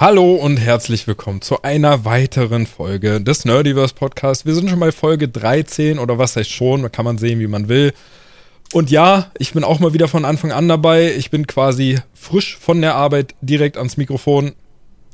Hallo 0.00 0.34
und 0.34 0.56
herzlich 0.56 1.06
willkommen 1.06 1.42
zu 1.42 1.60
einer 1.60 2.06
weiteren 2.06 2.66
Folge 2.66 3.20
des 3.20 3.44
Nerdiverse 3.44 3.94
Podcasts. 3.94 4.46
Wir 4.46 4.54
sind 4.54 4.70
schon 4.70 4.80
bei 4.80 4.92
Folge 4.92 5.28
13 5.28 5.98
oder 5.98 6.16
was 6.16 6.36
heißt 6.36 6.50
schon, 6.50 6.90
kann 6.90 7.04
man 7.04 7.18
sehen, 7.18 7.38
wie 7.38 7.46
man 7.46 7.68
will. 7.68 7.92
Und 8.72 8.90
ja, 8.90 9.30
ich 9.36 9.52
bin 9.52 9.62
auch 9.62 9.78
mal 9.78 9.92
wieder 9.92 10.08
von 10.08 10.24
Anfang 10.24 10.52
an 10.52 10.68
dabei. 10.68 11.14
Ich 11.14 11.30
bin 11.30 11.46
quasi 11.46 11.98
frisch 12.14 12.56
von 12.56 12.80
der 12.80 12.94
Arbeit 12.94 13.34
direkt 13.42 13.76
ans 13.76 13.98
Mikrofon. 13.98 14.52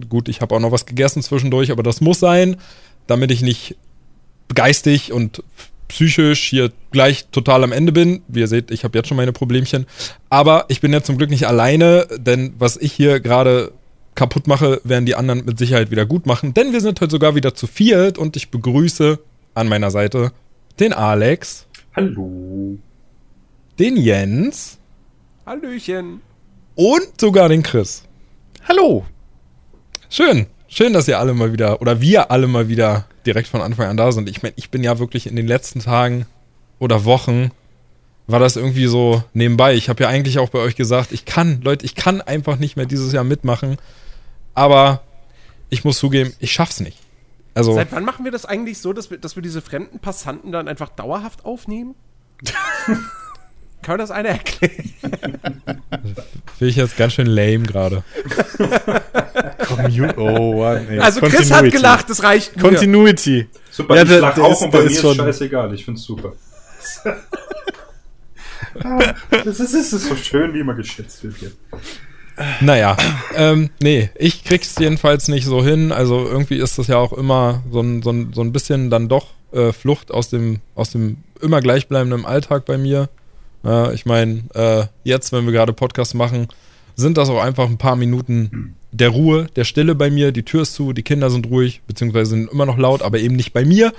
Gut, 0.09 0.29
ich 0.29 0.41
habe 0.41 0.55
auch 0.55 0.61
noch 0.61 0.71
was 0.71 0.87
gegessen 0.87 1.21
zwischendurch, 1.21 1.73
aber 1.73 1.83
das 1.83 2.01
muss 2.01 2.21
sein, 2.21 2.57
damit 3.09 3.33
ich 3.33 3.43
nicht 3.43 3.75
geistig 4.55 5.13
und 5.13 5.43
psychisch 5.89 6.45
hier 6.45 6.71
gleich 6.93 7.27
total 7.33 7.65
am 7.65 7.73
Ende 7.73 7.91
bin. 7.91 8.23
Wie 8.29 8.39
ihr 8.39 8.47
seht, 8.47 8.71
ich 8.71 8.85
habe 8.85 8.97
jetzt 8.97 9.09
schon 9.09 9.17
meine 9.17 9.33
Problemchen. 9.33 9.87
Aber 10.31 10.67
ich 10.69 10.81
bin 10.81 10.93
ja 10.93 11.03
zum 11.03 11.19
Glück 11.19 11.31
nicht 11.31 11.49
alleine, 11.49 12.07
denn 12.19 12.55
was 12.57 12.77
ich 12.77 12.93
hier 12.93 13.19
gerade 13.19 13.73
kaputt 14.17 14.47
mache, 14.49 14.81
werden 14.83 15.07
die 15.07 15.15
anderen 15.15 15.45
mit 15.45 15.59
Sicherheit 15.59 15.91
wieder 15.91 16.07
gut 16.07 16.27
machen. 16.27 16.55
Denn 16.55 16.73
wir 16.73 16.81
sind 16.81 17.01
heute 17.01 17.13
sogar 17.13 17.35
wieder 17.35 17.55
zu 17.55 17.67
viert 17.67 18.19
und 18.19 18.37
ich 18.37 18.51
begrüße 18.51 19.19
an 19.55 19.69
meiner 19.69 19.91
Seite 19.91 20.33
den 20.81 20.93
Alex. 20.93 21.67
Hallo. 21.95 22.77
Den 23.79 23.97
Jens. 23.97 24.79
Hallöchen. 25.47 26.21
Und 26.75 27.21
sogar 27.21 27.49
den 27.49 27.63
Chris. 27.63 28.03
Hallo. 28.69 29.05
Schön. 30.09 30.47
Schön, 30.69 30.93
dass 30.93 31.09
ihr 31.09 31.19
alle 31.19 31.33
mal 31.33 31.53
wieder, 31.53 31.81
oder 31.81 32.01
wir 32.01 32.31
alle 32.31 32.49
mal 32.49 32.69
wieder 32.69 33.07
direkt 33.25 33.49
von 33.49 33.61
Anfang 33.61 33.87
an 33.87 33.97
da 33.97 34.13
sind. 34.13 34.29
Ich 34.29 34.43
meine, 34.43 34.55
ich 34.57 34.71
bin 34.71 34.83
ja 34.83 34.99
wirklich 34.99 35.27
in 35.27 35.37
den 35.37 35.47
letzten 35.47 35.81
Tagen 35.81 36.27
oder 36.79 37.05
Wochen 37.05 37.51
war 38.27 38.41
das 38.41 38.57
irgendwie 38.57 38.87
so 38.87 39.23
nebenbei. 39.35 39.75
Ich 39.75 39.89
habe 39.89 40.03
ja 40.03 40.09
eigentlich 40.09 40.39
auch 40.39 40.51
bei 40.51 40.59
euch 40.59 40.75
gesagt, 40.75 41.13
ich 41.13 41.25
kann, 41.25 41.61
Leute, 41.63 41.87
ich 41.87 41.95
kann 41.95 42.21
einfach 42.21 42.59
nicht 42.59 42.77
mehr 42.77 42.87
dieses 42.87 43.13
Jahr 43.13 43.25
mitmachen. 43.25 43.77
Aber 44.57 45.03
ich 45.69 45.85
muss 45.85 45.99
zugeben, 45.99 46.33
ich 46.41 46.51
schaff's 46.51 46.81
nicht. 46.81 46.99
Also, 47.55 47.75
Seit 47.75 47.93
wann 47.93 48.05
machen 48.05 48.25
wir 48.25 48.33
das 48.33 48.47
eigentlich 48.47 48.79
so, 48.79 48.93
dass 48.93 49.11
wir, 49.11 49.19
dass 49.19 49.37
wir 49.37 49.43
diese 49.43 49.61
fremden 49.61 50.01
Passanten 50.01 50.51
dann 50.51 50.67
einfach 50.67 50.89
dauerhaft 50.89 51.45
aufnehmen? 51.45 51.95
Kann 53.83 53.95
mir 53.95 53.99
das 53.99 54.11
einer 54.11 54.31
erklären? 54.31 54.93
Finde 56.59 56.71
ich 56.71 56.77
jetzt 56.77 56.97
ganz 56.97 57.13
schön 57.13 57.27
lame 57.27 57.61
gerade. 57.61 58.03
oh, 60.17 60.63
Mann, 60.63 61.01
Also 61.01 61.21
Chris 61.21 61.51
hat 61.53 61.71
gelacht, 61.71 62.11
das 62.11 62.23
reicht 62.23 62.57
mir. 62.57 62.63
Continuity. 62.63 63.49
Super, 63.71 63.97
ja, 63.97 64.03
ich 64.03 64.11
lach 64.21 64.39
auch 64.39 64.61
und 64.63 64.71
bei 64.71 64.81
mir 64.81 64.87
ist 64.87 65.01
schon 65.01 65.17
scheißegal. 65.17 65.75
Ich 65.75 65.85
find's 65.85 66.03
super. 66.03 66.33
das, 69.31 69.61
ist, 69.61 69.75
das 69.75 69.93
ist 69.93 70.07
so 70.09 70.17
schön, 70.17 70.55
wie 70.55 70.61
immer 70.61 70.75
geschätzt 70.75 71.23
wird 71.23 71.37
hier. 71.37 71.53
Naja, 72.61 72.97
ähm, 73.35 73.71
nee, 73.81 74.11
ich 74.17 74.45
krieg's 74.45 74.75
jedenfalls 74.79 75.29
nicht 75.29 75.45
so 75.47 75.65
hin. 75.65 75.93
Also 75.93 76.27
irgendwie 76.27 76.57
ist 76.57 76.79
das 76.79 76.87
ja 76.87 76.99
auch 76.99 77.13
immer 77.13 77.63
so 77.71 77.81
ein, 77.81 78.03
so 78.03 78.11
ein, 78.11 78.33
so 78.35 78.43
ein 78.43 78.53
bisschen 78.53 78.91
dann 78.91 79.09
doch 79.09 79.29
äh, 79.53 79.73
Flucht 79.73 80.11
aus 80.11 80.29
dem, 80.29 80.61
aus 80.75 80.91
dem 80.91 81.19
immer 81.41 81.61
gleichbleibenden 81.61 82.27
Alltag 82.27 82.67
bei 82.67 82.79
mir. 82.79 83.09
Äh, 83.65 83.95
ich 83.95 84.07
meine, 84.07 84.45
äh, 84.55 84.85
jetzt, 85.05 85.33
wenn 85.33 85.47
wir 85.47 85.53
gerade 85.53 85.73
Podcast 85.73 86.15
machen, 86.15 86.49
sind 86.95 87.19
das 87.19 87.29
auch 87.29 87.43
einfach 87.43 87.69
ein 87.69 87.79
paar 87.79 87.97
Minuten 87.97 88.77
der 88.91 89.11
Ruhe, 89.11 89.47
der 89.57 89.65
Stille 89.65 89.95
bei 89.95 90.11
mir. 90.11 90.33
Die 90.33 90.45
Tür 90.45 90.63
ist 90.63 90.75
zu, 90.75 90.93
die 90.93 91.03
Kinder 91.03 91.31
sind 91.31 91.49
ruhig, 91.51 91.83
beziehungsweise 91.87 92.31
sind 92.31 92.51
immer 92.51 92.65
noch 92.65 92.79
laut, 92.79 93.03
aber 93.03 93.19
eben 93.19 93.37
nicht 93.37 93.53
bei 93.53 93.65
mir. 93.65 93.93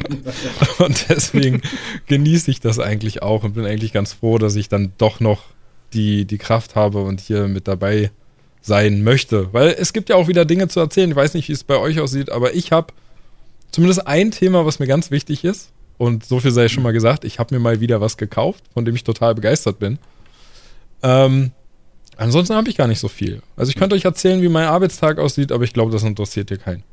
und 0.78 1.06
deswegen 1.08 1.62
genieße 2.06 2.50
ich 2.50 2.60
das 2.60 2.78
eigentlich 2.78 3.22
auch 3.22 3.42
und 3.42 3.54
bin 3.54 3.64
eigentlich 3.64 3.92
ganz 3.92 4.12
froh, 4.12 4.38
dass 4.38 4.54
ich 4.54 4.68
dann 4.68 4.92
doch 4.98 5.18
noch 5.18 5.44
die, 5.92 6.24
die 6.24 6.38
Kraft 6.38 6.76
habe 6.76 7.02
und 7.02 7.20
hier 7.20 7.48
mit 7.48 7.68
dabei 7.68 8.10
sein 8.60 9.02
möchte. 9.02 9.52
Weil 9.52 9.74
es 9.78 9.92
gibt 9.92 10.08
ja 10.08 10.16
auch 10.16 10.28
wieder 10.28 10.44
Dinge 10.44 10.68
zu 10.68 10.80
erzählen. 10.80 11.10
Ich 11.10 11.16
weiß 11.16 11.34
nicht, 11.34 11.48
wie 11.48 11.52
es 11.52 11.64
bei 11.64 11.76
euch 11.76 12.00
aussieht, 12.00 12.30
aber 12.30 12.54
ich 12.54 12.72
habe 12.72 12.92
zumindest 13.70 14.06
ein 14.06 14.30
Thema, 14.30 14.66
was 14.66 14.78
mir 14.78 14.86
ganz 14.86 15.10
wichtig 15.10 15.44
ist. 15.44 15.70
Und 15.98 16.24
so 16.24 16.40
viel 16.40 16.50
sei 16.50 16.68
schon 16.68 16.82
mal 16.82 16.92
gesagt, 16.92 17.24
ich 17.24 17.38
habe 17.38 17.54
mir 17.54 17.60
mal 17.60 17.80
wieder 17.80 18.00
was 18.00 18.16
gekauft, 18.16 18.64
von 18.72 18.84
dem 18.86 18.94
ich 18.94 19.04
total 19.04 19.34
begeistert 19.34 19.78
bin. 19.78 19.98
Ähm, 21.02 21.50
ansonsten 22.16 22.54
habe 22.54 22.70
ich 22.70 22.76
gar 22.76 22.86
nicht 22.86 23.00
so 23.00 23.08
viel. 23.08 23.42
Also 23.56 23.68
ich 23.68 23.76
könnte 23.76 23.96
euch 23.96 24.06
erzählen, 24.06 24.40
wie 24.40 24.48
mein 24.48 24.66
Arbeitstag 24.66 25.18
aussieht, 25.18 25.52
aber 25.52 25.64
ich 25.64 25.74
glaube, 25.74 25.92
das 25.92 26.02
interessiert 26.02 26.48
hier 26.48 26.58
keinen. 26.58 26.84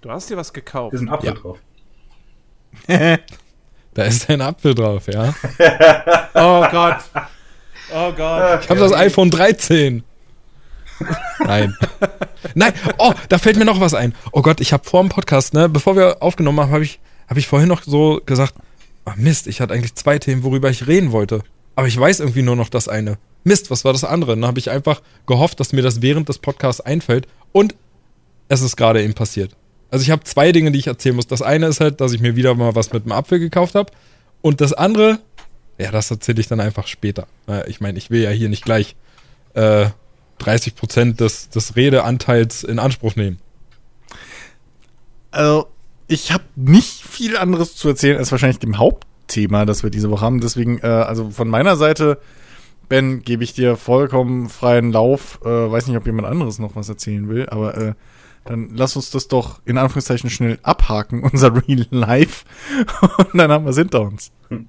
Du 0.00 0.10
hast 0.10 0.30
dir 0.30 0.36
was 0.36 0.52
gekauft. 0.52 0.94
Da 0.94 0.96
ist 0.96 1.02
ein 1.02 1.08
Apfel 1.10 1.28
ja. 1.28 1.34
drauf. 1.34 1.58
da 3.94 4.02
ist 4.04 4.30
ein 4.30 4.40
Apfel 4.40 4.74
drauf, 4.74 5.06
ja. 5.08 5.34
oh 6.34 6.66
Gott. 6.70 6.98
Oh 7.94 8.12
Gott. 8.12 8.64
Ich 8.64 8.70
habe 8.70 8.80
das 8.80 8.92
iPhone 8.92 9.30
13. 9.30 10.02
Nein. 11.40 11.76
Nein. 12.54 12.72
Oh, 12.98 13.12
da 13.28 13.38
fällt 13.38 13.56
mir 13.56 13.64
noch 13.64 13.80
was 13.80 13.94
ein. 13.94 14.14
Oh 14.32 14.42
Gott, 14.42 14.60
ich 14.60 14.72
habe 14.72 14.84
vor 14.84 15.02
dem 15.02 15.08
Podcast, 15.08 15.54
ne, 15.54 15.68
bevor 15.68 15.96
wir 15.96 16.22
aufgenommen 16.22 16.60
haben, 16.60 16.70
habe 16.70 16.84
ich 16.84 17.00
habe 17.32 17.40
ich 17.40 17.46
vorhin 17.46 17.68
noch 17.68 17.82
so 17.82 18.20
gesagt, 18.26 18.54
ach 19.06 19.16
Mist, 19.16 19.46
ich 19.46 19.62
hatte 19.62 19.72
eigentlich 19.72 19.94
zwei 19.94 20.18
Themen, 20.18 20.42
worüber 20.42 20.68
ich 20.68 20.86
reden 20.86 21.12
wollte. 21.12 21.42
Aber 21.76 21.86
ich 21.86 21.98
weiß 21.98 22.20
irgendwie 22.20 22.42
nur 22.42 22.56
noch 22.56 22.68
das 22.68 22.88
eine. 22.88 23.16
Mist, 23.42 23.70
was 23.70 23.86
war 23.86 23.94
das 23.94 24.04
andere? 24.04 24.32
dann 24.32 24.44
habe 24.44 24.58
ich 24.58 24.70
einfach 24.70 25.00
gehofft, 25.26 25.58
dass 25.58 25.72
mir 25.72 25.80
das 25.80 26.02
während 26.02 26.28
des 26.28 26.38
Podcasts 26.38 26.82
einfällt. 26.82 27.26
Und 27.52 27.74
es 28.48 28.60
ist 28.60 28.76
gerade 28.76 29.02
eben 29.02 29.14
passiert. 29.14 29.56
Also 29.90 30.02
ich 30.02 30.10
habe 30.10 30.24
zwei 30.24 30.52
Dinge, 30.52 30.72
die 30.72 30.78
ich 30.78 30.88
erzählen 30.88 31.16
muss. 31.16 31.26
Das 31.26 31.40
eine 31.40 31.68
ist 31.68 31.80
halt, 31.80 32.02
dass 32.02 32.12
ich 32.12 32.20
mir 32.20 32.36
wieder 32.36 32.54
mal 32.54 32.74
was 32.74 32.92
mit 32.92 33.06
dem 33.06 33.12
Apfel 33.12 33.38
gekauft 33.38 33.74
habe. 33.74 33.90
Und 34.42 34.60
das 34.60 34.74
andere, 34.74 35.18
ja, 35.82 35.90
das 35.90 36.10
erzähle 36.10 36.40
ich 36.40 36.48
dann 36.48 36.60
einfach 36.60 36.86
später. 36.86 37.26
Ich 37.66 37.80
meine, 37.80 37.98
ich 37.98 38.10
will 38.10 38.22
ja 38.22 38.30
hier 38.30 38.48
nicht 38.48 38.64
gleich 38.64 38.96
äh, 39.54 39.86
30% 40.40 41.16
des, 41.16 41.50
des 41.50 41.76
Redeanteils 41.76 42.64
in 42.64 42.78
Anspruch 42.78 43.16
nehmen. 43.16 43.38
Also, 45.30 45.66
ich 46.08 46.32
habe 46.32 46.44
nicht 46.56 47.02
viel 47.02 47.36
anderes 47.36 47.74
zu 47.74 47.88
erzählen 47.88 48.18
als 48.18 48.30
wahrscheinlich 48.32 48.58
dem 48.58 48.78
Hauptthema, 48.78 49.64
das 49.64 49.82
wir 49.82 49.90
diese 49.90 50.10
Woche 50.10 50.24
haben. 50.24 50.40
Deswegen, 50.40 50.78
äh, 50.78 50.86
also 50.86 51.30
von 51.30 51.48
meiner 51.48 51.76
Seite, 51.76 52.18
Ben, 52.88 53.22
gebe 53.22 53.42
ich 53.42 53.54
dir 53.54 53.76
vollkommen 53.76 54.48
freien 54.48 54.92
Lauf. 54.92 55.40
Äh, 55.44 55.48
weiß 55.48 55.86
nicht, 55.86 55.96
ob 55.96 56.06
jemand 56.06 56.28
anderes 56.28 56.58
noch 56.58 56.76
was 56.76 56.88
erzählen 56.88 57.28
will, 57.28 57.48
aber 57.48 57.76
äh, 57.76 57.94
dann 58.44 58.70
lass 58.74 58.96
uns 58.96 59.10
das 59.10 59.28
doch 59.28 59.60
in 59.64 59.78
Anführungszeichen 59.78 60.30
schnell 60.30 60.58
abhaken, 60.62 61.22
unser 61.32 61.54
Real 61.54 61.86
Life. 61.90 62.44
Und 63.16 63.38
dann 63.38 63.50
haben 63.50 63.64
wir 63.64 63.70
es 63.70 63.78
hinter 63.78 64.02
uns. 64.02 64.32
Hm. 64.48 64.68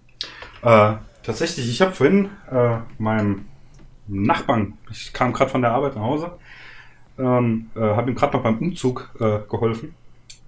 Äh, 0.64 0.96
tatsächlich, 1.24 1.70
ich 1.70 1.82
habe 1.82 1.92
vorhin 1.92 2.30
äh, 2.50 2.78
meinem 2.98 3.46
Nachbarn, 4.08 4.78
ich 4.90 5.12
kam 5.12 5.34
gerade 5.34 5.52
von 5.52 5.62
der 5.62 5.72
Arbeit 5.72 5.96
nach 5.96 6.04
Hause, 6.04 6.32
ähm, 7.20 7.70
äh, 7.76 7.82
habe 7.82 8.10
ihm 8.10 8.16
gerade 8.16 8.38
noch 8.38 8.44
beim 8.44 8.58
Umzug 8.60 9.12
äh, 9.20 9.40
geholfen, 9.50 9.94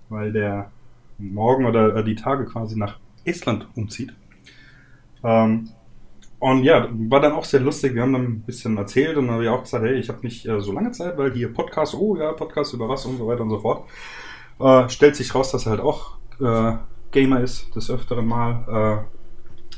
weil 0.08 0.31
der 0.31 0.72
morgen 1.18 1.66
oder 1.66 1.98
äh, 1.98 2.03
die 2.03 2.16
Tage 2.16 2.46
quasi 2.46 2.78
nach 2.78 2.98
Estland 3.26 3.68
umzieht. 3.76 4.14
Ähm, 5.24 5.70
und 6.40 6.64
ja, 6.64 6.88
war 6.92 7.20
dann 7.20 7.34
auch 7.34 7.46
sehr 7.46 7.59
lustig. 7.59 7.94
Wir 7.96 8.02
haben 8.02 8.14
dann 8.14 8.24
ein 8.24 8.42
bisschen 8.42 8.78
erzählt 8.78 9.18
und 9.18 9.26
dann 9.26 9.36
habe 9.36 9.44
ich 9.44 9.50
auch 9.50 9.64
gesagt, 9.64 9.84
hey, 9.84 9.96
ich 9.96 10.08
habe 10.08 10.20
nicht 10.22 10.46
äh, 10.46 10.62
so 10.62 10.72
lange 10.72 10.92
Zeit, 10.92 11.18
weil 11.18 11.34
hier 11.34 11.53
Podcast, 11.53 11.94
oh 11.94 12.16
ja, 12.16 12.32
Podcast 12.32 12.74
über 12.74 12.88
was 12.88 13.06
und 13.06 13.18
so 13.18 13.28
weiter 13.28 13.42
und 13.42 13.50
so 13.50 13.59
fort. 13.59 13.90
Stellt 14.90 15.18
sich 15.18 15.36
raus, 15.36 15.52
dass 15.52 15.66
er 15.66 15.72
halt 15.72 15.82
auch 15.82 16.16
Gamer 17.12 17.42
ist, 17.42 17.76
des 17.76 17.92
öfteren 17.92 18.26
Mal 18.26 19.06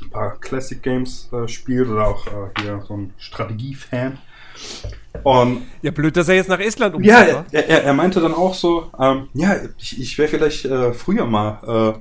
ein 0.02 0.10
paar 0.10 0.38
Classic 0.38 0.82
Games 0.82 1.28
äh, 1.32 1.48
spielt 1.48 1.88
oder 1.88 2.06
auch 2.08 2.26
äh, 2.26 2.62
hier 2.62 2.82
so 2.86 2.96
ein 2.96 3.14
Strategiefan. 3.18 4.18
Und 5.22 5.66
ja, 5.82 5.90
blöd, 5.90 6.16
dass 6.16 6.28
er 6.28 6.36
jetzt 6.36 6.48
nach 6.48 6.58
Estland 6.58 6.94
umzieht. 6.94 7.10
Ja, 7.10 7.44
er, 7.52 7.68
er, 7.68 7.84
er, 7.84 7.92
meinte 7.92 8.20
dann 8.20 8.34
auch 8.34 8.54
so, 8.54 8.90
ähm, 8.98 9.28
ja, 9.34 9.56
ich, 9.78 10.00
ich 10.00 10.18
wäre 10.18 10.28
vielleicht 10.28 10.64
äh, 10.64 10.92
früher 10.92 11.26
mal 11.26 11.98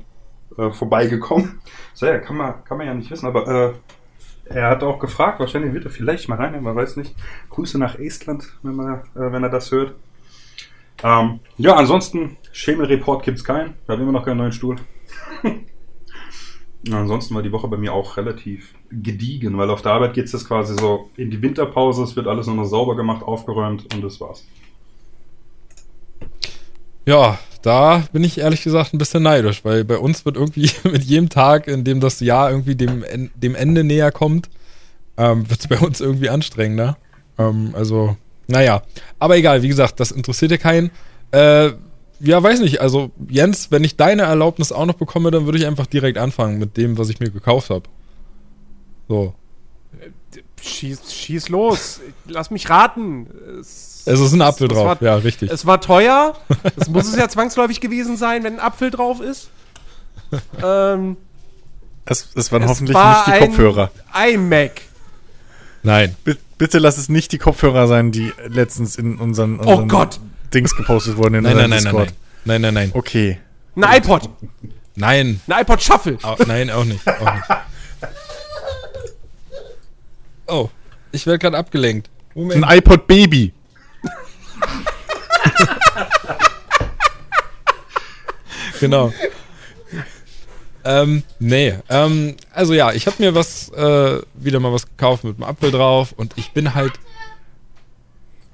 äh, 0.58 0.62
äh, 0.62 0.72
vorbeigekommen. 0.72 1.62
So, 1.94 2.06
ja, 2.06 2.20
kann 2.20 2.38
man, 2.38 2.64
kann 2.64 2.78
man 2.78 2.86
ja 2.86 2.94
nicht 2.94 3.10
wissen, 3.10 3.26
aber 3.26 3.48
äh, 3.48 4.54
er 4.54 4.70
hat 4.70 4.84
auch 4.84 5.00
gefragt, 5.00 5.40
wahrscheinlich 5.40 5.74
wird 5.74 5.86
er 5.86 5.90
vielleicht 5.90 6.30
mal 6.30 6.36
rein, 6.36 6.62
man 6.62 6.76
weiß 6.76 6.96
nicht. 6.98 7.16
Grüße 7.50 7.80
nach 7.80 7.98
Estland, 7.98 8.44
wenn, 8.62 8.76
man, 8.76 9.02
wenn 9.16 9.42
er 9.42 9.50
das 9.50 9.72
hört. 9.72 9.96
Ähm, 11.04 11.40
ja, 11.58 11.76
ansonsten, 11.76 12.38
Schemel-Report 12.52 13.24
gibt's 13.24 13.44
keinen. 13.44 13.74
Wir 13.88 13.96
haben 13.96 14.04
immer 14.04 14.12
noch 14.12 14.26
keinen 14.26 14.38
neuen 14.38 14.52
Stuhl. 14.52 14.76
Ansonsten 16.94 17.36
war 17.36 17.44
die 17.44 17.52
Woche 17.52 17.68
bei 17.68 17.78
mir 17.78 17.94
auch 17.94 18.18
relativ 18.18 18.74
gediegen, 18.92 19.58
weil 19.58 19.70
auf 19.70 19.82
der 19.82 19.94
Arbeit 19.94 20.14
geht 20.14 20.26
es 20.26 20.32
jetzt 20.32 20.48
quasi 20.48 20.76
so 20.78 21.10
in 21.18 21.32
die 21.32 21.42
Winterpause, 21.42 22.04
es 22.04 22.16
wird 22.16 22.28
alles 22.28 22.48
nur 22.48 22.56
noch 22.56 22.66
sauber 22.66 22.96
gemacht, 22.96 23.24
aufgeräumt 23.24 23.94
und 23.94 24.04
das 24.04 24.20
war's. 24.20 24.46
Ja, 27.06 27.40
da 27.62 28.04
bin 28.12 28.24
ich 28.24 28.40
ehrlich 28.40 28.64
gesagt 28.64 28.94
ein 28.94 28.98
bisschen 28.98 29.24
neidisch, 29.24 29.64
weil 29.64 29.84
bei 29.84 29.98
uns 29.98 30.26
wird 30.26 30.36
irgendwie 30.36 30.70
mit 30.84 31.04
jedem 31.04 31.30
Tag, 31.30 31.68
in 31.68 31.84
dem 31.84 32.00
das 32.00 32.20
Jahr 32.20 32.52
irgendwie 32.52 32.76
dem, 32.76 33.04
dem 33.36 33.56
Ende 33.56 33.84
näher 33.84 34.12
kommt, 34.12 34.50
ähm, 35.18 35.50
wird 35.50 35.60
es 35.62 35.68
bei 35.68 35.80
uns 35.80 36.00
irgendwie 36.00 36.30
anstrengender. 36.30 36.98
Ähm, 37.38 37.72
also, 37.74 38.18
naja. 38.48 38.84
Aber 39.20 39.38
egal, 39.38 39.62
wie 39.64 39.68
gesagt, 39.68 40.00
das 40.00 40.12
interessiert 40.12 40.52
ja 40.52 40.58
keinen. 40.58 40.92
Äh, 41.32 41.72
ja, 42.20 42.42
weiß 42.42 42.60
nicht. 42.62 42.82
Also, 42.82 43.12
Jens, 43.30 43.72
wenn 43.72 43.84
ich 43.84 43.96
deine 43.98 44.24
Erlaubnis 44.24 44.72
auch 44.72 44.86
noch 44.86 44.96
bekomme, 44.96 45.32
dann 45.32 45.46
würde 45.46 45.58
ich 45.58 45.66
einfach 45.66 45.86
direkt 45.86 46.18
anfangen 46.18 46.58
mit 46.60 46.78
dem, 46.78 46.98
was 46.98 47.10
ich 47.10 47.20
mir 47.20 47.30
gekauft 47.30 47.70
habe. 47.70 47.84
So. 49.08 49.34
schieß, 50.62 51.14
schieß 51.14 51.50
los. 51.50 52.02
Lass 52.28 52.52
mich 52.52 52.70
raten. 52.70 53.28
Es, 53.60 54.04
Es 54.06 54.20
ist 54.20 54.34
ein 54.34 54.42
Apfel 54.42 54.68
es 54.68 54.74
drauf, 54.74 54.86
war- 54.86 55.02
ja, 55.02 55.16
richtig. 55.16 55.52
es 55.52 55.66
war 55.66 55.80
teuer. 55.82 56.36
Das 56.76 56.90
muss 56.90 57.08
es 57.08 57.16
ja 57.16 57.28
zwangsläufig 57.30 57.80
gewesen 57.82 58.18
sein, 58.18 58.44
wenn 58.44 58.56
ein 58.56 58.60
Apfel 58.60 58.92
drauf 58.92 59.22
ist. 59.22 59.50
Ähm, 60.64 61.16
Es, 62.06 62.30
es 62.36 62.52
waren 62.52 62.64
es 62.64 62.70
hoffentlich 62.70 62.96
war 62.96 63.28
nicht 63.30 63.42
die 63.42 63.46
Kopfhörer. 63.48 63.92
Ein 64.12 64.34
iMac. 64.36 64.82
Nein. 65.84 66.16
Bi- 66.26 66.36
Bitte 66.58 66.80
lass 66.80 66.98
es 66.98 67.08
nicht 67.08 67.32
die 67.32 67.38
Kopfhörer 67.38 67.88
sein, 67.88 68.12
die 68.12 68.34
letztens 68.48 68.96
in 68.96 69.18
unseren, 69.18 69.60
Oh 69.60 69.70
unseren 69.70 69.88
Gott. 69.88 70.20
Dings 70.54 70.76
gepostet 70.76 71.18
wurden 71.18 71.36
in 71.36 71.44
Nein, 71.44 71.54
unserem 71.54 71.70
nein, 71.70 71.84
nein, 71.84 71.84
nein, 71.84 71.94
Discord. 71.94 72.14
nein. 72.46 72.62
Nein, 72.62 72.62
nein, 72.62 72.74
nein. 72.74 72.92
Okay. 72.94 73.40
Ein 73.76 73.98
iPod. 73.98 74.30
Nein. 74.96 75.42
Ein 75.48 75.62
iPod 75.62 75.82
Shuffle. 75.84 76.18
Au- 76.24 76.38
nein, 76.48 76.70
auch 76.72 76.86
nicht. 76.86 77.08
Auch 77.08 77.34
nicht. 77.34 77.46
Oh, 80.48 80.70
ich 81.12 81.26
werde 81.28 81.40
gerade 81.40 81.58
abgelenkt. 81.58 82.10
Ein 82.36 82.64
iPod 82.64 83.06
Baby. 83.08 83.54
Genau. 88.80 89.12
ähm, 90.84 91.24
nee, 91.40 91.74
ähm, 91.90 92.36
also 92.54 92.74
ja, 92.74 92.92
ich 92.94 93.08
habe 93.08 93.16
mir 93.22 93.34
was, 93.36 93.70
äh, 93.70 94.22
wieder 94.36 94.60
mal 94.60 94.72
was 94.72 94.86
gekauft 94.88 95.24
mit 95.24 95.36
einem 95.36 95.44
Apfel 95.50 95.72
drauf 95.72 96.14
und 96.16 96.34
ich 96.38 96.52
bin 96.52 96.76
halt. 96.76 96.94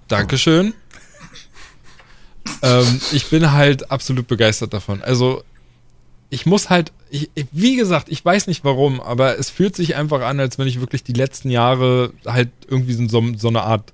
Dankeschön. 0.08 0.74
Ähm, 2.64 3.02
ich 3.12 3.30
bin 3.30 3.52
halt 3.52 3.92
absolut 3.92 4.28
begeistert 4.28 4.74
davon. 4.74 5.02
Also, 5.04 5.44
ich 6.30 6.48
muss 6.48 6.72
halt, 6.72 6.92
ich, 7.12 7.30
wie 7.52 7.76
gesagt, 7.76 8.10
ich 8.10 8.24
weiß 8.26 8.48
nicht 8.48 8.64
warum, 8.64 9.00
aber 9.02 9.38
es 9.38 9.52
fühlt 9.52 9.76
sich 9.76 9.96
einfach 9.96 10.22
an, 10.22 10.40
als 10.40 10.58
wenn 10.58 10.68
ich 10.68 10.80
wirklich 10.80 11.04
die 11.04 11.14
letzten 11.14 11.52
Jahre 11.52 12.14
halt 12.26 12.50
irgendwie 12.68 12.94
so, 12.94 13.22
so 13.38 13.48
eine 13.50 13.62
Art 13.62 13.94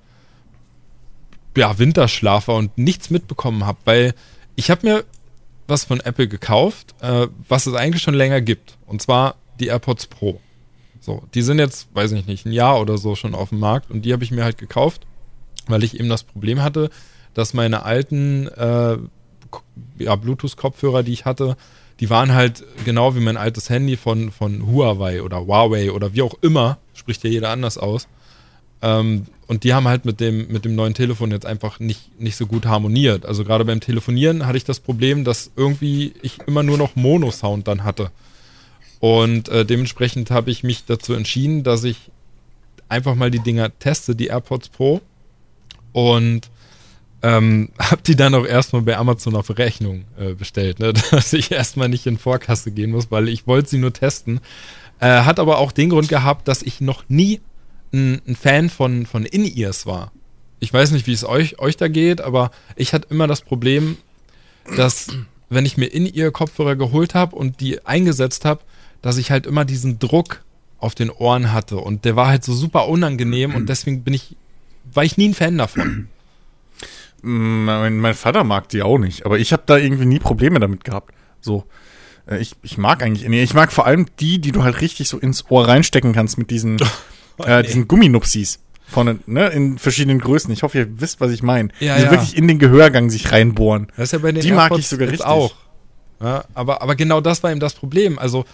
ja, 1.56 1.78
Winterschlaf 1.78 2.48
und 2.48 2.78
nichts 2.78 3.10
mitbekommen 3.10 3.66
habe, 3.66 3.78
weil 3.84 4.14
ich 4.56 4.70
habe 4.70 4.86
mir 4.86 5.04
was 5.66 5.84
von 5.84 6.00
Apple 6.00 6.28
gekauft, 6.28 6.94
äh, 7.00 7.26
was 7.48 7.66
es 7.66 7.74
eigentlich 7.74 8.02
schon 8.02 8.14
länger 8.14 8.40
gibt. 8.40 8.78
Und 8.86 9.02
zwar 9.02 9.36
die 9.58 9.66
AirPods 9.66 10.06
Pro. 10.06 10.40
So, 11.00 11.22
die 11.34 11.42
sind 11.42 11.58
jetzt, 11.58 11.88
weiß 11.94 12.12
ich 12.12 12.26
nicht, 12.26 12.46
ein 12.46 12.52
Jahr 12.52 12.80
oder 12.80 12.98
so 12.98 13.16
schon 13.16 13.34
auf 13.34 13.50
dem 13.50 13.58
Markt 13.58 13.90
und 13.90 14.02
die 14.02 14.12
habe 14.12 14.24
ich 14.24 14.30
mir 14.30 14.44
halt 14.44 14.58
gekauft, 14.58 15.06
weil 15.66 15.82
ich 15.82 15.98
eben 15.98 16.08
das 16.08 16.22
Problem 16.22 16.62
hatte, 16.62 16.90
dass 17.34 17.54
meine 17.54 17.84
alten 17.84 18.48
äh, 18.48 18.98
ja, 19.98 20.16
Bluetooth-Kopfhörer, 20.16 21.02
die 21.02 21.12
ich 21.12 21.24
hatte, 21.24 21.56
die 22.00 22.08
waren 22.08 22.32
halt 22.32 22.64
genau 22.84 23.14
wie 23.14 23.20
mein 23.20 23.36
altes 23.36 23.68
Handy 23.68 23.96
von, 23.96 24.30
von 24.30 24.66
Huawei 24.66 25.22
oder 25.22 25.46
Huawei 25.46 25.92
oder 25.92 26.14
wie 26.14 26.22
auch 26.22 26.34
immer, 26.40 26.78
spricht 26.94 27.22
ja 27.24 27.30
jeder 27.30 27.50
anders 27.50 27.76
aus. 27.76 28.08
Ähm, 28.82 29.26
und 29.46 29.64
die 29.64 29.74
haben 29.74 29.88
halt 29.88 30.04
mit 30.04 30.20
dem, 30.20 30.48
mit 30.48 30.64
dem 30.64 30.74
neuen 30.74 30.94
Telefon 30.94 31.30
jetzt 31.30 31.44
einfach 31.44 31.80
nicht, 31.80 32.18
nicht 32.20 32.36
so 32.36 32.46
gut 32.46 32.66
harmoniert. 32.66 33.26
Also 33.26 33.44
gerade 33.44 33.64
beim 33.64 33.80
Telefonieren 33.80 34.46
hatte 34.46 34.56
ich 34.56 34.64
das 34.64 34.80
Problem, 34.80 35.24
dass 35.24 35.50
irgendwie 35.56 36.14
ich 36.22 36.38
immer 36.46 36.62
nur 36.62 36.78
noch 36.78 36.96
Mono-Sound 36.96 37.68
dann 37.68 37.84
hatte. 37.84 38.10
Und 39.00 39.48
äh, 39.48 39.66
dementsprechend 39.66 40.30
habe 40.30 40.50
ich 40.50 40.62
mich 40.62 40.84
dazu 40.84 41.14
entschieden, 41.14 41.64
dass 41.64 41.84
ich 41.84 42.10
einfach 42.88 43.14
mal 43.14 43.30
die 43.30 43.40
Dinger 43.40 43.76
teste, 43.78 44.14
die 44.14 44.28
AirPods 44.28 44.68
Pro. 44.68 45.00
Und 45.92 46.48
ähm, 47.22 47.70
habe 47.78 48.02
die 48.02 48.16
dann 48.16 48.34
auch 48.34 48.46
erstmal 48.46 48.82
bei 48.82 48.96
Amazon 48.96 49.36
auf 49.36 49.56
Rechnung 49.56 50.04
äh, 50.18 50.34
bestellt, 50.34 50.78
ne? 50.78 50.92
dass 51.10 51.32
ich 51.32 51.50
erstmal 51.50 51.88
nicht 51.88 52.06
in 52.06 52.18
Vorkasse 52.18 52.70
gehen 52.70 52.90
muss, 52.90 53.10
weil 53.10 53.28
ich 53.28 53.46
wollte 53.46 53.70
sie 53.70 53.78
nur 53.78 53.92
testen. 53.92 54.40
Äh, 55.00 55.22
hat 55.22 55.38
aber 55.38 55.58
auch 55.58 55.72
den 55.72 55.90
Grund 55.90 56.08
gehabt, 56.08 56.48
dass 56.48 56.62
ich 56.62 56.80
noch 56.80 57.04
nie 57.08 57.40
ein, 57.92 58.20
ein 58.26 58.36
Fan 58.36 58.70
von, 58.70 59.06
von 59.06 59.24
In-Ears 59.24 59.86
war. 59.86 60.12
Ich 60.60 60.72
weiß 60.72 60.90
nicht, 60.90 61.06
wie 61.06 61.12
es 61.12 61.24
euch, 61.24 61.58
euch 61.58 61.76
da 61.76 61.88
geht, 61.88 62.20
aber 62.20 62.50
ich 62.76 62.92
hatte 62.92 63.08
immer 63.10 63.26
das 63.26 63.40
Problem, 63.40 63.96
dass 64.76 65.08
wenn 65.48 65.66
ich 65.66 65.76
mir 65.76 65.86
In-Ear-Kopfhörer 65.86 66.76
geholt 66.76 67.14
habe 67.14 67.34
und 67.34 67.60
die 67.60 67.84
eingesetzt 67.86 68.44
habe, 68.44 68.60
dass 69.02 69.16
ich 69.16 69.30
halt 69.30 69.46
immer 69.46 69.64
diesen 69.64 69.98
Druck 69.98 70.42
auf 70.78 70.94
den 70.94 71.10
Ohren 71.10 71.52
hatte 71.52 71.78
und 71.78 72.04
der 72.04 72.16
war 72.16 72.28
halt 72.28 72.44
so 72.44 72.54
super 72.54 72.88
unangenehm 72.88 73.54
und 73.54 73.68
deswegen 73.68 74.02
bin 74.02 74.14
ich, 74.14 74.36
war 74.92 75.04
ich 75.04 75.16
nie 75.16 75.28
ein 75.28 75.34
Fan 75.34 75.58
davon. 75.58 76.08
Mein, 77.22 77.98
mein 77.98 78.14
Vater 78.14 78.44
mag 78.44 78.68
die 78.68 78.82
auch 78.82 78.98
nicht, 78.98 79.26
aber 79.26 79.38
ich 79.38 79.52
habe 79.52 79.62
da 79.66 79.76
irgendwie 79.76 80.06
nie 80.06 80.18
Probleme 80.18 80.60
damit 80.60 80.84
gehabt. 80.84 81.14
So. 81.40 81.64
Äh, 82.26 82.38
Ich, 82.38 82.52
ich 82.62 82.78
mag 82.78 83.02
eigentlich, 83.02 83.28
nee, 83.28 83.42
ich 83.42 83.54
mag 83.54 83.72
vor 83.72 83.86
allem 83.86 84.06
die, 84.20 84.40
die 84.40 84.52
du 84.52 84.62
halt 84.62 84.80
richtig 84.80 85.08
so 85.08 85.18
ins 85.18 85.50
Ohr 85.50 85.68
reinstecken 85.68 86.12
kannst 86.12 86.38
mit 86.38 86.50
diesen, 86.50 86.78
äh, 87.38 87.62
diesen 87.62 87.88
Gumminupsis. 87.88 88.60
Vorne, 88.86 89.20
ne, 89.26 89.46
in 89.48 89.78
verschiedenen 89.78 90.18
Größen. 90.18 90.52
Ich 90.52 90.64
hoffe, 90.64 90.78
ihr 90.78 91.00
wisst, 91.00 91.20
was 91.20 91.30
ich 91.30 91.44
meine. 91.44 91.68
Ja, 91.78 91.96
die 91.96 92.02
ja. 92.04 92.10
wirklich 92.10 92.36
in 92.36 92.48
den 92.48 92.58
Gehörgang 92.58 93.08
sich 93.08 93.30
reinbohren. 93.30 93.86
Das 93.96 94.06
ist 94.08 94.12
ja 94.12 94.18
bei 94.18 94.32
den 94.32 94.42
Die 94.42 94.50
mag 94.50 94.64
AirPods 94.64 94.80
ich 94.80 94.88
sogar 94.88 95.08
richtig. 95.08 95.26
auch. 95.26 95.54
Ja, 96.20 96.44
aber, 96.54 96.82
aber 96.82 96.96
genau 96.96 97.20
das 97.20 97.42
war 97.42 97.50
eben 97.52 97.60
das 97.60 97.74
Problem. 97.74 98.18
Also 98.18 98.44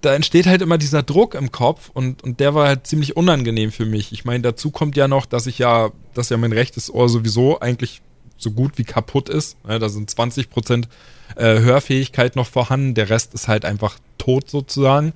da 0.00 0.14
entsteht 0.14 0.46
halt 0.46 0.62
immer 0.62 0.78
dieser 0.78 1.02
Druck 1.02 1.34
im 1.34 1.52
Kopf 1.52 1.90
und, 1.92 2.22
und 2.22 2.40
der 2.40 2.54
war 2.54 2.68
halt 2.68 2.86
ziemlich 2.86 3.16
unangenehm 3.16 3.70
für 3.70 3.86
mich. 3.86 4.12
Ich 4.12 4.24
meine, 4.24 4.42
dazu 4.42 4.70
kommt 4.70 4.96
ja 4.96 5.08
noch, 5.08 5.26
dass 5.26 5.46
ich 5.46 5.58
ja, 5.58 5.90
dass 6.14 6.30
ja 6.30 6.36
mein 6.36 6.52
rechtes 6.52 6.92
Ohr 6.92 7.08
sowieso 7.08 7.60
eigentlich 7.60 8.00
so 8.38 8.50
gut 8.50 8.78
wie 8.78 8.84
kaputt 8.84 9.28
ist. 9.28 9.56
Ja, 9.68 9.78
da 9.78 9.88
sind 9.88 10.10
20% 10.10 10.84
äh, 11.36 11.60
Hörfähigkeit 11.60 12.36
noch 12.36 12.46
vorhanden, 12.46 12.94
der 12.94 13.10
Rest 13.10 13.34
ist 13.34 13.48
halt 13.48 13.64
einfach 13.64 13.98
tot 14.18 14.48
sozusagen. 14.48 15.12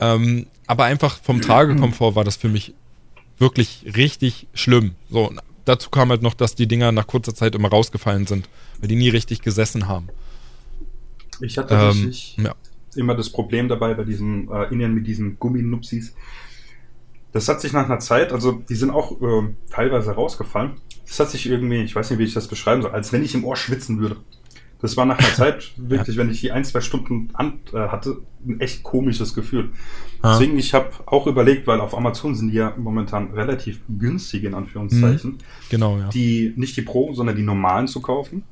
Ähm, 0.00 0.46
aber 0.66 0.84
einfach 0.84 1.20
vom 1.22 1.40
Tragekomfort 1.40 2.14
war 2.14 2.24
das 2.24 2.36
für 2.36 2.48
mich 2.48 2.74
wirklich 3.38 3.84
richtig 3.96 4.48
schlimm. 4.52 4.96
So, 5.10 5.32
dazu 5.64 5.90
kam 5.90 6.10
halt 6.10 6.22
noch, 6.22 6.34
dass 6.34 6.54
die 6.56 6.66
Dinger 6.66 6.92
nach 6.92 7.06
kurzer 7.06 7.34
Zeit 7.34 7.54
immer 7.54 7.68
rausgefallen 7.68 8.26
sind, 8.26 8.48
weil 8.80 8.88
die 8.88 8.96
nie 8.96 9.08
richtig 9.08 9.42
gesessen 9.42 9.86
haben. 9.88 10.08
Ich 11.40 11.56
hatte 11.56 11.74
Ähm, 11.74 11.80
tatsächlich 11.80 12.36
ja. 12.36 12.54
Immer 12.96 13.14
das 13.14 13.30
Problem 13.30 13.68
dabei 13.68 13.94
bei 13.94 14.04
diesen 14.04 14.50
äh, 14.50 14.64
Indien 14.72 14.94
mit 14.94 15.06
diesen 15.06 15.38
Gumminupsis. 15.38 16.14
Das 17.32 17.48
hat 17.48 17.60
sich 17.60 17.72
nach 17.72 17.84
einer 17.84 17.98
Zeit, 17.98 18.32
also 18.32 18.52
die 18.68 18.74
sind 18.74 18.90
auch 18.90 19.20
äh, 19.20 19.54
teilweise 19.70 20.12
rausgefallen. 20.12 20.72
Das 21.06 21.20
hat 21.20 21.30
sich 21.30 21.48
irgendwie, 21.48 21.82
ich 21.82 21.94
weiß 21.94 22.10
nicht, 22.10 22.18
wie 22.18 22.24
ich 22.24 22.34
das 22.34 22.48
beschreiben 22.48 22.82
soll, 22.82 22.92
als 22.92 23.12
wenn 23.12 23.22
ich 23.22 23.34
im 23.34 23.44
Ohr 23.44 23.56
schwitzen 23.56 23.98
würde. 24.00 24.16
Das 24.80 24.96
war 24.96 25.04
nach 25.06 25.18
einer 25.18 25.28
Zeit 25.34 25.72
wirklich, 25.76 26.16
wenn 26.16 26.30
ich 26.30 26.40
die 26.40 26.52
ein, 26.52 26.64
zwei 26.64 26.80
Stunden 26.80 27.30
an, 27.34 27.60
äh, 27.72 27.78
hatte, 27.88 28.18
ein 28.46 28.60
echt 28.60 28.82
komisches 28.82 29.34
Gefühl. 29.34 29.70
Ah. 30.22 30.32
Deswegen, 30.32 30.58
ich 30.58 30.72
habe 30.72 30.90
auch 31.06 31.26
überlegt, 31.26 31.66
weil 31.66 31.80
auf 31.80 31.96
Amazon 31.96 32.34
sind 32.34 32.50
die 32.50 32.56
ja 32.56 32.72
momentan 32.76 33.32
relativ 33.32 33.80
günstig, 33.88 34.44
in 34.44 34.54
Anführungszeichen, 34.54 35.38
Genau, 35.68 35.98
ja. 35.98 36.08
die 36.08 36.52
nicht 36.56 36.76
die 36.76 36.82
Pro, 36.82 37.12
sondern 37.12 37.36
die 37.36 37.42
normalen 37.42 37.88
zu 37.88 38.00
kaufen. 38.00 38.44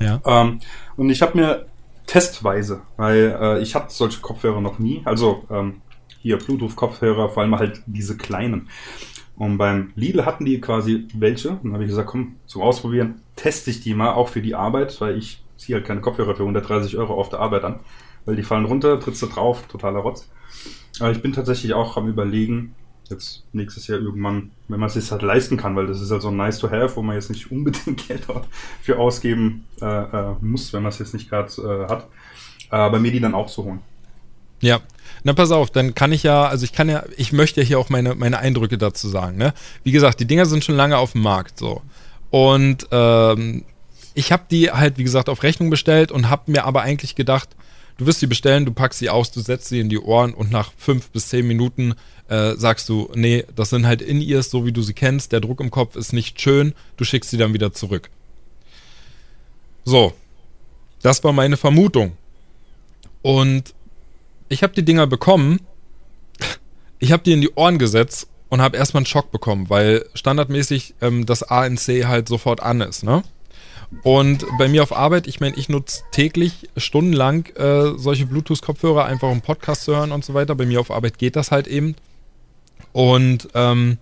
ja. 0.00 0.20
Ähm, 0.24 0.58
und 0.96 1.10
ich 1.10 1.22
habe 1.22 1.38
mir 1.38 1.66
testweise, 2.06 2.82
weil 2.96 3.38
äh, 3.40 3.62
ich 3.62 3.74
hatte 3.74 3.92
solche 3.92 4.20
Kopfhörer 4.20 4.60
noch 4.60 4.78
nie, 4.78 5.02
also 5.04 5.44
ähm, 5.50 5.82
hier 6.20 6.38
Bluetooth-Kopfhörer, 6.38 7.30
vor 7.30 7.42
allem 7.42 7.58
halt 7.58 7.82
diese 7.86 8.16
kleinen. 8.16 8.68
Und 9.36 9.58
beim 9.58 9.92
Lidl 9.96 10.24
hatten 10.24 10.44
die 10.44 10.60
quasi 10.60 11.08
welche. 11.14 11.50
Und 11.50 11.64
dann 11.64 11.72
habe 11.74 11.84
ich 11.84 11.90
gesagt, 11.90 12.08
komm, 12.08 12.36
zum 12.46 12.62
Ausprobieren 12.62 13.22
teste 13.34 13.70
ich 13.70 13.80
die 13.80 13.94
mal, 13.94 14.12
auch 14.12 14.28
für 14.28 14.42
die 14.42 14.54
Arbeit, 14.54 15.00
weil 15.00 15.16
ich 15.16 15.42
ziehe 15.56 15.76
halt 15.76 15.86
keine 15.86 16.00
Kopfhörer 16.00 16.34
für 16.36 16.42
130 16.42 16.96
Euro 16.98 17.14
auf 17.14 17.28
der 17.28 17.40
Arbeit 17.40 17.64
an. 17.64 17.80
Weil 18.24 18.36
die 18.36 18.42
fallen 18.42 18.66
runter, 18.66 19.00
trittst 19.00 19.22
du 19.22 19.26
drauf, 19.26 19.64
totaler 19.66 20.00
Rotz. 20.00 20.30
Aber 21.00 21.10
ich 21.10 21.22
bin 21.22 21.32
tatsächlich 21.32 21.74
auch 21.74 21.96
am 21.96 22.08
überlegen, 22.08 22.74
jetzt 23.10 23.44
nächstes 23.52 23.86
Jahr 23.86 23.98
irgendwann, 23.98 24.50
wenn 24.68 24.80
man 24.80 24.88
es 24.88 24.94
sich 24.94 25.10
halt 25.10 25.22
leisten 25.22 25.56
kann, 25.56 25.76
weil 25.76 25.86
das 25.86 26.00
ist 26.00 26.10
halt 26.10 26.22
so 26.22 26.30
nice 26.30 26.58
to 26.58 26.70
have, 26.70 26.96
wo 26.96 27.02
man 27.02 27.16
jetzt 27.16 27.30
nicht 27.30 27.50
unbedingt 27.50 28.08
Geld 28.08 28.26
für 28.82 28.98
ausgeben 28.98 29.64
äh, 29.80 29.86
äh, 29.86 30.34
muss, 30.40 30.72
wenn 30.72 30.82
man 30.82 30.90
es 30.90 30.98
jetzt 30.98 31.14
nicht 31.14 31.28
gerade 31.28 31.50
äh, 31.60 31.90
hat, 31.90 32.08
äh, 32.70 32.90
bei 32.90 32.98
mir 32.98 33.12
die 33.12 33.20
dann 33.20 33.34
auch 33.34 33.50
zu 33.50 33.64
holen. 33.64 33.80
Ja, 34.60 34.80
na 35.24 35.32
pass 35.32 35.50
auf, 35.50 35.70
dann 35.70 35.94
kann 35.94 36.12
ich 36.12 36.22
ja, 36.22 36.46
also 36.46 36.64
ich 36.64 36.72
kann 36.72 36.88
ja, 36.88 37.04
ich 37.16 37.32
möchte 37.32 37.60
ja 37.60 37.66
hier 37.66 37.78
auch 37.78 37.90
meine, 37.90 38.14
meine 38.14 38.38
Eindrücke 38.38 38.78
dazu 38.78 39.08
sagen, 39.08 39.36
ne? 39.36 39.54
Wie 39.82 39.92
gesagt, 39.92 40.20
die 40.20 40.24
Dinger 40.24 40.46
sind 40.46 40.64
schon 40.64 40.76
lange 40.76 40.98
auf 40.98 41.12
dem 41.12 41.22
Markt, 41.22 41.58
so. 41.58 41.82
Und 42.30 42.86
ähm, 42.92 43.64
ich 44.14 44.32
habe 44.32 44.44
die 44.50 44.70
halt, 44.70 44.98
wie 44.98 45.04
gesagt, 45.04 45.28
auf 45.28 45.42
Rechnung 45.42 45.70
bestellt 45.70 46.12
und 46.12 46.30
habe 46.30 46.50
mir 46.50 46.64
aber 46.64 46.82
eigentlich 46.82 47.14
gedacht, 47.14 47.50
du 47.98 48.06
wirst 48.06 48.20
sie 48.20 48.26
bestellen, 48.26 48.64
du 48.64 48.72
packst 48.72 48.98
sie 48.98 49.10
aus, 49.10 49.32
du 49.32 49.40
setzt 49.40 49.68
sie 49.68 49.80
in 49.80 49.88
die 49.88 49.98
Ohren 49.98 50.34
und 50.34 50.50
nach 50.50 50.72
fünf 50.76 51.10
bis 51.10 51.28
zehn 51.28 51.46
Minuten 51.46 51.94
äh, 52.32 52.56
sagst 52.56 52.88
du, 52.88 53.10
nee, 53.14 53.44
das 53.54 53.68
sind 53.68 53.86
halt 53.86 54.00
In-Ears, 54.00 54.50
so 54.50 54.64
wie 54.64 54.72
du 54.72 54.80
sie 54.80 54.94
kennst, 54.94 55.32
der 55.32 55.40
Druck 55.40 55.60
im 55.60 55.70
Kopf 55.70 55.96
ist 55.96 56.14
nicht 56.14 56.40
schön, 56.40 56.72
du 56.96 57.04
schickst 57.04 57.30
sie 57.30 57.36
dann 57.36 57.52
wieder 57.52 57.74
zurück. 57.74 58.08
So, 59.84 60.14
das 61.02 61.22
war 61.24 61.32
meine 61.34 61.58
Vermutung. 61.58 62.12
Und 63.20 63.74
ich 64.48 64.62
habe 64.62 64.72
die 64.72 64.84
Dinger 64.84 65.06
bekommen, 65.06 65.60
ich 67.00 67.12
habe 67.12 67.22
die 67.22 67.32
in 67.32 67.42
die 67.42 67.52
Ohren 67.54 67.78
gesetzt 67.78 68.28
und 68.48 68.62
habe 68.62 68.78
erstmal 68.78 69.00
einen 69.00 69.06
Schock 69.06 69.30
bekommen, 69.30 69.68
weil 69.68 70.06
standardmäßig 70.14 70.94
ähm, 71.02 71.26
das 71.26 71.42
ANC 71.42 72.06
halt 72.06 72.28
sofort 72.28 72.62
an 72.62 72.80
ist, 72.80 73.02
ne? 73.02 73.22
Und 74.04 74.46
bei 74.56 74.68
mir 74.68 74.82
auf 74.82 74.96
Arbeit, 74.96 75.26
ich 75.26 75.40
meine, 75.40 75.54
ich 75.56 75.68
nutze 75.68 76.02
täglich 76.12 76.70
stundenlang 76.78 77.44
äh, 77.56 77.92
solche 77.98 78.24
Bluetooth-Kopfhörer, 78.24 79.04
einfach 79.04 79.28
um 79.28 79.42
Podcast 79.42 79.84
zu 79.84 79.94
hören 79.94 80.12
und 80.12 80.24
so 80.24 80.32
weiter. 80.32 80.54
Bei 80.54 80.64
mir 80.64 80.80
auf 80.80 80.90
Arbeit 80.90 81.18
geht 81.18 81.36
das 81.36 81.50
halt 81.50 81.66
eben. 81.66 81.94
Und 82.92 83.48
ähm, 83.54 83.98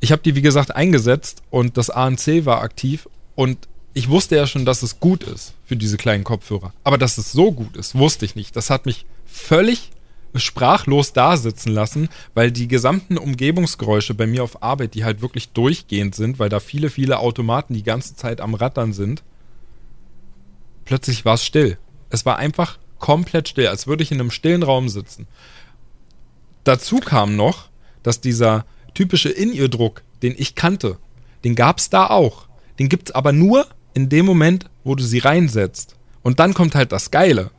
ich 0.00 0.12
habe 0.12 0.22
die, 0.22 0.34
wie 0.34 0.42
gesagt, 0.42 0.74
eingesetzt 0.74 1.42
und 1.50 1.76
das 1.76 1.90
ANC 1.90 2.44
war 2.44 2.62
aktiv 2.62 3.08
und 3.34 3.68
ich 3.92 4.08
wusste 4.08 4.36
ja 4.36 4.46
schon, 4.46 4.64
dass 4.64 4.82
es 4.82 5.00
gut 5.00 5.24
ist 5.24 5.54
für 5.64 5.76
diese 5.76 5.96
kleinen 5.96 6.24
Kopfhörer. 6.24 6.72
Aber 6.84 6.98
dass 6.98 7.18
es 7.18 7.32
so 7.32 7.52
gut 7.52 7.76
ist, 7.76 7.94
wusste 7.96 8.24
ich 8.24 8.36
nicht. 8.36 8.54
Das 8.54 8.70
hat 8.70 8.86
mich 8.86 9.04
völlig 9.26 9.90
sprachlos 10.36 11.12
da 11.12 11.36
sitzen 11.36 11.72
lassen, 11.72 12.08
weil 12.34 12.52
die 12.52 12.68
gesamten 12.68 13.18
Umgebungsgeräusche 13.18 14.14
bei 14.14 14.26
mir 14.26 14.44
auf 14.44 14.62
Arbeit, 14.62 14.94
die 14.94 15.04
halt 15.04 15.22
wirklich 15.22 15.50
durchgehend 15.50 16.14
sind, 16.14 16.38
weil 16.38 16.48
da 16.48 16.60
viele, 16.60 16.88
viele 16.88 17.18
Automaten 17.18 17.74
die 17.74 17.82
ganze 17.82 18.14
Zeit 18.14 18.40
am 18.40 18.54
Rattern 18.54 18.92
sind, 18.92 19.24
plötzlich 20.84 21.24
war 21.24 21.34
es 21.34 21.44
still. 21.44 21.78
Es 22.10 22.24
war 22.24 22.36
einfach 22.36 22.78
komplett 22.98 23.48
still, 23.48 23.66
als 23.66 23.86
würde 23.88 24.04
ich 24.04 24.12
in 24.12 24.20
einem 24.20 24.30
stillen 24.30 24.62
Raum 24.62 24.88
sitzen. 24.88 25.26
Dazu 26.62 27.00
kam 27.00 27.34
noch, 27.34 27.69
dass 28.02 28.20
dieser 28.20 28.66
typische 28.94 29.28
In-Ear-Druck, 29.28 30.02
den 30.22 30.34
ich 30.36 30.54
kannte, 30.54 30.98
den 31.44 31.54
gab 31.54 31.78
es 31.78 31.90
da 31.90 32.08
auch. 32.08 32.48
Den 32.78 32.88
gibt 32.88 33.10
es 33.10 33.14
aber 33.14 33.32
nur 33.32 33.66
in 33.94 34.08
dem 34.08 34.26
Moment, 34.26 34.66
wo 34.84 34.94
du 34.94 35.02
sie 35.02 35.18
reinsetzt. 35.18 35.96
Und 36.22 36.40
dann 36.40 36.54
kommt 36.54 36.74
halt 36.74 36.92
das 36.92 37.10
Geile. 37.10 37.50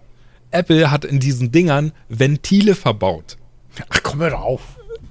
Apple 0.51 0.91
hat 0.91 1.05
in 1.05 1.19
diesen 1.19 1.51
Dingern 1.51 1.93
Ventile 2.09 2.75
verbaut. 2.75 3.37
Ach, 3.89 4.03
komm 4.03 4.19
hör 4.19 4.31
doch 4.31 4.41
auf. 4.41 4.61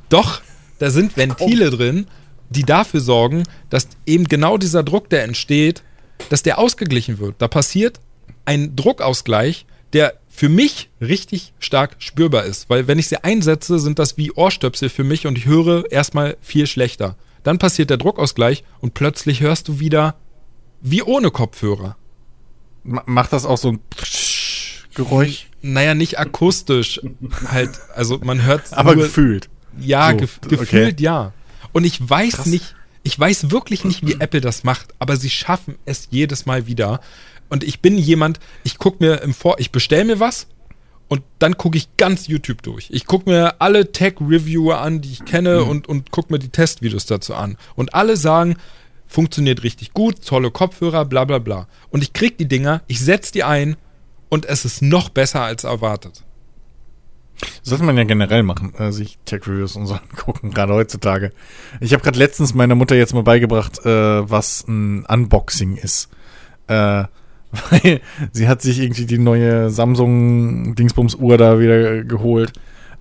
Doch, 0.09 0.43
da 0.79 0.91
sind 0.91 1.17
Ventile 1.17 1.71
drin, 1.71 2.07
die 2.51 2.65
dafür 2.65 3.01
sorgen, 3.01 3.45
dass 3.71 3.89
eben 4.07 4.25
genau 4.25 4.59
dieser 4.59 4.83
Druck, 4.83 5.09
der 5.09 5.25
entsteht, 5.25 5.83
dass 6.29 6.43
der 6.43 6.59
ausgeglichen 6.59 7.19
wird. 7.19 7.37
Da 7.39 7.49
passiert 7.49 8.01
ein 8.45 8.77
Druckausgleich, 8.77 9.67
der 9.93 10.15
für 10.41 10.49
mich 10.49 10.89
richtig 11.03 11.53
stark 11.59 11.97
spürbar 11.99 12.45
ist. 12.45 12.71
Weil 12.71 12.87
wenn 12.89 12.99
ich 12.99 13.09
sie 13.09 13.23
einsetze, 13.23 13.79
sind 13.79 13.99
das 13.99 14.17
wie 14.17 14.33
Ohrstöpsel 14.33 14.89
für 14.89 15.05
mich 15.05 15.27
und 15.27 15.37
ich 15.37 15.45
höre 15.45 15.85
erstmal 15.93 16.39
viel 16.41 16.67
schlechter. 16.67 17.17
Dann 17.43 17.59
passiert 17.59 17.91
der 17.91 17.99
Druckausgleich 17.99 18.65
und 18.81 18.95
plötzlich 18.95 19.43
hörst 19.43 19.69
du 19.69 19.81
wieder 19.81 20.15
wie 20.81 21.03
ohne 21.03 21.31
Kopfhörer. 21.31 21.99
Ma- 22.85 23.03
Macht 23.05 23.35
das 23.35 23.45
auch 23.45 23.59
so 23.59 23.73
ein 23.73 23.81
Geräusch? 24.95 25.47
Naja, 25.61 25.95
nicht 25.95 26.19
akustisch. 26.19 27.01
halt, 27.47 27.71
also 27.95 28.19
man 28.23 28.43
hört 28.43 28.63
Aber 28.73 28.95
nur, 28.95 29.05
gefühlt. 29.05 29.51
Ja, 29.79 30.11
So, 30.13 30.17
gef 30.17 30.39
okay. 30.43 30.57
gefühlt 30.57 31.01
ja. 31.03 31.35
Und 31.73 31.85
ich 31.85 32.01
weiß 32.09 32.33
Krass. 32.37 32.47
nicht, 32.47 32.75
ich 33.03 33.19
weiß 33.21 33.51
wirklich 33.51 33.85
nicht, 33.85 34.07
wie 34.07 34.15
Apple 34.21 34.41
das 34.41 34.65
macht, 34.65 34.95
aber 34.99 35.17
sie 35.17 35.29
schaffen 35.29 35.77
es 35.85 36.09
jedes 36.11 36.47
Mal 36.47 36.67
wieder. 36.67 37.01
Und 37.50 37.64
ich 37.64 37.80
bin 37.80 37.99
jemand, 37.99 38.40
ich 38.64 38.78
gucke 38.78 39.04
mir 39.04 39.23
im 39.23 39.35
Vor, 39.35 39.59
ich 39.59 39.71
bestelle 39.71 40.04
mir 40.04 40.21
was 40.21 40.47
und 41.09 41.23
dann 41.40 41.57
gucke 41.57 41.76
ich 41.76 41.97
ganz 41.97 42.28
YouTube 42.28 42.62
durch. 42.62 42.88
Ich 42.90 43.04
gucke 43.04 43.28
mir 43.28 43.61
alle 43.61 43.90
Tech-Reviewer 43.90 44.80
an, 44.80 45.00
die 45.00 45.11
ich 45.11 45.25
kenne 45.25 45.64
und, 45.64 45.88
und 45.88 46.12
gucke 46.12 46.33
mir 46.33 46.38
die 46.38 46.50
Testvideos 46.50 47.04
dazu 47.07 47.35
an. 47.35 47.57
Und 47.75 47.95
alle 47.95 48.16
sagen, 48.16 48.57
funktioniert 49.09 49.64
richtig 49.64 49.92
gut, 49.92 50.25
tolle 50.25 50.52
Kopfhörer, 50.52 51.04
bla 51.04 51.25
bla 51.25 51.38
bla. 51.38 51.66
Und 51.90 52.02
ich 52.02 52.12
krieg 52.12 52.38
die 52.38 52.47
Dinger, 52.47 52.83
ich 52.87 53.00
setz 53.00 53.33
die 53.33 53.42
ein 53.42 53.76
und 54.28 54.47
es 54.47 54.64
ist 54.64 54.83
noch 54.83 55.09
besser 55.09 55.42
als 55.42 55.64
erwartet. 55.64 56.25
Sollte 57.62 57.85
man 57.85 57.97
ja 57.97 58.04
generell 58.04 58.42
machen, 58.45 58.75
äh, 58.76 58.92
sich 58.92 59.19
Tech-Reviews 59.25 59.75
und 59.75 59.87
so 59.87 59.95
angucken, 60.11 60.52
gerade 60.52 60.75
heutzutage. 60.75 61.33
Ich 61.80 61.92
habe 61.92 62.04
gerade 62.04 62.19
letztens 62.19 62.54
meiner 62.54 62.76
Mutter 62.76 62.95
jetzt 62.95 63.14
mal 63.14 63.25
beigebracht, 63.25 63.85
äh, 63.85 64.30
was 64.30 64.64
ein 64.69 65.04
Unboxing 65.07 65.76
ist. 65.76 66.09
Äh, 66.69 67.04
weil 67.71 68.00
sie 68.33 68.49
hat 68.49 68.62
sich 68.62 68.80
irgendwie 68.80 69.07
die 69.07 69.19
neue 69.19 69.71
Samsung-Dingsbums-Uhr 69.71 71.38
da 71.38 71.59
wieder 71.59 72.04
geholt. 72.04 72.52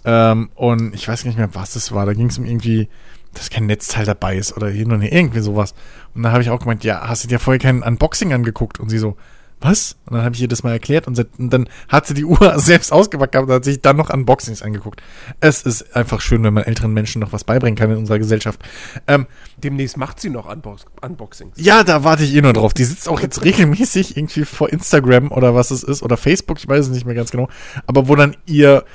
Ähm, 0.05 0.49
und 0.55 0.93
ich 0.95 1.07
weiß 1.07 1.23
gar 1.23 1.29
nicht 1.29 1.37
mehr, 1.37 1.53
was 1.53 1.75
es 1.75 1.91
war. 1.91 2.05
Da 2.05 2.13
ging 2.13 2.27
es 2.27 2.37
um 2.37 2.45
irgendwie, 2.45 2.87
dass 3.33 3.49
kein 3.49 3.65
Netzteil 3.65 4.05
dabei 4.05 4.37
ist 4.37 4.55
oder 4.55 4.69
hin 4.69 4.91
und 4.91 5.01
her, 5.01 5.11
irgendwie 5.11 5.41
sowas. 5.41 5.73
Und 6.15 6.23
da 6.23 6.31
habe 6.31 6.41
ich 6.41 6.49
auch 6.49 6.59
gemeint, 6.59 6.83
ja, 6.83 7.07
hast 7.07 7.23
du 7.23 7.27
dir 7.27 7.39
vorher 7.39 7.59
kein 7.59 7.83
Unboxing 7.83 8.33
angeguckt? 8.33 8.79
Und 8.79 8.89
sie 8.89 8.97
so, 8.97 9.17
was? 9.61 9.97
Und 10.05 10.15
dann 10.15 10.23
habe 10.23 10.35
ich 10.35 10.41
ihr 10.41 10.47
das 10.47 10.63
mal 10.63 10.71
erklärt 10.71 11.07
und, 11.07 11.25
dann 11.37 11.69
hat 11.87 12.07
sie 12.07 12.13
die 12.13 12.25
Uhr 12.25 12.53
selbst 12.59 12.91
ausgepackt 12.91 13.33
gehabt 13.33 13.49
und 13.49 13.55
hat 13.55 13.63
sich 13.63 13.81
dann 13.81 13.97
noch 13.97 14.09
Unboxings 14.09 14.61
angeguckt. 14.61 15.01
Es 15.39 15.61
ist 15.63 15.95
einfach 15.95 16.21
schön, 16.21 16.43
wenn 16.43 16.53
man 16.53 16.63
älteren 16.63 16.93
Menschen 16.93 17.19
noch 17.19 17.33
was 17.33 17.43
beibringen 17.43 17.77
kann 17.77 17.91
in 17.91 17.97
unserer 17.97 18.19
Gesellschaft. 18.19 18.61
Ähm, 19.07 19.27
Demnächst 19.57 19.97
macht 19.97 20.19
sie 20.19 20.29
noch 20.29 20.49
Unbox 20.49 20.85
Unboxings. 21.01 21.55
ja, 21.57 21.83
da 21.83 22.03
warte 22.03 22.23
ich 22.23 22.33
eh 22.33 22.41
nur 22.41 22.53
drauf. 22.53 22.73
Die 22.73 22.83
sitzt 22.83 23.09
auch 23.09 23.19
jetzt 23.19 23.43
regelmäßig 23.43 24.17
irgendwie 24.17 24.45
vor 24.45 24.69
Instagram 24.69 25.31
oder 25.31 25.55
was 25.55 25.71
es 25.71 25.83
ist 25.83 26.03
oder 26.03 26.17
Facebook, 26.17 26.59
ich 26.59 26.67
weiß 26.67 26.85
es 26.85 26.91
nicht 26.91 27.05
mehr 27.05 27.15
ganz 27.15 27.31
genau, 27.31 27.49
aber 27.87 28.07
wo 28.07 28.15
dann 28.15 28.37
ihr 28.45 28.85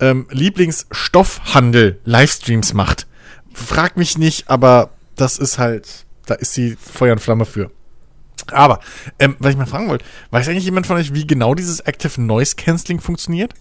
ähm, 0.00 0.26
Lieblingsstoffhandel 0.30 2.00
Livestreams 2.04 2.74
macht. 2.74 3.06
Frag 3.52 3.96
mich 3.96 4.18
nicht, 4.18 4.48
aber 4.48 4.90
das 5.16 5.38
ist 5.38 5.58
halt, 5.58 6.06
da 6.26 6.34
ist 6.34 6.52
sie 6.52 6.76
Feuer 6.80 7.12
und 7.12 7.20
Flamme 7.20 7.44
für. 7.44 7.70
Aber, 8.50 8.80
ähm, 9.18 9.36
was 9.38 9.52
ich 9.52 9.56
mal 9.56 9.66
fragen 9.66 9.88
wollte, 9.88 10.04
weiß 10.30 10.48
eigentlich 10.48 10.64
jemand 10.64 10.86
von 10.86 10.96
euch, 10.96 11.14
wie 11.14 11.26
genau 11.26 11.54
dieses 11.54 11.80
Active 11.80 12.20
Noise 12.20 12.56
Cancelling 12.56 13.00
funktioniert? 13.00 13.54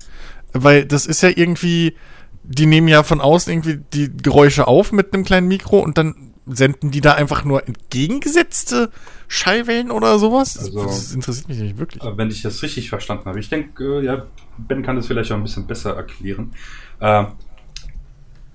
Weil 0.51 0.85
das 0.85 1.05
ist 1.05 1.21
ja 1.21 1.29
irgendwie, 1.33 1.95
die 2.43 2.65
nehmen 2.65 2.87
ja 2.87 3.03
von 3.03 3.21
außen 3.21 3.51
irgendwie 3.51 3.79
die 3.93 4.15
Geräusche 4.15 4.67
auf 4.67 4.91
mit 4.91 5.13
einem 5.13 5.23
kleinen 5.23 5.47
Mikro 5.47 5.79
und 5.79 5.97
dann 5.97 6.33
senden 6.45 6.91
die 6.91 6.99
da 6.99 7.13
einfach 7.13 7.45
nur 7.45 7.65
entgegengesetzte 7.67 8.91
Schallwellen 9.29 9.91
oder 9.91 10.19
sowas? 10.19 10.57
Also- 10.57 10.83
das 10.83 11.13
interessiert 11.13 11.47
mich 11.47 11.59
nicht 11.59 11.77
wirklich. 11.77 12.03
Äh, 12.03 12.17
wenn 12.17 12.29
ich 12.29 12.41
das 12.41 12.61
richtig 12.61 12.89
verstanden 12.89 13.25
habe. 13.25 13.39
Ich 13.39 13.47
denke, 13.49 13.99
äh, 14.01 14.05
ja, 14.05 14.25
Ben 14.57 14.83
kann 14.83 14.97
das 14.97 15.07
vielleicht 15.07 15.31
auch 15.31 15.37
ein 15.37 15.43
bisschen 15.43 15.65
besser 15.65 15.95
erklären. 15.95 16.51
Äh, 16.99 17.25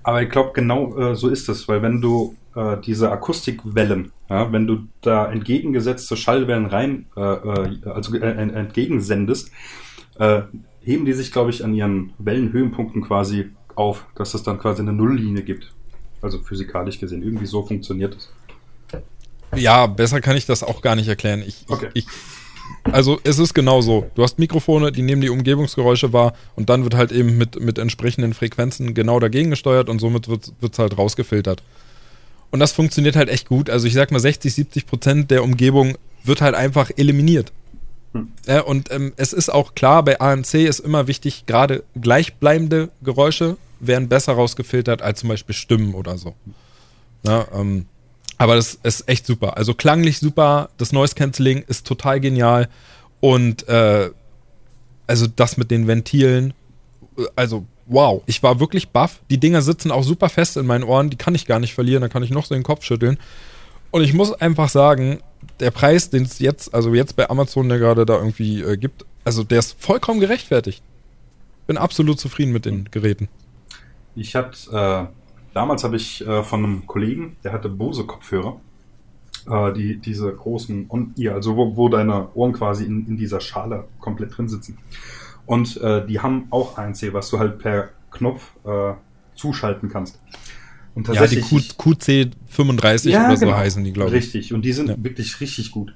aber 0.03 0.21
ich 0.21 0.29
glaube, 0.29 0.51
genau 0.53 1.13
so 1.15 1.27
ist 1.29 1.49
es, 1.49 1.67
weil 1.67 1.81
wenn 1.81 1.99
du 2.01 2.35
äh, 2.59 2.77
diese 2.85 3.11
Akustikwellen, 3.11 4.11
ja, 4.29 4.51
wenn 4.51 4.67
du 4.67 4.87
da 5.01 5.31
entgegengesetzte 5.31 6.17
Schallwellen 6.17 6.65
rein, 6.65 7.05
äh, 7.15 7.21
äh, 7.21 7.77
also 7.85 8.15
äh, 8.15 8.19
ent- 8.19 8.53
entgegensendest, 8.53 9.51
äh, 10.19 10.41
heben 10.81 11.05
die 11.05 11.13
sich, 11.13 11.31
glaube 11.31 11.51
ich, 11.51 11.63
an 11.63 11.73
ihren 11.73 12.13
Wellenhöhenpunkten 12.19 13.01
quasi 13.01 13.49
auf, 13.75 14.05
dass 14.15 14.33
es 14.33 14.43
dann 14.43 14.59
quasi 14.59 14.81
eine 14.81 14.93
Nulllinie 14.93 15.43
gibt. 15.43 15.71
Also 16.21 16.39
physikalisch 16.39 16.99
gesehen. 16.99 17.23
Irgendwie 17.23 17.45
so 17.45 17.65
funktioniert 17.65 18.15
es. 18.17 18.29
Ja, 19.55 19.87
besser 19.87 20.19
kann 20.19 20.35
ich 20.35 20.45
das 20.45 20.63
auch 20.63 20.81
gar 20.81 20.95
nicht 20.95 21.07
erklären. 21.07 21.41
Ich, 21.47 21.65
Okay. 21.69 21.89
ich, 21.93 22.05
also 22.83 23.19
es 23.23 23.39
ist 23.39 23.53
genau 23.53 23.81
so. 23.81 24.11
Du 24.15 24.23
hast 24.23 24.37
Mikrofone, 24.37 24.91
die 24.91 25.01
nehmen 25.01 25.21
die 25.21 25.29
Umgebungsgeräusche 25.29 26.11
wahr 26.11 26.33
und 26.55 26.69
dann 26.69 26.83
wird 26.83 26.95
halt 26.95 27.11
eben 27.11 27.37
mit, 27.37 27.59
mit 27.59 27.77
entsprechenden 27.77 28.33
Frequenzen 28.33 28.93
genau 28.93 29.19
dagegen 29.19 29.49
gesteuert 29.49 29.89
und 29.89 29.99
somit 29.99 30.27
wird 30.27 30.51
es 30.71 30.79
halt 30.79 30.97
rausgefiltert. 30.97 31.63
Und 32.51 32.59
das 32.59 32.71
funktioniert 32.71 33.15
halt 33.15 33.29
echt 33.29 33.47
gut. 33.47 33.69
Also 33.69 33.87
ich 33.87 33.93
sag 33.93 34.11
mal, 34.11 34.19
60, 34.19 34.53
70 34.53 34.87
Prozent 34.87 35.31
der 35.31 35.43
Umgebung 35.43 35.97
wird 36.23 36.41
halt 36.41 36.55
einfach 36.55 36.91
eliminiert. 36.95 37.51
Hm. 38.13 38.29
Ja, 38.47 38.61
und 38.61 38.91
ähm, 38.91 39.13
es 39.17 39.33
ist 39.33 39.49
auch 39.49 39.75
klar, 39.75 40.03
bei 40.03 40.19
ANC 40.19 40.55
ist 40.55 40.79
immer 40.79 41.07
wichtig, 41.07 41.45
gerade 41.45 41.83
gleichbleibende 41.99 42.89
Geräusche 43.03 43.57
werden 43.79 44.09
besser 44.09 44.33
rausgefiltert 44.33 45.01
als 45.01 45.19
zum 45.19 45.29
Beispiel 45.29 45.55
Stimmen 45.55 45.93
oder 45.93 46.17
so. 46.17 46.33
Ja, 47.23 47.47
ähm, 47.53 47.85
aber 48.37 48.55
das 48.55 48.79
ist 48.83 49.07
echt 49.07 49.25
super. 49.25 49.57
Also 49.57 49.73
klanglich 49.73 50.19
super, 50.19 50.69
das 50.77 50.91
Noise 50.91 51.15
Cancelling 51.15 51.63
ist 51.67 51.85
total 51.85 52.19
genial 52.19 52.69
und 53.19 53.67
äh, 53.67 54.09
also 55.07 55.27
das 55.27 55.57
mit 55.57 55.71
den 55.71 55.87
Ventilen, 55.87 56.53
äh, 57.17 57.23
also 57.35 57.65
wow, 57.89 58.21
ich 58.27 58.41
war 58.41 58.59
wirklich 58.59 58.89
baff. 58.89 59.19
Die 59.29 59.39
Dinger 59.39 59.61
sitzen 59.61 59.91
auch 59.91 60.03
super 60.03 60.29
fest 60.29 60.55
in 60.55 60.65
meinen 60.65 60.83
Ohren, 60.83 61.09
die 61.09 61.17
kann 61.17 61.35
ich 61.35 61.45
gar 61.45 61.59
nicht 61.59 61.73
verlieren, 61.73 62.01
da 62.01 62.07
kann 62.07 62.23
ich 62.23 62.29
noch 62.29 62.45
so 62.45 62.55
den 62.55 62.63
Kopf 62.63 62.83
schütteln. 62.83 63.17
Und 63.91 64.03
ich 64.03 64.13
muss 64.13 64.31
einfach 64.31 64.69
sagen, 64.69 65.19
der 65.59 65.71
Preis, 65.71 66.09
den 66.09 66.23
es 66.23 66.39
jetzt, 66.39 66.73
also 66.73 66.93
jetzt 66.93 67.15
bei 67.15 67.29
Amazon, 67.29 67.67
der 67.67 67.79
gerade 67.79 68.05
da 68.05 68.15
irgendwie 68.15 68.61
äh, 68.61 68.77
gibt, 68.77 69.05
also 69.23 69.43
der 69.43 69.59
ist 69.59 69.81
vollkommen 69.81 70.19
gerechtfertigt. 70.19 70.83
Bin 71.67 71.77
absolut 71.77 72.19
zufrieden 72.19 72.53
mit 72.53 72.65
den 72.65 72.85
Geräten. 72.91 73.27
Ich 74.15 74.35
hatte, 74.35 74.71
äh, 74.71 75.53
damals 75.53 75.83
habe 75.83 75.95
ich 75.95 76.25
äh, 76.25 76.43
von 76.43 76.63
einem 76.63 76.87
Kollegen, 76.87 77.35
der 77.43 77.53
hatte 77.53 77.69
Bose-Kopfhörer, 77.69 78.59
äh, 79.49 79.73
die, 79.73 79.97
diese 79.97 80.31
großen 80.31 80.85
On-Ear, 80.89 81.35
also 81.35 81.55
wo, 81.55 81.75
wo 81.75 81.89
deine 81.89 82.29
Ohren 82.35 82.53
quasi 82.53 82.85
in, 82.85 83.07
in 83.07 83.17
dieser 83.17 83.39
Schale 83.39 83.85
komplett 83.99 84.37
drin 84.37 84.49
sitzen. 84.49 84.77
Und 85.49 85.77
äh, 85.81 86.05
die 86.05 86.19
haben 86.19 86.45
auch 86.51 86.77
ANC, 86.77 87.11
was 87.11 87.29
du 87.31 87.39
halt 87.39 87.57
per 87.57 87.89
Knopf 88.11 88.51
äh, 88.65 88.93
zuschalten 89.33 89.89
kannst. 89.89 90.21
Und 90.93 91.07
Ja, 91.07 91.13
die 91.13 91.19
tatsächlich- 91.39 91.75
Q, 91.75 91.89
QC35 91.91 93.09
oder 93.25 93.35
so 93.35 93.55
heißen 93.57 93.83
die, 93.83 93.91
glaube 93.91 94.09
ich. 94.11 94.15
Richtig, 94.17 94.53
und 94.53 94.61
die 94.63 94.73
sind 94.73 94.89
Ja. 94.89 94.95
wirklich 95.03 95.39
richtig 95.41 95.71
gut. 95.71 95.95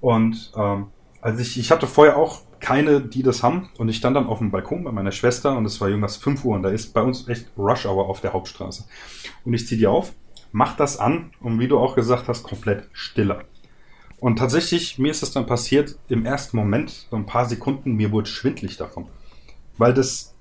Und 0.00 0.52
ähm, 0.56 0.86
also 1.20 1.40
ich, 1.40 1.56
ich 1.58 1.70
hatte 1.70 1.86
vorher 1.86 2.16
auch 2.16 2.40
keine, 2.58 3.00
die 3.00 3.22
das 3.22 3.44
haben. 3.44 3.68
Und 3.78 3.88
ich 3.90 3.96
stand 3.96 4.16
dann 4.16 4.26
auf 4.26 4.38
dem 4.38 4.50
Balkon 4.50 4.82
bei 4.82 4.90
meiner 4.90 5.12
Schwester 5.12 5.56
und 5.56 5.66
es 5.66 5.80
war 5.80 5.88
irgendwas 5.88 6.16
5 6.16 6.44
Uhr 6.44 6.56
und 6.56 6.62
da 6.64 6.70
ist 6.70 6.92
bei 6.94 7.02
uns 7.02 7.28
echt 7.28 7.46
Rush 7.56 7.86
Hour 7.86 8.08
auf 8.08 8.20
der 8.22 8.32
Hauptstraße. 8.32 8.86
Und 9.44 9.54
ich 9.54 9.68
ziehe 9.68 9.78
die 9.78 9.86
auf, 9.86 10.12
mach 10.50 10.76
das 10.76 10.98
an 10.98 11.30
und 11.40 11.60
wie 11.60 11.68
du 11.68 11.78
auch 11.78 11.94
gesagt 11.94 12.26
hast, 12.26 12.42
komplett 12.42 12.88
stiller. 12.92 13.44
Und 14.24 14.36
tatsächlich, 14.36 14.98
mir 14.98 15.10
ist 15.10 15.22
es 15.22 15.32
dann 15.32 15.44
passiert, 15.44 15.98
im 16.08 16.24
ersten 16.24 16.56
Moment, 16.56 17.08
so 17.10 17.16
ein 17.16 17.26
paar 17.26 17.44
Sekunden, 17.44 17.92
mir 17.92 18.10
wurde 18.10 18.26
schwindlig 18.26 18.78
davon. 18.78 19.04
Weil 19.76 19.92
das, 19.92 20.32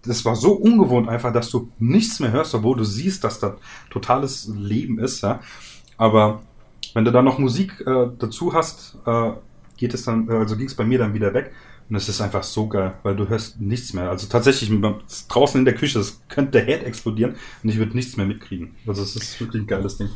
das 0.00 0.24
war 0.24 0.36
so 0.36 0.52
ungewohnt 0.52 1.10
einfach, 1.10 1.34
dass 1.34 1.50
du 1.50 1.68
nichts 1.78 2.18
mehr 2.18 2.32
hörst, 2.32 2.54
obwohl 2.54 2.78
du 2.78 2.84
siehst, 2.84 3.24
dass 3.24 3.38
da 3.38 3.58
totales 3.90 4.50
Leben 4.56 4.98
ist, 4.98 5.20
ja. 5.20 5.40
Aber 5.98 6.44
wenn 6.94 7.04
du 7.04 7.12
da 7.12 7.20
noch 7.20 7.38
Musik 7.38 7.78
äh, 7.86 8.06
dazu 8.18 8.54
hast, 8.54 8.96
äh, 9.04 9.32
geht 9.76 9.92
es 9.92 10.04
dann, 10.04 10.30
also 10.30 10.56
ging 10.56 10.68
es 10.68 10.74
bei 10.74 10.86
mir 10.86 10.98
dann 10.98 11.12
wieder 11.12 11.34
weg. 11.34 11.52
Und 11.90 11.96
es 11.96 12.08
ist 12.08 12.22
einfach 12.22 12.42
so 12.42 12.68
geil, 12.68 12.94
weil 13.02 13.16
du 13.16 13.28
hörst 13.28 13.60
nichts 13.60 13.92
mehr. 13.92 14.08
Also 14.08 14.28
tatsächlich 14.28 14.72
draußen 15.28 15.58
in 15.58 15.66
der 15.66 15.74
Küche, 15.74 15.98
das 15.98 16.22
könnte 16.30 16.52
der 16.52 16.64
Herd 16.64 16.84
explodieren 16.84 17.36
und 17.62 17.68
ich 17.68 17.76
würde 17.76 17.94
nichts 17.94 18.16
mehr 18.16 18.24
mitkriegen. 18.24 18.74
Also 18.86 19.02
es 19.02 19.14
ist 19.14 19.38
wirklich 19.42 19.64
ein 19.64 19.66
geiles 19.66 19.98
Ding 19.98 20.08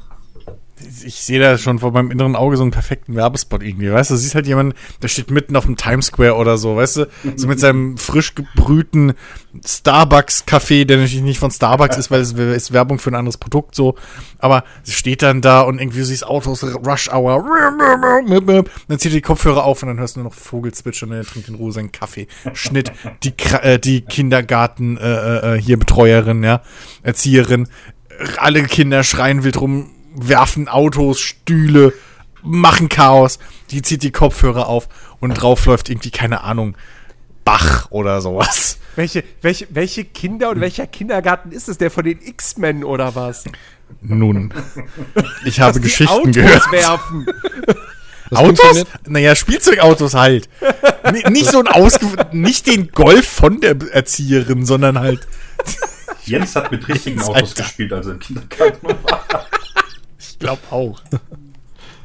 ich 1.05 1.17
sehe 1.23 1.39
da 1.41 1.59
schon 1.59 1.79
vor 1.79 1.93
meinem 1.93 2.11
inneren 2.11 2.37
Auge 2.37 2.57
so 2.57 2.63
einen 2.63 2.71
perfekten 2.71 3.15
Werbespot 3.15 3.63
irgendwie, 3.63 3.93
weißt 3.93 4.11
du, 4.11 4.17
siehst 4.17 4.35
halt 4.35 4.47
jemanden, 4.47 4.75
der 5.03 5.09
steht 5.09 5.31
mitten 5.31 5.57
auf 5.57 5.67
dem 5.67 5.77
Times 5.77 6.07
Square 6.07 6.35
oder 6.35 6.59
so, 6.59 6.77
weißt 6.77 6.97
du, 6.97 7.07
so 7.37 7.47
mit 7.47 7.61
seinem 7.61 7.97
frisch 7.99 8.35
gebrühten 8.35 9.15
Starbucks-Kaffee, 9.65 10.85
der 10.85 10.99
natürlich 10.99 11.23
nicht 11.23 11.39
von 11.39 11.51
Starbucks 11.51 11.97
ist, 11.97 12.11
weil 12.11 12.21
es 12.21 12.33
ist 12.33 12.73
Werbung 12.73 12.99
für 12.99 13.11
ein 13.11 13.17
anderes 13.17 13.37
Produkt 13.37 13.75
so, 13.75 13.97
aber 14.39 14.65
sie 14.83 14.93
steht 14.93 15.23
dann 15.23 15.41
da 15.41 15.63
und 15.63 15.81
irgendwie 15.81 16.03
siehst 16.03 16.27
Autos, 16.27 16.63
Rush 16.63 17.11
Hour, 17.13 17.45
dann 18.89 18.99
zieht 18.99 19.13
er 19.13 19.17
die 19.17 19.21
Kopfhörer 19.21 19.65
auf 19.65 19.83
und 19.83 19.89
dann 19.89 19.99
hörst 19.99 20.17
du 20.17 20.21
nur 20.21 20.31
noch 20.31 20.37
Vogelzwitschern 20.37 21.11
und 21.11 21.17
er 21.17 21.25
trinkt 21.25 21.49
in 21.49 21.55
Ruhe 21.55 21.73
seinen 21.73 21.93
Kaffee. 21.93 22.27
Schnitt, 22.53 22.93
die, 23.23 23.33
äh, 23.63 23.79
die 23.79 24.03
Kindergarten, 24.03 24.97
äh, 24.97 25.57
äh, 25.57 25.61
hier 25.61 25.79
Betreuerin, 25.79 26.43
ja, 26.43 26.63
Erzieherin, 27.03 27.69
alle 28.37 28.63
Kinder 28.65 29.03
schreien 29.03 29.45
wild 29.45 29.61
rum, 29.61 29.91
werfen 30.15 30.69
Autos, 30.69 31.21
Stühle, 31.21 31.93
machen 32.43 32.89
Chaos. 32.89 33.39
Die 33.71 33.83
zieht 33.83 34.03
die 34.03 34.13
Kopfhörer 34.13 34.67
auf 34.67 34.89
und 35.21 35.35
drauf 35.35 35.67
läuft 35.67 35.91
irgendwie, 35.91 36.11
keine 36.11 36.43
Ahnung, 36.43 36.77
Bach 37.45 37.91
oder 37.91 38.21
sowas. 38.21 38.79
Welche, 38.97 39.25
welche, 39.41 39.67
welche 39.71 40.05
Kinder 40.05 40.51
und 40.51 40.61
welcher 40.61 40.87
Kindergarten 40.87 41.53
ist 41.53 41.69
es? 41.69 41.79
Der 41.79 41.91
von 41.91 42.05
den 42.05 42.21
X-Men 42.21 42.85
oder 42.85 43.15
was? 43.15 43.45
Nun, 44.03 44.53
ich 45.45 45.61
habe 45.61 45.81
Geschichten 45.81 46.13
Autos 46.13 46.35
gehört. 46.35 46.73
Werfen. 46.73 47.27
Autos? 48.33 48.85
Naja, 49.09 49.35
Spielzeugautos 49.35 50.15
halt. 50.15 50.49
nicht 51.31 51.51
so 51.51 51.59
ein 51.61 51.69
ausge 51.69 52.07
nicht 52.33 52.67
den 52.67 52.93
Golf 52.93 53.27
von 53.27 53.61
der 53.61 53.77
Erzieherin, 53.93 54.65
sondern 54.67 54.99
halt. 54.99 55.27
Jens 56.25 56.55
hat 56.55 56.71
mit 56.71 56.87
richtigen 56.89 57.21
Autos 57.23 57.55
gespielt, 57.55 57.93
also 57.93 58.13
im 58.13 58.21
Kindergarten 58.21 58.87
war 58.87 59.47
glaube 60.41 60.63
auch. 60.71 61.01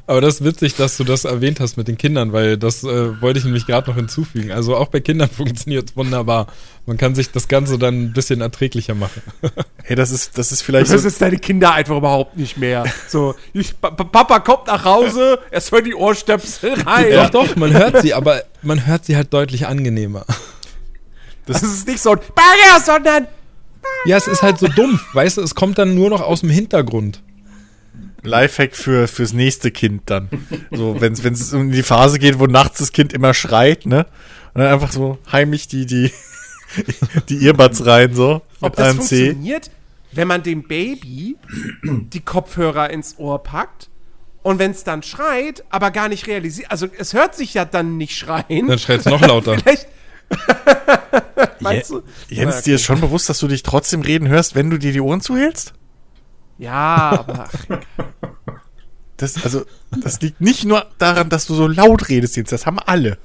Aber 0.07 0.21
das 0.21 0.35
ist 0.35 0.43
witzig, 0.43 0.75
dass 0.75 0.97
du 0.97 1.03
das 1.03 1.25
erwähnt 1.25 1.59
hast 1.59 1.77
mit 1.77 1.87
den 1.87 1.97
Kindern, 1.97 2.31
weil 2.31 2.57
das 2.57 2.83
äh, 2.83 3.19
wollte 3.21 3.39
ich 3.39 3.45
nämlich 3.45 3.65
gerade 3.65 3.89
noch 3.89 3.95
hinzufügen. 3.95 4.51
Also 4.51 4.75
auch 4.75 4.89
bei 4.89 4.99
Kindern 4.99 5.29
funktioniert 5.35 5.89
es 5.89 5.97
wunderbar. 5.97 6.47
Man 6.85 6.97
kann 6.97 7.15
sich 7.15 7.31
das 7.31 7.47
Ganze 7.47 7.79
dann 7.79 8.03
ein 8.03 8.13
bisschen 8.13 8.41
erträglicher 8.41 8.95
machen. 8.95 9.21
Hey, 9.87 9.95
das 9.95 10.09
ist, 10.09 10.35
das 10.35 10.51
ist 10.51 10.63
vielleicht. 10.63 10.91
Das 10.91 11.03
so 11.03 11.07
ist 11.07 11.21
deine 11.21 11.37
Kinder 11.37 11.71
einfach 11.71 11.95
überhaupt 11.95 12.35
nicht 12.37 12.57
mehr. 12.57 12.85
So, 13.07 13.35
ich, 13.53 13.79
Papa 13.79 14.39
kommt 14.39 14.65
nach 14.65 14.83
Hause, 14.83 15.37
er 15.51 15.61
soll 15.61 15.83
die 15.83 15.93
Ohrstöpsel 15.93 16.73
rein. 16.81 17.11
Doch, 17.11 17.29
doch, 17.29 17.55
man 17.55 17.71
hört 17.71 18.01
sie, 18.01 18.15
aber 18.15 18.41
man 18.63 18.87
hört 18.87 19.05
sie 19.05 19.15
halt 19.15 19.31
deutlich 19.31 19.67
angenehmer. 19.67 20.25
Das, 21.45 21.61
das 21.61 21.71
ist 21.71 21.87
nicht 21.87 22.01
so 22.01 22.13
ein 22.13 22.19
Bagger, 22.33 22.83
sondern. 22.83 23.27
Ja, 24.05 24.17
es 24.17 24.25
ist 24.25 24.41
halt 24.41 24.57
so 24.57 24.67
dumpf, 24.67 25.03
weißt 25.13 25.37
du, 25.37 25.43
es 25.43 25.53
kommt 25.53 25.77
dann 25.77 25.93
nur 25.93 26.09
noch 26.09 26.21
aus 26.21 26.39
dem 26.39 26.49
Hintergrund. 26.49 27.21
Lifehack 28.25 28.75
für, 28.75 29.07
fürs 29.07 29.33
nächste 29.33 29.71
Kind 29.71 30.03
dann. 30.05 30.29
So, 30.71 30.99
wenn 30.99 31.13
es 31.13 31.53
in 31.53 31.71
die 31.71 31.83
Phase 31.83 32.19
geht, 32.19 32.39
wo 32.39 32.47
nachts 32.47 32.79
das 32.79 32.91
Kind 32.91 33.13
immer 33.13 33.33
schreit, 33.33 33.85
ne? 33.85 34.05
Und 34.53 34.61
dann 34.61 34.73
einfach 34.73 34.91
so 34.91 35.17
heimlich 35.31 35.67
die, 35.67 35.85
die, 35.85 36.11
die 37.29 37.45
Earbuds 37.45 37.85
rein, 37.85 38.13
so. 38.13 38.41
Ob 38.61 38.75
das 38.75 38.89
ANC. 38.89 38.97
funktioniert, 38.97 39.71
wenn 40.11 40.27
man 40.27 40.43
dem 40.43 40.67
Baby 40.67 41.37
die 41.83 42.21
Kopfhörer 42.21 42.89
ins 42.89 43.17
Ohr 43.17 43.43
packt 43.43 43.89
und 44.43 44.59
wenn 44.59 44.71
es 44.71 44.83
dann 44.83 45.03
schreit, 45.03 45.63
aber 45.69 45.91
gar 45.91 46.07
nicht 46.07 46.27
realisiert, 46.27 46.71
also 46.71 46.87
es 46.97 47.13
hört 47.13 47.35
sich 47.35 47.53
ja 47.53 47.65
dann 47.65 47.97
nicht 47.97 48.17
schreien. 48.17 48.67
Dann 48.67 48.79
schreit 48.79 48.99
es 48.99 49.05
noch 49.05 49.21
lauter. 49.21 49.57
Vielleicht. 49.63 49.87
Meinst 51.59 51.89
du? 51.91 52.03
Jens, 52.29 52.61
dir 52.61 52.75
ist 52.75 52.83
schon 52.83 53.01
bewusst, 53.01 53.29
dass 53.29 53.39
du 53.39 53.47
dich 53.47 53.63
trotzdem 53.63 54.01
reden 54.01 54.27
hörst, 54.27 54.55
wenn 54.55 54.69
du 54.69 54.77
dir 54.77 54.91
die 54.91 55.01
Ohren 55.01 55.21
zuhältst? 55.21 55.73
Ja, 56.57 57.25
aber. 57.27 57.49
Das, 59.17 59.43
also, 59.43 59.63
das 60.01 60.19
liegt 60.21 60.41
nicht 60.41 60.65
nur 60.65 60.85
daran, 60.97 61.29
dass 61.29 61.45
du 61.45 61.53
so 61.55 61.67
laut 61.67 62.09
redest 62.09 62.35
jetzt, 62.35 62.51
das 62.51 62.65
haben 62.65 62.79
alle. 62.79 63.17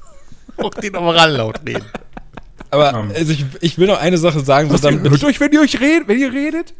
Auch 0.57 0.71
den 0.71 0.95
Oral 0.95 1.33
laut 1.33 1.61
reden. 1.67 1.85
Aber 2.71 2.95
also 2.95 3.33
ich, 3.33 3.45
ich 3.61 3.79
will 3.79 3.89
noch 3.89 3.99
eine 3.99 4.19
Sache 4.19 4.41
sagen. 4.41 4.71
So 4.71 4.77
dann 4.77 5.03
hört 5.03 5.25
euch, 5.25 5.41
wenn 5.41 5.53
ihr 5.53 5.61
euch 5.61 5.81
redet, 5.81 6.07
wenn 6.07 6.21
ihr 6.21 6.33
redet. 6.33 6.75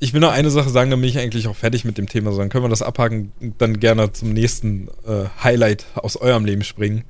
Ich 0.00 0.12
will 0.12 0.20
noch 0.20 0.32
eine 0.32 0.50
Sache 0.50 0.68
sagen, 0.68 0.90
dann 0.90 1.00
bin 1.00 1.08
ich 1.08 1.18
eigentlich 1.18 1.46
auch 1.46 1.56
fertig 1.56 1.84
mit 1.84 1.96
dem 1.96 2.08
Thema. 2.08 2.32
So, 2.32 2.38
dann 2.38 2.48
können 2.48 2.64
wir 2.64 2.68
das 2.68 2.82
abhaken, 2.82 3.32
dann 3.58 3.78
gerne 3.78 4.12
zum 4.12 4.32
nächsten 4.32 4.88
äh, 5.06 5.26
Highlight 5.42 5.86
aus 5.94 6.16
eurem 6.16 6.44
Leben 6.44 6.64
springen. 6.64 7.04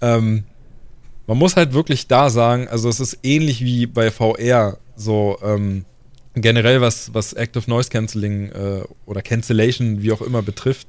Ähm, 0.00 0.44
man 1.26 1.38
muss 1.38 1.56
halt 1.56 1.74
wirklich 1.74 2.08
da 2.08 2.30
sagen, 2.30 2.68
also 2.68 2.88
es 2.88 3.00
ist 3.00 3.18
ähnlich 3.22 3.62
wie 3.62 3.86
bei 3.86 4.10
VR, 4.10 4.78
so, 4.96 5.38
ähm, 5.42 5.84
generell 6.34 6.80
was, 6.80 7.12
was 7.14 7.32
Active 7.32 7.68
Noise 7.68 7.90
Cancelling 7.90 8.50
äh, 8.50 8.82
oder 9.06 9.22
Cancellation, 9.22 10.02
wie 10.02 10.12
auch 10.12 10.22
immer, 10.22 10.42
betrifft, 10.42 10.88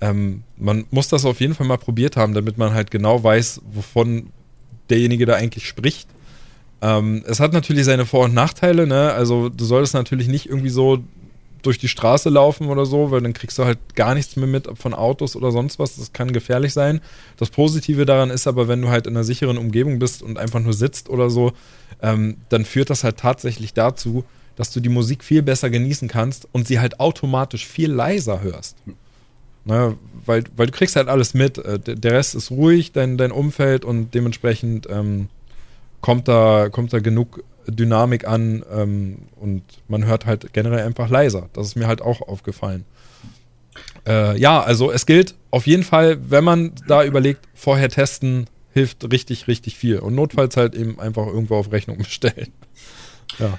ähm, 0.00 0.42
man 0.56 0.84
muss 0.90 1.08
das 1.08 1.24
auf 1.24 1.40
jeden 1.40 1.54
Fall 1.54 1.66
mal 1.66 1.78
probiert 1.78 2.16
haben, 2.16 2.34
damit 2.34 2.58
man 2.58 2.74
halt 2.74 2.90
genau 2.90 3.22
weiß, 3.22 3.62
wovon 3.72 4.30
derjenige 4.90 5.26
da 5.26 5.34
eigentlich 5.34 5.66
spricht. 5.66 6.08
Ähm, 6.82 7.24
es 7.26 7.40
hat 7.40 7.52
natürlich 7.52 7.84
seine 7.84 8.04
Vor- 8.04 8.24
und 8.24 8.34
Nachteile, 8.34 8.86
ne? 8.86 9.12
Also 9.12 9.48
du 9.48 9.64
solltest 9.64 9.94
natürlich 9.94 10.28
nicht 10.28 10.48
irgendwie 10.48 10.68
so 10.68 11.02
durch 11.62 11.78
die 11.78 11.88
Straße 11.88 12.28
laufen 12.28 12.68
oder 12.68 12.84
so, 12.84 13.10
weil 13.10 13.22
dann 13.22 13.32
kriegst 13.32 13.58
du 13.58 13.64
halt 13.64 13.78
gar 13.94 14.14
nichts 14.14 14.36
mehr 14.36 14.46
mit 14.46 14.68
von 14.74 14.92
Autos 14.92 15.34
oder 15.34 15.50
sonst 15.50 15.78
was. 15.78 15.96
Das 15.96 16.12
kann 16.12 16.32
gefährlich 16.32 16.74
sein. 16.74 17.00
Das 17.38 17.48
Positive 17.48 18.04
daran 18.04 18.28
ist 18.30 18.46
aber, 18.46 18.68
wenn 18.68 18.82
du 18.82 18.90
halt 18.90 19.06
in 19.06 19.14
einer 19.14 19.24
sicheren 19.24 19.56
Umgebung 19.56 19.98
bist 19.98 20.22
und 20.22 20.38
einfach 20.38 20.60
nur 20.60 20.74
sitzt 20.74 21.08
oder 21.08 21.30
so, 21.30 21.52
ähm, 22.02 22.36
dann 22.50 22.66
führt 22.66 22.90
das 22.90 23.04
halt 23.04 23.16
tatsächlich 23.16 23.72
dazu, 23.72 24.24
dass 24.56 24.70
du 24.70 24.80
die 24.80 24.88
Musik 24.88 25.24
viel 25.24 25.42
besser 25.42 25.70
genießen 25.70 26.08
kannst 26.08 26.48
und 26.52 26.66
sie 26.66 26.80
halt 26.80 27.00
automatisch 27.00 27.66
viel 27.66 27.90
leiser 27.90 28.42
hörst. 28.42 28.76
Ne, 29.66 29.96
weil, 30.26 30.44
weil 30.56 30.66
du 30.66 30.72
kriegst 30.72 30.94
halt 30.96 31.08
alles 31.08 31.32
mit. 31.32 31.56
Äh, 31.58 31.78
der 31.78 32.12
Rest 32.12 32.34
ist 32.34 32.50
ruhig, 32.50 32.92
dein, 32.92 33.16
dein 33.16 33.32
Umfeld 33.32 33.84
und 33.84 34.14
dementsprechend 34.14 34.86
ähm, 34.90 35.28
kommt, 36.02 36.28
da, 36.28 36.68
kommt 36.68 36.92
da 36.92 36.98
genug 36.98 37.42
Dynamik 37.66 38.28
an 38.28 38.62
ähm, 38.70 39.18
und 39.36 39.62
man 39.88 40.04
hört 40.04 40.26
halt 40.26 40.52
generell 40.52 40.84
einfach 40.84 41.08
leiser. 41.08 41.48
Das 41.54 41.66
ist 41.66 41.76
mir 41.76 41.86
halt 41.86 42.02
auch 42.02 42.20
aufgefallen. 42.20 42.84
Äh, 44.06 44.38
ja, 44.38 44.62
also 44.62 44.92
es 44.92 45.06
gilt 45.06 45.34
auf 45.50 45.66
jeden 45.66 45.82
Fall, 45.82 46.18
wenn 46.28 46.44
man 46.44 46.72
da 46.86 47.02
überlegt, 47.04 47.48
vorher 47.54 47.88
testen, 47.88 48.46
hilft 48.72 49.10
richtig, 49.10 49.48
richtig 49.48 49.78
viel. 49.78 49.98
Und 49.98 50.14
notfalls 50.14 50.56
halt 50.56 50.74
eben 50.74 51.00
einfach 51.00 51.26
irgendwo 51.26 51.56
auf 51.56 51.72
Rechnung 51.72 51.98
bestellen. 51.98 52.52
Ja. 53.38 53.58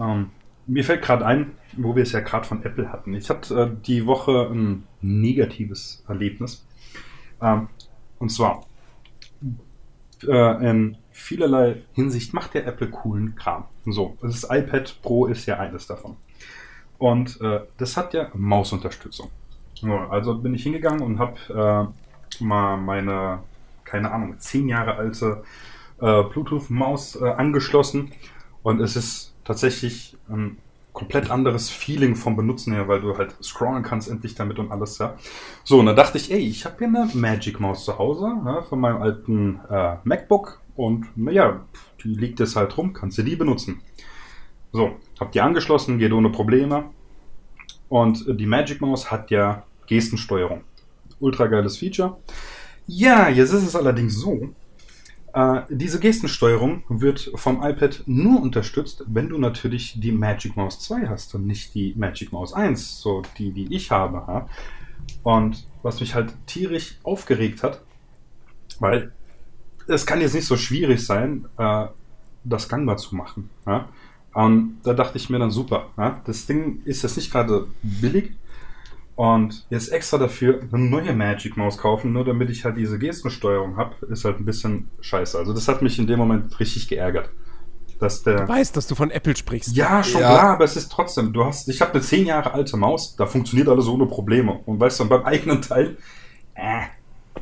Ähm, 0.00 0.30
mir 0.66 0.84
fällt 0.84 1.02
gerade 1.02 1.24
ein, 1.24 1.52
wo 1.76 1.94
wir 1.94 2.02
es 2.02 2.12
ja 2.12 2.20
gerade 2.20 2.46
von 2.46 2.64
Apple 2.64 2.90
hatten. 2.92 3.14
Ich 3.14 3.30
hatte 3.30 3.54
äh, 3.54 3.70
die 3.86 4.06
Woche 4.06 4.48
ein 4.50 4.84
negatives 5.00 6.04
Erlebnis. 6.08 6.66
Ähm, 7.40 7.68
und 8.18 8.30
zwar, 8.30 8.64
äh, 10.26 10.70
in 10.70 10.96
vielerlei 11.12 11.82
Hinsicht 11.92 12.34
macht 12.34 12.54
der 12.54 12.66
Apple 12.66 12.88
coolen 12.88 13.36
Kram. 13.36 13.64
So, 13.86 14.16
das 14.20 14.44
iPad 14.44 15.00
Pro 15.02 15.26
ist 15.26 15.46
ja 15.46 15.58
eines 15.58 15.86
davon. 15.86 16.16
Und 16.98 17.40
äh, 17.40 17.60
das 17.76 17.96
hat 17.96 18.14
ja 18.14 18.30
Mausunterstützung. 18.34 19.30
So, 19.74 19.92
also 19.92 20.38
bin 20.38 20.54
ich 20.54 20.62
hingegangen 20.62 21.02
und 21.02 21.18
habe 21.18 21.92
äh, 22.40 22.42
mal 22.42 22.76
meine, 22.78 23.40
keine 23.84 24.10
Ahnung, 24.10 24.38
zehn 24.38 24.68
Jahre 24.68 24.96
alte 24.96 25.44
äh, 26.00 26.22
Bluetooth-Maus 26.22 27.16
äh, 27.16 27.28
angeschlossen. 27.28 28.12
Und 28.62 28.80
es 28.80 28.96
ist 28.96 29.35
tatsächlich 29.46 30.16
ein 30.28 30.58
komplett 30.92 31.30
anderes 31.30 31.68
Feeling 31.68 32.16
vom 32.16 32.36
Benutzen 32.36 32.72
her, 32.72 32.88
weil 32.88 33.00
du 33.02 33.18
halt 33.18 33.34
scrollen 33.42 33.82
kannst 33.82 34.08
endlich 34.08 34.34
damit 34.34 34.58
und 34.58 34.72
alles, 34.72 34.98
ja. 34.98 35.14
So, 35.62 35.78
und 35.78 35.86
da 35.86 35.92
dachte 35.92 36.16
ich, 36.16 36.32
ey, 36.32 36.38
ich 36.38 36.64
habe 36.64 36.76
hier 36.78 36.88
eine 36.88 37.10
Magic 37.12 37.60
Maus 37.60 37.84
zu 37.84 37.98
Hause 37.98 38.32
ja, 38.44 38.62
von 38.62 38.80
meinem 38.80 39.02
alten 39.02 39.60
äh, 39.70 39.96
MacBook 40.04 40.60
und 40.74 41.06
naja, 41.16 41.60
die 42.02 42.14
liegt 42.14 42.40
jetzt 42.40 42.56
halt 42.56 42.76
rum, 42.78 42.94
kannst 42.94 43.18
du 43.18 43.22
die 43.22 43.36
benutzen. 43.36 43.82
So, 44.72 44.96
hab 45.20 45.32
die 45.32 45.40
angeschlossen, 45.40 45.98
geht 45.98 46.12
ohne 46.12 46.30
Probleme. 46.30 46.84
Und 47.88 48.24
die 48.26 48.46
Magic 48.46 48.80
Maus 48.80 49.10
hat 49.10 49.30
ja 49.30 49.64
Gestensteuerung. 49.86 50.62
Ultra 51.20 51.46
geiles 51.46 51.76
Feature. 51.76 52.16
Ja, 52.86 53.28
jetzt 53.28 53.52
ist 53.52 53.66
es 53.66 53.76
allerdings 53.76 54.14
so, 54.14 54.48
äh, 55.36 55.64
diese 55.68 56.00
Gestensteuerung 56.00 56.82
wird 56.88 57.30
vom 57.34 57.62
iPad 57.62 58.02
nur 58.06 58.40
unterstützt, 58.40 59.04
wenn 59.06 59.28
du 59.28 59.36
natürlich 59.36 60.00
die 60.00 60.10
Magic 60.10 60.56
Mouse 60.56 60.80
2 60.80 61.08
hast 61.08 61.34
und 61.34 61.46
nicht 61.46 61.74
die 61.74 61.92
Magic 61.94 62.32
Mouse 62.32 62.54
1, 62.54 63.02
so 63.02 63.20
die, 63.36 63.52
die 63.52 63.74
ich 63.74 63.90
habe. 63.90 64.24
Ja? 64.26 64.48
Und 65.22 65.68
was 65.82 66.00
mich 66.00 66.14
halt 66.14 66.32
tierisch 66.46 66.98
aufgeregt 67.02 67.62
hat, 67.62 67.82
weil 68.80 69.12
es 69.86 70.06
kann 70.06 70.22
jetzt 70.22 70.34
nicht 70.34 70.46
so 70.46 70.56
schwierig 70.56 71.04
sein, 71.04 71.44
äh, 71.58 71.84
das 72.44 72.70
gangbar 72.70 72.96
zu 72.96 73.14
machen. 73.14 73.50
Ja? 73.66 73.90
Und 74.32 74.78
da 74.84 74.94
dachte 74.94 75.18
ich 75.18 75.28
mir 75.28 75.38
dann 75.38 75.50
super. 75.50 75.90
Ja? 75.98 76.22
Das 76.24 76.46
Ding 76.46 76.80
ist 76.86 77.02
jetzt 77.02 77.18
nicht 77.18 77.30
gerade 77.30 77.66
billig. 77.82 78.32
Und 79.16 79.66
jetzt 79.70 79.90
extra 79.92 80.18
dafür 80.18 80.60
eine 80.70 80.84
neue 80.84 81.14
Magic 81.14 81.56
Maus 81.56 81.78
kaufen, 81.78 82.12
nur 82.12 82.24
damit 82.24 82.50
ich 82.50 82.64
halt 82.66 82.76
diese 82.76 82.98
Gestensteuerung 82.98 83.76
habe, 83.78 83.94
ist 84.10 84.24
halt 84.26 84.38
ein 84.38 84.44
bisschen 84.44 84.90
scheiße. 85.00 85.38
Also 85.38 85.54
das 85.54 85.68
hat 85.68 85.80
mich 85.82 85.98
in 85.98 86.06
dem 86.06 86.18
Moment 86.18 86.60
richtig 86.60 86.86
geärgert. 86.86 87.30
Dass 87.98 88.22
der 88.22 88.42
Du 88.44 88.48
weißt, 88.48 88.76
dass 88.76 88.86
du 88.86 88.94
von 88.94 89.10
Apple 89.10 89.34
sprichst. 89.34 89.74
ja, 89.74 90.02
schon 90.04 90.20
Ja. 90.20 90.28
klar, 90.38 90.50
aber 90.56 90.64
es 90.64 90.76
ist 90.76 90.92
trotzdem, 90.92 91.32
du 91.32 91.46
hast, 91.46 91.66
ich 91.70 91.80
habe 91.80 91.92
eine 91.94 92.02
zehn 92.02 92.26
Jahre 92.26 92.52
alte 92.52 92.76
Maus, 92.76 93.16
da 93.16 93.24
funktioniert 93.24 93.68
alles 93.70 93.86
ohne 93.88 94.04
Probleme. 94.04 94.60
Und 94.66 94.78
weißt 94.78 95.00
du, 95.00 95.08
beim 95.08 95.24
eigenen 95.24 95.62
Teil, 95.62 95.96
äh, 96.54 96.82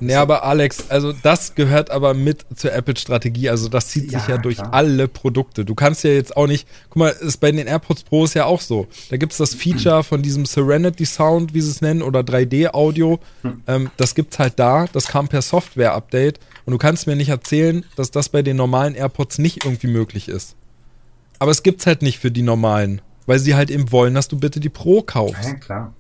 Nee, 0.00 0.14
aber 0.14 0.44
Alex, 0.44 0.90
also 0.90 1.12
das 1.12 1.54
gehört 1.54 1.90
aber 1.90 2.14
mit 2.14 2.44
zur 2.56 2.72
Apple-Strategie. 2.72 3.48
Also 3.48 3.68
das 3.68 3.88
zieht 3.88 4.10
sich 4.10 4.26
Ja, 4.26 4.38
durch 4.38 4.56
klar. 4.56 4.74
alle 4.74 5.08
Produkte. 5.08 5.64
Du 5.64 5.74
kannst 5.74 6.04
ja 6.04 6.10
jetzt 6.10 6.36
auch 6.36 6.46
nicht, 6.46 6.66
guck 6.90 6.96
mal, 6.96 7.08
ist 7.10 7.38
bei 7.38 7.52
den 7.52 7.66
AirPods 7.66 8.02
Pros 8.02 8.34
ja 8.34 8.44
auch 8.46 8.60
so. 8.60 8.86
Da 9.10 9.16
gibt's 9.16 9.36
das 9.36 9.54
Feature 9.54 10.02
von 10.02 10.22
diesem 10.22 10.44
Serenity 10.46 11.06
Sound, 11.06 11.54
wie 11.54 11.60
sie 11.60 11.70
es 11.70 11.80
nennen, 11.80 12.02
oder 12.02 12.20
3D-Audio. 12.20 13.18
Ähm, 13.66 13.90
das 13.96 14.14
gibt's 14.14 14.38
halt 14.38 14.54
da. 14.58 14.86
Das 14.92 15.06
kam 15.06 15.28
per 15.28 15.42
Software-Update. 15.42 16.40
Und 16.66 16.72
du 16.72 16.78
kannst 16.78 17.06
mir 17.06 17.14
nicht 17.16 17.28
erzählen, 17.28 17.84
dass 17.96 18.10
das 18.10 18.28
bei 18.28 18.42
den 18.42 18.56
normalen 18.56 18.94
AirPods 18.94 19.38
nicht 19.38 19.64
irgendwie 19.64 19.86
möglich 19.88 20.28
ist. 20.28 20.56
Aber 21.38 21.50
es 21.50 21.62
gibt's 21.62 21.86
halt 21.86 22.02
nicht 22.02 22.18
für 22.18 22.30
die 22.30 22.42
normalen, 22.42 23.00
weil 23.26 23.38
sie 23.38 23.54
halt 23.54 23.70
eben 23.70 23.92
wollen, 23.92 24.14
dass 24.14 24.28
du 24.28 24.38
bitte 24.38 24.60
die 24.60 24.68
Pro 24.70 25.02
kaufst. 25.02 25.44
ja 25.44 25.54
klar. 25.54 25.92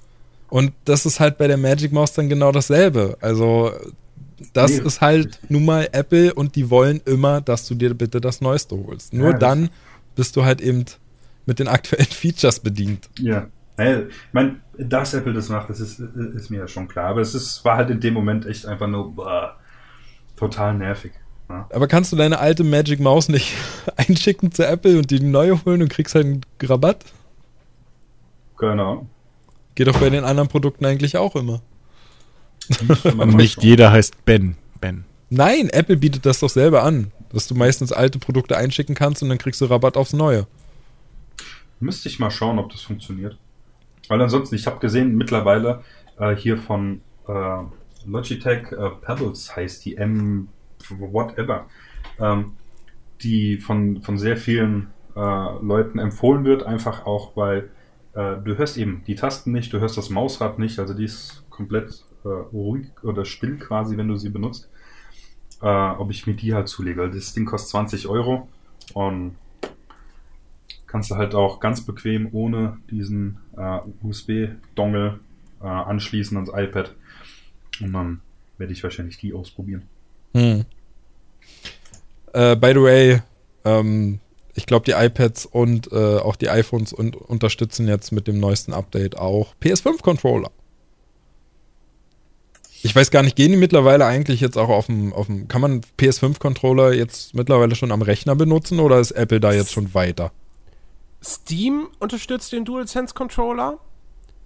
Und 0.48 0.72
das 0.84 1.06
ist 1.06 1.20
halt 1.20 1.38
bei 1.38 1.46
der 1.48 1.56
Magic 1.56 1.92
Mouse 1.92 2.12
dann 2.12 2.28
genau 2.28 2.52
dasselbe. 2.52 3.16
Also, 3.20 3.72
das 4.52 4.72
Nee. 4.72 4.86
ist 4.86 5.00
halt 5.00 5.38
nun 5.48 5.64
mal 5.64 5.88
Apple 5.92 6.32
und 6.34 6.54
die 6.56 6.70
wollen 6.70 7.00
immer, 7.06 7.40
dass 7.40 7.66
du 7.66 7.74
dir 7.74 7.94
bitte 7.94 8.20
das 8.20 8.40
Neueste 8.40 8.76
holst. 8.76 9.12
Nur 9.12 9.30
Ja, 9.32 9.38
dann 9.38 9.70
bist 10.16 10.36
du 10.36 10.44
halt 10.44 10.60
eben 10.60 10.84
mit 11.46 11.58
den 11.58 11.68
aktuellen 11.68 12.06
Features 12.10 12.60
bedient. 12.60 13.08
Ja. 13.18 13.46
Naja, 13.76 14.02
ich 14.02 14.14
mein, 14.32 14.60
dass 14.78 15.14
Apple 15.14 15.32
das 15.32 15.48
macht, 15.48 15.68
das 15.68 15.80
ist, 15.80 15.98
ist 15.98 16.48
mir 16.50 16.58
ja 16.60 16.68
schon 16.68 16.86
klar. 16.86 17.06
Aber 17.06 17.20
es 17.20 17.34
ist, 17.34 17.64
war 17.64 17.76
halt 17.76 17.90
in 17.90 17.98
dem 17.98 18.14
Moment 18.14 18.46
echt 18.46 18.66
einfach 18.66 18.86
nur 18.86 19.12
boah, 19.16 19.56
total 20.36 20.74
nervig. 20.74 21.12
Ja. 21.48 21.68
Aber 21.72 21.88
kannst 21.88 22.12
du 22.12 22.16
deine 22.16 22.38
alte 22.38 22.62
Magic 22.62 23.00
Mouse 23.00 23.28
nicht 23.28 23.52
einschicken 23.96 24.52
zu 24.52 24.64
Apple 24.64 24.96
und 24.98 25.10
die 25.10 25.20
neue 25.20 25.64
holen 25.64 25.82
und 25.82 25.88
kriegst 25.88 26.14
halt 26.14 26.26
einen 26.26 26.40
Rabatt? 26.62 27.04
Ahnung. 28.60 29.10
Geht 29.74 29.88
doch 29.88 29.98
bei 29.98 30.10
den 30.10 30.24
anderen 30.24 30.48
Produkten 30.48 30.84
eigentlich 30.84 31.16
auch 31.16 31.34
immer. 31.34 31.60
Nicht 33.26 33.62
jeder 33.62 33.90
heißt 33.90 34.24
Ben. 34.24 34.56
Ben. 34.80 35.04
Nein, 35.30 35.68
Apple 35.70 35.96
bietet 35.96 36.26
das 36.26 36.40
doch 36.40 36.48
selber 36.48 36.82
an, 36.82 37.10
dass 37.32 37.48
du 37.48 37.54
meistens 37.54 37.92
alte 37.92 38.18
Produkte 38.18 38.56
einschicken 38.56 38.94
kannst 38.94 39.22
und 39.22 39.28
dann 39.28 39.38
kriegst 39.38 39.60
du 39.60 39.64
Rabatt 39.66 39.96
aufs 39.96 40.12
Neue. 40.12 40.46
Müsste 41.80 42.08
ich 42.08 42.18
mal 42.18 42.30
schauen, 42.30 42.58
ob 42.58 42.70
das 42.70 42.82
funktioniert. 42.82 43.36
Weil 44.08 44.20
ansonsten, 44.20 44.54
ich 44.54 44.66
habe 44.66 44.78
gesehen, 44.78 45.16
mittlerweile 45.16 45.82
äh, 46.18 46.36
hier 46.36 46.58
von 46.58 47.00
äh, 47.26 47.62
Logitech 48.06 48.70
äh, 48.72 48.90
Pebbles 49.02 49.56
heißt 49.56 49.84
die 49.84 49.96
M 49.96 50.48
whatever, 50.88 51.66
ähm, 52.20 52.52
die 53.22 53.56
von, 53.56 54.02
von 54.02 54.18
sehr 54.18 54.36
vielen 54.36 54.88
äh, 55.16 55.20
Leuten 55.20 55.98
empfohlen 55.98 56.44
wird, 56.44 56.62
einfach 56.64 57.06
auch, 57.06 57.36
weil 57.36 57.70
äh, 58.14 58.36
du 58.42 58.56
hörst 58.56 58.76
eben 58.76 59.02
die 59.06 59.14
Tasten 59.14 59.52
nicht, 59.52 59.72
du 59.72 59.80
hörst 59.80 59.96
das 59.96 60.10
Mausrad 60.10 60.58
nicht, 60.58 60.78
also 60.78 60.94
die 60.94 61.04
ist 61.04 61.44
komplett 61.50 62.04
äh, 62.24 62.28
ruhig 62.28 62.86
oder 63.02 63.24
still 63.24 63.58
quasi, 63.58 63.96
wenn 63.96 64.08
du 64.08 64.16
sie 64.16 64.30
benutzt. 64.30 64.68
Äh, 65.62 65.66
ob 65.66 66.10
ich 66.10 66.26
mir 66.26 66.34
die 66.34 66.54
halt 66.54 66.68
zulege. 66.68 67.00
weil 67.00 67.10
Das 67.10 67.32
Ding 67.32 67.44
kostet 67.44 67.70
20 67.70 68.08
Euro 68.08 68.48
und 68.92 69.36
kannst 70.86 71.10
du 71.10 71.16
halt 71.16 71.34
auch 71.34 71.58
ganz 71.58 71.80
bequem 71.80 72.28
ohne 72.32 72.78
diesen 72.90 73.38
äh, 73.56 73.78
USB-Dongle 74.02 75.18
äh, 75.62 75.66
anschließen 75.66 76.36
ans 76.36 76.50
iPad. 76.54 76.94
Und 77.80 77.92
dann 77.92 78.20
werde 78.58 78.72
ich 78.72 78.82
wahrscheinlich 78.82 79.18
die 79.18 79.32
ausprobieren. 79.32 79.82
Hm. 80.34 80.64
By 82.32 82.72
the 82.74 82.82
way, 82.82 83.22
ähm, 83.64 84.18
ich 84.54 84.66
glaube, 84.66 84.84
die 84.84 84.92
iPads 84.92 85.46
und 85.46 85.92
äh, 85.92 86.18
auch 86.18 86.36
die 86.36 86.48
iPhones 86.48 86.92
un 86.92 87.14
unterstützen 87.14 87.88
jetzt 87.88 88.12
mit 88.12 88.28
dem 88.28 88.38
neuesten 88.38 88.72
Update 88.72 89.18
auch 89.18 89.54
PS5-Controller. 89.60 90.50
Ich 92.82 92.94
weiß 92.94 93.10
gar 93.10 93.22
nicht, 93.22 93.34
gehen 93.34 93.50
die 93.50 93.56
mittlerweile 93.56 94.04
eigentlich 94.04 94.40
jetzt 94.40 94.58
auch 94.58 94.68
auf 94.68 94.86
dem, 94.86 95.12
auf 95.12 95.26
dem 95.26 95.48
kann 95.48 95.60
man 95.60 95.80
PS5-Controller 95.98 96.92
jetzt 96.92 97.34
mittlerweile 97.34 97.74
schon 97.74 97.90
am 97.90 98.02
Rechner 98.02 98.36
benutzen 98.36 98.78
oder 98.78 99.00
ist 99.00 99.12
Apple 99.12 99.40
da 99.40 99.52
jetzt 99.52 99.72
schon 99.72 99.94
weiter? 99.94 100.32
Steam 101.22 101.88
unterstützt 101.98 102.52
den 102.52 102.64
DualSense 102.64 103.14
Controller. 103.14 103.78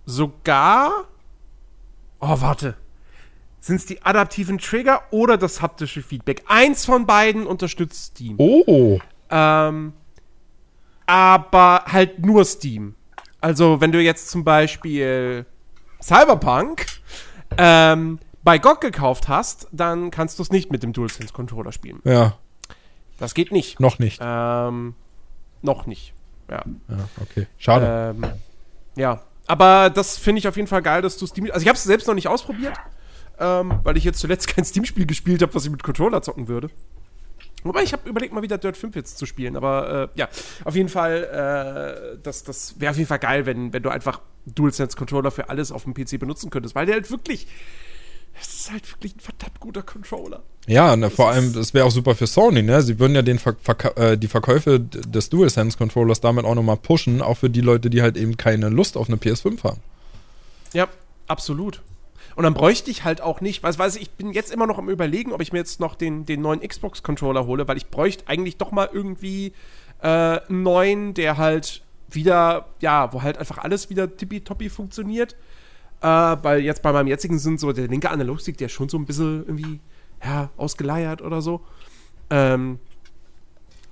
Sogar. 0.06 1.08
Oh, 2.20 2.40
warte. 2.40 2.76
Sind 3.60 3.76
es 3.76 3.86
die 3.86 4.02
adaptiven 4.02 4.58
Trigger 4.58 5.02
oder 5.10 5.36
das 5.36 5.60
haptische 5.60 6.00
Feedback? 6.00 6.44
Eins 6.46 6.84
von 6.84 7.06
beiden 7.06 7.46
unterstützt 7.46 8.14
Steam. 8.14 8.36
Oh, 8.38 9.00
Ähm, 9.30 9.92
aber 11.06 11.84
halt 11.86 12.24
nur 12.24 12.44
Steam. 12.44 12.94
Also, 13.40 13.80
wenn 13.80 13.92
du 13.92 14.00
jetzt 14.02 14.30
zum 14.30 14.44
Beispiel 14.44 15.46
Cyberpunk 16.02 16.86
ähm, 17.56 18.18
bei 18.42 18.58
GOG 18.58 18.80
gekauft 18.80 19.28
hast, 19.28 19.68
dann 19.72 20.10
kannst 20.10 20.38
du 20.38 20.42
es 20.42 20.50
nicht 20.50 20.70
mit 20.70 20.82
dem 20.82 20.92
DualSense 20.92 21.32
Controller 21.32 21.72
spielen. 21.72 22.00
ja, 22.04 22.36
Das 23.18 23.34
geht 23.34 23.52
nicht. 23.52 23.80
noch 23.80 23.98
nicht. 23.98 24.18
Ähm, 24.22 24.94
noch 25.62 25.86
nicht. 25.86 26.14
Ja. 26.50 26.62
Ja, 26.88 27.08
okay. 27.20 27.46
Schade. 27.58 28.14
Ähm, 28.16 28.30
ja, 28.96 29.22
aber 29.46 29.90
das 29.90 30.18
finde 30.18 30.40
ich 30.40 30.48
auf 30.48 30.56
jeden 30.56 30.68
Fall 30.68 30.82
geil, 30.82 31.02
dass 31.02 31.16
du 31.16 31.26
Steam. 31.26 31.46
Also 31.46 31.60
ich 31.60 31.68
habe 31.68 31.76
es 31.76 31.84
selbst 31.84 32.06
noch 32.06 32.14
nicht 32.14 32.28
ausprobiert, 32.28 32.74
ähm, 33.38 33.80
weil 33.82 33.96
ich 33.96 34.04
jetzt 34.04 34.18
zuletzt 34.20 34.48
kein 34.54 34.64
Steam-Spiel 34.64 35.06
gespielt 35.06 35.42
habe, 35.42 35.54
was 35.54 35.64
ich 35.64 35.70
mit 35.70 35.82
Controller 35.82 36.22
zocken 36.22 36.48
würde. 36.48 36.70
Wobei 37.64 37.82
ich 37.82 37.92
habe 37.92 38.08
überlegt, 38.08 38.32
mal 38.32 38.42
wieder 38.42 38.58
Dirt 38.58 38.76
5 38.76 38.94
jetzt 38.94 39.18
zu 39.18 39.26
spielen. 39.26 39.56
Aber 39.56 40.10
äh, 40.14 40.18
ja, 40.18 40.28
auf 40.64 40.74
jeden 40.76 40.88
Fall, 40.88 42.14
äh, 42.14 42.18
das, 42.22 42.44
das 42.44 42.78
wäre 42.78 42.90
auf 42.90 42.96
jeden 42.96 43.08
Fall 43.08 43.18
geil, 43.18 43.46
wenn, 43.46 43.72
wenn 43.72 43.82
du 43.82 43.90
einfach 43.90 44.20
DualSense-Controller 44.46 45.30
für 45.30 45.48
alles 45.48 45.72
auf 45.72 45.84
dem 45.84 45.94
PC 45.94 46.18
benutzen 46.18 46.50
könntest, 46.50 46.74
weil 46.74 46.86
der 46.86 46.96
halt 46.96 47.10
wirklich. 47.10 47.46
Es 48.40 48.54
ist 48.54 48.70
halt 48.70 48.88
wirklich 48.92 49.16
ein 49.16 49.20
verdammt 49.20 49.58
guter 49.58 49.82
Controller. 49.82 50.44
Ja, 50.68 50.94
ne, 50.94 51.10
vor 51.10 51.30
allem, 51.30 51.52
das 51.52 51.74
wäre 51.74 51.84
auch 51.84 51.90
super 51.90 52.14
für 52.14 52.28
Sony, 52.28 52.62
ne? 52.62 52.82
Sie 52.82 53.00
würden 53.00 53.16
ja 53.16 53.22
den 53.22 53.40
Ver 53.40 53.56
Verka 53.60 53.88
äh, 54.00 54.16
die 54.16 54.28
Verkäufe 54.28 54.78
des 54.78 55.28
DualSense-Controllers 55.30 56.20
damit 56.20 56.44
auch 56.44 56.54
nochmal 56.54 56.76
pushen, 56.76 57.20
auch 57.20 57.38
für 57.38 57.50
die 57.50 57.62
Leute, 57.62 57.90
die 57.90 58.00
halt 58.00 58.16
eben 58.16 58.36
keine 58.36 58.68
Lust 58.68 58.96
auf 58.96 59.08
eine 59.08 59.16
PS5 59.16 59.64
haben. 59.64 59.80
Ja, 60.72 60.86
absolut. 61.26 61.80
Und 62.38 62.44
dann 62.44 62.54
bräuchte 62.54 62.88
ich 62.88 63.02
halt 63.02 63.20
auch 63.20 63.40
nicht, 63.40 63.64
weiß, 63.64 63.80
weiß 63.80 63.96
ich, 63.96 64.02
ich 64.02 64.10
bin 64.12 64.30
jetzt 64.30 64.52
immer 64.52 64.68
noch 64.68 64.78
am 64.78 64.88
überlegen, 64.88 65.32
ob 65.32 65.40
ich 65.40 65.52
mir 65.52 65.58
jetzt 65.58 65.80
noch 65.80 65.96
den, 65.96 66.24
den 66.24 66.40
neuen 66.40 66.60
Xbox-Controller 66.60 67.46
hole, 67.46 67.66
weil 67.66 67.76
ich 67.76 67.88
bräuchte 67.88 68.28
eigentlich 68.28 68.56
doch 68.58 68.70
mal 68.70 68.88
irgendwie 68.92 69.54
äh, 70.02 70.06
einen 70.06 70.62
neuen, 70.62 71.14
der 71.14 71.36
halt 71.36 71.82
wieder, 72.08 72.66
ja, 72.78 73.12
wo 73.12 73.22
halt 73.22 73.38
einfach 73.38 73.58
alles 73.58 73.90
wieder 73.90 74.16
tippitoppi 74.16 74.70
funktioniert. 74.70 75.34
Äh, 76.00 76.06
weil 76.06 76.60
jetzt 76.60 76.80
bei 76.80 76.92
meinem 76.92 77.08
jetzigen 77.08 77.40
sind 77.40 77.58
so 77.58 77.72
der 77.72 77.88
linke 77.88 78.08
Analogstick, 78.08 78.56
der 78.56 78.68
schon 78.68 78.88
so 78.88 78.98
ein 78.98 79.04
bisschen 79.04 79.44
irgendwie, 79.44 79.80
ja, 80.24 80.50
ausgeleiert 80.56 81.22
oder 81.22 81.42
so. 81.42 81.62
Ähm, 82.30 82.78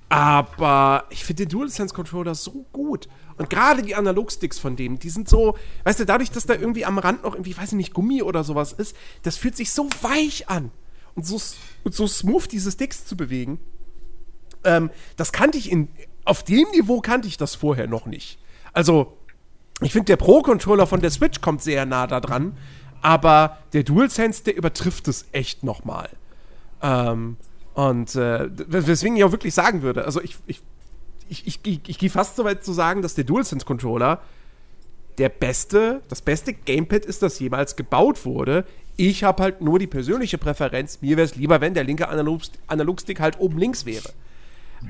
aber 0.07 1.03
ich 1.09 1.25
finde 1.25 1.45
den 1.45 1.49
DualSense-Controller 1.49 2.33
so 2.33 2.65
gut. 2.71 3.09
Und 3.37 3.49
gerade 3.49 3.83
die 3.83 3.95
Analogsticks 3.95 4.57
von 4.57 4.75
dem, 4.75 4.99
die 4.99 5.09
sind 5.09 5.29
so, 5.29 5.55
weißt 5.83 5.99
du, 5.99 6.05
dadurch, 6.05 6.31
dass 6.31 6.45
da 6.45 6.55
irgendwie 6.55 6.85
am 6.85 6.97
Rand 6.97 7.23
noch 7.23 7.33
irgendwie, 7.33 7.55
weiß 7.55 7.69
ich 7.69 7.77
nicht, 7.77 7.93
Gummi 7.93 8.21
oder 8.23 8.43
sowas 8.43 8.73
ist, 8.73 8.95
das 9.23 9.37
fühlt 9.37 9.55
sich 9.55 9.71
so 9.71 9.87
weich 10.01 10.49
an. 10.49 10.71
Und 11.15 11.25
so, 11.25 11.39
und 11.83 11.95
so 11.95 12.07
smooth 12.07 12.51
diese 12.51 12.71
Sticks 12.71 13.05
zu 13.05 13.15
bewegen. 13.15 13.59
Ähm, 14.63 14.89
das 15.15 15.31
kannte 15.31 15.57
ich 15.57 15.71
in, 15.71 15.89
auf 16.25 16.43
dem 16.43 16.67
Niveau 16.71 16.99
kannte 17.01 17.27
ich 17.27 17.37
das 17.37 17.55
vorher 17.55 17.87
noch 17.87 18.05
nicht. 18.05 18.39
Also, 18.73 19.17
ich 19.81 19.91
finde, 19.91 20.05
der 20.05 20.17
Pro-Controller 20.17 20.87
von 20.87 21.01
der 21.01 21.11
Switch 21.11 21.41
kommt 21.41 21.61
sehr 21.61 21.85
nah 21.85 22.07
da 22.07 22.19
dran, 22.19 22.57
aber 23.01 23.57
der 23.73 23.83
DualSense, 23.83 24.43
der 24.43 24.57
übertrifft 24.57 25.07
es 25.07 25.25
echt 25.31 25.63
nochmal. 25.63 26.09
Ähm, 26.81 27.37
und 27.73 28.15
äh, 28.15 28.49
weswegen 28.51 29.17
ich 29.17 29.23
auch 29.23 29.31
wirklich 29.31 29.53
sagen 29.53 29.83
würde, 29.83 30.05
also 30.05 30.21
ich, 30.21 30.37
ich, 30.47 30.61
ich, 31.29 31.47
ich, 31.47 31.59
ich, 31.63 31.81
ich 31.87 31.97
gehe 31.97 32.09
fast 32.09 32.35
so 32.35 32.45
weit 32.45 32.63
zu 32.63 32.73
sagen, 32.73 33.01
dass 33.01 33.15
der 33.15 33.23
DualSense-Controller 33.23 34.21
der 35.17 35.29
beste, 35.29 36.01
das 36.09 36.21
beste 36.21 36.53
Gamepad 36.53 37.05
ist, 37.05 37.23
das 37.23 37.39
jemals 37.39 37.75
gebaut 37.75 38.25
wurde. 38.25 38.65
Ich 38.97 39.23
habe 39.23 39.43
halt 39.43 39.61
nur 39.61 39.79
die 39.79 39.87
persönliche 39.87 40.37
Präferenz. 40.37 41.01
Mir 41.01 41.17
wäre 41.17 41.25
es 41.25 41.35
lieber, 41.35 41.61
wenn 41.61 41.73
der 41.73 41.83
linke 41.83 42.07
Analog, 42.07 42.41
Analogstick 42.67 43.19
halt 43.19 43.39
oben 43.39 43.57
links 43.57 43.85
wäre. 43.85 44.09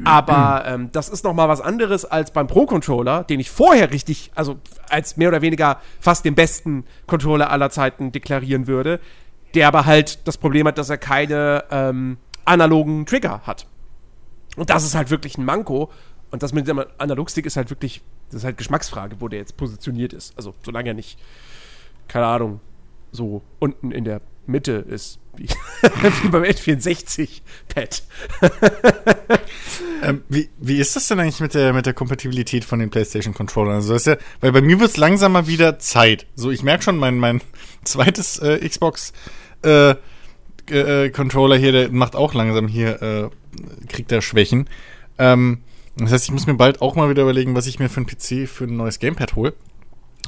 Aber 0.04 0.66
ähm, 0.68 0.90
das 0.92 1.08
ist 1.08 1.24
noch 1.24 1.34
mal 1.34 1.48
was 1.48 1.62
anderes 1.62 2.04
als 2.04 2.32
beim 2.32 2.48
Pro-Controller, 2.48 3.24
den 3.24 3.40
ich 3.40 3.50
vorher 3.50 3.92
richtig, 3.92 4.32
also 4.36 4.60
als 4.90 5.16
mehr 5.16 5.30
oder 5.30 5.42
weniger 5.42 5.80
fast 6.00 6.26
den 6.26 6.36
besten 6.36 6.84
Controller 7.06 7.50
aller 7.50 7.70
Zeiten 7.70 8.12
deklarieren 8.12 8.68
würde, 8.68 9.00
der 9.56 9.68
aber 9.68 9.86
halt 9.86 10.28
das 10.28 10.38
Problem 10.38 10.68
hat, 10.68 10.78
dass 10.78 10.90
er 10.90 10.98
keine 10.98 11.64
ähm, 11.72 12.18
analogen 12.44 13.06
Trigger 13.06 13.42
hat. 13.46 13.66
Und 14.58 14.70
das 14.70 14.84
ist 14.84 14.96
halt 14.96 15.10
wirklich 15.10 15.38
ein 15.38 15.46
Manko. 15.46 15.92
Und 16.32 16.44
das 16.44 16.54
mit 16.54 16.68
dem 16.68 16.84
Analogstick 16.98 17.46
ist 17.46 17.58
halt 17.58 17.70
wirklich, 17.70 18.02
das 18.28 18.38
ist 18.38 18.44
halt 18.44 18.58
Geschmacksfrage, 18.58 19.18
wo 19.20 19.28
der 19.28 19.40
jetzt 19.40 19.58
positioniert 19.58 20.14
ist. 20.14 20.36
Also 20.38 20.54
solange 20.64 20.90
er 20.90 20.94
nicht, 20.94 21.20
keine 22.08 22.26
Ahnung, 22.26 22.60
so 23.12 23.42
unten 23.60 23.92
in 23.92 24.04
der 24.04 24.22
Mitte 24.46 24.74
ist, 24.74 25.20
wie, 25.36 25.48
wie 26.24 26.30
beim 26.30 26.44
N64-Pad. 26.44 28.04
Ähm, 30.04 30.24
wie, 30.30 30.50
wie 30.60 30.78
ist 30.78 30.96
das 30.96 31.08
denn 31.08 31.20
eigentlich 31.20 31.40
mit 31.40 31.54
der, 31.54 31.74
mit 31.74 31.86
der 31.86 31.94
Kompatibilität 31.94 32.64
von 32.66 32.80
den 32.80 32.90
PlayStation-Controllern? 32.90 33.76
Also 33.76 33.96
ja, 33.96 34.18
weil 34.42 34.52
bei 34.52 34.62
mir 34.62 34.80
wird 34.80 34.92
es 34.92 34.98
langsam 34.98 35.32
mal 35.32 35.48
wieder 35.48 35.80
Zeit. 35.80 36.28
So, 36.36 36.52
ich 36.52 36.64
merke 36.64 36.84
schon, 36.84 36.98
mein, 36.98 37.18
mein 37.18 37.42
zweites 37.84 38.38
äh, 38.40 38.68
Xbox 38.68 39.14
äh, 39.64 39.96
äh, 40.70 41.10
Controller 41.10 41.58
hier, 41.58 41.72
der 41.72 41.90
macht 41.90 42.16
auch 42.16 42.34
langsam 42.34 42.68
hier, 42.68 43.02
äh, 43.02 43.30
kriegt 43.88 44.12
er 44.12 44.22
Schwächen. 44.22 44.70
Ähm, 45.18 45.64
das 46.06 46.12
heißt, 46.12 46.26
ich 46.26 46.32
muss 46.32 46.48
mir 46.48 46.54
bald 46.56 46.82
auch 46.82 46.96
mal 46.96 47.10
wieder 47.10 47.24
überlegen, 47.24 47.56
was 47.56 47.68
ich 47.68 47.80
mir 47.80 47.90
für 47.90 48.02
ein 48.02 48.06
PC 48.06 48.48
für 48.48 48.66
ein 48.66 48.76
neues 48.78 49.00
Gamepad 49.00 49.36
hole. 49.36 49.54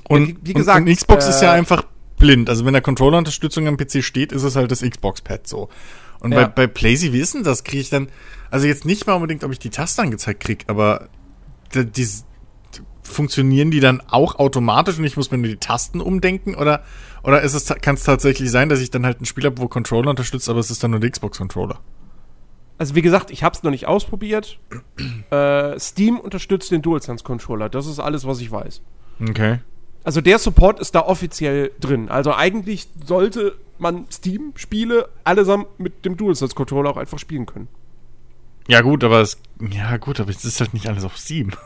Und, 0.07 0.27
wie- 0.27 0.37
wie 0.43 0.53
gesagt, 0.53 0.81
und, 0.81 0.87
und 0.89 0.95
Xbox 0.95 1.27
ist 1.27 1.41
ja 1.41 1.53
äh, 1.53 1.57
einfach 1.57 1.83
blind. 2.17 2.49
Also 2.49 2.65
wenn 2.65 2.73
da 2.73 2.81
Controller-Unterstützung 2.81 3.67
am 3.67 3.77
PC 3.77 4.03
steht, 4.03 4.31
ist 4.31 4.43
es 4.43 4.55
halt 4.55 4.71
das 4.71 4.81
Xbox-Pad 4.81 5.47
so. 5.47 5.69
Und 6.19 6.31
Ja. 6.33 6.45
bei, 6.47 6.65
bei 6.65 6.67
PlayStation, 6.67 7.13
wie 7.13 7.19
ist 7.21 7.33
denn 7.33 7.43
das? 7.43 7.63
Kriege 7.63 7.81
ich 7.81 7.89
dann, 7.89 8.09
also 8.51 8.67
jetzt 8.67 8.85
nicht 8.85 9.07
mal 9.07 9.13
unbedingt, 9.13 9.43
ob 9.43 9.51
ich 9.51 9.59
die 9.59 9.69
Taste 9.69 10.01
angezeigt 10.01 10.41
kriege, 10.41 10.65
aber 10.67 11.07
die, 11.73 11.85
die, 11.85 12.07
funktionieren 13.03 13.71
die 13.71 13.79
dann 13.79 14.01
auch 14.01 14.35
automatisch 14.37 14.97
und 14.99 15.03
ich 15.03 15.17
muss 15.17 15.31
mir 15.31 15.37
nur 15.37 15.47
die 15.47 15.57
Tasten 15.57 15.99
umdenken? 16.01 16.55
Oder, 16.55 16.83
oder 17.23 17.41
ist 17.41 17.53
es, 17.53 17.65
kann 17.81 17.95
es 17.95 18.03
tatsächlich 18.03 18.51
sein, 18.51 18.69
dass 18.69 18.81
ich 18.81 18.91
dann 18.91 19.05
halt 19.05 19.21
ein 19.21 19.25
Spiel 19.25 19.45
habe, 19.45 19.57
wo 19.59 19.67
Controller 19.67 20.09
unterstützt, 20.11 20.47
aber 20.49 20.59
es 20.59 20.69
ist 20.69 20.83
dann 20.83 20.91
nur 20.91 20.99
der 20.99 21.09
Xbox-Controller? 21.09 21.79
Also 22.79 22.95
wie 22.95 23.01
gesagt, 23.03 23.29
ich 23.29 23.43
habe 23.43 23.55
es 23.55 23.61
noch 23.61 23.69
nicht 23.71 23.85
ausprobiert. 23.87 24.57
äh, 25.31 25.77
Steam 25.79 26.17
unterstützt 26.19 26.71
den 26.71 26.81
DualSense-Controller. 26.81 27.69
Das 27.69 27.85
ist 27.85 27.99
alles, 27.99 28.25
was 28.25 28.39
ich 28.39 28.49
weiß. 28.51 28.81
Okay. 29.29 29.59
Also 30.03 30.21
der 30.21 30.39
Support 30.39 30.79
ist 30.79 30.95
da 30.95 31.01
offiziell 31.01 31.71
drin. 31.81 32.09
Also 32.09 32.33
eigentlich 32.33 32.87
sollte 33.05 33.55
man 33.77 34.05
Steam-Spiele 34.11 35.09
allesamt 35.23 35.67
mit 35.79 36.05
dem 36.05 36.17
DualSense-Controller 36.17 36.89
auch 36.89 36.97
einfach 36.97 37.19
spielen 37.19 37.45
können. 37.45 37.67
Ja, 38.67 38.81
gut, 38.81 39.03
aber 39.03 39.21
es, 39.21 39.37
ja, 39.71 39.97
gut, 39.97 40.19
aber 40.19 40.29
es 40.29 40.45
ist 40.45 40.59
halt 40.61 40.73
nicht 40.73 40.87
alles 40.87 41.03
auf 41.03 41.17
Steam. 41.17 41.51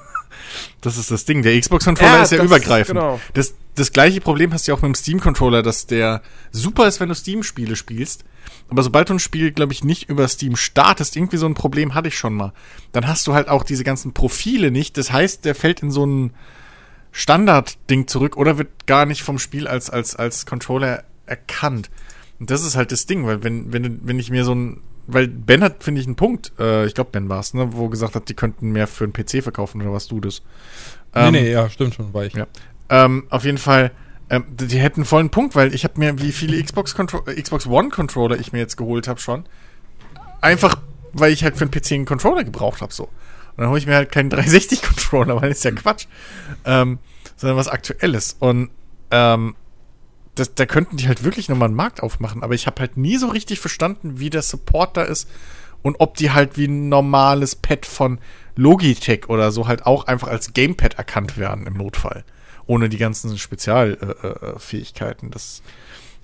Das 0.82 0.98
ist 0.98 1.12
das 1.12 1.26
Ding. 1.26 1.44
Der 1.44 1.58
Xbox-Controller 1.60 2.16
Ja, 2.18 2.24
ist 2.24 2.32
ja 2.32 2.44
übergreifend. 2.44 2.98
genau. 3.00 3.20
Das, 3.36 3.54
das 3.76 3.92
gleiche 3.92 4.22
Problem 4.22 4.54
hast 4.54 4.68
du 4.68 4.72
ja 4.72 4.78
auch 4.78 4.82
mit 4.82 4.90
dem 4.90 4.96
Steam-Controller, 4.96 5.64
dass 5.64 5.88
der 5.88 6.22
super 6.52 6.88
ist, 6.88 7.00
wenn 7.00 7.10
du 7.10 7.16
Steam-Spiele 7.16 7.76
spielst. 7.76 8.24
Aber 8.70 8.84
sobald 8.84 9.10
du 9.10 9.14
ein 9.14 9.20
Spiel, 9.20 9.52
glaube 9.52 9.74
ich, 9.74 9.84
nicht 9.84 10.10
über 10.10 10.28
Steam 10.28 10.56
startest, 10.56 11.16
irgendwie 11.16 11.38
so 11.38 11.46
ein 11.46 11.54
Problem 11.54 11.94
hatte 11.94 12.08
ich 12.08 12.18
schon 12.18 12.34
mal. 12.34 12.54
Dann 12.92 13.08
hast 13.08 13.26
du 13.28 13.34
halt 13.34 13.48
auch 13.48 13.64
diese 13.64 13.84
ganzen 13.84 14.14
Profile 14.14 14.72
nicht. 14.72 14.98
Das 14.98 15.12
heißt, 15.12 15.46
der 15.46 15.56
fällt 15.56 15.82
in 15.82 15.92
so 15.92 16.06
ein 16.06 16.34
Standard-Ding 17.12 18.08
zurück 18.08 18.38
oder 18.38 18.58
wird 18.58 18.86
gar 18.88 19.06
nicht 19.06 19.22
vom 19.24 19.40
Spiel 19.40 19.68
als, 19.68 19.90
als, 19.90 20.16
als 20.16 20.46
Controller 20.46 21.04
erkannt. 21.26 21.90
Und 22.40 22.50
das 22.50 22.64
ist 22.64 22.76
halt 22.76 22.92
das 22.92 23.06
Ding, 23.06 23.26
weil 23.26 23.44
wenn, 23.44 23.72
wenn, 23.72 24.00
wenn 24.04 24.20
ich 24.20 24.30
mir 24.32 24.44
so 24.44 24.54
ein, 24.56 24.82
weil 25.08 25.28
Ben 25.28 25.64
hat, 25.64 25.84
finde 25.84 26.02
ich, 26.02 26.08
einen 26.08 26.16
Punkt, 26.16 26.52
äh, 26.60 26.86
ich 26.86 26.96
glaube 26.96 27.12
Ben 27.12 27.30
war 27.30 27.40
es, 27.40 27.54
ne, 27.54 27.70
wo 27.74 27.88
gesagt 27.90 28.16
hat, 28.16 28.30
die 28.30 28.34
könnten 28.34 28.72
mehr 28.72 28.88
für 28.88 29.04
einen 29.04 29.14
PC 29.14 29.44
verkaufen 29.44 29.82
oder 29.82 29.94
was 29.94 30.08
du 30.08 30.20
das? 30.20 30.42
Nee, 31.14 31.28
Ähm, 31.28 31.32
nee, 31.34 31.52
ja, 31.52 31.70
stimmt 31.70 31.94
schon, 31.94 32.14
war 32.14 32.26
ich. 32.26 32.34
ja. 32.34 32.48
Ähm, 32.90 33.26
auf 33.30 33.46
jeden 33.46 33.58
Fall, 33.58 33.92
ähm, 34.30 34.46
die 34.50 34.80
hätten 34.80 35.06
vollen 35.06 35.30
Punkt, 35.30 35.56
weil 35.56 35.74
ich 35.74 35.84
habe 35.84 36.00
mir, 36.00 36.20
wie 36.20 36.32
viele 36.32 36.62
Xbox, 36.62 36.96
äh, 37.26 37.42
Xbox 37.42 37.68
One 37.68 37.90
Controller 37.90 38.40
ich 38.40 38.52
mir 38.52 38.60
jetzt 38.60 38.78
geholt 38.78 39.08
habe 39.08 39.20
schon, 39.20 39.46
einfach, 40.42 40.76
weil 41.14 41.32
ich 41.32 41.44
halt 41.44 41.58
für 41.58 41.66
einen 41.66 41.72
PC 41.72 41.94
einen 41.94 42.06
Controller 42.06 42.44
gebraucht 42.44 42.82
habe 42.82 42.94
so. 42.94 43.04
Und 43.04 43.62
dann 43.62 43.70
hole 43.70 43.80
ich 43.80 43.88
mir 43.88 43.96
halt 43.96 44.12
keinen 44.12 44.30
360 44.32 44.82
Controller, 44.82 45.42
weil 45.42 45.50
das 45.50 45.60
ist 45.60 45.64
ja 45.64 45.72
Quatsch, 45.72 46.08
ähm, 46.66 47.00
sondern 47.36 47.58
was 47.58 47.68
Aktuelles. 47.68 48.36
Und 48.40 48.70
ähm, 49.12 49.56
das, 50.36 50.56
da 50.56 50.66
könnten 50.66 50.98
die 50.98 51.08
halt 51.08 51.24
wirklich 51.24 51.50
nochmal 51.50 51.68
einen 51.68 51.76
Markt 51.76 52.02
aufmachen, 52.02 52.44
aber 52.44 52.56
ich 52.56 52.66
habe 52.66 52.80
halt 52.80 52.98
nie 52.98 53.18
so 53.18 53.28
richtig 53.28 53.60
verstanden, 53.60 54.20
wie 54.20 54.30
der 54.30 54.42
Support 54.42 54.98
da 54.98 55.04
ist 55.04 55.30
und 55.84 55.98
ob 56.00 56.18
die 56.18 56.32
halt 56.32 56.58
wie 56.58 56.66
ein 56.66 56.90
normales 56.90 57.56
Pad 57.56 57.86
von 57.86 58.20
Logitech 58.56 59.30
oder 59.30 59.52
so 59.52 59.68
halt 59.68 59.86
auch 59.86 60.08
einfach 60.08 60.28
als 60.28 60.54
Gamepad 60.54 60.96
erkannt 60.96 61.38
werden 61.38 61.68
im 61.68 61.74
Notfall. 61.74 62.24
Ohne 62.66 62.90
die 62.90 62.98
ganzen 62.98 63.38
Spezialfähigkeiten. 63.38 65.28
Äh, 65.28 65.32
äh, 65.32 65.34
das, 65.34 65.62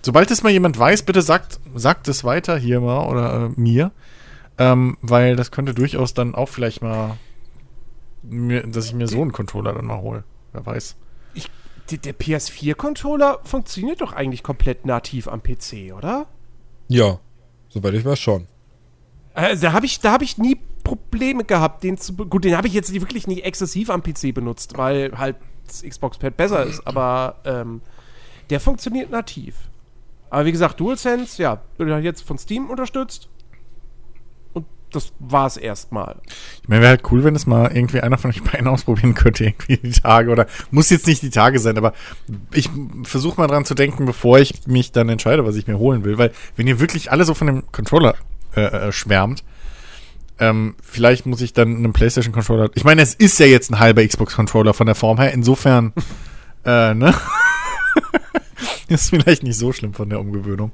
sobald 0.02 0.32
es 0.32 0.44
mal 0.44 0.52
jemand 0.52 0.80
weiß, 0.80 1.04
bitte 1.04 1.22
sagt, 1.22 1.60
sagt 1.76 2.08
es 2.08 2.24
weiter 2.24 2.58
hier 2.58 2.80
mal 2.80 3.08
oder 3.08 3.46
äh, 3.46 3.50
mir. 3.60 3.92
Ähm, 4.58 4.98
weil 5.02 5.36
das 5.36 5.52
könnte 5.52 5.74
durchaus 5.74 6.14
dann 6.14 6.36
auch 6.36 6.50
vielleicht 6.50 6.82
mal, 6.82 7.18
mir, 8.24 8.68
dass 8.68 8.86
ich 8.88 8.94
mir 8.94 9.08
so 9.08 9.22
einen 9.22 9.32
Controller 9.32 9.74
dann 9.74 9.86
mal 9.86 10.02
hole. 10.02 10.24
Wer 10.52 10.66
weiß. 10.66 10.98
Ich, 11.34 11.48
die, 11.90 11.98
der 11.98 12.14
PS4-Controller 12.14 13.40
funktioniert 13.44 14.02
doch 14.02 14.12
eigentlich 14.14 14.44
komplett 14.44 14.86
nativ 14.86 15.28
am 15.28 15.42
PC, 15.42 15.94
oder? 15.96 16.28
Ja, 16.90 17.20
soweit 17.70 17.94
ich 17.94 18.04
weiß 18.04 18.20
schon. 18.20 18.48
Also, 19.34 19.62
da 19.62 19.74
habe 19.74 19.86
ich, 19.86 20.02
da 20.02 20.12
hab 20.12 20.22
ich 20.22 20.38
nie 20.38 20.58
Probleme 20.84 21.44
gehabt, 21.44 21.84
den 21.84 21.98
zu. 21.98 22.14
Gut, 22.14 22.44
den 22.44 22.58
habe 22.58 22.68
ich 22.68 22.74
jetzt 22.74 22.92
wirklich 22.94 23.28
nicht 23.28 23.46
exzessiv 23.46 23.90
am 23.90 24.02
PC 24.02 24.34
benutzt, 24.34 24.78
weil 24.78 25.18
halt 25.18 25.36
das 25.70 25.84
Xbox-Pad 25.84 26.38
besser 26.38 26.64
ist, 26.66 26.86
aber 26.86 27.36
ähm, 27.46 27.82
der 28.50 28.60
funktioniert 28.60 29.10
nativ. 29.10 29.56
Aber 30.30 30.46
wie 30.46 30.52
gesagt, 30.52 30.80
DualSense, 30.80 31.42
ja, 31.42 31.62
wird 31.78 31.90
halt 31.90 32.04
jetzt 32.04 32.22
von 32.22 32.38
Steam 32.38 32.70
unterstützt. 32.70 33.30
Und 34.54 34.66
das 34.92 35.12
war's 35.20 35.58
erstmal. 35.58 36.18
Ich 36.62 36.70
meine, 36.70 36.82
wäre 36.82 36.92
halt 36.92 37.12
cool, 37.12 37.24
wenn 37.24 37.36
es 37.36 37.48
mal 37.48 37.72
irgendwie 37.76 38.02
einer 38.02 38.18
von 38.18 38.30
euch 38.30 38.44
beiden 38.52 38.68
ausprobieren 38.68 39.16
könnte, 39.16 39.46
irgendwie 39.46 39.78
die 39.78 39.92
Tage 39.92 40.32
oder 40.32 40.46
muss 40.72 40.90
jetzt 40.90 41.08
nicht 41.08 41.22
die 41.22 41.32
Tage 41.32 41.60
sein, 41.60 41.78
aber 41.78 41.94
ich 42.54 42.70
versuche 43.04 43.40
mal 43.40 43.48
dran 43.48 43.66
zu 43.66 43.74
denken, 43.74 44.06
bevor 44.06 44.40
ich 44.40 44.68
mich 44.68 44.92
dann 44.92 45.10
entscheide, 45.10 45.46
was 45.46 45.56
ich 45.56 45.68
mir 45.68 45.80
holen 45.80 46.04
will, 46.04 46.18
weil 46.18 46.32
wenn 46.56 46.68
ihr 46.68 46.80
wirklich 46.80 47.12
alle 47.12 47.26
so 47.26 47.34
von 47.34 47.48
dem 47.48 47.72
Controller 47.72 48.16
äh, 48.56 48.62
äh, 48.62 48.92
schwärmt, 48.92 49.44
ähm, 50.40 50.76
vielleicht 50.82 51.26
muss 51.26 51.42
ich 51.42 51.54
dann 51.54 51.76
einen 51.76 51.94
PlayStation 51.94 52.34
Controller. 52.34 52.70
Ich 52.76 52.84
meine, 52.84 53.02
es 53.02 53.14
ist 53.14 53.40
ja 53.40 53.46
jetzt 53.46 53.72
ein 53.72 53.80
halber 53.80 54.06
Xbox 54.06 54.36
Controller 54.36 54.74
von 54.74 54.86
der 54.86 54.96
Form 54.96 55.20
her, 55.20 55.34
insofern, 55.34 55.94
äh, 56.66 56.94
ne? 56.94 57.14
ist 58.88 59.10
vielleicht 59.10 59.44
nicht 59.44 59.58
so 59.58 59.72
schlimm 59.72 59.94
von 59.94 60.10
der 60.10 60.20
Umgewöhnung. 60.20 60.72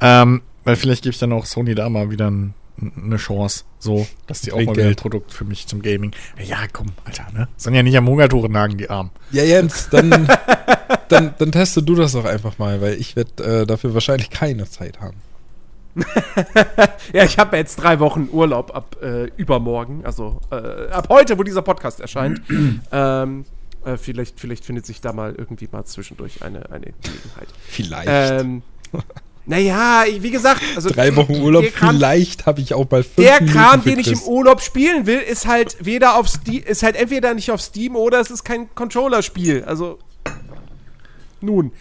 Ähm, 0.00 0.42
weil 0.64 0.76
vielleicht 0.76 1.02
gebe 1.02 1.12
ich 1.12 1.18
dann 1.18 1.32
auch 1.32 1.46
Sony 1.46 1.74
da 1.74 1.88
mal 1.88 2.10
wieder 2.10 2.30
ein, 2.30 2.54
eine 2.96 3.16
Chance, 3.16 3.64
so, 3.78 4.06
dass 4.26 4.42
die 4.42 4.52
auch 4.52 4.62
mal 4.62 4.76
wieder 4.76 4.86
ein. 4.86 4.96
Produkt 4.96 5.32
für 5.32 5.44
mich 5.44 5.66
zum 5.66 5.82
Gaming. 5.82 6.12
Ja, 6.42 6.58
komm, 6.72 6.88
Alter, 7.04 7.26
ne? 7.32 7.48
Sollen 7.56 7.74
ja 7.74 7.82
nicht 7.82 7.96
am 7.96 8.08
Hungertore 8.08 8.48
nagen, 8.48 8.78
die 8.78 8.88
Armen. 8.88 9.10
Ja, 9.30 9.42
Jens, 9.42 9.88
dann, 9.90 10.28
dann, 11.08 11.34
dann 11.38 11.52
teste 11.52 11.82
du 11.82 11.94
das 11.94 12.12
doch 12.12 12.24
einfach 12.24 12.58
mal, 12.58 12.80
weil 12.80 12.94
ich 12.94 13.16
werde 13.16 13.62
äh, 13.62 13.66
dafür 13.66 13.94
wahrscheinlich 13.94 14.30
keine 14.30 14.68
Zeit 14.68 15.00
haben. 15.00 15.16
Ja, 17.12 17.24
ich 17.24 17.38
habe 17.38 17.56
jetzt 17.56 17.76
drei 17.76 17.98
Wochen 18.00 18.28
Urlaub 18.30 18.74
ab 18.74 18.96
äh, 19.02 19.24
übermorgen, 19.36 20.04
also 20.04 20.40
äh, 20.50 20.88
ab 20.90 21.08
heute, 21.08 21.38
wo 21.38 21.42
dieser 21.42 21.62
Podcast 21.62 22.00
erscheint. 22.00 22.40
ähm, 22.92 23.44
äh, 23.84 23.96
vielleicht, 23.96 24.38
vielleicht 24.38 24.64
findet 24.64 24.86
sich 24.86 25.00
da 25.00 25.12
mal 25.12 25.34
irgendwie 25.36 25.68
mal 25.72 25.84
zwischendurch 25.84 26.42
eine, 26.42 26.70
eine 26.70 26.92
Gelegenheit. 27.02 27.48
Vielleicht. 27.66 28.08
Ähm, 28.08 28.62
naja, 29.46 30.04
ich- 30.06 30.22
wie 30.22 30.30
gesagt, 30.30 30.60
also 30.76 30.90
Drei 30.90 31.16
Wochen 31.16 31.34
Urlaub, 31.40 31.64
Kram, 31.74 31.96
vielleicht 31.96 32.46
habe 32.46 32.60
ich 32.60 32.74
auch 32.74 32.88
mal 32.90 33.02
fünf 33.02 33.26
der 33.26 33.40
Minuten 33.40 33.58
Kram, 33.58 33.82
den 33.82 33.98
ich 33.98 34.12
im. 34.12 34.22
Urlaub 34.22 34.60
spielen 34.60 35.06
will, 35.06 35.18
ist 35.18 35.46
halt 35.46 35.76
weder 35.84 36.16
auf 36.16 36.28
Steam, 36.28 36.62
ist 36.64 36.82
halt 36.82 36.94
entweder 36.94 37.34
nicht 37.34 37.50
auf 37.50 37.60
Steam 37.60 37.96
oder 37.96 38.20
es 38.20 38.30
ist 38.30 38.44
kein 38.44 38.72
Controller-Spiel. 38.74 39.64
Also 39.64 39.98
nun. 41.40 41.72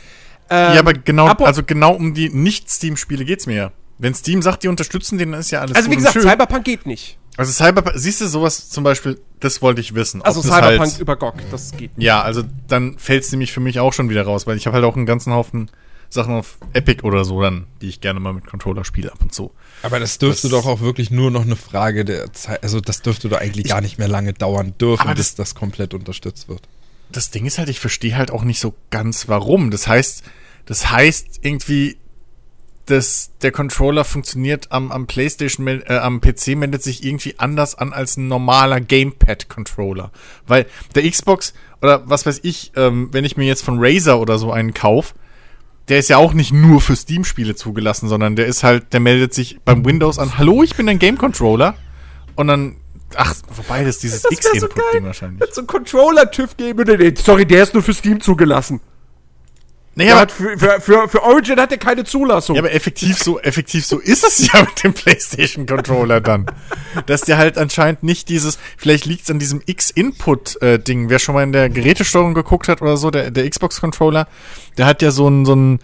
Ähm, 0.50 0.74
ja, 0.74 0.80
aber 0.80 0.93
genau, 0.93 1.28
apro- 1.28 1.45
also 1.45 1.62
genau 1.63 1.93
um 1.93 2.13
die 2.13 2.30
Nicht-Steam-Spiele 2.30 3.24
geht's 3.26 3.45
mir 3.45 3.56
ja. 3.56 3.72
Wenn 3.99 4.15
Steam 4.15 4.41
sagt, 4.41 4.63
die 4.63 4.67
unterstützen 4.69 5.17
den, 5.17 5.31
dann 5.33 5.41
ist 5.41 5.51
ja 5.51 5.59
alles 5.62 5.75
also 5.75 5.91
wie 5.91 5.95
gesagt, 5.95 6.13
schön. 6.13 6.23
Cyberpunk 6.23 6.63
geht 6.65 6.85
nicht. 6.85 7.17
Also 7.38 7.51
Cyberpunk, 7.51 7.95
siehst 7.97 8.19
du 8.21 8.27
sowas 8.27 8.69
zum 8.69 8.83
Beispiel, 8.83 9.19
das 9.39 9.62
wollte 9.62 9.81
ich 9.81 9.93
wissen. 9.93 10.21
Also 10.21 10.41
das 10.41 10.49
Cyberpunk 10.51 10.91
Halt, 10.91 10.99
über 10.99 11.15
GOG, 11.15 11.35
das 11.51 11.71
geht 11.71 11.97
nicht. 11.97 12.05
ja, 12.05 12.21
also 12.21 12.43
dann 12.67 12.97
fällt's 12.97 13.31
nämlich 13.31 13.51
für 13.51 13.59
mich 13.59 13.79
auch 13.79 13.93
schon 13.93 14.09
wieder 14.09 14.23
raus, 14.23 14.47
weil 14.47 14.57
ich 14.57 14.65
habe 14.65 14.75
halt 14.75 14.85
auch 14.85 14.95
einen 14.95 15.05
ganzen 15.05 15.31
Haufen 15.33 15.69
Sachen 16.12 16.33
auf 16.33 16.57
Epic 16.73 17.03
oder 17.03 17.23
so 17.23 17.39
dann, 17.41 17.67
die 17.81 17.88
ich 17.88 18.01
gerne 18.01 18.19
mal 18.19 18.33
mit 18.33 18.47
Controller 18.47 18.83
spiele 18.83 19.12
ab 19.12 19.19
und 19.21 19.31
zu. 19.33 19.51
Aber 19.83 19.99
das 19.99 20.17
dürfte 20.17 20.49
Das- 20.49 20.63
doch 20.63 20.65
auch 20.69 20.79
wirklich 20.81 21.12
nur 21.12 21.29
noch 21.29 21.43
eine 21.43 21.55
Frage 21.55 22.03
der 22.03 22.33
Zeit. 22.33 22.63
Also, 22.63 22.81
das 22.81 23.03
dürfte 23.03 23.29
doch 23.29 23.38
eigentlich 23.39 23.67
gar 23.67 23.79
nicht 23.81 23.99
mehr 23.99 24.07
lange 24.07 24.33
dauern 24.33 24.73
dürfen, 24.81 25.03
Aber 25.03 25.13
bis 25.13 25.35
das- 25.35 25.35
das 25.35 25.55
komplett 25.55 25.93
unterstützt 25.93 26.49
wird. 26.49 26.62
Das 27.12 27.29
Ding 27.29 27.45
ist 27.45 27.59
halt, 27.59 27.69
ich 27.69 27.79
verstehe 27.79 28.17
halt 28.17 28.31
auch 28.31 28.43
nicht 28.43 28.59
so 28.59 28.73
ganz 28.89 29.27
warum. 29.27 29.69
Das 29.69 29.88
heißt, 29.88 30.23
das 30.65 30.89
heißt 30.89 31.41
irgendwie, 31.43 31.97
dass 32.89 33.32
der 33.41 33.52
Controller 33.52 34.04
funktioniert 34.04 34.71
am, 34.71 34.91
am 34.91 35.08
PlayStation, 35.08 35.67
äh, 35.67 35.97
am 35.97 36.21
PC 36.21 36.56
meldet 36.56 36.84
sich 36.84 37.04
irgendwie 37.04 37.36
anders 37.38 37.75
an 37.75 37.93
als 37.93 38.17
ein 38.17 38.28
normaler 38.28 38.82
Gamepad-Controller. 38.82 40.12
Weil 40.47 40.65
der 40.95 41.10
Xbox 41.10 41.54
oder 41.82 42.04
was 42.06 42.25
weiß 42.25 42.41
ich, 42.43 42.71
ähm, 42.75 43.10
wenn 43.12 43.25
ich 43.25 43.38
mir 43.38 43.45
jetzt 43.45 43.63
von 43.63 43.78
Razer 43.80 44.19
oder 44.19 44.38
so 44.38 44.52
einen 44.52 44.73
kauf, 44.73 45.13
der 45.88 45.99
ist 45.99 46.10
ja 46.10 46.17
auch 46.17 46.34
nicht 46.34 46.52
nur 46.52 46.82
für 46.82 46.95
Steam-Spiele 46.95 47.56
zugelassen, 47.56 48.08
sondern 48.10 48.36
der 48.36 48.45
ist 48.45 48.63
halt, 48.63 48.93
der 48.93 48.99
meldet 48.99 49.34
sich 49.34 49.60
beim 49.65 49.86
Windows 49.86 50.19
an, 50.19 50.38
hallo, 50.38 50.62
ich 50.63 50.75
bin 50.75 50.88
ein 50.88 50.99
Game-Controller. 50.99 51.75
Und 52.36 52.47
dann 52.47 52.75
Ach, 53.15 53.34
wobei 53.56 53.84
das 53.84 53.97
dieses 53.97 54.21
Das 54.21 54.30
so 54.30 54.36
X-Input-Ding 54.36 54.84
geil. 54.91 55.04
wahrscheinlich. 55.04 55.39
Wird 55.39 55.56
so 55.56 55.62
ein 55.62 55.67
Controller-TÜV 55.67 56.58
geben 56.58 56.78
würde, 56.78 56.97
nee, 56.97 57.13
sorry, 57.17 57.45
der 57.45 57.63
ist 57.63 57.73
nur 57.73 57.82
für 57.82 57.93
Steam 57.93 58.21
zugelassen. 58.21 58.82
Naja, 59.99 60.13
aber, 60.13 60.21
hat 60.21 60.31
für, 60.31 60.57
für, 60.57 60.79
für, 60.79 61.09
für 61.09 61.23
Origin 61.23 61.59
hat 61.59 61.73
er 61.73 61.77
keine 61.77 62.05
Zulassung. 62.05 62.55
ja, 62.55 62.62
aber 62.62 62.71
effektiv 62.71 63.21
so, 63.21 63.38
effektiv 63.38 63.85
so 63.85 63.99
ist 63.99 64.23
es 64.23 64.47
ja 64.53 64.62
mit 64.62 64.81
dem 64.81 64.93
PlayStation-Controller 64.93 66.21
dann. 66.21 66.45
Dass 67.05 67.21
der 67.21 67.38
halt 67.38 67.57
anscheinend 67.57 68.01
nicht 68.01 68.29
dieses, 68.29 68.59
vielleicht 68.77 69.05
liegt 69.05 69.23
es 69.23 69.29
an 69.29 69.39
diesem 69.39 69.62
X-Input-Ding. 69.65 71.09
Wer 71.09 71.19
schon 71.19 71.35
mal 71.35 71.43
in 71.43 71.51
der 71.51 71.69
Gerätesteuerung 71.69 72.33
geguckt 72.33 72.69
hat 72.69 72.81
oder 72.81 72.95
so, 72.95 73.12
der, 73.12 73.29
der 73.29 73.49
Xbox-Controller, 73.49 74.29
der 74.77 74.85
hat 74.85 75.01
ja 75.01 75.12
so 75.12 75.27
ein, 75.27 75.45
so 75.45 75.53
ein, 75.53 75.79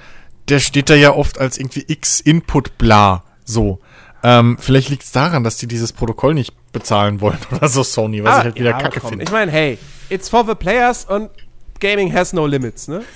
der 0.47 0.59
steht 0.59 0.89
da 0.89 0.95
ja 0.95 1.11
oft 1.11 1.37
als 1.37 1.57
irgendwie 1.57 1.83
X-Input-Bla, 1.85 3.25
so. 3.43 3.81
Ähm, 4.23 4.55
vielleicht 4.61 4.89
liegt 4.89 5.03
es 5.03 5.11
daran, 5.11 5.43
dass 5.43 5.57
die 5.57 5.67
dieses 5.67 5.91
Protokoll 5.91 6.35
nicht 6.35 6.53
bezahlen 6.71 7.19
wollen 7.19 7.37
oder 7.51 7.67
so, 7.67 7.83
Sony, 7.83 8.23
was 8.23 8.37
ich 8.37 8.43
halt 8.45 8.55
wieder 8.55 8.75
Ah, 8.75 8.79
ja, 8.79 8.83
kacke 8.83 9.01
finde. 9.01 9.25
Ich 9.25 9.31
meine, 9.31 9.51
hey, 9.51 9.77
it's 10.07 10.29
for 10.29 10.45
the 10.47 10.55
players 10.55 11.03
und 11.03 11.29
Gaming 11.79 12.13
has 12.13 12.33
no 12.33 12.45
limits, 12.45 12.87
ne? 12.87 13.03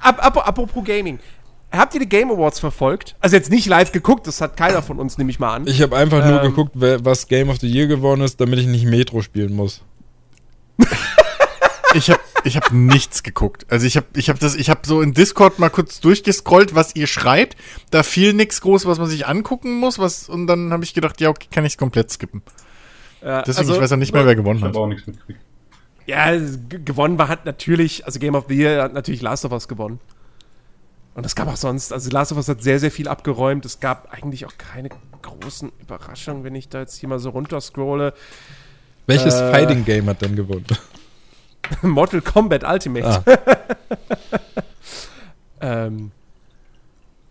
Ap 0.00 0.22
ap 0.24 0.36
apropos 0.48 0.84
Gaming. 0.84 1.18
Habt 1.72 1.94
ihr 1.94 2.00
die 2.00 2.08
Game 2.08 2.30
Awards 2.30 2.60
verfolgt? 2.60 3.16
Also 3.20 3.34
jetzt 3.36 3.50
nicht 3.50 3.66
live 3.66 3.90
geguckt, 3.90 4.26
das 4.26 4.40
hat 4.40 4.56
keiner 4.56 4.80
von 4.82 4.98
uns, 5.00 5.18
nehme 5.18 5.30
ich 5.30 5.40
mal 5.40 5.54
an. 5.56 5.66
Ich 5.66 5.82
habe 5.82 5.96
einfach 5.96 6.24
nur 6.24 6.40
Ähm. 6.42 6.50
geguckt, 6.50 6.72
wer, 6.74 7.04
was 7.04 7.26
Game 7.26 7.48
of 7.48 7.58
the 7.58 7.66
Year 7.66 7.86
geworden 7.88 8.20
ist, 8.20 8.40
damit 8.40 8.58
ich 8.60 8.66
nicht 8.66 8.84
Metro 8.86 9.22
spielen 9.22 9.54
muss. 9.54 9.82
Ich 11.96 12.10
habe 12.10 12.20
ich 12.42 12.56
hab 12.56 12.72
nichts 12.72 13.22
geguckt. 13.22 13.66
Also 13.70 13.86
ich 13.86 13.96
habe 13.96 14.06
ich 14.16 14.28
hab 14.28 14.40
das 14.40 14.56
ich 14.56 14.68
habe 14.68 14.80
so 14.84 15.00
in 15.00 15.14
Discord 15.14 15.60
mal 15.60 15.68
kurz 15.70 16.00
durchgescrollt, 16.00 16.74
was 16.74 16.96
ihr 16.96 17.06
schreibt. 17.06 17.56
Da 17.92 18.02
fiel 18.02 18.32
nichts 18.32 18.60
groß, 18.62 18.84
was 18.86 18.98
man 18.98 19.06
sich 19.06 19.28
angucken 19.28 19.78
muss, 19.78 20.00
was 20.00 20.28
und 20.28 20.48
dann 20.48 20.72
habe 20.72 20.82
ich 20.82 20.92
gedacht, 20.92 21.20
ja, 21.20 21.28
okay, 21.28 21.46
kann 21.52 21.64
ich 21.64 21.78
komplett 21.78 22.10
skippen. 22.10 22.42
Ja, 23.24 23.42
Deswegen 23.42 23.58
also, 23.68 23.74
ich 23.76 23.80
weiß 23.80 23.92
auch 23.92 23.96
nicht 23.96 24.12
mehr, 24.12 24.26
wer 24.26 24.36
gewonnen 24.36 24.58
Ich 24.58 24.64
hat. 24.64 24.70
habe 24.70 24.78
auch 24.80 24.86
nichts 24.86 25.06
mitgekriegt. 25.06 25.40
Ja, 26.06 26.32
gewonnen 26.68 27.16
war 27.18 27.28
hat 27.28 27.46
natürlich, 27.46 28.04
also 28.04 28.18
Game 28.18 28.34
of 28.34 28.44
the 28.48 28.54
Year 28.54 28.82
hat 28.82 28.92
natürlich 28.92 29.22
Last 29.22 29.46
of 29.46 29.52
Us 29.52 29.66
gewonnen. 29.68 29.98
Und 31.14 31.24
es 31.24 31.34
gab 31.34 31.48
auch 31.48 31.56
sonst, 31.56 31.92
also 31.92 32.10
Last 32.10 32.32
of 32.32 32.38
Us 32.38 32.48
hat 32.48 32.62
sehr, 32.62 32.78
sehr 32.78 32.90
viel 32.90 33.08
abgeräumt. 33.08 33.64
Es 33.64 33.80
gab 33.80 34.12
eigentlich 34.12 34.44
auch 34.44 34.52
keine 34.58 34.90
großen 35.22 35.72
Überraschungen, 35.80 36.44
wenn 36.44 36.54
ich 36.54 36.68
da 36.68 36.80
jetzt 36.80 36.96
hier 36.96 37.08
mal 37.08 37.18
so 37.18 37.30
runterscrolle. 37.30 38.12
Welches 39.06 39.34
Äh. 39.34 39.50
Fighting 39.52 39.84
Game 39.84 40.06
hat 40.06 40.20
denn 40.20 40.36
gewonnen? 40.36 40.66
Mortal 41.82 42.20
Kombat 42.20 42.64
Ultimate. 42.64 43.06
Ah. 43.06 43.24
ähm, 45.86 46.10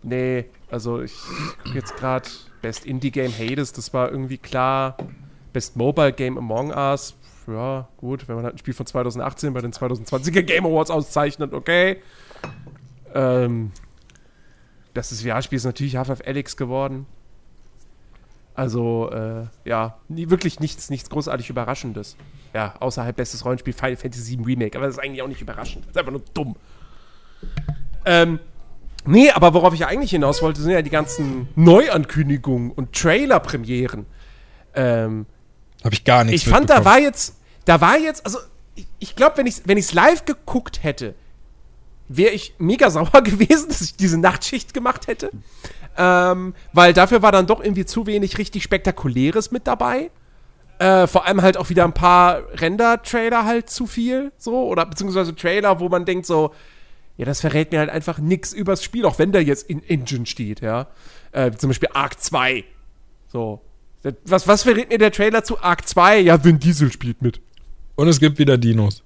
nee, 0.02 0.46
also 0.70 1.00
ich 1.02 1.14
gucke 1.62 1.76
jetzt 1.78 1.96
gerade 1.96 2.28
Best 2.62 2.86
Indie 2.86 3.10
Game 3.12 3.32
Hades, 3.38 3.72
das 3.72 3.92
war 3.94 4.10
irgendwie 4.10 4.38
klar. 4.38 4.96
Best 5.54 5.76
Mobile 5.76 6.12
Game 6.12 6.36
Among 6.36 6.70
Us, 6.70 7.14
ja, 7.46 7.88
gut, 7.96 8.28
wenn 8.28 8.36
man 8.36 8.44
halt 8.44 8.56
ein 8.56 8.58
Spiel 8.58 8.74
von 8.74 8.84
2018 8.84 9.54
bei 9.54 9.60
den 9.60 9.72
2020er 9.72 10.42
Game 10.42 10.66
Awards 10.66 10.90
auszeichnet, 10.90 11.54
okay. 11.54 12.02
Ähm, 13.14 13.70
bestes 14.92 15.22
VR-Spiel 15.22 15.56
ist 15.56 15.64
natürlich 15.64 15.96
Half-Life 15.96 16.26
Alyx 16.26 16.56
geworden. 16.56 17.06
Also, 18.54 19.10
äh, 19.12 19.46
ja, 19.64 19.98
nie, 20.08 20.28
wirklich 20.28 20.60
nichts, 20.60 20.90
nichts 20.90 21.08
großartig 21.08 21.48
Überraschendes. 21.50 22.16
Ja, 22.52 22.74
außerhalb 22.80 23.16
bestes 23.16 23.44
Rollenspiel 23.44 23.72
Final 23.72 23.96
Fantasy 23.96 24.36
VII 24.36 24.44
Remake. 24.44 24.76
Aber 24.76 24.86
das 24.86 24.96
ist 24.96 25.02
eigentlich 25.02 25.22
auch 25.22 25.28
nicht 25.28 25.40
überraschend. 25.40 25.84
Das 25.84 25.90
ist 25.90 25.98
einfach 25.98 26.12
nur 26.12 26.22
dumm. 26.34 26.56
Ähm, 28.04 28.38
nee, 29.06 29.30
aber 29.30 29.54
worauf 29.54 29.74
ich 29.74 29.86
eigentlich 29.86 30.10
hinaus 30.10 30.42
wollte, 30.42 30.60
sind 30.60 30.72
ja 30.72 30.82
die 30.82 30.90
ganzen 30.90 31.48
Neuankündigungen 31.56 32.70
und 32.70 32.92
Trailer-Premieren. 32.92 34.06
Ähm, 34.74 35.26
Habe 35.84 35.94
ich 35.94 36.04
gar 36.04 36.24
nichts 36.24 36.42
ich 36.42 36.48
fand, 36.48 36.70
da 36.70 36.84
war 36.84 36.98
jetzt, 36.98 37.36
da 37.66 37.80
war 37.80 37.98
jetzt, 37.98 38.24
also 38.24 38.38
ich, 38.74 38.86
ich 38.98 39.16
glaube, 39.16 39.36
wenn 39.36 39.46
ich 39.46 39.62
wenn 39.66 39.76
ich's 39.76 39.92
live 39.92 40.24
geguckt 40.24 40.82
hätte, 40.82 41.14
wäre 42.08 42.32
ich 42.32 42.54
mega 42.58 42.90
sauer 42.90 43.22
gewesen, 43.22 43.68
dass 43.68 43.82
ich 43.82 43.94
diese 43.94 44.18
Nachtschicht 44.18 44.74
gemacht 44.74 45.06
hätte. 45.06 45.30
Ähm, 45.96 46.54
weil 46.72 46.92
dafür 46.92 47.22
war 47.22 47.30
dann 47.30 47.46
doch 47.46 47.62
irgendwie 47.62 47.84
zu 47.84 48.06
wenig 48.06 48.38
richtig 48.38 48.64
Spektakuläres 48.64 49.50
mit 49.52 49.66
dabei. 49.66 50.10
Äh, 50.78 51.06
vor 51.06 51.24
allem 51.24 51.42
halt 51.42 51.56
auch 51.56 51.68
wieder 51.68 51.84
ein 51.84 51.92
paar 51.92 52.42
Render-Trailer 52.54 53.44
halt 53.44 53.70
zu 53.70 53.86
viel, 53.86 54.32
so, 54.36 54.66
oder 54.66 54.84
beziehungsweise 54.86 55.32
Trailer, 55.36 55.78
wo 55.78 55.88
man 55.88 56.04
denkt 56.04 56.26
so, 56.26 56.52
ja, 57.16 57.24
das 57.24 57.40
verrät 57.40 57.70
mir 57.70 57.78
halt 57.78 57.90
einfach 57.90 58.18
nichts 58.18 58.52
übers 58.52 58.82
Spiel, 58.82 59.04
auch 59.04 59.20
wenn 59.20 59.30
da 59.30 59.38
jetzt 59.38 59.70
in 59.70 59.84
Engine 59.84 60.26
steht, 60.26 60.62
ja. 60.62 60.88
Äh, 61.30 61.52
zum 61.52 61.70
Beispiel 61.70 61.90
Arc 61.92 62.20
2. 62.20 62.64
So. 63.28 63.60
Was, 64.24 64.46
was 64.46 64.62
verrät 64.62 64.90
mir 64.90 64.98
der 64.98 65.12
Trailer 65.12 65.44
zu 65.44 65.62
Arc 65.62 65.88
2? 65.88 66.20
Ja, 66.20 66.42
Vin 66.44 66.58
Diesel 66.58 66.92
spielt 66.92 67.22
mit. 67.22 67.40
Und 67.94 68.08
es 68.08 68.20
gibt 68.20 68.38
wieder 68.38 68.58
Dinos. 68.58 69.02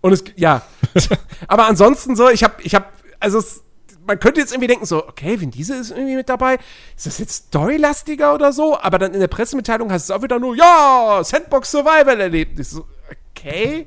Und 0.00 0.12
es, 0.12 0.24
ja. 0.36 0.62
Aber 1.48 1.66
ansonsten 1.66 2.16
so, 2.16 2.30
ich 2.30 2.42
hab, 2.42 2.64
ich 2.64 2.74
hab, 2.74 2.92
also 3.20 3.38
es, 3.38 3.62
man 4.06 4.18
könnte 4.18 4.40
jetzt 4.40 4.52
irgendwie 4.52 4.68
denken 4.68 4.86
so, 4.86 5.06
okay, 5.06 5.40
Vin 5.40 5.50
Diesel 5.50 5.78
ist 5.78 5.90
irgendwie 5.90 6.16
mit 6.16 6.28
dabei. 6.28 6.58
Ist 6.96 7.06
das 7.06 7.18
jetzt 7.18 7.48
storylastiger 7.48 8.34
oder 8.34 8.52
so? 8.52 8.78
Aber 8.80 8.98
dann 8.98 9.12
in 9.12 9.20
der 9.20 9.28
Pressemitteilung 9.28 9.92
heißt 9.92 10.06
es 10.06 10.10
auch 10.10 10.22
wieder 10.22 10.38
nur, 10.38 10.56
ja, 10.56 11.20
Sandbox 11.22 11.70
Survival 11.70 12.20
Erlebnis. 12.20 12.70
So, 12.70 12.86
okay. 13.30 13.86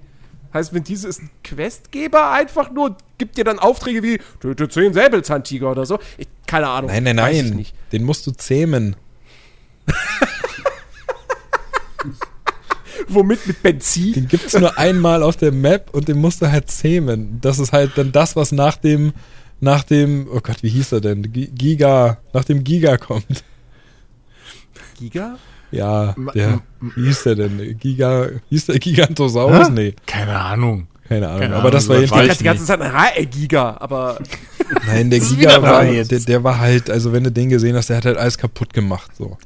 Heißt, 0.53 0.73
Vin 0.73 0.84
Diesel 0.84 1.10
ist 1.10 1.21
ein 1.21 1.31
Questgeber 1.43 2.31
einfach 2.31 2.71
nur, 2.71 2.95
gibt 3.17 3.38
dir 3.38 3.43
dann 3.43 3.60
Aufträge 3.60 4.03
wie, 4.03 4.21
töte 4.39 4.69
10 4.69 4.93
Säbelzahntiger 4.93 5.71
oder 5.71 5.86
so. 5.86 5.99
Ich, 6.17 6.27
keine 6.47 6.69
Ahnung. 6.69 6.91
Nein, 6.91 7.03
nein, 7.03 7.15
nein. 7.15 7.65
Den 7.91 8.03
musst 8.03 8.25
du 8.25 8.31
zähmen. 8.31 8.95
Womit? 13.09 13.45
Mit 13.47 13.61
Benzin? 13.63 14.13
Den 14.13 14.27
gibt's 14.27 14.53
nur 14.57 14.77
einmal 14.77 15.21
auf 15.23 15.35
der 15.35 15.51
Map 15.51 15.89
und 15.93 16.07
den 16.07 16.17
musst 16.19 16.41
du 16.41 16.51
halt 16.51 16.69
zähmen. 16.71 17.39
Das 17.41 17.59
ist 17.59 17.73
halt 17.73 17.91
dann 17.97 18.11
das, 18.11 18.35
was 18.35 18.51
nach 18.51 18.77
dem, 18.77 19.13
nach 19.59 19.83
dem, 19.83 20.27
oh 20.31 20.39
Gott, 20.41 20.57
wie 20.63 20.69
hieß 20.69 20.93
er 20.93 21.01
denn? 21.01 21.31
Gi- 21.33 21.51
Giga, 21.53 22.17
nach 22.33 22.45
dem 22.45 22.63
Giga 22.63 22.97
kommt. 22.97 23.43
Giga? 24.97 25.37
Ja, 25.71 26.15
der, 26.33 26.61
wie 26.79 27.05
hieß 27.07 27.23
der 27.23 27.35
denn? 27.35 27.77
Giga, 27.79 28.29
hieß 28.49 28.67
der 28.67 28.79
Gigantosaurus? 28.79 29.67
Hä? 29.67 29.71
Nee, 29.73 29.95
Keine 30.05 30.39
Ahnung. 30.39 30.87
keine 31.09 31.27
Ahnung. 31.27 31.39
Keine 31.41 31.55
aber 31.57 31.71
das 31.71 31.87
war 31.89 31.95
Ahnung, 31.97 32.03
jedenfalls, 32.05 32.29
weiß 32.29 32.37
Die 32.37 32.43
ganze 32.45 32.65
Zeit, 32.65 32.79
ey, 33.15 33.25
Giga, 33.25 33.75
aber 33.79 34.19
nein, 34.87 35.09
der 35.09 35.19
Giga 35.21 35.61
war, 35.61 35.83
der, 35.83 36.05
der 36.05 36.43
war 36.43 36.59
halt, 36.59 36.89
also 36.89 37.11
wenn 37.11 37.25
du 37.25 37.31
den 37.31 37.49
gesehen 37.49 37.75
hast, 37.75 37.89
der 37.89 37.97
hat 37.97 38.05
halt 38.05 38.17
alles 38.17 38.37
kaputt 38.37 38.73
gemacht, 38.73 39.11
so. 39.17 39.37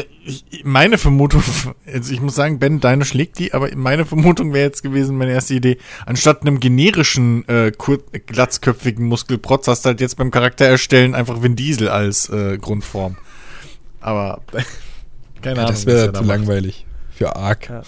Äh, 0.00 0.60
meine 0.64 0.98
Vermutung, 0.98 1.42
also 1.86 2.12
ich 2.12 2.20
muss 2.20 2.34
sagen, 2.34 2.58
Ben, 2.58 2.80
deine 2.80 3.04
schlägt 3.04 3.38
die, 3.38 3.52
aber 3.54 3.74
meine 3.76 4.04
Vermutung 4.06 4.52
wäre 4.52 4.66
jetzt 4.66 4.82
gewesen, 4.82 5.16
meine 5.16 5.32
erste 5.32 5.54
Idee, 5.54 5.78
anstatt 6.06 6.42
einem 6.42 6.60
generischen, 6.60 7.46
äh, 7.48 7.72
kur- 7.76 8.02
glatzköpfigen 8.26 9.06
Muskelprotz 9.06 9.66
hast 9.68 9.84
du 9.84 9.88
halt 9.88 10.00
jetzt 10.00 10.16
beim 10.16 10.30
Charakter 10.30 10.64
erstellen 10.66 11.14
einfach 11.14 11.42
Vin 11.42 11.56
Diesel 11.56 11.88
als 11.88 12.28
äh, 12.28 12.58
Grundform. 12.58 13.16
Aber 14.00 14.42
keine 15.42 15.56
Ja, 15.56 15.62
Ahnung. 15.62 15.74
das 15.74 15.86
wäre 15.86 16.12
zu 16.12 16.22
langweilig 16.24 16.86
für 17.10 17.36
Ark. 17.36 17.68
Ja. 17.68 17.82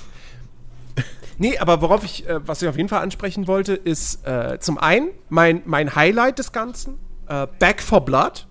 Nee, 1.39 1.57
aber 1.57 1.81
worauf 1.81 2.05
ich, 2.05 2.29
äh, 2.29 2.47
was 2.47 2.61
ich 2.61 2.69
auf 2.69 2.77
jeden 2.77 2.91
Fall 2.91 3.03
ansprechen 3.03 3.47
wollte, 3.47 3.73
ist 3.75 4.27
äh, 4.27 4.59
zum 4.61 4.77
einen 4.77 5.09
mein, 5.31 5.63
mein 5.65 5.95
Highlight 5.95 6.39
des 6.39 6.53
Ganzen, 6.53 6.95
äh, 7.29 7.47
Back 7.59 7.81
for 7.83 8.05
Blood. 8.05 8.47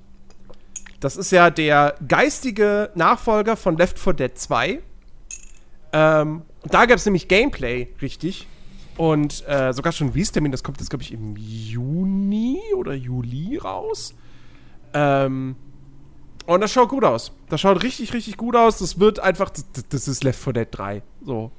Das 0.99 1.15
ist 1.15 1.31
ja 1.31 1.49
der 1.49 1.95
geistige 2.07 2.91
Nachfolger 2.95 3.55
von 3.55 3.77
Left 3.77 3.99
4 3.99 4.13
Dead 4.13 4.37
2. 4.37 4.79
Ähm, 5.93 6.41
da 6.63 6.85
gab 6.85 6.97
es 6.97 7.05
nämlich 7.05 7.27
Gameplay, 7.27 7.87
richtig. 8.01 8.47
Und 8.97 9.47
äh, 9.47 9.71
sogar 9.71 9.93
schon 9.93 10.09
Release-Termin, 10.09 10.51
das 10.51 10.61
kommt 10.61 10.79
jetzt, 10.79 10.89
glaube 10.89 11.03
ich, 11.03 11.13
im 11.13 11.35
Juni 11.37 12.59
oder 12.75 12.93
Juli 12.93 13.57
raus. 13.57 14.13
Ähm, 14.93 15.55
und 16.45 16.61
das 16.61 16.73
schaut 16.73 16.89
gut 16.89 17.05
aus. 17.05 17.31
Das 17.47 17.61
schaut 17.61 17.81
richtig, 17.81 18.13
richtig 18.13 18.35
gut 18.35 18.57
aus. 18.57 18.79
Das 18.79 18.99
wird 18.99 19.19
einfach, 19.19 19.51
das, 19.51 19.65
das 19.87 20.07
ist 20.09 20.23
Left 20.23 20.43
4 20.43 20.53
Dead 20.53 20.67
3. 20.69 21.01
So. 21.23 21.51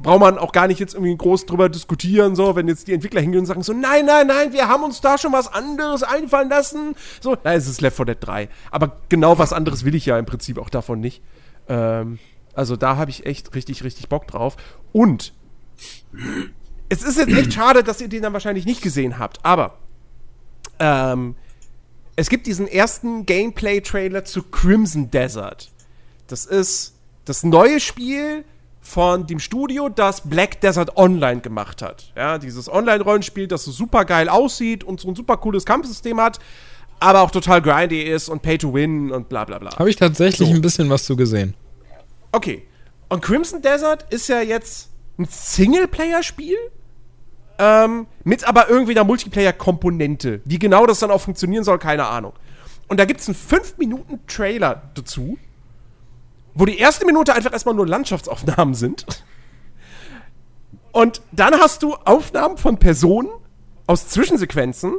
Braucht 0.00 0.20
man 0.20 0.38
auch 0.38 0.52
gar 0.52 0.68
nicht 0.68 0.80
jetzt 0.80 0.94
irgendwie 0.94 1.16
groß 1.16 1.46
drüber 1.46 1.68
diskutieren, 1.68 2.34
so, 2.34 2.56
wenn 2.56 2.66
jetzt 2.66 2.88
die 2.88 2.92
Entwickler 2.92 3.20
hingehen 3.20 3.40
und 3.40 3.46
sagen 3.46 3.62
so, 3.62 3.72
nein, 3.72 4.06
nein, 4.06 4.26
nein, 4.26 4.52
wir 4.52 4.66
haben 4.66 4.82
uns 4.82 5.00
da 5.00 5.18
schon 5.18 5.32
was 5.32 5.52
anderes 5.52 6.02
einfallen 6.02 6.48
lassen. 6.48 6.94
So, 7.20 7.36
nein, 7.44 7.58
es 7.58 7.68
ist 7.68 7.80
Left 7.80 7.96
4 7.96 8.06
Dead 8.06 8.16
3. 8.18 8.48
Aber 8.70 8.96
genau 9.08 9.38
was 9.38 9.52
anderes 9.52 9.84
will 9.84 9.94
ich 9.94 10.06
ja 10.06 10.18
im 10.18 10.26
Prinzip 10.26 10.58
auch 10.58 10.70
davon 10.70 11.00
nicht. 11.00 11.22
Ähm, 11.68 12.18
also 12.54 12.76
da 12.76 12.96
habe 12.96 13.10
ich 13.10 13.26
echt 13.26 13.54
richtig, 13.54 13.84
richtig 13.84 14.08
Bock 14.08 14.26
drauf. 14.26 14.56
Und 14.92 15.32
es 16.88 17.02
ist 17.02 17.18
jetzt 17.18 17.32
echt 17.32 17.52
schade, 17.52 17.82
dass 17.82 18.00
ihr 18.00 18.08
den 18.08 18.22
dann 18.22 18.32
wahrscheinlich 18.32 18.66
nicht 18.66 18.82
gesehen 18.82 19.18
habt, 19.18 19.44
aber 19.44 19.78
ähm, 20.78 21.36
es 22.16 22.28
gibt 22.28 22.46
diesen 22.46 22.68
ersten 22.68 23.24
Gameplay-Trailer 23.24 24.24
zu 24.24 24.42
Crimson 24.42 25.10
Desert. 25.10 25.70
Das 26.26 26.44
ist 26.44 26.94
das 27.24 27.42
neue 27.44 27.80
Spiel 27.80 28.44
von 28.82 29.26
dem 29.26 29.38
Studio, 29.38 29.88
das 29.88 30.28
Black 30.28 30.60
Desert 30.60 30.96
Online 30.96 31.40
gemacht 31.40 31.80
hat. 31.82 32.12
Ja, 32.16 32.36
dieses 32.38 32.70
Online-Rollenspiel, 32.70 33.46
das 33.46 33.64
so 33.64 33.70
super 33.70 34.04
geil 34.04 34.28
aussieht 34.28 34.82
und 34.84 35.00
so 35.00 35.08
ein 35.08 35.14
super 35.14 35.36
cooles 35.36 35.64
Kampfsystem 35.64 36.20
hat, 36.20 36.40
aber 36.98 37.22
auch 37.22 37.30
total 37.30 37.62
grindy 37.62 38.02
ist 38.02 38.28
und 38.28 38.42
Pay 38.42 38.58
to 38.58 38.74
Win 38.74 39.12
und 39.12 39.28
bla 39.28 39.44
bla 39.44 39.58
bla. 39.58 39.76
Habe 39.78 39.88
ich 39.88 39.96
tatsächlich 39.96 40.48
So. 40.48 40.54
ein 40.54 40.60
bisschen 40.60 40.90
was 40.90 41.04
zu 41.04 41.16
gesehen. 41.16 41.54
Okay. 42.32 42.66
Und 43.08 43.22
Crimson 43.22 43.62
Desert 43.62 44.06
ist 44.10 44.28
ja 44.28 44.40
jetzt 44.40 44.90
ein 45.18 45.26
Singleplayer-Spiel. 45.30 46.56
Ähm, 47.58 48.06
mit 48.24 48.44
aber 48.48 48.68
irgendwie 48.68 48.92
einer 48.92 49.04
Multiplayer-Komponente. 49.04 50.40
Wie 50.44 50.58
genau 50.58 50.86
das 50.86 50.98
dann 51.00 51.10
auch 51.10 51.20
funktionieren 51.20 51.62
soll, 51.62 51.78
keine 51.78 52.06
Ahnung. 52.06 52.32
Und 52.88 52.98
da 52.98 53.04
gibt 53.04 53.20
es 53.20 53.28
einen 53.28 53.36
5-Minuten-Trailer 53.36 54.90
dazu, 54.94 55.38
wo 56.54 56.64
die 56.66 56.78
erste 56.78 57.06
Minute 57.06 57.34
einfach 57.34 57.52
erstmal 57.52 57.74
nur 57.74 57.86
Landschaftsaufnahmen 57.86 58.74
sind. 58.74 59.06
Und 60.92 61.22
dann 61.32 61.54
hast 61.54 61.82
du 61.82 61.94
Aufnahmen 61.94 62.58
von 62.58 62.78
Personen 62.78 63.30
aus 63.86 64.08
Zwischensequenzen. 64.08 64.94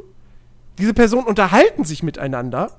Diese 0.80 0.94
Personen 0.94 1.28
unterhalten 1.28 1.84
sich 1.84 2.02
miteinander. 2.02 2.72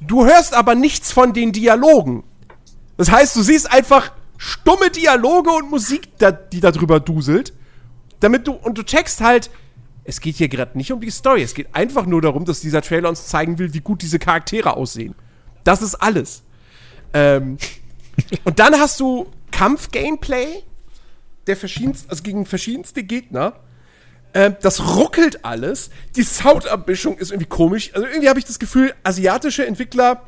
Du 0.00 0.24
hörst 0.24 0.54
aber 0.54 0.74
nichts 0.74 1.12
von 1.12 1.32
den 1.32 1.52
Dialogen. 1.52 2.24
Das 2.96 3.10
heißt, 3.10 3.36
du 3.36 3.42
siehst 3.42 3.70
einfach 3.70 4.12
stumme 4.38 4.90
Dialoge 4.90 5.50
und 5.50 5.70
Musik, 5.70 6.08
da, 6.18 6.32
die 6.32 6.60
da 6.60 6.72
drüber 6.72 7.00
duselt. 7.00 7.52
Damit 8.20 8.46
du, 8.46 8.52
und 8.52 8.78
du 8.78 8.82
checkst 8.82 9.20
halt, 9.20 9.50
es 10.04 10.20
geht 10.20 10.36
hier 10.36 10.48
gerade 10.48 10.76
nicht 10.76 10.92
um 10.92 11.00
die 11.00 11.10
Story. 11.10 11.42
Es 11.42 11.54
geht 11.54 11.74
einfach 11.74 12.06
nur 12.06 12.22
darum, 12.22 12.44
dass 12.44 12.60
dieser 12.60 12.82
Trailer 12.82 13.08
uns 13.08 13.26
zeigen 13.26 13.58
will, 13.58 13.74
wie 13.74 13.80
gut 13.80 14.02
diese 14.02 14.18
Charaktere 14.18 14.76
aussehen. 14.76 15.14
Das 15.64 15.82
ist 15.82 15.96
alles. 15.96 16.42
Ähm, 17.14 17.58
und 18.44 18.58
dann 18.58 18.74
hast 18.74 19.00
du 19.00 19.26
Kampf-Gameplay 19.50 20.62
der 21.46 21.56
verschiedensten, 21.56 22.10
also 22.10 22.22
gegen 22.22 22.46
verschiedenste 22.46 23.02
Gegner. 23.02 23.54
Ähm, 24.34 24.56
das 24.62 24.96
ruckelt 24.96 25.44
alles. 25.44 25.90
Die 26.16 26.22
Soundabmischung 26.22 27.18
ist 27.18 27.30
irgendwie 27.30 27.48
komisch. 27.48 27.90
Also 27.94 28.06
irgendwie 28.06 28.28
habe 28.28 28.38
ich 28.38 28.44
das 28.44 28.58
Gefühl, 28.58 28.94
asiatische 29.02 29.66
Entwickler 29.66 30.22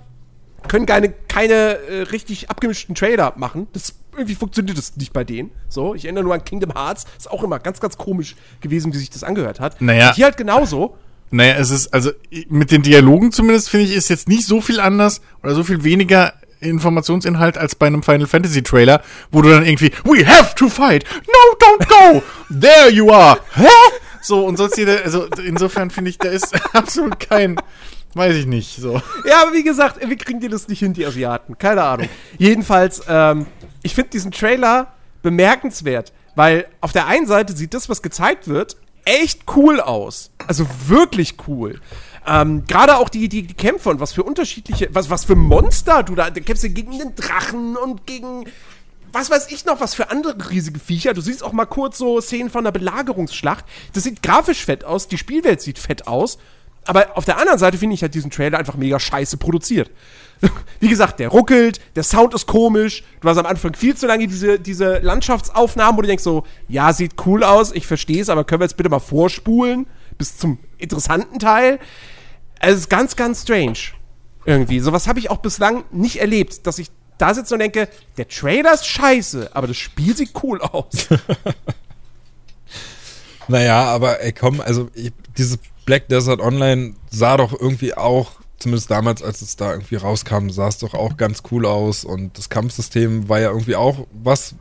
können 0.69 0.87
keine, 0.87 1.11
keine 1.29 1.53
äh, 1.55 2.03
richtig 2.03 2.51
abgemischten 2.51 2.95
Trailer 2.95 3.35
machen. 3.37 3.69
Das, 3.73 3.95
irgendwie 4.13 4.35
funktioniert 4.35 4.79
das 4.79 4.97
nicht 4.97 5.13
bei 5.13 5.25
denen. 5.25 5.51
So, 5.69 5.95
ich 5.95 6.05
erinnere 6.05 6.25
nur 6.25 6.35
an 6.35 6.45
Kingdom 6.45 6.73
Hearts. 6.75 7.05
Ist 7.19 7.31
auch 7.31 7.43
immer 7.43 7.59
ganz, 7.59 7.81
ganz 7.81 7.99
komisch 7.99 8.37
gewesen, 8.61 8.93
wie 8.93 8.99
sich 8.99 9.11
das 9.11 9.25
angehört 9.25 9.61
hat. 9.61 9.81
Naja. 9.81 10.09
Und 10.09 10.15
hier 10.17 10.27
halt 10.27 10.37
genauso. 10.37 10.97
Naja, 11.31 11.57
es 11.57 11.71
ist, 11.71 11.93
also 11.93 12.13
mit 12.49 12.71
den 12.71 12.83
Dialogen 12.83 13.33
zumindest, 13.33 13.69
finde 13.69 13.87
ich, 13.87 13.95
ist 13.95 14.09
jetzt 14.09 14.29
nicht 14.29 14.47
so 14.47 14.61
viel 14.61 14.79
anders 14.79 15.21
oder 15.43 15.55
so 15.55 15.65
viel 15.65 15.83
weniger 15.83 16.35
Informationsinhalt 16.69 17.59
als 17.59 17.75
bei 17.75 17.87
einem 17.87 18.03
Final 18.03 18.27
Fantasy 18.27 18.63
Trailer, 18.63 19.03
wo 19.31 19.43
du 19.43 19.51
dann 19.51 19.65
irgendwie, 19.65 19.93
we 20.05 20.27
have 20.27 20.55
to 20.55 20.69
fight, 20.69 21.05
no, 21.27 21.67
don't 21.67 21.89
go, 21.89 22.23
there 22.49 22.91
you 22.91 23.11
are, 23.13 23.39
hä? 23.55 23.67
So, 24.21 24.47
und 24.47 24.57
sonst 24.57 24.79
jeder, 24.79 25.05
also 25.05 25.27
insofern 25.45 25.91
finde 25.91 26.11
ich, 26.11 26.19
da 26.19 26.29
ist 26.29 26.55
absolut 26.75 27.21
kein, 27.21 27.57
weiß 28.15 28.35
ich 28.37 28.47
nicht, 28.47 28.77
so. 28.77 29.03
Ja, 29.29 29.43
aber 29.43 29.53
wie 29.53 29.63
gesagt, 29.63 29.99
irgendwie 29.99 30.17
kriegen 30.17 30.41
die 30.41 30.49
das 30.49 30.67
nicht 30.69 30.79
hin, 30.79 30.95
die 30.95 31.05
Asiaten. 31.05 31.59
Keine 31.59 31.83
Ahnung. 31.83 32.09
Jedenfalls, 32.39 33.03
ähm, 33.07 33.47
ich 33.83 33.95
finde 33.95 34.11
diesen 34.11 34.31
Trailer 34.31 34.95
bemerkenswert, 35.23 36.13
weil 36.35 36.67
auf 36.81 36.93
der 36.93 37.07
einen 37.07 37.27
Seite 37.27 37.55
sieht 37.55 37.75
das, 37.75 37.89
was 37.89 38.01
gezeigt 38.01 38.49
wird, 38.49 38.77
echt 39.05 39.43
cool 39.57 39.81
aus. 39.81 40.31
Also 40.47 40.67
wirklich 40.87 41.37
cool. 41.47 41.81
Ähm, 42.27 42.65
Gerade 42.67 42.97
auch 42.97 43.09
die, 43.09 43.29
die, 43.29 43.43
die 43.43 43.55
Kämpfe 43.55 43.91
und 43.91 44.01
was 44.01 44.13
für 44.13 44.23
unterschiedliche, 44.23 44.89
was, 44.93 45.11
was 45.11 45.25
für 45.25 45.37
Monster 45.37 46.03
du 46.03 46.15
da, 46.15 46.31
da 46.31 46.41
kämpfst 46.41 46.65
du 46.65 46.71
gegen 46.71 46.99
den 46.99 47.15
Drachen 47.15 47.77
und 47.77 48.07
gegen, 48.07 48.47
was 49.13 49.31
weiß 49.31 49.51
ich 49.51 49.67
noch, 49.67 49.81
was 49.81 49.95
für 49.95 50.11
andere 50.11 50.35
riesige 50.51 50.81
Viecher. 50.81 51.13
Du 51.13 51.21
siehst 51.21 51.43
auch 51.43 51.53
mal 51.53 51.67
kurz 51.67 51.99
so 51.99 52.21
Szenen 52.21 52.51
von 52.51 52.61
einer 52.61 52.73
Belagerungsschlacht. 52.73 53.65
Das 53.93 54.05
sieht 54.05 54.23
grafisch 54.23 54.65
fett 54.65 54.85
aus, 54.85 55.09
die 55.09 55.19
Spielwelt 55.19 55.61
sieht 55.61 55.79
fett 55.79 56.07
aus. 56.07 56.39
Aber 56.87 57.17
auf 57.17 57.25
der 57.25 57.39
anderen 57.39 57.59
Seite 57.59 57.79
finde 57.79 57.95
ich 57.95 58.03
halt 58.03 58.15
diesen 58.15 58.31
Trailer 58.31 58.59
einfach 58.59 58.77
mega 58.77 59.01
scheiße 59.01 59.37
produziert. 59.37 59.91
Wie 60.81 60.89
gesagt, 60.89 61.19
der 61.19 61.29
ruckelt, 61.29 61.81
der 61.97 62.03
Sound 62.03 62.35
ist 62.35 62.47
komisch. 62.47 63.05
Du 63.21 63.29
hast 63.29 63.39
am 63.39 63.47
Anfang 63.47 63.75
viel 63.75 63.97
zu 63.97 64.07
lange 64.07 64.27
diese, 64.27 64.59
diese 64.59 64.99
Landschaftsaufnahmen, 64.99 65.97
wo 65.97 66.03
du 66.03 66.09
denkst 66.09 66.25
so, 66.25 66.45
ja, 66.69 66.93
sieht 66.93 67.13
cool 67.27 67.43
aus, 67.43 67.73
ich 67.73 67.87
verstehe 67.87 68.21
es, 68.21 68.29
aber 68.29 68.45
können 68.45 68.61
wir 68.61 68.67
jetzt 68.67 68.77
bitte 68.77 68.91
mal 68.91 68.99
vorspulen 68.99 69.87
bis 70.19 70.37
zum 70.37 70.59
interessanten 70.79 71.39
Teil? 71.39 71.79
Also, 72.65 72.77
es 72.77 72.81
ist 72.83 72.91
ganz, 72.91 73.15
ganz 73.15 73.43
strange. 73.43 73.79
Irgendwie. 74.47 74.81
Sowas 74.81 75.07
habe 75.07 75.19
ich 75.19 75.31
auch 75.31 75.39
bislang 75.39 75.85
nicht 75.93 76.17
erlebt, 76.17 76.67
dass 76.67 76.79
ich 76.79 76.91
da 77.19 77.35
sitze 77.35 77.55
und 77.55 77.61
denke, 77.61 77.89
der 78.17 78.27
Trailer 78.27 78.75
ist 78.75 78.87
scheiße, 78.87 79.55
aber 79.55 79.67
das 79.67 79.77
Spiel 79.77 80.17
sieht 80.17 80.33
cool 80.43 80.61
aus. 80.61 81.09
Naja, 83.47 83.85
aber 83.85 84.23
ey, 84.23 84.33
komm, 84.33 84.63
also 84.63 84.89
ich, 84.95 85.13
dieses 85.37 85.59
Black 85.85 86.09
Desert 86.09 86.41
Online 86.41 86.95
sah 87.11 87.37
doch 87.37 87.53
irgendwie 87.53 87.95
auch, 87.95 88.33
zumindest 88.59 88.91
damals, 88.91 89.23
als 89.23 89.43
es 89.43 89.57
da 89.57 89.73
irgendwie 89.73 89.97
rauskam, 89.97 90.49
sah 90.49 90.69
es 90.69 90.79
doch 90.79 90.95
auch 90.95 91.19
ganz 91.19 91.43
cool 91.51 91.67
aus 91.67 92.05
und 92.05 92.39
das 92.39 92.49
Kampfsystem 92.49 93.29
war 93.29 93.41
ja 93.41 93.51
irgendwie 93.51 93.77
auch 93.77 94.07
was, 94.13 94.55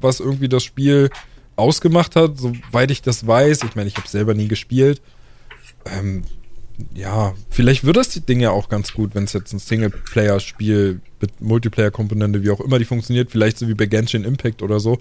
was 0.00 0.20
irgendwie 0.20 0.48
das 0.48 0.64
Spiel 0.64 1.10
ausgemacht 1.56 2.16
hat, 2.16 2.38
soweit 2.38 2.90
ich 2.90 3.02
das 3.02 3.26
weiß. 3.26 3.62
Ich 3.64 3.76
meine, 3.76 3.88
ich 3.88 3.98
habe 3.98 4.08
selber 4.08 4.32
nie 4.32 4.48
gespielt. 4.48 5.02
Ähm, 5.84 6.24
ja, 6.94 7.34
vielleicht 7.48 7.84
wird 7.84 7.96
das 7.96 8.08
die 8.10 8.20
Ding 8.20 8.40
ja 8.40 8.50
auch 8.50 8.68
ganz 8.68 8.92
gut, 8.92 9.14
wenn 9.14 9.24
es 9.24 9.32
jetzt 9.32 9.52
ein 9.52 9.58
Singleplayer-Spiel 9.58 11.00
mit 11.20 11.40
Multiplayer-Komponente, 11.40 12.42
wie 12.42 12.50
auch 12.50 12.60
immer 12.60 12.78
die 12.78 12.84
funktioniert, 12.84 13.30
vielleicht 13.30 13.58
so 13.58 13.68
wie 13.68 13.74
bei 13.74 13.86
Genshin 13.86 14.24
Impact 14.24 14.62
oder 14.62 14.80
so. 14.80 14.98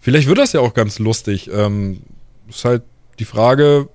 Vielleicht 0.00 0.28
wird 0.28 0.38
das 0.38 0.52
ja 0.52 0.60
auch 0.60 0.74
ganz 0.74 0.98
lustig. 0.98 1.50
Ähm, 1.52 2.02
ist 2.48 2.64
halt 2.64 2.82
die 3.18 3.24
Frage, 3.24 3.88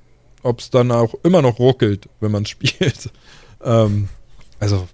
ob 0.44 0.60
es 0.60 0.70
dann 0.70 0.92
auch 0.92 1.16
immer 1.24 1.42
noch 1.42 1.60
ruckelt, 1.60 2.10
wenn 2.20 2.32
man 2.32 2.46
spielt. 2.48 3.12
ähm, 3.64 4.10
also, 4.60 4.88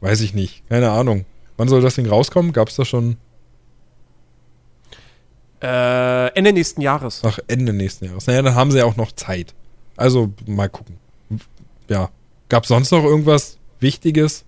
weiß 0.00 0.20
ich 0.22 0.34
nicht. 0.34 0.68
Keine 0.68 0.90
Ahnung. 0.90 1.24
Wann 1.56 1.68
soll 1.68 1.82
das 1.82 1.94
Ding 1.94 2.06
rauskommen? 2.06 2.52
Gab 2.52 2.68
es 2.68 2.76
da 2.76 2.84
schon? 2.84 3.16
äh, 5.64 6.28
Ende 6.34 6.52
nächsten 6.52 6.82
Jahres. 6.82 7.22
Ach, 7.24 7.38
Ende 7.48 7.72
nächsten 7.72 8.04
Jahres. 8.04 8.26
Naja, 8.26 8.42
dann 8.42 8.54
haben 8.54 8.70
sie 8.70 8.78
ja 8.78 8.84
auch 8.84 8.96
noch 8.96 9.12
Zeit. 9.12 9.54
Also, 9.96 10.32
mal 10.46 10.68
gucken. 10.68 10.98
Ja. 11.88 12.10
Gab 12.48 12.66
sonst 12.66 12.90
noch 12.90 13.04
irgendwas 13.04 13.58
Wichtiges? 13.80 14.44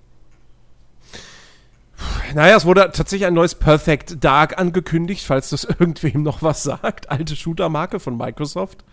Naja, 2.34 2.57
es 2.57 2.64
wurde 2.64 2.91
tatsächlich 2.93 3.26
ein 3.26 3.34
neues 3.34 3.55
Perfect 3.55 4.22
Dark 4.22 4.59
angekündigt, 4.59 5.24
falls 5.24 5.51
das 5.51 5.64
irgendwem 5.78 6.22
noch 6.22 6.43
was 6.43 6.62
sagt. 6.62 7.11
Alte 7.11 7.37
Shooter-Marke 7.37 8.01
von 8.01 8.16
Microsoft. 8.16 8.84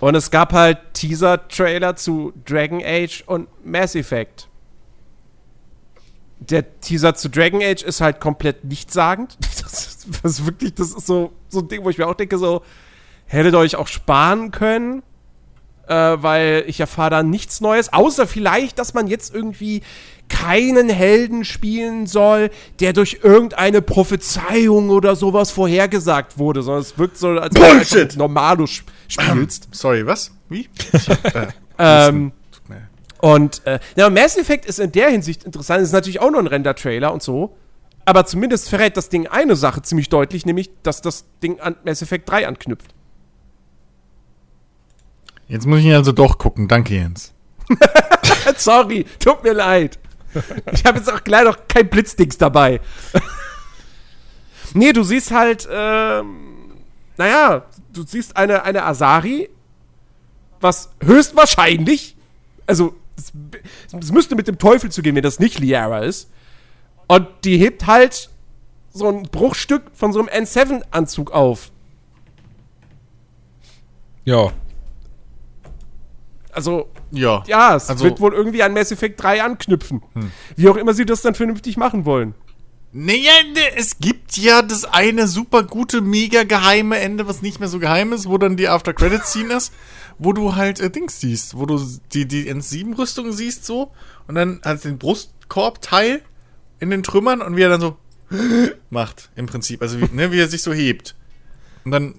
Und 0.00 0.14
es 0.14 0.30
gab 0.30 0.52
halt 0.52 0.78
Teaser-Trailer 0.94 1.96
zu 1.96 2.32
Dragon 2.46 2.82
Age 2.84 3.24
und 3.26 3.48
Mass 3.64 3.94
Effect. 3.94 4.48
Der 6.38 6.80
Teaser 6.80 7.14
zu 7.14 7.28
Dragon 7.28 7.60
Age 7.62 7.82
ist 7.82 8.00
halt 8.00 8.20
komplett 8.20 8.64
nichtssagend. 8.64 9.36
Das 9.68 9.86
ist, 9.86 10.08
das 10.22 10.32
ist 10.32 10.46
wirklich, 10.46 10.74
das 10.74 10.92
ist 10.92 11.06
so, 11.06 11.32
so 11.48 11.60
ein 11.60 11.68
Ding, 11.68 11.84
wo 11.84 11.90
ich 11.90 11.98
mir 11.98 12.06
auch 12.06 12.14
denke, 12.14 12.38
so, 12.38 12.62
hättet 13.26 13.52
ihr 13.52 13.58
euch 13.58 13.76
auch 13.76 13.86
sparen 13.86 14.50
können, 14.50 15.02
äh, 15.88 16.22
weil 16.22 16.64
ich 16.66 16.80
erfahre 16.80 17.10
da 17.10 17.22
nichts 17.22 17.60
Neues, 17.60 17.92
außer 17.92 18.26
vielleicht, 18.26 18.78
dass 18.78 18.94
man 18.94 19.08
jetzt 19.08 19.34
irgendwie 19.34 19.82
keinen 20.28 20.88
Helden 20.88 21.44
spielen 21.44 22.06
soll, 22.06 22.50
der 22.80 22.92
durch 22.92 23.20
irgendeine 23.22 23.82
Prophezeiung 23.82 24.90
oder 24.90 25.16
sowas 25.16 25.50
vorhergesagt 25.50 26.38
wurde, 26.38 26.62
sondern 26.62 26.82
es 26.82 26.98
wirkt 26.98 27.16
so, 27.16 27.28
als 27.28 27.54
wenn 27.54 28.08
du 28.08 28.18
Normalus 28.18 28.84
sp 28.84 28.90
spielst. 29.08 29.68
Sorry, 29.72 30.06
was? 30.06 30.30
Wie? 30.48 30.68
ähm, 31.78 32.32
Tut 32.52 32.68
mir- 32.68 32.88
und 33.20 33.66
äh, 33.66 33.78
ja, 33.96 34.10
Mass 34.10 34.36
Effect 34.36 34.66
ist 34.66 34.78
in 34.78 34.92
der 34.92 35.10
Hinsicht 35.10 35.44
interessant. 35.44 35.80
Es 35.80 35.88
ist 35.88 35.92
natürlich 35.92 36.20
auch 36.20 36.30
nur 36.30 36.40
ein 36.40 36.46
Render-Trailer 36.46 37.12
und 37.12 37.22
so. 37.22 37.56
Aber 38.04 38.24
zumindest 38.24 38.70
verrät 38.70 38.96
das 38.96 39.10
Ding 39.10 39.26
eine 39.26 39.54
Sache 39.54 39.82
ziemlich 39.82 40.08
deutlich, 40.08 40.46
nämlich, 40.46 40.70
dass 40.82 41.02
das 41.02 41.26
Ding 41.42 41.60
an 41.60 41.76
Mass 41.84 42.00
Effect 42.00 42.30
3 42.30 42.46
anknüpft. 42.48 42.94
Jetzt 45.48 45.66
muss 45.66 45.80
ich 45.80 45.86
ihn 45.86 45.94
also 45.94 46.12
doch 46.12 46.38
gucken. 46.38 46.68
Danke, 46.68 46.94
Jens. 46.94 47.32
Sorry, 48.56 49.04
tut 49.18 49.42
mir 49.42 49.54
leid. 49.54 49.98
Ich 50.72 50.84
habe 50.84 50.98
jetzt 50.98 51.10
auch 51.10 51.20
leider 51.26 51.50
noch 51.50 51.68
kein 51.68 51.88
Blitzdings 51.88 52.36
dabei. 52.36 52.80
nee, 54.74 54.92
du 54.92 55.02
siehst 55.02 55.30
halt, 55.30 55.66
ähm, 55.70 56.74
naja, 57.16 57.64
du 57.92 58.02
siehst 58.02 58.36
eine, 58.36 58.62
eine 58.62 58.84
Asari, 58.84 59.48
was 60.60 60.90
höchstwahrscheinlich, 61.02 62.16
also 62.66 62.94
es, 63.16 63.32
es 63.98 64.12
müsste 64.12 64.36
mit 64.36 64.48
dem 64.48 64.58
Teufel 64.58 64.90
zugehen, 64.90 65.16
wenn 65.16 65.22
das 65.22 65.38
nicht 65.38 65.58
Liara 65.58 66.00
ist. 66.00 66.30
Und 67.06 67.26
die 67.44 67.56
hebt 67.56 67.86
halt 67.86 68.28
so 68.92 69.08
ein 69.08 69.22
Bruchstück 69.22 69.84
von 69.94 70.12
so 70.12 70.20
einem 70.20 70.28
N7-Anzug 70.28 71.32
auf. 71.32 71.70
Ja. 74.24 74.52
Also, 76.58 76.88
Ja. 77.12 77.44
ja, 77.46 77.76
es 77.76 77.88
Also- 77.88 78.04
wird 78.04 78.18
wohl 78.20 78.34
irgendwie 78.34 78.62
an 78.64 78.72
Mass 78.72 78.90
Effect 78.90 79.22
3 79.22 79.42
anknüpfen. 79.44 80.02
Wie 80.56 80.68
auch 80.68 80.76
immer 80.76 80.92
sie 80.92 81.06
das 81.06 81.22
dann 81.22 81.34
vernünftig 81.36 81.76
machen 81.76 82.04
wollen. 82.04 82.34
Naja, 82.90 83.30
ne, 83.54 83.60
es 83.76 83.98
gibt 83.98 84.36
ja 84.38 84.62
das 84.62 84.84
eine 84.84 85.28
super 85.28 85.62
gute, 85.62 86.00
mega 86.00 86.42
geheime 86.44 86.98
Ende, 86.98 87.28
was 87.28 87.42
nicht 87.42 87.60
mehr 87.60 87.68
so 87.68 87.78
geheim 87.78 88.12
ist, 88.12 88.28
wo 88.28 88.38
dann 88.38 88.56
die 88.56 88.66
After-Credit-Scene 88.68 89.52
ist, 89.54 89.72
wo 90.18 90.32
du 90.32 90.56
halt 90.56 90.80
äh, 90.80 90.90
Dings 90.90 91.20
siehst, 91.20 91.56
wo 91.56 91.64
du 91.66 91.80
die, 92.12 92.26
die 92.26 92.50
N7-Rüstung 92.52 93.30
siehst 93.32 93.64
so 93.66 93.92
und 94.26 94.34
dann 94.34 94.60
halt 94.64 94.82
den 94.84 94.98
Brustkorbteil 94.98 96.22
in 96.80 96.90
den 96.90 97.02
Trümmern 97.02 97.40
und 97.42 97.56
wie 97.56 97.62
er 97.62 97.68
dann 97.68 97.80
so 97.82 97.96
macht, 98.90 99.30
im 99.36 99.46
Prinzip. 99.46 99.80
Also 99.82 100.00
wie, 100.00 100.08
ne, 100.12 100.32
wie 100.32 100.40
er 100.40 100.48
sich 100.48 100.62
so 100.62 100.72
hebt. 100.72 101.14
Und 101.84 101.92
dann 101.92 102.14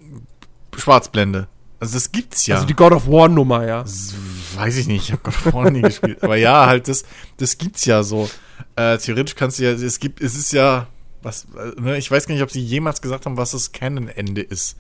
Schwarzblende. 0.78 1.48
Also 1.80 1.94
das 1.94 2.12
gibt's 2.12 2.46
ja. 2.46 2.56
Also 2.56 2.68
die 2.68 2.74
God 2.74 2.92
of 2.92 3.08
War 3.08 3.30
Nummer, 3.30 3.66
ja. 3.66 3.82
Das 3.82 4.14
weiß 4.56 4.78
ich 4.78 4.88
nicht, 4.88 5.06
ich 5.06 5.12
habe 5.12 5.22
God 5.24 5.36
of 5.46 5.54
War 5.54 5.72
nie 5.72 5.82
gespielt. 5.84 6.22
Aber 6.24 6.36
ja, 6.36 6.66
halt, 6.66 6.88
das, 6.88 7.04
das 7.38 7.58
gibt's 7.58 7.86
ja 7.86 8.04
so. 8.04 8.30
Äh, 8.76 8.98
theoretisch 8.98 9.36
kannst 9.36 9.60
du 9.60 9.64
ja, 9.64 9.72
es 9.72 10.00
gibt, 10.00 10.22
es 10.22 10.36
ist 10.36 10.52
ja, 10.52 10.88
was, 11.22 11.48
äh, 11.56 11.80
ne, 11.80 11.98
ich 11.98 12.12
weiß 12.12 12.28
gar 12.28 12.34
nicht, 12.34 12.44
ob 12.44 12.52
sie 12.52 12.62
jemals 12.62 13.02
gesagt 13.02 13.26
haben, 13.26 13.38
was 13.38 13.52
das 13.52 13.72
Canon-Ende 13.72 14.42
ist. 14.42 14.78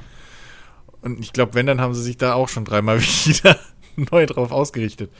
Und 1.01 1.19
ich 1.19 1.31
glaube, 1.31 1.53
wenn, 1.53 1.65
dann 1.65 1.79
haben 1.79 1.93
sie 1.93 2.03
sich 2.03 2.17
da 2.17 2.33
auch 2.33 2.49
schon 2.49 2.65
dreimal 2.65 2.99
wieder 3.25 3.57
neu 3.95 4.25
drauf 4.25 4.51
ausgerichtet. 4.51 5.11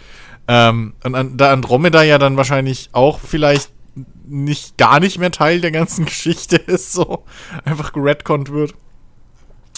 Ähm, 0.47 0.93
und 1.03 1.15
an, 1.15 1.37
da 1.37 1.51
Andromeda 1.51 2.03
ja 2.03 2.17
dann 2.17 2.35
wahrscheinlich 2.37 2.89
auch 2.91 3.19
vielleicht 3.19 3.71
nicht 4.25 4.77
gar 4.77 4.99
nicht 4.99 5.17
mehr 5.17 5.31
Teil 5.31 5.61
der 5.61 5.71
ganzen 5.71 6.05
Geschichte 6.07 6.57
ist, 6.57 6.91
so 6.91 7.23
einfach 7.63 7.93
geredconnt 7.93 8.51
wird. 8.51 8.73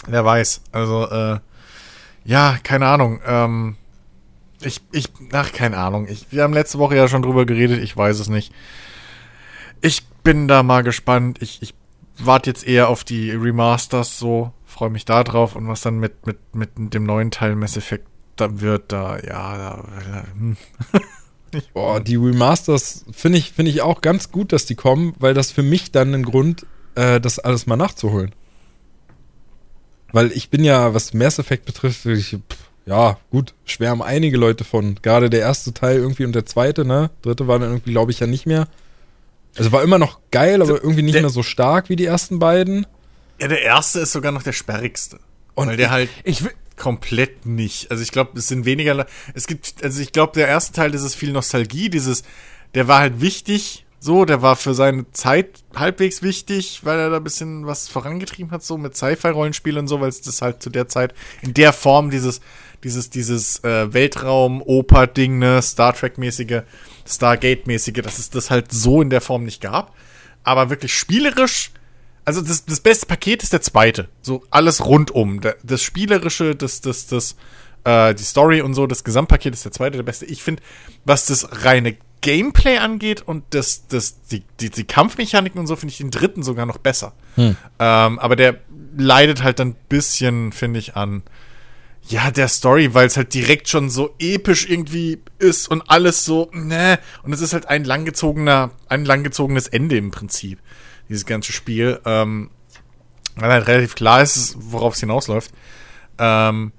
Wer 0.07 0.25
weiß. 0.25 0.61
Also, 0.71 1.07
äh, 1.07 1.39
ja, 2.23 2.57
keine 2.63 2.87
Ahnung. 2.87 3.19
Ähm, 3.25 3.75
ich, 4.61 4.81
ich, 4.91 5.09
ach, 5.31 5.51
keine 5.51 5.77
Ahnung. 5.77 6.07
Ich, 6.09 6.27
wir 6.31 6.43
haben 6.43 6.53
letzte 6.53 6.79
Woche 6.79 6.95
ja 6.95 7.07
schon 7.07 7.21
drüber 7.21 7.45
geredet, 7.45 7.81
ich 7.83 7.95
weiß 7.95 8.19
es 8.19 8.29
nicht. 8.29 8.53
Ich 9.81 10.05
bin 10.23 10.47
da 10.47 10.63
mal 10.63 10.83
gespannt. 10.83 11.41
Ich, 11.41 11.61
ich 11.61 11.73
warte 12.17 12.49
jetzt 12.49 12.67
eher 12.67 12.89
auf 12.89 13.03
die 13.03 13.31
Remasters 13.31 14.19
so, 14.19 14.53
freue 14.65 14.89
mich 14.89 15.05
da 15.05 15.23
drauf 15.23 15.55
und 15.55 15.67
was 15.67 15.81
dann 15.81 15.99
mit, 15.99 16.25
mit, 16.25 16.37
mit 16.53 16.93
dem 16.93 17.03
neuen 17.03 17.31
Teil 17.31 17.55
Mass 17.55 17.77
Effect 17.77 18.07
da 18.35 18.61
wird, 18.61 18.91
da, 18.91 19.19
ja, 19.19 19.57
da, 19.57 20.23
hm. 20.37 20.57
Boah, 21.73 21.99
die 21.99 22.15
Remasters 22.15 23.05
finde 23.11 23.37
ich, 23.37 23.51
finde 23.51 23.71
ich 23.71 23.81
auch 23.81 24.01
ganz 24.01 24.31
gut, 24.31 24.53
dass 24.53 24.65
die 24.65 24.75
kommen, 24.75 25.13
weil 25.19 25.33
das 25.33 25.51
für 25.51 25.63
mich 25.63 25.91
dann 25.91 26.13
ein 26.13 26.23
Grund, 26.23 26.65
äh, 26.95 27.19
das 27.19 27.39
alles 27.39 27.67
mal 27.67 27.75
nachzuholen. 27.75 28.33
Weil 30.11 30.31
ich 30.31 30.49
bin 30.49 30.63
ja, 30.63 30.93
was 30.93 31.13
Mass 31.13 31.39
Effect 31.39 31.65
betrifft, 31.65 32.05
ich, 32.05 32.37
ja, 32.85 33.17
gut, 33.29 33.53
schwärmen 33.65 34.01
einige 34.01 34.37
Leute 34.37 34.63
von. 34.63 34.95
Gerade 35.01 35.29
der 35.29 35.39
erste 35.41 35.73
Teil 35.73 35.97
irgendwie 35.97 36.25
und 36.25 36.33
der 36.33 36.45
zweite, 36.45 36.83
ne? 36.85 37.09
Dritte 37.21 37.47
war 37.47 37.59
dann 37.59 37.69
irgendwie, 37.71 37.91
glaube 37.91 38.11
ich, 38.11 38.19
ja 38.19 38.27
nicht 38.27 38.45
mehr. 38.45 38.67
Also 39.57 39.71
war 39.71 39.83
immer 39.83 39.99
noch 39.99 40.19
geil, 40.31 40.61
aber 40.61 40.81
irgendwie 40.81 41.01
nicht 41.01 41.15
der- 41.15 41.21
mehr 41.21 41.29
so 41.29 41.43
stark 41.43 41.89
wie 41.89 41.95
die 41.95 42.05
ersten 42.05 42.39
beiden. 42.39 42.85
Ja, 43.39 43.47
der 43.47 43.61
erste 43.61 43.99
ist 43.99 44.11
sogar 44.11 44.31
noch 44.31 44.43
der 44.43 44.53
sperrigste. 44.53 45.19
Und 45.55 45.67
weil 45.67 45.77
der 45.77 45.89
halt 45.91 46.09
Ich 46.23 46.43
will, 46.43 46.51
komplett 46.77 47.45
nicht. 47.45 47.91
Also 47.91 48.01
ich 48.01 48.11
glaube, 48.11 48.39
es 48.39 48.47
sind 48.47 48.65
weniger. 48.65 49.05
Es 49.33 49.47
gibt, 49.47 49.83
also 49.83 50.01
ich 50.01 50.11
glaube, 50.11 50.33
der 50.33 50.47
erste 50.47 50.73
Teil, 50.73 50.91
das 50.91 51.03
ist 51.03 51.15
viel 51.15 51.31
Nostalgie, 51.31 51.89
dieses, 51.89 52.23
der 52.73 52.87
war 52.87 52.99
halt 52.99 53.21
wichtig, 53.21 53.80
so, 54.03 54.25
der 54.25 54.41
war 54.41 54.55
für 54.55 54.73
seine 54.73 55.09
Zeit 55.11 55.63
halbwegs 55.75 56.23
wichtig, 56.23 56.81
weil 56.83 56.97
er 56.97 57.11
da 57.11 57.17
ein 57.17 57.23
bisschen 57.23 57.67
was 57.67 57.87
vorangetrieben 57.87 58.51
hat, 58.51 58.63
so 58.63 58.75
mit 58.79 58.97
Sci-Fi-Rollenspielen 58.97 59.81
und 59.81 59.87
so, 59.87 60.01
weil 60.01 60.09
es 60.09 60.21
das 60.21 60.41
halt 60.41 60.63
zu 60.63 60.71
der 60.71 60.87
Zeit 60.87 61.13
in 61.43 61.53
der 61.53 61.71
Form 61.71 62.09
dieses, 62.09 62.41
dieses, 62.83 63.11
dieses 63.11 63.63
äh, 63.63 63.93
Weltraum-Oper-Ding, 63.93 65.37
ne, 65.37 65.61
Star 65.61 65.93
Trek-mäßige, 65.93 66.63
Stargate-mäßige, 67.07 68.01
dass 68.01 68.17
es 68.17 68.31
das 68.31 68.49
halt 68.49 68.71
so 68.71 69.03
in 69.03 69.11
der 69.11 69.21
Form 69.21 69.43
nicht 69.43 69.61
gab. 69.61 69.95
Aber 70.43 70.71
wirklich 70.71 70.95
spielerisch 70.95 71.71
also 72.25 72.41
das, 72.41 72.65
das 72.65 72.79
beste 72.79 73.05
Paket 73.07 73.43
ist 73.43 73.53
der 73.53 73.61
zweite. 73.61 74.07
So 74.21 74.43
alles 74.51 74.85
rundum. 74.85 75.41
Das 75.63 75.81
Spielerische, 75.81 76.55
das, 76.55 76.81
das, 76.81 77.07
das, 77.07 77.35
äh, 77.83 78.13
die 78.13 78.23
Story 78.23 78.61
und 78.61 78.73
so, 78.73 78.87
das 78.87 79.03
Gesamtpaket 79.03 79.53
ist 79.53 79.65
der 79.65 79.71
zweite 79.71 79.97
der 79.97 80.03
beste. 80.03 80.25
Ich 80.25 80.43
finde, 80.43 80.61
was 81.03 81.25
das 81.25 81.65
reine 81.65 81.97
Gameplay 82.21 82.77
angeht 82.77 83.21
und 83.21 83.43
das, 83.51 83.87
das, 83.87 84.21
die, 84.23 84.43
die, 84.59 84.69
die 84.69 84.83
Kampfmechaniken 84.83 85.59
und 85.59 85.67
so, 85.67 85.75
finde 85.75 85.91
ich 85.91 85.97
den 85.97 86.11
dritten 86.11 86.43
sogar 86.43 86.65
noch 86.65 86.77
besser. 86.77 87.13
Ähm, 87.79 88.19
aber 88.19 88.35
der 88.35 88.59
leidet 88.95 89.43
halt 89.43 89.59
dann 89.59 89.69
ein 89.69 89.75
bisschen, 89.89 90.51
finde 90.51 90.79
ich, 90.79 90.95
an 90.95 91.23
ja, 92.07 92.31
der 92.31 92.47
Story, 92.47 92.93
weil 92.93 93.07
es 93.07 93.17
halt 93.17 93.33
direkt 93.33 93.69
schon 93.69 93.89
so 93.89 94.15
episch 94.19 94.67
irgendwie 94.67 95.19
ist 95.37 95.67
und 95.69 95.83
alles 95.89 96.25
so, 96.25 96.49
ne, 96.51 96.99
und 97.23 97.31
es 97.31 97.41
ist 97.41 97.53
halt 97.53 97.67
ein 97.67 97.83
langgezogener, 97.83 98.71
ein 98.89 99.05
langgezogenes 99.05 99.67
Ende 99.67 99.97
im 99.97 100.11
Prinzip, 100.11 100.59
dieses 101.09 101.25
ganze 101.25 101.53
Spiel, 101.53 101.99
ähm, 102.05 102.49
weil 103.35 103.51
halt 103.51 103.67
relativ 103.67 103.95
klar 103.95 104.21
ist, 104.21 104.55
worauf 104.59 104.95
es 104.95 104.99
hinausläuft. 104.99 105.51
Ähm, 106.17 106.73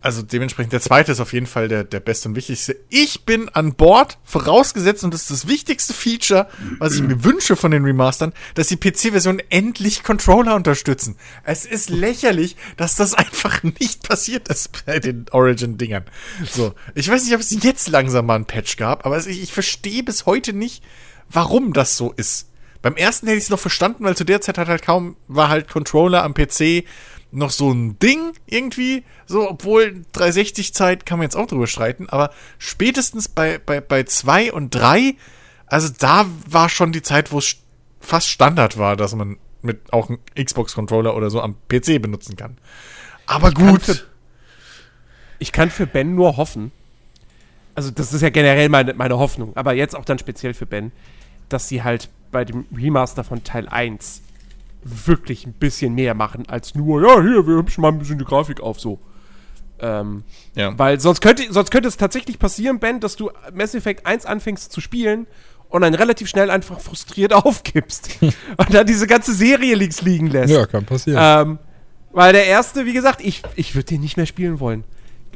also 0.00 0.22
dementsprechend, 0.22 0.72
der 0.72 0.80
zweite 0.80 1.10
ist 1.10 1.20
auf 1.20 1.32
jeden 1.32 1.46
Fall 1.46 1.66
der, 1.66 1.82
der 1.82 1.98
beste 1.98 2.28
und 2.28 2.36
wichtigste. 2.36 2.76
Ich 2.88 3.24
bin 3.24 3.48
an 3.48 3.74
Bord, 3.74 4.18
vorausgesetzt, 4.22 5.02
und 5.02 5.12
das 5.12 5.22
ist 5.22 5.30
das 5.30 5.48
wichtigste 5.48 5.92
Feature, 5.92 6.48
was 6.78 6.94
ich 6.94 7.02
mir 7.02 7.24
wünsche 7.24 7.56
von 7.56 7.72
den 7.72 7.84
Remastern, 7.84 8.32
dass 8.54 8.68
die 8.68 8.76
PC-Version 8.76 9.42
endlich 9.50 10.04
Controller 10.04 10.54
unterstützen. 10.54 11.16
Es 11.42 11.64
ist 11.64 11.90
lächerlich, 11.90 12.56
dass 12.76 12.94
das 12.94 13.14
einfach 13.14 13.64
nicht 13.64 14.08
passiert 14.08 14.48
ist 14.48 14.86
bei 14.86 15.00
den 15.00 15.26
Origin-Dingern. 15.32 16.04
So, 16.48 16.74
ich 16.94 17.10
weiß 17.10 17.24
nicht, 17.24 17.34
ob 17.34 17.40
es 17.40 17.62
jetzt 17.62 17.88
langsam 17.88 18.26
mal 18.26 18.36
ein 18.36 18.46
Patch 18.46 18.76
gab, 18.76 19.04
aber 19.04 19.18
ich, 19.18 19.42
ich 19.42 19.52
verstehe 19.52 20.04
bis 20.04 20.26
heute 20.26 20.52
nicht, 20.52 20.84
warum 21.28 21.72
das 21.72 21.96
so 21.96 22.12
ist. 22.12 22.48
Beim 22.82 22.94
ersten 22.94 23.26
hätte 23.26 23.38
ich 23.38 23.44
es 23.44 23.50
noch 23.50 23.58
verstanden, 23.58 24.04
weil 24.04 24.16
zu 24.16 24.24
der 24.24 24.40
Zeit 24.40 24.58
hat 24.58 24.68
halt 24.68 24.82
kaum, 24.82 25.16
war 25.26 25.48
halt 25.48 25.68
Controller 25.68 26.22
am 26.22 26.34
PC 26.34 26.84
noch 27.30 27.50
so 27.50 27.70
ein 27.70 27.98
Ding 27.98 28.32
irgendwie. 28.46 29.04
So, 29.26 29.48
obwohl 29.50 30.04
360-Zeit 30.14 31.04
kann 31.06 31.18
man 31.18 31.24
jetzt 31.24 31.36
auch 31.36 31.46
drüber 31.46 31.66
streiten, 31.66 32.08
aber 32.08 32.30
spätestens 32.58 33.28
bei, 33.28 33.58
bei, 33.58 33.80
bei 33.80 34.04
2 34.04 34.52
und 34.52 34.74
3, 34.74 35.14
also 35.66 35.88
da 35.98 36.26
war 36.48 36.68
schon 36.68 36.92
die 36.92 37.02
Zeit, 37.02 37.30
wo 37.32 37.38
es 37.38 37.56
fast 38.00 38.28
Standard 38.28 38.78
war, 38.78 38.96
dass 38.96 39.14
man 39.14 39.36
mit 39.60 39.92
auch 39.92 40.08
einem 40.08 40.18
Xbox-Controller 40.42 41.14
oder 41.16 41.30
so 41.30 41.40
am 41.42 41.56
PC 41.68 42.00
benutzen 42.00 42.36
kann. 42.36 42.56
Aber 43.26 43.52
kann 43.52 43.72
gut. 43.72 43.82
für- 43.82 44.00
ich 45.38 45.52
kann 45.52 45.70
für 45.70 45.86
Ben 45.86 46.14
nur 46.14 46.36
hoffen, 46.36 46.72
also 47.74 47.90
das 47.90 48.12
ist 48.12 48.22
ja 48.22 48.30
generell 48.30 48.68
meine, 48.68 48.94
meine 48.94 49.18
Hoffnung, 49.18 49.56
aber 49.56 49.72
jetzt 49.74 49.94
auch 49.94 50.04
dann 50.04 50.18
speziell 50.18 50.54
für 50.54 50.66
Ben, 50.66 50.90
dass 51.48 51.68
sie 51.68 51.82
halt 51.82 52.08
bei 52.32 52.44
dem 52.44 52.66
Remaster 52.76 53.22
von 53.24 53.44
Teil 53.44 53.68
1 53.68 54.22
wirklich 54.82 55.46
ein 55.46 55.52
bisschen 55.52 55.94
mehr 55.94 56.14
machen 56.14 56.48
als 56.48 56.74
nur, 56.74 57.02
ja, 57.02 57.20
hier, 57.22 57.46
wir 57.46 57.56
hübschen 57.56 57.82
mal 57.82 57.88
ein 57.88 57.98
bisschen 57.98 58.18
die 58.18 58.24
Grafik 58.24 58.60
auf, 58.60 58.80
so. 58.80 58.98
Ähm, 59.80 60.24
Ja. 60.56 60.76
weil 60.76 60.98
sonst 61.00 61.20
könnte, 61.20 61.44
sonst 61.52 61.70
könnte 61.70 61.88
es 61.88 61.96
tatsächlich 61.96 62.38
passieren, 62.38 62.80
Ben, 62.80 62.98
dass 63.00 63.14
du 63.16 63.30
Mass 63.54 63.74
Effect 63.74 64.06
1 64.06 64.26
anfängst 64.26 64.72
zu 64.72 64.80
spielen 64.80 65.26
und 65.68 65.82
dann 65.82 65.94
relativ 65.94 66.28
schnell 66.28 66.50
einfach 66.50 66.80
frustriert 66.80 67.32
aufgibst 67.44 68.18
und 68.20 68.74
dann 68.74 68.86
diese 68.86 69.06
ganze 69.06 69.32
Serie 69.34 69.74
links 69.76 70.02
liegen 70.02 70.26
lässt. 70.28 70.52
Ja, 70.52 70.66
kann 70.66 70.84
passieren. 70.84 71.18
Ähm, 71.22 71.58
weil 72.12 72.32
der 72.32 72.46
erste, 72.46 72.86
wie 72.86 72.92
gesagt, 72.92 73.20
ich, 73.22 73.42
ich 73.54 73.74
würde 73.76 73.84
den 73.86 74.00
nicht 74.00 74.16
mehr 74.16 74.26
spielen 74.26 74.58
wollen. 74.60 74.82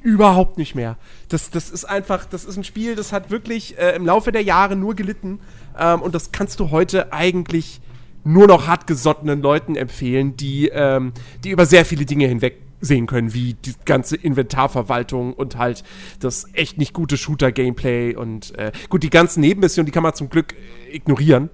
Überhaupt 0.03 0.59
nicht 0.59 0.75
mehr. 0.75 0.97
Das, 1.29 1.51
das 1.51 1.71
ist 1.71 1.85
einfach, 1.85 2.25
das 2.25 2.45
ist 2.45 2.57
ein 2.57 2.65
Spiel, 2.65 2.97
das 2.97 3.13
hat 3.13 3.31
wirklich 3.31 3.79
äh, 3.79 3.95
im 3.95 4.05
Laufe 4.07 4.33
der 4.33 4.43
Jahre 4.43 4.75
nur 4.75 4.97
gelitten. 4.97 5.39
Ähm, 5.79 6.03
und 6.03 6.15
das 6.17 6.33
kannst 6.33 6.59
du 6.59 6.71
heute 6.73 7.13
eigentlich 7.13 7.81
nur 8.25 8.47
noch 8.47 8.67
hartgesottenen 8.67 9.43
Leuten 9.43 9.77
empfehlen, 9.77 10.37
die, 10.37 10.69
ähm, 10.69 11.13
die 11.45 11.51
über 11.51 11.67
sehr 11.67 11.85
viele 11.85 12.05
Dinge 12.05 12.27
hinweg 12.27 12.63
sehen 12.81 13.07
können, 13.07 13.33
wie 13.33 13.55
die 13.55 13.75
ganze 13.85 14.17
Inventarverwaltung 14.17 15.35
und 15.35 15.57
halt 15.57 15.85
das 16.21 16.47
echt 16.53 16.79
nicht 16.79 16.93
gute 16.93 17.17
Shooter-Gameplay 17.17 18.17
und 18.17 18.57
äh, 18.59 18.73
gut, 18.89 19.03
die 19.05 19.11
ganzen 19.11 19.41
Nebenmissionen, 19.41 19.87
die 19.87 19.93
kann 19.93 20.03
man 20.03 20.15
zum 20.15 20.29
Glück 20.29 20.55
ignorieren. 20.91 21.49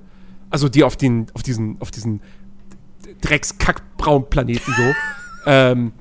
Also 0.51 0.69
die 0.71 0.83
auf 0.85 0.97
den, 0.97 1.27
auf 1.35 1.43
diesen, 1.43 1.77
auf 1.81 1.91
diesen 1.91 2.23
Dreckskack-Braun-Planeten 3.21 4.73
so. 4.75 4.95
ähm, 5.47 5.93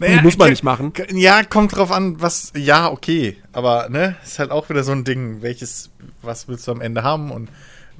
die 0.00 0.22
muss 0.22 0.38
man 0.38 0.50
nicht 0.50 0.62
machen. 0.62 0.92
Ja, 1.12 1.42
kommt 1.42 1.76
drauf 1.76 1.90
an, 1.90 2.20
was, 2.20 2.52
ja, 2.56 2.90
okay. 2.90 3.36
Aber, 3.52 3.88
ne, 3.88 4.16
ist 4.24 4.38
halt 4.38 4.50
auch 4.50 4.68
wieder 4.70 4.84
so 4.84 4.92
ein 4.92 5.04
Ding, 5.04 5.42
welches, 5.42 5.90
was 6.22 6.48
willst 6.48 6.66
du 6.68 6.72
am 6.72 6.80
Ende 6.80 7.02
haben 7.02 7.30
und 7.30 7.50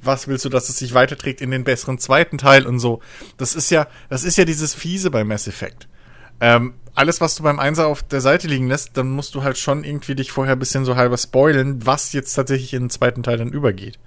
was 0.03 0.29
willst 0.29 0.45
du, 0.45 0.49
dass 0.49 0.69
es 0.69 0.79
sich 0.79 0.95
weiterträgt 0.95 1.41
in 1.41 1.51
den 1.51 1.65
besseren 1.65 1.99
zweiten 1.99 2.39
Teil 2.39 2.67
und 2.67 2.79
so. 2.79 3.01
Das 3.37 3.55
ist 3.55 3.71
ja, 3.71 3.87
das 4.09 4.25
ist 4.25 4.39
ja 4.39 4.45
dieses 4.45 4.75
Fiese 4.75 5.11
bei 5.11 5.25
Mass 5.25 5.49
Effect. 5.49 5.89
Ähm, 6.41 6.75
alles, 6.95 7.21
was 7.21 7.35
du 7.35 7.43
beim 7.43 7.59
Einser 7.59 7.87
auf 7.87 8.03
der 8.03 8.21
Seite 8.21 8.49
liegen 8.49 8.69
lässt, 8.69 8.97
dann 8.97 9.11
musst 9.11 9.35
du 9.35 9.43
halt 9.43 9.59
schon 9.59 9.85
irgendwie 9.85 10.15
dich 10.15 10.33
vorher 10.33 10.55
ein 10.55 10.59
bisschen 10.59 10.85
so 10.85 10.97
halber 10.97 11.17
spoilen, 11.17 11.85
was 11.87 12.13
jetzt 12.13 12.35
tatsächlich 12.35 12.75
in 12.75 12.85
den 12.85 12.91
zweiten 12.91 13.23
Teil 13.23 13.39
dann 13.39 13.53
übergeht. 13.53 13.99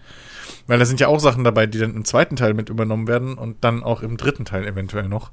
Weil 0.68 0.80
da 0.80 0.86
sind 0.86 1.00
ja 1.00 1.08
auch 1.08 1.20
Sachen 1.20 1.44
dabei, 1.44 1.68
die 1.68 1.80
dann 1.80 1.96
im 1.96 2.06
zweiten 2.06 2.36
Teil 2.36 2.54
mit 2.54 2.70
übernommen 2.70 3.08
werden 3.08 3.36
und 3.36 3.64
dann 3.64 3.84
auch 3.84 4.02
im 4.02 4.18
dritten 4.18 4.46
Teil 4.46 4.68
eventuell 4.68 5.08
noch. 5.08 5.32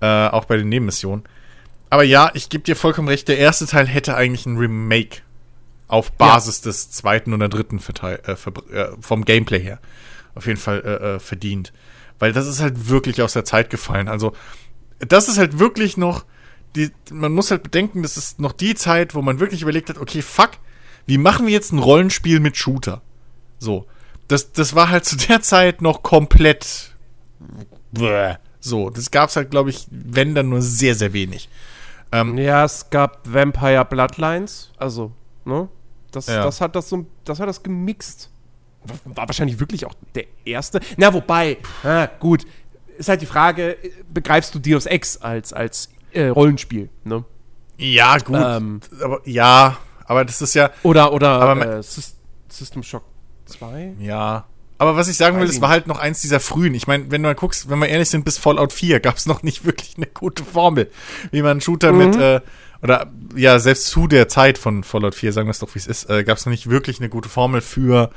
Äh, 0.00 0.28
auch 0.28 0.44
bei 0.44 0.56
den 0.56 0.68
Nebenmissionen. 0.68 1.24
Aber 1.90 2.04
ja, 2.04 2.30
ich 2.34 2.48
gebe 2.48 2.64
dir 2.64 2.76
vollkommen 2.76 3.08
recht, 3.08 3.28
der 3.28 3.38
erste 3.38 3.66
Teil 3.66 3.86
hätte 3.86 4.14
eigentlich 4.14 4.46
ein 4.46 4.56
Remake 4.56 5.22
auf 5.92 6.12
Basis 6.12 6.62
des 6.62 6.90
zweiten 6.90 7.34
oder 7.34 7.50
dritten 7.50 7.78
Verteil, 7.78 8.20
äh, 8.26 8.32
äh, 8.74 8.96
vom 8.98 9.24
Gameplay 9.26 9.60
her 9.60 9.78
auf 10.34 10.46
jeden 10.46 10.58
Fall 10.58 10.80
äh, 10.80 11.16
äh, 11.16 11.20
verdient. 11.20 11.72
Weil 12.18 12.32
das 12.32 12.46
ist 12.46 12.60
halt 12.60 12.88
wirklich 12.88 13.20
aus 13.20 13.34
der 13.34 13.44
Zeit 13.44 13.68
gefallen. 13.68 14.08
Also, 14.08 14.32
das 15.00 15.28
ist 15.28 15.36
halt 15.36 15.58
wirklich 15.58 15.98
noch 15.98 16.24
die, 16.74 16.90
man 17.10 17.32
muss 17.32 17.50
halt 17.50 17.62
bedenken, 17.62 18.02
das 18.02 18.16
ist 18.16 18.40
noch 18.40 18.52
die 18.52 18.74
Zeit, 18.74 19.14
wo 19.14 19.20
man 19.20 19.38
wirklich 19.38 19.60
überlegt 19.60 19.90
hat, 19.90 19.98
okay, 19.98 20.22
fuck, 20.22 20.52
wie 21.04 21.18
machen 21.18 21.46
wir 21.46 21.52
jetzt 21.52 21.72
ein 21.72 21.78
Rollenspiel 21.78 22.40
mit 22.40 22.56
Shooter? 22.56 23.02
So. 23.58 23.86
Das, 24.28 24.52
das 24.52 24.74
war 24.74 24.88
halt 24.88 25.04
zu 25.04 25.16
der 25.16 25.42
Zeit 25.42 25.82
noch 25.82 26.02
komplett. 26.02 26.94
Bäh. 27.90 28.36
So, 28.60 28.88
das 28.88 29.10
gab's 29.10 29.36
halt, 29.36 29.50
glaube 29.50 29.68
ich, 29.68 29.86
wenn 29.90 30.34
dann 30.34 30.48
nur 30.48 30.62
sehr, 30.62 30.94
sehr 30.94 31.12
wenig. 31.12 31.50
Ja, 32.14 32.64
es 32.64 32.88
gab 32.88 33.20
Vampire 33.30 33.84
Bloodlines, 33.84 34.70
also, 34.78 35.12
ne? 35.44 35.68
Das, 36.12 36.26
Ja. 36.26 36.44
das 36.44 36.60
hat 36.60 36.76
das 36.76 36.88
so, 36.88 37.06
das 37.24 37.40
hat 37.40 37.48
das 37.48 37.62
gemixt. 37.62 38.30
War 39.04 39.28
wahrscheinlich 39.28 39.60
wirklich 39.60 39.86
auch 39.86 39.94
der 40.14 40.24
erste. 40.44 40.80
Na, 40.96 41.12
wobei, 41.14 41.58
ah, 41.84 42.06
gut, 42.18 42.44
ist 42.98 43.08
halt 43.08 43.22
die 43.22 43.26
Frage, 43.26 43.76
begreifst 44.12 44.54
du 44.54 44.58
Deus 44.58 44.86
Ex 44.86 45.16
als, 45.18 45.52
als 45.52 45.88
äh, 46.12 46.26
Rollenspiel, 46.26 46.88
ne? 47.04 47.24
Ja, 47.78 48.18
gut. 48.18 48.36
Ähm. 48.38 48.80
aber 49.00 49.20
ja, 49.24 49.76
aber 50.04 50.24
das 50.24 50.42
ist 50.42 50.54
ja. 50.54 50.70
Oder, 50.82 51.12
oder 51.12 51.28
Aber 51.40 51.60
äh, 51.66 51.78
Sys- 51.80 52.14
System 52.48 52.82
Shock 52.82 53.04
2? 53.46 53.94
Ja. 54.00 54.44
Aber 54.78 54.96
was 54.96 55.06
ich 55.06 55.16
sagen 55.16 55.38
will, 55.38 55.46
es 55.48 55.60
war 55.60 55.68
halt 55.68 55.86
noch 55.86 55.98
eins 56.00 56.20
dieser 56.22 56.40
frühen. 56.40 56.74
Ich 56.74 56.88
meine, 56.88 57.08
wenn 57.10 57.22
du 57.22 57.28
mal 57.28 57.34
guckst, 57.36 57.70
wenn 57.70 57.78
wir 57.78 57.88
ehrlich 57.88 58.10
sind, 58.10 58.24
bis 58.24 58.36
Fallout 58.36 58.72
4 58.72 58.98
gab 58.98 59.16
es 59.16 59.26
noch 59.26 59.44
nicht 59.44 59.64
wirklich 59.64 59.94
eine 59.96 60.06
gute 60.06 60.44
Formel, 60.44 60.90
wie 61.30 61.40
man 61.40 61.52
einen 61.52 61.60
Shooter 61.60 61.92
mit, 61.92 62.16
äh, 62.16 62.40
oder 62.82 63.10
ja, 63.36 63.58
selbst 63.58 63.86
zu 63.86 64.08
der 64.08 64.28
Zeit 64.28 64.58
von 64.58 64.82
Fallout 64.82 65.14
4, 65.14 65.32
sagen 65.32 65.46
wir 65.46 65.52
es 65.52 65.60
doch, 65.60 65.74
wie 65.74 65.78
es 65.78 65.86
ist, 65.86 66.10
äh, 66.10 66.24
gab 66.24 66.38
es 66.38 66.46
noch 66.46 66.50
nicht 66.50 66.68
wirklich 66.68 66.98
eine 66.98 67.08
gute 67.08 67.28
Formel 67.28 67.60
für, 67.60 68.10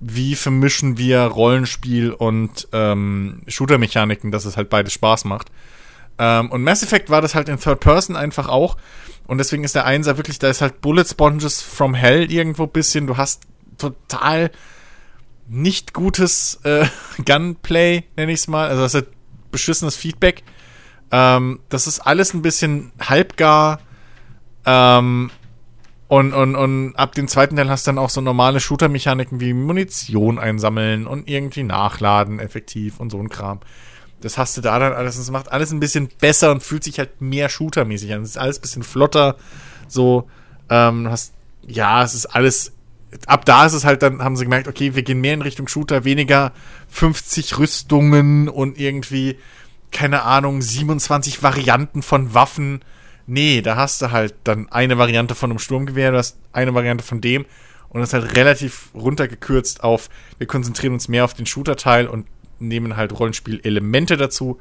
wie 0.00 0.36
vermischen 0.36 0.96
wir 0.96 1.22
Rollenspiel 1.22 2.12
und 2.12 2.68
ähm, 2.72 3.42
Shooter-Mechaniken, 3.48 4.30
dass 4.30 4.44
es 4.44 4.56
halt 4.56 4.70
beides 4.70 4.92
Spaß 4.92 5.24
macht. 5.24 5.50
Ähm, 6.18 6.50
und 6.50 6.62
Mass 6.62 6.82
Effect 6.82 7.10
war 7.10 7.20
das 7.20 7.34
halt 7.34 7.48
in 7.48 7.58
Third 7.58 7.80
Person 7.80 8.16
einfach 8.16 8.48
auch. 8.48 8.76
Und 9.26 9.38
deswegen 9.38 9.64
ist 9.64 9.74
der 9.74 9.86
Einser 9.86 10.16
wirklich, 10.16 10.38
da 10.38 10.48
ist 10.48 10.60
halt 10.60 10.80
Bullet 10.80 11.04
Sponges 11.04 11.60
from 11.60 11.94
Hell 11.94 12.30
irgendwo 12.30 12.66
bisschen. 12.66 13.06
Du 13.06 13.16
hast 13.16 13.42
total 13.76 14.50
nicht 15.48 15.92
gutes 15.92 16.60
äh, 16.62 16.86
Gunplay, 17.24 18.04
nenne 18.16 18.32
ich 18.32 18.40
es 18.40 18.48
mal. 18.48 18.68
Also 18.68 18.82
das 18.82 18.94
ist 18.94 19.02
halt 19.02 19.14
beschissenes 19.50 19.96
Feedback. 19.96 20.42
Ähm, 21.10 21.60
das 21.68 21.86
ist 21.86 22.00
alles 22.00 22.34
ein 22.34 22.42
bisschen 22.42 22.92
halbgar. 23.00 23.80
Ähm, 24.66 25.30
und, 26.08 26.32
und, 26.32 26.54
und 26.54 26.94
ab 26.94 27.14
dem 27.14 27.26
zweiten 27.26 27.56
Teil 27.56 27.68
hast 27.68 27.86
du 27.86 27.90
dann 27.90 27.98
auch 27.98 28.10
so 28.10 28.20
normale 28.20 28.60
Shooter-Mechaniken 28.60 29.40
wie 29.40 29.52
Munition 29.52 30.38
einsammeln 30.38 31.06
und 31.06 31.28
irgendwie 31.28 31.64
nachladen 31.64 32.38
effektiv 32.38 33.00
und 33.00 33.10
so 33.10 33.18
ein 33.18 33.28
Kram. 33.28 33.60
Das 34.20 34.38
hast 34.38 34.56
du 34.56 34.60
da 34.60 34.78
dann 34.78 34.92
alles. 34.92 35.16
Das 35.16 35.30
macht 35.30 35.50
alles 35.50 35.72
ein 35.72 35.80
bisschen 35.80 36.08
besser 36.20 36.52
und 36.52 36.62
fühlt 36.62 36.84
sich 36.84 36.98
halt 36.98 37.20
mehr 37.20 37.48
Shooter-mäßig 37.48 38.14
an. 38.14 38.22
Es 38.22 38.30
ist 38.30 38.38
alles 38.38 38.58
ein 38.58 38.62
bisschen 38.62 38.82
flotter. 38.82 39.36
So, 39.88 40.28
ähm, 40.70 41.08
hast, 41.10 41.34
ja, 41.66 42.02
es 42.02 42.14
ist 42.14 42.26
alles. 42.26 42.72
Ab 43.26 43.44
da 43.44 43.66
ist 43.66 43.72
es 43.72 43.84
halt, 43.84 44.02
dann 44.02 44.22
haben 44.22 44.36
sie 44.36 44.44
gemerkt, 44.44 44.68
okay, 44.68 44.94
wir 44.94 45.02
gehen 45.02 45.20
mehr 45.20 45.34
in 45.34 45.42
Richtung 45.42 45.68
Shooter, 45.68 46.04
weniger 46.04 46.52
50 46.88 47.58
Rüstungen 47.58 48.48
und 48.48 48.78
irgendwie, 48.78 49.38
keine 49.90 50.22
Ahnung, 50.22 50.60
27 50.60 51.42
Varianten 51.42 52.02
von 52.02 52.34
Waffen. 52.34 52.80
Nee, 53.26 53.60
da 53.60 53.76
hast 53.76 54.02
du 54.02 54.12
halt 54.12 54.34
dann 54.44 54.68
eine 54.70 54.98
Variante 54.98 55.34
von 55.34 55.50
einem 55.50 55.58
Sturmgewehr, 55.58 56.12
du 56.12 56.18
hast 56.18 56.38
eine 56.52 56.74
Variante 56.74 57.04
von 57.04 57.20
dem 57.20 57.44
und 57.88 58.00
das 58.00 58.12
halt 58.12 58.36
relativ 58.36 58.90
runtergekürzt 58.94 59.82
auf, 59.82 60.08
wir 60.38 60.46
konzentrieren 60.46 60.92
uns 60.92 61.08
mehr 61.08 61.24
auf 61.24 61.34
den 61.34 61.46
Shooter-Teil 61.46 62.06
und 62.06 62.26
nehmen 62.58 62.96
halt 62.96 63.18
Rollenspiel-Elemente 63.18 64.16
dazu, 64.16 64.60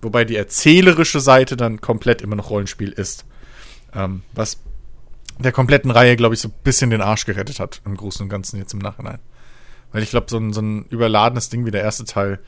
wobei 0.00 0.24
die 0.24 0.36
erzählerische 0.36 1.20
Seite 1.20 1.56
dann 1.56 1.80
komplett 1.80 2.22
immer 2.22 2.36
noch 2.36 2.50
Rollenspiel 2.50 2.90
ist. 2.90 3.24
Ähm, 3.94 4.22
was 4.32 4.58
der 5.38 5.52
kompletten 5.52 5.90
Reihe, 5.90 6.16
glaube 6.16 6.34
ich, 6.34 6.40
so 6.40 6.48
ein 6.48 6.54
bisschen 6.62 6.90
den 6.90 7.00
Arsch 7.00 7.26
gerettet 7.26 7.58
hat, 7.58 7.80
im 7.84 7.96
Großen 7.96 8.22
und 8.22 8.28
Ganzen 8.28 8.58
jetzt 8.58 8.72
im 8.72 8.78
Nachhinein. 8.78 9.18
Weil 9.92 10.02
ich 10.02 10.10
glaube, 10.10 10.26
so 10.28 10.38
ein, 10.38 10.52
so 10.52 10.60
ein 10.60 10.84
überladenes 10.90 11.48
Ding 11.48 11.66
wie 11.66 11.70
der 11.70 11.82
erste 11.82 12.04
Teil, 12.04 12.38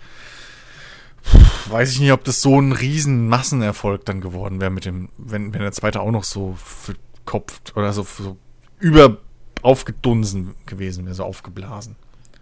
weiß 1.68 1.92
ich 1.92 2.00
nicht, 2.00 2.12
ob 2.12 2.24
das 2.24 2.42
so 2.42 2.60
ein 2.60 2.72
riesen 2.72 3.28
Massenerfolg 3.28 4.04
dann 4.04 4.20
geworden 4.20 4.60
wäre 4.60 4.70
mit 4.70 4.84
dem, 4.84 5.08
wenn, 5.18 5.52
wenn 5.52 5.60
der 5.60 5.72
zweite 5.72 6.00
auch 6.00 6.10
noch 6.10 6.24
so 6.24 6.56
verkopft 6.56 7.76
oder 7.76 7.92
so, 7.92 8.04
so 8.04 8.36
über 8.78 9.18
aufgedunsen 9.62 10.54
gewesen 10.66 11.04
wäre, 11.06 11.14
so 11.14 11.24
aufgeblasen. 11.24 11.96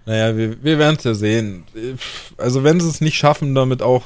Naja, 0.07 0.37
wir, 0.37 0.63
wir 0.63 0.79
werden 0.79 0.97
es 0.99 1.05
ja 1.05 1.15
sehen. 1.15 1.65
Also 2.37 2.65
wenn 2.65 2.81
sie 2.81 2.89
es 2.89 3.01
nicht 3.01 3.17
schaffen, 3.17 3.55
damit 3.55 3.81
auch 3.81 4.05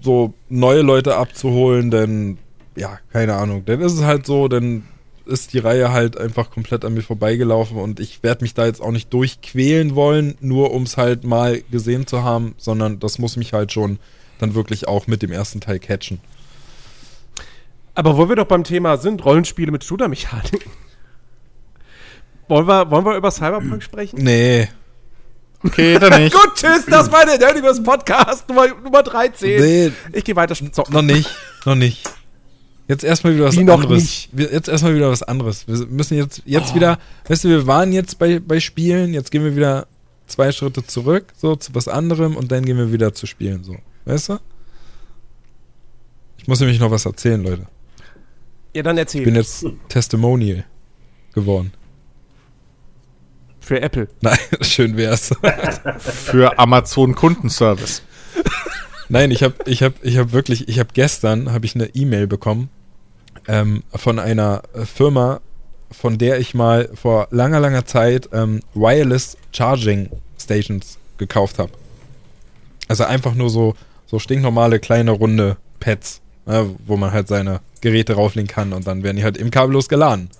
so 0.00 0.34
neue 0.48 0.82
Leute 0.82 1.16
abzuholen, 1.16 1.90
dann, 1.90 2.38
ja, 2.76 2.98
keine 3.12 3.34
Ahnung. 3.34 3.64
Dann 3.64 3.80
ist 3.80 3.94
es 3.94 4.02
halt 4.02 4.26
so, 4.26 4.48
dann 4.48 4.84
ist 5.26 5.52
die 5.52 5.58
Reihe 5.58 5.92
halt 5.92 6.18
einfach 6.18 6.50
komplett 6.50 6.84
an 6.84 6.94
mir 6.94 7.02
vorbeigelaufen 7.02 7.76
und 7.78 8.00
ich 8.00 8.22
werde 8.22 8.42
mich 8.44 8.54
da 8.54 8.66
jetzt 8.66 8.80
auch 8.82 8.90
nicht 8.90 9.12
durchquälen 9.12 9.94
wollen, 9.94 10.36
nur 10.40 10.72
um 10.72 10.82
es 10.82 10.96
halt 10.96 11.24
mal 11.24 11.62
gesehen 11.70 12.06
zu 12.06 12.22
haben, 12.22 12.54
sondern 12.58 13.00
das 13.00 13.18
muss 13.18 13.36
mich 13.36 13.52
halt 13.52 13.72
schon 13.72 13.98
dann 14.38 14.54
wirklich 14.54 14.86
auch 14.88 15.06
mit 15.06 15.22
dem 15.22 15.32
ersten 15.32 15.60
Teil 15.60 15.78
catchen. 15.78 16.20
Aber 17.94 18.16
wo 18.16 18.28
wir 18.28 18.36
doch 18.36 18.46
beim 18.46 18.64
Thema 18.64 18.96
sind, 18.96 19.24
Rollenspiele 19.24 19.70
mit 19.70 19.84
Shooter-Mechaniken. 19.84 20.70
Wollen 22.48 22.66
wir, 22.66 22.90
wollen 22.90 23.04
wir 23.06 23.16
über 23.16 23.30
Cyberpunk 23.30 23.82
sprechen? 23.82 24.22
Nee. 24.22 24.68
Okay, 25.62 25.98
dann 25.98 26.20
nicht. 26.22 26.34
Gut, 26.34 26.54
tschüss, 26.56 26.84
das 26.86 27.10
war 27.10 27.24
der 27.24 27.38
Nerdiverse 27.38 27.82
Podcast 27.82 28.48
Nummer, 28.48 28.66
Nummer 28.68 29.02
13. 29.02 29.60
Nee, 29.60 29.92
Ich 30.12 30.24
gehe 30.24 30.36
weiter 30.36 30.54
zocken. 30.54 30.92
noch 30.92 31.02
nicht. 31.02 31.30
Noch 31.64 31.74
nicht. 31.76 32.02
Jetzt 32.86 33.02
erstmal 33.04 33.34
wieder 33.34 33.46
was 33.46 33.56
Wie 33.56 33.64
noch 33.64 33.74
anderes. 33.82 34.02
nicht? 34.02 34.28
Wir, 34.32 34.52
jetzt 34.52 34.68
erstmal 34.68 34.94
wieder 34.94 35.10
was 35.10 35.22
anderes. 35.22 35.66
Wir 35.66 35.86
müssen 35.86 36.16
jetzt, 36.18 36.42
jetzt 36.44 36.74
wieder, 36.74 36.98
weißt 37.28 37.44
du, 37.44 37.48
wir 37.48 37.66
waren 37.66 37.92
jetzt 37.92 38.18
bei, 38.18 38.40
bei 38.40 38.60
Spielen, 38.60 39.14
jetzt 39.14 39.30
gehen 39.30 39.42
wir 39.42 39.56
wieder 39.56 39.86
zwei 40.26 40.52
Schritte 40.52 40.84
zurück, 40.86 41.32
so 41.36 41.56
zu 41.56 41.74
was 41.74 41.88
anderem 41.88 42.36
und 42.36 42.52
dann 42.52 42.64
gehen 42.64 42.76
wir 42.76 42.92
wieder 42.92 43.14
zu 43.14 43.26
Spielen, 43.26 43.64
so. 43.64 43.76
Weißt 44.04 44.28
du? 44.28 44.38
Ich 46.36 46.46
muss 46.46 46.60
nämlich 46.60 46.78
noch 46.78 46.90
was 46.90 47.06
erzählen, 47.06 47.42
Leute. 47.42 47.66
Ja, 48.74 48.82
dann 48.82 48.96
Ich 48.96 49.00
erzähl. 49.00 49.24
bin 49.24 49.34
jetzt 49.34 49.64
Testimonial 49.88 50.64
geworden. 51.32 51.72
Für 53.60 53.80
Apple. 53.80 54.08
Nein, 54.20 54.36
schön 54.60 54.94
wär's. 54.98 55.30
Für 56.00 56.58
Amazon 56.58 57.14
Kundenservice. 57.14 58.02
Nein, 59.08 59.30
ich 59.30 59.42
habe 59.42 59.54
ich 59.66 59.82
hab, 59.82 59.92
ich 60.02 60.18
hab 60.18 60.32
wirklich, 60.32 60.68
ich 60.68 60.78
habe 60.78 60.90
gestern 60.94 61.52
habe 61.52 61.66
ich 61.66 61.74
eine 61.74 61.86
E-Mail 61.94 62.26
bekommen 62.26 62.70
ähm, 63.48 63.82
von 63.94 64.18
einer 64.18 64.62
Firma, 64.84 65.40
von 65.90 66.18
der 66.18 66.40
ich 66.40 66.54
mal 66.54 66.88
vor 66.94 67.28
langer, 67.30 67.60
langer 67.60 67.84
Zeit 67.84 68.28
ähm, 68.32 68.60
Wireless 68.74 69.36
Charging 69.52 70.10
Stations 70.38 70.98
gekauft 71.18 71.58
habe. 71.58 71.72
Also 72.88 73.04
einfach 73.04 73.34
nur 73.34 73.50
so, 73.50 73.74
so 74.06 74.18
stinknormale 74.18 74.80
kleine 74.80 75.12
runde 75.12 75.56
Pads, 75.80 76.20
äh, 76.46 76.64
wo 76.86 76.96
man 76.96 77.12
halt 77.12 77.28
seine 77.28 77.60
Geräte 77.80 78.14
rauflegen 78.14 78.48
kann 78.48 78.72
und 78.72 78.86
dann 78.86 79.02
werden 79.02 79.16
die 79.16 79.24
halt 79.24 79.36
im 79.36 79.50
kabellos 79.50 79.88
geladen. 79.88 80.30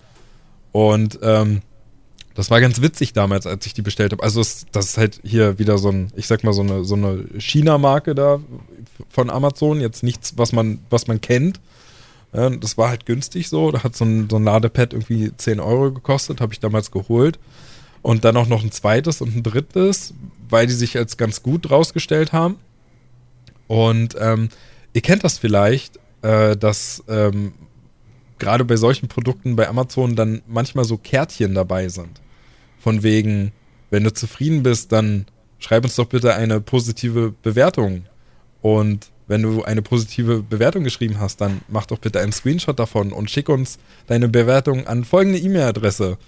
Und 0.72 1.18
ähm, 1.22 1.62
das 2.34 2.50
war 2.50 2.60
ganz 2.60 2.80
witzig 2.80 3.12
damals, 3.12 3.46
als 3.46 3.64
ich 3.66 3.74
die 3.74 3.82
bestellt 3.82 4.12
habe. 4.12 4.22
Also 4.22 4.40
das 4.40 4.86
ist 4.86 4.98
halt 4.98 5.20
hier 5.22 5.58
wieder 5.58 5.78
so 5.78 5.90
ein, 5.90 6.12
ich 6.16 6.26
sag 6.26 6.42
mal, 6.42 6.52
so 6.52 6.62
eine, 6.62 6.84
so 6.84 6.96
eine 6.96 7.24
China-Marke 7.38 8.14
da 8.14 8.40
von 9.08 9.30
Amazon. 9.30 9.80
Jetzt 9.80 10.02
nichts, 10.02 10.36
was 10.36 10.52
man, 10.52 10.80
was 10.90 11.06
man 11.06 11.20
kennt. 11.20 11.60
Das 12.32 12.76
war 12.76 12.88
halt 12.88 13.06
günstig 13.06 13.48
so. 13.48 13.70
Da 13.70 13.84
hat 13.84 13.94
so 13.94 14.04
ein, 14.04 14.28
so 14.28 14.36
ein 14.36 14.44
Ladepad 14.44 14.92
irgendwie 14.92 15.30
10 15.36 15.60
Euro 15.60 15.92
gekostet, 15.92 16.40
habe 16.40 16.52
ich 16.52 16.58
damals 16.58 16.90
geholt. 16.90 17.38
Und 18.02 18.24
dann 18.24 18.36
auch 18.36 18.48
noch 18.48 18.64
ein 18.64 18.72
zweites 18.72 19.20
und 19.20 19.36
ein 19.36 19.44
drittes, 19.44 20.12
weil 20.48 20.66
die 20.66 20.74
sich 20.74 20.98
als 20.98 21.16
ganz 21.16 21.42
gut 21.42 21.70
rausgestellt 21.70 22.32
haben. 22.32 22.56
Und 23.68 24.16
ähm, 24.18 24.48
ihr 24.92 25.00
kennt 25.02 25.22
das 25.22 25.38
vielleicht, 25.38 26.00
äh, 26.22 26.56
dass 26.56 27.04
ähm, 27.08 27.52
gerade 28.40 28.64
bei 28.64 28.76
solchen 28.76 29.06
Produkten 29.06 29.54
bei 29.54 29.68
Amazon 29.68 30.16
dann 30.16 30.42
manchmal 30.48 30.84
so 30.84 30.98
Kärtchen 30.98 31.54
dabei 31.54 31.88
sind. 31.88 32.20
Von 32.84 33.02
wegen, 33.02 33.52
wenn 33.88 34.04
du 34.04 34.12
zufrieden 34.12 34.62
bist, 34.62 34.92
dann 34.92 35.24
schreib 35.58 35.84
uns 35.84 35.96
doch 35.96 36.04
bitte 36.04 36.34
eine 36.34 36.60
positive 36.60 37.32
Bewertung. 37.42 38.04
Und 38.60 39.06
wenn 39.26 39.40
du 39.40 39.62
eine 39.64 39.80
positive 39.80 40.42
Bewertung 40.42 40.84
geschrieben 40.84 41.18
hast, 41.18 41.40
dann 41.40 41.62
mach 41.68 41.86
doch 41.86 41.96
bitte 41.96 42.20
einen 42.20 42.32
Screenshot 42.32 42.78
davon 42.78 43.10
und 43.12 43.30
schick 43.30 43.48
uns 43.48 43.78
deine 44.06 44.28
Bewertung 44.28 44.86
an 44.86 45.04
folgende 45.04 45.38
E-Mail-Adresse. 45.38 46.18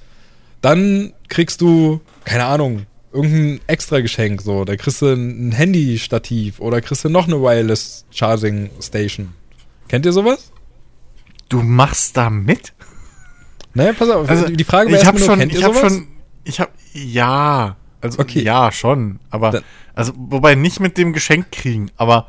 Dann 0.62 1.12
kriegst 1.28 1.60
du, 1.60 2.00
keine 2.24 2.46
Ahnung, 2.46 2.86
irgendein 3.12 3.60
extra 3.66 4.00
Geschenk, 4.00 4.40
so. 4.40 4.64
Da 4.64 4.76
kriegst 4.76 5.02
du 5.02 5.08
ein 5.12 5.52
Handy-Stativ 5.52 6.58
oder 6.58 6.80
kriegst 6.80 7.04
du 7.04 7.10
noch 7.10 7.26
eine 7.26 7.42
Wireless 7.42 8.06
Charging 8.12 8.70
Station. 8.80 9.34
Kennt 9.88 10.06
ihr 10.06 10.12
sowas? 10.14 10.50
Du 11.50 11.62
machst 11.62 12.16
da 12.16 12.30
mit? 12.30 12.72
Naja, 13.74 13.92
pass 13.92 14.08
auf, 14.08 14.26
Also, 14.30 14.48
die 14.48 14.64
Frage 14.64 14.90
war 14.90 14.98
ich 14.98 15.04
habe 15.04 15.18
erstmal 15.18 15.36
nur, 15.36 15.44
schon, 15.44 15.50
kennt 15.50 15.52
ihr 15.52 15.58
ich 15.58 15.64
habe 15.64 15.74
sowas? 15.76 15.92
schon, 15.92 16.15
ich 16.46 16.60
habe, 16.60 16.70
ja, 16.92 17.76
also 18.00 18.18
Okay. 18.20 18.42
ja 18.42 18.70
schon, 18.72 19.18
aber 19.30 19.50
Dann- 19.50 19.64
also 19.94 20.12
wobei 20.16 20.54
nicht 20.54 20.80
mit 20.80 20.96
dem 20.98 21.12
Geschenk 21.12 21.50
kriegen, 21.52 21.90
aber 21.96 22.26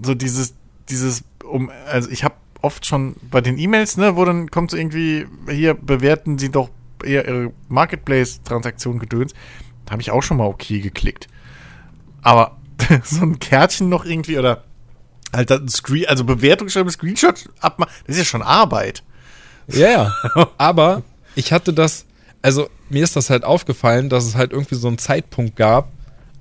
so 0.00 0.14
dieses, 0.14 0.54
dieses, 0.88 1.24
um, 1.44 1.70
also 1.90 2.08
ich 2.10 2.24
habe 2.24 2.34
oft 2.62 2.86
schon 2.86 3.16
bei 3.30 3.40
den 3.40 3.58
E-Mails, 3.58 3.96
ne, 3.96 4.16
wo 4.16 4.24
dann 4.24 4.50
kommt 4.50 4.70
so 4.70 4.76
irgendwie, 4.76 5.26
hier 5.50 5.74
bewerten 5.74 6.38
Sie 6.38 6.50
doch 6.50 6.70
eher 7.04 7.26
Ihre 7.26 7.52
Marketplace-Transaktion 7.68 8.98
gedöns. 8.98 9.32
Da 9.86 9.92
habe 9.92 10.02
ich 10.02 10.10
auch 10.10 10.22
schon 10.22 10.36
mal 10.38 10.46
okay 10.46 10.80
geklickt. 10.80 11.28
Aber 12.22 12.56
so 13.04 13.22
ein 13.22 13.38
Kärtchen 13.38 13.88
noch 13.88 14.04
irgendwie 14.04 14.38
oder 14.38 14.64
halt 15.32 15.50
ein 15.52 15.68
Screen, 15.68 16.06
also 16.06 16.24
Bewertung 16.24 16.68
schreiben, 16.68 16.90
Screenshot 16.90 17.48
abmachen, 17.60 17.92
das 18.06 18.16
ist 18.16 18.22
ja 18.22 18.24
schon 18.24 18.42
Arbeit. 18.42 19.02
Ja, 19.68 19.88
ja. 19.90 20.48
Aber 20.58 21.02
ich 21.34 21.52
hatte 21.52 21.72
das, 21.72 22.06
also 22.42 22.68
mir 22.90 23.04
ist 23.04 23.16
das 23.16 23.30
halt 23.30 23.44
aufgefallen, 23.44 24.08
dass 24.08 24.24
es 24.24 24.34
halt 24.34 24.52
irgendwie 24.52 24.74
so 24.74 24.88
einen 24.88 24.98
Zeitpunkt 24.98 25.56
gab, 25.56 25.90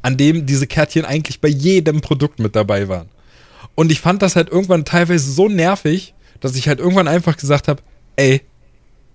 an 0.01 0.17
dem 0.17 0.45
diese 0.45 0.67
Kärtchen 0.67 1.05
eigentlich 1.05 1.41
bei 1.41 1.49
jedem 1.49 2.01
Produkt 2.01 2.39
mit 2.39 2.55
dabei 2.55 2.87
waren. 2.87 3.09
Und 3.75 3.91
ich 3.91 4.01
fand 4.01 4.21
das 4.21 4.35
halt 4.35 4.49
irgendwann 4.49 4.85
teilweise 4.85 5.31
so 5.31 5.49
nervig, 5.49 6.13
dass 6.39 6.55
ich 6.55 6.67
halt 6.67 6.79
irgendwann 6.79 7.07
einfach 7.07 7.37
gesagt 7.37 7.67
habe, 7.67 7.81
ey, 8.15 8.41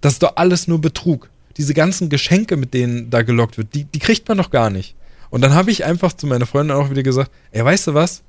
das 0.01 0.15
ist 0.15 0.23
doch 0.23 0.37
alles 0.37 0.69
nur 0.69 0.81
Betrug. 0.81 1.31
Diese 1.57 1.75
ganzen 1.75 2.09
Geschenke, 2.09 2.57
mit 2.57 2.75
denen 2.75 3.11
da 3.11 3.23
gelockt 3.23 3.59
wird, 3.59 3.75
die, 3.75 3.85
die 3.85 3.99
kriegt 3.99 4.29
man 4.29 4.39
doch 4.39 4.51
gar 4.51 4.71
nicht. 4.71 4.95
Und 5.31 5.41
dann 5.41 5.55
habe 5.55 5.71
ich 5.71 5.85
einfach 5.85 6.13
zu 6.13 6.27
meiner 6.27 6.47
Freundin 6.47 6.77
auch 6.77 6.91
wieder 6.91 7.03
gesagt, 7.03 7.31
ey, 7.53 7.65
weißt 7.65 7.89
du 7.89 7.95
was? 7.95 8.23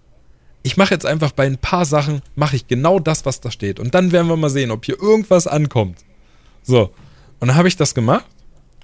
Ich 0.61 0.77
mache 0.77 0.93
jetzt 0.93 1.05
einfach 1.05 1.31
bei 1.31 1.45
ein 1.45 1.57
paar 1.57 1.85
Sachen, 1.85 2.21
mache 2.35 2.55
ich 2.55 2.67
genau 2.67 2.99
das, 2.99 3.25
was 3.25 3.41
da 3.41 3.51
steht. 3.51 3.79
Und 3.79 3.93
dann 3.93 4.11
werden 4.11 4.27
wir 4.27 4.37
mal 4.37 4.49
sehen, 4.49 4.71
ob 4.71 4.85
hier 4.85 5.01
irgendwas 5.01 5.45
ankommt. 5.45 5.99
So. 6.63 6.91
Und 7.39 7.49
dann 7.49 7.55
habe 7.55 7.67
ich 7.67 7.75
das 7.75 7.93
gemacht. 7.93 8.25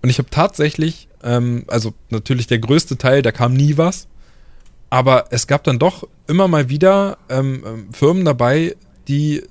Und 0.01 0.09
ich 0.09 0.17
habe 0.17 0.29
tatsächlich, 0.29 1.07
ähm, 1.23 1.65
also 1.67 1.93
natürlich 2.09 2.47
der 2.47 2.59
größte 2.59 2.97
Teil, 2.97 3.21
da 3.21 3.31
kam 3.31 3.53
nie 3.53 3.77
was. 3.77 4.07
Aber 4.89 5.25
es 5.29 5.47
gab 5.47 5.63
dann 5.63 5.77
doch 5.77 6.07
immer 6.27 6.47
mal 6.47 6.69
wieder 6.69 7.17
ähm, 7.29 7.63
ähm, 7.65 7.93
Firmen 7.93 8.25
dabei, 8.25 8.75
die 9.07 9.43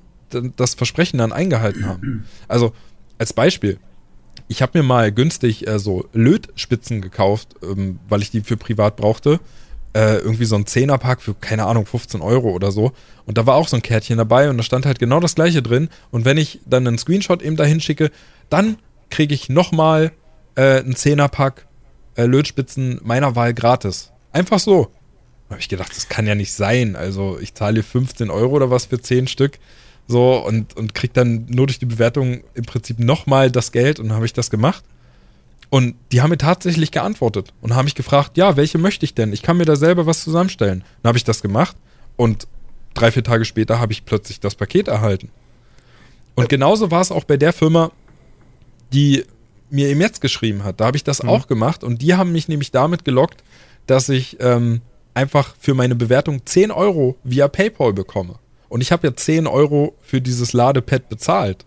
das 0.57 0.75
Versprechen 0.75 1.19
dann 1.19 1.33
eingehalten 1.33 1.87
haben. 1.87 2.25
Also 2.49 2.73
als 3.19 3.33
Beispiel, 3.33 3.79
ich 4.49 4.63
habe 4.63 4.79
mir 4.79 4.85
mal 4.85 5.13
günstig 5.13 5.67
äh, 5.67 5.79
so 5.79 6.07
Lötspitzen 6.13 7.01
gekauft, 7.01 7.55
ähm, 7.63 7.99
weil 8.09 8.23
ich 8.23 8.31
die 8.31 8.41
für 8.41 8.57
privat 8.57 8.97
brauchte. 8.97 9.41
Äh, 9.95 10.19
irgendwie 10.19 10.45
so 10.45 10.55
ein 10.57 10.67
Zehnerpack 10.67 11.23
für, 11.23 11.35
keine 11.35 11.65
Ahnung, 11.65 11.87
15 11.87 12.21
Euro 12.21 12.51
oder 12.51 12.73
so. 12.73 12.93
Und 13.27 13.39
da 13.39 13.47
war 13.47 13.55
auch 13.57 13.69
so 13.69 13.77
ein 13.77 13.83
Kärtchen 13.83 14.19
dabei 14.19 14.51
und 14.51 14.57
da 14.57 14.63
stand 14.63 14.87
halt 14.87 14.99
genau 14.99 15.21
das 15.21 15.35
gleiche 15.35 15.63
drin. 15.63 15.89
Und 16.11 16.25
wenn 16.25 16.37
ich 16.37 16.61
dann 16.67 16.87
einen 16.87 16.99
Screenshot 16.99 17.43
eben 17.43 17.57
dahin 17.57 17.81
schicke, 17.81 18.11
dann 18.51 18.77
kriege 19.11 19.35
ich 19.35 19.49
nochmal 19.49 20.13
äh, 20.59 20.81
einen 20.81 20.97
Zehnerpack 20.97 21.67
äh, 22.17 22.27
Lötspitzen 22.27 23.01
meiner 23.05 23.37
Wahl 23.37 23.55
gratis. 23.55 24.11
Einfach 24.33 24.59
so. 24.59 24.89
Da 25.49 25.53
habe 25.53 25.61
ich 25.61 25.69
gedacht, 25.69 25.97
das 25.97 26.09
kann 26.09 26.27
ja 26.27 26.35
nicht 26.35 26.53
sein. 26.53 26.97
Also 26.97 27.39
ich 27.41 27.55
zahle 27.55 27.75
hier 27.75 27.85
15 27.85 28.29
Euro 28.29 28.57
oder 28.57 28.71
was 28.71 28.87
für 28.87 29.01
10 29.01 29.29
Stück. 29.29 29.59
So 30.09 30.45
und, 30.45 30.77
und 30.77 30.95
krieg 30.95 31.15
dann 31.15 31.47
nur 31.49 31.67
durch 31.67 31.79
die 31.79 31.87
Bewertung 31.87 32.43
im 32.55 32.65
Prinzip 32.65 32.99
nochmal 32.99 33.51
das 33.51 33.73
Geld 33.73 34.01
und 34.01 34.09
dann 34.09 34.17
habe 34.17 34.27
ich 34.27 34.33
das 34.33 34.51
gemacht. 34.51 34.85
Und 35.71 35.95
die 36.13 36.23
haben 36.23 36.31
mir 36.31 36.39
tatsächlich 36.39 36.91
geantwortet 36.91 37.53
und 37.61 37.75
haben 37.75 37.85
mich 37.85 37.95
gefragt, 37.95 38.37
ja, 38.37 38.57
welche 38.57 38.79
möchte 38.79 39.05
ich 39.05 39.15
denn? 39.15 39.33
Ich 39.33 39.43
kann 39.43 39.59
mir 39.59 39.67
da 39.67 39.77
selber 39.77 40.07
was 40.07 40.25
zusammenstellen. 40.25 40.83
Dann 41.03 41.11
habe 41.11 41.19
ich 41.19 41.25
das 41.25 41.43
gemacht 41.43 41.77
und 42.17 42.49
drei, 42.95 43.13
vier 43.13 43.23
Tage 43.23 43.45
später 43.45 43.79
habe 43.79 43.93
ich 43.93 44.07
plötzlich 44.07 44.41
das 44.41 44.55
Paket 44.55 44.89
erhalten. 44.89 45.31
Und 46.35 46.49
genauso 46.49 46.91
war 46.91 47.03
es 47.03 47.13
auch 47.13 47.25
bei 47.25 47.37
der 47.37 47.53
Firma, 47.53 47.93
die 48.93 49.25
mir 49.71 49.91
im 49.91 49.99
Netz 49.99 50.21
geschrieben 50.21 50.65
hat. 50.65 50.81
Da 50.81 50.87
habe 50.87 50.97
ich 50.97 51.05
das 51.05 51.21
auch 51.21 51.47
gemacht 51.47 51.85
und 51.85 52.03
die 52.03 52.15
haben 52.15 52.33
mich 52.33 52.49
nämlich 52.49 52.71
damit 52.71 53.05
gelockt, 53.05 53.43
dass 53.87 54.09
ich 54.09 54.37
ähm, 54.41 54.81
einfach 55.15 55.55
für 55.59 55.75
meine 55.75 55.95
Bewertung 55.95 56.45
10 56.45 56.71
Euro 56.71 57.17
via 57.25 57.49
PayPal 57.49 57.93
bekomme. 57.93 58.37
Und 58.69 58.83
ich 58.83 58.93
habe 58.93 59.09
ja 59.09 59.17
10 59.17 59.47
Euro 59.47 59.97
für 60.01 60.21
dieses 60.21 60.53
Ladepad 60.53 61.09
bezahlt. 61.09 61.65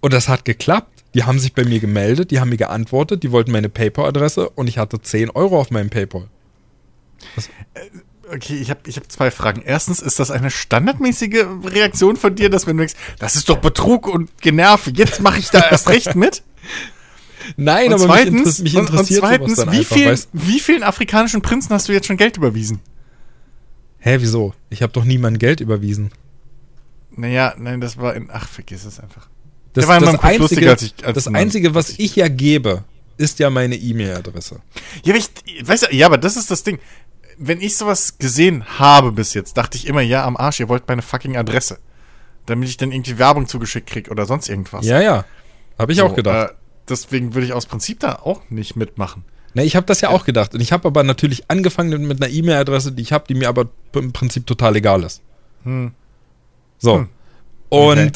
Und 0.00 0.12
das 0.12 0.28
hat 0.28 0.44
geklappt. 0.44 1.04
Die 1.14 1.24
haben 1.24 1.38
sich 1.38 1.54
bei 1.54 1.64
mir 1.64 1.80
gemeldet, 1.80 2.30
die 2.30 2.38
haben 2.38 2.50
mir 2.50 2.58
geantwortet, 2.58 3.22
die 3.22 3.32
wollten 3.32 3.50
meine 3.50 3.70
PayPal-Adresse 3.70 4.50
und 4.50 4.68
ich 4.68 4.76
hatte 4.76 5.00
10 5.00 5.30
Euro 5.30 5.58
auf 5.58 5.70
meinem 5.70 5.88
PayPal. 5.88 6.28
Okay, 8.32 8.56
ich 8.56 8.70
habe 8.70 8.80
ich 8.86 8.96
hab 8.96 9.10
zwei 9.10 9.30
Fragen. 9.30 9.62
Erstens, 9.64 10.00
ist 10.00 10.18
das 10.18 10.30
eine 10.30 10.50
standardmäßige 10.50 11.44
Reaktion 11.64 12.16
von 12.16 12.34
dir, 12.34 12.50
dass 12.50 12.66
wenn 12.66 12.76
du 12.76 12.82
denkst, 12.82 12.94
das 13.18 13.36
ist 13.36 13.48
doch 13.48 13.58
Betrug 13.58 14.06
und 14.06 14.30
Generv, 14.40 14.88
jetzt 14.94 15.20
mache 15.22 15.38
ich 15.38 15.48
da 15.50 15.60
erst 15.70 15.88
recht 15.88 16.14
mit? 16.14 16.42
Nein, 17.56 17.86
Und 17.92 17.94
aber 18.02 18.14
mich, 18.14 18.22
zweitens, 18.24 18.58
mich 18.60 18.74
und, 18.76 18.80
und 18.82 18.88
interessiert 18.90 19.20
zweitens 19.20 19.58
wie, 19.58 19.62
einfach, 19.78 19.96
viel, 19.96 20.08
weißt- 20.08 20.28
wie 20.32 20.60
vielen 20.60 20.82
afrikanischen 20.82 21.40
Prinzen 21.40 21.70
hast 21.70 21.88
du 21.88 21.92
jetzt 21.92 22.06
schon 22.06 22.16
Geld 22.18 22.36
überwiesen? 22.36 22.80
Hä, 24.00 24.18
wieso? 24.20 24.52
Ich 24.70 24.82
habe 24.82 24.92
doch 24.92 25.04
niemandem 25.04 25.38
Geld 25.38 25.60
überwiesen. 25.60 26.10
Naja, 27.16 27.54
nein, 27.58 27.80
das 27.80 27.96
war 27.96 28.14
in. 28.14 28.28
Ach, 28.30 28.46
vergiss 28.48 28.84
es 28.84 29.00
einfach. 29.00 29.28
Das, 29.72 29.86
Der 29.86 29.88
war 29.88 30.00
das, 30.00 30.14
Einzige, 30.20 30.38
lustiger, 30.42 30.70
als 30.72 30.82
ich- 30.82 30.94
als 31.04 31.14
das 31.14 31.26
Einzige, 31.34 31.74
was 31.74 31.90
ich 31.98 32.14
ja 32.16 32.28
gebe, 32.28 32.84
ist 33.16 33.38
ja 33.38 33.50
meine 33.50 33.76
E-Mail-Adresse. 33.76 34.60
Ja, 35.04 35.14
aber 35.14 35.18
ich, 35.18 35.66
weißt 35.66 35.84
du, 35.90 35.94
ja, 35.96 36.06
aber 36.06 36.18
das 36.18 36.36
ist 36.36 36.50
das 36.50 36.62
Ding. 36.62 36.78
Wenn 37.38 37.60
ich 37.60 37.76
sowas 37.76 38.18
gesehen 38.18 38.64
habe 38.78 39.12
bis 39.12 39.34
jetzt, 39.34 39.56
dachte 39.56 39.76
ich 39.76 39.86
immer, 39.86 40.00
ja, 40.00 40.24
am 40.24 40.36
Arsch, 40.36 40.60
ihr 40.60 40.68
wollt 40.68 40.88
meine 40.88 41.02
fucking 41.02 41.36
Adresse. 41.36 41.78
Damit 42.46 42.68
ich 42.68 42.76
dann 42.76 42.90
irgendwie 42.92 43.18
Werbung 43.18 43.46
zugeschickt 43.46 43.88
krieg 43.88 44.10
oder 44.10 44.26
sonst 44.26 44.48
irgendwas. 44.48 44.84
Ja, 44.86 45.00
ja. 45.00 45.24
Habe 45.78 45.92
ich 45.92 45.98
So, 45.98 46.06
auch 46.06 46.14
gedacht. 46.14 46.50
Äh, 46.50 46.54
deswegen 46.88 47.34
würde 47.34 47.46
ich 47.46 47.52
aus 47.52 47.66
Prinzip 47.66 48.00
da 48.00 48.14
auch 48.16 48.42
nicht 48.48 48.74
mitmachen. 48.74 49.24
Ne, 49.54 49.64
ich 49.64 49.76
habe 49.76 49.86
das 49.86 50.00
ja 50.00 50.08
auch 50.10 50.24
gedacht. 50.24 50.54
Und 50.54 50.60
ich 50.60 50.72
habe 50.72 50.88
aber 50.88 51.02
natürlich 51.04 51.50
angefangen 51.50 52.06
mit 52.06 52.22
einer 52.22 52.32
E-Mail-Adresse, 52.32 52.92
die 52.92 53.02
ich 53.02 53.12
habe, 53.12 53.24
die 53.28 53.34
mir 53.34 53.48
aber 53.48 53.66
im 53.94 54.12
Prinzip 54.12 54.46
total 54.46 54.76
egal 54.76 55.04
ist. 55.04 55.22
Hm. 55.64 55.92
So. 56.78 56.96
Hm. 56.98 57.08
Und, 57.68 57.98
Okay. 57.98 58.12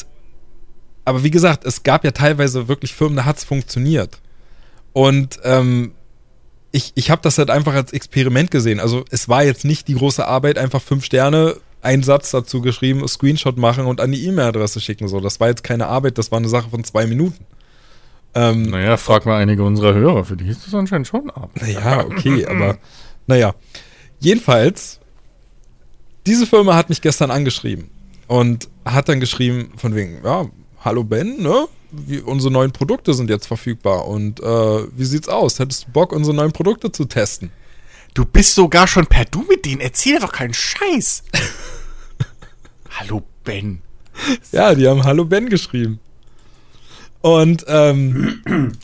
aber 1.05 1.23
wie 1.25 1.31
gesagt, 1.31 1.65
es 1.65 1.83
gab 1.83 2.05
ja 2.05 2.11
teilweise 2.11 2.69
wirklich 2.69 2.95
Firmen, 2.95 3.17
da 3.17 3.25
hat 3.25 3.39
es 3.39 3.45
funktioniert. 3.45 4.21
Und 4.93 5.41
ähm, 5.45 5.93
ich, 6.73 6.93
ich 6.95 7.11
habe 7.11 7.23
das 7.23 7.39
halt 7.39 7.51
einfach 7.51 7.75
als 7.75 7.93
Experiment 7.93 8.51
gesehen. 8.51 8.81
Also 8.81 9.05
es 9.11 9.29
war 9.29 9.45
jetzt 9.45 9.65
nicht 9.65 9.89
die 9.89 9.95
große 9.95 10.27
Arbeit, 10.27 10.59
einfach 10.59 10.83
fünf 10.83 11.05
Sterne, 11.05 11.57
einen 11.83 12.03
Satz 12.03 12.31
dazu 12.31 12.63
geschrieben, 12.63 13.07
Screenshot 13.07 13.59
machen 13.59 13.87
und 13.87 14.01
an 14.01 14.11
die 14.13 14.27
E-Mail-Adresse 14.27 14.81
schicken. 14.81 15.09
So, 15.09 15.21
das 15.21 15.39
war 15.41 15.49
jetzt 15.49 15.65
keine 15.65 15.87
Arbeit, 15.87 16.17
das 16.19 16.31
war 16.31 16.39
eine 16.39 16.49
Sache 16.49 16.71
von 16.71 16.83
zwei 16.85 17.07
Minuten. 17.07 17.45
Ähm, 18.35 18.71
Naja, 18.71 18.97
frag 18.97 19.27
mal 19.27 19.37
einige 19.39 19.63
unserer 19.63 19.93
Hörer, 19.93 20.25
für 20.25 20.37
die 20.37 20.49
ist 20.49 20.67
das 20.67 20.75
anscheinend 20.75 21.07
schon 21.07 21.29
ab. 21.31 21.51
Ja, 21.67 22.05
okay, 22.07 22.47
aber 22.47 22.79
naja. 23.27 23.55
Jedenfalls, 24.21 25.01
diese 26.27 26.47
Firma 26.47 26.77
hat 26.77 26.89
mich 26.89 27.03
gestern 27.03 27.31
angeschrieben 27.31 27.91
und 28.29 28.69
hat 28.85 29.09
dann 29.09 29.21
geschrieben 29.21 29.73
von 29.77 29.95
wegen, 29.95 30.21
ja, 30.25 30.47
hallo 30.85 31.05
Ben, 31.05 31.43
ne? 31.43 31.67
Wie, 31.93 32.21
unsere 32.21 32.53
neuen 32.53 32.73
Produkte 32.73 33.13
sind 33.13 33.29
jetzt 33.29 33.47
verfügbar 33.47 34.09
und 34.09 34.41
äh, 34.41 34.45
wie 34.45 35.05
sieht's 35.05 35.29
aus? 35.29 35.59
Hättest 35.59 35.87
du 35.87 35.93
Bock, 35.93 36.13
unsere 36.13 36.35
neuen 36.35 36.53
Produkte 36.53 36.91
zu 36.91 37.05
testen? 37.05 37.53
Du 38.15 38.25
bist 38.25 38.55
sogar 38.55 38.87
schon 38.87 39.07
per 39.07 39.25
Du 39.27 39.45
mit 39.49 39.65
denen, 39.67 39.81
erzähl 39.81 40.19
doch 40.19 40.33
keinen 40.33 40.55
Scheiß. 40.55 41.25
Hallo 42.91 43.23
Ben. 43.45 43.83
Ja, 44.53 44.75
die 44.75 44.89
haben 44.89 45.05
Hallo 45.05 45.25
Ben 45.25 45.49
geschrieben. 45.49 46.01
Und 47.23 47.65
ähm, 47.69 48.43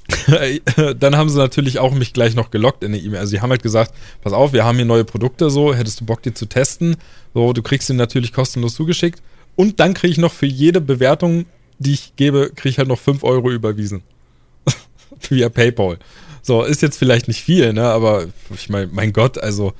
dann 0.98 1.16
haben 1.16 1.28
sie 1.28 1.38
natürlich 1.38 1.80
auch 1.80 1.92
mich 1.92 2.12
gleich 2.12 2.34
noch 2.34 2.50
gelockt 2.50 2.84
in 2.84 2.92
der 2.92 3.02
E-Mail. 3.02 3.20
Also 3.20 3.30
sie 3.30 3.40
haben 3.40 3.50
halt 3.50 3.62
gesagt, 3.62 3.92
pass 4.22 4.32
auf, 4.32 4.52
wir 4.52 4.64
haben 4.64 4.76
hier 4.76 4.84
neue 4.84 5.04
Produkte, 5.04 5.50
so, 5.50 5.74
hättest 5.74 6.00
du 6.00 6.06
Bock, 6.06 6.22
die 6.22 6.32
zu 6.32 6.46
testen? 6.46 6.96
So, 7.34 7.52
du 7.52 7.62
kriegst 7.62 7.88
sie 7.88 7.94
natürlich 7.94 8.32
kostenlos 8.32 8.74
zugeschickt. 8.74 9.20
Und 9.56 9.80
dann 9.80 9.92
kriege 9.92 10.12
ich 10.12 10.18
noch 10.18 10.32
für 10.32 10.46
jede 10.46 10.80
Bewertung, 10.80 11.46
die 11.78 11.92
ich 11.94 12.14
gebe, 12.16 12.50
kriege 12.54 12.70
ich 12.70 12.78
halt 12.78 12.88
noch 12.88 12.98
5 12.98 13.22
Euro 13.24 13.50
überwiesen. 13.50 14.02
Via 15.28 15.48
PayPal. 15.48 15.98
So, 16.42 16.62
ist 16.62 16.82
jetzt 16.82 16.98
vielleicht 16.98 17.28
nicht 17.28 17.42
viel, 17.42 17.72
ne? 17.72 17.84
Aber 17.84 18.26
ich 18.54 18.68
meine, 18.68 18.88
mein 18.92 19.12
Gott, 19.12 19.38
also 19.38 19.72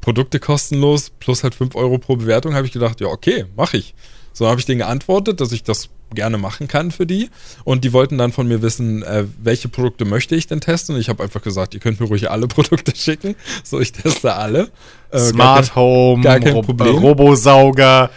Produkte 0.00 0.38
kostenlos 0.40 1.10
plus 1.18 1.42
halt 1.42 1.54
5 1.54 1.74
Euro 1.74 1.98
pro 1.98 2.16
Bewertung, 2.16 2.54
habe 2.54 2.66
ich 2.66 2.72
gedacht, 2.72 3.00
ja, 3.00 3.08
okay, 3.08 3.46
mache 3.56 3.76
ich. 3.78 3.94
So 4.32 4.46
habe 4.46 4.60
ich 4.60 4.66
denen 4.66 4.78
geantwortet, 4.78 5.40
dass 5.40 5.50
ich 5.52 5.64
das 5.64 5.88
gerne 6.14 6.38
machen 6.38 6.68
kann 6.68 6.90
für 6.92 7.04
die. 7.04 7.28
Und 7.64 7.84
die 7.84 7.92
wollten 7.92 8.16
dann 8.16 8.32
von 8.32 8.46
mir 8.46 8.62
wissen, 8.62 9.02
äh, 9.02 9.24
welche 9.42 9.68
Produkte 9.68 10.04
möchte 10.04 10.36
ich 10.36 10.46
denn 10.46 10.60
testen. 10.60 10.94
Und 10.94 11.00
ich 11.00 11.08
habe 11.08 11.22
einfach 11.22 11.42
gesagt, 11.42 11.74
ihr 11.74 11.80
könnt 11.80 11.98
mir 12.00 12.06
ruhig 12.06 12.30
alle 12.30 12.46
Produkte 12.48 12.94
schicken. 12.94 13.34
So, 13.64 13.80
ich 13.80 13.92
teste 13.92 14.34
alle. 14.34 14.70
Äh, 15.10 15.18
Smart 15.18 15.74
Home, 15.74 16.22
gar 16.22 16.38
kein 16.38 16.52
Rob- 16.54 16.66
Problem. 16.66 16.94
Robosauger, 16.96 18.10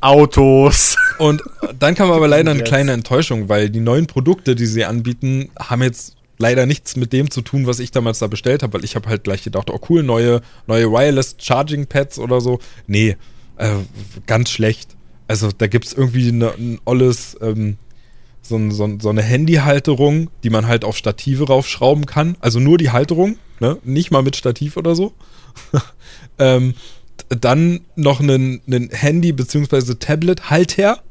Autos. 0.00 0.96
Und 1.18 1.42
dann 1.78 1.94
kam 1.94 2.10
aber 2.10 2.28
leider 2.28 2.50
eine 2.52 2.62
kleine 2.62 2.92
Enttäuschung, 2.92 3.48
weil 3.48 3.70
die 3.70 3.80
neuen 3.80 4.06
Produkte, 4.06 4.54
die 4.54 4.66
sie 4.66 4.84
anbieten, 4.84 5.50
haben 5.58 5.82
jetzt 5.82 6.14
leider 6.38 6.66
nichts 6.66 6.94
mit 6.96 7.12
dem 7.12 7.30
zu 7.30 7.42
tun, 7.42 7.66
was 7.66 7.80
ich 7.80 7.90
damals 7.90 8.20
da 8.20 8.28
bestellt 8.28 8.62
habe, 8.62 8.74
weil 8.74 8.84
ich 8.84 8.94
habe 8.94 9.08
halt 9.08 9.24
gleich 9.24 9.42
gedacht, 9.42 9.70
oh 9.70 9.80
cool, 9.88 10.02
neue, 10.04 10.40
neue 10.68 10.90
Wireless 10.92 11.34
Charging 11.38 11.86
Pads 11.86 12.18
oder 12.20 12.40
so. 12.40 12.60
Nee, 12.86 13.16
äh, 13.56 13.70
ganz 14.26 14.50
schlecht. 14.50 14.94
Also 15.26 15.50
da 15.56 15.66
gibt's 15.66 15.92
irgendwie 15.92 16.30
ne, 16.30 16.52
ein 16.56 16.80
olles, 16.84 17.36
ähm, 17.42 17.76
so, 18.40 18.54
ein- 18.56 18.70
so, 18.70 18.84
ein- 18.84 19.00
so 19.00 19.08
eine 19.08 19.22
Handyhalterung, 19.22 20.30
die 20.44 20.50
man 20.50 20.66
halt 20.68 20.84
auf 20.84 20.96
Stative 20.96 21.48
raufschrauben 21.48 22.06
kann. 22.06 22.36
Also 22.40 22.60
nur 22.60 22.78
die 22.78 22.90
Halterung, 22.90 23.36
ne? 23.58 23.78
nicht 23.82 24.12
mal 24.12 24.22
mit 24.22 24.36
Stativ 24.36 24.76
oder 24.76 24.94
so. 24.94 25.12
ähm, 26.38 26.74
dann 27.28 27.80
noch 27.96 28.20
einen, 28.20 28.60
einen 28.66 28.90
Handy- 28.90 29.32
bzw. 29.32 29.94
Tablet-Halter, 29.94 31.02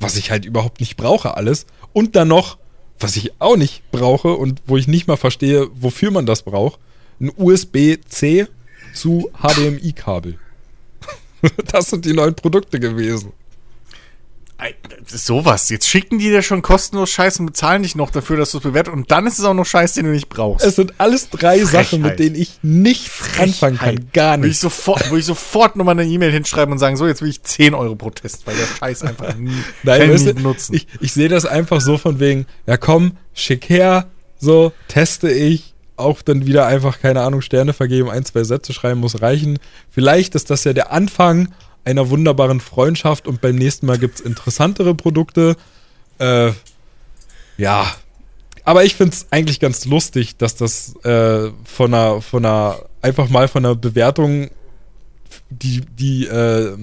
was 0.00 0.16
ich 0.16 0.30
halt 0.30 0.44
überhaupt 0.44 0.80
nicht 0.80 0.96
brauche 0.96 1.36
alles. 1.36 1.66
Und 1.92 2.16
dann 2.16 2.28
noch, 2.28 2.58
was 2.98 3.16
ich 3.16 3.32
auch 3.40 3.56
nicht 3.56 3.90
brauche 3.90 4.34
und 4.34 4.62
wo 4.66 4.76
ich 4.76 4.88
nicht 4.88 5.06
mal 5.06 5.16
verstehe, 5.16 5.68
wofür 5.74 6.10
man 6.10 6.26
das 6.26 6.42
braucht, 6.42 6.78
ein 7.20 7.30
USB-C 7.36 8.46
zu 8.94 9.30
HDMI-Kabel. 9.40 10.38
das 11.70 11.90
sind 11.90 12.04
die 12.04 12.12
neuen 12.12 12.34
Produkte 12.34 12.80
gewesen. 12.80 13.32
Sowas. 15.06 15.68
Jetzt 15.68 15.86
schicken 15.88 16.18
die 16.18 16.30
dir 16.30 16.42
schon 16.42 16.62
kostenlos 16.62 17.10
Scheiß 17.10 17.38
und 17.40 17.46
bezahlen 17.46 17.82
dich 17.82 17.94
noch 17.94 18.10
dafür, 18.10 18.36
dass 18.36 18.50
du 18.52 18.58
es 18.58 18.62
bewertest. 18.64 18.96
Und 18.96 19.10
dann 19.10 19.26
ist 19.26 19.38
es 19.38 19.44
auch 19.44 19.54
noch 19.54 19.66
Scheiß, 19.66 19.92
den 19.94 20.06
du 20.06 20.10
nicht 20.12 20.28
brauchst. 20.28 20.64
Es 20.66 20.76
sind 20.76 20.94
alles 20.98 21.30
drei 21.30 21.58
Frechheit. 21.60 21.84
Sachen, 21.86 22.02
mit 22.02 22.18
denen 22.18 22.34
ich 22.34 22.58
nichts 22.62 23.38
anfangen 23.38 23.78
kann. 23.78 24.08
Gar 24.12 24.36
Würde 24.38 24.48
ich 24.48 24.52
nicht. 24.52 24.60
sofort, 24.60 25.04
würde 25.10 25.20
ich 25.20 25.26
sofort 25.26 25.76
nochmal 25.76 25.98
eine 25.98 26.08
E-Mail 26.10 26.32
hinschreiben 26.32 26.72
und 26.72 26.78
sagen, 26.78 26.96
so, 26.96 27.06
jetzt 27.06 27.22
will 27.22 27.28
ich 27.28 27.42
10 27.42 27.74
Euro 27.74 27.94
pro 27.94 28.10
Test, 28.10 28.46
weil 28.46 28.56
der 28.56 28.66
Scheiß 28.66 29.02
einfach 29.02 29.36
nie, 29.36 29.52
Nein, 29.82 30.10
weißt 30.10 30.24
nicht 30.24 30.26
du, 30.26 30.34
benutzen. 30.34 30.74
ich, 30.74 30.86
ich 31.00 31.12
sehe 31.12 31.28
das 31.28 31.44
einfach 31.46 31.80
so 31.80 31.98
von 31.98 32.18
wegen, 32.18 32.46
ja 32.66 32.76
komm, 32.76 33.12
schick 33.34 33.68
her, 33.68 34.06
so, 34.38 34.72
teste 34.88 35.30
ich, 35.30 35.74
auch 35.96 36.20
dann 36.22 36.46
wieder 36.46 36.66
einfach, 36.66 37.00
keine 37.00 37.22
Ahnung, 37.22 37.40
Sterne 37.40 37.72
vergeben, 37.72 38.10
ein, 38.10 38.24
zwei 38.24 38.44
Sätze 38.44 38.72
schreiben 38.72 39.00
muss 39.00 39.22
reichen. 39.22 39.58
Vielleicht 39.90 40.34
ist 40.34 40.50
das 40.50 40.64
ja 40.64 40.72
der 40.72 40.92
Anfang 40.92 41.48
einer 41.86 42.10
wunderbaren 42.10 42.60
Freundschaft 42.60 43.28
und 43.28 43.40
beim 43.40 43.56
nächsten 43.56 43.86
Mal 43.86 43.98
gibt's 43.98 44.20
interessantere 44.20 44.94
Produkte. 44.94 45.56
Äh, 46.18 46.50
ja, 47.56 47.86
aber 48.64 48.84
ich 48.84 48.96
find's 48.96 49.28
eigentlich 49.30 49.60
ganz 49.60 49.84
lustig, 49.84 50.36
dass 50.36 50.56
das 50.56 50.96
äh, 51.04 51.50
von 51.64 51.94
einer, 51.94 52.20
von 52.20 52.44
einer, 52.44 52.80
einfach 53.00 53.28
mal 53.28 53.46
von 53.46 53.64
einer 53.64 53.76
Bewertung, 53.76 54.50
die, 55.50 55.82
die 55.82 56.26
äh, 56.26 56.76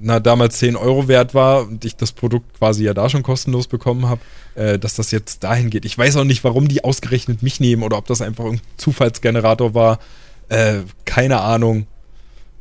na, 0.00 0.20
damals 0.20 0.58
10 0.58 0.76
Euro 0.76 1.08
wert 1.08 1.34
war 1.34 1.62
und 1.62 1.84
ich 1.84 1.96
das 1.96 2.12
Produkt 2.12 2.58
quasi 2.58 2.84
ja 2.84 2.94
da 2.94 3.08
schon 3.08 3.24
kostenlos 3.24 3.66
bekommen 3.66 4.08
habe, 4.08 4.20
äh, 4.54 4.78
dass 4.78 4.94
das 4.94 5.10
jetzt 5.10 5.42
dahin 5.42 5.70
geht. 5.70 5.84
Ich 5.84 5.98
weiß 5.98 6.16
auch 6.16 6.24
nicht, 6.24 6.44
warum 6.44 6.68
die 6.68 6.84
ausgerechnet 6.84 7.42
mich 7.42 7.58
nehmen 7.58 7.82
oder 7.82 7.98
ob 7.98 8.06
das 8.06 8.22
einfach 8.22 8.44
ein 8.44 8.60
Zufallsgenerator 8.76 9.74
war. 9.74 9.98
Äh, 10.48 10.82
keine 11.04 11.40
Ahnung. 11.40 11.88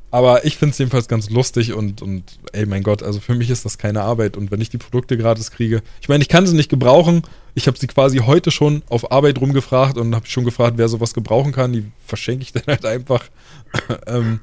Aber 0.09 0.45
ich 0.45 0.57
finde 0.57 0.71
es 0.71 0.77
jedenfalls 0.77 1.07
ganz 1.07 1.29
lustig 1.29 1.73
und, 1.73 2.01
und 2.01 2.23
ey, 2.53 2.65
mein 2.65 2.81
Gott, 2.81 3.03
also 3.03 3.19
für 3.19 3.35
mich 3.35 3.49
ist 3.49 3.65
das 3.65 3.77
keine 3.77 4.03
Arbeit. 4.03 4.37
Und 4.37 4.51
wenn 4.51 4.61
ich 4.61 4.69
die 4.69 4.77
Produkte 4.77 5.17
gratis 5.17 5.51
kriege, 5.51 5.81
ich 6.01 6.07
meine, 6.07 6.21
ich 6.21 6.29
kann 6.29 6.47
sie 6.47 6.55
nicht 6.55 6.69
gebrauchen. 6.69 7.23
Ich 7.55 7.67
habe 7.67 7.77
sie 7.77 7.87
quasi 7.87 8.19
heute 8.19 8.51
schon 8.51 8.83
auf 8.89 9.11
Arbeit 9.11 9.41
rumgefragt 9.41 9.97
und 9.97 10.15
habe 10.15 10.25
schon 10.25 10.45
gefragt, 10.45 10.77
wer 10.77 10.87
sowas 10.87 11.13
gebrauchen 11.13 11.51
kann. 11.51 11.73
Die 11.73 11.85
verschenke 12.05 12.43
ich 12.43 12.53
dann 12.53 12.63
halt 12.67 12.85
einfach. 12.85 13.25
ähm, 14.07 14.39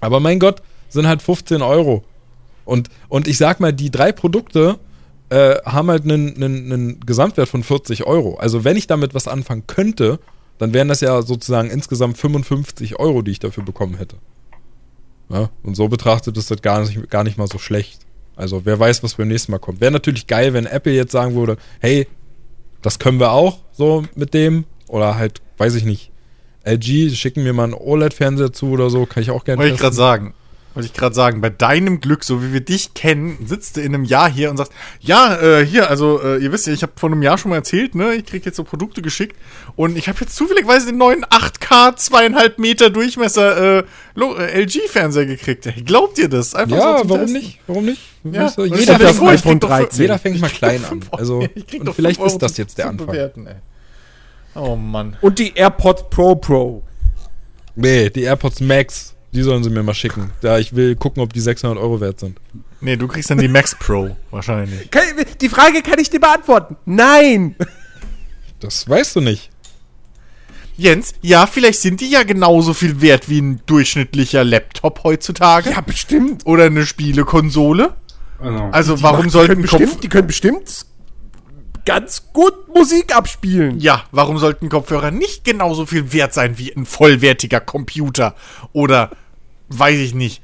aber 0.00 0.20
mein 0.20 0.38
Gott, 0.38 0.62
sind 0.88 1.06
halt 1.06 1.22
15 1.22 1.62
Euro. 1.62 2.04
Und, 2.64 2.88
und 3.08 3.26
ich 3.26 3.38
sag 3.38 3.60
mal, 3.60 3.72
die 3.72 3.90
drei 3.90 4.12
Produkte 4.12 4.78
äh, 5.30 5.56
haben 5.64 5.90
halt 5.90 6.04
einen, 6.04 6.36
einen, 6.36 6.72
einen 6.72 7.00
Gesamtwert 7.00 7.48
von 7.48 7.62
40 7.62 8.06
Euro. 8.06 8.36
Also 8.36 8.64
wenn 8.64 8.76
ich 8.76 8.86
damit 8.86 9.14
was 9.14 9.28
anfangen 9.28 9.66
könnte, 9.66 10.18
dann 10.58 10.74
wären 10.74 10.88
das 10.88 11.00
ja 11.00 11.22
sozusagen 11.22 11.70
insgesamt 11.70 12.18
55 12.18 12.98
Euro, 12.98 13.22
die 13.22 13.30
ich 13.30 13.38
dafür 13.38 13.64
bekommen 13.64 13.96
hätte. 13.96 14.16
Ja, 15.30 15.48
und 15.62 15.76
so 15.76 15.88
betrachtet 15.88 16.36
ist 16.36 16.50
das 16.50 16.60
gar 16.60 16.80
nicht, 16.80 17.08
gar 17.08 17.24
nicht 17.24 17.38
mal 17.38 17.46
so 17.46 17.58
schlecht. 17.58 18.00
Also 18.36 18.64
wer 18.64 18.78
weiß, 18.78 19.02
was 19.02 19.14
beim 19.14 19.28
nächsten 19.28 19.52
Mal 19.52 19.58
kommt. 19.58 19.80
Wäre 19.80 19.92
natürlich 19.92 20.26
geil, 20.26 20.52
wenn 20.54 20.66
Apple 20.66 20.92
jetzt 20.92 21.12
sagen 21.12 21.34
würde, 21.34 21.56
hey, 21.78 22.08
das 22.82 22.98
können 22.98 23.20
wir 23.20 23.32
auch 23.32 23.58
so 23.72 24.04
mit 24.14 24.34
dem. 24.34 24.64
Oder 24.88 25.16
halt, 25.16 25.40
weiß 25.58 25.76
ich 25.76 25.84
nicht, 25.84 26.10
LG, 26.64 27.14
schicken 27.14 27.44
mir 27.44 27.52
mal 27.52 27.64
einen 27.64 27.74
OLED-Fernseher 27.74 28.52
zu 28.52 28.70
oder 28.70 28.90
so, 28.90 29.06
kann 29.06 29.22
ich 29.22 29.30
auch 29.30 29.44
gerne 29.44 29.60
Wollte 29.60 29.74
ich 29.74 29.80
gerade 29.80 29.94
sagen. 29.94 30.34
Wollte 30.72 30.86
ich 30.86 30.92
gerade 30.92 31.16
sagen, 31.16 31.40
bei 31.40 31.50
deinem 31.50 32.00
Glück, 32.00 32.22
so 32.22 32.44
wie 32.44 32.52
wir 32.52 32.60
dich 32.60 32.94
kennen, 32.94 33.44
sitzt 33.44 33.76
du 33.76 33.80
in 33.80 33.92
einem 33.92 34.04
Jahr 34.04 34.30
hier 34.30 34.50
und 34.50 34.56
sagst, 34.56 34.72
ja, 35.00 35.34
äh, 35.40 35.66
hier, 35.66 35.90
also 35.90 36.22
äh, 36.22 36.38
ihr 36.38 36.52
wisst 36.52 36.68
ja, 36.68 36.72
ich 36.72 36.82
habe 36.84 36.92
vor 36.94 37.10
einem 37.10 37.22
Jahr 37.22 37.38
schon 37.38 37.48
mal 37.50 37.56
erzählt, 37.56 37.96
ne, 37.96 38.14
ich 38.14 38.24
krieg 38.24 38.46
jetzt 38.46 38.54
so 38.56 38.62
Produkte 38.62 39.02
geschickt 39.02 39.34
und 39.74 39.98
ich 39.98 40.08
habe 40.08 40.18
jetzt 40.20 40.36
zufälligerweise 40.36 40.86
den 40.86 40.98
neuen 40.98 41.24
8K 41.24 41.96
zweieinhalb 41.96 42.60
Meter 42.60 42.88
Durchmesser 42.88 43.78
äh, 43.80 43.84
Lo- 44.14 44.36
äh, 44.36 44.62
LG-Fernseher 44.62 45.26
gekriegt. 45.26 45.68
Glaubt 45.84 46.18
ihr 46.18 46.28
das? 46.28 46.54
Einfach 46.54 46.76
Ja, 46.76 46.98
zum 46.98 47.10
warum 47.10 47.22
Testen. 47.26 47.40
nicht? 47.42 47.58
Warum 47.66 47.84
nicht? 47.86 48.02
Ja, 48.22 48.44
Weißt 48.44 48.58
du, 48.58 48.64
jeder, 48.66 48.98
fängt, 49.00 49.16
vor, 49.16 49.28
ich 49.32 49.40
iPhone 49.40 49.52
krieg 49.54 49.60
doch- 49.62 49.68
13. 49.76 50.00
jeder 50.02 50.18
fängt 50.20 50.40
mal 50.40 50.50
klein 50.50 50.84
an. 50.88 51.00
Also, 51.10 51.38
und 51.40 51.94
vielleicht 51.94 52.22
ist 52.22 52.38
das 52.38 52.56
jetzt 52.58 52.78
der 52.78 52.90
Anfang. 52.90 53.08
Bewerten. 53.08 53.48
Oh 54.54 54.76
Mann. 54.76 55.16
Und 55.20 55.38
die 55.40 55.52
AirPods 55.54 56.04
Pro 56.10 56.36
Pro. 56.36 56.82
Nee, 57.74 58.10
die 58.10 58.22
AirPods 58.22 58.60
Max, 58.60 59.14
die 59.32 59.42
sollen 59.42 59.62
sie 59.64 59.70
mir 59.70 59.82
mal 59.82 59.94
schicken. 59.94 60.30
Da 60.40 60.58
ich 60.58 60.74
will 60.74 60.96
gucken, 60.96 61.22
ob 61.22 61.32
die 61.32 61.40
600 61.40 61.78
Euro 61.78 62.00
wert 62.00 62.20
sind. 62.20 62.38
Nee, 62.80 62.96
du 62.96 63.06
kriegst 63.08 63.30
dann 63.30 63.38
die 63.38 63.48
Max 63.48 63.74
Pro 63.78 64.16
wahrscheinlich. 64.30 64.90
Kann, 64.90 65.02
die 65.40 65.48
Frage 65.48 65.82
kann 65.82 65.98
ich 65.98 66.10
dir 66.10 66.20
beantworten. 66.20 66.76
Nein! 66.86 67.54
Das 68.58 68.88
weißt 68.88 69.16
du 69.16 69.20
nicht. 69.20 69.50
Jens, 70.76 71.12
ja, 71.20 71.46
vielleicht 71.46 71.80
sind 71.80 72.00
die 72.00 72.08
ja 72.10 72.22
genauso 72.22 72.72
viel 72.74 73.00
wert 73.02 73.28
wie 73.28 73.40
ein 73.40 73.60
durchschnittlicher 73.66 74.44
Laptop 74.44 75.04
heutzutage. 75.04 75.70
Ja, 75.70 75.80
bestimmt. 75.82 76.46
Oder 76.46 76.64
eine 76.64 76.86
Spielekonsole. 76.86 77.94
Also, 78.38 78.58
Also 78.72 79.02
warum 79.02 79.24
die 79.24 79.30
sollten 79.30 79.54
können 79.56 79.66
Kopf 79.66 79.78
bestimmt, 79.80 80.04
Die 80.04 80.08
können 80.08 80.26
bestimmt 80.26 80.86
ganz 81.84 82.24
gut 82.32 82.54
Musik 82.74 83.14
abspielen. 83.14 83.78
ja, 83.80 84.04
warum 84.10 84.38
sollten 84.38 84.68
Kopfhörer 84.68 85.10
nicht 85.10 85.44
genauso 85.44 85.86
viel 85.86 86.12
wert 86.12 86.32
sein 86.34 86.56
wie 86.58 86.72
ein 86.74 86.86
vollwertiger 86.86 87.60
Computer 87.60 88.34
oder 88.72 89.10
weiß 89.70 89.98
ich 89.98 90.14
nicht, 90.14 90.42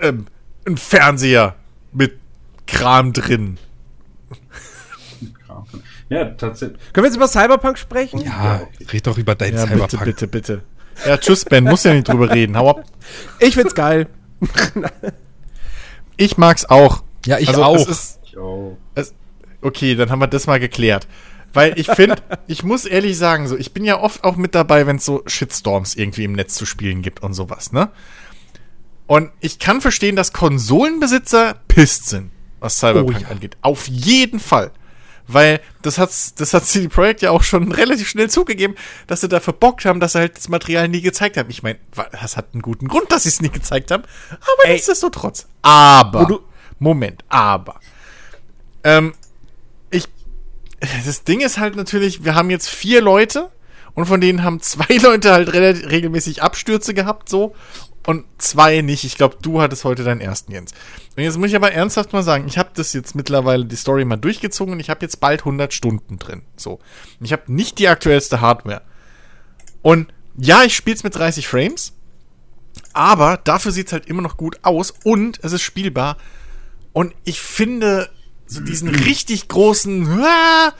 ähm, 0.00 0.26
ein 0.66 0.76
Fernseher 0.76 1.54
mit 1.92 2.18
Kram 2.66 3.12
drin. 3.12 3.58
ja, 6.08 6.24
tatsächlich. 6.30 6.78
Können 6.92 7.04
wir 7.04 7.08
jetzt 7.08 7.16
über 7.16 7.28
Cyberpunk 7.28 7.78
sprechen? 7.78 8.20
Ja, 8.20 8.62
red 8.92 9.06
doch 9.06 9.18
über 9.18 9.34
deinen 9.34 9.54
Ja, 9.56 9.66
Cyberpunk. 9.66 10.04
bitte, 10.04 10.26
bitte, 10.26 10.28
bitte. 10.28 10.62
Ja, 11.06 11.16
tschüss, 11.16 11.44
Ben, 11.44 11.64
muss 11.64 11.84
ja 11.84 11.94
nicht 11.94 12.08
drüber 12.08 12.30
reden. 12.34 12.56
Hau 12.56 12.70
ab. 12.70 12.84
Ich 13.38 13.54
find's 13.54 13.74
geil. 13.74 14.08
Ich 16.20 16.36
mag's 16.36 16.64
auch. 16.64 17.04
Ja, 17.26 17.38
ich 17.38 17.48
Also, 17.48 17.62
auch. 17.62 17.76
Es 17.76 17.86
ist, 17.86 18.18
Ich 18.24 18.36
auch. 18.36 18.76
es, 18.96 19.14
okay, 19.62 19.94
dann 19.94 20.10
haben 20.10 20.18
wir 20.18 20.26
das 20.26 20.48
mal 20.48 20.58
geklärt. 20.58 21.06
Weil 21.52 21.78
ich 21.78 21.86
finde, 21.86 22.16
ich 22.48 22.64
muss 22.64 22.84
ehrlich 22.86 23.16
sagen, 23.16 23.46
so, 23.46 23.56
ich 23.56 23.72
bin 23.72 23.84
ja 23.84 24.00
oft 24.00 24.24
auch 24.24 24.34
mit 24.36 24.54
dabei, 24.56 24.86
wenn 24.88 24.96
es 24.96 25.04
so 25.04 25.22
Shitstorms 25.26 25.94
irgendwie 25.94 26.24
im 26.24 26.32
Netz 26.32 26.54
zu 26.54 26.66
spielen 26.66 27.02
gibt 27.02 27.22
und 27.22 27.34
sowas, 27.34 27.70
ne? 27.72 27.90
Und 29.08 29.30
ich 29.40 29.58
kann 29.58 29.80
verstehen, 29.80 30.14
dass 30.14 30.32
Konsolenbesitzer 30.32 31.56
pisst 31.66 32.08
sind, 32.10 32.30
was 32.60 32.78
Cyberpunk 32.78 33.16
Oh 33.18 33.22
ja. 33.22 33.28
angeht. 33.28 33.56
Auf 33.62 33.88
jeden 33.88 34.38
Fall. 34.38 34.70
Weil 35.26 35.60
das 35.82 35.98
hat 35.98 36.10
das 36.40 36.54
hat 36.54 36.64
CD 36.66 36.88
Projekt 36.88 37.22
ja 37.22 37.30
auch 37.30 37.42
schon 37.42 37.72
relativ 37.72 38.08
schnell 38.08 38.30
zugegeben, 38.30 38.74
dass 39.06 39.22
sie 39.22 39.28
da 39.28 39.40
verbockt 39.40 39.84
haben, 39.86 39.98
dass 39.98 40.12
sie 40.12 40.20
halt 40.20 40.36
das 40.36 40.48
Material 40.48 40.88
nie 40.88 41.00
gezeigt 41.00 41.36
haben. 41.36 41.50
Ich 41.50 41.62
meine, 41.62 41.78
das 42.12 42.36
hat 42.36 42.48
einen 42.52 42.62
guten 42.62 42.86
Grund, 42.88 43.10
dass 43.10 43.22
sie 43.24 43.30
es 43.30 43.40
nie 43.40 43.48
gezeigt 43.50 43.90
haben. 43.90 44.04
Aber 44.30 44.64
Ey. 44.66 44.74
nichtsdestotrotz. 44.74 45.46
Aber. 45.62 46.40
Moment, 46.78 47.24
aber. 47.28 47.80
Ähm, 48.84 49.14
ich. 49.90 50.04
Das 51.04 51.24
Ding 51.24 51.40
ist 51.40 51.58
halt 51.58 51.76
natürlich, 51.76 52.24
wir 52.24 52.34
haben 52.34 52.50
jetzt 52.50 52.68
vier 52.68 53.02
Leute 53.02 53.50
und 53.94 54.06
von 54.06 54.20
denen 54.20 54.44
haben 54.44 54.60
zwei 54.62 54.96
Leute 54.96 55.32
halt 55.32 55.52
regelmäßig 55.52 56.42
Abstürze 56.42 56.94
gehabt, 56.94 57.28
so. 57.28 57.54
Und 58.08 58.24
zwei 58.38 58.80
nicht. 58.80 59.04
Ich 59.04 59.18
glaube, 59.18 59.36
du 59.42 59.60
hattest 59.60 59.84
heute 59.84 60.02
deinen 60.02 60.22
ersten, 60.22 60.50
Jens. 60.50 60.72
Und 61.14 61.24
jetzt 61.24 61.36
muss 61.36 61.50
ich 61.50 61.56
aber 61.56 61.72
ernsthaft 61.72 62.14
mal 62.14 62.22
sagen, 62.22 62.46
ich 62.48 62.56
habe 62.56 62.70
das 62.72 62.94
jetzt 62.94 63.14
mittlerweile 63.14 63.66
die 63.66 63.76
Story 63.76 64.06
mal 64.06 64.16
durchgezogen 64.16 64.72
und 64.72 64.80
ich 64.80 64.88
habe 64.88 65.02
jetzt 65.02 65.20
bald 65.20 65.40
100 65.40 65.74
Stunden 65.74 66.18
drin. 66.18 66.40
So. 66.56 66.80
Und 67.20 67.26
ich 67.26 67.32
habe 67.32 67.52
nicht 67.52 67.78
die 67.78 67.86
aktuellste 67.86 68.40
Hardware. 68.40 68.80
Und 69.82 70.10
ja, 70.38 70.62
ich 70.64 70.74
spiele 70.74 70.96
es 70.96 71.04
mit 71.04 71.16
30 71.16 71.48
Frames, 71.48 71.92
aber 72.94 73.36
dafür 73.44 73.72
sieht 73.72 73.88
es 73.88 73.92
halt 73.92 74.06
immer 74.06 74.22
noch 74.22 74.38
gut 74.38 74.60
aus 74.62 74.94
und 75.04 75.38
es 75.42 75.52
ist 75.52 75.60
spielbar. 75.60 76.16
Und 76.94 77.14
ich 77.24 77.42
finde 77.42 78.08
so 78.46 78.62
diesen 78.62 78.88
richtig 79.04 79.48
großen 79.48 80.08
ah, 80.22 80.72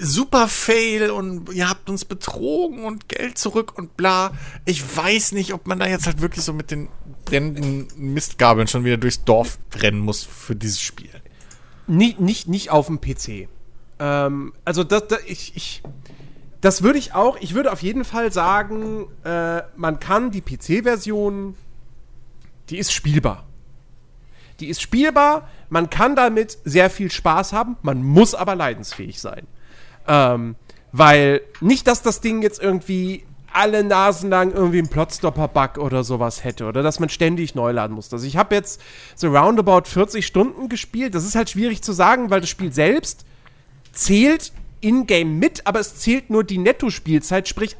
super 0.00 0.48
Fail 0.48 1.10
und 1.10 1.52
ihr 1.52 1.68
habt 1.68 1.90
uns 1.90 2.04
betrogen 2.04 2.84
und 2.84 3.08
Geld 3.08 3.38
zurück 3.38 3.76
und 3.76 3.96
bla. 3.96 4.32
Ich 4.64 4.96
weiß 4.96 5.32
nicht, 5.32 5.52
ob 5.52 5.66
man 5.66 5.78
da 5.78 5.86
jetzt 5.86 6.06
halt 6.06 6.20
wirklich 6.20 6.44
so 6.44 6.52
mit 6.52 6.70
den 6.70 6.88
brennenden 7.24 7.88
Mistgabeln 7.96 8.66
schon 8.66 8.84
wieder 8.84 8.96
durchs 8.96 9.24
Dorf 9.24 9.58
rennen 9.76 10.00
muss 10.00 10.22
für 10.22 10.56
dieses 10.56 10.80
Spiel. 10.80 11.10
Nicht, 11.86 12.20
nicht, 12.20 12.48
nicht 12.48 12.70
auf 12.70 12.86
dem 12.86 13.00
PC. 13.00 13.48
Ähm, 13.98 14.54
also 14.64 14.84
das, 14.84 15.06
das, 15.08 15.20
ich, 15.26 15.54
ich, 15.54 15.82
das 16.60 16.82
würde 16.82 16.98
ich 16.98 17.14
auch, 17.14 17.36
ich 17.40 17.54
würde 17.54 17.72
auf 17.72 17.82
jeden 17.82 18.04
Fall 18.04 18.32
sagen, 18.32 19.06
äh, 19.24 19.62
man 19.76 20.00
kann 20.00 20.30
die 20.30 20.40
PC-Version, 20.40 21.56
die 22.70 22.78
ist 22.78 22.92
spielbar. 22.92 23.46
Die 24.60 24.68
ist 24.68 24.80
spielbar, 24.80 25.48
man 25.68 25.90
kann 25.90 26.16
damit 26.16 26.58
sehr 26.64 26.88
viel 26.88 27.10
Spaß 27.10 27.52
haben, 27.52 27.76
man 27.82 28.02
muss 28.02 28.34
aber 28.34 28.54
leidensfähig 28.54 29.20
sein. 29.20 29.46
Ähm, 30.06 30.56
weil 30.92 31.40
nicht, 31.60 31.86
dass 31.86 32.02
das 32.02 32.20
Ding 32.20 32.42
jetzt 32.42 32.62
irgendwie 32.62 33.24
alle 33.52 33.84
Nasen 33.84 34.30
lang 34.30 34.52
irgendwie 34.52 34.78
einen 34.78 34.88
Plotstopper-Bug 34.88 35.78
oder 35.78 36.02
sowas 36.02 36.42
hätte 36.42 36.66
oder 36.66 36.82
dass 36.82 36.98
man 36.98 37.08
ständig 37.08 37.54
neu 37.54 37.70
laden 37.70 37.94
muss. 37.94 38.12
Also 38.12 38.26
ich 38.26 38.36
habe 38.36 38.54
jetzt 38.54 38.80
so 39.14 39.28
roundabout 39.28 39.84
40 39.84 40.26
Stunden 40.26 40.68
gespielt. 40.68 41.14
Das 41.14 41.24
ist 41.24 41.36
halt 41.36 41.50
schwierig 41.50 41.82
zu 41.82 41.92
sagen, 41.92 42.30
weil 42.30 42.40
das 42.40 42.50
Spiel 42.50 42.72
selbst 42.72 43.24
zählt 43.92 44.52
in-game 44.80 45.38
mit, 45.38 45.66
aber 45.66 45.80
es 45.80 45.96
zählt 45.96 46.30
nur 46.30 46.44
die 46.44 46.58
Netto-Spielzeit, 46.58 47.48
sprich, 47.48 47.76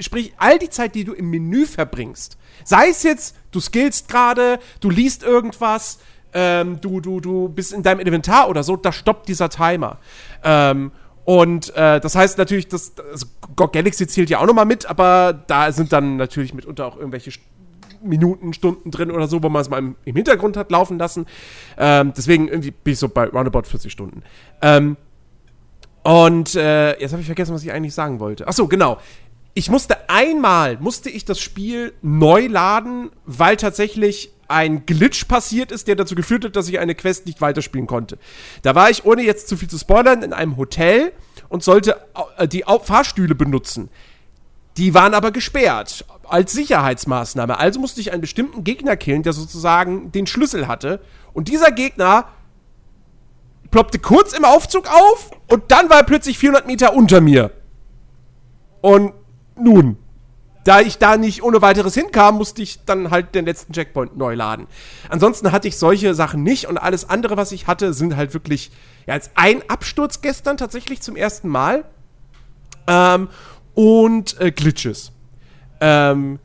sprich 0.00 0.34
all 0.36 0.58
die 0.58 0.70
Zeit, 0.70 0.94
die 0.94 1.04
du 1.04 1.12
im 1.12 1.30
Menü 1.30 1.66
verbringst. 1.66 2.36
Sei 2.64 2.88
es 2.88 3.02
jetzt, 3.02 3.34
du 3.50 3.60
skillst 3.60 4.08
gerade, 4.08 4.60
du 4.80 4.88
liest 4.88 5.24
irgendwas, 5.24 5.98
ähm, 6.32 6.80
du, 6.80 7.00
du, 7.00 7.20
du 7.20 7.48
bist 7.48 7.72
in 7.72 7.82
deinem 7.82 8.00
Inventar 8.00 8.48
oder 8.48 8.62
so, 8.62 8.76
da 8.76 8.92
stoppt 8.92 9.28
dieser 9.28 9.48
Timer. 9.48 9.98
Ähm, 10.44 10.92
und 11.24 11.74
äh, 11.74 12.00
das 12.00 12.14
heißt 12.14 12.36
natürlich, 12.38 12.68
dass 12.68 12.92
also 12.98 13.26
GOG 13.56 13.72
Galaxy 13.72 14.06
zählt 14.06 14.30
ja 14.30 14.40
auch 14.40 14.46
nochmal 14.46 14.66
mit, 14.66 14.86
aber 14.86 15.44
da 15.46 15.72
sind 15.72 15.92
dann 15.92 16.16
natürlich 16.16 16.52
mitunter 16.52 16.86
auch 16.86 16.96
irgendwelche 16.96 17.32
Minuten, 18.02 18.52
Stunden 18.52 18.90
drin 18.90 19.10
oder 19.10 19.26
so, 19.26 19.42
wo 19.42 19.48
man 19.48 19.62
es 19.62 19.70
mal 19.70 19.78
im, 19.78 19.96
im, 20.04 20.14
Hintergrund 20.14 20.56
hat 20.56 20.70
laufen 20.70 20.98
lassen. 20.98 21.26
Ähm, 21.78 22.12
deswegen 22.14 22.48
irgendwie 22.48 22.70
bin 22.70 22.92
ich 22.92 22.98
so 22.98 23.08
bei 23.08 23.24
roundabout 23.24 23.62
40 23.62 23.90
Stunden. 23.90 24.22
Ähm, 24.60 24.98
und 26.02 26.54
äh, 26.54 27.00
jetzt 27.00 27.12
habe 27.12 27.22
ich 27.22 27.26
vergessen, 27.26 27.54
was 27.54 27.64
ich 27.64 27.72
eigentlich 27.72 27.94
sagen 27.94 28.20
wollte. 28.20 28.46
Ach 28.46 28.52
so, 28.52 28.68
genau. 28.68 28.98
Ich 29.54 29.70
musste 29.70 30.10
einmal, 30.10 30.76
musste 30.78 31.08
ich 31.08 31.24
das 31.24 31.40
Spiel 31.40 31.94
neu 32.02 32.46
laden, 32.46 33.10
weil 33.24 33.56
tatsächlich 33.56 34.30
ein 34.54 34.86
Glitch 34.86 35.26
passiert 35.26 35.72
ist, 35.72 35.88
der 35.88 35.96
dazu 35.96 36.14
geführt 36.14 36.44
hat, 36.44 36.56
dass 36.56 36.68
ich 36.68 36.78
eine 36.78 36.94
Quest 36.94 37.26
nicht 37.26 37.40
weiterspielen 37.40 37.86
konnte. 37.86 38.18
Da 38.62 38.74
war 38.74 38.88
ich, 38.88 39.04
ohne 39.04 39.22
jetzt 39.22 39.48
zu 39.48 39.56
viel 39.56 39.68
zu 39.68 39.78
spoilern, 39.78 40.22
in 40.22 40.32
einem 40.32 40.56
Hotel 40.56 41.12
und 41.48 41.62
sollte 41.62 41.96
äh, 42.38 42.46
die 42.46 42.64
Fahrstühle 42.82 43.34
benutzen. 43.34 43.90
Die 44.76 44.94
waren 44.94 45.14
aber 45.14 45.30
gesperrt 45.30 46.04
als 46.28 46.52
Sicherheitsmaßnahme. 46.52 47.58
Also 47.58 47.80
musste 47.80 48.00
ich 48.00 48.12
einen 48.12 48.20
bestimmten 48.20 48.64
Gegner 48.64 48.96
killen, 48.96 49.22
der 49.22 49.32
sozusagen 49.32 50.10
den 50.10 50.26
Schlüssel 50.26 50.66
hatte. 50.66 51.00
Und 51.32 51.48
dieser 51.48 51.70
Gegner 51.70 52.28
ploppte 53.70 53.98
kurz 53.98 54.32
im 54.32 54.44
Aufzug 54.44 54.88
auf 54.88 55.30
und 55.48 55.64
dann 55.72 55.90
war 55.90 55.98
er 55.98 56.04
plötzlich 56.04 56.38
400 56.38 56.66
Meter 56.66 56.94
unter 56.94 57.20
mir. 57.20 57.50
Und 58.80 59.12
nun, 59.56 59.96
da 60.64 60.80
ich 60.80 60.98
da 60.98 61.16
nicht 61.16 61.42
ohne 61.42 61.62
weiteres 61.62 61.94
hinkam, 61.94 62.36
musste 62.36 62.62
ich 62.62 62.84
dann 62.84 63.10
halt 63.10 63.34
den 63.34 63.44
letzten 63.44 63.72
Checkpoint 63.72 64.16
neu 64.16 64.34
laden. 64.34 64.66
Ansonsten 65.10 65.52
hatte 65.52 65.68
ich 65.68 65.76
solche 65.76 66.14
Sachen 66.14 66.42
nicht 66.42 66.66
und 66.66 66.78
alles 66.78 67.08
andere, 67.08 67.36
was 67.36 67.52
ich 67.52 67.66
hatte, 67.66 67.92
sind 67.92 68.16
halt 68.16 68.34
wirklich, 68.34 68.70
ja, 69.06 69.14
jetzt 69.14 69.32
ein 69.34 69.62
Absturz 69.68 70.22
gestern 70.22 70.56
tatsächlich 70.56 71.02
zum 71.02 71.16
ersten 71.16 71.48
Mal. 71.48 71.84
Ähm, 72.86 73.28
und 73.74 74.40
äh, 74.40 74.52
Glitches. 74.52 75.12
Ähm, 75.80 76.38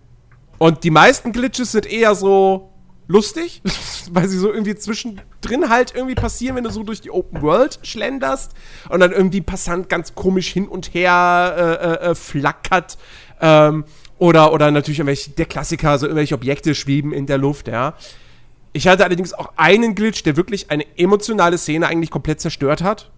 und 0.58 0.84
die 0.84 0.92
meisten 0.92 1.32
Glitches 1.32 1.72
sind 1.72 1.86
eher 1.86 2.16
so 2.16 2.74
lustig, 3.08 3.62
weil 4.12 4.28
sie 4.28 4.38
so 4.38 4.52
irgendwie 4.52 4.76
zwischendrin 4.76 5.70
halt 5.70 5.94
irgendwie 5.96 6.16
passieren, 6.16 6.56
wenn 6.56 6.64
du 6.64 6.70
so 6.70 6.84
durch 6.84 7.02
die 7.02 7.12
Open 7.12 7.42
World 7.42 7.80
schlenderst 7.84 8.54
und 8.90 9.00
dann 9.00 9.12
irgendwie 9.12 9.42
Passant 9.42 9.90
ganz 9.90 10.16
komisch 10.16 10.50
hin 10.50 10.68
und 10.68 10.94
her 10.94 11.56
äh, 11.58 12.08
äh, 12.08 12.12
äh 12.12 12.16
flackert. 12.16 12.98
Ähm, 13.42 13.86
oder, 14.20 14.54
oder 14.54 14.70
natürlich 14.70 15.00
irgendwelche, 15.00 15.32
der 15.32 15.46
Klassiker, 15.46 15.98
so 15.98 16.06
irgendwelche 16.06 16.36
Objekte 16.36 16.76
schweben 16.76 17.14
in 17.14 17.26
der 17.26 17.38
Luft, 17.38 17.68
ja. 17.68 17.96
Ich 18.72 18.88
hatte 18.88 19.04
allerdings 19.04 19.34
auch 19.34 19.54
einen 19.56 19.96
Glitch, 19.96 20.22
der 20.24 20.38
wirklich 20.38 20.70
eine 20.70 20.86
emotionale 20.98 21.58
Szene 21.58 21.88
eigentlich 21.88 22.12
komplett 22.12 22.40
zerstört 22.40 22.84
hat. 22.84 23.10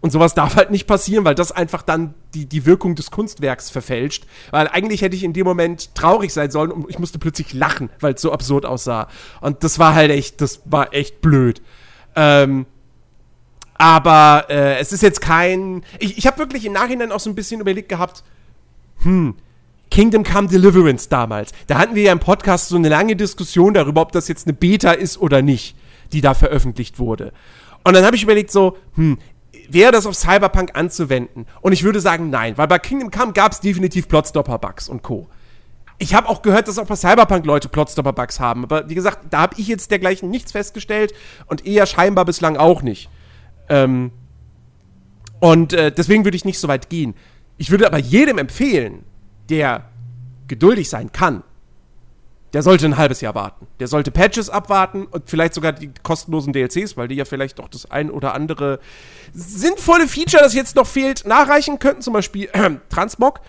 Und 0.00 0.10
sowas 0.10 0.34
darf 0.34 0.56
halt 0.56 0.70
nicht 0.70 0.86
passieren, 0.86 1.24
weil 1.24 1.34
das 1.34 1.52
einfach 1.52 1.82
dann 1.82 2.14
die, 2.34 2.46
die 2.46 2.66
Wirkung 2.66 2.94
des 2.94 3.10
Kunstwerks 3.10 3.68
verfälscht. 3.70 4.26
Weil 4.50 4.68
eigentlich 4.68 5.02
hätte 5.02 5.16
ich 5.16 5.24
in 5.24 5.32
dem 5.32 5.44
Moment 5.44 5.94
traurig 5.94 6.32
sein 6.32 6.50
sollen 6.50 6.70
und 6.70 6.88
ich 6.88 6.98
musste 6.98 7.18
plötzlich 7.18 7.52
lachen, 7.52 7.90
weil 8.00 8.14
es 8.14 8.20
so 8.20 8.32
absurd 8.32 8.64
aussah. 8.64 9.08
Und 9.40 9.62
das 9.64 9.78
war 9.78 9.94
halt 9.94 10.10
echt, 10.10 10.40
das 10.40 10.62
war 10.64 10.94
echt 10.94 11.20
blöd. 11.20 11.62
Ähm, 12.16 12.66
aber 13.74 14.46
äh, 14.48 14.78
es 14.78 14.92
ist 14.92 15.02
jetzt 15.02 15.20
kein. 15.20 15.84
Ich, 15.98 16.18
ich 16.18 16.26
habe 16.26 16.38
wirklich 16.38 16.64
im 16.64 16.72
Nachhinein 16.72 17.12
auch 17.12 17.20
so 17.20 17.30
ein 17.30 17.36
bisschen 17.36 17.60
überlegt 17.60 17.88
gehabt, 17.88 18.24
hm, 19.02 19.34
Kingdom 19.90 20.24
Come 20.24 20.48
Deliverance 20.48 21.08
damals. 21.08 21.52
Da 21.66 21.78
hatten 21.78 21.94
wir 21.94 22.02
ja 22.02 22.12
im 22.12 22.20
Podcast 22.20 22.68
so 22.68 22.76
eine 22.76 22.88
lange 22.88 23.16
Diskussion 23.16 23.74
darüber, 23.74 24.02
ob 24.02 24.12
das 24.12 24.28
jetzt 24.28 24.46
eine 24.46 24.54
Beta 24.54 24.92
ist 24.92 25.18
oder 25.18 25.42
nicht, 25.42 25.76
die 26.12 26.20
da 26.20 26.34
veröffentlicht 26.34 26.98
wurde. 26.98 27.32
Und 27.84 27.94
dann 27.94 28.04
habe 28.04 28.16
ich 28.16 28.22
überlegt 28.22 28.50
so, 28.50 28.76
hm, 28.94 29.18
wäre 29.68 29.92
das 29.92 30.06
auf 30.06 30.14
Cyberpunk 30.14 30.70
anzuwenden? 30.74 31.46
Und 31.60 31.72
ich 31.72 31.84
würde 31.84 32.00
sagen, 32.00 32.30
nein, 32.30 32.58
weil 32.58 32.68
bei 32.68 32.78
Kingdom 32.78 33.10
Come 33.10 33.32
gab 33.32 33.52
es 33.52 33.60
definitiv 33.60 34.08
Plotstopper-Bugs 34.08 34.88
und 34.88 35.02
Co. 35.02 35.28
Ich 35.98 36.14
habe 36.14 36.28
auch 36.28 36.42
gehört, 36.42 36.68
dass 36.68 36.78
auch 36.78 36.86
bei 36.86 36.96
Cyberpunk 36.96 37.44
Leute 37.44 37.68
Plotstopper-Bugs 37.68 38.38
haben, 38.38 38.62
aber 38.62 38.88
wie 38.88 38.94
gesagt, 38.94 39.26
da 39.30 39.40
habe 39.40 39.54
ich 39.58 39.66
jetzt 39.66 39.90
dergleichen 39.90 40.30
nichts 40.30 40.52
festgestellt 40.52 41.12
und 41.46 41.66
eher 41.66 41.86
scheinbar 41.86 42.24
bislang 42.24 42.56
auch 42.56 42.82
nicht. 42.82 43.08
Ähm, 43.68 44.12
und 45.40 45.72
äh, 45.72 45.90
deswegen 45.92 46.24
würde 46.24 46.36
ich 46.36 46.44
nicht 46.44 46.58
so 46.58 46.68
weit 46.68 46.88
gehen. 46.88 47.14
Ich 47.56 47.70
würde 47.70 47.86
aber 47.86 47.98
jedem 47.98 48.38
empfehlen, 48.38 49.04
der 49.50 49.84
geduldig 50.46 50.88
sein 50.88 51.12
kann, 51.12 51.42
der 52.54 52.62
sollte 52.62 52.86
ein 52.86 52.96
halbes 52.96 53.20
Jahr 53.20 53.34
warten. 53.34 53.66
Der 53.78 53.88
sollte 53.88 54.10
Patches 54.10 54.48
abwarten 54.48 55.04
und 55.04 55.28
vielleicht 55.28 55.52
sogar 55.52 55.72
die 55.72 55.90
kostenlosen 56.02 56.52
DLCs, 56.52 56.96
weil 56.96 57.08
die 57.08 57.16
ja 57.16 57.26
vielleicht 57.26 57.60
auch 57.60 57.68
das 57.68 57.90
ein 57.90 58.10
oder 58.10 58.34
andere 58.34 58.80
sinnvolle 59.34 60.08
Feature, 60.08 60.42
das 60.42 60.54
jetzt 60.54 60.74
noch 60.74 60.86
fehlt, 60.86 61.26
nachreichen 61.26 61.78
könnten. 61.78 62.00
Zum 62.00 62.14
Beispiel 62.14 62.48
äh, 62.52 62.70
Transmog. 62.88 63.40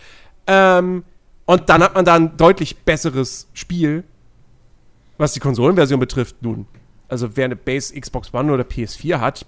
Ähm, 0.47 1.03
und 1.45 1.69
dann 1.69 1.81
hat 1.81 1.95
man 1.95 2.05
da 2.05 2.15
ein 2.15 2.35
deutlich 2.35 2.77
besseres 2.79 3.47
Spiel, 3.53 4.03
was 5.17 5.33
die 5.33 5.39
Konsolenversion 5.39 5.99
betrifft. 5.99 6.35
Nun, 6.41 6.67
also 7.07 7.35
wer 7.35 7.45
eine 7.45 7.55
Base 7.55 7.97
Xbox 7.97 8.33
One 8.33 8.51
oder 8.51 8.63
PS4 8.63 9.19
hat, 9.19 9.45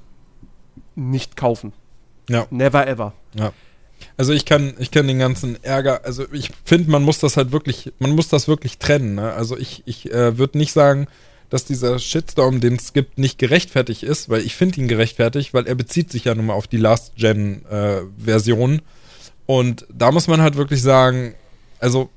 nicht 0.96 1.36
kaufen. 1.36 1.74
Ja. 2.30 2.48
Never 2.50 2.88
ever. 2.88 3.14
Ja. 3.34 3.52
Also 4.18 4.34
ich 4.34 4.46
kann, 4.46 4.74
ich 4.80 4.92
kann 4.92 5.08
den 5.08 5.20
ganzen 5.20 5.62
Ärger, 5.64 6.06
also 6.06 6.26
ich 6.32 6.52
finde, 6.66 6.92
man 6.92 7.04
muss 7.04 7.20
das 7.20 7.38
halt 7.38 7.52
wirklich, 7.52 7.92
man 8.00 8.12
muss 8.12 8.30
das 8.30 8.48
wirklich 8.48 8.78
trennen. 8.78 9.16
Ne? 9.16 9.34
Also 9.34 9.58
ich, 9.58 9.84
ich 9.86 10.12
äh, 10.12 10.38
würde 10.38 10.58
nicht 10.58 10.74
sagen, 10.74 11.08
dass 11.50 11.66
dieser 11.66 12.00
Shitstorm, 12.00 12.62
den 12.62 12.76
es 12.76 12.94
gibt, 12.94 13.18
nicht 13.18 13.38
gerechtfertigt 13.38 14.04
ist, 14.04 14.30
weil 14.30 14.42
ich 14.42 14.56
finde 14.56 14.80
ihn 14.80 14.88
gerechtfertigt, 14.88 15.54
weil 15.54 15.68
er 15.68 15.76
bezieht 15.76 16.12
sich 16.12 16.26
ja 16.26 16.34
nun 16.34 16.46
mal 16.46 16.54
auf 16.54 16.68
die 16.68 16.78
Last-Gen-Version. 16.78 18.76
Äh, 18.76 18.82
Und 19.48 19.86
da 19.94 20.12
muss 20.12 20.28
man 20.28 20.42
halt 20.42 20.56
wirklich 20.56 20.82
sagen, 20.82 21.36
also 21.80 22.10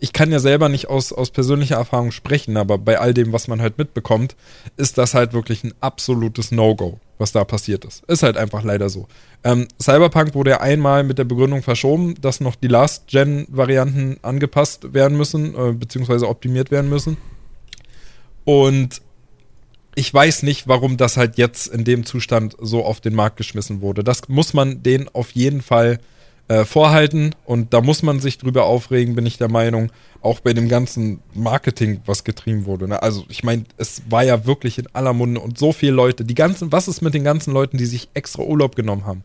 ich 0.00 0.12
kann 0.12 0.30
ja 0.30 0.38
selber 0.38 0.68
nicht 0.68 0.88
aus, 0.88 1.12
aus 1.12 1.30
persönlicher 1.30 1.76
Erfahrung 1.76 2.12
sprechen, 2.12 2.56
aber 2.56 2.78
bei 2.78 2.98
all 2.98 3.14
dem, 3.14 3.32
was 3.32 3.48
man 3.48 3.60
halt 3.60 3.78
mitbekommt, 3.78 4.36
ist 4.76 4.98
das 4.98 5.14
halt 5.14 5.32
wirklich 5.32 5.64
ein 5.64 5.74
absolutes 5.80 6.52
No-Go, 6.52 7.00
was 7.18 7.32
da 7.32 7.44
passiert 7.44 7.84
ist. 7.84 8.04
Ist 8.04 8.22
halt 8.22 8.36
einfach 8.36 8.62
leider 8.62 8.88
so. 8.88 9.06
Ähm, 9.44 9.68
Cyberpunk 9.80 10.34
wurde 10.34 10.50
ja 10.50 10.60
einmal 10.60 11.04
mit 11.04 11.18
der 11.18 11.24
Begründung 11.24 11.62
verschoben, 11.62 12.14
dass 12.20 12.40
noch 12.40 12.54
die 12.56 12.68
Last-Gen-Varianten 12.68 14.18
angepasst 14.22 14.94
werden 14.94 15.16
müssen, 15.16 15.54
äh, 15.54 15.72
beziehungsweise 15.72 16.28
optimiert 16.28 16.70
werden 16.70 16.88
müssen. 16.88 17.16
Und 18.44 19.02
ich 19.94 20.12
weiß 20.14 20.44
nicht, 20.44 20.68
warum 20.68 20.96
das 20.96 21.16
halt 21.16 21.38
jetzt 21.38 21.66
in 21.66 21.84
dem 21.84 22.06
Zustand 22.06 22.56
so 22.60 22.84
auf 22.84 23.00
den 23.00 23.14
Markt 23.14 23.36
geschmissen 23.36 23.80
wurde. 23.80 24.04
Das 24.04 24.28
muss 24.28 24.54
man 24.54 24.82
denen 24.82 25.08
auf 25.12 25.32
jeden 25.32 25.60
Fall 25.60 25.94
äh, 25.94 26.17
vorhalten 26.64 27.34
und 27.44 27.74
da 27.74 27.82
muss 27.82 28.02
man 28.02 28.20
sich 28.20 28.38
drüber 28.38 28.64
aufregen, 28.64 29.14
bin 29.14 29.26
ich 29.26 29.36
der 29.36 29.50
Meinung, 29.50 29.92
auch 30.22 30.40
bei 30.40 30.54
dem 30.54 30.68
ganzen 30.68 31.20
Marketing, 31.34 32.00
was 32.06 32.24
getrieben 32.24 32.64
wurde. 32.64 32.88
Ne? 32.88 33.02
Also 33.02 33.24
ich 33.28 33.44
meine, 33.44 33.64
es 33.76 34.02
war 34.08 34.24
ja 34.24 34.46
wirklich 34.46 34.78
in 34.78 34.86
aller 34.94 35.12
Munde 35.12 35.40
und 35.40 35.58
so 35.58 35.72
viele 35.72 35.92
Leute, 35.92 36.24
die 36.24 36.34
ganzen, 36.34 36.72
was 36.72 36.88
ist 36.88 37.02
mit 37.02 37.12
den 37.12 37.22
ganzen 37.22 37.52
Leuten, 37.52 37.76
die 37.76 37.86
sich 37.86 38.08
extra 38.14 38.42
Urlaub 38.42 38.76
genommen 38.76 39.04
haben, 39.04 39.24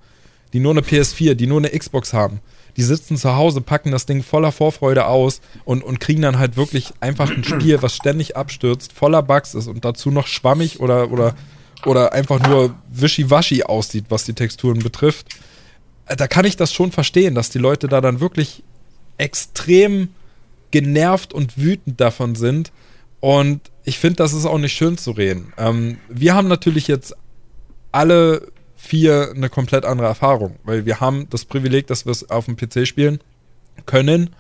die 0.51 0.59
nur 0.59 0.71
eine 0.71 0.81
PS4, 0.81 1.33
die 1.35 1.47
nur 1.47 1.59
eine 1.59 1.69
Xbox 1.69 2.13
haben, 2.13 2.41
die 2.75 2.83
sitzen 2.83 3.15
zu 3.15 3.35
Hause, 3.35 3.61
packen 3.61 3.91
das 3.91 4.05
Ding 4.05 4.21
voller 4.21 4.51
Vorfreude 4.51 5.05
aus 5.05 5.39
und, 5.63 5.81
und 5.81 6.01
kriegen 6.01 6.21
dann 6.21 6.39
halt 6.39 6.57
wirklich 6.57 6.91
einfach 6.99 7.31
ein 7.31 7.43
Spiel, 7.45 7.81
was 7.81 7.95
ständig 7.95 8.35
abstürzt, 8.35 8.91
voller 8.91 9.23
Bugs 9.23 9.55
ist 9.55 9.67
und 9.67 9.85
dazu 9.85 10.11
noch 10.11 10.27
schwammig 10.27 10.81
oder, 10.81 11.09
oder, 11.09 11.35
oder 11.85 12.11
einfach 12.11 12.45
nur 12.45 12.75
wischiwaschi 12.91 13.63
aussieht, 13.63 14.05
was 14.09 14.25
die 14.25 14.33
Texturen 14.33 14.79
betrifft 14.79 15.27
da 16.05 16.27
kann 16.27 16.45
ich 16.45 16.57
das 16.57 16.73
schon 16.73 16.91
verstehen, 16.91 17.35
dass 17.35 17.49
die 17.49 17.59
Leute 17.59 17.87
da 17.87 18.01
dann 18.01 18.19
wirklich 18.19 18.63
extrem 19.17 20.09
genervt 20.71 21.33
und 21.33 21.57
wütend 21.57 22.01
davon 22.01 22.35
sind. 22.35 22.71
Und 23.19 23.61
ich 23.85 23.99
finde, 23.99 24.17
das 24.17 24.33
ist 24.33 24.45
auch 24.45 24.57
nicht 24.57 24.73
schön 24.73 24.97
zu 24.97 25.11
reden. 25.11 25.53
Ähm, 25.57 25.97
wir 26.09 26.35
haben 26.35 26.47
natürlich 26.47 26.87
jetzt 26.87 27.15
alle 27.91 28.51
vier 28.75 29.31
eine 29.33 29.49
komplett 29.49 29.85
andere 29.85 30.07
Erfahrung, 30.07 30.57
weil 30.63 30.85
wir 30.85 30.99
haben 30.99 31.27
das 31.29 31.45
Privileg, 31.45 31.87
dass 31.87 32.05
wir 32.05 32.11
es 32.11 32.29
auf 32.29 32.45
dem 32.45 32.57
PC 32.57 32.85
spielen 32.85 33.19
können. 33.85 34.31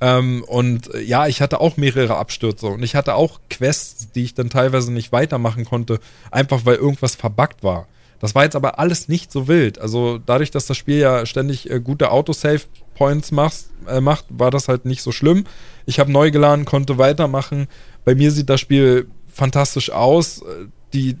Ähm, 0.00 0.42
und 0.48 0.92
äh, 0.92 1.00
ja, 1.02 1.28
ich 1.28 1.40
hatte 1.40 1.60
auch 1.60 1.76
mehrere 1.76 2.16
Abstürze 2.16 2.66
und 2.66 2.82
ich 2.82 2.96
hatte 2.96 3.14
auch 3.14 3.40
Quests, 3.50 4.10
die 4.12 4.24
ich 4.24 4.34
dann 4.34 4.50
teilweise 4.50 4.92
nicht 4.92 5.12
weitermachen 5.12 5.64
konnte, 5.64 6.00
einfach 6.30 6.64
weil 6.64 6.76
irgendwas 6.76 7.14
verbuggt 7.14 7.62
war. 7.62 7.86
Das 8.24 8.34
war 8.34 8.44
jetzt 8.44 8.56
aber 8.56 8.78
alles 8.78 9.06
nicht 9.06 9.30
so 9.30 9.48
wild. 9.48 9.78
Also 9.78 10.16
dadurch, 10.16 10.50
dass 10.50 10.64
das 10.64 10.78
Spiel 10.78 10.96
ja 10.96 11.26
ständig 11.26 11.68
äh, 11.70 11.78
gute 11.78 12.10
Autosave 12.10 12.62
Points 12.94 13.32
machst, 13.32 13.68
äh, 13.86 14.00
macht, 14.00 14.24
war 14.30 14.50
das 14.50 14.66
halt 14.66 14.86
nicht 14.86 15.02
so 15.02 15.12
schlimm. 15.12 15.44
Ich 15.84 16.00
habe 16.00 16.10
neu 16.10 16.30
geladen, 16.30 16.64
konnte 16.64 16.96
weitermachen. 16.96 17.68
Bei 18.06 18.14
mir 18.14 18.30
sieht 18.30 18.48
das 18.48 18.62
Spiel 18.62 19.08
fantastisch 19.30 19.90
aus. 19.90 20.38
Äh, 20.38 20.68
Die, 20.94 21.18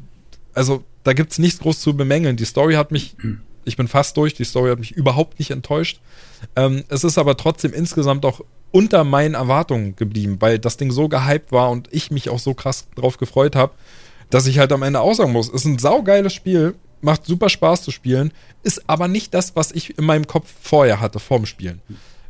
also 0.54 0.82
da 1.02 1.12
gibt's 1.12 1.38
nichts 1.38 1.60
groß 1.60 1.78
zu 1.78 1.94
bemängeln. 1.94 2.38
Die 2.38 2.46
Story 2.46 2.72
hat 2.72 2.90
mich, 2.90 3.16
ich 3.66 3.76
bin 3.76 3.86
fast 3.86 4.16
durch, 4.16 4.32
die 4.32 4.44
Story 4.44 4.70
hat 4.70 4.78
mich 4.78 4.92
überhaupt 4.92 5.38
nicht 5.38 5.50
enttäuscht. 5.50 6.00
Ähm, 6.56 6.84
es 6.88 7.04
ist 7.04 7.18
aber 7.18 7.36
trotzdem 7.36 7.74
insgesamt 7.74 8.24
auch 8.24 8.40
unter 8.70 9.04
meinen 9.04 9.34
Erwartungen 9.34 9.94
geblieben, 9.94 10.38
weil 10.40 10.58
das 10.58 10.78
Ding 10.78 10.90
so 10.90 11.10
gehypt 11.10 11.52
war 11.52 11.68
und 11.68 11.86
ich 11.92 12.10
mich 12.10 12.30
auch 12.30 12.38
so 12.38 12.54
krass 12.54 12.86
drauf 12.96 13.18
gefreut 13.18 13.56
habe, 13.56 13.74
dass 14.30 14.46
ich 14.46 14.58
halt 14.58 14.72
am 14.72 14.82
Ende 14.82 15.02
auch 15.02 15.12
sagen 15.12 15.32
muss, 15.32 15.50
ist 15.50 15.66
ein 15.66 15.78
saugeiles 15.78 16.32
Spiel, 16.32 16.76
macht 17.04 17.24
super 17.26 17.48
Spaß 17.48 17.82
zu 17.82 17.90
spielen, 17.90 18.32
ist 18.62 18.88
aber 18.88 19.06
nicht 19.08 19.34
das, 19.34 19.54
was 19.56 19.70
ich 19.72 19.98
in 19.98 20.04
meinem 20.04 20.26
Kopf 20.26 20.52
vorher 20.62 21.00
hatte, 21.00 21.18
vorm 21.20 21.46
Spielen. 21.46 21.80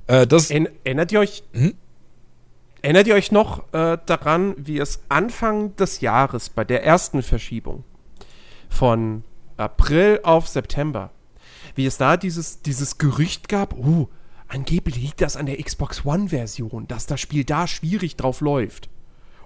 Äh, 0.06 0.26
das, 0.26 0.50
Erinner- 0.50 0.70
Erinnert 0.84 1.12
ihr 1.12 1.20
euch, 1.20 1.42
Hm? 1.52 1.74
erinnert 2.82 3.06
ihr 3.06 3.14
euch 3.14 3.32
noch 3.32 3.60
äh, 3.72 3.96
daran, 4.04 4.54
wie 4.58 4.78
es 4.78 5.00
Anfang 5.08 5.74
des 5.76 6.00
Jahres 6.00 6.50
bei 6.50 6.64
der 6.64 6.84
ersten 6.84 7.22
Verschiebung 7.22 7.84
von 8.68 9.24
April 9.56 10.20
auf 10.22 10.48
September, 10.48 11.10
wie 11.74 11.86
es 11.86 11.96
da 11.96 12.16
dieses, 12.16 12.60
dieses 12.62 12.98
Gerücht 12.98 13.48
gab, 13.48 13.74
uh, 13.78 14.08
angeblich 14.48 14.96
liegt 14.96 15.20
das 15.20 15.36
an 15.36 15.46
der 15.46 15.62
Xbox 15.62 16.04
One-Version, 16.04 16.86
dass 16.88 17.06
das 17.06 17.20
Spiel 17.20 17.44
da 17.44 17.66
schwierig 17.66 18.16
drauf 18.16 18.40
läuft. 18.40 18.88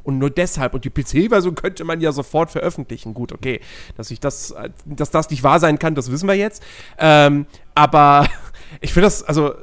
Und 0.09 0.17
nur 0.17 0.31
deshalb, 0.31 0.73
und 0.73 0.87
die 0.87 0.91
PC-Version 0.91 1.55
könnte 1.55 1.85
man 1.85 2.01
ja 2.01 2.13
sofort 2.13 2.51
veröffentlichen. 2.51 3.13
Gut, 3.13 3.31
okay, 3.31 3.61
dass 3.99 4.11
ich 4.11 4.21
das, 4.21 4.55
dass 4.87 5.11
das 5.11 5.29
nicht 5.29 5.43
wahr 5.43 5.61
sein 5.61 5.79
kann, 5.79 5.95
das 5.95 6.11
wissen 6.11 6.27
wir 6.27 6.35
jetzt. 6.35 6.63
Ähm, 6.99 7.45
aber 7.75 8.27
ich 8.81 8.95
finde 8.95 9.05
das, 9.05 9.23
also, 9.23 9.53
äh, 9.53 9.57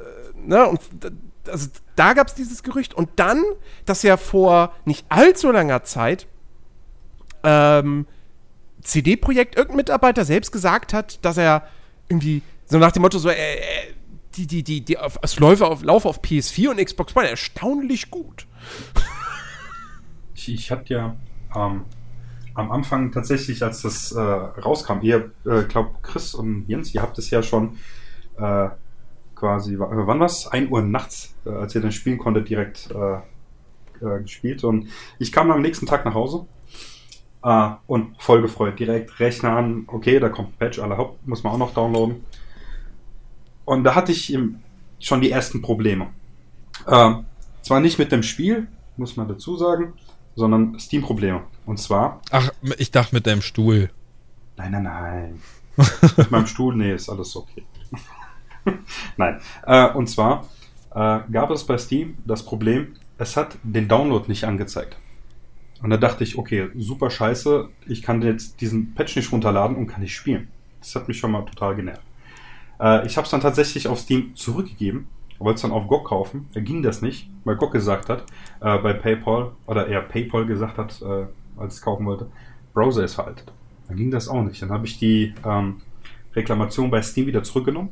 ne, 0.46 0.68
und 0.68 0.78
also, 1.48 1.68
da 1.96 2.12
gab 2.12 2.28
es 2.28 2.34
dieses 2.34 2.62
Gerücht. 2.62 2.94
Und 2.94 3.08
dann, 3.16 3.42
dass 3.86 4.04
ja 4.04 4.16
vor 4.16 4.72
nicht 4.84 5.04
allzu 5.08 5.50
langer 5.50 5.82
Zeit 5.82 6.28
ähm, 7.42 8.06
CD-Projekt 8.82 9.56
irgendein 9.56 9.78
Mitarbeiter 9.78 10.24
selbst 10.24 10.52
gesagt 10.52 10.92
hat, 10.92 11.24
dass 11.24 11.38
er 11.38 11.66
irgendwie 12.08 12.42
so 12.66 12.78
nach 12.78 12.92
dem 12.92 13.02
Motto 13.02 13.18
so, 13.18 13.30
äh, 13.30 13.34
äh, 13.34 13.62
die, 14.36 14.46
die, 14.46 14.62
die, 14.62 14.84
die, 14.84 14.96
es 15.22 15.40
läuft 15.40 15.62
auf, 15.62 15.84
auf 15.84 16.22
PS4 16.22 16.68
und 16.68 16.84
Xbox 16.84 17.16
One 17.16 17.28
erstaunlich 17.28 18.12
gut. 18.12 18.46
Ich, 20.36 20.52
ich 20.52 20.70
hatte 20.70 20.92
ja 20.92 21.16
ähm, 21.56 21.86
am 22.54 22.70
Anfang 22.70 23.10
tatsächlich, 23.10 23.62
als 23.62 23.82
das 23.82 24.12
äh, 24.12 24.20
rauskam, 24.20 25.00
ihr, 25.00 25.32
äh, 25.46 25.62
glaub 25.64 26.02
Chris 26.02 26.34
und 26.34 26.66
Jens, 26.68 26.94
ihr 26.94 27.02
habt 27.02 27.18
es 27.18 27.30
ja 27.30 27.42
schon 27.42 27.78
äh, 28.38 28.68
quasi, 29.34 29.74
äh, 29.74 29.78
wann 29.78 30.20
war's? 30.20 30.46
1 30.46 30.70
Uhr 30.70 30.82
nachts, 30.82 31.34
äh, 31.46 31.50
als 31.50 31.74
ihr 31.74 31.80
dann 31.80 31.92
spielen 31.92 32.18
konntet, 32.18 32.48
direkt 32.50 32.90
äh, 32.90 33.16
äh, 34.04 34.22
gespielt. 34.22 34.62
Und 34.62 34.88
ich 35.18 35.32
kam 35.32 35.50
am 35.50 35.62
nächsten 35.62 35.86
Tag 35.86 36.04
nach 36.04 36.14
Hause 36.14 36.46
und 37.86 38.20
voll 38.20 38.42
gefreut. 38.42 38.76
Direkt 38.76 39.20
Rechner 39.20 39.50
an, 39.56 39.84
okay, 39.86 40.18
da 40.18 40.28
kommt 40.28 40.48
ein 40.48 40.58
Patch, 40.58 40.80
alle 40.80 40.96
Haupt, 40.96 41.24
muss 41.28 41.44
man 41.44 41.52
auch 41.52 41.58
noch 41.58 41.74
downloaden. 41.74 42.24
Und 43.64 43.84
da 43.84 43.94
hatte 43.94 44.10
ich 44.10 44.36
schon 44.98 45.20
die 45.20 45.30
ersten 45.30 45.62
Probleme. 45.62 46.08
Äh, 46.88 47.14
zwar 47.62 47.78
nicht 47.78 48.00
mit 48.00 48.10
dem 48.10 48.24
Spiel, 48.24 48.66
muss 48.96 49.16
man 49.16 49.28
dazu 49.28 49.56
sagen, 49.56 49.92
sondern 50.36 50.78
Steam-Probleme. 50.78 51.42
Und 51.64 51.78
zwar, 51.78 52.20
ach, 52.30 52.50
ich 52.78 52.92
dachte 52.92 53.14
mit 53.14 53.26
deinem 53.26 53.42
Stuhl. 53.42 53.90
nein, 54.56 54.72
nein, 54.72 54.84
nein. 54.84 55.40
Mit 56.16 56.30
meinem 56.30 56.46
Stuhl, 56.46 56.74
nee, 56.74 56.94
ist 56.94 57.10
alles 57.10 57.36
okay. 57.36 57.64
nein. 59.18 59.40
Äh, 59.66 59.90
und 59.92 60.06
zwar 60.06 60.48
äh, 60.94 61.20
gab 61.30 61.50
es 61.50 61.64
bei 61.64 61.76
Steam 61.76 62.16
das 62.24 62.44
Problem, 62.44 62.94
es 63.18 63.36
hat 63.36 63.58
den 63.62 63.86
Download 63.86 64.24
nicht 64.26 64.44
angezeigt. 64.44 64.96
Und 65.82 65.90
da 65.90 65.98
dachte 65.98 66.24
ich, 66.24 66.38
okay, 66.38 66.70
super 66.76 67.10
scheiße, 67.10 67.68
ich 67.86 68.00
kann 68.00 68.22
jetzt 68.22 68.60
diesen 68.62 68.94
Patch 68.94 69.16
nicht 69.16 69.30
runterladen 69.32 69.76
und 69.76 69.86
kann 69.86 70.00
nicht 70.00 70.14
spielen. 70.14 70.48
Das 70.80 70.94
hat 70.94 71.08
mich 71.08 71.18
schon 71.18 71.32
mal 71.32 71.44
total 71.44 71.76
genervt. 71.76 72.02
Äh, 72.80 73.06
ich 73.06 73.16
habe 73.18 73.26
es 73.26 73.30
dann 73.30 73.42
tatsächlich 73.42 73.88
auf 73.88 74.00
Steam 74.00 74.34
zurückgegeben, 74.34 75.08
wollte 75.38 75.56
es 75.56 75.62
dann 75.62 75.72
auf 75.72 75.86
GOG 75.88 76.04
kaufen. 76.04 76.48
Da 76.54 76.60
ging 76.60 76.82
das 76.82 77.02
nicht, 77.02 77.28
weil 77.44 77.56
GOG 77.56 77.72
gesagt 77.72 78.08
hat, 78.08 78.24
äh, 78.60 78.78
bei 78.78 78.92
PayPal, 78.92 79.52
oder 79.66 79.86
eher 79.86 80.02
PayPal 80.02 80.46
gesagt 80.46 80.78
hat, 80.78 81.00
äh, 81.02 81.26
als 81.56 81.74
ich 81.74 81.78
es 81.78 81.82
kaufen 81.82 82.06
wollte, 82.06 82.28
Browser 82.74 83.04
ist 83.04 83.14
veraltet. 83.14 83.52
Dann 83.88 83.96
ging 83.96 84.10
das 84.10 84.28
auch 84.28 84.42
nicht. 84.42 84.60
Dann 84.62 84.70
habe 84.70 84.86
ich 84.86 84.98
die 84.98 85.34
ähm, 85.44 85.82
Reklamation 86.34 86.90
bei 86.90 87.02
Steam 87.02 87.26
wieder 87.26 87.42
zurückgenommen. 87.42 87.90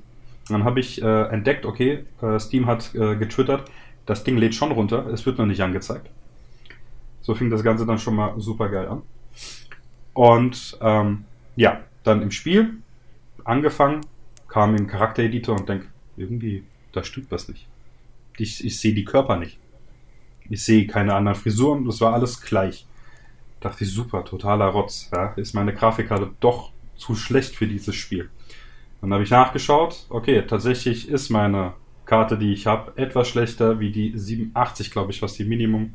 Dann 0.48 0.64
habe 0.64 0.80
ich 0.80 1.00
äh, 1.02 1.22
entdeckt, 1.28 1.64
okay, 1.64 2.04
äh, 2.20 2.38
Steam 2.38 2.66
hat 2.66 2.94
äh, 2.94 3.16
getwittert, 3.16 3.70
das 4.04 4.24
Ding 4.24 4.36
lädt 4.36 4.54
schon 4.54 4.72
runter, 4.72 5.06
es 5.06 5.24
wird 5.24 5.38
noch 5.38 5.46
nicht 5.46 5.62
angezeigt. 5.62 6.10
So 7.22 7.34
fing 7.34 7.48
das 7.48 7.62
Ganze 7.62 7.86
dann 7.86 7.98
schon 7.98 8.14
mal 8.16 8.38
super 8.38 8.68
geil 8.68 8.86
an. 8.86 9.02
Und 10.12 10.76
ähm, 10.82 11.24
ja, 11.56 11.80
dann 12.02 12.20
im 12.20 12.30
Spiel 12.30 12.74
angefangen, 13.44 14.02
kam 14.48 14.76
im 14.76 14.86
Charaktereditor 14.86 15.58
und 15.58 15.68
denk, 15.68 15.88
irgendwie, 16.16 16.64
da 16.94 17.04
stimmt 17.04 17.30
was 17.30 17.48
nicht. 17.48 17.66
Ich, 18.36 18.64
ich 18.64 18.80
sehe 18.80 18.94
die 18.94 19.04
Körper 19.04 19.36
nicht. 19.36 19.58
Ich 20.50 20.62
sehe 20.62 20.86
keine 20.86 21.14
anderen 21.14 21.38
Frisuren, 21.38 21.84
das 21.84 22.00
war 22.00 22.12
alles 22.12 22.40
gleich. 22.40 22.86
Dachte 23.60 23.84
ich, 23.84 23.90
super, 23.90 24.24
totaler 24.24 24.66
Rotz. 24.66 25.10
Ja? 25.14 25.32
Ist 25.36 25.54
meine 25.54 25.72
Grafikkarte 25.72 26.30
doch 26.40 26.72
zu 26.96 27.14
schlecht 27.14 27.56
für 27.56 27.66
dieses 27.66 27.94
Spiel. 27.94 28.28
Dann 29.00 29.12
habe 29.12 29.22
ich 29.22 29.30
nachgeschaut, 29.30 30.06
okay, 30.08 30.42
tatsächlich 30.46 31.08
ist 31.08 31.30
meine 31.30 31.74
Karte, 32.06 32.38
die 32.38 32.52
ich 32.52 32.66
habe, 32.66 32.92
etwas 32.96 33.28
schlechter 33.28 33.80
wie 33.80 33.90
die 33.90 34.12
87, 34.16 34.90
glaube 34.90 35.12
ich, 35.12 35.22
was 35.22 35.34
die 35.34 35.44
Minimum 35.44 35.94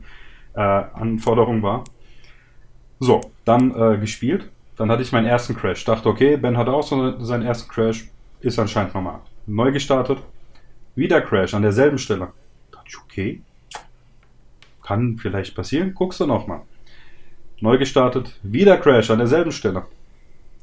äh, 0.53 0.59
war. 0.59 1.83
So, 2.99 3.21
dann 3.45 3.73
äh, 3.75 3.97
gespielt. 3.97 4.49
Dann 4.75 4.91
hatte 4.91 5.01
ich 5.01 5.11
meinen 5.11 5.25
ersten 5.25 5.55
Crash. 5.55 5.83
Dachte, 5.85 6.09
okay, 6.09 6.37
Ben 6.37 6.57
hatte 6.57 6.71
auch 6.71 6.83
so 6.83 7.19
seinen 7.23 7.43
ersten 7.43 7.69
Crash. 7.69 8.09
Ist 8.41 8.59
anscheinend 8.59 8.93
normal. 8.93 9.19
Neu 9.45 9.71
gestartet. 9.71 10.19
Wieder 10.99 11.21
Crash 11.21 11.53
an 11.53 11.61
derselben 11.61 11.97
Stelle. 11.97 12.33
Dachte 12.71 12.87
ich, 12.89 12.97
okay. 12.99 13.41
Kann 14.83 15.17
vielleicht 15.17 15.55
passieren. 15.55 15.93
Guckst 15.93 16.19
du 16.19 16.25
nochmal. 16.25 16.63
Neu 17.61 17.77
gestartet. 17.77 18.37
Wieder 18.43 18.75
Crash 18.75 19.09
an 19.09 19.19
derselben 19.19 19.53
Stelle. 19.53 19.85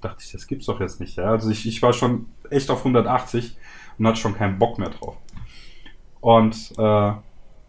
Dachte 0.02 0.22
ich, 0.22 0.32
das 0.32 0.46
gibt's 0.46 0.66
doch 0.66 0.78
jetzt 0.78 1.00
nicht. 1.00 1.16
Ja? 1.16 1.30
Also 1.30 1.48
ich, 1.48 1.66
ich 1.66 1.80
war 1.80 1.94
schon 1.94 2.26
echt 2.50 2.68
auf 2.70 2.80
180 2.80 3.56
und 3.96 4.06
hatte 4.06 4.18
schon 4.18 4.36
keinen 4.36 4.58
Bock 4.58 4.78
mehr 4.78 4.90
drauf. 4.90 5.16
Und 6.20 6.70
äh, 6.76 7.12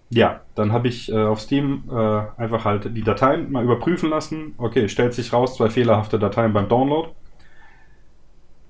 ja, 0.10 0.42
dann 0.56 0.74
habe 0.74 0.90
ich 0.90 1.10
äh, 1.10 1.24
auf 1.24 1.40
Steam 1.40 1.84
äh, 1.90 2.22
einfach 2.36 2.66
halt 2.66 2.94
die 2.98 3.04
Dateien 3.04 3.50
mal 3.50 3.64
überprüfen 3.64 4.10
lassen. 4.10 4.56
Okay, 4.58 4.90
stellt 4.90 5.14
sich 5.14 5.32
raus, 5.32 5.56
zwei 5.56 5.70
fehlerhafte 5.70 6.20
Dateien 6.20 6.52
beim 6.52 6.68
Download. 6.68 7.12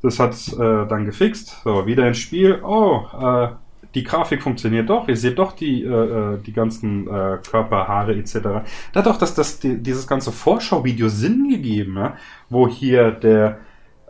Das 0.04 0.20
hat 0.20 0.36
äh, 0.54 0.88
dann 0.88 1.06
gefixt. 1.06 1.64
So, 1.64 1.88
wieder 1.88 2.08
ins 2.08 2.20
Spiel. 2.20 2.62
Oh, 2.64 3.08
äh, 3.20 3.48
die 3.96 4.04
Grafik 4.04 4.44
funktioniert 4.44 4.90
doch. 4.90 5.08
Ihr 5.08 5.18
seht 5.18 5.40
doch 5.40 5.54
die, 5.54 5.84
äh, 5.84 5.88
äh, 5.88 6.38
die 6.46 6.54
ganzen 6.54 7.08
äh, 7.08 7.38
Körperhaare 7.50 8.16
etc. 8.16 8.34
Da 8.42 8.64
hat 8.96 9.06
doch 9.06 9.18
das, 9.18 9.34
das, 9.34 9.60
die, 9.60 9.78
dieses 9.78 10.08
ganze 10.08 10.32
Vorschauvideo 10.32 11.10
Sinn 11.10 11.50
gegeben, 11.50 11.96
ja? 11.96 12.16
wo 12.50 12.68
hier 12.68 13.12
der 13.12 13.60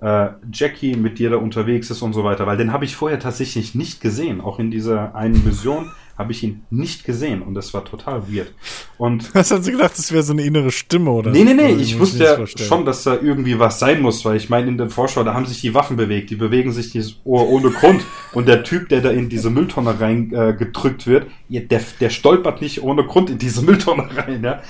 äh, 0.02 0.30
Jackie 0.52 0.96
mit 0.96 1.20
dir 1.20 1.30
da 1.30 1.38
unterwegs 1.38 1.90
ist 1.90 2.02
und 2.02 2.14
so 2.14 2.24
weiter. 2.24 2.46
Weil 2.48 2.58
den 2.58 2.74
habe 2.74 2.86
ich 2.86 2.96
vorher 2.96 3.20
tatsächlich 3.20 3.76
nicht 3.76 4.02
gesehen. 4.02 4.42
Auch 4.42 4.60
in 4.60 4.72
dieser 4.72 5.16
einen 5.16 5.44
Mission 5.46 5.92
habe 6.18 6.32
ich 6.32 6.44
ihn 6.44 6.64
nicht 6.70 7.06
gesehen 7.06 7.42
und 7.42 7.54
das 7.54 7.74
war 7.74 7.86
total 7.86 8.24
weird. 8.32 8.52
Und 8.98 9.34
Was 9.36 9.52
haben 9.52 9.62
sie 9.62 9.72
gedacht, 9.72 9.98
das 9.98 10.12
wäre 10.12 10.24
so 10.24 10.34
eine 10.34 10.44
innere 10.44 10.72
Stimme 10.72 11.12
oder? 11.12 11.32
Nee, 11.32 11.44
nee, 11.44 11.54
nee, 11.54 11.74
ich 11.74 12.00
wusste 12.00 12.24
ja 12.24 12.48
schon, 12.48 12.86
dass 12.86 13.04
da 13.04 13.14
irgendwie 13.16 13.60
was 13.60 13.80
sein 13.80 14.02
muss, 14.02 14.26
weil 14.26 14.38
ich 14.38 14.50
meine, 14.50 14.68
in 14.68 14.78
der 14.78 14.90
Vorschau, 14.90 15.24
da 15.24 15.34
haben 15.34 15.46
sich 15.46 15.62
die 15.62 15.74
Waffen 15.74 15.96
bewegt, 15.96 16.30
die 16.30 16.36
bewegen 16.36 16.72
sich 16.72 16.96
nicht 16.96 17.22
oh- 17.24 17.44
ohne 17.44 17.70
Grund. 17.70 18.04
Und 18.34 18.48
der 18.48 18.64
Typ, 18.64 18.90
der 18.90 19.02
da 19.02 19.12
in 19.12 19.30
diese 19.30 19.50
Mülltonne 19.50 20.00
rein 20.00 20.34
äh, 20.34 20.54
gedrückt 20.58 21.06
wird, 21.06 21.28
der, 21.50 21.82
der 22.00 22.10
stolpert 22.10 22.62
nicht 22.62 22.82
ohne 22.82 23.06
Grund 23.06 23.30
in 23.30 23.38
diese 23.38 23.62
Mülltonne 23.62 24.10
rein, 24.18 24.44
ja. 24.44 24.62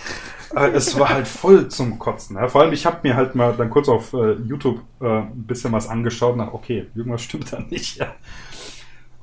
Es 0.73 0.97
war 0.97 1.09
halt 1.09 1.27
voll 1.27 1.67
zum 1.67 1.99
Kotzen. 1.99 2.37
Ja. 2.37 2.47
Vor 2.47 2.61
allem, 2.61 2.71
ich 2.71 2.85
habe 2.85 2.99
mir 3.03 3.15
halt 3.15 3.35
mal 3.35 3.53
dann 3.57 3.69
kurz 3.69 3.89
auf 3.89 4.13
äh, 4.13 4.33
YouTube 4.47 4.79
äh, 5.01 5.05
ein 5.05 5.43
bisschen 5.45 5.73
was 5.73 5.89
angeschaut 5.89 6.33
und 6.33 6.39
dachte, 6.39 6.53
okay, 6.53 6.87
irgendwas 6.95 7.21
stimmt 7.21 7.51
da 7.51 7.59
nicht, 7.59 7.97
ja. 7.97 8.07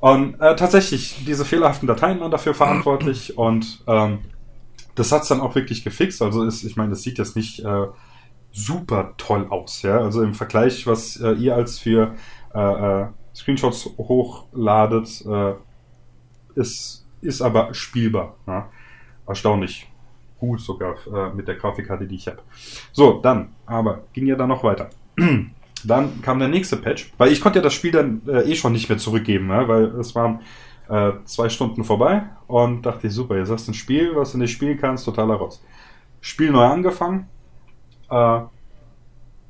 Und 0.04 0.38
äh, 0.38 0.54
tatsächlich, 0.54 1.24
diese 1.26 1.46
fehlerhaften 1.46 1.88
Dateien 1.88 2.20
waren 2.20 2.30
dafür 2.30 2.52
verantwortlich 2.52 3.38
und 3.38 3.82
ähm, 3.86 4.18
das 4.96 5.10
hat's 5.10 5.28
dann 5.28 5.40
auch 5.40 5.54
wirklich 5.54 5.82
gefixt. 5.82 6.20
Also 6.20 6.44
ist, 6.44 6.62
ich 6.62 6.76
meine, 6.76 6.90
das 6.90 7.00
sieht 7.00 7.16
jetzt 7.16 7.36
nicht 7.36 7.60
äh, 7.60 7.86
super 8.52 9.14
toll 9.16 9.46
aus, 9.48 9.80
ja. 9.80 9.96
Also 9.96 10.22
im 10.22 10.34
Vergleich, 10.34 10.86
was 10.86 11.16
äh, 11.16 11.32
ihr 11.32 11.54
als 11.56 11.78
für 11.78 12.16
äh, 12.54 12.60
äh, 12.60 13.06
Screenshots 13.34 13.86
hochladet, 13.96 15.24
äh, 15.24 15.54
ist, 16.54 17.06
ist 17.22 17.40
aber 17.40 17.72
spielbar. 17.72 18.36
Ja? 18.46 18.68
Erstaunlich 19.26 19.90
gut 20.38 20.60
sogar 20.60 20.96
äh, 21.06 21.34
mit 21.34 21.48
der 21.48 21.54
Grafikkarte, 21.54 22.06
die 22.06 22.16
ich 22.16 22.26
habe. 22.26 22.42
So, 22.92 23.20
dann, 23.22 23.54
aber 23.64 24.02
ging 24.12 24.26
ja 24.26 24.36
dann 24.36 24.50
noch 24.50 24.64
weiter. 24.64 24.90
Dann 25.86 26.22
kam 26.22 26.38
der 26.38 26.48
nächste 26.48 26.76
Patch, 26.76 27.12
weil 27.18 27.32
ich 27.32 27.40
konnte 27.40 27.58
ja 27.58 27.62
das 27.62 27.74
Spiel 27.74 27.92
dann 27.92 28.22
äh, 28.26 28.50
eh 28.50 28.54
schon 28.54 28.72
nicht 28.72 28.88
mehr 28.88 28.98
zurückgeben, 28.98 29.48
ja, 29.48 29.66
weil 29.68 29.84
es 29.98 30.14
waren 30.14 30.40
Äh, 30.86 31.12
zwei 31.24 31.48
Stunden 31.48 31.82
vorbei 31.82 32.24
und 32.46 32.82
dachte 32.84 33.06
ich, 33.06 33.14
super, 33.14 33.38
jetzt 33.38 33.50
hast 33.50 33.66
du 33.66 33.70
ein 33.70 33.74
Spiel, 33.74 34.14
was 34.16 34.32
du 34.32 34.38
nicht 34.38 34.52
spielen 34.52 34.76
kannst, 34.78 35.06
totaler 35.06 35.36
Rotz. 35.36 35.62
Spiel 36.20 36.50
neu 36.50 36.66
angefangen 36.66 37.26
äh, 38.10 38.40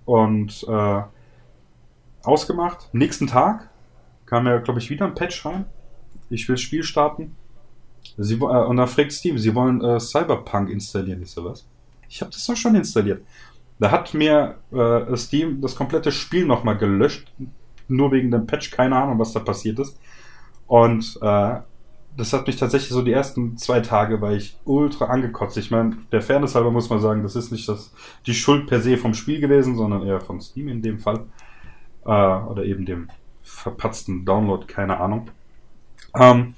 und 0.05 0.65
äh, 0.69 1.02
ausgemacht. 2.23 2.89
Nächsten 2.93 3.27
Tag 3.27 3.69
kam 4.27 4.47
ja, 4.47 4.59
glaube 4.59 4.78
ich, 4.78 4.90
wieder 4.90 5.06
ein 5.06 5.16
Patch 5.16 5.44
rein. 5.44 5.65
Ich 6.31 6.47
will 6.47 6.55
das 6.55 6.62
Spiel 6.62 6.85
starten. 6.85 7.35
Sie, 8.16 8.35
äh, 8.35 8.66
und 8.69 8.77
dann 8.77 8.86
fragt 8.86 9.11
Steam, 9.11 9.36
sie 9.36 9.56
wollen 9.56 9.82
äh, 9.82 9.98
Cyberpunk 9.98 10.70
installieren. 10.70 11.20
Ich 11.20 11.32
so, 11.32 11.44
was? 11.44 11.66
Ich 12.09 12.20
habe 12.20 12.31
das 12.31 12.47
doch 12.47 12.55
schon 12.56 12.77
installiert. 12.77 13.24
Da 13.85 13.90
hat 13.90 14.15
mir 14.15 14.55
äh, 14.73 15.15
Steam 15.15 15.61
das 15.61 15.77
komplette 15.77 16.11
Spiel 16.11 16.47
nochmal 16.47 16.78
gelöscht. 16.78 17.31
Nur 17.86 18.12
wegen 18.12 18.31
dem 18.31 18.47
Patch. 18.47 18.70
Keine 18.70 18.97
Ahnung, 18.97 19.19
was 19.19 19.35
da 19.35 19.40
passiert 19.40 19.78
ist. 19.78 20.01
Und 20.66 21.19
äh, 21.20 21.56
das 22.16 22.32
hat 22.32 22.47
mich 22.47 22.56
tatsächlich 22.56 22.89
so 22.89 23.02
die 23.02 23.12
ersten 23.12 23.59
zwei 23.59 23.81
Tage, 23.81 24.23
weil 24.23 24.39
ich 24.39 24.56
ultra 24.65 25.05
angekotzt. 25.05 25.59
Ich 25.59 25.70
meine, 25.70 25.98
der 26.12 26.23
Fairness 26.23 26.55
halber 26.55 26.70
muss 26.70 26.89
man 26.89 27.01
sagen, 27.01 27.23
das 27.24 27.36
ist 27.36 27.52
nicht 27.52 27.69
das, 27.69 27.93
die 28.24 28.32
Schuld 28.32 28.69
per 28.69 28.81
se 28.81 28.97
vom 28.97 29.12
Spiel 29.12 29.39
gewesen, 29.39 29.77
sondern 29.77 30.06
eher 30.06 30.23
von 30.23 30.40
Steam 30.40 30.69
in 30.69 30.81
dem 30.81 30.98
Fall. 30.98 31.27
Äh, 32.06 32.09
oder 32.09 32.65
eben 32.65 32.86
dem 32.86 33.11
verpatzten 33.43 34.24
Download, 34.24 34.65
keine 34.66 34.98
Ahnung. 34.98 35.28
Ähm, 36.19 36.55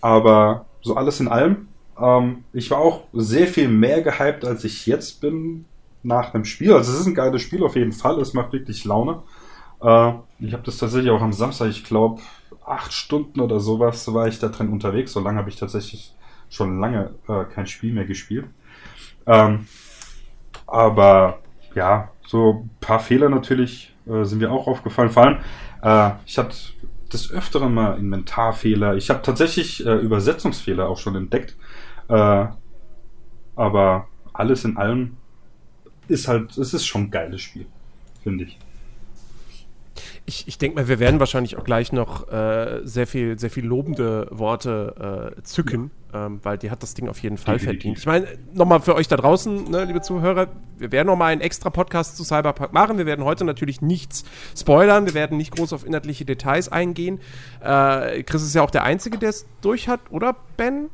aber 0.00 0.66
so 0.80 0.96
alles 0.96 1.20
in 1.20 1.28
allem, 1.28 1.68
ähm, 2.00 2.42
ich 2.52 2.68
war 2.72 2.78
auch 2.78 3.04
sehr 3.12 3.46
viel 3.46 3.68
mehr 3.68 4.02
gehypt, 4.02 4.44
als 4.44 4.64
ich 4.64 4.86
jetzt 4.86 5.20
bin 5.20 5.64
nach 6.08 6.30
dem 6.32 6.44
Spiel. 6.44 6.72
Also 6.72 6.92
es 6.92 7.00
ist 7.00 7.06
ein 7.06 7.14
geiles 7.14 7.42
Spiel 7.42 7.62
auf 7.62 7.76
jeden 7.76 7.92
Fall, 7.92 8.20
es 8.20 8.34
macht 8.34 8.52
wirklich 8.52 8.84
Laune. 8.84 9.22
Äh, 9.80 10.12
ich 10.40 10.52
habe 10.52 10.64
das 10.64 10.78
tatsächlich 10.78 11.10
auch 11.10 11.22
am 11.22 11.32
Samstag, 11.32 11.68
ich 11.68 11.84
glaube, 11.84 12.20
acht 12.64 12.92
Stunden 12.92 13.40
oder 13.40 13.60
sowas 13.60 14.12
war 14.12 14.26
ich 14.26 14.38
da 14.38 14.48
drin 14.48 14.70
unterwegs. 14.70 15.12
So 15.12 15.20
lange 15.20 15.38
habe 15.38 15.48
ich 15.48 15.56
tatsächlich 15.56 16.14
schon 16.50 16.80
lange 16.80 17.14
äh, 17.28 17.44
kein 17.44 17.66
Spiel 17.66 17.92
mehr 17.92 18.04
gespielt. 18.04 18.46
Ähm, 19.26 19.66
aber 20.66 21.38
ja, 21.74 22.10
so 22.26 22.64
ein 22.64 22.70
paar 22.80 23.00
Fehler 23.00 23.28
natürlich 23.28 23.94
äh, 24.06 24.24
sind 24.24 24.38
mir 24.38 24.50
auch 24.50 24.66
aufgefallen. 24.66 25.10
Vor 25.10 25.24
allem, 25.24 25.38
äh, 25.82 26.10
ich 26.26 26.38
hatte 26.38 26.56
des 27.12 27.30
Öfteren 27.30 27.72
mal 27.72 27.98
Inventarfehler. 27.98 28.96
Ich 28.96 29.08
habe 29.10 29.22
tatsächlich 29.22 29.84
äh, 29.86 29.94
Übersetzungsfehler 29.96 30.88
auch 30.88 30.98
schon 30.98 31.16
entdeckt. 31.16 31.56
Äh, 32.08 32.46
aber 33.56 34.06
alles 34.32 34.64
in 34.64 34.76
allem 34.76 35.16
ist 36.08 36.28
halt, 36.28 36.56
es 36.56 36.74
ist 36.74 36.86
schon 36.86 37.04
ein 37.04 37.10
geiles 37.10 37.40
Spiel, 37.40 37.66
finde 38.22 38.44
ich. 38.44 38.58
Ich, 40.26 40.46
ich 40.46 40.58
denke 40.58 40.76
mal, 40.76 40.88
wir 40.88 40.98
werden 40.98 41.20
wahrscheinlich 41.20 41.56
auch 41.56 41.64
gleich 41.64 41.90
noch 41.90 42.30
äh, 42.30 42.80
sehr 42.84 43.06
viel, 43.06 43.38
sehr 43.38 43.48
viel 43.48 43.64
lobende 43.64 44.28
Worte 44.30 45.32
äh, 45.38 45.42
zücken, 45.42 45.90
ähm, 46.12 46.40
weil 46.42 46.58
die 46.58 46.70
hat 46.70 46.82
das 46.82 46.92
Ding 46.92 47.08
auf 47.08 47.18
jeden 47.22 47.38
Fall 47.38 47.54
Definitiv. 47.54 47.80
verdient. 47.80 47.98
Ich 47.98 48.06
meine, 48.06 48.26
nochmal 48.52 48.80
für 48.80 48.94
euch 48.94 49.08
da 49.08 49.16
draußen, 49.16 49.70
ne, 49.70 49.84
liebe 49.84 50.02
Zuhörer, 50.02 50.48
wir 50.76 50.92
werden 50.92 51.06
nochmal 51.06 51.32
einen 51.32 51.40
extra 51.40 51.70
Podcast 51.70 52.18
zu 52.18 52.24
Cyberpunk 52.24 52.74
machen. 52.74 52.98
Wir 52.98 53.06
werden 53.06 53.24
heute 53.24 53.44
natürlich 53.44 53.80
nichts 53.80 54.24
spoilern, 54.54 55.06
wir 55.06 55.14
werden 55.14 55.38
nicht 55.38 55.50
groß 55.56 55.72
auf 55.72 55.86
inhaltliche 55.86 56.26
Details 56.26 56.70
eingehen. 56.70 57.20
Äh, 57.62 58.22
Chris 58.24 58.42
ist 58.42 58.54
ja 58.54 58.60
auch 58.62 58.70
der 58.70 58.84
Einzige, 58.84 59.16
der 59.16 59.30
es 59.30 59.46
durch 59.62 59.88
hat, 59.88 60.00
oder 60.10 60.36
Ben? 60.58 60.90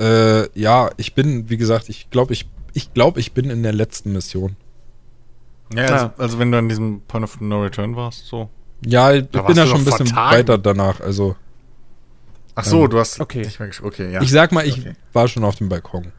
Äh, 0.00 0.48
ja, 0.58 0.90
ich 0.96 1.14
bin, 1.14 1.48
wie 1.48 1.56
gesagt, 1.56 1.88
ich 1.88 2.10
glaube, 2.10 2.32
ich, 2.32 2.48
ich 2.78 2.94
glaube, 2.94 3.20
ich 3.20 3.32
bin 3.32 3.50
in 3.50 3.62
der 3.62 3.72
letzten 3.72 4.12
Mission. 4.12 4.56
Ja, 5.74 5.82
also, 5.84 6.10
also 6.16 6.38
wenn 6.38 6.50
du 6.52 6.58
an 6.58 6.68
diesem 6.68 7.00
Point 7.02 7.24
of 7.24 7.40
No 7.40 7.62
Return 7.62 7.94
warst, 7.96 8.26
so. 8.26 8.48
Ja, 8.86 9.12
ich 9.12 9.28
Da 9.30 9.42
bin 9.42 9.56
da 9.56 9.66
schon 9.66 9.78
ein 9.80 9.84
bisschen 9.84 10.06
Tagen. 10.06 10.36
weiter 10.36 10.56
danach. 10.58 11.00
Also, 11.00 11.36
Ach 12.54 12.64
so, 12.64 12.84
Ähm, 12.84 12.90
du 12.90 12.98
hast 12.98 13.20
okay. 13.20 13.46
Okay, 13.82 14.12
ja. 14.12 14.22
ich 14.22 14.30
sag 14.30 14.52
mal, 14.52 14.66
ich 14.66 14.78
Okay. 14.80 14.92
war 15.12 15.28
schon 15.28 15.44
auf 15.44 15.56
dem 15.56 15.68
Balkon. 15.68 16.12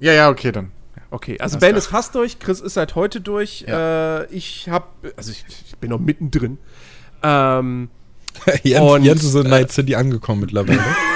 Ja, 0.00 0.12
ja, 0.12 0.28
okay, 0.28 0.52
dann. 0.52 0.70
Okay, 1.10 1.38
also 1.40 1.58
Ben 1.58 1.76
ist 1.76 1.86
fast 1.86 2.14
durch, 2.16 2.38
Chris 2.40 2.60
ist 2.60 2.74
seit 2.74 2.94
heute 2.96 3.20
durch. 3.20 3.64
Äh, 3.68 4.26
ich 4.26 4.68
habe, 4.68 4.86
also 5.16 5.30
ich, 5.30 5.44
ich 5.66 5.76
bin 5.78 5.90
noch 5.90 6.00
mittendrin. 6.00 6.58
Ähm, 7.22 7.88
Jens, 8.64 8.90
Und, 8.90 9.04
Jens 9.04 9.22
ist 9.24 9.34
in 9.36 9.48
Night 9.48 9.70
City 9.70 9.94
angekommen 9.94 10.40
mittlerweile. 10.42 10.80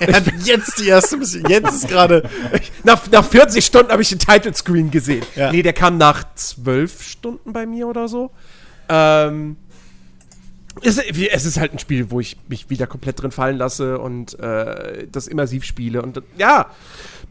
Er 0.00 0.16
hat 0.16 0.24
jetzt 0.44 0.78
die 0.78 0.88
erste 0.88 1.16
Mission. 1.16 1.44
Jetzt 1.48 1.72
ist 1.72 1.88
gerade. 1.88 2.28
Nach, 2.84 3.10
nach 3.10 3.24
40 3.24 3.64
Stunden 3.64 3.92
habe 3.92 4.02
ich 4.02 4.08
den 4.08 4.18
Title 4.18 4.54
Screen 4.54 4.90
gesehen. 4.90 5.24
Ja. 5.36 5.52
Nee, 5.52 5.62
der 5.62 5.72
kam 5.72 5.98
nach 5.98 6.24
12 6.34 7.02
Stunden 7.02 7.52
bei 7.52 7.66
mir 7.66 7.86
oder 7.86 8.08
so. 8.08 8.30
Ähm, 8.88 9.56
es, 10.82 10.98
es 10.98 11.44
ist 11.44 11.58
halt 11.58 11.72
ein 11.72 11.78
Spiel, 11.78 12.10
wo 12.10 12.20
ich 12.20 12.36
mich 12.48 12.70
wieder 12.70 12.86
komplett 12.86 13.20
drin 13.20 13.30
fallen 13.30 13.58
lasse 13.58 13.98
und 13.98 14.38
äh, 14.38 15.06
das 15.10 15.26
immersiv 15.26 15.64
spiele. 15.64 16.02
Und 16.02 16.22
ja, 16.36 16.66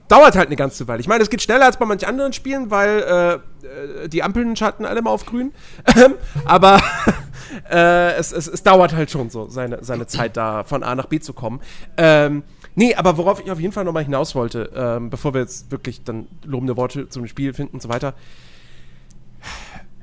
dauert 0.07 0.35
halt 0.35 0.47
eine 0.47 0.55
ganze 0.55 0.87
Weile. 0.87 0.99
Ich 0.99 1.07
meine, 1.07 1.23
es 1.23 1.29
geht 1.29 1.41
schneller 1.41 1.65
als 1.65 1.77
bei 1.77 1.85
manchen 1.85 2.07
anderen 2.07 2.33
Spielen, 2.33 2.69
weil 2.69 2.99
äh, 2.99 3.33
äh, 3.65 4.09
die 4.09 4.23
Ampeln 4.23 4.55
schalten 4.55 4.85
alle 4.85 5.01
mal 5.01 5.11
auf 5.11 5.25
grün. 5.25 5.53
Ähm, 5.95 6.15
Aber 6.45 6.81
äh, 7.71 8.13
es, 8.15 8.31
es, 8.31 8.47
es 8.47 8.63
dauert 8.63 8.93
halt 8.93 9.09
schon 9.09 9.29
so 9.29 9.47
seine, 9.49 9.83
seine 9.83 10.07
Zeit, 10.07 10.35
da 10.35 10.63
von 10.63 10.83
A 10.83 10.95
nach 10.95 11.05
B 11.05 11.19
zu 11.19 11.33
kommen. 11.33 11.61
Ähm, 11.97 12.43
nee, 12.79 12.95
aber 12.95 13.17
worauf 13.17 13.41
ich 13.41 13.51
auf 13.51 13.59
jeden 13.59 13.73
Fall 13.73 13.83
nochmal 13.83 14.05
hinaus 14.05 14.33
wollte, 14.35 14.71
ähm, 14.73 15.09
bevor 15.09 15.33
wir 15.33 15.41
jetzt 15.41 15.69
wirklich 15.69 16.03
dann 16.03 16.27
lobende 16.45 16.77
Worte 16.77 17.09
zum 17.09 17.27
Spiel 17.27 17.53
finden 17.53 17.73
und 17.73 17.81
so 17.81 17.89
weiter. 17.89 18.13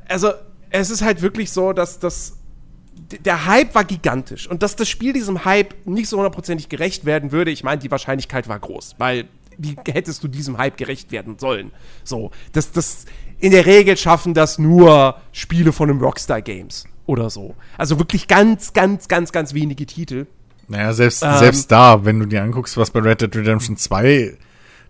Also, 0.09 0.33
es 0.71 0.91
ist 0.91 1.03
halt 1.03 1.23
wirklich 1.23 1.51
so, 1.51 1.73
dass 1.73 1.99
das. 1.99 2.37
Der 3.25 3.47
Hype 3.47 3.75
war 3.75 3.85
gigantisch 3.85 4.49
und 4.49 4.63
dass 4.63 4.75
das 4.75 4.89
Spiel 4.89 5.13
diesem 5.13 5.45
Hype 5.45 5.75
nicht 5.87 6.09
so 6.09 6.17
hundertprozentig 6.17 6.69
gerecht 6.71 7.05
werden 7.05 7.31
würde, 7.31 7.51
ich 7.51 7.63
meine, 7.63 7.79
die 7.79 7.91
Wahrscheinlichkeit 7.91 8.49
war 8.49 8.59
groß, 8.59 8.95
weil 8.99 9.29
wie 9.59 9.77
hättest 9.89 10.25
du 10.25 10.29
diesem 10.29 10.59
Hype 10.59 10.77
gerecht 10.77 11.13
werden 11.13 11.39
sollen? 11.39 11.73
So, 12.05 12.31
das, 12.53 12.73
das, 12.73 13.05
in 13.39 13.53
der 13.53 13.67
Regel 13.67 13.97
schaffen 13.97 14.35
das 14.35 14.59
nur 14.59 15.17
Spiele 15.33 15.73
von 15.73 15.91
einem 15.91 16.01
Rockstar 16.01 16.41
Games 16.41 16.85
oder 17.05 17.31
so. 17.31 17.55
Also 17.77 17.99
wirklich 17.99 18.29
ganz, 18.29 18.73
ganz, 18.73 19.09
ganz, 19.09 19.31
ganz 19.31 19.55
wenige 19.55 19.87
Titel. 19.87 20.27
Naja, 20.69 20.93
selbst, 20.93 21.23
Ähm. 21.23 21.39
selbst 21.39 21.71
da, 21.71 22.05
wenn 22.05 22.19
du 22.19 22.27
dir 22.27 22.43
anguckst, 22.43 22.77
was 22.77 22.91
bei 22.91 23.01
Red 23.01 23.21
Dead 23.21 23.37
Redemption 23.37 23.77
2, 23.77 24.37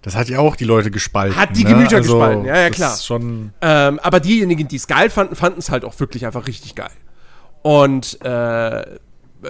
das 0.03 0.15
hat 0.15 0.28
ja 0.28 0.39
auch 0.39 0.57
die 0.57 0.65
Leute 0.65 0.90
gespalten. 0.90 1.36
Hat 1.36 1.57
die 1.57 1.65
ne? 1.65 1.70
Gemüter 1.70 2.01
gespalten, 2.01 2.44
ja, 2.44 2.57
ja, 2.59 2.70
klar. 2.70 2.97
Schon. 2.97 3.53
Ähm, 3.61 3.98
aber 4.03 4.20
diejenigen, 4.20 4.69
die 4.69 4.77
es 4.77 4.86
geil 4.86 5.11
fanden, 5.11 5.35
fanden 5.36 5.59
es 5.59 5.70
halt 5.70 5.85
auch 5.85 5.98
wirklich 5.98 6.24
einfach 6.24 6.47
richtig 6.47 6.74
geil. 6.74 6.93
Und 7.62 8.20
äh, 8.23 8.98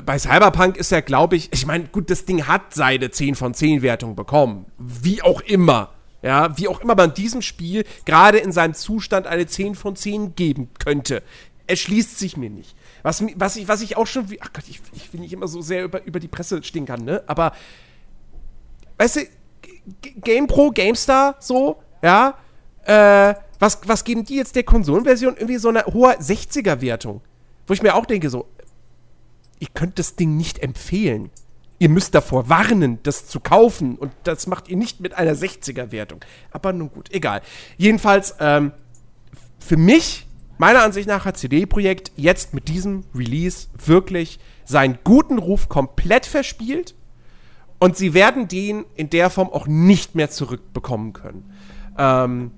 bei 0.05 0.19
Cyberpunk 0.19 0.77
ist 0.77 0.90
ja, 0.90 1.01
glaube 1.01 1.36
ich, 1.36 1.53
ich 1.53 1.66
meine, 1.66 1.85
gut, 1.85 2.11
das 2.11 2.24
Ding 2.24 2.47
hat 2.47 2.74
seine 2.74 3.11
10 3.11 3.35
von 3.35 3.55
10 3.55 3.82
Wertung 3.82 4.16
bekommen. 4.16 4.66
Wie 4.78 5.23
auch 5.23 5.40
immer. 5.43 5.90
Ja, 6.23 6.57
wie 6.59 6.66
auch 6.66 6.81
immer 6.81 6.94
man 6.97 7.15
diesem 7.15 7.43
Spiel 7.43 7.85
gerade 8.05 8.39
in 8.39 8.51
seinem 8.51 8.74
Zustand 8.74 9.27
eine 9.27 9.47
10 9.47 9.74
von 9.74 9.94
10 9.94 10.35
geben 10.35 10.70
könnte. 10.78 11.23
Erschließt 11.66 12.19
sich 12.19 12.36
mir 12.36 12.51
nicht. 12.51 12.74
Was, 13.02 13.24
was, 13.36 13.56
ich, 13.56 13.68
was 13.68 13.82
ich 13.82 13.97
auch 13.97 14.06
schon, 14.06 14.27
ach 14.40 14.52
Gott, 14.52 14.64
ich, 14.68 14.81
ich 14.93 15.12
will 15.12 15.20
nicht 15.20 15.32
immer 15.32 15.48
so 15.48 15.60
sehr 15.60 15.85
über, 15.85 16.05
über 16.05 16.20
die 16.20 16.28
Presse 16.28 16.62
stinkern, 16.62 17.05
ne? 17.05 17.23
Aber, 17.27 17.52
weißt 18.98 19.16
du, 19.16 19.20
GamePro, 20.23 20.70
GameStar, 20.73 21.36
so, 21.39 21.81
ja, 22.02 22.36
äh, 22.85 23.35
was, 23.59 23.81
was 23.86 24.05
geben 24.05 24.24
die 24.24 24.36
jetzt 24.36 24.56
der 24.56 24.64
Konsolenversion? 24.64 25.36
Irgendwie 25.36 25.59
so 25.59 25.68
eine 25.68 25.85
hohe 25.86 26.12
60er-Wertung. 26.12 27.20
Wo 27.66 27.73
ich 27.73 27.82
mir 27.82 27.94
auch 27.94 28.06
denke, 28.06 28.31
so, 28.31 28.47
ihr 29.59 29.68
könnt 29.73 29.98
das 29.98 30.16
Ding 30.16 30.36
nicht 30.36 30.59
empfehlen. 30.60 31.31
Ihr 31.78 31.89
müsst 31.89 32.14
davor 32.14 32.48
warnen, 32.48 33.01
das 33.02 33.27
zu 33.27 33.40
kaufen. 33.40 33.97
Und 33.97 34.12
das 34.24 34.47
macht 34.47 34.68
ihr 34.68 34.77
nicht 34.77 35.01
mit 35.01 35.14
einer 35.14 35.35
60er-Wertung. 35.35 36.24
Aber 36.51 36.73
nun 36.73 36.90
gut, 36.90 37.12
egal. 37.12 37.43
Jedenfalls, 37.77 38.35
ähm, 38.40 38.73
für 39.59 39.77
mich, 39.77 40.26
meiner 40.59 40.83
Ansicht 40.83 41.09
nach, 41.09 41.24
hat 41.24 41.37
CD-Projekt 41.37 42.12
jetzt 42.16 42.55
mit 42.55 42.69
diesem 42.69 43.05
Release 43.15 43.69
wirklich 43.85 44.39
seinen 44.65 44.99
guten 45.05 45.39
Ruf 45.39 45.69
komplett 45.69 46.27
verspielt. 46.27 46.95
Und 47.78 47.97
sie 47.97 48.15
werden 48.15 48.49
den 48.49 48.87
in 48.95 49.11
der 49.11 49.28
Form 49.28 49.51
auch 49.51 49.66
nicht 49.66 50.15
mehr 50.15 50.31
zurückbekommen 50.31 51.12
können. 51.12 51.53
Ähm, 51.99 52.51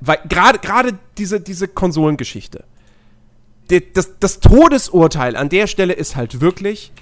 weil 0.00 0.18
gerade 0.28 0.98
diese, 1.16 1.40
diese 1.40 1.68
Konsolengeschichte. 1.68 2.64
Das, 3.94 4.18
das 4.18 4.40
Todesurteil 4.40 5.36
an 5.36 5.48
der 5.48 5.66
Stelle 5.66 5.94
ist 5.94 6.16
halt 6.16 6.40
wirklich, 6.40 6.92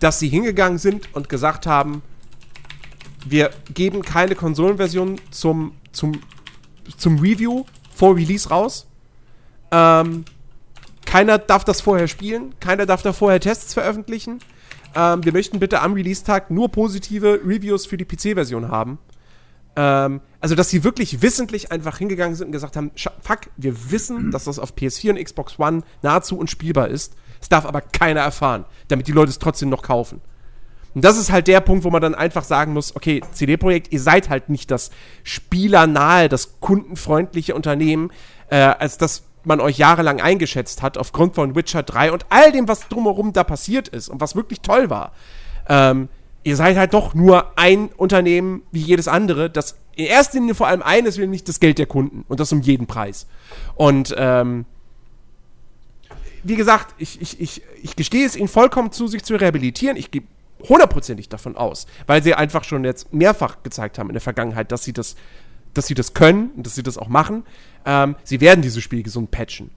dass 0.00 0.18
sie 0.18 0.28
hingegangen 0.28 0.78
sind 0.78 1.14
und 1.14 1.28
gesagt 1.28 1.66
haben, 1.66 2.02
wir 3.24 3.50
geben 3.72 4.02
keine 4.02 4.34
Konsolenversion 4.34 5.20
zum, 5.30 5.72
zum, 5.92 6.20
zum 6.96 7.18
Review 7.20 7.64
vor 7.94 8.16
Release 8.16 8.48
raus. 8.48 8.87
Ähm, 9.70 10.24
keiner 11.04 11.38
darf 11.38 11.64
das 11.64 11.80
vorher 11.80 12.08
spielen, 12.08 12.54
keiner 12.60 12.86
darf 12.86 13.02
da 13.02 13.12
vorher 13.12 13.40
Tests 13.40 13.74
veröffentlichen. 13.74 14.40
Ähm, 14.94 15.24
wir 15.24 15.32
möchten 15.32 15.58
bitte 15.58 15.80
am 15.80 15.94
Release-Tag 15.94 16.50
nur 16.50 16.70
positive 16.70 17.40
Reviews 17.44 17.86
für 17.86 17.96
die 17.96 18.04
PC-Version 18.04 18.68
haben. 18.68 18.98
Ähm, 19.76 20.20
also, 20.40 20.54
dass 20.54 20.70
sie 20.70 20.84
wirklich 20.84 21.22
wissentlich 21.22 21.70
einfach 21.72 21.98
hingegangen 21.98 22.34
sind 22.34 22.46
und 22.48 22.52
gesagt 22.52 22.76
haben: 22.76 22.90
"Scha- 22.96 23.12
Fuck, 23.22 23.50
wir 23.56 23.90
wissen, 23.90 24.30
dass 24.30 24.44
das 24.44 24.58
auf 24.58 24.74
PS4 24.74 25.10
und 25.10 25.22
Xbox 25.24 25.58
One 25.58 25.82
nahezu 26.02 26.38
unspielbar 26.38 26.88
ist. 26.88 27.14
Es 27.40 27.48
darf 27.48 27.64
aber 27.66 27.80
keiner 27.80 28.20
erfahren, 28.20 28.64
damit 28.88 29.06
die 29.08 29.12
Leute 29.12 29.30
es 29.30 29.38
trotzdem 29.38 29.68
noch 29.68 29.82
kaufen. 29.82 30.20
Und 30.94 31.04
das 31.04 31.16
ist 31.18 31.30
halt 31.30 31.46
der 31.46 31.60
Punkt, 31.60 31.84
wo 31.84 31.90
man 31.90 32.02
dann 32.02 32.14
einfach 32.14 32.42
sagen 32.42 32.72
muss, 32.72 32.96
okay, 32.96 33.22
CD-Projekt, 33.32 33.92
ihr 33.92 34.00
seid 34.00 34.30
halt 34.30 34.48
nicht 34.48 34.70
das 34.70 34.90
spielernahe, 35.22 36.28
das 36.28 36.58
kundenfreundliche 36.60 37.54
Unternehmen, 37.54 38.10
äh, 38.50 38.56
als 38.56 38.98
das 38.98 39.24
man 39.44 39.60
euch 39.60 39.78
jahrelang 39.78 40.20
eingeschätzt 40.20 40.82
hat, 40.82 40.98
aufgrund 40.98 41.34
von 41.34 41.54
Witcher 41.54 41.82
3 41.82 42.12
und 42.12 42.26
all 42.28 42.52
dem, 42.52 42.68
was 42.68 42.88
drumherum 42.88 43.32
da 43.32 43.44
passiert 43.44 43.88
ist 43.88 44.08
und 44.08 44.20
was 44.20 44.36
wirklich 44.36 44.60
toll 44.60 44.90
war. 44.90 45.12
Ähm, 45.68 46.08
ihr 46.44 46.56
seid 46.56 46.76
halt 46.76 46.94
doch 46.94 47.14
nur 47.14 47.52
ein 47.56 47.88
Unternehmen 47.96 48.62
wie 48.72 48.80
jedes 48.80 49.08
andere, 49.08 49.50
das 49.50 49.76
in 49.96 50.06
erster 50.06 50.38
Linie 50.38 50.54
vor 50.54 50.68
allem 50.68 50.82
eines 50.82 51.18
will, 51.18 51.26
nicht 51.26 51.48
das 51.48 51.60
Geld 51.60 51.78
der 51.78 51.86
Kunden 51.86 52.24
und 52.28 52.40
das 52.40 52.52
um 52.52 52.60
jeden 52.60 52.86
Preis. 52.86 53.26
Und 53.74 54.14
ähm, 54.16 54.64
wie 56.44 56.56
gesagt, 56.56 56.94
ich, 56.98 57.20
ich, 57.20 57.40
ich, 57.40 57.62
ich 57.82 57.96
gestehe 57.96 58.24
es 58.24 58.36
ihnen 58.36 58.48
vollkommen 58.48 58.92
zu, 58.92 59.08
sich 59.08 59.24
zu 59.24 59.34
rehabilitieren. 59.34 59.96
Ich 59.96 60.10
gehe 60.10 60.22
hundertprozentig 60.68 61.28
davon 61.28 61.56
aus, 61.56 61.86
weil 62.06 62.22
sie 62.22 62.34
einfach 62.34 62.64
schon 62.64 62.84
jetzt 62.84 63.12
mehrfach 63.12 63.62
gezeigt 63.62 63.98
haben 63.98 64.08
in 64.08 64.14
der 64.14 64.20
Vergangenheit, 64.20 64.72
dass 64.72 64.84
sie 64.84 64.92
das, 64.92 65.16
dass 65.74 65.86
sie 65.86 65.94
das 65.94 66.14
können 66.14 66.50
und 66.56 66.66
dass 66.66 66.74
sie 66.74 66.82
das 66.82 66.98
auch 66.98 67.08
machen. 67.08 67.44
Ähm, 67.88 68.16
sie 68.22 68.40
werden 68.42 68.60
dieses 68.60 68.82
Spiel 68.84 69.02
gesund 69.02 69.30
patchen. 69.30 69.70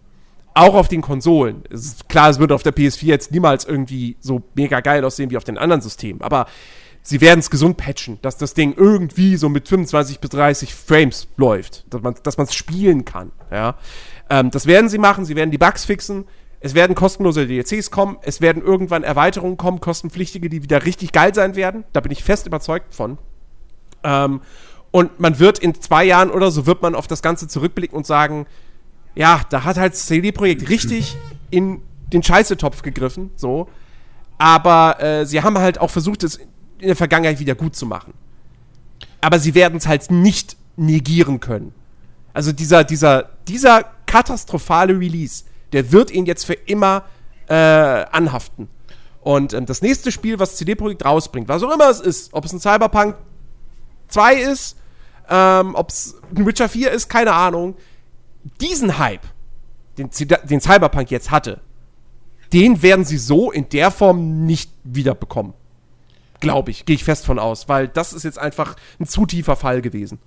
Auch 0.54 0.76
auf 0.76 0.90
den 0.90 1.02
Konsolen. 1.02 1.64
Klar, 2.10 2.30
es 2.30 2.38
wird 2.38 2.52
auf 2.52 2.62
der 2.62 2.76
PS4 2.76 3.06
jetzt 3.06 3.32
niemals 3.32 3.64
irgendwie 3.64 4.18
so 4.20 4.44
mega 4.54 4.82
geil 4.82 5.06
aussehen 5.06 5.32
wie 5.32 5.38
auf 5.38 5.46
den 5.46 5.58
anderen 5.58 5.82
Systemen, 5.82 6.22
aber 6.22 6.46
sie 7.02 7.22
werden 7.22 7.40
es 7.40 7.50
gesund 7.50 7.78
patchen, 7.78 8.20
dass 8.22 8.38
das 8.38 8.54
Ding 8.54 8.74
irgendwie 8.76 9.38
so 9.38 9.48
mit 9.48 9.70
25 9.70 10.20
bis 10.20 10.30
30 10.32 10.76
Frames 10.76 11.30
läuft, 11.38 11.86
dass 11.90 12.02
man 12.02 12.16
dass 12.22 12.38
es 12.38 12.54
spielen 12.54 13.06
kann. 13.06 13.32
Ja? 13.50 13.76
Ähm, 14.30 14.52
das 14.52 14.66
werden 14.66 14.90
sie 14.90 14.98
machen, 14.98 15.24
sie 15.24 15.38
werden 15.38 15.52
die 15.52 15.58
Bugs 15.58 15.86
fixen, 15.86 16.26
es 16.60 16.76
werden 16.76 16.96
kostenlose 16.96 17.48
DLCs 17.48 17.90
kommen, 17.92 18.18
es 18.24 18.42
werden 18.42 18.62
irgendwann 18.62 19.04
Erweiterungen 19.04 19.56
kommen, 19.56 19.80
kostenpflichtige, 19.80 20.50
die 20.50 20.64
wieder 20.64 20.86
richtig 20.86 21.14
geil 21.14 21.34
sein 21.34 21.56
werden. 21.56 21.86
Da 21.94 22.02
bin 22.02 22.12
ich 22.12 22.26
fest 22.26 22.46
überzeugt 22.46 22.94
von. 22.94 23.18
Ähm, 24.04 24.42
und 24.92 25.20
man 25.20 25.40
wird 25.40 25.60
in 25.60 25.80
zwei 25.80 26.04
Jahren 26.04 26.30
oder 26.30 26.52
so, 26.52 26.66
wird 26.66 26.82
man 26.82 26.96
auf 26.96 27.08
das 27.08 27.22
Ganze 27.22 27.48
zurückblicken 27.48 27.96
und 27.96 28.06
sagen, 28.06 28.46
ja, 29.16 29.42
da 29.50 29.64
hat 29.64 29.78
halt 29.78 29.96
CD-Projekt 29.96 30.70
richtig 30.70 31.18
in 31.50 31.82
den 32.12 32.24
Scheißetopf 32.24 32.82
gegriffen, 32.82 33.32
so. 33.36 33.70
Aber 34.38 35.02
äh, 35.02 35.26
sie 35.26 35.42
haben 35.42 35.58
halt 35.58 35.80
auch 35.80 35.90
versucht, 35.90 36.24
es 36.24 36.38
in 36.80 36.88
der 36.88 36.96
Vergangenheit 36.96 37.40
wieder 37.40 37.56
gut 37.56 37.76
zu 37.76 37.86
machen. 37.86 38.14
Aber 39.22 39.40
sie 39.40 39.54
werden 39.54 39.78
es 39.78 39.88
halt 39.88 40.10
nicht 40.10 40.58
negieren 40.78 41.40
können. 41.40 41.74
Also 42.34 42.52
dieser, 42.52 42.84
dieser, 42.84 43.30
dieser 43.48 43.86
katastrophale 44.06 44.98
Release, 44.98 45.44
der 45.74 45.92
wird 45.92 46.12
ihn 46.12 46.26
jetzt 46.26 46.46
für 46.46 46.54
immer 46.54 47.04
äh, 47.48 47.54
anhaften. 47.54 48.68
Und 49.22 49.54
ähm, 49.54 49.66
das 49.66 49.82
nächste 49.82 50.12
Spiel, 50.12 50.40
was 50.40 50.56
CD-Projekt 50.56 51.06
rausbringt, 51.06 51.48
was 51.48 51.62
auch 51.62 51.72
immer 51.72 51.90
es 51.90 52.00
ist, 52.00 52.34
ob 52.34 52.46
es 52.46 52.54
ein 52.54 52.60
Cyberpunk 52.60 53.16
2 54.08 54.36
ist, 54.36 54.78
ähm, 55.30 55.76
ob 55.76 55.90
es 55.90 56.16
ein 56.36 56.46
Witcher 56.46 56.70
4 56.70 56.92
ist, 56.92 57.10
keine 57.10 57.34
Ahnung. 57.34 57.76
Diesen 58.60 58.98
Hype, 58.98 59.26
den, 59.98 60.10
den 60.44 60.62
Cyberpunk 60.62 61.12
jetzt 61.12 61.32
hatte, 61.32 61.62
den 62.54 62.82
werden 62.82 63.06
sie 63.06 63.18
so 63.18 63.52
in 63.52 63.70
der 63.70 63.92
Form 63.92 64.46
nicht 64.46 64.72
wiederbekommen. 64.84 65.54
Glaube 66.40 66.72
ich, 66.72 66.86
gehe 66.86 66.96
ich 66.96 67.04
fest 67.04 67.26
von 67.26 67.40
aus, 67.40 67.70
weil 67.70 67.88
das 67.88 68.14
ist 68.14 68.24
jetzt 68.24 68.40
einfach 68.40 68.76
ein 69.00 69.06
zu 69.06 69.26
tiefer 69.26 69.56
Fall 69.56 69.82
gewesen. 69.82 70.20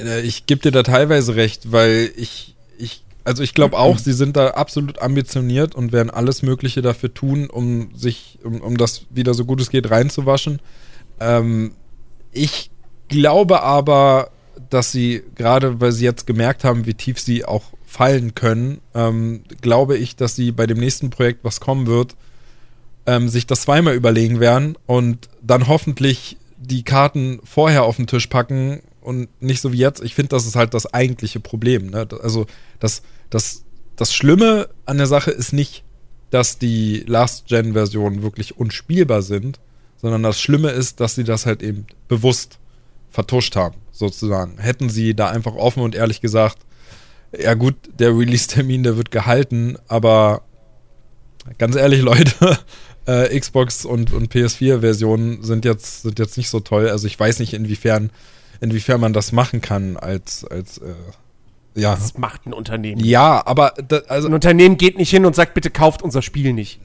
Äh, 0.00 0.22
ich 0.22 0.46
gebe 0.46 0.62
dir 0.62 0.70
da 0.70 0.82
teilweise 0.82 1.36
recht, 1.36 1.70
weil 1.70 2.10
ich, 2.16 2.56
ich 2.78 3.04
also 3.24 3.42
ich 3.42 3.54
glaube 3.54 3.78
auch, 3.78 3.98
sie 3.98 4.12
sind 4.12 4.36
da 4.36 4.48
absolut 4.48 5.00
ambitioniert 5.00 5.74
und 5.74 5.92
werden 5.92 6.10
alles 6.10 6.42
Mögliche 6.42 6.82
dafür 6.82 7.14
tun, 7.14 7.48
um 7.48 7.94
sich, 7.94 8.38
um, 8.42 8.60
um 8.60 8.76
das 8.76 9.06
wieder 9.10 9.34
so 9.34 9.44
gut 9.44 9.60
es 9.60 9.70
geht 9.70 9.90
reinzuwaschen. 9.90 10.60
Ähm, 11.20 11.74
ich 12.32 12.70
glaube 13.12 13.62
aber, 13.62 14.30
dass 14.70 14.90
sie, 14.90 15.22
gerade 15.34 15.80
weil 15.80 15.92
sie 15.92 16.04
jetzt 16.04 16.26
gemerkt 16.26 16.64
haben, 16.64 16.86
wie 16.86 16.94
tief 16.94 17.20
sie 17.20 17.44
auch 17.44 17.64
fallen 17.86 18.34
können, 18.34 18.80
ähm, 18.94 19.42
glaube 19.60 19.96
ich, 19.96 20.16
dass 20.16 20.34
sie 20.34 20.50
bei 20.50 20.66
dem 20.66 20.78
nächsten 20.78 21.10
Projekt, 21.10 21.44
was 21.44 21.60
kommen 21.60 21.86
wird, 21.86 22.16
ähm, 23.06 23.28
sich 23.28 23.46
das 23.46 23.62
zweimal 23.62 23.94
überlegen 23.94 24.40
werden 24.40 24.76
und 24.86 25.28
dann 25.42 25.68
hoffentlich 25.68 26.38
die 26.58 26.84
Karten 26.84 27.40
vorher 27.44 27.84
auf 27.84 27.96
den 27.96 28.06
Tisch 28.06 28.28
packen 28.28 28.80
und 29.00 29.28
nicht 29.42 29.60
so 29.60 29.72
wie 29.72 29.78
jetzt. 29.78 30.02
Ich 30.02 30.14
finde, 30.14 30.30
das 30.30 30.46
ist 30.46 30.56
halt 30.56 30.74
das 30.74 30.92
eigentliche 30.92 31.40
Problem. 31.40 31.88
Ne? 31.90 32.08
Also 32.22 32.46
das, 32.80 33.02
das, 33.30 33.64
das 33.96 34.14
Schlimme 34.14 34.68
an 34.86 34.96
der 34.96 35.06
Sache 35.06 35.32
ist 35.32 35.52
nicht, 35.52 35.84
dass 36.30 36.58
die 36.58 37.04
Last-Gen-Versionen 37.06 38.22
wirklich 38.22 38.56
unspielbar 38.56 39.22
sind, 39.22 39.60
sondern 40.00 40.22
das 40.22 40.40
Schlimme 40.40 40.70
ist, 40.70 41.00
dass 41.00 41.14
sie 41.14 41.24
das 41.24 41.44
halt 41.44 41.62
eben 41.62 41.86
bewusst 42.08 42.58
vertuscht 43.12 43.54
haben, 43.54 43.76
sozusagen. 43.92 44.58
Hätten 44.58 44.88
sie 44.88 45.14
da 45.14 45.30
einfach 45.30 45.54
offen 45.54 45.82
und 45.82 45.94
ehrlich 45.94 46.20
gesagt, 46.20 46.58
ja 47.38 47.54
gut, 47.54 47.76
der 47.98 48.16
Release-Termin, 48.16 48.82
der 48.82 48.96
wird 48.96 49.10
gehalten, 49.10 49.76
aber 49.86 50.42
ganz 51.58 51.76
ehrlich, 51.76 52.02
Leute, 52.02 52.58
äh, 53.06 53.38
Xbox 53.38 53.84
und, 53.84 54.12
und 54.12 54.32
PS4-Versionen 54.32 55.42
sind 55.42 55.64
jetzt, 55.64 56.02
sind 56.02 56.18
jetzt 56.18 56.36
nicht 56.36 56.48
so 56.48 56.60
toll. 56.60 56.88
Also 56.88 57.06
ich 57.06 57.18
weiß 57.18 57.38
nicht, 57.38 57.54
inwiefern, 57.54 58.10
inwiefern 58.60 59.00
man 59.00 59.12
das 59.12 59.32
machen 59.32 59.60
kann 59.60 59.96
als, 59.96 60.44
als 60.44 60.78
äh, 60.78 60.94
ja. 61.74 61.94
Das 61.94 62.18
macht 62.18 62.46
ein 62.46 62.52
Unternehmen. 62.52 63.02
Ja, 63.02 63.46
aber 63.46 63.74
da, 63.88 63.98
also 64.08 64.28
ein 64.28 64.34
Unternehmen 64.34 64.76
geht 64.76 64.98
nicht 64.98 65.10
hin 65.10 65.24
und 65.24 65.34
sagt, 65.34 65.54
bitte 65.54 65.70
kauft 65.70 66.02
unser 66.02 66.22
Spiel 66.22 66.52
nicht. 66.52 66.80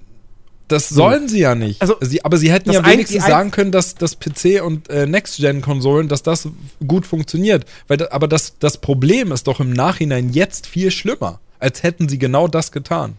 Das 0.68 0.90
sollen 0.90 1.30
sie 1.30 1.40
ja 1.40 1.56
nicht. 1.56 1.82
Also, 1.82 1.96
sie, 2.02 2.26
aber 2.26 2.38
sie 2.38 2.52
hätten 2.52 2.72
ja 2.72 2.86
wenigstens 2.86 3.26
sagen 3.26 3.52
können, 3.52 3.72
dass 3.72 3.96
das 3.96 4.20
PC 4.20 4.62
und 4.62 4.90
äh, 4.90 5.06
Next-Gen-Konsolen, 5.06 6.10
dass 6.10 6.24
das 6.24 6.50
gut 6.86 7.06
funktioniert. 7.06 7.66
Weil, 7.88 8.08
aber 8.10 8.28
das, 8.28 8.58
das 8.60 8.80
Problem 8.80 9.32
ist 9.32 9.48
doch 9.48 9.60
im 9.60 9.72
Nachhinein 9.72 10.30
jetzt 10.30 10.68
viel 10.68 10.92
schlimmer, 10.92 11.40
als 11.60 11.84
hätten 11.84 12.10
sie 12.10 12.20
genau 12.20 12.48
das 12.48 12.72
getan. 12.72 13.18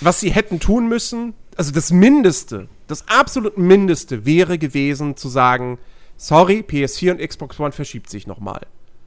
Was 0.00 0.20
sie 0.20 0.30
hätten 0.30 0.58
tun 0.58 0.88
müssen, 0.88 1.34
also 1.56 1.72
das 1.72 1.90
Mindeste, 1.90 2.68
das 2.86 3.06
absolut 3.08 3.58
Mindeste 3.58 4.24
wäre 4.24 4.58
gewesen 4.58 5.16
zu 5.16 5.28
sagen, 5.28 5.78
sorry, 6.16 6.64
PS4 6.66 7.12
und 7.12 7.20
Xbox 7.20 7.60
One 7.60 7.72
verschiebt 7.72 8.10
sich 8.10 8.26
nochmal. 8.26 8.62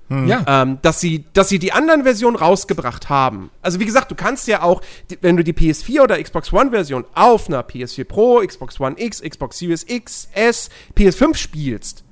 Hm. 0.10 0.28
Ja. 0.28 0.44
Ähm, 0.48 0.80
dass, 0.82 1.00
sie, 1.00 1.26
dass 1.34 1.50
sie 1.50 1.60
die 1.60 1.72
anderen 1.72 2.04
Versionen 2.04 2.36
rausgebracht 2.36 3.10
haben. 3.10 3.52
Also 3.62 3.80
wie 3.80 3.86
gesagt, 3.86 4.10
du 4.10 4.16
kannst 4.16 4.48
ja 4.48 4.64
auch, 4.64 4.82
wenn 5.22 5.38
du 5.38 5.44
die 5.44 5.54
PS4 5.54 6.02
oder 6.02 6.22
Xbox 6.22 6.52
One 6.52 6.72
Version 6.72 7.06
auf 7.14 7.48
einer 7.48 7.62
PS4 7.62 8.06
Pro, 8.06 8.42
Xbox 8.46 8.80
One 8.80 8.96
X, 8.98 9.22
Xbox 9.22 9.60
Series 9.60 9.86
X, 9.88 10.30
S, 10.34 10.70
PS5 10.98 11.36
spielst, 11.36 12.04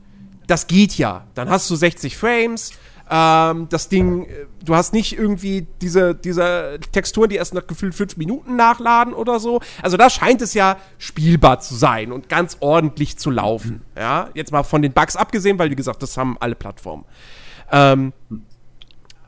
das 0.45 0.67
geht 0.67 0.97
ja. 0.97 1.25
Dann 1.33 1.49
hast 1.49 1.69
du 1.69 1.75
60 1.75 2.15
Frames, 2.17 2.71
ähm, 3.09 3.67
das 3.69 3.89
Ding, 3.89 4.25
äh, 4.25 4.45
du 4.63 4.75
hast 4.75 4.93
nicht 4.93 5.17
irgendwie 5.17 5.65
diese, 5.81 6.13
diese 6.13 6.79
Texturen, 6.91 7.29
die 7.29 7.37
erst 7.37 7.53
nach 7.53 7.65
gefühlt 7.65 7.95
fünf 7.95 8.17
Minuten 8.17 8.55
nachladen 8.55 9.13
oder 9.13 9.39
so. 9.39 9.61
Also 9.81 9.97
da 9.97 10.09
scheint 10.09 10.41
es 10.41 10.53
ja 10.53 10.77
spielbar 10.97 11.59
zu 11.61 11.75
sein 11.75 12.11
und 12.11 12.29
ganz 12.29 12.57
ordentlich 12.59 13.17
zu 13.17 13.31
laufen. 13.31 13.81
Ja, 13.95 14.29
jetzt 14.33 14.51
mal 14.51 14.63
von 14.63 14.81
den 14.81 14.91
Bugs 14.91 15.15
abgesehen, 15.15 15.57
weil 15.57 15.71
wie 15.71 15.75
gesagt, 15.75 16.03
das 16.03 16.17
haben 16.17 16.37
alle 16.39 16.55
Plattformen. 16.55 17.05
Ähm, 17.71 18.13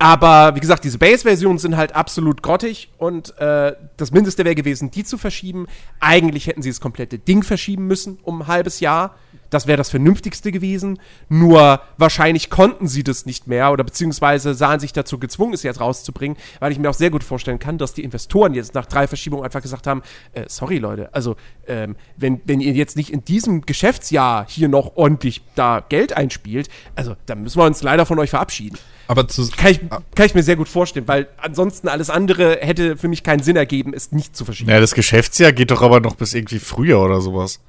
aber 0.01 0.55
wie 0.55 0.61
gesagt, 0.61 0.85
diese 0.85 0.97
Base-Versionen 0.97 1.59
sind 1.59 1.75
halt 1.75 1.93
absolut 1.93 2.41
grottig 2.41 2.89
und 2.97 3.37
äh, 3.37 3.75
das 3.97 4.11
Mindeste 4.11 4.45
wäre 4.45 4.55
gewesen, 4.55 4.91
die 4.91 5.03
zu 5.03 5.17
verschieben. 5.17 5.67
Eigentlich 5.99 6.47
hätten 6.47 6.61
sie 6.61 6.69
das 6.69 6.79
komplette 6.79 7.19
Ding 7.19 7.43
verschieben 7.43 7.85
müssen 7.85 8.17
um 8.23 8.41
ein 8.41 8.47
halbes 8.47 8.79
Jahr. 8.79 9.15
Das 9.49 9.67
wäre 9.67 9.77
das 9.77 9.89
Vernünftigste 9.89 10.51
gewesen. 10.51 10.99
Nur 11.27 11.81
wahrscheinlich 11.97 12.49
konnten 12.49 12.87
sie 12.87 13.03
das 13.03 13.25
nicht 13.25 13.47
mehr 13.47 13.71
oder 13.71 13.83
beziehungsweise 13.83 14.53
sahen 14.53 14.79
sich 14.79 14.93
dazu 14.93 15.19
gezwungen, 15.19 15.53
es 15.53 15.63
jetzt 15.63 15.79
rauszubringen, 15.79 16.37
weil 16.59 16.71
ich 16.71 16.79
mir 16.79 16.89
auch 16.89 16.93
sehr 16.93 17.09
gut 17.09 17.23
vorstellen 17.23 17.59
kann, 17.59 17.77
dass 17.77 17.93
die 17.93 18.03
Investoren 18.03 18.53
jetzt 18.53 18.73
nach 18.73 18.85
drei 18.85 19.07
Verschiebungen 19.07 19.45
einfach 19.45 19.61
gesagt 19.61 19.87
haben: 19.87 20.01
äh, 20.33 20.43
Sorry, 20.47 20.77
Leute, 20.77 21.13
also 21.13 21.35
ähm, 21.67 21.95
wenn, 22.17 22.41
wenn 22.45 22.61
ihr 22.61 22.73
jetzt 22.73 22.95
nicht 22.95 23.11
in 23.11 23.23
diesem 23.23 23.61
Geschäftsjahr 23.61 24.45
hier 24.47 24.67
noch 24.69 24.95
ordentlich 24.95 25.41
da 25.55 25.83
Geld 25.87 26.13
einspielt, 26.13 26.69
also 26.95 27.15
dann 27.25 27.43
müssen 27.43 27.59
wir 27.59 27.65
uns 27.65 27.81
leider 27.81 28.05
von 28.05 28.19
euch 28.19 28.29
verabschieden. 28.29 28.77
Aber 29.07 29.27
zu, 29.27 29.49
kann, 29.49 29.71
ich, 29.71 29.79
kann 30.15 30.25
ich 30.27 30.35
mir 30.35 30.43
sehr 30.43 30.55
gut 30.55 30.69
vorstellen, 30.69 31.07
weil 31.07 31.27
ansonsten 31.37 31.87
alles 31.87 32.11
andere 32.11 32.59
hätte 32.61 32.95
für 32.95 33.07
mich 33.07 33.23
keinen 33.23 33.41
Sinn 33.41 33.55
ergeben, 33.55 33.91
es 33.95 34.11
nicht 34.11 34.35
zu 34.35 34.45
verschieben. 34.45 34.69
Ja, 34.69 34.79
das 34.79 34.93
Geschäftsjahr 34.93 35.51
geht 35.51 35.71
doch 35.71 35.81
aber 35.81 35.99
noch 35.99 36.15
bis 36.15 36.35
irgendwie 36.35 36.59
früher 36.59 36.99
oder 36.99 37.19
sowas. 37.19 37.59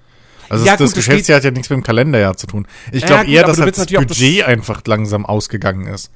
Also 0.51 0.66
ja, 0.66 0.72
das, 0.72 0.78
gut, 0.78 0.86
das 0.89 1.06
Geschäftsjahr 1.06 1.36
hat 1.36 1.44
ja 1.44 1.52
nichts 1.52 1.70
mit 1.70 1.78
dem 1.78 1.85
Kalenderjahr 1.85 2.36
zu 2.36 2.48
tun. 2.48 2.66
Ich 2.90 3.06
glaube 3.06 3.24
ja, 3.27 3.39
eher, 3.39 3.47
dass 3.47 3.60
halt 3.60 3.78
das 3.78 3.86
Budget 3.86 4.40
das 4.40 4.48
einfach 4.48 4.82
langsam 4.85 5.24
ausgegangen 5.24 5.86
ist. 5.86 6.10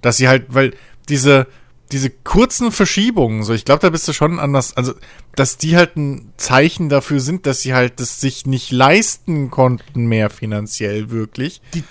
Dass 0.00 0.16
sie 0.16 0.28
halt, 0.28 0.46
weil 0.48 0.74
diese, 1.08 1.48
diese 1.90 2.08
kurzen 2.08 2.70
Verschiebungen, 2.70 3.42
so 3.42 3.52
ich 3.52 3.64
glaube, 3.64 3.80
da 3.80 3.90
bist 3.90 4.06
du 4.06 4.12
schon 4.12 4.38
anders, 4.38 4.76
also 4.76 4.94
dass 5.34 5.56
die 5.56 5.76
halt 5.76 5.96
ein 5.96 6.32
Zeichen 6.36 6.90
dafür 6.90 7.18
sind, 7.18 7.44
dass 7.44 7.60
sie 7.60 7.74
halt 7.74 7.98
das 7.98 8.20
sich 8.20 8.46
nicht 8.46 8.70
leisten 8.70 9.50
konnten 9.50 10.06
mehr 10.06 10.30
finanziell 10.30 11.10
wirklich. 11.10 11.60
Die, 11.74 11.82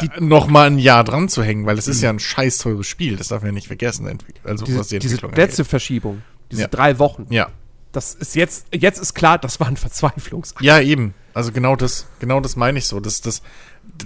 die 0.00 0.08
noch 0.20 0.46
mal 0.46 0.66
ein 0.68 0.78
Jahr 0.78 1.04
dran 1.04 1.28
zu 1.28 1.42
hängen, 1.42 1.66
weil 1.66 1.76
es 1.76 1.88
ist 1.88 2.00
ja 2.00 2.08
ein 2.08 2.18
scheiß 2.18 2.56
teures 2.56 2.86
Spiel, 2.86 3.16
das 3.16 3.28
darf 3.28 3.42
man 3.42 3.50
ja 3.50 3.52
nicht 3.52 3.66
vergessen. 3.66 4.18
Also 4.44 4.64
diese, 4.64 4.78
was 4.78 4.88
die 4.88 4.98
diese 4.98 5.16
letzte 5.16 5.42
angeht. 5.42 5.66
Verschiebung, 5.66 6.22
diese 6.50 6.62
ja. 6.62 6.68
drei 6.68 6.98
Wochen. 6.98 7.26
Ja. 7.28 7.50
Das 7.92 8.14
ist 8.14 8.34
jetzt, 8.34 8.66
jetzt 8.72 8.98
ist 8.98 9.14
klar, 9.14 9.38
das 9.38 9.60
war 9.60 9.68
ein 9.68 9.76
Verzweiflungsakt. 9.76 10.64
Ja, 10.64 10.80
eben. 10.80 11.12
Also 11.34 11.50
genau 11.50 11.74
das, 11.74 12.06
genau 12.20 12.40
das 12.40 12.54
meine 12.54 12.78
ich 12.78 12.86
so. 12.86 13.00
Das, 13.00 13.20
das, 13.20 13.42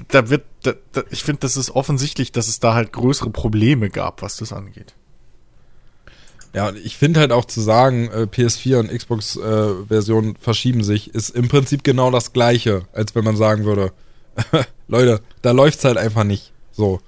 da 0.09 0.31
wird, 0.31 0.45
da, 0.63 0.73
da, 0.93 1.03
ich 1.11 1.23
finde, 1.23 1.41
das 1.41 1.57
ist 1.57 1.71
offensichtlich, 1.71 2.33
dass 2.33 2.49
es 2.49 2.59
da 2.59 2.75
halt 2.75 2.93
größere 2.93 3.31
Probleme 3.31 3.91
gab, 3.91 4.23
was 4.23 4.39
das 4.39 4.53
angeht. 4.53 4.95
Ja, 6.55 6.73
ich 6.73 6.97
finde 6.97 7.21
halt 7.21 7.31
auch 7.31 7.45
zu 7.45 7.61
sagen, 7.61 8.09
äh, 8.09 8.23
PS4 8.23 8.81
und 8.81 8.91
Xbox-Version 8.91 10.31
äh, 10.31 10.35
verschieben 10.41 10.83
sich, 10.83 11.15
ist 11.15 11.31
im 11.31 11.49
Prinzip 11.49 11.85
genau 11.85 12.11
das 12.11 12.33
gleiche, 12.33 12.83
als 12.95 13.15
wenn 13.15 13.25
man 13.25 13.37
sagen 13.37 13.65
würde, 13.65 13.93
Leute, 14.89 15.21
da 15.43 15.51
läuft's 15.51 15.85
halt 15.85 15.99
einfach 15.99 16.25
nicht. 16.25 16.53
So. 16.73 17.01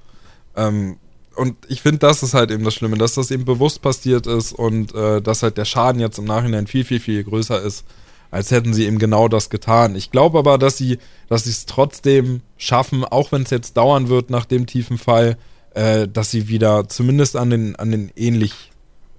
Ähm, 0.54 0.98
und 1.36 1.56
ich 1.68 1.80
finde, 1.80 1.98
das 1.98 2.22
ist 2.22 2.34
halt 2.34 2.50
eben 2.50 2.64
das 2.64 2.74
Schlimme, 2.74 2.98
dass 2.98 3.14
das 3.14 3.30
eben 3.30 3.46
bewusst 3.46 3.80
passiert 3.80 4.26
ist 4.26 4.52
und 4.52 4.94
äh, 4.94 5.22
dass 5.22 5.42
halt 5.42 5.56
der 5.56 5.64
Schaden 5.64 6.00
jetzt 6.00 6.18
im 6.18 6.26
Nachhinein 6.26 6.66
viel, 6.66 6.84
viel, 6.84 7.00
viel 7.00 7.24
größer 7.24 7.62
ist, 7.62 7.84
als 8.30 8.50
hätten 8.50 8.74
sie 8.74 8.86
eben 8.86 8.98
genau 8.98 9.28
das 9.28 9.50
getan. 9.50 9.96
Ich 9.96 10.10
glaube 10.10 10.38
aber, 10.38 10.58
dass 10.58 10.76
sie, 10.76 10.98
dass 11.28 11.44
sie 11.44 11.50
es 11.50 11.66
trotzdem 11.66 12.42
schaffen, 12.56 13.04
auch 13.04 13.32
wenn 13.32 13.42
es 13.42 13.50
jetzt 13.50 13.76
dauern 13.76 14.08
wird 14.08 14.30
nach 14.30 14.44
dem 14.44 14.66
tiefen 14.66 14.98
Fall, 14.98 15.36
äh, 15.74 16.06
dass 16.08 16.30
sie 16.30 16.48
wieder 16.48 16.88
zumindest 16.88 17.36
an 17.36 17.50
den, 17.50 17.76
an 17.76 17.90
den 17.90 18.10
ähnlich 18.16 18.70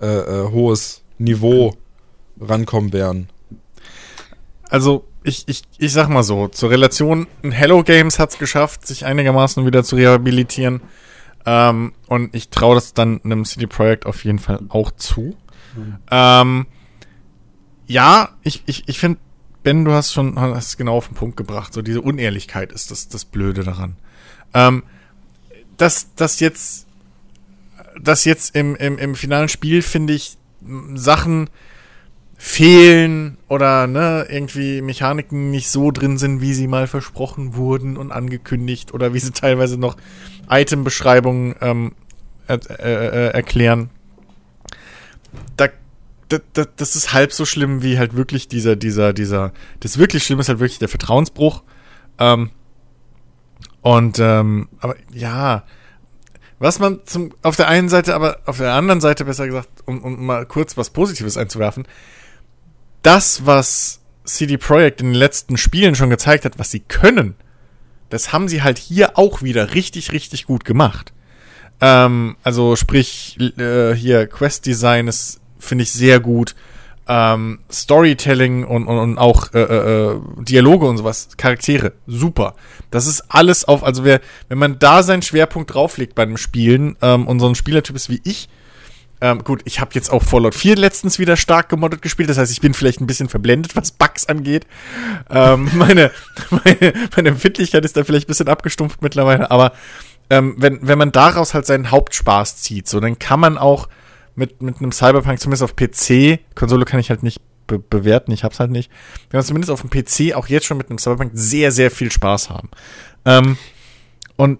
äh, 0.02 0.06
äh, 0.06 0.52
hohes 0.52 1.04
Niveau 1.18 1.76
rankommen 2.40 2.94
werden. 2.94 3.30
Also, 4.70 5.06
ich, 5.24 5.44
ich, 5.48 5.64
ich 5.78 5.92
sag 5.92 6.10
mal 6.10 6.24
so, 6.24 6.48
zur 6.48 6.72
Relation, 6.72 7.28
Hello 7.44 7.84
Games 7.84 8.18
hat 8.18 8.32
es 8.32 8.40
geschafft, 8.40 8.88
sich 8.88 9.06
einigermaßen 9.06 9.66
wieder 9.66 9.84
zu 9.84 9.96
rehabilitieren. 9.96 10.82
Ähm, 11.46 11.94
und 12.08 12.36
ich 12.36 12.50
traue 12.50 12.76
das 12.76 12.94
dann 12.94 13.22
einem 13.24 13.46
CD 13.46 13.68
Projekt 13.68 14.06
auf 14.06 14.24
jeden 14.24 14.40
Fall 14.40 14.60
auch 14.70 14.92
zu. 14.92 15.36
Mhm. 15.76 15.98
Ähm, 16.10 16.66
ja, 17.92 18.30
ich, 18.42 18.64
ich, 18.66 18.88
ich 18.88 19.00
finde, 19.00 19.20
Ben, 19.64 19.86
du 19.86 19.92
hast 19.92 20.14
schon 20.14 20.40
hast 20.40 20.78
genau 20.78 20.98
auf 20.98 21.08
den 21.08 21.16
Punkt 21.16 21.38
gebracht. 21.38 21.74
So 21.74 21.82
diese 21.82 22.02
Unehrlichkeit 22.02 22.72
ist 22.72 22.90
das, 22.90 23.10
das 23.10 23.26
Blöde 23.26 23.64
daran. 23.64 23.96
Ähm, 24.54 24.84
dass 25.78 26.08
das 26.16 26.40
jetzt, 26.40 26.88
dass 28.00 28.26
jetzt 28.26 28.56
im, 28.56 28.76
im, 28.76 28.98
im 28.98 29.16
finalen 29.16 29.50
Spiel, 29.50 29.82
finde 29.82 30.14
ich, 30.14 30.38
Sachen 30.96 31.50
fehlen 32.38 33.38
oder 33.50 33.86
ne, 33.86 34.26
irgendwie 34.30 34.82
Mechaniken 34.82 35.52
nicht 35.52 35.70
so 35.70 35.92
drin 35.92 36.18
sind, 36.18 36.42
wie 36.42 36.54
sie 36.54 36.68
mal 36.68 36.88
versprochen 36.88 37.56
wurden 37.56 37.98
und 37.98 38.12
angekündigt 38.12 38.94
oder 38.94 39.14
wie 39.14 39.20
sie 39.20 39.32
teilweise 39.34 39.78
noch 39.78 39.98
Item-Beschreibungen 40.50 41.56
ähm, 41.62 41.92
äh, 42.48 42.56
äh, 42.56 43.28
erklären. 43.34 43.90
Da, 45.56 45.68
da, 46.54 46.66
das 46.76 46.96
ist 46.96 47.14
halb 47.14 47.34
so 47.34 47.46
schlimm 47.46 47.84
wie 47.84 47.98
halt 47.98 48.16
wirklich 48.16 48.48
dieser, 48.48 48.76
dieser, 48.76 49.14
dieser. 49.14 49.54
Das 49.80 49.98
wirklich 49.98 50.24
Schlimme 50.24 50.42
ist 50.42 50.50
halt 50.50 50.60
wirklich 50.60 50.80
der 50.80 50.90
Vertrauensbruch. 50.90 51.64
Ähm, 52.20 52.52
und 53.82 54.20
ähm, 54.20 54.70
aber 54.80 54.96
ja, 55.12 55.64
was 56.60 56.80
man 56.80 57.00
zum 57.06 57.34
auf 57.42 57.56
der 57.56 57.68
einen 57.68 57.90
Seite, 57.90 58.14
aber 58.14 58.40
auf 58.46 58.58
der 58.58 58.74
anderen 58.74 59.02
Seite 59.02 59.26
besser 59.26 59.48
gesagt, 59.48 59.70
um, 59.86 60.04
um 60.04 60.26
mal 60.26 60.46
kurz 60.46 60.78
was 60.78 60.92
Positives 60.92 61.38
einzuwerfen, 61.38 61.88
das, 63.02 63.46
was 63.46 64.02
CD 64.24 64.58
Projekt 64.58 65.02
in 65.02 65.08
den 65.08 65.16
letzten 65.16 65.58
Spielen 65.58 65.96
schon 65.96 66.12
gezeigt 66.12 66.46
hat, 66.46 66.60
was 66.60 66.70
sie 66.70 66.82
können, 66.82 67.36
das 68.10 68.32
haben 68.32 68.48
sie 68.48 68.62
halt 68.62 68.78
hier 68.78 69.18
auch 69.18 69.42
wieder 69.42 69.74
richtig, 69.74 70.12
richtig 70.12 70.46
gut 70.46 70.66
gemacht. 70.66 71.14
Ähm, 71.80 72.38
also 72.44 72.76
sprich, 72.76 73.40
äh, 73.58 73.94
hier 73.96 74.28
Quest 74.28 74.68
Design 74.68 75.08
ist, 75.08 75.41
finde 75.62 75.84
ich, 75.84 75.92
sehr 75.92 76.20
gut. 76.20 76.56
Ähm, 77.08 77.60
Storytelling 77.72 78.64
und, 78.64 78.88
und, 78.88 78.98
und 78.98 79.18
auch 79.18 79.54
äh, 79.54 79.62
äh, 79.62 80.12
äh, 80.12 80.20
Dialoge 80.40 80.86
und 80.86 80.98
sowas, 80.98 81.30
Charaktere, 81.38 81.94
super. 82.08 82.56
Das 82.90 83.08
ist 83.08 83.24
alles 83.28 83.66
auf, 83.66 83.84
also 83.84 84.04
wer, 84.04 84.22
wenn 84.50 84.58
man 84.58 84.80
da 84.80 85.04
seinen 85.04 85.22
Schwerpunkt 85.22 85.74
drauflegt 85.74 86.16
bei 86.16 86.26
dem 86.26 86.38
Spielen 86.38 86.96
ähm, 87.02 87.28
und 87.28 87.40
so 87.40 87.48
ein 87.48 87.56
Spielertyp 87.56 87.96
ist 87.96 88.10
wie 88.10 88.22
ich, 88.24 88.50
ähm, 89.24 89.44
gut, 89.44 89.62
ich 89.66 89.80
habe 89.80 89.92
jetzt 89.94 90.12
auch 90.12 90.24
Fallout 90.24 90.56
4 90.56 90.76
letztens 90.76 91.20
wieder 91.20 91.38
stark 91.38 91.70
gemoddet 91.70 92.02
gespielt. 92.02 92.30
Das 92.30 92.40
heißt, 92.40 92.52
ich 92.52 92.60
bin 92.60 92.74
vielleicht 92.74 93.02
ein 93.02 93.08
bisschen 93.08 93.30
verblendet, 93.30 93.76
was 93.76 93.92
Bugs 93.92 94.26
angeht. 94.26 94.66
Ähm, 95.30 95.70
meine, 95.76 96.12
meine, 96.50 96.94
meine 97.16 97.30
Empfindlichkeit 97.30 97.86
ist 97.86 97.96
da 97.96 98.04
vielleicht 98.04 98.26
ein 98.26 98.34
bisschen 98.34 98.50
abgestumpft 98.50 99.04
mittlerweile. 99.04 99.52
Aber 99.52 99.74
ähm, 100.32 100.56
wenn, 100.58 100.80
wenn 100.82 100.98
man 100.98 101.12
daraus 101.12 101.54
halt 101.54 101.68
seinen 101.68 101.92
Hauptspaß 101.92 102.58
zieht, 102.58 102.88
so, 102.88 103.00
dann 103.00 103.20
kann 103.20 103.40
man 103.40 103.60
auch 103.60 103.88
mit, 104.42 104.60
mit 104.64 104.80
einem 104.80 104.92
Cyberpunk, 104.92 105.40
zumindest 105.40 105.62
auf 105.62 105.76
PC, 105.76 106.40
Konsole 106.56 106.86
kann 106.86 107.00
ich 107.00 107.12
halt 107.12 107.22
nicht 107.22 107.42
be 107.68 107.78
bewerten, 107.78 108.32
ich 108.32 108.44
hab's 108.44 108.60
halt 108.60 108.72
nicht, 108.72 108.90
kann 109.30 109.38
man 109.38 109.44
zumindest 109.44 109.70
auf 109.70 109.82
dem 109.82 109.92
PC 109.92 110.36
auch 110.36 110.48
jetzt 110.48 110.66
schon 110.66 110.78
mit 110.78 110.90
einem 110.90 110.98
Cyberpunk 110.98 111.32
sehr, 111.36 111.72
sehr 111.72 111.92
viel 111.92 112.12
Spaß 112.12 112.50
haben. 112.50 112.70
Ähm, 113.24 113.58
und 114.38 114.60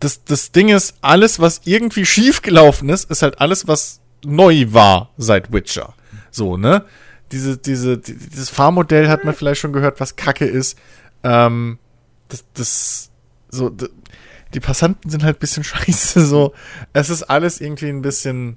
das, 0.00 0.24
das 0.24 0.52
Ding 0.52 0.70
ist, 0.70 0.94
alles, 1.02 1.38
was 1.38 1.60
irgendwie 1.64 2.06
schief 2.06 2.40
gelaufen 2.40 2.88
ist, 2.88 3.10
ist 3.10 3.20
halt 3.20 3.42
alles, 3.42 3.68
was 3.68 4.00
neu 4.24 4.66
war 4.70 5.10
seit 5.18 5.52
Witcher. 5.52 5.92
So, 6.30 6.56
ne? 6.56 6.86
Diese, 7.30 7.58
diese, 7.58 7.98
dieses 7.98 8.48
Fahrmodell 8.48 9.08
hat 9.08 9.24
man 9.24 9.34
vielleicht 9.34 9.60
schon 9.60 9.74
gehört, 9.74 10.00
was 10.00 10.16
Kacke 10.16 10.46
ist. 10.46 10.78
Ähm, 11.22 11.78
das, 12.28 12.44
das, 12.54 13.10
so, 13.50 13.70
die 14.54 14.60
Passanten 14.60 15.10
sind 15.10 15.24
halt 15.24 15.36
ein 15.36 15.40
bisschen 15.40 15.64
scheiße, 15.64 16.24
so. 16.24 16.54
Es 16.94 17.10
ist 17.10 17.24
alles 17.24 17.60
irgendwie 17.60 17.90
ein 17.90 18.02
bisschen, 18.02 18.56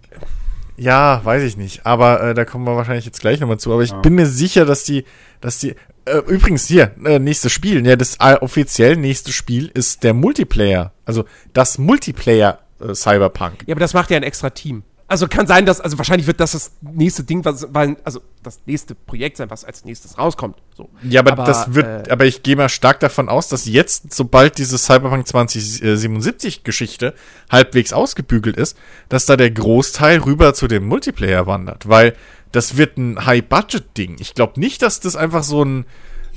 ja, 0.77 1.23
weiß 1.23 1.43
ich 1.43 1.57
nicht. 1.57 1.85
Aber 1.85 2.21
äh, 2.21 2.33
da 2.33 2.45
kommen 2.45 2.65
wir 2.65 2.75
wahrscheinlich 2.75 3.05
jetzt 3.05 3.21
gleich 3.21 3.39
nochmal 3.39 3.59
zu. 3.59 3.71
Aber 3.71 3.83
ich 3.83 3.91
ja. 3.91 3.99
bin 3.99 4.15
mir 4.15 4.25
sicher, 4.25 4.65
dass 4.65 4.83
die, 4.83 5.05
dass 5.41 5.59
die, 5.59 5.75
äh, 6.05 6.17
übrigens 6.27 6.65
hier, 6.65 6.91
äh, 7.05 7.19
nächstes 7.19 7.51
Spiel, 7.51 7.85
ja, 7.85 7.95
das 7.95 8.17
äh, 8.19 8.35
offiziell 8.35 8.95
nächste 8.95 9.31
Spiel 9.31 9.69
ist 9.73 10.03
der 10.03 10.13
Multiplayer. 10.13 10.91
Also 11.05 11.25
das 11.53 11.77
Multiplayer 11.77 12.59
äh, 12.79 12.95
Cyberpunk. 12.95 13.63
Ja, 13.65 13.73
aber 13.73 13.79
das 13.79 13.93
macht 13.93 14.09
ja 14.09 14.17
ein 14.17 14.23
extra 14.23 14.49
Team. 14.49 14.83
Also 15.13 15.27
kann 15.27 15.45
sein, 15.45 15.67
dass, 15.67 15.79
also 15.79 15.99
wahrscheinlich 15.99 16.25
wird 16.25 16.39
das 16.39 16.53
das 16.53 16.71
nächste 16.81 17.23
Ding, 17.23 17.45
was, 17.45 17.67
weil, 17.69 17.97
also 18.03 18.19
das 18.41 18.61
nächste 18.65 18.95
Projekt 18.95 19.37
sein, 19.37 19.47
was 19.51 19.63
als 19.63 19.85
nächstes 19.85 20.17
rauskommt. 20.17 20.57
So. 20.75 20.89
Ja, 21.03 21.21
aber, 21.21 21.33
aber 21.33 21.43
das 21.43 21.75
wird, 21.75 22.07
äh, 22.07 22.11
aber 22.11 22.25
ich 22.25 22.41
gehe 22.41 22.55
mal 22.55 22.67
stark 22.67 22.99
davon 22.99 23.29
aus, 23.29 23.47
dass 23.47 23.67
jetzt, 23.67 24.11
sobald 24.11 24.57
diese 24.57 24.79
Cyberpunk 24.79 25.27
2077 25.27 26.63
Geschichte 26.63 27.13
halbwegs 27.51 27.93
ausgebügelt 27.93 28.57
ist, 28.57 28.75
dass 29.07 29.27
da 29.27 29.37
der 29.37 29.51
Großteil 29.51 30.17
rüber 30.17 30.55
zu 30.55 30.67
dem 30.67 30.87
Multiplayer 30.87 31.45
wandert, 31.45 31.87
weil 31.87 32.15
das 32.51 32.77
wird 32.77 32.97
ein 32.97 33.23
High-Budget-Ding. 33.23 34.15
Ich 34.19 34.33
glaube 34.33 34.59
nicht, 34.59 34.81
dass 34.81 34.99
das 34.99 35.15
einfach 35.15 35.43
so 35.43 35.63
ein 35.63 35.85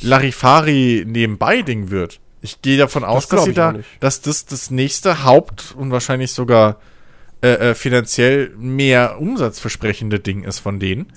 Larifari-Nebenbei-Ding 0.03 1.89
wird. 1.89 2.21
Ich 2.43 2.61
gehe 2.61 2.77
davon 2.77 3.05
aus, 3.05 3.27
das 3.27 3.39
dass 3.39 3.45
sie 3.47 3.55
da, 3.55 3.75
dass 4.01 4.21
das 4.21 4.45
das 4.45 4.71
nächste 4.71 5.25
Haupt- 5.25 5.75
und 5.75 5.93
wahrscheinlich 5.93 6.33
sogar 6.33 6.77
äh, 7.43 7.71
äh, 7.71 7.75
finanziell 7.75 8.51
mehr 8.57 9.21
umsatzversprechende 9.21 10.21
Ding 10.21 10.45
ist 10.45 10.59
von 10.59 10.81
denen. 10.81 11.13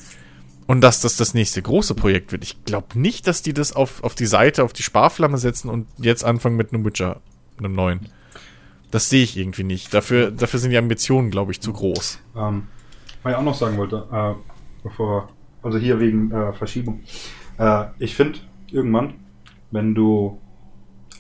Und 0.68 0.82
dass 0.82 1.02
das 1.02 1.18
das 1.18 1.34
nächste 1.34 1.62
große 1.62 1.96
Projekt 1.96 2.32
wird. 2.32 2.44
Ich 2.44 2.64
glaube 2.64 3.00
nicht, 3.00 3.26
dass 3.26 3.42
die 3.42 3.54
das 3.54 3.76
auf, 3.76 4.04
auf 4.04 4.14
die 4.14 4.28
Seite, 4.28 4.64
auf 4.64 4.74
die 4.74 4.84
Sparflamme 4.84 5.38
setzen 5.38 5.70
und 5.70 5.88
jetzt 5.98 6.24
anfangen 6.24 6.58
mit 6.58 6.74
einem 6.74 6.86
Witcher, 6.86 7.22
einem 7.58 7.74
neuen. 7.74 8.10
Das 8.92 9.10
sehe 9.10 9.24
ich 9.24 9.38
irgendwie 9.38 9.64
nicht. 9.64 9.94
Dafür, 9.94 10.30
dafür 10.30 10.60
sind 10.60 10.72
die 10.72 10.78
Ambitionen, 10.78 11.32
glaube 11.32 11.52
ich, 11.52 11.62
zu 11.62 11.74
groß. 11.74 12.20
Ähm, 12.36 12.68
was 13.24 13.32
ich 13.32 13.38
auch 13.38 13.44
noch 13.44 13.56
sagen 13.56 13.78
wollte, 13.78 14.08
äh, 14.12 14.34
bevor, 14.84 15.30
also 15.64 15.78
hier 15.78 16.00
wegen 16.00 16.32
äh, 16.32 16.54
Verschiebung. 16.54 17.02
Äh, 17.58 17.86
ich 17.98 18.16
finde, 18.16 18.40
irgendwann, 18.72 19.16
wenn 19.72 19.96
du, 19.96 20.40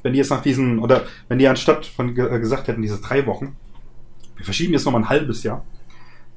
wenn 0.03 0.13
die 0.13 0.19
jetzt 0.19 0.29
nach 0.29 0.41
diesen, 0.41 0.79
oder 0.79 1.03
wenn 1.27 1.39
die 1.39 1.47
anstatt 1.47 1.85
von 1.85 2.09
äh, 2.09 2.39
gesagt 2.39 2.67
hätten, 2.67 2.81
diese 2.81 3.01
drei 3.01 3.25
Wochen, 3.25 3.55
wir 4.39 4.45
verschieben 4.45 4.73
jetzt 4.73 4.85
nochmal 4.85 5.01
ein 5.01 5.09
halbes 5.09 5.43
Jahr, 5.43 5.63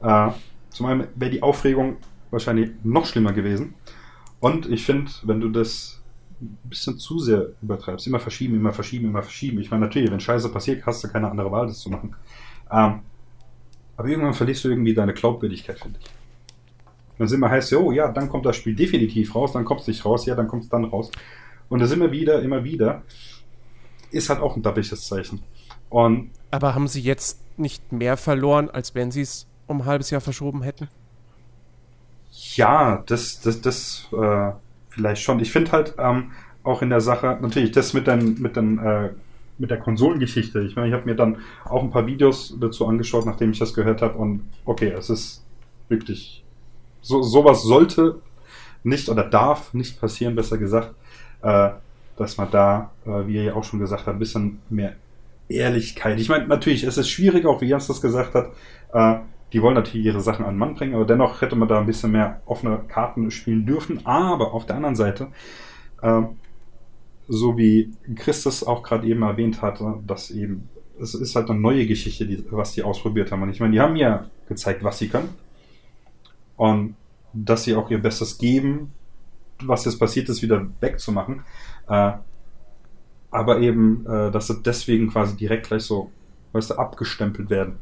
äh, 0.02 0.30
zum 0.70 0.86
einen 0.86 1.06
wäre 1.14 1.30
die 1.30 1.42
Aufregung 1.42 1.96
wahrscheinlich 2.30 2.70
noch 2.82 3.06
schlimmer 3.06 3.32
gewesen. 3.32 3.74
Und 4.40 4.68
ich 4.68 4.84
finde, 4.84 5.10
wenn 5.22 5.40
du 5.40 5.48
das 5.48 6.02
ein 6.40 6.58
bisschen 6.64 6.98
zu 6.98 7.20
sehr 7.20 7.48
übertreibst, 7.62 8.06
immer 8.08 8.18
verschieben, 8.18 8.56
immer 8.56 8.72
verschieben, 8.72 9.06
immer 9.06 9.22
verschieben. 9.22 9.60
Ich 9.60 9.70
meine, 9.70 9.84
natürlich, 9.86 10.10
wenn 10.10 10.18
Scheiße 10.18 10.48
passiert, 10.48 10.84
hast 10.84 11.04
du 11.04 11.08
keine 11.08 11.30
andere 11.30 11.52
Wahl, 11.52 11.68
das 11.68 11.78
zu 11.78 11.90
machen. 11.90 12.16
Ähm, 12.70 13.00
aber 13.96 14.08
irgendwann 14.08 14.34
verlierst 14.34 14.64
du 14.64 14.70
irgendwie 14.70 14.94
deine 14.94 15.14
Glaubwürdigkeit, 15.14 15.78
finde 15.78 16.00
ich. 16.02 16.10
Dann 17.18 17.28
sind 17.28 17.38
wir 17.38 17.50
heißt, 17.50 17.72
oh 17.74 17.92
ja, 17.92 18.10
dann 18.10 18.28
kommt 18.28 18.46
das 18.46 18.56
Spiel 18.56 18.74
definitiv 18.74 19.34
raus, 19.36 19.52
dann 19.52 19.64
kommt 19.64 19.82
es 19.82 19.86
nicht 19.86 20.04
raus, 20.04 20.26
ja, 20.26 20.34
dann 20.34 20.48
kommt 20.48 20.64
es 20.64 20.68
dann 20.68 20.84
raus. 20.84 21.12
Und 21.68 21.78
das 21.78 21.92
immer 21.92 22.10
wieder, 22.10 22.42
immer 22.42 22.64
wieder, 22.64 23.02
ist 24.10 24.28
halt 24.28 24.40
auch 24.40 24.56
ein 24.56 24.62
dappiges 24.62 25.06
Zeichen. 25.06 25.40
Und 25.93 26.31
Aber 26.51 26.74
haben 26.74 26.89
sie 26.89 27.02
jetzt 27.02 27.39
nicht 27.59 27.93
mehr 27.93 28.16
verloren, 28.16 28.70
als 28.70 28.94
wenn 28.94 29.10
sie 29.10 29.20
es 29.20 29.47
um 29.66 29.82
ein 29.82 29.86
halbes 29.86 30.10
Jahr 30.10 30.23
verschoben 30.23 30.62
hätten? 30.62 30.89
Ja, 32.55 33.02
das, 33.06 33.43
das, 33.43 33.60
das 33.60 34.09
äh, 34.12 34.52
vielleicht 34.89 35.23
schon. 35.23 35.39
Ich 35.40 35.52
finde 35.52 35.73
halt 35.73 35.94
ähm, 35.98 36.32
auch 36.64 36.81
in 36.81 36.89
der 36.89 37.02
Sache, 37.02 37.39
natürlich, 37.43 37.73
das 37.73 37.93
mit, 37.93 38.06
den, 38.06 38.40
mit, 38.40 38.56
den, 38.56 38.78
äh, 38.78 39.10
mit 39.59 39.70
der 39.70 39.78
Konsolengeschichte. 39.78 40.62
Ich 40.62 40.77
meine, 40.77 40.89
ich 40.89 40.94
habe 40.94 41.05
mir 41.05 41.14
dann 41.14 41.36
auch 41.66 41.82
ein 41.82 41.90
paar 41.90 42.06
Videos 42.06 42.56
dazu 42.59 42.86
angeschaut, 42.86 43.27
nachdem 43.27 43.51
ich 43.51 43.59
das 43.59 43.74
gehört 43.74 44.01
habe. 44.01 44.16
Und 44.16 44.48
okay, 44.64 44.94
es 44.97 45.10
ist 45.10 45.44
wirklich 45.90 46.43
so, 47.02 47.23
sowas 47.23 47.64
sollte 47.64 48.23
nicht 48.82 49.10
oder 49.10 49.24
darf 49.24 49.74
nicht 49.74 50.01
passieren, 50.01 50.35
besser 50.36 50.56
gesagt. 50.56 50.94
Äh, 51.43 51.70
dass 52.16 52.36
man 52.36 52.51
da, 52.51 52.90
äh, 53.05 53.27
wie 53.27 53.36
ihr 53.36 53.43
ja 53.43 53.55
auch 53.55 53.64
schon 53.64 53.81
gesagt 53.81 54.06
habt, 54.06 54.16
ein 54.16 54.19
bisschen 54.19 54.60
mehr 54.70 54.94
Ehrlichkeit. 55.54 56.18
Ich 56.20 56.28
meine, 56.28 56.46
natürlich, 56.46 56.84
es 56.84 56.98
ist 56.98 57.08
schwierig, 57.08 57.46
auch 57.46 57.60
wie 57.60 57.66
Jens 57.66 57.86
das 57.86 58.00
gesagt 58.00 58.34
hat. 58.34 58.52
Äh, 58.92 59.20
die 59.52 59.60
wollen 59.60 59.74
natürlich 59.74 60.06
ihre 60.06 60.20
Sachen 60.20 60.44
an 60.44 60.54
den 60.54 60.58
Mann 60.58 60.74
bringen, 60.74 60.94
aber 60.94 61.04
dennoch 61.04 61.42
hätte 61.42 61.56
man 61.56 61.68
da 61.68 61.78
ein 61.78 61.86
bisschen 61.86 62.12
mehr 62.12 62.40
offene 62.46 62.78
Karten 62.88 63.30
spielen 63.30 63.66
dürfen. 63.66 64.06
Aber 64.06 64.54
auf 64.54 64.64
der 64.64 64.76
anderen 64.76 64.96
Seite, 64.96 65.28
äh, 66.00 66.22
so 67.28 67.56
wie 67.58 67.92
Christus 68.16 68.64
auch 68.64 68.82
gerade 68.82 69.06
eben 69.06 69.22
erwähnt 69.22 69.62
hatte, 69.62 70.00
dass 70.06 70.30
eben, 70.30 70.68
es 71.00 71.14
ist 71.14 71.36
halt 71.36 71.50
eine 71.50 71.60
neue 71.60 71.86
Geschichte, 71.86 72.26
die, 72.26 72.44
was 72.50 72.72
die 72.72 72.82
ausprobiert 72.82 73.30
haben. 73.30 73.42
Und 73.42 73.50
ich 73.50 73.60
meine, 73.60 73.72
die 73.72 73.80
haben 73.80 73.96
ja 73.96 74.26
gezeigt, 74.48 74.82
was 74.84 74.98
sie 74.98 75.08
können. 75.08 75.30
Und 76.56 76.96
dass 77.32 77.64
sie 77.64 77.74
auch 77.74 77.90
ihr 77.90 78.00
Bestes 78.00 78.38
geben, 78.38 78.92
was 79.62 79.84
jetzt 79.84 79.98
passiert 79.98 80.28
ist, 80.28 80.42
wieder 80.42 80.66
wegzumachen. 80.80 81.42
Äh, 81.88 82.12
aber 83.32 83.59
eben, 83.59 84.06
äh, 84.06 84.30
dass 84.30 84.46
sie 84.46 84.62
deswegen 84.62 85.10
quasi 85.10 85.36
direkt 85.36 85.66
gleich 85.66 85.82
so, 85.82 86.12
weißt 86.52 86.70
du, 86.70 86.74
abgestempelt 86.74 87.50
werden. 87.50 87.78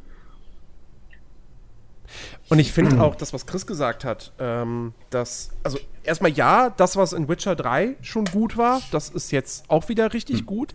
Und 2.49 2.59
ich 2.59 2.73
finde 2.73 3.01
auch 3.01 3.15
das, 3.15 3.33
was 3.33 3.47
Chris 3.47 3.67
gesagt 3.67 4.05
hat, 4.05 4.33
ähm, 4.41 4.93
dass, 5.11 5.51
also 5.63 5.79
erstmal 6.03 6.33
ja, 6.33 6.71
das, 6.71 6.97
was 6.97 7.13
in 7.13 7.29
Witcher 7.29 7.55
3 7.55 7.97
schon 8.01 8.25
gut 8.25 8.57
war, 8.57 8.81
das 8.91 9.11
ist 9.11 9.31
jetzt 9.31 9.65
auch 9.69 9.89
wieder 9.89 10.13
richtig 10.13 10.47
gut. 10.47 10.73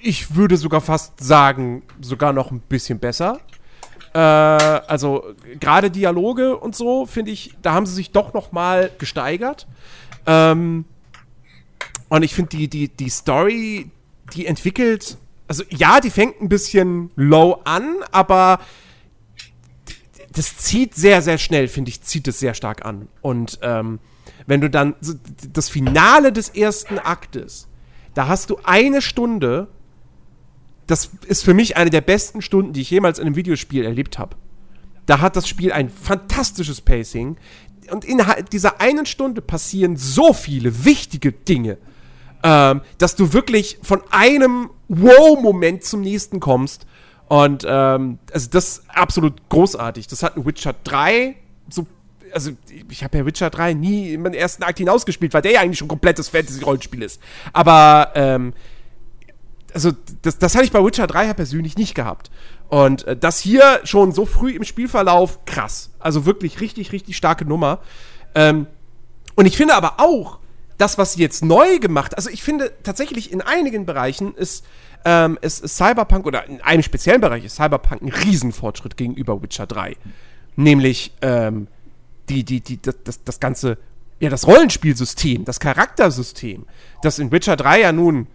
Ich 0.00 0.36
würde 0.36 0.56
sogar 0.56 0.80
fast 0.80 1.18
sagen, 1.18 1.82
sogar 2.00 2.32
noch 2.32 2.52
ein 2.52 2.60
bisschen 2.60 3.00
besser. 3.00 3.40
Äh, 4.14 4.18
also 4.18 5.24
gerade 5.58 5.90
Dialoge 5.90 6.56
und 6.56 6.76
so, 6.76 7.06
finde 7.06 7.32
ich, 7.32 7.56
da 7.62 7.72
haben 7.72 7.86
sie 7.86 7.94
sich 7.94 8.12
doch 8.12 8.32
noch 8.32 8.52
mal 8.52 8.90
gesteigert. 8.98 9.66
Ähm, 10.26 10.84
und 12.12 12.22
ich 12.22 12.34
finde 12.34 12.50
die, 12.50 12.68
die, 12.68 12.88
die 12.88 13.08
Story, 13.08 13.90
die 14.34 14.44
entwickelt, 14.44 15.16
also 15.48 15.64
ja, 15.70 15.98
die 15.98 16.10
fängt 16.10 16.42
ein 16.42 16.50
bisschen 16.50 17.10
low 17.16 17.62
an, 17.64 17.94
aber 18.10 18.60
das 20.30 20.58
zieht 20.58 20.94
sehr, 20.94 21.22
sehr 21.22 21.38
schnell, 21.38 21.68
finde 21.68 21.88
ich, 21.88 22.02
zieht 22.02 22.28
es 22.28 22.38
sehr 22.38 22.52
stark 22.52 22.84
an. 22.84 23.08
Und 23.22 23.60
ähm, 23.62 23.98
wenn 24.46 24.60
du 24.60 24.68
dann 24.68 24.94
das 25.54 25.70
Finale 25.70 26.34
des 26.34 26.50
ersten 26.50 26.98
Aktes, 26.98 27.68
da 28.12 28.28
hast 28.28 28.50
du 28.50 28.58
eine 28.62 29.00
Stunde, 29.00 29.68
das 30.86 31.12
ist 31.26 31.42
für 31.42 31.54
mich 31.54 31.78
eine 31.78 31.88
der 31.88 32.02
besten 32.02 32.42
Stunden, 32.42 32.74
die 32.74 32.82
ich 32.82 32.90
jemals 32.90 33.20
in 33.20 33.24
einem 33.24 33.36
Videospiel 33.36 33.86
erlebt 33.86 34.18
habe. 34.18 34.36
Da 35.06 35.22
hat 35.22 35.34
das 35.34 35.48
Spiel 35.48 35.72
ein 35.72 35.88
fantastisches 35.88 36.82
Pacing. 36.82 37.38
Und 37.90 38.04
innerhalb 38.04 38.50
dieser 38.50 38.82
einen 38.82 39.06
Stunde 39.06 39.40
passieren 39.40 39.96
so 39.96 40.34
viele 40.34 40.84
wichtige 40.84 41.32
Dinge, 41.32 41.78
ähm, 42.42 42.82
dass 42.98 43.16
du 43.16 43.32
wirklich 43.32 43.78
von 43.82 44.02
einem 44.10 44.70
Wow-Moment 44.88 45.84
zum 45.84 46.00
nächsten 46.00 46.40
kommst. 46.40 46.86
Und 47.28 47.64
ähm, 47.66 48.18
also 48.32 48.50
das 48.50 48.78
ist 48.78 48.90
absolut 48.90 49.48
großartig. 49.48 50.06
Das 50.06 50.22
hat 50.22 50.36
ein 50.36 50.44
Witcher 50.44 50.74
3 50.84 51.36
so. 51.68 51.86
Also, 52.34 52.52
ich 52.88 53.04
habe 53.04 53.18
ja 53.18 53.26
Witcher 53.26 53.50
3 53.50 53.74
nie 53.74 54.14
in 54.14 54.22
meinen 54.22 54.32
ersten 54.32 54.62
Akt 54.62 54.78
hinausgespielt, 54.78 55.34
weil 55.34 55.42
der 55.42 55.52
ja 55.52 55.60
eigentlich 55.60 55.78
schon 55.78 55.88
komplettes 55.88 56.30
Fantasy-Rollenspiel 56.30 57.02
ist. 57.02 57.20
Aber, 57.52 58.10
ähm, 58.14 58.54
also, 59.74 59.92
das, 60.22 60.38
das 60.38 60.54
hatte 60.54 60.64
ich 60.64 60.72
bei 60.72 60.82
Witcher 60.82 61.06
3 61.06 61.26
ja 61.26 61.34
persönlich 61.34 61.76
nicht 61.76 61.94
gehabt. 61.94 62.30
Und 62.72 63.06
äh, 63.06 63.18
das 63.18 63.38
hier 63.38 63.80
schon 63.84 64.12
so 64.12 64.24
früh 64.24 64.52
im 64.52 64.64
Spielverlauf, 64.64 65.44
krass. 65.44 65.90
Also 65.98 66.24
wirklich 66.24 66.62
richtig, 66.62 66.92
richtig 66.92 67.18
starke 67.18 67.44
Nummer. 67.44 67.80
Ähm, 68.34 68.66
und 69.34 69.44
ich 69.44 69.58
finde 69.58 69.74
aber 69.74 70.00
auch, 70.00 70.38
das, 70.82 70.98
was 70.98 71.12
sie 71.12 71.22
jetzt 71.22 71.44
neu 71.44 71.78
gemacht, 71.78 72.16
also 72.16 72.28
ich 72.28 72.42
finde 72.42 72.72
tatsächlich 72.82 73.32
in 73.32 73.40
einigen 73.40 73.86
Bereichen 73.86 74.34
ist, 74.34 74.64
ähm, 75.04 75.38
ist, 75.40 75.62
ist 75.62 75.76
Cyberpunk, 75.76 76.26
oder 76.26 76.44
in 76.48 76.60
einem 76.60 76.82
speziellen 76.82 77.20
Bereich 77.20 77.44
ist 77.44 77.54
Cyberpunk 77.54 78.02
ein 78.02 78.08
Riesenfortschritt 78.08 78.96
gegenüber 78.96 79.40
Witcher 79.40 79.68
3. 79.68 79.96
Nämlich 80.56 81.12
ähm, 81.22 81.68
die, 82.28 82.42
die, 82.42 82.60
die, 82.60 82.82
das, 82.82 82.96
das, 83.04 83.22
das 83.22 83.38
ganze, 83.38 83.78
ja, 84.18 84.28
das 84.28 84.48
Rollenspielsystem, 84.48 85.44
das 85.44 85.60
Charaktersystem, 85.60 86.66
das 87.00 87.20
in 87.20 87.30
Witcher 87.30 87.54
3 87.54 87.80
ja 87.80 87.92
nun 87.92 88.26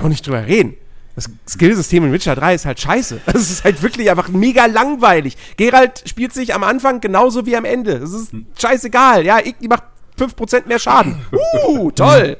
auch 0.00 0.08
nicht 0.08 0.26
drüber 0.26 0.46
reden. 0.46 0.74
Das 1.16 1.30
Skillsystem 1.46 2.02
in 2.04 2.12
Witcher 2.12 2.34
3 2.34 2.54
ist 2.54 2.64
halt 2.64 2.80
scheiße. 2.80 3.20
Es 3.26 3.50
ist 3.50 3.62
halt 3.62 3.82
wirklich 3.82 4.10
einfach 4.10 4.28
mega 4.28 4.66
langweilig. 4.66 5.36
Geralt 5.58 6.02
spielt 6.06 6.32
sich 6.32 6.54
am 6.54 6.64
Anfang 6.64 7.00
genauso 7.00 7.44
wie 7.44 7.56
am 7.56 7.66
Ende. 7.66 7.92
Es 7.92 8.12
ist 8.12 8.32
scheißegal. 8.58 9.24
Ja, 9.24 9.38
Igni 9.38 9.68
macht 9.68 9.84
5% 10.18 10.66
mehr 10.66 10.78
Schaden. 10.78 11.20
Uh, 11.66 11.90
toll. 11.90 12.36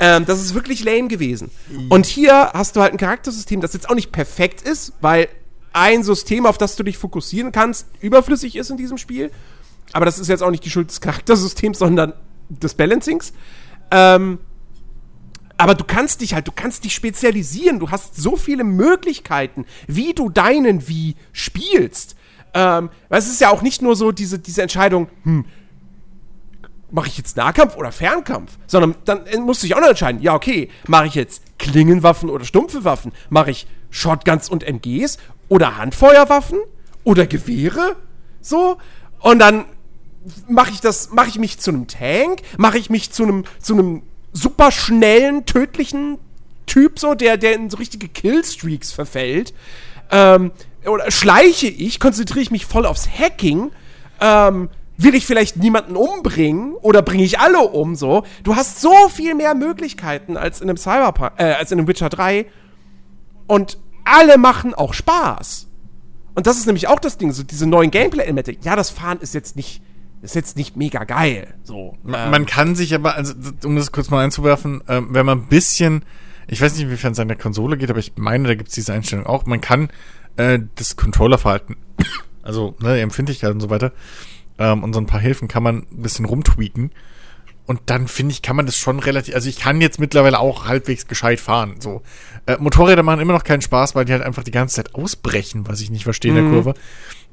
Ähm, 0.00 0.26
das 0.26 0.40
ist 0.40 0.54
wirklich 0.54 0.84
lame 0.84 1.08
gewesen. 1.08 1.50
Und 1.88 2.06
hier 2.06 2.50
hast 2.54 2.76
du 2.76 2.80
halt 2.80 2.92
ein 2.92 2.98
Charaktersystem, 2.98 3.60
das 3.60 3.72
jetzt 3.72 3.90
auch 3.90 3.94
nicht 3.94 4.12
perfekt 4.12 4.62
ist, 4.62 4.92
weil 5.00 5.28
ein 5.72 6.02
System, 6.02 6.46
auf 6.46 6.58
das 6.58 6.76
du 6.76 6.82
dich 6.82 6.98
fokussieren 6.98 7.52
kannst, 7.52 7.88
überflüssig 8.00 8.56
ist 8.56 8.70
in 8.70 8.76
diesem 8.76 8.98
Spiel. 8.98 9.30
Aber 9.92 10.04
das 10.04 10.18
ist 10.18 10.28
jetzt 10.28 10.42
auch 10.42 10.50
nicht 10.50 10.64
die 10.64 10.70
Schuld 10.70 10.90
des 10.90 11.00
Charaktersystems, 11.00 11.78
sondern 11.80 12.12
des 12.48 12.74
Balancings. 12.74 13.32
Ähm, 13.90 14.38
aber 15.56 15.74
du 15.74 15.84
kannst 15.84 16.20
dich 16.20 16.34
halt, 16.34 16.46
du 16.46 16.52
kannst 16.54 16.84
dich 16.84 16.94
spezialisieren. 16.94 17.80
Du 17.80 17.90
hast 17.90 18.16
so 18.16 18.36
viele 18.36 18.62
Möglichkeiten, 18.62 19.66
wie 19.88 20.14
du 20.14 20.30
deinen 20.30 20.86
Wie 20.88 21.16
spielst. 21.32 22.14
Ähm, 22.54 22.90
weil 23.08 23.18
es 23.18 23.28
ist 23.28 23.40
ja 23.40 23.50
auch 23.50 23.62
nicht 23.62 23.82
nur 23.82 23.96
so 23.96 24.12
diese, 24.12 24.38
diese 24.38 24.62
Entscheidung, 24.62 25.08
hm, 25.24 25.44
mache 26.90 27.08
ich 27.08 27.18
jetzt 27.18 27.36
Nahkampf 27.36 27.76
oder 27.76 27.92
Fernkampf? 27.92 28.52
Sondern 28.66 28.94
dann 29.04 29.24
musst 29.42 29.62
du 29.62 29.66
dich 29.66 29.76
auch 29.76 29.80
noch 29.80 29.88
entscheiden, 29.88 30.22
ja, 30.22 30.34
okay, 30.34 30.70
mache 30.86 31.06
ich 31.06 31.14
jetzt 31.14 31.42
Klingenwaffen 31.58 32.30
oder 32.30 32.44
stumpfe 32.44 32.84
Waffen? 32.84 33.12
Mache 33.28 33.50
ich 33.50 33.66
Shotguns 33.90 34.48
und 34.48 34.64
MGs 34.64 35.18
oder 35.48 35.76
Handfeuerwaffen 35.76 36.58
oder 37.04 37.26
Gewehre? 37.26 37.96
So? 38.40 38.78
Und 39.20 39.38
dann 39.40 39.64
mache 40.48 40.70
ich 40.70 40.80
das, 40.80 41.10
mache 41.10 41.28
ich 41.28 41.38
mich 41.38 41.58
zu 41.58 41.70
einem 41.70 41.86
Tank? 41.86 42.42
Mache 42.56 42.78
ich 42.78 42.90
mich 42.90 43.10
zu 43.10 43.24
einem, 43.24 43.44
zu 43.60 43.74
einem 43.74 44.02
super 44.32 44.70
schnellen, 44.70 45.46
tödlichen 45.46 46.18
Typ, 46.66 46.98
so, 46.98 47.14
der, 47.14 47.36
der 47.36 47.54
in 47.54 47.70
so 47.70 47.78
richtige 47.78 48.08
Killstreaks 48.08 48.92
verfällt? 48.92 49.54
Ähm, 50.10 50.52
oder 50.86 51.10
schleiche 51.10 51.68
ich, 51.68 52.00
konzentriere 52.00 52.40
ich 52.40 52.50
mich 52.50 52.66
voll 52.66 52.86
aufs 52.86 53.08
Hacking? 53.08 53.72
Ähm, 54.20 54.68
will 54.98 55.14
ich 55.14 55.24
vielleicht 55.24 55.56
niemanden 55.56 55.96
umbringen 55.96 56.74
oder 56.74 57.02
bringe 57.02 57.22
ich 57.22 57.38
alle 57.38 57.60
um 57.60 57.94
so? 57.94 58.24
Du 58.42 58.56
hast 58.56 58.80
so 58.80 58.92
viel 59.08 59.34
mehr 59.34 59.54
Möglichkeiten 59.54 60.36
als 60.36 60.60
in 60.60 60.68
einem 60.68 60.76
Cyberpunk, 60.76 61.32
äh, 61.36 61.52
als 61.52 61.72
in 61.72 61.78
einem 61.78 61.88
Witcher 61.88 62.08
3 62.08 62.46
und 63.46 63.78
alle 64.04 64.36
machen 64.38 64.74
auch 64.74 64.92
Spaß. 64.92 65.68
Und 66.34 66.46
das 66.46 66.58
ist 66.58 66.66
nämlich 66.66 66.88
auch 66.88 66.98
das 66.98 67.16
Ding, 67.16 67.32
so 67.32 67.42
diese 67.42 67.66
neuen 67.66 67.90
Gameplay-Elemente. 67.90 68.56
Ja, 68.62 68.76
das 68.76 68.90
Fahren 68.90 69.18
ist 69.20 69.34
jetzt 69.34 69.56
nicht 69.56 69.82
ist 70.20 70.34
jetzt 70.34 70.56
nicht 70.56 70.76
mega 70.76 71.04
geil. 71.04 71.54
So. 71.62 71.96
Man, 72.02 72.24
ähm, 72.24 72.30
man 72.30 72.46
kann 72.46 72.74
sich 72.74 72.94
aber, 72.94 73.14
also 73.14 73.34
um 73.64 73.76
das 73.76 73.92
kurz 73.92 74.10
mal 74.10 74.24
einzuwerfen, 74.24 74.82
ähm, 74.88 75.08
wenn 75.10 75.24
man 75.24 75.38
ein 75.38 75.46
bisschen, 75.46 76.04
ich 76.48 76.60
weiß 76.60 76.72
nicht, 76.74 76.82
inwiefern 76.82 77.12
es 77.12 77.20
an 77.20 77.28
der 77.28 77.36
Konsole 77.36 77.76
geht, 77.76 77.90
aber 77.90 78.00
ich 78.00 78.12
meine, 78.16 78.48
da 78.48 78.54
gibt 78.54 78.68
es 78.68 78.74
diese 78.74 78.92
Einstellung 78.92 79.26
auch. 79.26 79.46
Man 79.46 79.60
kann 79.60 79.90
äh, 80.36 80.58
das 80.74 80.96
Controllerverhalten, 80.96 81.76
also 82.42 82.74
ne, 82.80 83.00
Empfindlichkeit 83.00 83.52
und 83.52 83.60
so 83.60 83.70
weiter, 83.70 83.92
ähm, 84.58 84.82
und 84.82 84.92
so 84.92 85.00
ein 85.00 85.06
paar 85.06 85.20
Hilfen 85.20 85.48
kann 85.48 85.62
man 85.62 85.86
ein 85.90 86.02
bisschen 86.02 86.24
rumtweaken. 86.24 86.90
Und 87.66 87.80
dann 87.86 88.08
finde 88.08 88.32
ich, 88.32 88.40
kann 88.40 88.56
man 88.56 88.64
das 88.64 88.76
schon 88.78 88.98
relativ, 88.98 89.34
also 89.34 89.46
ich 89.48 89.58
kann 89.58 89.82
jetzt 89.82 90.00
mittlerweile 90.00 90.38
auch 90.38 90.66
halbwegs 90.66 91.06
gescheit 91.06 91.38
fahren. 91.38 91.76
So 91.80 92.00
äh, 92.46 92.56
Motorräder 92.58 93.02
machen 93.02 93.20
immer 93.20 93.34
noch 93.34 93.44
keinen 93.44 93.60
Spaß, 93.60 93.94
weil 93.94 94.06
die 94.06 94.12
halt 94.12 94.22
einfach 94.22 94.42
die 94.42 94.50
ganze 94.52 94.76
Zeit 94.76 94.94
ausbrechen, 94.94 95.68
was 95.68 95.82
ich 95.82 95.90
nicht 95.90 96.04
verstehe 96.04 96.30
in 96.30 96.36
der 96.36 96.44
Mhm. 96.44 96.52
Kurve. 96.52 96.74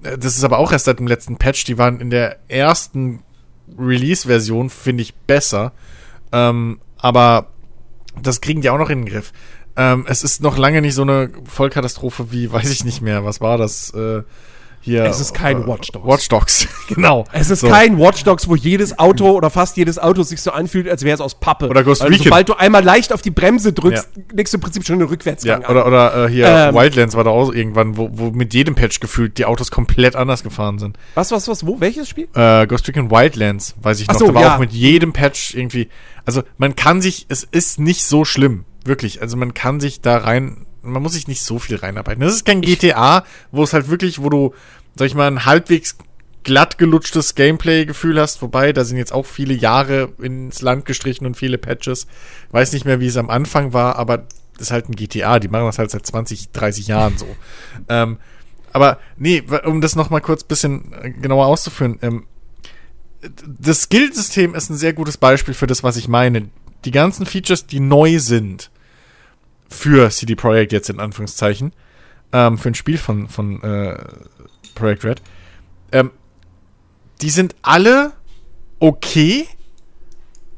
Äh, 0.03 0.18
das 0.18 0.35
ist 0.35 0.43
aber 0.43 0.57
auch 0.60 0.73
erst 0.73 0.85
seit 0.85 0.99
dem 0.99 1.07
letzten 1.07 1.38
Patch. 1.38 1.64
Die 1.64 1.77
waren 1.77 2.02
in 2.02 2.10
der 2.10 2.38
ersten 2.49 3.23
Release-Version, 3.80 4.69
finde 4.69 5.03
ich, 5.03 5.15
besser. 5.15 5.72
Ähm, 6.34 6.80
aber 6.97 7.47
das 8.22 8.41
kriegen 8.41 8.61
die 8.61 8.69
auch 8.69 8.77
noch 8.77 8.89
in 8.89 9.03
den 9.06 9.10
Griff. 9.11 9.31
Ähm, 9.77 10.06
es 10.07 10.22
ist 10.23 10.41
noch 10.41 10.57
lange 10.57 10.81
nicht 10.81 10.95
so 10.95 11.02
eine 11.02 11.30
Vollkatastrophe 11.45 12.31
wie, 12.31 12.52
weiß 12.52 12.69
ich 12.72 12.84
nicht 12.84 13.02
mehr, 13.02 13.23
was 13.23 13.39
war 13.41 13.57
das? 13.57 13.91
Äh, 13.91 14.23
hier, 14.85 15.03
Es 15.03 15.19
ist 15.19 15.33
kein 15.33 15.63
äh, 15.63 15.67
Watch 15.67 15.91
Dogs. 15.91 16.07
Watch 16.07 16.29
Dogs, 16.29 16.67
genau. 16.87 17.25
es 17.33 17.49
ist 17.49 17.61
So. 17.61 17.67
kein 17.67 17.99
Watch 17.99 18.23
Dogs, 18.23 18.47
wo 18.47 18.55
jedes 18.55 18.97
Auto 18.99 19.31
oder 19.31 19.49
fast 19.49 19.75
jedes 19.77 19.99
Auto 19.99 20.23
sich 20.23 20.41
so 20.41 20.51
anfühlt, 20.51 20.87
als 20.87 21.03
wäre 21.03 21.15
es 21.15 21.21
aus 21.21 21.39
Pappe. 21.39 21.67
Oder 21.67 21.83
Ghost 21.83 22.01
also, 22.01 22.11
Recon. 22.11 22.25
Sobald 22.25 22.49
du 22.49 22.53
einmal 22.53 22.83
leicht 22.83 23.11
auf 23.11 23.21
die 23.21 23.31
Bremse 23.31 23.73
drückst, 23.73 24.07
legst 24.31 24.53
du 24.53 24.57
im 24.57 24.61
Prinzip 24.61 24.85
schon 24.85 24.99
einen 24.99 25.07
Rückwärtsgang 25.09 25.63
Ja, 25.63 25.69
oder, 25.69 25.85
oder 25.85 26.25
äh, 26.25 26.29
hier 26.29 26.47
Ähm. 26.47 26.75
Wildlands 26.75 27.15
war 27.15 27.23
da 27.23 27.31
auch 27.31 27.51
irgendwann, 27.51 27.97
wo, 27.97 28.09
wo 28.13 28.29
mit 28.31 28.53
jedem 28.53 28.75
Patch 28.75 28.99
gefühlt 28.99 29.37
die 29.37 29.45
Autos 29.45 29.71
komplett 29.71 30.15
anders 30.15 30.43
gefahren 30.43 30.77
sind. 30.79 30.97
Was, 31.15 31.31
was, 31.31 31.47
was, 31.47 31.65
wo? 31.65 31.79
Welches 31.81 32.07
Spiel? 32.07 32.27
Äh, 32.35 32.67
Ghost 32.67 32.87
Recon 32.87 33.09
Wildlands, 33.11 33.75
weiß 33.81 33.99
ich 33.99 34.09
Ach 34.09 34.13
noch, 34.13 34.19
so, 34.19 34.27
da 34.27 34.33
war 34.35 34.41
ja. 34.43 34.55
auch 34.55 34.59
mit 34.59 34.71
jedem 34.71 35.13
Patch 35.13 35.55
irgendwie, 35.55 35.89
also 36.25 36.43
man 36.57 36.75
kann 36.75 37.01
sich, 37.01 37.25
es 37.29 37.43
ist 37.43 37.79
nicht 37.79 38.05
so 38.05 38.25
schlimm, 38.25 38.65
wirklich, 38.83 39.21
also 39.21 39.35
man 39.37 39.53
kann 39.53 39.79
sich 39.79 40.01
da 40.01 40.17
rein, 40.17 40.64
man 40.85 41.01
muss 41.01 41.13
sich 41.13 41.27
nicht 41.27 41.43
so 41.43 41.59
viel 41.59 41.77
reinarbeiten. 41.77 42.21
Das 42.21 42.33
ist 42.33 42.45
kein 42.45 42.61
GTA, 42.61 43.25
wo 43.51 43.63
es 43.63 43.73
halt 43.73 43.89
wirklich, 43.89 44.21
wo 44.21 44.29
du, 44.29 44.53
sag 44.95 45.07
ich 45.07 45.15
mal, 45.15 45.27
ein 45.27 45.45
halbwegs 45.45 45.97
glatt 46.43 46.77
gelutschtes 46.77 47.35
Gameplay-Gefühl 47.35 48.21
hast, 48.21 48.41
wobei 48.41 48.71
da 48.71 48.85
sind 48.85 48.97
jetzt 48.97 49.11
auch 49.11 49.25
viele 49.25 49.53
Jahre 49.53 50.13
ins 50.21 50.61
Land 50.61 50.85
gestrichen 50.85 51.25
und 51.25 51.35
viele 51.35 51.57
Patches. 51.57 52.07
Weiß 52.51 52.71
nicht 52.71 52.85
mehr, 52.85 52.99
wie 52.99 53.07
es 53.07 53.17
am 53.17 53.29
Anfang 53.29 53.73
war, 53.73 53.97
aber 53.97 54.19
das 54.53 54.67
ist 54.67 54.71
halt 54.71 54.87
ein 54.87 54.95
GTA, 54.95 55.39
die 55.39 55.47
machen 55.47 55.65
das 55.65 55.79
halt 55.79 55.91
seit 55.91 56.05
20, 56.05 56.51
30 56.51 56.87
Jahren 56.87 57.17
so. 57.17 57.27
ähm, 57.89 58.19
aber 58.71 58.99
nee, 59.17 59.41
um 59.65 59.81
das 59.81 59.95
nochmal 59.95 60.21
kurz 60.21 60.43
ein 60.43 60.47
bisschen 60.47 60.93
äh, 61.01 61.09
genauer 61.09 61.47
auszuführen, 61.47 61.97
ähm, 62.01 62.27
das 63.47 63.83
Skill-System 63.83 64.53
ist 64.53 64.69
ein 64.69 64.77
sehr 64.77 64.93
gutes 64.93 65.17
Beispiel 65.17 65.53
für 65.53 65.65
das, 65.65 65.83
was 65.83 65.97
ich 65.97 66.07
meine. 66.07 66.49
Die 66.83 66.91
ganzen 66.91 67.25
Features, 67.25 67.65
die 67.65 67.79
neu 67.79 68.19
sind 68.19 68.69
für 69.69 70.09
CD 70.09 70.35
Projekt 70.35 70.71
jetzt 70.71 70.89
in 70.89 70.99
Anführungszeichen, 70.99 71.73
ähm, 72.31 72.57
für 72.57 72.69
ein 72.69 72.75
Spiel 72.75 72.97
von, 72.97 73.27
von 73.27 73.61
äh, 73.63 73.97
Projekt 74.73 75.03
Red, 75.05 75.21
ähm, 75.91 76.11
die 77.21 77.29
sind 77.29 77.55
alle 77.61 78.13
okay, 78.79 79.47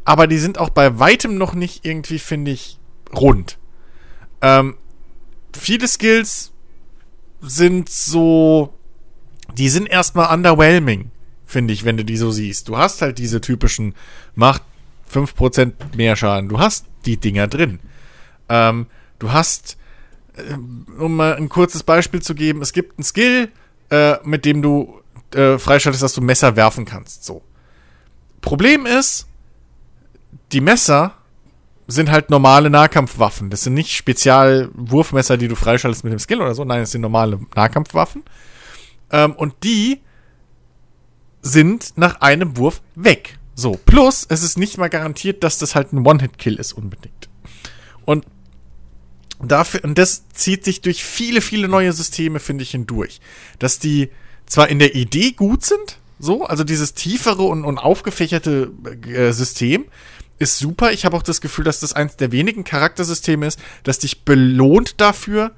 aber 0.05 0.27
die 0.27 0.37
sind 0.37 0.57
auch 0.57 0.69
bei 0.69 0.99
weitem 0.99 1.37
noch 1.37 1.53
nicht 1.53 1.85
irgendwie, 1.85 2.19
finde 2.19 2.51
ich, 2.51 2.79
rund. 3.15 3.57
Ähm, 4.41 4.75
viele 5.55 5.87
Skills 5.87 6.51
sind 7.41 7.89
so, 7.89 8.73
die 9.57 9.69
sind 9.69 9.87
erstmal 9.87 10.33
underwhelming, 10.33 11.11
finde 11.45 11.73
ich, 11.73 11.85
wenn 11.85 11.97
du 11.97 12.05
die 12.05 12.17
so 12.17 12.31
siehst. 12.31 12.67
Du 12.67 12.77
hast 12.77 13.01
halt 13.01 13.17
diese 13.17 13.41
typischen, 13.41 13.95
macht 14.35 14.63
5% 15.11 15.73
mehr 15.95 16.15
Schaden. 16.15 16.49
Du 16.49 16.59
hast 16.59 16.85
die 17.05 17.17
Dinger 17.17 17.47
drin. 17.47 17.79
Ähm, 18.49 18.87
du 19.19 19.31
hast, 19.31 19.77
äh, 20.35 20.53
um 20.99 21.15
mal 21.15 21.35
ein 21.35 21.49
kurzes 21.49 21.83
Beispiel 21.83 22.21
zu 22.21 22.35
geben, 22.35 22.61
es 22.61 22.73
gibt 22.73 22.97
einen 22.97 23.03
Skill, 23.03 23.51
äh, 23.89 24.17
mit 24.23 24.45
dem 24.45 24.61
du 24.61 25.01
äh, 25.33 25.57
freischaltest, 25.57 26.03
dass 26.03 26.13
du 26.13 26.21
Messer 26.21 26.55
werfen 26.55 26.85
kannst. 26.85 27.25
So. 27.25 27.41
Problem 28.41 28.85
ist, 28.85 29.27
die 30.51 30.61
Messer 30.61 31.15
sind 31.87 32.11
halt 32.11 32.29
normale 32.29 32.69
Nahkampfwaffen. 32.69 33.49
Das 33.49 33.63
sind 33.63 33.73
nicht 33.73 33.91
Spezialwurfmesser, 33.95 35.37
die 35.37 35.47
du 35.47 35.55
freischaltest 35.55 36.03
mit 36.03 36.11
dem 36.11 36.19
Skill 36.19 36.41
oder 36.41 36.53
so. 36.53 36.65
Nein, 36.65 36.81
das 36.81 36.91
sind 36.91 37.01
normale 37.01 37.39
Nahkampfwaffen. 37.55 38.23
Ähm, 39.11 39.33
und 39.33 39.55
die 39.63 40.01
sind 41.41 41.93
nach 41.95 42.19
einem 42.21 42.57
Wurf 42.57 42.81
weg. 42.95 43.39
So. 43.55 43.79
Plus, 43.85 44.25
es 44.29 44.43
ist 44.43 44.57
nicht 44.57 44.77
mal 44.77 44.89
garantiert, 44.89 45.43
dass 45.43 45.57
das 45.57 45.75
halt 45.75 45.93
ein 45.93 46.05
One-Hit-Kill 46.05 46.55
ist 46.55 46.73
unbedingt. 46.73 47.29
Und 48.05 48.25
dafür, 49.39 49.83
und 49.83 49.97
das 49.97 50.27
zieht 50.29 50.65
sich 50.65 50.81
durch 50.81 51.03
viele, 51.03 51.41
viele 51.41 51.67
neue 51.67 51.93
Systeme, 51.93 52.39
finde 52.39 52.63
ich, 52.63 52.71
hindurch. 52.71 53.19
Dass 53.59 53.79
die 53.79 54.09
zwar 54.45 54.69
in 54.69 54.79
der 54.79 54.95
Idee 54.95 55.31
gut 55.31 55.65
sind, 55.65 55.99
so, 56.19 56.45
also 56.45 56.63
dieses 56.63 56.93
tiefere 56.93 57.43
und, 57.43 57.63
und 57.63 57.77
aufgefächerte 57.77 58.71
äh, 59.07 59.31
System, 59.31 59.85
ist 60.39 60.57
super. 60.57 60.91
Ich 60.91 61.05
habe 61.05 61.15
auch 61.15 61.23
das 61.23 61.41
Gefühl, 61.41 61.65
dass 61.65 61.79
das 61.79 61.93
eins 61.93 62.15
der 62.15 62.31
wenigen 62.31 62.63
Charaktersysteme 62.63 63.45
ist, 63.45 63.59
das 63.83 63.99
dich 63.99 64.23
belohnt 64.23 64.99
dafür, 65.01 65.51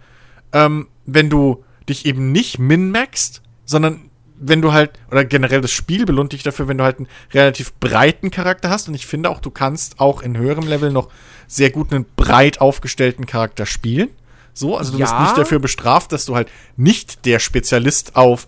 ähm, 0.54 0.88
wenn 1.06 1.30
du 1.30 1.64
dich 1.88 2.06
eben 2.06 2.32
nicht 2.32 2.60
min-maxst, 2.60 3.42
sondern 3.66 4.09
wenn 4.42 4.62
du 4.62 4.72
halt, 4.74 4.92
oder 5.12 5.26
generell 5.26 5.62
das 5.62 5.72
Spiel 5.72 6.06
belohnt 6.06 6.32
dich 6.34 6.44
dafür, 6.44 6.68
wenn 6.68 6.78
du 6.78 6.84
halt 6.84 6.98
einen 6.98 7.08
relativ 7.34 7.74
breiten 7.76 8.32
Charakter 8.32 8.70
hast. 8.70 8.88
Und 8.88 8.94
ich 8.96 9.06
finde 9.06 9.30
auch, 9.30 9.40
du 9.40 9.52
kannst 9.52 10.00
auch 10.00 10.22
in 10.22 10.38
höherem 10.38 10.66
Level 10.68 10.92
noch 10.92 11.10
sehr 11.48 11.70
gut 11.70 11.92
einen 11.94 12.06
breit 12.16 12.62
aufgestellten 12.62 13.26
Charakter 13.26 13.66
spielen. 13.66 14.10
So, 14.54 14.78
also 14.78 14.92
du 14.92 14.98
Ja. 14.98 15.06
wirst 15.06 15.20
nicht 15.20 15.38
dafür 15.38 15.60
bestraft, 15.60 16.12
dass 16.12 16.26
du 16.26 16.36
halt 16.36 16.50
nicht 16.78 17.26
der 17.26 17.40
Spezialist 17.40 18.16
auf 18.16 18.48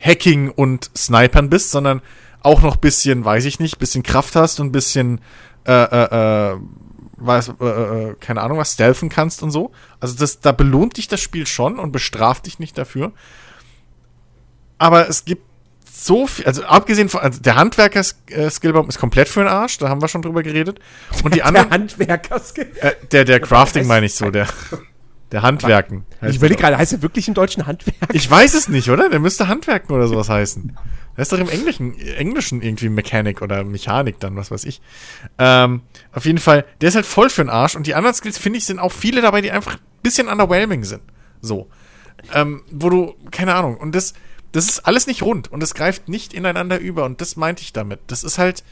Hacking 0.00 0.50
und 0.50 0.90
Snipern 0.96 1.50
bist, 1.50 1.70
sondern 1.70 2.02
auch 2.42 2.62
noch 2.62 2.76
bisschen, 2.76 3.24
weiß 3.24 3.44
ich 3.46 3.58
nicht, 3.58 3.78
bisschen 3.78 4.02
Kraft 4.02 4.36
hast 4.36 4.60
und 4.60 4.72
bisschen 4.72 5.20
äh, 5.66 5.72
äh, 5.72 6.52
äh, 6.52 6.56
weiß, 7.16 7.52
äh, 7.60 7.64
äh, 7.64 8.14
keine 8.20 8.42
Ahnung, 8.42 8.58
was 8.58 8.74
stealthen 8.74 9.08
kannst 9.08 9.42
und 9.42 9.50
so. 9.50 9.72
Also 10.00 10.14
das, 10.16 10.40
da 10.40 10.52
belohnt 10.52 10.96
dich 10.96 11.08
das 11.08 11.20
Spiel 11.20 11.46
schon 11.46 11.78
und 11.78 11.90
bestraft 11.92 12.46
dich 12.46 12.58
nicht 12.60 12.78
dafür. 12.78 13.12
Aber 14.78 15.08
es 15.08 15.24
gibt 15.24 15.42
so 15.90 16.26
viel, 16.26 16.46
also 16.46 16.62
abgesehen 16.64 17.08
von, 17.08 17.20
also 17.20 17.40
der 17.40 17.56
Handwerker-Skillbaum 17.56 18.88
ist 18.88 18.98
komplett 18.98 19.28
für 19.28 19.40
den 19.40 19.48
Arsch, 19.48 19.78
da 19.78 19.88
haben 19.88 20.00
wir 20.00 20.08
schon 20.08 20.22
drüber 20.22 20.42
geredet. 20.42 20.78
Und 21.24 21.34
die 21.34 21.38
Der 21.38 21.46
anderen, 21.46 21.70
Handwerker-Skill. 21.70 22.70
äh, 22.80 22.92
der, 23.10 23.24
der 23.24 23.40
Crafting 23.40 23.86
meine 23.86 24.06
ich 24.06 24.14
so, 24.14 24.30
der, 24.30 24.46
der 25.32 25.42
Handwerken. 25.42 26.06
Ich 26.22 26.36
überlege 26.36 26.54
das. 26.54 26.62
gerade, 26.62 26.78
heißt 26.78 26.92
er 26.92 27.02
wirklich 27.02 27.26
im 27.26 27.34
deutschen 27.34 27.66
Handwerk? 27.66 27.96
Ich 28.12 28.30
weiß 28.30 28.54
es 28.54 28.68
nicht, 28.68 28.88
oder? 28.90 29.08
Der 29.08 29.18
müsste 29.18 29.48
Handwerken 29.48 29.94
oder 29.94 30.06
sowas 30.06 30.28
heißen. 30.28 30.76
Der 31.16 31.22
ist 31.22 31.32
doch 31.32 31.38
im 31.38 31.48
Englischen, 31.48 31.98
Englischen 31.98 32.62
irgendwie 32.62 32.88
Mechanik 32.88 33.42
oder 33.42 33.64
Mechanik 33.64 34.20
dann, 34.20 34.36
was 34.36 34.52
weiß 34.52 34.64
ich. 34.64 34.80
Ähm, 35.36 35.82
auf 36.12 36.24
jeden 36.26 36.38
Fall, 36.38 36.64
der 36.80 36.90
ist 36.90 36.94
halt 36.94 37.06
voll 37.06 37.28
für 37.28 37.42
den 37.42 37.50
Arsch 37.50 37.74
und 37.74 37.88
die 37.88 37.96
anderen 37.96 38.14
Skills, 38.14 38.38
finde 38.38 38.58
ich, 38.58 38.66
sind 38.66 38.78
auch 38.78 38.92
viele 38.92 39.20
dabei, 39.20 39.40
die 39.40 39.50
einfach 39.50 39.74
ein 39.74 39.80
bisschen 40.04 40.28
underwhelming 40.28 40.84
sind. 40.84 41.02
So. 41.40 41.68
Ähm, 42.32 42.62
wo 42.70 42.88
du, 42.88 43.14
keine 43.32 43.54
Ahnung, 43.56 43.76
und 43.78 43.96
das, 43.96 44.14
das 44.52 44.68
ist 44.68 44.80
alles 44.80 45.06
nicht 45.06 45.22
rund 45.22 45.50
und 45.52 45.62
es 45.62 45.74
greift 45.74 46.08
nicht 46.08 46.32
ineinander 46.32 46.78
über 46.78 47.04
und 47.04 47.20
das 47.20 47.36
meinte 47.36 47.62
ich 47.62 47.72
damit. 47.72 48.00
Das 48.06 48.24
ist 48.24 48.38
halt 48.38 48.64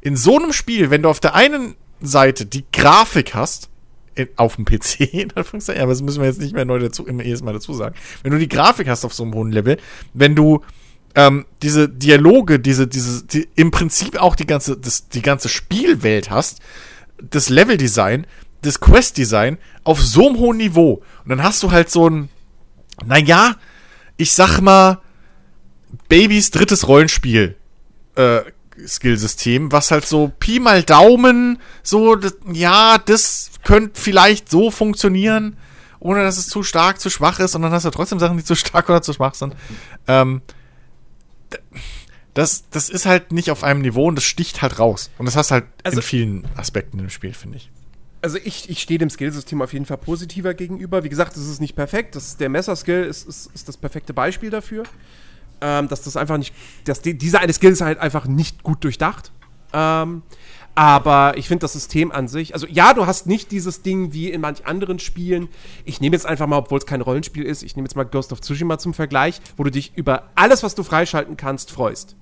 in 0.00 0.16
so 0.16 0.38
einem 0.38 0.52
Spiel, 0.52 0.90
wenn 0.90 1.02
du 1.02 1.08
auf 1.08 1.20
der 1.20 1.34
einen 1.34 1.76
Seite 2.00 2.46
die 2.46 2.64
Grafik 2.72 3.34
hast, 3.34 3.70
in, 4.14 4.28
auf 4.36 4.56
dem 4.56 4.64
PC, 4.64 5.00
in 5.12 5.32
Anführungszeichen, 5.32 5.82
aber 5.82 5.92
das 5.92 6.02
müssen 6.02 6.20
wir 6.20 6.28
jetzt 6.28 6.40
nicht 6.40 6.54
mehr 6.54 6.64
neu 6.64 6.78
dazu, 6.78 7.06
immer 7.06 7.24
jedes 7.24 7.42
Mal 7.42 7.54
dazu 7.54 7.72
sagen. 7.72 7.94
Wenn 8.22 8.32
du 8.32 8.38
die 8.38 8.48
Grafik 8.48 8.88
hast 8.88 9.04
auf 9.04 9.14
so 9.14 9.24
einem 9.24 9.34
hohen 9.34 9.50
Level, 9.50 9.78
wenn 10.12 10.34
du 10.34 10.62
ähm, 11.14 11.46
diese 11.62 11.88
Dialoge, 11.88 12.58
diese, 12.60 12.86
diese, 12.86 13.24
die, 13.24 13.48
im 13.54 13.70
Prinzip 13.70 14.20
auch 14.20 14.36
die 14.36 14.46
ganze, 14.46 14.76
das, 14.76 15.08
die 15.08 15.22
ganze 15.22 15.48
Spielwelt 15.48 16.30
hast, 16.30 16.60
das 17.18 17.48
Leveldesign, 17.48 18.26
das 18.62 18.80
Questdesign 18.80 19.58
auf 19.84 20.00
so 20.00 20.28
einem 20.28 20.38
hohen 20.38 20.56
Niveau. 20.56 21.02
Und 21.24 21.30
dann 21.30 21.42
hast 21.42 21.62
du 21.62 21.70
halt 21.70 21.90
so 21.90 22.08
ein, 22.08 22.28
naja, 23.04 23.56
ich 24.16 24.32
sag 24.32 24.60
mal, 24.60 25.00
Babys 26.08 26.50
drittes 26.50 26.86
Rollenspiel 26.88 27.56
äh, 28.16 28.40
Skillsystem, 28.86 29.70
was 29.72 29.90
halt 29.90 30.06
so 30.06 30.32
Pi 30.40 30.58
mal 30.60 30.82
Daumen, 30.82 31.58
so, 31.82 32.16
das, 32.16 32.36
ja, 32.52 32.98
das 32.98 33.50
könnte 33.64 34.00
vielleicht 34.00 34.50
so 34.50 34.70
funktionieren, 34.70 35.56
ohne 36.00 36.22
dass 36.22 36.38
es 36.38 36.48
zu 36.48 36.62
stark, 36.62 37.00
zu 37.00 37.08
schwach 37.08 37.38
ist, 37.40 37.54
und 37.54 37.62
dann 37.62 37.72
hast 37.72 37.84
du 37.84 37.90
trotzdem 37.90 38.18
Sachen, 38.18 38.36
die 38.36 38.44
zu 38.44 38.54
stark 38.56 38.88
oder 38.88 39.00
zu 39.02 39.12
schwach 39.12 39.34
sind. 39.34 39.54
Ähm, 40.08 40.42
das, 42.34 42.64
das 42.70 42.88
ist 42.88 43.06
halt 43.06 43.30
nicht 43.32 43.50
auf 43.50 43.62
einem 43.62 43.80
Niveau 43.82 44.06
und 44.08 44.16
das 44.16 44.24
sticht 44.24 44.60
halt 44.60 44.78
raus. 44.78 45.10
Und 45.18 45.26
das 45.26 45.36
hast 45.36 45.50
halt 45.52 45.64
Also- 45.84 45.98
in 45.98 46.02
vielen 46.02 46.44
Aspekten 46.56 46.98
im 46.98 47.10
Spiel, 47.10 47.32
finde 47.32 47.58
ich. 47.58 47.70
Also 48.22 48.38
ich, 48.42 48.70
ich 48.70 48.80
stehe 48.80 48.98
dem 48.98 49.10
Skillsystem 49.10 49.60
auf 49.60 49.72
jeden 49.74 49.84
Fall 49.84 49.98
positiver 49.98 50.54
gegenüber. 50.54 51.04
Wie 51.04 51.10
gesagt, 51.10 51.36
es 51.36 51.46
ist 51.46 51.60
nicht 51.60 51.76
perfekt. 51.76 52.16
Das, 52.16 52.38
der 52.38 52.48
Messerskill 52.48 53.04
ist, 53.04 53.28
ist, 53.28 53.50
ist 53.54 53.68
das 53.68 53.76
perfekte 53.76 54.14
Beispiel 54.14 54.48
dafür. 54.48 54.84
Ähm, 55.66 55.88
dass 55.88 56.02
das 56.02 56.18
einfach 56.18 56.36
nicht, 56.36 56.54
dass 56.84 57.00
die, 57.00 57.16
dieser 57.16 57.40
eine 57.40 57.54
Skill 57.54 57.72
ist 57.72 57.80
halt 57.80 57.98
einfach 57.98 58.26
nicht 58.26 58.62
gut 58.62 58.84
durchdacht. 58.84 59.32
Ähm, 59.72 60.20
aber 60.74 61.38
ich 61.38 61.48
finde 61.48 61.62
das 61.62 61.72
System 61.72 62.12
an 62.12 62.28
sich, 62.28 62.52
also 62.52 62.66
ja, 62.66 62.92
du 62.92 63.06
hast 63.06 63.26
nicht 63.26 63.50
dieses 63.50 63.80
Ding 63.80 64.12
wie 64.12 64.30
in 64.30 64.42
manch 64.42 64.66
anderen 64.66 64.98
Spielen. 64.98 65.48
Ich 65.86 66.02
nehme 66.02 66.14
jetzt 66.14 66.26
einfach 66.26 66.46
mal, 66.46 66.58
obwohl 66.58 66.78
es 66.78 66.84
kein 66.84 67.00
Rollenspiel 67.00 67.44
ist, 67.44 67.62
ich 67.62 67.76
nehme 67.76 67.86
jetzt 67.86 67.94
mal 67.94 68.04
Ghost 68.04 68.30
of 68.32 68.42
Tsushima 68.42 68.76
zum 68.76 68.92
Vergleich, 68.92 69.40
wo 69.56 69.64
du 69.64 69.70
dich 69.70 69.96
über 69.96 70.24
alles, 70.34 70.62
was 70.62 70.74
du 70.74 70.82
freischalten 70.82 71.38
kannst, 71.38 71.70
freust. 71.70 72.14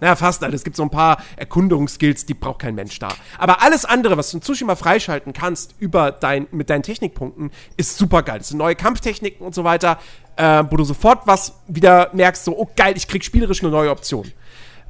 Naja, 0.00 0.16
fast 0.16 0.42
alles. 0.44 0.60
Es 0.60 0.64
gibt 0.64 0.76
so 0.76 0.82
ein 0.82 0.90
paar 0.90 1.22
Erkundungsskills, 1.36 2.26
die 2.26 2.34
braucht 2.34 2.60
kein 2.60 2.74
Mensch 2.74 2.98
da. 2.98 3.08
Aber 3.38 3.62
alles 3.62 3.84
andere, 3.84 4.16
was 4.16 4.30
du 4.30 4.38
in 4.38 4.42
Tsushima 4.42 4.76
freischalten 4.76 5.32
kannst 5.32 5.74
über 5.78 6.12
dein, 6.12 6.46
mit 6.50 6.70
deinen 6.70 6.82
Technikpunkten, 6.82 7.50
ist 7.76 7.96
super 7.96 8.22
geil. 8.22 8.38
Das 8.38 8.48
sind 8.48 8.58
neue 8.58 8.74
Kampftechniken 8.74 9.44
und 9.44 9.54
so 9.54 9.64
weiter, 9.64 9.98
äh, 10.36 10.64
wo 10.70 10.76
du 10.76 10.84
sofort 10.84 11.26
was 11.26 11.54
wieder 11.66 12.10
merkst, 12.12 12.44
so, 12.44 12.56
oh 12.56 12.68
geil, 12.76 12.94
ich 12.96 13.08
krieg 13.08 13.24
spielerisch 13.24 13.62
eine 13.62 13.70
neue 13.70 13.90
Option. 13.90 14.30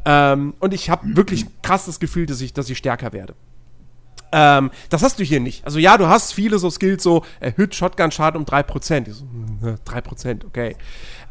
Ähm, 0.05 0.55
und 0.61 0.75
ich 0.75 0.91
habe 0.91 1.17
wirklich 1.17 1.47
krass 1.63 1.87
das 1.87 2.01
Gefühl, 2.01 2.27
dass 2.27 2.41
ich, 2.41 2.53
dass 2.53 2.71
ich 2.71 2.79
stärker 2.79 3.13
werde. 3.13 3.35
Ähm, 4.33 4.71
das 4.91 5.03
hast 5.03 5.19
du 5.19 5.25
hier 5.25 5.41
nicht. 5.41 5.65
Also 5.65 5.79
ja, 5.79 5.97
du 5.99 6.09
hast 6.09 6.33
viele 6.33 6.59
so 6.59 6.71
Skills, 6.71 7.03
so 7.03 7.25
erhöht 7.41 7.75
Shotgun-Schaden 7.75 8.41
um 8.41 8.45
3%. 8.45 9.09
Ich 9.09 9.15
so, 9.15 9.25
hm, 9.25 9.79
3%, 9.85 10.45
okay. 10.45 10.77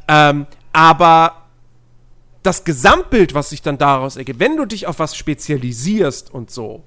Ähm, 0.08 0.48
aber 0.74 1.45
das 2.46 2.64
Gesamtbild, 2.64 3.34
was 3.34 3.50
sich 3.50 3.62
dann 3.62 3.78
daraus 3.78 4.18
ergibt, 4.18 4.40
wenn 4.40 4.58
du 4.58 4.66
dich 4.66 4.88
auf 4.88 5.00
was 5.00 5.16
spezialisierst 5.16 6.34
und 6.34 6.52
so, 6.52 6.84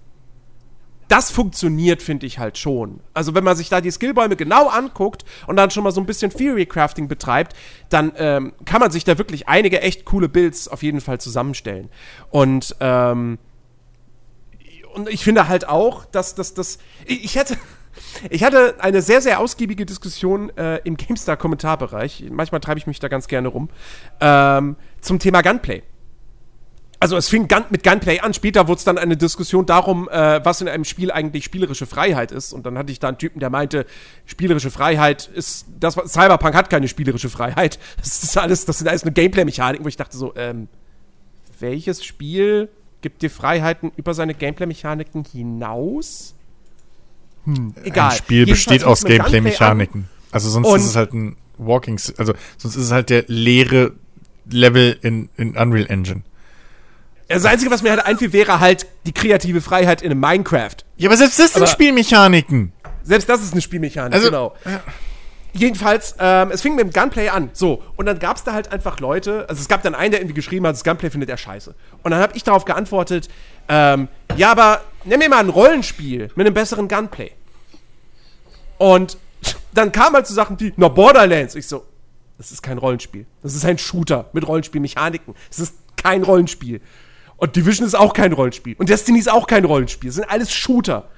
das 1.09 1.31
funktioniert, 1.31 2.03
finde 2.03 2.27
ich 2.27 2.39
halt 2.39 2.59
schon. 2.59 3.01
Also 3.15 3.35
wenn 3.35 3.43
man 3.43 3.57
sich 3.57 3.71
da 3.71 3.81
die 3.81 3.91
Skillbäume 3.91 4.37
genau 4.37 4.69
anguckt 4.69 5.25
und 5.47 5.57
dann 5.57 5.71
schon 5.71 5.83
mal 5.83 5.91
so 5.91 6.01
ein 6.01 6.07
bisschen 6.07 6.31
Theory 6.31 6.67
Crafting 6.67 7.09
betreibt, 7.09 7.57
dann 7.89 8.13
ähm, 8.17 8.53
kann 8.67 8.81
man 8.81 8.91
sich 8.91 9.05
da 9.05 9.17
wirklich 9.17 9.49
einige 9.49 9.81
echt 9.81 10.05
coole 10.05 10.29
Builds 10.29 10.69
auf 10.69 10.83
jeden 10.83 11.01
Fall 11.01 11.19
zusammenstellen. 11.19 11.89
Und 12.31 12.77
ähm, 12.81 13.39
und 14.95 15.09
ich 15.09 15.23
finde 15.23 15.49
halt 15.49 15.69
auch, 15.69 16.07
dass 16.07 16.35
das, 16.35 16.79
ich 17.07 17.37
hätte, 17.37 17.57
ich 18.31 18.45
hatte 18.45 18.77
eine 18.79 19.03
sehr, 19.03 19.21
sehr 19.21 19.41
ausgiebige 19.41 19.87
Diskussion 19.87 20.51
äh, 20.57 20.79
im 20.85 20.97
GameStar-Kommentarbereich. 20.97 22.25
Manchmal 22.31 22.61
treibe 22.61 22.79
ich 22.79 22.87
mich 22.87 23.01
da 23.01 23.09
ganz 23.09 23.29
gerne 23.29 23.49
rum. 23.49 23.69
Ähm, 24.21 24.77
zum 25.01 25.19
Thema 25.19 25.43
Gunplay. 25.43 25.83
also 27.01 27.17
es 27.17 27.29
fing 27.29 27.47
Gun 27.49 27.65
mit 27.71 27.85
Gunplay 27.85 28.21
an, 28.21 28.35
später 28.35 28.67
wurde 28.67 28.79
es 28.79 28.85
dann 28.85 28.99
eine 28.99 29.17
Diskussion 29.17 29.67
darum, 29.67 30.09
äh, 30.09 30.45
was 30.45 30.61
in 30.61 30.69
einem 30.69 30.85
Spiel 30.85 31.11
eigentlich 31.11 31.45
spielerische 31.45 31.87
Freiheit 31.87 32.33
ist. 32.33 32.53
Und 32.53 32.67
dann 32.67 32.77
hatte 32.77 32.91
ich 32.93 32.99
da 32.99 33.09
einen 33.09 33.19
Typen, 33.19 33.41
der 33.41 33.51
meinte, 33.51 33.87
spielerische 34.27 34.71
Freiheit 34.71 35.29
ist, 35.33 35.67
das 35.79 35.95
Cyberpunk 35.95 36.55
hat 36.55 36.71
keine 36.71 36.89
spielerische 36.89 37.29
Freiheit. 37.29 37.79
Das 37.99 38.23
ist 38.23 38.37
alles, 38.37 38.65
das 38.65 38.79
sind 38.79 38.89
alles 38.89 39.05
nur 39.05 39.13
Gameplay-Mechaniken, 39.13 39.85
wo 39.85 39.89
ich 39.89 39.97
dachte 39.97 40.17
so, 40.17 40.35
ähm, 40.37 40.69
welches 41.61 42.05
Spiel 42.05 42.69
gibt 43.01 43.23
dir 43.23 43.31
Freiheiten 43.31 43.93
über 43.97 44.15
seine 44.15 44.35
Gameplay-Mechaniken 44.35 45.25
hinaus? 45.25 46.35
Hm, 47.57 47.75
egal. 47.85 48.11
Ein 48.11 48.17
Spiel 48.17 48.39
Jedenfalls 48.47 48.65
besteht 48.67 48.85
aus. 48.85 49.05
Gameplay-Mechaniken. 49.05 50.09
Also 50.33 50.51
sonst 50.51 50.67
Und- 50.69 50.81
ist 50.81 50.87
es 50.87 50.97
halt 50.97 51.13
ein 51.15 51.37
Walking, 51.57 51.99
also 52.19 52.35
sonst 52.57 52.77
ist 52.77 52.85
es 52.85 52.93
halt 52.93 53.11
der 53.11 53.25
leere 53.27 53.93
Level 54.51 54.97
in, 55.03 55.29
in 55.37 55.57
Unreal 55.57 55.87
Engine. 55.87 56.23
Das 57.29 57.45
Einzige, 57.45 57.71
was 57.71 57.83
mir 57.83 57.91
halt 57.91 58.05
einfiel, 58.07 58.33
wäre 58.33 58.61
halt 58.61 58.87
die 59.07 59.13
kreative 59.13 59.61
Freiheit 59.61 60.01
in 60.03 60.11
einem 60.11 60.21
Minecraft. 60.21 60.77
Ja, 60.97 61.09
aber 61.09 61.17
selbst 61.17 61.39
das 61.39 61.53
sind 61.53 61.63
Aber- 61.63 61.71
Spielmechaniken. 61.71 62.73
Selbst 63.03 63.29
das 63.29 63.43
ist 63.43 63.53
eine 63.53 63.61
Spielmechanik, 63.63 64.15
Also- 64.15 64.27
genau. 64.29 64.55
Jedenfalls, 65.55 66.15
ähm, 66.21 66.51
es 66.53 66.61
fing 66.61 66.75
mit 66.77 66.85
dem 66.85 66.93
Gunplay 66.93 67.31
an. 67.31 67.49
So, 67.55 67.83
und 67.97 68.07
dann 68.07 68.19
gab 68.19 68.37
es 68.37 68.45
da 68.45 68.53
halt 68.53 68.71
einfach 68.71 69.01
Leute, 69.01 69.47
also 69.49 69.61
es 69.61 69.67
gab 69.67 69.83
dann 69.83 69.95
einen, 69.95 70.11
der 70.13 70.21
irgendwie 70.21 70.35
geschrieben 70.35 70.67
hat, 70.67 70.75
das 70.75 70.85
Gunplay 70.85 71.11
findet 71.11 71.31
er 71.31 71.39
scheiße. 71.39 71.75
Und 72.03 72.11
dann 72.11 72.21
habe 72.21 72.37
ich 72.37 72.45
darauf 72.45 72.65
geantwortet, 72.67 73.29
ähm, 73.69 74.09
ja, 74.37 74.53
aber 74.53 74.83
nimm 75.05 75.19
mir 75.19 75.29
mal 75.31 75.39
ein 75.41 75.49
Rollenspiel 75.49 76.29
mit 76.37 76.47
einem 76.47 76.55
besseren 76.55 76.87
Gunplay. 76.87 77.33
Und 78.79 79.19
dann 79.73 79.93
kam 79.93 80.15
halt 80.15 80.27
so 80.27 80.35
Sachen 80.35 80.59
wie, 80.61 80.73
na, 80.77 80.89
Borderlands. 80.89 81.55
Ich 81.55 81.67
so, 81.67 81.85
das 82.39 82.53
ist 82.53 82.63
kein 82.63 82.79
Rollenspiel. 82.79 83.27
Das 83.43 83.55
ist 83.55 83.65
ein 83.65 83.79
Shooter 83.79 84.31
mit 84.33 84.47
Rollenspielmechaniken. 84.47 85.35
Es 85.51 85.59
ist 85.59 85.75
kein 85.97 86.23
Rollenspiel. 86.23 86.81
Und 87.37 87.55
Division 87.57 87.87
ist 87.87 87.95
auch 87.95 88.13
kein 88.13 88.33
Rollenspiel. 88.33 88.77
Und 88.79 88.89
Destiny 88.89 89.19
ist 89.19 89.31
auch 89.31 89.47
kein 89.47 89.65
Rollenspiel. 89.65 90.09
Es 90.11 90.17
sind 90.17 90.29
alles 90.29 90.53
Shooter. 90.53 91.09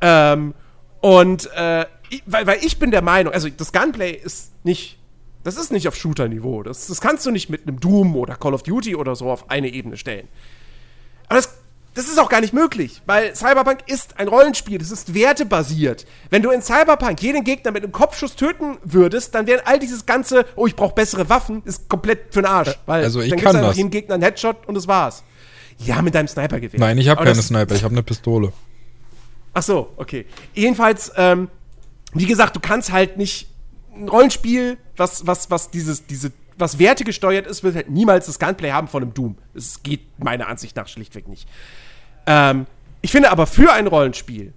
Ähm, 0.00 0.54
und 1.00 1.50
äh, 1.54 1.86
weil, 2.26 2.46
weil 2.46 2.58
ich 2.62 2.78
bin 2.78 2.90
der 2.90 3.02
Meinung, 3.02 3.32
also 3.32 3.48
das 3.48 3.72
Gunplay 3.72 4.12
ist 4.12 4.52
nicht, 4.64 4.98
das 5.44 5.56
ist 5.56 5.72
nicht 5.72 5.88
auf 5.88 5.96
Shooter-Niveau. 5.96 6.62
Das, 6.62 6.86
das 6.86 7.00
kannst 7.00 7.24
du 7.26 7.30
nicht 7.30 7.48
mit 7.48 7.66
einem 7.66 7.80
Doom 7.80 8.16
oder 8.16 8.36
Call 8.36 8.54
of 8.54 8.62
Duty 8.62 8.96
oder 8.96 9.16
so 9.16 9.30
auf 9.30 9.50
eine 9.50 9.68
Ebene 9.68 9.96
stellen. 9.96 10.28
Aber 11.28 11.36
das, 11.36 11.56
das 11.96 12.08
ist 12.08 12.18
auch 12.20 12.28
gar 12.28 12.42
nicht 12.42 12.52
möglich, 12.52 13.00
weil 13.06 13.34
Cyberpunk 13.34 13.78
ist 13.86 14.18
ein 14.20 14.28
Rollenspiel, 14.28 14.76
das 14.76 14.90
ist 14.90 15.14
wertebasiert. 15.14 16.06
Wenn 16.28 16.42
du 16.42 16.50
in 16.50 16.60
Cyberpunk 16.60 17.22
jeden 17.22 17.42
Gegner 17.42 17.70
mit 17.72 17.82
einem 17.82 17.92
Kopfschuss 17.92 18.36
töten 18.36 18.76
würdest, 18.84 19.34
dann 19.34 19.46
wäre 19.46 19.66
all 19.66 19.78
dieses 19.78 20.04
ganze, 20.04 20.44
oh, 20.56 20.66
ich 20.66 20.76
brauche 20.76 20.94
bessere 20.94 21.30
Waffen, 21.30 21.62
ist 21.64 21.88
komplett 21.88 22.34
für 22.34 22.42
den 22.42 22.50
Arsch. 22.50 22.78
Weil 22.84 23.02
also 23.02 23.22
ich 23.22 23.30
dann 23.30 23.38
kann 23.38 23.56
einfach 23.56 23.70
das. 23.70 23.78
jeden 23.78 23.90
Gegner 23.90 24.14
einen 24.14 24.22
Headshot 24.22 24.66
und 24.66 24.74
das 24.74 24.86
war's. 24.86 25.24
Ja, 25.78 26.02
mit 26.02 26.14
deinem 26.14 26.28
Snipergewehr. 26.28 26.78
Nein, 26.78 26.98
ich 26.98 27.08
habe 27.08 27.24
keine 27.24 27.40
Sniper, 27.40 27.74
ich 27.74 27.82
habe 27.82 27.92
eine 27.94 28.02
Pistole. 28.02 28.52
Ach 29.54 29.62
so, 29.62 29.90
okay. 29.96 30.26
Jedenfalls, 30.52 31.12
ähm, 31.16 31.48
wie 32.12 32.26
gesagt, 32.26 32.56
du 32.56 32.60
kannst 32.60 32.92
halt 32.92 33.16
nicht 33.16 33.48
ein 33.94 34.10
Rollenspiel, 34.10 34.76
was, 34.98 35.26
was, 35.26 35.50
was 35.50 35.70
dieses, 35.70 36.06
diese, 36.06 36.30
was 36.58 36.78
Werte 36.78 37.04
gesteuert 37.04 37.46
ist, 37.46 37.64
wird 37.64 37.74
halt 37.74 37.88
niemals 37.88 38.26
das 38.26 38.38
Gunplay 38.38 38.72
haben 38.72 38.86
von 38.86 39.02
einem 39.02 39.14
Doom. 39.14 39.38
Es 39.54 39.82
geht 39.82 40.02
meiner 40.18 40.46
Ansicht 40.48 40.76
nach 40.76 40.88
schlichtweg 40.88 41.26
nicht. 41.26 41.48
Ähm, 42.26 42.66
ich 43.02 43.10
finde 43.10 43.30
aber 43.30 43.46
für 43.46 43.72
ein 43.72 43.86
Rollenspiel 43.86 44.52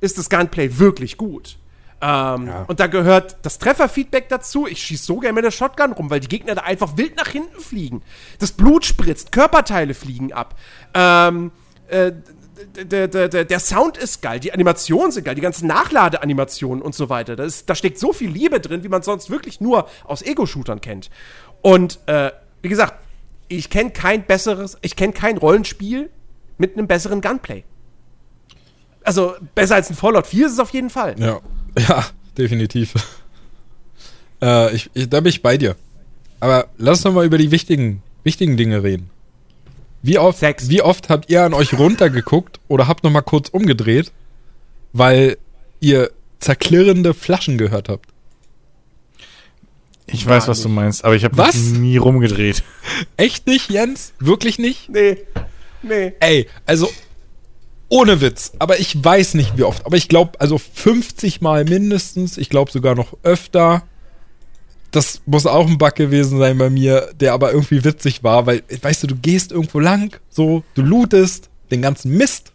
ist 0.00 0.18
das 0.18 0.28
Gunplay 0.28 0.78
wirklich 0.78 1.16
gut. 1.16 1.56
Ähm, 2.02 2.50
Und 2.66 2.80
da 2.80 2.88
gehört 2.88 3.36
das 3.42 3.58
Trefferfeedback 3.58 4.28
dazu. 4.28 4.66
Ich 4.66 4.82
schieße 4.82 5.04
so 5.04 5.18
gerne 5.18 5.34
mit 5.34 5.44
der 5.44 5.52
Shotgun 5.52 5.92
rum, 5.92 6.10
weil 6.10 6.20
die 6.20 6.28
Gegner 6.28 6.56
da 6.56 6.62
einfach 6.62 6.96
wild 6.96 7.16
nach 7.16 7.28
hinten 7.28 7.60
fliegen. 7.60 8.02
Das 8.40 8.52
Blut 8.52 8.84
spritzt, 8.84 9.30
Körperteile 9.30 9.94
fliegen 9.94 10.32
ab. 10.32 10.58
Ähm, 10.94 11.52
äh, 11.86 12.12
der, 12.84 13.08
der, 13.08 13.28
der, 13.28 13.44
der 13.44 13.60
Sound 13.60 13.96
ist 13.96 14.22
geil, 14.22 14.40
die 14.40 14.52
Animationen 14.52 15.10
sind 15.10 15.24
geil, 15.24 15.34
die 15.34 15.40
ganzen 15.40 15.66
Nachladeanimationen 15.66 16.82
und 16.82 16.94
so 16.94 17.08
weiter. 17.08 17.36
Da, 17.36 17.44
ist, 17.44 17.70
da 17.70 17.74
steckt 17.74 17.98
so 17.98 18.12
viel 18.12 18.30
Liebe 18.30 18.60
drin, 18.60 18.84
wie 18.84 18.88
man 18.88 19.02
sonst 19.02 19.30
wirklich 19.30 19.60
nur 19.60 19.88
aus 20.04 20.22
Ego-Shootern 20.22 20.80
kennt. 20.80 21.10
Und 21.60 22.00
äh, 22.06 22.32
wie 22.62 22.68
gesagt, 22.68 22.94
ich 23.48 23.70
kenne 23.70 23.90
kein 23.90 24.24
besseres, 24.24 24.78
ich 24.82 24.96
kenne 24.96 25.12
kein 25.12 25.38
Rollenspiel 25.38 26.10
mit 26.58 26.76
einem 26.76 26.86
besseren 26.86 27.20
Gunplay. 27.20 27.64
Also 29.04 29.34
besser 29.54 29.76
als 29.76 29.90
ein 29.90 29.96
Fallout 29.96 30.26
4 30.26 30.46
ist 30.46 30.52
es 30.52 30.58
auf 30.58 30.70
jeden 30.70 30.90
Fall. 30.90 31.16
Ja, 31.18 31.40
ja, 31.78 32.04
definitiv. 32.38 32.94
äh, 34.42 34.74
ich, 34.74 34.90
ich, 34.94 35.08
da 35.08 35.20
bin 35.20 35.30
ich 35.30 35.42
bei 35.42 35.56
dir. 35.56 35.76
Aber 36.40 36.68
lass 36.78 36.98
uns 36.98 37.04
noch 37.04 37.12
mal 37.12 37.24
über 37.24 37.38
die 37.38 37.50
wichtigen, 37.50 38.02
wichtigen 38.24 38.56
Dinge 38.56 38.82
reden. 38.82 39.10
Wie 40.02 40.18
oft, 40.18 40.40
Sex. 40.40 40.68
wie 40.68 40.82
oft 40.82 41.08
habt 41.08 41.30
ihr 41.30 41.44
an 41.44 41.54
euch 41.54 41.78
runtergeguckt 41.78 42.58
oder 42.66 42.88
habt 42.88 43.04
noch 43.04 43.12
mal 43.12 43.22
kurz 43.22 43.48
umgedreht, 43.48 44.10
weil 44.92 45.38
ihr 45.78 46.10
zerklirrende 46.40 47.14
Flaschen 47.14 47.56
gehört 47.56 47.88
habt? 47.88 48.06
Ich 50.06 50.26
weiß, 50.26 50.48
was 50.48 50.60
du 50.62 50.68
meinst, 50.68 51.04
aber 51.04 51.14
ich 51.14 51.24
habe 51.24 51.38
Was? 51.38 51.56
nie 51.56 51.96
rumgedreht. 51.96 52.64
Echt 53.16 53.46
nicht, 53.46 53.70
Jens? 53.70 54.12
Wirklich 54.18 54.58
nicht? 54.58 54.90
Nee. 54.90 55.18
Nee. 55.82 56.12
Ey, 56.20 56.48
also 56.66 56.88
ohne 57.88 58.20
Witz, 58.22 58.52
aber 58.58 58.80
ich 58.80 59.04
weiß 59.04 59.34
nicht 59.34 59.58
wie 59.58 59.64
oft, 59.64 59.84
aber 59.84 59.96
ich 59.96 60.08
glaube, 60.08 60.40
also 60.40 60.56
50 60.56 61.42
Mal 61.42 61.64
mindestens, 61.64 62.38
ich 62.38 62.48
glaube 62.48 62.70
sogar 62.70 62.94
noch 62.94 63.16
öfter. 63.22 63.82
Das 64.90 65.22
muss 65.26 65.46
auch 65.46 65.66
ein 65.66 65.78
Bug 65.78 65.94
gewesen 65.94 66.38
sein 66.38 66.56
bei 66.58 66.70
mir, 66.70 67.10
der 67.18 67.32
aber 67.32 67.52
irgendwie 67.52 67.84
witzig 67.84 68.22
war, 68.22 68.46
weil, 68.46 68.62
weißt 68.80 69.02
du, 69.02 69.06
du 69.08 69.16
gehst 69.16 69.52
irgendwo 69.52 69.78
lang, 69.78 70.18
so, 70.30 70.64
du 70.74 70.82
lootest 70.82 71.50
den 71.70 71.82
ganzen 71.82 72.16
Mist 72.16 72.52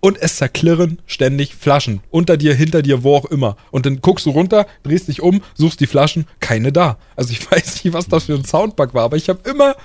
und 0.00 0.20
es 0.20 0.36
zerklirren 0.36 0.98
ständig 1.06 1.54
Flaschen. 1.54 2.00
Unter 2.10 2.36
dir, 2.36 2.54
hinter 2.54 2.82
dir, 2.82 3.04
wo 3.04 3.14
auch 3.14 3.26
immer. 3.26 3.56
Und 3.70 3.86
dann 3.86 4.00
guckst 4.00 4.26
du 4.26 4.30
runter, 4.30 4.66
drehst 4.82 5.06
dich 5.06 5.22
um, 5.22 5.42
suchst 5.54 5.78
die 5.78 5.86
Flaschen, 5.86 6.26
keine 6.40 6.72
da. 6.72 6.98
Also 7.14 7.32
ich 7.32 7.48
weiß 7.50 7.84
nicht, 7.84 7.94
was 7.94 8.08
das 8.08 8.24
für 8.24 8.34
ein 8.34 8.44
Soundbug 8.44 8.94
war, 8.94 9.04
aber 9.04 9.16
ich 9.16 9.28
habe 9.28 9.48
immer, 9.48 9.76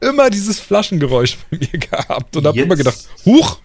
immer 0.00 0.30
dieses 0.30 0.60
Flaschengeräusch 0.60 1.38
bei 1.50 1.58
mir 1.58 1.66
gehabt 1.78 2.36
und 2.36 2.46
habe 2.46 2.58
immer 2.60 2.76
gedacht, 2.76 3.08
huch! 3.24 3.58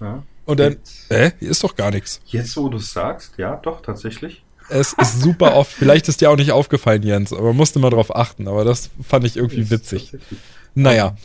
Ja. 0.00 0.22
Und 0.44 0.60
dann, 0.60 0.72
Jetzt, 0.72 1.10
äh, 1.10 1.32
hier 1.40 1.50
ist 1.50 1.62
doch 1.62 1.76
gar 1.76 1.90
nichts. 1.90 2.20
jetzt, 2.26 2.56
wo 2.56 2.68
du 2.68 2.78
es 2.78 2.92
sagst, 2.92 3.34
ja, 3.36 3.56
doch, 3.56 3.82
tatsächlich. 3.82 4.42
Es 4.70 4.92
ist 4.94 5.20
super 5.22 5.54
oft. 5.56 5.72
Vielleicht 5.78 6.08
ist 6.08 6.20
dir 6.20 6.30
auch 6.30 6.36
nicht 6.36 6.52
aufgefallen, 6.52 7.02
Jens, 7.02 7.32
aber 7.32 7.52
musste 7.52 7.78
mal 7.78 7.90
drauf 7.90 8.14
achten. 8.14 8.48
Aber 8.48 8.64
das 8.64 8.90
fand 9.06 9.24
ich 9.26 9.36
irgendwie 9.36 9.70
witzig. 9.70 10.10
Tatsächlich. 10.12 10.38
Naja. 10.74 11.16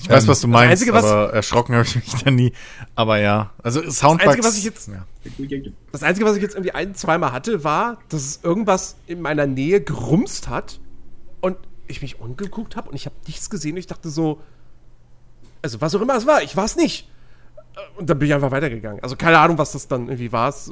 Ich 0.00 0.08
weiß, 0.08 0.22
Ähm, 0.24 0.28
was 0.28 0.40
du 0.40 0.48
meinst, 0.48 0.70
Einzige, 0.72 0.92
was- 0.92 1.04
aber 1.04 1.32
erschrocken 1.32 1.74
habe 1.74 1.84
ich 1.86 1.94
mich 1.96 2.22
da 2.24 2.30
nie. 2.30 2.52
Aber 2.94 3.18
ja, 3.18 3.52
also 3.62 3.80
Soundbugs. 3.90 4.28
Einzige, 4.30 4.44
was 4.48 4.56
ich 4.58 4.64
jetzt- 4.64 4.88
ja. 4.88 5.04
Das 5.92 6.02
Einzige, 6.02 6.26
was 6.26 6.36
ich 6.36 6.42
jetzt 6.42 6.54
irgendwie 6.54 6.72
ein, 6.72 6.94
zweimal 6.94 7.32
hatte, 7.32 7.64
war, 7.64 7.98
dass 8.08 8.22
es 8.22 8.40
irgendwas 8.42 8.96
in 9.06 9.20
meiner 9.20 9.46
Nähe 9.46 9.80
gerumst 9.80 10.48
hat 10.48 10.78
ich 11.86 12.02
mich 12.02 12.20
umgeguckt 12.20 12.76
habe 12.76 12.90
und 12.90 12.96
ich 12.96 13.06
habe 13.06 13.16
nichts 13.26 13.50
gesehen 13.50 13.72
und 13.72 13.78
ich 13.78 13.86
dachte 13.86 14.10
so, 14.10 14.40
also 15.62 15.80
was 15.80 15.94
auch 15.94 16.00
immer 16.00 16.16
es 16.16 16.26
war, 16.26 16.42
ich 16.42 16.56
war 16.56 16.64
es 16.64 16.76
nicht. 16.76 17.08
Und 17.96 18.08
dann 18.08 18.18
bin 18.18 18.28
ich 18.28 18.34
einfach 18.34 18.52
weitergegangen. 18.52 19.02
Also 19.02 19.16
keine 19.16 19.38
Ahnung, 19.38 19.58
was 19.58 19.72
das 19.72 19.88
dann 19.88 20.06
irgendwie 20.06 20.30
war. 20.30 20.48
Es, 20.48 20.70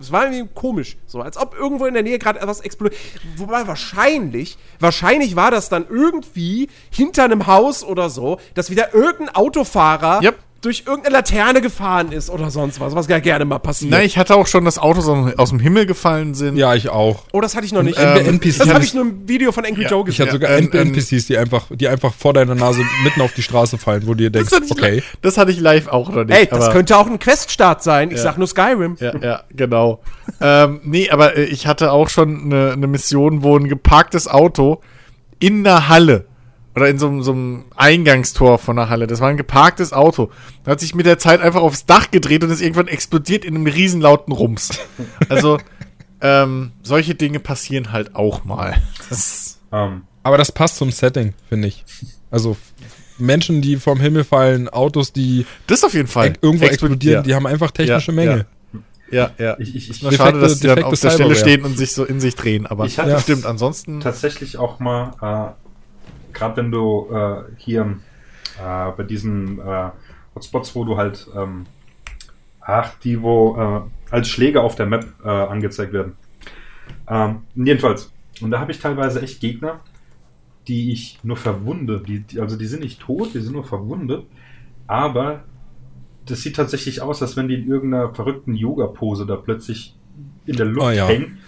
es 0.00 0.12
war 0.12 0.24
irgendwie 0.30 0.48
komisch. 0.54 0.96
So, 1.06 1.20
als 1.20 1.36
ob 1.36 1.54
irgendwo 1.54 1.86
in 1.86 1.94
der 1.94 2.04
Nähe 2.04 2.18
gerade 2.18 2.40
etwas 2.40 2.60
explodiert. 2.60 3.00
Wobei 3.36 3.66
wahrscheinlich, 3.66 4.56
wahrscheinlich 4.78 5.34
war 5.34 5.50
das 5.50 5.68
dann 5.68 5.86
irgendwie 5.88 6.68
hinter 6.90 7.24
einem 7.24 7.48
Haus 7.48 7.82
oder 7.82 8.08
so, 8.08 8.38
dass 8.54 8.70
wieder 8.70 8.94
irgendein 8.94 9.34
Autofahrer 9.34 10.22
Yep. 10.22 10.38
Durch 10.64 10.84
irgendeine 10.86 11.14
Laterne 11.16 11.60
gefahren 11.60 12.12
ist 12.12 12.30
oder 12.30 12.50
sonst 12.50 12.80
was, 12.80 12.94
was 12.94 13.08
ja 13.08 13.18
gerne 13.18 13.44
mal 13.44 13.58
passiert. 13.58 13.90
Nein, 13.90 14.06
ich 14.06 14.16
hatte 14.18 14.34
auch 14.34 14.46
schon, 14.46 14.64
dass 14.64 14.78
Autos 14.78 15.06
aus 15.08 15.34
aus 15.36 15.50
dem 15.50 15.60
Himmel 15.60 15.86
gefallen 15.86 16.34
sind. 16.34 16.56
Ja, 16.56 16.74
ich 16.74 16.88
auch. 16.88 17.24
Oh, 17.32 17.40
das 17.40 17.54
hatte 17.54 17.66
ich 17.66 17.72
noch 17.72 17.82
nicht. 17.82 17.98
Ähm, 17.98 18.14
das 18.18 18.26
NPCs 18.26 18.60
habe 18.60 18.74
hatte 18.74 18.84
ich 18.84 18.94
nur 18.94 19.02
im 19.04 19.28
Video 19.28 19.52
von 19.52 19.64
Angry 19.64 19.82
Ja, 19.82 19.90
Joe 19.90 20.00
Ich 20.00 20.06
gesehen. 20.16 20.26
hatte 20.26 20.32
sogar 20.36 20.50
ähm, 20.58 20.70
NPCs, 20.72 21.26
die 21.26 21.36
einfach, 21.36 21.66
die 21.70 21.88
einfach 21.88 22.12
vor 22.14 22.32
deiner 22.32 22.54
Nase 22.54 22.80
mitten 23.04 23.20
auf 23.20 23.32
die 23.34 23.42
Straße 23.42 23.78
fallen, 23.78 24.02
wo 24.06 24.12
du 24.14 24.24
dir 24.24 24.30
denkst, 24.30 24.50
das, 24.50 24.62
ich, 24.64 24.70
okay. 24.70 25.02
das 25.22 25.36
hatte 25.36 25.50
ich 25.50 25.60
live 25.60 25.88
auch 25.88 26.10
noch 26.10 26.24
nicht. 26.24 26.36
Ey, 26.36 26.46
das 26.46 26.64
aber- 26.64 26.72
könnte 26.72 26.96
auch 26.96 27.06
ein 27.06 27.18
Queststart 27.18 27.82
sein. 27.82 28.10
Ich 28.10 28.16
Ja. 28.18 28.22
sag 28.22 28.38
nur 28.38 28.46
Skyrim. 28.46 28.96
Ja, 29.00 29.12
ja, 29.20 29.42
genau. 29.50 30.00
ähm, 30.40 30.80
nee, 30.84 31.10
aber 31.10 31.36
äh, 31.36 31.44
ich 31.44 31.66
hatte 31.66 31.92
auch 31.92 32.08
schon 32.08 32.44
eine, 32.44 32.72
eine 32.72 32.86
Mission, 32.86 33.42
wo 33.42 33.56
ein 33.58 33.68
geparktes 33.68 34.28
Auto 34.28 34.80
in 35.38 35.66
einer 35.66 35.88
Halle 35.88 36.26
oder 36.76 36.88
in 36.88 36.98
so, 36.98 37.06
einem- 37.08 37.22
so 37.22 37.32
einem 37.32 37.64
Eingangstor 37.76 38.58
von 38.58 38.78
einer 38.78 38.88
Halle, 38.88 39.06
das 39.06 39.20
war 39.20 39.28
ein 39.28 39.36
geparktes 39.36 39.92
Auto, 39.92 40.30
da 40.64 40.72
hat 40.72 40.80
sich 40.80 40.94
mit 40.94 41.06
der 41.06 41.18
Zeit 41.18 41.40
einfach 41.40 41.60
aufs 41.62 41.86
Dach 41.86 42.10
gedreht 42.10 42.42
und 42.44 42.50
ist 42.50 42.60
irgendwann 42.60 42.88
explodiert 42.88 43.44
in 43.44 43.54
einem 43.54 43.66
riesenlauten 43.66 44.32
Rums. 44.32 44.70
Also, 45.28 45.58
ähm, 46.20 46.72
solche 46.82 47.14
Dinge 47.14 47.38
passieren 47.40 47.92
halt 47.92 48.14
auch 48.16 48.44
mal. 48.44 48.76
Das, 49.10 49.58
Ähm, 49.72 50.02
Aber 50.22 50.38
das 50.38 50.52
passt 50.52 50.76
zum 50.76 50.90
Setting, 50.90 51.34
finde 51.48 51.68
ich. 51.68 51.84
Also 52.30 52.56
Menschen, 53.18 53.60
die 53.62 53.76
vom 53.76 54.00
Himmel 54.00 54.24
fallen, 54.24 54.68
Autos, 54.68 55.12
die 55.12 55.46
das 55.66 55.84
auf 55.84 55.94
jeden 55.94 56.08
Fall. 56.08 56.28
e- 56.28 56.32
irgendwo 56.40 56.64
explodieren, 56.66 57.16
ja. 57.18 57.22
die 57.22 57.34
haben 57.34 57.46
einfach 57.46 57.70
technische 57.70 58.10
Ja, 58.12 58.16
Mängel. 58.16 58.46
Ja, 59.10 59.30
ja. 59.38 59.56
ich, 59.60 59.74
ich, 59.76 59.90
ich, 59.90 60.02
Nur 60.02 60.12
schade, 60.12 60.40
dass 60.40 60.58
die 60.60 60.66
dann 60.66 60.76
defekte 60.76 60.92
auf 60.92 61.00
der 61.00 61.10
Stelle 61.10 61.36
stehen 61.36 61.64
und 61.64 61.76
sich 61.76 61.92
so 61.92 62.04
in 62.04 62.20
sich 62.20 62.34
drehen, 62.36 62.66
aber 62.66 62.86
Ich 62.86 62.98
hatte- 62.98 63.10
ja. 63.10 63.20
stimmt, 63.20 63.44
ansonsten. 63.46 64.00
tatsächlich 64.00 64.56
auch 64.56 64.80
mal, 64.80 65.54
äh, 65.54 65.63
gerade 66.34 66.56
wenn 66.58 66.70
du 66.70 67.08
äh, 67.12 67.42
hier 67.56 67.96
äh, 68.60 68.90
bei 68.96 69.02
diesen 69.02 69.58
äh, 69.60 69.90
Hotspots, 70.34 70.74
wo 70.74 70.84
du 70.84 70.96
halt, 70.96 71.26
ähm, 71.36 71.66
ach, 72.60 72.94
die, 73.02 73.22
wo 73.22 73.56
äh, 73.56 74.12
als 74.14 74.28
Schläge 74.28 74.60
auf 74.60 74.74
der 74.74 74.86
Map 74.86 75.06
äh, 75.24 75.28
angezeigt 75.28 75.92
werden. 75.92 76.16
Ähm, 77.08 77.42
jedenfalls. 77.54 78.12
Und 78.40 78.50
da 78.50 78.60
habe 78.60 78.72
ich 78.72 78.80
teilweise 78.80 79.22
echt 79.22 79.40
Gegner, 79.40 79.80
die 80.66 80.92
ich 80.92 81.20
nur 81.22 81.36
verwunde. 81.36 82.02
Die, 82.06 82.20
die, 82.20 82.40
also 82.40 82.56
die 82.56 82.66
sind 82.66 82.82
nicht 82.82 83.00
tot, 83.00 83.34
die 83.34 83.40
sind 83.40 83.52
nur 83.52 83.64
verwundet. 83.64 84.26
Aber 84.86 85.44
das 86.26 86.42
sieht 86.42 86.56
tatsächlich 86.56 87.00
aus, 87.00 87.22
als 87.22 87.36
wenn 87.36 87.48
die 87.48 87.54
in 87.54 87.68
irgendeiner 87.68 88.14
verrückten 88.14 88.54
Yoga-Pose 88.54 89.26
da 89.26 89.36
plötzlich 89.36 89.94
in 90.46 90.56
der 90.56 90.66
Luft 90.66 90.86
Oh 90.86 90.90
ja. 90.90 91.06
hängen 91.06 91.38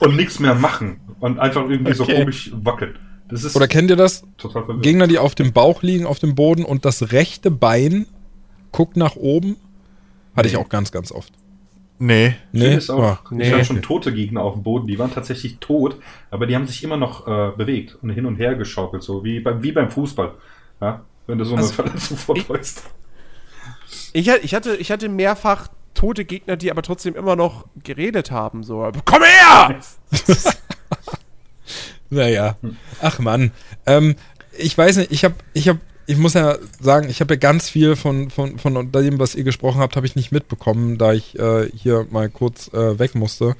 und 0.00 0.16
nichts 0.16 0.40
mehr 0.40 0.54
machen 0.54 1.00
und 1.20 1.38
einfach 1.38 1.68
irgendwie 1.68 1.92
so 1.94 2.04
Okay. 2.04 2.20
komisch 2.20 2.50
wackeln. 2.54 2.98
Das 3.30 3.44
ist 3.44 3.56
Oder 3.56 3.68
kennt 3.68 3.90
ihr 3.90 3.96
das? 3.96 4.24
Gegner, 4.82 5.06
die 5.06 5.18
auf 5.18 5.34
dem 5.34 5.52
Bauch 5.52 5.82
liegen, 5.82 6.06
auf 6.06 6.18
dem 6.18 6.34
Boden 6.34 6.64
und 6.64 6.84
das 6.84 7.12
rechte 7.12 7.50
Bein 7.50 8.06
guckt 8.72 8.96
nach 8.96 9.16
oben. 9.16 9.56
Hatte 10.36 10.48
ich 10.48 10.54
Nee. 10.54 10.60
auch 10.60 10.68
ganz, 10.68 10.92
ganz 10.92 11.12
oft. 11.12 11.32
Nee. 11.98 12.34
Schlimm 12.54 12.78
ist 12.78 12.88
auch, 12.90 13.02
Ah, 13.02 13.18
ich 13.26 13.30
nee. 13.32 13.52
hatte 13.52 13.64
schon 13.66 13.82
tote 13.82 14.12
Gegner 14.12 14.42
auf 14.42 14.54
dem 14.54 14.62
Boden, 14.62 14.86
die 14.86 14.98
waren 14.98 15.12
tatsächlich 15.12 15.58
tot, 15.58 15.96
aber 16.30 16.46
die 16.46 16.54
haben 16.54 16.66
sich 16.66 16.82
immer 16.82 16.96
noch 16.96 17.26
äh, 17.26 17.52
bewegt 17.56 17.98
und 18.00 18.08
hin 18.10 18.24
und 18.26 18.36
her 18.36 18.54
geschaukelt, 18.54 19.02
so 19.02 19.22
wie 19.22 19.40
beim, 19.40 19.62
wie 19.62 19.72
beim 19.72 19.90
Fußball. 19.90 20.32
Ja? 20.80 21.02
Wenn 21.26 21.38
du 21.38 21.44
so 21.44 21.52
eine 21.54 21.62
Also, 21.62 21.74
Verletzung 21.74 22.16
vortäuscht. 22.16 22.78
Ich, 24.12 24.28
ich, 24.28 24.54
hatte, 24.54 24.76
ich 24.76 24.90
hatte 24.90 25.08
mehrfach 25.08 25.68
tote 25.94 26.24
Gegner, 26.24 26.56
die 26.56 26.70
aber 26.70 26.82
trotzdem 26.82 27.14
immer 27.14 27.36
noch 27.36 27.66
geredet 27.84 28.30
haben. 28.30 28.62
So, 28.62 28.90
komm 29.04 29.22
her! 29.22 29.76
Naja. 32.10 32.56
Ach 33.00 33.18
Mann. 33.18 33.52
Ähm, 33.86 34.16
ich 34.58 34.76
weiß 34.76 34.96
nicht, 34.96 35.12
ich 35.12 35.24
habe, 35.24 35.36
ich 35.54 35.68
habe, 35.68 35.78
ich 36.06 36.16
muss 36.16 36.34
ja 36.34 36.58
sagen, 36.80 37.08
ich 37.08 37.20
habe 37.20 37.34
ja 37.34 37.38
ganz 37.38 37.68
viel 37.68 37.96
von, 37.96 38.30
von, 38.30 38.58
von 38.58 38.92
dem, 38.92 39.18
was 39.18 39.34
ihr 39.34 39.44
gesprochen 39.44 39.80
habt, 39.80 39.96
habe 39.96 40.06
ich 40.06 40.16
nicht 40.16 40.32
mitbekommen, 40.32 40.98
da 40.98 41.12
ich 41.12 41.38
äh, 41.38 41.68
hier 41.74 42.06
mal 42.10 42.28
kurz 42.28 42.68
äh, 42.72 42.98
weg 42.98 43.14
musste. 43.14 43.54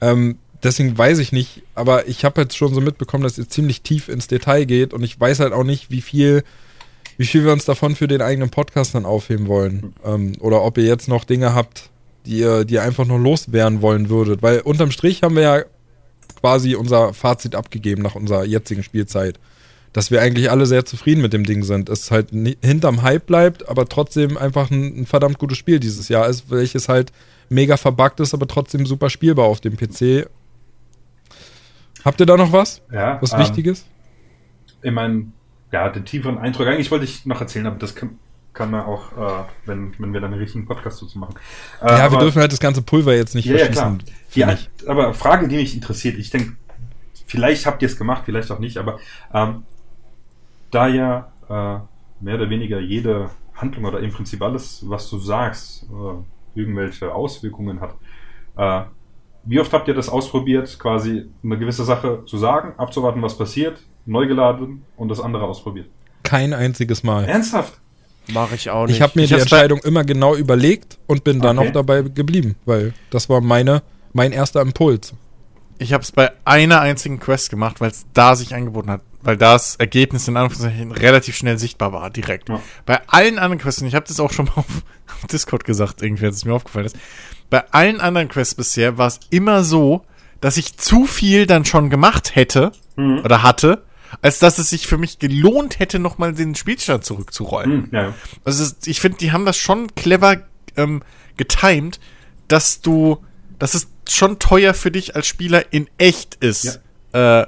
Ähm, 0.00 0.38
deswegen 0.62 0.96
weiß 0.96 1.18
ich 1.18 1.32
nicht, 1.32 1.62
aber 1.74 2.06
ich 2.08 2.24
habe 2.24 2.42
jetzt 2.42 2.56
schon 2.56 2.72
so 2.72 2.80
mitbekommen, 2.80 3.24
dass 3.24 3.38
ihr 3.38 3.48
ziemlich 3.48 3.82
tief 3.82 4.08
ins 4.08 4.28
Detail 4.28 4.64
geht 4.64 4.94
und 4.94 5.02
ich 5.02 5.18
weiß 5.18 5.40
halt 5.40 5.52
auch 5.52 5.64
nicht, 5.64 5.90
wie 5.90 6.00
viel, 6.00 6.44
wie 7.16 7.26
viel 7.26 7.44
wir 7.44 7.52
uns 7.52 7.64
davon 7.64 7.96
für 7.96 8.06
den 8.06 8.22
eigenen 8.22 8.50
Podcast 8.50 8.94
dann 8.94 9.04
aufheben 9.04 9.48
wollen. 9.48 9.94
Ähm, 10.04 10.34
oder 10.38 10.62
ob 10.62 10.78
ihr 10.78 10.84
jetzt 10.84 11.08
noch 11.08 11.24
Dinge 11.24 11.54
habt, 11.54 11.90
die 12.26 12.38
ihr, 12.38 12.64
die 12.64 12.74
ihr 12.74 12.82
einfach 12.82 13.06
nur 13.06 13.18
loswerden 13.18 13.82
wollen 13.82 14.08
würdet. 14.08 14.42
Weil 14.42 14.60
unterm 14.60 14.92
Strich 14.92 15.22
haben 15.22 15.34
wir 15.34 15.42
ja 15.42 15.64
quasi 16.40 16.74
unser 16.74 17.12
Fazit 17.14 17.54
abgegeben 17.54 18.02
nach 18.02 18.14
unserer 18.14 18.44
jetzigen 18.44 18.82
Spielzeit. 18.82 19.38
Dass 19.92 20.10
wir 20.10 20.20
eigentlich 20.20 20.50
alle 20.50 20.66
sehr 20.66 20.84
zufrieden 20.84 21.22
mit 21.22 21.32
dem 21.32 21.44
Ding 21.44 21.62
sind. 21.62 21.88
Es 21.88 22.10
halt 22.10 22.30
hinterm 22.30 23.02
Hype 23.02 23.26
bleibt, 23.26 23.68
aber 23.68 23.88
trotzdem 23.88 24.36
einfach 24.36 24.70
ein, 24.70 25.00
ein 25.00 25.06
verdammt 25.06 25.38
gutes 25.38 25.58
Spiel 25.58 25.80
dieses 25.80 26.08
Jahr 26.08 26.28
ist, 26.28 26.50
welches 26.50 26.88
halt 26.88 27.12
mega 27.48 27.76
verbuggt 27.76 28.20
ist, 28.20 28.34
aber 28.34 28.46
trotzdem 28.46 28.86
super 28.86 29.10
spielbar 29.10 29.46
auf 29.46 29.60
dem 29.60 29.76
PC. 29.76 30.28
Habt 32.04 32.20
ihr 32.20 32.26
da 32.26 32.36
noch 32.36 32.52
was? 32.52 32.82
Ja, 32.92 33.18
Was 33.20 33.32
ähm, 33.32 33.40
Wichtiges? 33.40 33.86
Ich 34.82 34.92
meine, 34.92 35.26
ja, 35.72 35.88
den 35.88 36.04
tieferen 36.04 36.38
Eindruck, 36.38 36.66
eigentlich 36.66 36.90
wollte 36.90 37.04
ich 37.04 37.26
noch 37.26 37.40
erzählen, 37.40 37.66
aber 37.66 37.78
das 37.78 37.94
kann, 37.94 38.18
kann 38.58 38.70
man 38.72 38.82
auch, 38.84 39.12
äh, 39.12 39.44
wenn, 39.66 39.94
wenn 39.98 40.12
wir 40.12 40.20
dann 40.20 40.32
einen 40.32 40.40
richtigen 40.42 40.66
Podcast 40.66 41.00
dazu 41.00 41.18
machen. 41.18 41.36
Äh, 41.80 41.86
ja, 41.86 41.96
wir 41.98 42.04
aber- 42.04 42.18
dürfen 42.18 42.40
halt 42.40 42.52
das 42.52 42.60
ganze 42.60 42.82
Pulver 42.82 43.14
jetzt 43.14 43.34
nicht 43.34 43.46
Ja, 43.46 43.56
ja, 43.56 43.68
klar. 43.68 43.96
verschießen. 43.96 44.02
Ja, 44.34 44.48
finde 44.48 44.68
ich. 44.82 44.88
aber 44.88 45.14
Frage, 45.14 45.46
die 45.48 45.56
mich 45.56 45.74
interessiert, 45.74 46.18
ich 46.18 46.30
denke, 46.30 46.56
vielleicht 47.26 47.64
habt 47.66 47.80
ihr 47.82 47.86
es 47.88 47.96
gemacht, 47.96 48.22
vielleicht 48.26 48.50
auch 48.50 48.58
nicht, 48.58 48.76
aber 48.76 48.98
ähm, 49.32 49.62
da 50.70 50.88
ja 50.88 51.32
äh, 51.48 51.78
mehr 52.22 52.34
oder 52.34 52.50
weniger 52.50 52.80
jede 52.80 53.30
Handlung 53.54 53.84
oder 53.86 54.00
im 54.00 54.10
Prinzip 54.12 54.42
alles, 54.42 54.82
was 54.88 55.08
du 55.08 55.18
sagst, 55.18 55.84
äh, 55.84 56.58
irgendwelche 56.58 57.14
Auswirkungen 57.14 57.80
hat, 57.80 57.94
äh, 58.56 58.82
wie 59.44 59.60
oft 59.60 59.72
habt 59.72 59.86
ihr 59.88 59.94
das 59.94 60.08
ausprobiert, 60.08 60.78
quasi 60.78 61.26
eine 61.44 61.58
gewisse 61.58 61.84
Sache 61.84 62.24
zu 62.26 62.36
sagen, 62.36 62.74
abzuwarten, 62.76 63.22
was 63.22 63.38
passiert, 63.38 63.80
neu 64.04 64.26
geladen 64.26 64.84
und 64.96 65.08
das 65.08 65.20
andere 65.20 65.44
ausprobiert? 65.44 65.86
Kein 66.24 66.52
einziges 66.52 67.02
Mal. 67.04 67.24
Ernsthaft? 67.24 67.80
Mach 68.32 68.52
ich 68.52 68.70
auch 68.70 68.86
nicht. 68.86 68.96
Ich 68.96 69.02
habe 69.02 69.12
mir 69.16 69.22
Ich 69.22 69.28
die 69.30 69.36
Entscheidung 69.36 69.78
immer 69.80 70.04
genau 70.04 70.34
überlegt 70.34 70.98
und 71.06 71.24
bin 71.24 71.40
dann 71.40 71.58
Okay. 71.58 71.68
auch 71.68 71.72
dabei 71.72 72.02
geblieben, 72.02 72.56
weil 72.64 72.92
das 73.10 73.28
war 73.28 73.40
meine, 73.40 73.82
mein 74.12 74.32
erster 74.32 74.60
Impuls. 74.60 75.14
Ich 75.78 75.92
habe 75.92 76.02
es 76.02 76.12
bei 76.12 76.32
einer 76.44 76.80
einzigen 76.80 77.20
Quest 77.20 77.50
gemacht, 77.50 77.80
weil 77.80 77.90
es 77.90 78.04
da 78.12 78.34
sich 78.36 78.54
angeboten 78.54 78.90
hat. 78.90 79.02
Weil 79.22 79.36
das 79.36 79.76
Ergebnis 79.76 80.28
in 80.28 80.36
Anführungszeichen 80.36 80.92
relativ 80.92 81.36
schnell 81.36 81.58
sichtbar 81.58 81.92
war, 81.92 82.08
direkt. 82.10 82.48
Ja. 82.48 82.60
Bei 82.86 83.00
allen 83.08 83.38
anderen 83.38 83.58
Quests, 83.58 83.82
und 83.82 83.88
ich 83.88 83.94
habe 83.94 84.06
das 84.06 84.20
auch 84.20 84.32
schon 84.32 84.46
mal 84.46 84.52
auf, 84.56 84.66
auf 85.22 85.26
Discord 85.30 85.64
gesagt, 85.64 86.02
irgendwie, 86.02 86.26
als 86.26 86.36
es 86.36 86.44
mir 86.44 86.54
aufgefallen 86.54 86.86
ist. 86.86 86.96
Bei 87.50 87.64
allen 87.72 88.00
anderen 88.00 88.28
Quests 88.28 88.54
bisher 88.54 88.98
war 88.98 89.08
es 89.08 89.20
immer 89.30 89.64
so, 89.64 90.04
dass 90.40 90.56
ich 90.56 90.76
zu 90.76 91.04
viel 91.06 91.46
dann 91.46 91.64
schon 91.64 91.90
gemacht 91.90 92.34
hätte 92.36 92.72
Mhm. 92.96 93.20
oder 93.24 93.42
hatte, 93.44 93.82
als 94.22 94.38
dass 94.38 94.58
es 94.58 94.70
sich 94.70 94.86
für 94.86 94.98
mich 94.98 95.18
gelohnt 95.18 95.78
hätte, 95.78 95.98
nochmal 95.98 96.32
den 96.32 96.54
Spielstand 96.54 97.04
zurückzurollen. 97.04 97.84
Hm, 97.84 97.88
ja, 97.92 98.02
ja. 98.02 98.14
Also 98.44 98.72
ich 98.84 99.00
finde, 99.00 99.18
die 99.18 99.32
haben 99.32 99.44
das 99.44 99.56
schon 99.56 99.94
clever 99.94 100.42
ähm, 100.76 101.02
getimed, 101.36 102.00
dass 102.48 102.80
du, 102.80 103.18
dass 103.58 103.74
es 103.74 103.88
schon 104.08 104.38
teuer 104.38 104.74
für 104.74 104.90
dich 104.90 105.16
als 105.16 105.26
Spieler 105.26 105.72
in 105.72 105.88
echt 105.98 106.36
ist, 106.36 106.80
äh, 107.12 107.46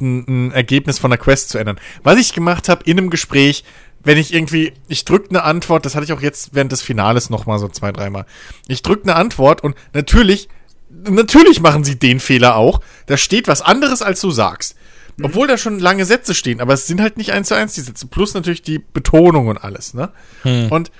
ein, 0.00 0.48
ein 0.48 0.52
Ergebnis 0.52 0.98
von 0.98 1.10
der 1.10 1.18
Quest 1.18 1.48
zu 1.48 1.58
ändern. 1.58 1.78
Was 2.02 2.18
ich 2.18 2.32
gemacht 2.32 2.68
habe 2.68 2.84
in 2.84 2.98
einem 2.98 3.10
Gespräch, 3.10 3.64
wenn 4.04 4.18
ich 4.18 4.34
irgendwie, 4.34 4.72
ich 4.88 5.04
drück 5.04 5.26
eine 5.30 5.44
Antwort, 5.44 5.86
das 5.86 5.94
hatte 5.94 6.04
ich 6.04 6.12
auch 6.12 6.20
jetzt 6.20 6.54
während 6.54 6.72
des 6.72 6.82
Finales 6.82 7.30
noch 7.30 7.46
mal 7.46 7.58
so 7.58 7.68
zwei, 7.68 7.92
dreimal. 7.92 8.26
Ich 8.66 8.82
drück 8.82 9.02
eine 9.04 9.14
Antwort 9.14 9.62
und 9.62 9.76
natürlich, 9.92 10.48
natürlich 10.90 11.60
machen 11.60 11.84
sie 11.84 11.98
den 11.98 12.20
Fehler 12.20 12.56
auch. 12.56 12.80
Da 13.06 13.16
steht 13.16 13.48
was 13.48 13.62
anderes, 13.62 14.02
als 14.02 14.20
du 14.20 14.30
sagst. 14.30 14.76
Obwohl 15.20 15.46
da 15.46 15.58
schon 15.58 15.78
lange 15.78 16.04
Sätze 16.06 16.34
stehen, 16.34 16.60
aber 16.60 16.72
es 16.72 16.86
sind 16.86 17.00
halt 17.00 17.16
nicht 17.16 17.32
eins 17.32 17.48
zu 17.48 17.54
eins 17.54 17.74
die 17.74 17.82
Sätze. 17.82 18.06
Plus 18.06 18.34
natürlich 18.34 18.62
die 18.62 18.78
Betonung 18.78 19.48
und 19.48 19.58
alles, 19.58 19.94
ne? 19.94 20.10
Und, 20.44 20.90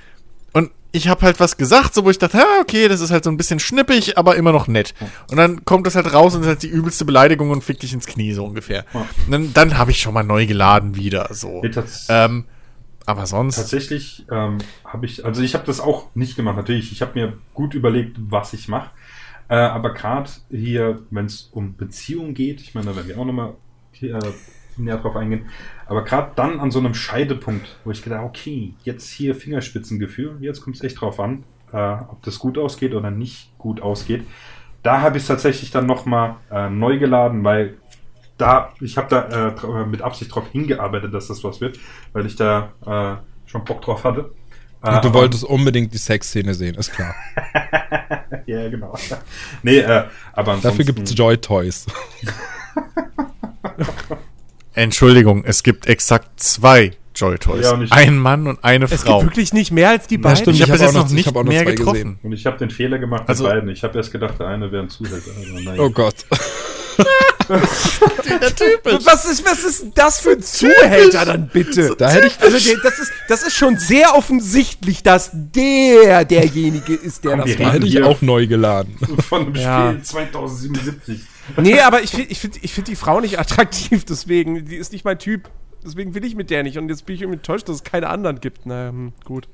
und 0.53 0.71
ich 0.93 1.09
habe 1.09 1.23
halt 1.23 1.41
was 1.41 1.57
gesagt, 1.57 1.95
so 1.95 2.05
wo 2.05 2.11
ich 2.11 2.19
dachte, 2.19 2.37
ja, 2.37 2.61
okay, 2.61 2.89
das 2.89 3.01
ist 3.01 3.11
halt 3.11 3.25
so 3.25 3.31
ein 3.31 3.39
bisschen 3.39 3.59
schnippig, 3.59 4.19
aber 4.19 4.37
immer 4.37 4.53
noch 4.53 4.69
nett. 4.69 4.95
Und 5.31 5.39
dann 5.39 5.65
kommt 5.65 5.87
das 5.87 5.97
halt 5.97 6.13
raus 6.13 6.35
und 6.35 6.43
ist 6.43 6.47
halt 6.49 6.63
die 6.63 6.69
übelste 6.69 7.07
Beleidigung 7.07 7.51
und 7.51 7.65
fickt 7.65 7.83
dich 7.83 7.95
ins 7.95 8.07
Knie, 8.07 8.33
so 8.35 8.45
ungefähr. 8.45 8.85
Ja. 8.93 9.01
Und 9.01 9.33
dann, 9.33 9.55
dann 9.55 9.79
habe 9.79 9.91
ich 9.91 10.01
schon 10.01 10.13
mal 10.13 10.23
neu 10.23 10.47
geladen 10.47 10.95
wieder, 10.95 11.29
so. 11.33 11.63
Ähm, 12.09 12.45
aber 13.07 13.27
sonst. 13.27 13.57
Tatsächlich 13.57 14.27
ähm, 14.31 14.59
habe 14.85 15.07
ich, 15.07 15.25
also 15.25 15.43
ich 15.43 15.55
habe 15.55 15.65
das 15.65 15.81
auch 15.81 16.15
nicht 16.15 16.37
gemacht, 16.37 16.57
natürlich. 16.57 16.93
Ich 16.93 17.03
habe 17.03 17.19
mir 17.19 17.33
gut 17.55 17.75
überlegt, 17.75 18.17
was 18.19 18.53
ich 18.53 18.69
mache. 18.69 18.91
Äh, 19.49 19.57
aber 19.57 19.93
gerade 19.95 20.31
hier, 20.51 21.01
wenn 21.11 21.27
es 21.27 21.49
um 21.53 21.77
Beziehungen 21.77 22.35
geht, 22.35 22.61
ich 22.61 22.75
meine, 22.75 22.89
da 22.89 22.97
werden 22.97 23.09
wir 23.09 23.19
auch 23.19 23.25
nochmal 23.25 23.55
äh, 24.11 24.19
näher 24.77 24.99
drauf 24.99 25.17
eingehen. 25.17 25.47
Aber 25.87 26.03
gerade 26.05 26.33
dann 26.37 26.61
an 26.61 26.71
so 26.71 26.79
einem 26.79 26.95
Scheidepunkt, 26.95 27.77
wo 27.85 27.91
ich 27.91 28.03
gedacht 28.03 28.25
okay, 28.25 28.75
jetzt 28.85 29.11
hier 29.11 29.35
Fingerspitzengefühl, 29.35 30.37
jetzt 30.41 30.61
kommt 30.63 30.77
es 30.77 30.83
echt 30.83 31.01
drauf 31.01 31.21
an, 31.21 31.45
äh, 31.73 31.77
ob 31.77 32.23
das 32.23 32.39
gut 32.39 32.57
ausgeht 32.59 32.95
oder 32.95 33.11
nicht 33.11 33.57
gut 33.59 33.81
ausgeht. 33.83 34.27
Da 34.83 35.01
habe 35.01 35.17
ich 35.19 35.23
es 35.25 35.29
tatsächlich 35.29 35.71
dann 35.71 35.87
nochmal 35.87 36.37
äh, 36.51 36.69
neu 36.71 36.99
geladen, 36.99 37.45
weil 37.45 37.77
da, 38.39 38.73
ich 38.81 38.97
habe 38.97 39.09
da 39.09 39.29
äh, 39.29 39.55
dra- 39.55 39.87
mit 39.87 40.03
Absicht 40.03 40.35
drauf 40.35 40.49
hingearbeitet, 40.51 41.13
dass 41.15 41.29
das 41.29 41.45
was 41.45 41.61
wird, 41.61 41.79
weil 42.13 42.27
ich 42.27 42.35
da 42.37 42.73
äh, 42.85 43.49
schon 43.49 43.65
Bock 43.65 43.83
drauf 43.83 44.03
hatte. 44.05 44.33
Äh, 44.83 44.97
Und 44.97 45.05
du 45.05 45.09
aber- 45.11 45.15
wolltest 45.21 45.45
unbedingt 45.45 45.93
die 45.93 45.99
Sexszene 45.99 46.55
sehen, 46.55 46.75
ist 46.77 46.93
klar. 46.93 47.15
Ja, 48.47 48.69
genau. 48.69 48.93
nee, 49.63 49.79
äh, 49.79 50.05
aber 50.33 50.57
Dafür 50.61 50.85
gibt's 50.85 51.15
Joy 51.17 51.37
Toys. 51.39 51.87
Entschuldigung, 54.75 55.45
es 55.45 55.63
gibt 55.63 55.87
exakt 55.87 56.41
zwei 56.41 56.93
Joy 57.15 57.37
Toys. 57.39 57.65
Ja, 57.67 57.79
ein 57.91 58.17
Mann 58.19 58.47
und 58.47 58.65
eine 58.65 58.87
es 58.87 59.03
Frau. 59.03 59.19
gibt 59.21 59.33
wirklich 59.33 59.53
nicht 59.53 59.71
mehr 59.71 59.91
als 59.91 60.07
die 60.07 60.17
beiden. 60.17 60.39
stimmt. 60.39 60.57
ich 60.57 60.63
habe 60.63 60.73
bis 60.73 60.81
hab 60.81 60.87
jetzt 60.89 60.95
noch 60.95 61.03
noch- 61.03 61.09
ich 61.11 61.15
nicht 61.15 61.35
noch 61.35 61.45
mehr 61.45 61.65
getroffen. 61.67 61.93
gesehen. 61.93 62.19
Und 62.23 62.33
ich 62.33 62.47
habe 62.47 62.57
den 62.57 62.71
Fehler 62.71 62.99
gemacht 62.99 63.25
Also- 63.27 63.45
mit 63.45 63.53
beiden. 63.53 63.69
Ich 63.69 63.83
habe 63.85 63.99
erst 63.99 64.13
gedacht, 64.13 64.35
der 64.39 64.47
eine 64.49 64.73
wäre 64.73 64.83
ein 64.85 64.89
Zuhälter. 64.89 65.31
Also. 65.67 65.83
Oh 65.83 65.91
Gott. 65.91 66.15
Der 67.49 68.55
Typ 68.55 68.81
was 69.05 69.25
ist, 69.25 69.45
was 69.45 69.65
ist 69.65 69.83
denn 69.83 69.93
das 69.95 70.21
für 70.21 70.31
ein 70.33 70.43
Zuhälter 70.43 71.25
dann 71.25 71.49
bitte? 71.49 71.95
Da 71.99 72.11
hätte 72.11 72.29
ich- 72.29 72.41
also 72.41 72.59
der, 72.59 72.79
das 72.83 72.99
ist, 72.99 73.13
das 73.29 73.43
ist 73.43 73.57
schon 73.57 73.79
sehr 73.79 74.15
offensichtlich, 74.15 75.03
dass 75.03 75.31
der 75.33 76.25
derjenige 76.25 76.95
ist, 76.95 77.25
der 77.25 77.33
Komm, 77.33 77.41
das 77.49 77.59
macht. 77.59 77.73
hätte 77.75 77.87
ich 77.87 77.93
Hier. 77.93 78.07
auch 78.07 78.23
neu 78.23 78.47
geladen. 78.47 78.97
Von 79.29 79.47
dem 79.53 79.55
Ja. 79.61 79.91
Spiel 79.91 80.03
2077. 80.03 81.21
Nee, 81.57 81.81
aber 81.81 82.03
ich 82.03 82.11
finde 82.11 82.31
ich 82.31 82.41
find, 82.41 82.63
ich 82.63 82.73
find 82.73 82.89
die 82.89 82.97
Frau 82.97 83.21
nicht 83.21 83.39
attraktiv, 83.39 84.05
deswegen, 84.05 84.65
die 84.65 84.77
ist 84.77 84.93
nicht 84.93 85.05
mein 85.05 85.19
Typ. 85.19 85.51
Deswegen 85.85 86.15
will 86.15 86.25
ich 86.25 86.37
mit 86.37 86.51
der 86.51 86.63
nicht. 86.63 86.79
Und 86.79 86.89
jetzt 86.89 87.07
bin 87.07 87.17
ich 87.17 87.23
irgendwie 87.23 87.39
enttäuscht, 87.39 87.69
dass 87.69 87.77
es 87.77 87.85
keine 87.85 88.09
anderen 88.09 88.41
gibt. 88.41 88.67
Na, 88.67 88.89
hm, 88.89 89.13
gut. 89.25 89.49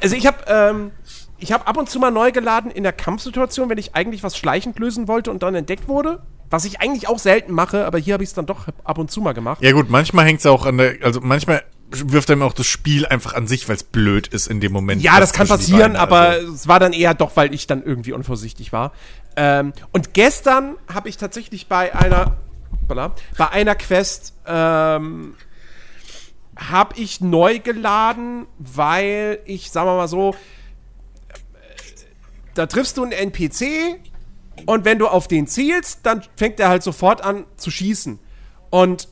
Also 0.00 0.14
ich 0.14 0.26
habe 0.26 0.38
ähm, 0.46 0.90
ich 1.38 1.52
habe 1.52 1.66
ab 1.66 1.76
und 1.76 1.88
zu 1.88 1.98
mal 1.98 2.10
neu 2.10 2.32
geladen 2.32 2.70
in 2.70 2.82
der 2.82 2.92
Kampfsituation, 2.92 3.70
wenn 3.70 3.78
ich 3.78 3.94
eigentlich 3.94 4.22
was 4.22 4.36
schleichend 4.36 4.78
lösen 4.78 5.08
wollte 5.08 5.30
und 5.30 5.42
dann 5.42 5.54
entdeckt 5.54 5.88
wurde. 5.88 6.22
Was 6.50 6.64
ich 6.64 6.80
eigentlich 6.80 7.08
auch 7.08 7.18
selten 7.18 7.52
mache, 7.52 7.86
aber 7.86 7.98
hier 7.98 8.14
habe 8.14 8.24
ich 8.24 8.30
es 8.30 8.34
dann 8.34 8.46
doch 8.46 8.66
ab 8.84 8.98
und 8.98 9.10
zu 9.10 9.20
mal 9.20 9.32
gemacht. 9.32 9.62
Ja 9.62 9.72
gut, 9.72 9.88
manchmal 9.88 10.24
hängt 10.24 10.40
es 10.40 10.46
auch 10.46 10.66
an 10.66 10.78
der, 10.78 10.96
also 11.02 11.20
manchmal 11.22 11.62
wirft 11.90 12.30
einem 12.30 12.42
auch 12.42 12.52
das 12.52 12.66
Spiel 12.66 13.06
einfach 13.06 13.34
an 13.34 13.46
sich, 13.46 13.68
weil 13.68 13.76
es 13.76 13.84
blöd 13.84 14.28
ist 14.28 14.48
in 14.48 14.60
dem 14.60 14.72
Moment. 14.72 15.02
Ja, 15.02 15.18
das 15.18 15.32
kann 15.32 15.48
passieren, 15.48 15.92
beiden, 15.92 15.96
aber 15.96 16.20
also. 16.20 16.52
es 16.52 16.68
war 16.68 16.78
dann 16.78 16.92
eher 16.92 17.14
doch, 17.14 17.36
weil 17.36 17.54
ich 17.54 17.66
dann 17.66 17.82
irgendwie 17.82 18.12
unvorsichtig 18.12 18.72
war. 18.72 18.92
Ähm, 19.36 19.72
und 19.92 20.14
gestern 20.14 20.76
habe 20.92 21.08
ich 21.08 21.16
tatsächlich 21.16 21.68
bei 21.68 21.94
einer, 21.94 22.36
bei 22.88 23.48
einer 23.50 23.74
Quest 23.74 24.34
ähm, 24.46 25.36
habe 26.56 26.98
ich 26.98 27.20
neu 27.20 27.58
geladen, 27.58 28.46
weil 28.58 29.40
ich, 29.46 29.70
sagen 29.70 29.88
wir 29.88 29.96
mal 29.96 30.08
so, 30.08 30.34
da 32.54 32.66
triffst 32.66 32.96
du 32.96 33.04
einen 33.04 33.12
NPC 33.12 34.00
und 34.66 34.84
wenn 34.84 34.98
du 34.98 35.08
auf 35.08 35.28
den 35.28 35.46
zielst, 35.46 36.00
dann 36.02 36.22
fängt 36.36 36.60
er 36.60 36.68
halt 36.68 36.82
sofort 36.82 37.22
an 37.22 37.44
zu 37.56 37.70
schießen. 37.70 38.18
Und 38.68 39.08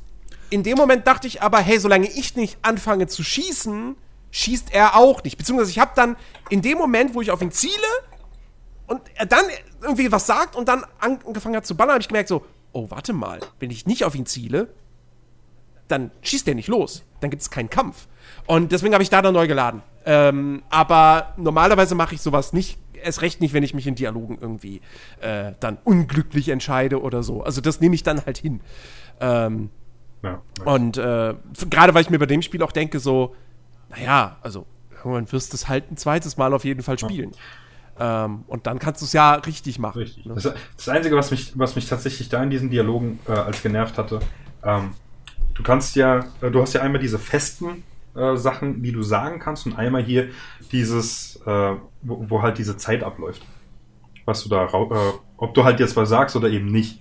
in 0.50 0.62
dem 0.62 0.76
Moment 0.76 1.06
dachte 1.06 1.26
ich 1.26 1.42
aber, 1.42 1.58
hey, 1.58 1.78
solange 1.78 2.08
ich 2.08 2.36
nicht 2.36 2.58
anfange 2.62 3.06
zu 3.06 3.22
schießen, 3.22 3.96
schießt 4.30 4.72
er 4.72 4.96
auch 4.96 5.22
nicht. 5.24 5.38
Beziehungsweise 5.38 5.70
ich 5.70 5.78
habe 5.78 5.92
dann 5.94 6.16
in 6.50 6.62
dem 6.62 6.78
Moment, 6.78 7.14
wo 7.14 7.22
ich 7.22 7.30
auf 7.30 7.40
ihn 7.40 7.52
ziele 7.52 7.72
und 8.86 9.00
er 9.14 9.26
dann 9.26 9.44
irgendwie 9.82 10.10
was 10.10 10.26
sagt 10.26 10.56
und 10.56 10.68
dann 10.68 10.84
angefangen 10.98 11.56
hat 11.56 11.66
zu 11.66 11.76
ballern, 11.76 11.92
habe 11.92 12.02
ich 12.02 12.08
gemerkt 12.08 12.28
so, 12.28 12.44
oh, 12.72 12.90
warte 12.90 13.12
mal, 13.12 13.40
wenn 13.60 13.70
ich 13.70 13.86
nicht 13.86 14.04
auf 14.04 14.14
ihn 14.14 14.26
ziele, 14.26 14.68
dann 15.88 16.10
schießt 16.22 16.46
der 16.46 16.54
nicht 16.54 16.68
los. 16.68 17.04
Dann 17.20 17.30
gibt 17.30 17.42
es 17.42 17.50
keinen 17.50 17.70
Kampf. 17.70 18.06
Und 18.46 18.72
deswegen 18.72 18.92
habe 18.92 19.02
ich 19.02 19.10
da 19.10 19.22
dann 19.22 19.34
neu 19.34 19.46
geladen. 19.46 19.82
Ähm, 20.04 20.62
aber 20.68 21.34
normalerweise 21.36 21.94
mache 21.94 22.14
ich 22.14 22.20
sowas 22.20 22.52
nicht. 22.52 22.78
Erst 22.92 23.22
recht 23.22 23.40
nicht, 23.40 23.54
wenn 23.54 23.62
ich 23.62 23.74
mich 23.74 23.86
in 23.86 23.94
Dialogen 23.94 24.38
irgendwie 24.40 24.80
äh, 25.20 25.52
dann 25.60 25.78
unglücklich 25.84 26.48
entscheide 26.48 27.00
oder 27.00 27.22
so. 27.22 27.42
Also 27.42 27.60
das 27.60 27.80
nehme 27.80 27.94
ich 27.94 28.02
dann 28.02 28.24
halt 28.24 28.38
hin. 28.38 28.60
Ähm, 29.20 29.70
Ja, 30.22 30.42
ja. 30.58 30.64
und 30.64 30.98
äh, 30.98 31.34
gerade 31.70 31.94
weil 31.94 32.02
ich 32.02 32.10
mir 32.10 32.18
bei 32.18 32.26
dem 32.26 32.42
Spiel 32.42 32.62
auch 32.62 32.72
denke, 32.72 32.98
so, 33.00 33.34
naja, 33.88 34.36
also 34.42 34.66
irgendwann 34.96 35.30
wirst 35.30 35.52
du 35.52 35.56
es 35.56 35.68
halt 35.68 35.90
ein 35.90 35.96
zweites 35.96 36.36
Mal 36.36 36.52
auf 36.52 36.64
jeden 36.64 36.82
Fall 36.82 36.98
spielen. 36.98 37.32
Ähm, 38.00 38.44
und 38.46 38.66
dann 38.66 38.78
kannst 38.78 39.00
du 39.00 39.06
es 39.06 39.12
ja 39.12 39.34
richtig 39.34 39.78
machen. 39.78 39.98
Richtig. 39.98 40.26
Ne? 40.26 40.34
Das, 40.34 40.52
das 40.76 40.88
Einzige, 40.88 41.16
was 41.16 41.30
mich, 41.30 41.52
was 41.58 41.76
mich 41.76 41.88
tatsächlich 41.88 42.28
da 42.28 42.42
in 42.42 42.50
diesen 42.50 42.70
Dialogen 42.70 43.18
äh, 43.26 43.32
als 43.32 43.62
genervt 43.62 43.98
hatte, 43.98 44.20
ähm, 44.62 44.90
du 45.54 45.62
kannst 45.62 45.96
ja, 45.96 46.26
äh, 46.40 46.50
du 46.50 46.60
hast 46.60 46.74
ja 46.74 46.82
einmal 46.82 47.00
diese 47.00 47.18
festen 47.18 47.82
äh, 48.14 48.36
Sachen, 48.36 48.82
die 48.82 48.92
du 48.92 49.02
sagen 49.02 49.38
kannst, 49.38 49.66
und 49.66 49.76
einmal 49.76 50.02
hier 50.02 50.28
dieses, 50.72 51.36
äh, 51.46 51.74
wo, 52.02 52.24
wo 52.28 52.42
halt 52.42 52.58
diese 52.58 52.76
Zeit 52.76 53.02
abläuft. 53.02 53.42
Was 54.24 54.42
du 54.42 54.48
da, 54.48 54.66
äh, 54.66 55.12
ob 55.36 55.54
du 55.54 55.64
halt 55.64 55.80
jetzt 55.80 55.96
was 55.96 56.08
sagst 56.08 56.36
oder 56.36 56.48
eben 56.48 56.66
nicht. 56.66 57.00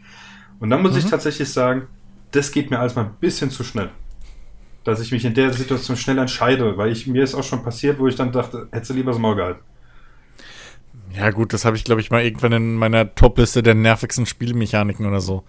Und 0.59 0.69
dann 0.69 0.81
muss 0.81 0.95
ich 0.95 1.05
tatsächlich 1.05 1.51
sagen, 1.51 1.87
das 2.31 2.51
geht 2.51 2.71
mir 2.71 2.79
alles 2.79 2.95
mal 2.95 3.05
ein 3.05 3.15
bisschen 3.19 3.51
zu 3.51 3.63
schnell. 3.63 3.89
Dass 4.83 5.01
ich 5.01 5.11
mich 5.11 5.25
in 5.25 5.33
der 5.33 5.53
Situation 5.53 5.97
schnell 5.97 6.17
entscheide, 6.17 6.77
weil 6.77 6.91
ich, 6.91 7.07
mir 7.07 7.23
ist 7.23 7.35
auch 7.35 7.43
schon 7.43 7.63
passiert, 7.63 7.99
wo 7.99 8.07
ich 8.07 8.15
dann 8.15 8.31
dachte, 8.31 8.67
hättest 8.71 8.91
du 8.91 8.95
lieber 8.95 9.11
das 9.11 9.19
Maul 9.19 9.35
gehalten. 9.35 9.61
Ja, 11.15 11.31
gut, 11.31 11.53
das 11.53 11.65
habe 11.65 11.75
ich, 11.77 11.83
glaube 11.83 12.01
ich, 12.01 12.11
mal 12.11 12.23
irgendwann 12.23 12.51
in 12.51 12.75
meiner 12.75 13.13
Topliste 13.15 13.63
der 13.63 13.73
nervigsten 13.75 14.25
Spielmechaniken 14.25 15.05
oder 15.05 15.21
so 15.21 15.43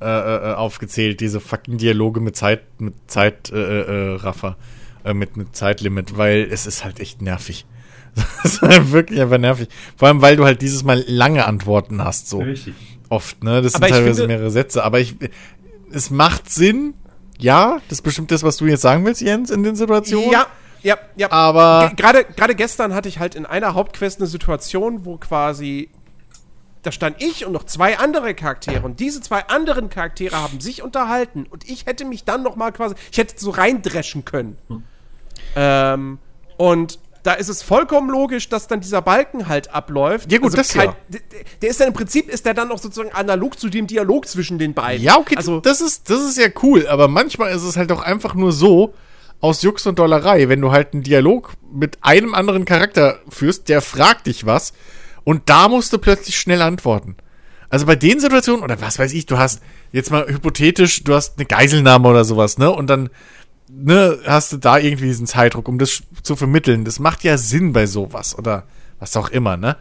äh, 0.00 0.04
äh, 0.06 0.54
aufgezählt. 0.54 1.20
Diese 1.20 1.38
fucking 1.40 1.78
Dialoge 1.78 2.20
mit 2.20 2.34
Zeit, 2.36 2.62
mit 2.80 2.94
Zeitraffer, 3.06 3.88
äh, 3.88 4.14
Raffer, 4.16 4.56
äh, 5.04 5.14
mit, 5.14 5.36
mit 5.36 5.54
Zeitlimit, 5.54 6.16
weil 6.16 6.48
es 6.50 6.66
ist 6.66 6.84
halt 6.84 6.98
echt 7.00 7.22
nervig. 7.22 7.66
Es 8.44 8.54
ist 8.54 8.62
halt 8.62 8.92
wirklich 8.92 9.20
einfach 9.22 9.38
nervig. 9.38 9.68
Vor 9.96 10.08
allem, 10.08 10.20
weil 10.20 10.36
du 10.36 10.44
halt 10.44 10.60
dieses 10.60 10.82
Mal 10.84 11.02
lange 11.06 11.46
Antworten 11.46 12.02
hast, 12.04 12.28
so 12.28 12.38
Richtig. 12.40 12.74
oft, 13.08 13.42
ne? 13.44 13.62
Das 13.62 13.74
Aber 13.74 13.86
sind 13.86 13.94
ich 13.94 13.98
teilweise 14.00 14.20
finde- 14.22 14.34
mehrere 14.34 14.50
Sätze, 14.50 14.84
aber 14.84 15.00
ich, 15.00 15.14
es 15.92 16.10
macht 16.10 16.50
Sinn, 16.50 16.94
ja, 17.38 17.78
das 17.88 17.98
ist 17.98 18.02
bestimmt 18.02 18.30
das, 18.30 18.42
was 18.42 18.56
du 18.58 18.66
jetzt 18.66 18.82
sagen 18.82 19.04
willst, 19.06 19.22
Jens, 19.22 19.50
in 19.50 19.62
den 19.62 19.76
Situationen. 19.76 20.30
Ja, 20.30 20.46
ja, 20.82 20.96
ja. 21.16 21.30
Aber 21.32 21.88
Ge- 21.88 21.96
Gerade 21.96 22.24
gerade 22.24 22.54
gestern 22.54 22.94
hatte 22.94 23.08
ich 23.08 23.18
halt 23.18 23.34
in 23.34 23.46
einer 23.46 23.74
Hauptquest 23.74 24.18
eine 24.20 24.26
Situation, 24.26 25.04
wo 25.04 25.16
quasi 25.16 25.90
da 26.82 26.90
stand 26.90 27.22
ich 27.22 27.46
und 27.46 27.52
noch 27.52 27.64
zwei 27.64 27.98
andere 27.98 28.34
Charaktere 28.34 28.82
und 28.82 28.98
diese 28.98 29.20
zwei 29.20 29.46
anderen 29.46 29.88
Charaktere 29.88 30.34
haben 30.36 30.60
sich 30.60 30.82
unterhalten 30.82 31.46
und 31.48 31.68
ich 31.70 31.86
hätte 31.86 32.04
mich 32.04 32.24
dann 32.24 32.42
noch 32.42 32.56
mal 32.56 32.72
quasi, 32.72 32.96
ich 33.12 33.18
hätte 33.18 33.34
so 33.38 33.50
reindreschen 33.50 34.24
können. 34.24 34.56
Ähm, 35.54 36.18
und 36.56 36.98
da 37.22 37.34
ist 37.34 37.48
es 37.48 37.62
vollkommen 37.62 38.10
logisch, 38.10 38.48
dass 38.48 38.66
dann 38.66 38.80
dieser 38.80 39.00
Balken 39.00 39.46
halt 39.46 39.72
abläuft. 39.72 40.24
Also 40.24 40.34
Ja, 40.34 40.40
gut, 40.42 40.58
das 40.58 40.74
ja. 40.74 40.96
der, 41.08 41.20
der 41.62 41.70
ist 41.70 41.78
dann 41.80 41.88
im 41.88 41.94
Prinzip 41.94 42.28
ist 42.28 42.46
der 42.46 42.54
dann 42.54 42.72
auch 42.72 42.78
sozusagen 42.78 43.12
analog 43.14 43.60
zu 43.60 43.68
dem 43.68 43.86
Dialog 43.86 44.26
zwischen 44.26 44.58
den 44.58 44.74
beiden. 44.74 45.04
Ja, 45.04 45.18
okay, 45.18 45.36
Also 45.36 45.60
das 45.60 45.80
ist, 45.80 46.10
das 46.10 46.20
ist 46.22 46.36
ja 46.36 46.48
cool, 46.64 46.88
aber 46.88 47.06
manchmal 47.06 47.52
ist 47.52 47.62
es 47.62 47.76
halt 47.76 47.92
auch 47.92 48.02
einfach 48.02 48.34
nur 48.34 48.50
so, 48.50 48.92
aus 49.42 49.60
Jux 49.60 49.86
und 49.86 49.98
Dollerei, 49.98 50.48
wenn 50.48 50.60
du 50.60 50.70
halt 50.70 50.94
einen 50.94 51.02
Dialog 51.02 51.54
mit 51.70 51.98
einem 52.00 52.34
anderen 52.34 52.64
Charakter 52.64 53.18
führst, 53.28 53.68
der 53.68 53.82
fragt 53.82 54.26
dich 54.26 54.46
was 54.46 54.72
und 55.24 55.50
da 55.50 55.68
musst 55.68 55.92
du 55.92 55.98
plötzlich 55.98 56.38
schnell 56.38 56.62
antworten. 56.62 57.16
Also 57.68 57.86
bei 57.86 57.96
den 57.96 58.20
Situationen, 58.20 58.62
oder 58.62 58.80
was 58.80 58.98
weiß 58.98 59.12
ich, 59.12 59.26
du 59.26 59.38
hast 59.38 59.60
jetzt 59.90 60.10
mal 60.10 60.26
hypothetisch, 60.28 61.04
du 61.04 61.14
hast 61.14 61.38
eine 61.38 61.46
Geiselnahme 61.46 62.08
oder 62.08 62.24
sowas, 62.24 62.56
ne? 62.56 62.70
Und 62.70 62.88
dann 62.88 63.10
ne, 63.68 64.18
hast 64.26 64.52
du 64.52 64.58
da 64.58 64.78
irgendwie 64.78 65.06
diesen 65.06 65.26
Zeitdruck, 65.26 65.68
um 65.68 65.78
das 65.78 66.02
zu 66.22 66.36
vermitteln. 66.36 66.84
Das 66.84 66.98
macht 66.98 67.24
ja 67.24 67.36
Sinn 67.36 67.72
bei 67.72 67.86
sowas 67.86 68.38
oder 68.38 68.64
was 68.98 69.16
auch 69.16 69.30
immer, 69.30 69.56
ne? 69.56 69.76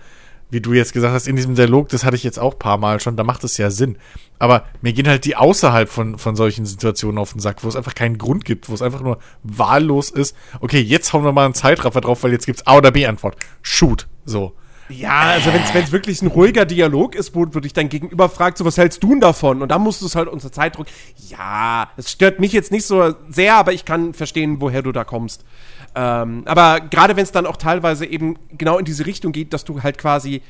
Wie 0.49 0.61
du 0.61 0.73
jetzt 0.73 0.93
gesagt 0.93 1.13
hast, 1.13 1.27
in 1.27 1.35
diesem 1.35 1.55
Dialog, 1.55 1.89
das 1.89 2.03
hatte 2.03 2.15
ich 2.15 2.23
jetzt 2.23 2.39
auch 2.39 2.53
ein 2.53 2.59
paar 2.59 2.77
Mal 2.77 2.99
schon, 2.99 3.15
da 3.15 3.23
macht 3.23 3.43
es 3.43 3.57
ja 3.57 3.69
Sinn. 3.69 3.97
Aber 4.41 4.65
mir 4.81 4.91
gehen 4.91 5.07
halt 5.07 5.25
die 5.25 5.35
außerhalb 5.35 5.87
von, 5.87 6.17
von 6.17 6.35
solchen 6.35 6.65
Situationen 6.65 7.19
auf 7.19 7.33
den 7.33 7.39
Sack, 7.39 7.63
wo 7.63 7.67
es 7.67 7.75
einfach 7.75 7.93
keinen 7.93 8.17
Grund 8.17 8.43
gibt, 8.43 8.69
wo 8.69 8.73
es 8.73 8.81
einfach 8.81 9.01
nur 9.01 9.19
wahllos 9.43 10.09
ist. 10.09 10.35
Okay, 10.61 10.79
jetzt 10.79 11.13
hauen 11.13 11.23
wir 11.23 11.31
mal 11.31 11.45
einen 11.45 11.53
Zeitraffer 11.53 12.01
drauf, 12.01 12.23
weil 12.23 12.31
jetzt 12.31 12.47
gibt's 12.47 12.65
A 12.65 12.77
oder 12.77 12.89
B 12.89 13.05
Antwort. 13.05 13.35
Shoot. 13.61 14.07
So. 14.25 14.55
Ja, 14.89 15.21
also 15.21 15.51
wenn 15.53 15.83
es 15.83 15.91
wirklich 15.91 16.23
ein 16.23 16.27
ruhiger 16.27 16.65
Dialog 16.65 17.13
ist, 17.13 17.35
wo 17.35 17.45
du 17.45 17.59
dich 17.59 17.73
dein 17.73 17.87
Gegenüber 17.87 18.29
fragt, 18.29 18.57
so 18.57 18.65
was 18.65 18.79
hältst 18.79 19.03
du 19.03 19.09
denn 19.09 19.21
davon? 19.21 19.61
Und 19.61 19.69
dann 19.69 19.81
musst 19.83 20.01
du 20.01 20.07
es 20.07 20.15
halt 20.15 20.27
unter 20.27 20.51
Zeitdruck. 20.51 20.87
Ja, 21.29 21.91
das 21.95 22.09
stört 22.09 22.39
mich 22.39 22.51
jetzt 22.51 22.71
nicht 22.71 22.87
so 22.87 23.13
sehr, 23.29 23.53
aber 23.55 23.73
ich 23.73 23.85
kann 23.85 24.15
verstehen, 24.15 24.59
woher 24.59 24.81
du 24.81 24.91
da 24.91 25.03
kommst. 25.03 25.45
Ähm, 25.93 26.43
aber 26.45 26.79
gerade 26.79 27.15
wenn 27.15 27.23
es 27.23 27.31
dann 27.31 27.45
auch 27.45 27.57
teilweise 27.57 28.07
eben 28.07 28.37
genau 28.57 28.79
in 28.79 28.85
diese 28.85 29.05
Richtung 29.05 29.33
geht, 29.33 29.53
dass 29.53 29.65
du 29.65 29.83
halt 29.83 29.99
quasi 29.99 30.41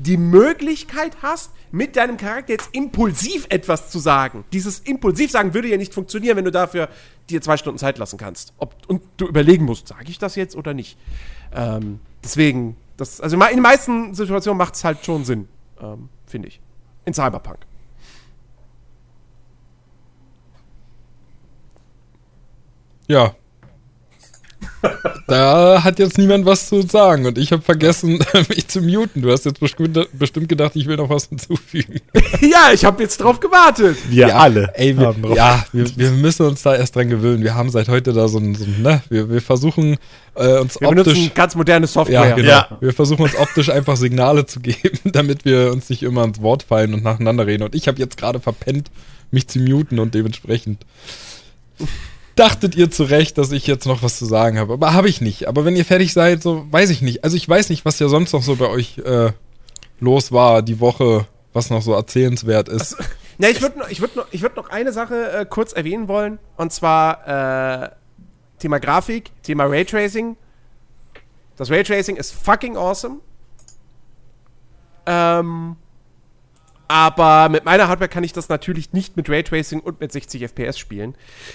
die 0.00 0.16
Möglichkeit 0.16 1.16
hast, 1.22 1.52
mit 1.70 1.96
deinem 1.96 2.16
Charakter 2.16 2.52
jetzt 2.52 2.70
impulsiv 2.72 3.46
etwas 3.50 3.90
zu 3.90 3.98
sagen. 3.98 4.44
Dieses 4.52 4.80
impulsiv 4.80 5.30
sagen 5.30 5.52
würde 5.52 5.68
ja 5.68 5.76
nicht 5.76 5.92
funktionieren, 5.92 6.36
wenn 6.36 6.44
du 6.44 6.50
dafür 6.50 6.88
dir 7.28 7.42
zwei 7.42 7.56
Stunden 7.56 7.78
Zeit 7.78 7.98
lassen 7.98 8.16
kannst. 8.16 8.54
Ob, 8.58 8.74
und 8.88 9.02
du 9.18 9.26
überlegen 9.26 9.64
musst, 9.66 9.88
sage 9.88 10.06
ich 10.08 10.18
das 10.18 10.36
jetzt 10.36 10.56
oder 10.56 10.72
nicht. 10.72 10.96
Ähm, 11.52 12.00
deswegen, 12.24 12.76
das, 12.96 13.20
also 13.20 13.36
in 13.36 13.42
den 13.42 13.60
meisten 13.60 14.14
Situationen 14.14 14.56
macht 14.56 14.74
es 14.74 14.84
halt 14.84 15.04
schon 15.04 15.24
Sinn, 15.24 15.48
ähm, 15.80 16.08
finde 16.26 16.48
ich. 16.48 16.60
In 17.04 17.12
Cyberpunk. 17.12 17.58
Ja. 23.06 23.34
Da 25.26 25.84
hat 25.84 25.98
jetzt 25.98 26.18
niemand 26.18 26.44
was 26.44 26.68
zu 26.68 26.82
sagen 26.82 27.26
und 27.26 27.38
ich 27.38 27.52
habe 27.52 27.62
vergessen, 27.62 28.18
mich 28.48 28.66
zu 28.68 28.80
muten. 28.80 29.22
Du 29.22 29.30
hast 29.30 29.44
jetzt 29.44 29.60
bestimmt, 29.60 30.48
gedacht, 30.48 30.72
ich 30.74 30.86
will 30.86 30.96
noch 30.96 31.08
was 31.08 31.28
hinzufügen. 31.28 32.00
ja, 32.40 32.72
ich 32.72 32.84
habe 32.84 33.02
jetzt 33.02 33.18
drauf 33.18 33.38
gewartet. 33.40 33.96
Wir 34.08 34.36
alle. 34.36 34.72
Ey, 34.74 34.98
wir, 34.98 35.06
haben 35.06 35.22
drauf- 35.22 35.36
ja, 35.36 35.64
wir, 35.72 35.86
wir 35.96 36.10
müssen 36.10 36.46
uns 36.46 36.62
da 36.62 36.74
erst 36.74 36.96
dran 36.96 37.08
gewöhnen. 37.08 37.44
Wir 37.44 37.54
haben 37.54 37.70
seit 37.70 37.88
heute 37.88 38.12
da 38.12 38.26
so 38.26 38.38
ein, 38.38 38.54
so 38.54 38.64
ein 38.64 38.82
ne, 38.82 39.02
wir, 39.08 39.30
wir 39.30 39.40
versuchen 39.40 39.98
äh, 40.34 40.58
uns 40.58 40.80
Wir 40.80 40.88
optisch. 40.88 41.04
benutzen 41.04 41.30
ganz 41.34 41.54
moderne 41.54 41.86
Software. 41.86 42.28
Ja, 42.30 42.34
genau. 42.34 42.48
Ja. 42.48 42.78
Wir 42.80 42.92
versuchen 42.92 43.22
uns 43.22 43.36
optisch 43.36 43.68
einfach 43.70 43.96
Signale 43.96 44.46
zu 44.46 44.60
geben, 44.60 44.98
damit 45.12 45.44
wir 45.44 45.70
uns 45.72 45.88
nicht 45.90 46.02
immer 46.02 46.24
ins 46.24 46.40
Wort 46.42 46.62
fallen 46.64 46.94
und 46.94 47.04
nacheinander 47.04 47.46
reden. 47.46 47.62
Und 47.62 47.74
ich 47.74 47.86
habe 47.86 47.98
jetzt 47.98 48.16
gerade 48.16 48.40
verpennt, 48.40 48.90
mich 49.30 49.46
zu 49.46 49.60
muten 49.60 50.00
und 50.00 50.14
dementsprechend 50.14 50.84
dachtet 52.40 52.74
ihr 52.74 52.90
zu 52.90 53.04
Recht, 53.04 53.36
dass 53.36 53.52
ich 53.52 53.66
jetzt 53.66 53.86
noch 53.86 54.02
was 54.02 54.18
zu 54.18 54.24
sagen 54.24 54.58
habe. 54.58 54.72
Aber 54.72 54.94
habe 54.94 55.08
ich 55.08 55.20
nicht. 55.20 55.46
Aber 55.46 55.64
wenn 55.66 55.76
ihr 55.76 55.84
fertig 55.84 56.12
seid, 56.14 56.42
so 56.42 56.66
weiß 56.70 56.88
ich 56.90 57.02
nicht. 57.02 57.22
Also 57.22 57.36
ich 57.36 57.46
weiß 57.46 57.68
nicht, 57.68 57.84
was 57.84 57.98
ja 57.98 58.08
sonst 58.08 58.32
noch 58.32 58.42
so 58.42 58.56
bei 58.56 58.66
euch 58.66 58.98
äh, 58.98 59.32
los 60.00 60.32
war 60.32 60.62
die 60.62 60.80
Woche, 60.80 61.26
was 61.52 61.68
noch 61.68 61.82
so 61.82 61.92
erzählenswert 61.92 62.68
ist. 62.68 62.96
Na, 63.38 63.48
ich 63.48 63.60
würde 63.60 63.76
ich 63.90 64.00
würd 64.00 64.16
noch, 64.16 64.26
würd 64.32 64.56
noch 64.56 64.70
eine 64.70 64.92
Sache 64.92 65.32
äh, 65.32 65.46
kurz 65.46 65.72
erwähnen 65.72 66.08
wollen. 66.08 66.38
Und 66.56 66.72
zwar 66.72 67.84
äh, 67.84 67.90
Thema 68.58 68.80
Grafik, 68.80 69.30
Thema 69.42 69.64
Raytracing. 69.64 70.36
Das 71.56 71.70
Raytracing 71.70 72.16
ist 72.16 72.32
fucking 72.32 72.76
awesome. 72.76 73.16
Ähm, 75.04 75.76
aber 76.90 77.48
mit 77.48 77.64
meiner 77.64 77.86
Hardware 77.86 78.08
kann 78.08 78.24
ich 78.24 78.32
das 78.32 78.48
natürlich 78.48 78.92
nicht 78.92 79.16
mit 79.16 79.30
Raytracing 79.30 79.78
und 79.78 80.00
mit 80.00 80.10
60 80.10 80.42
FPS 80.42 80.76
spielen. 80.76 81.14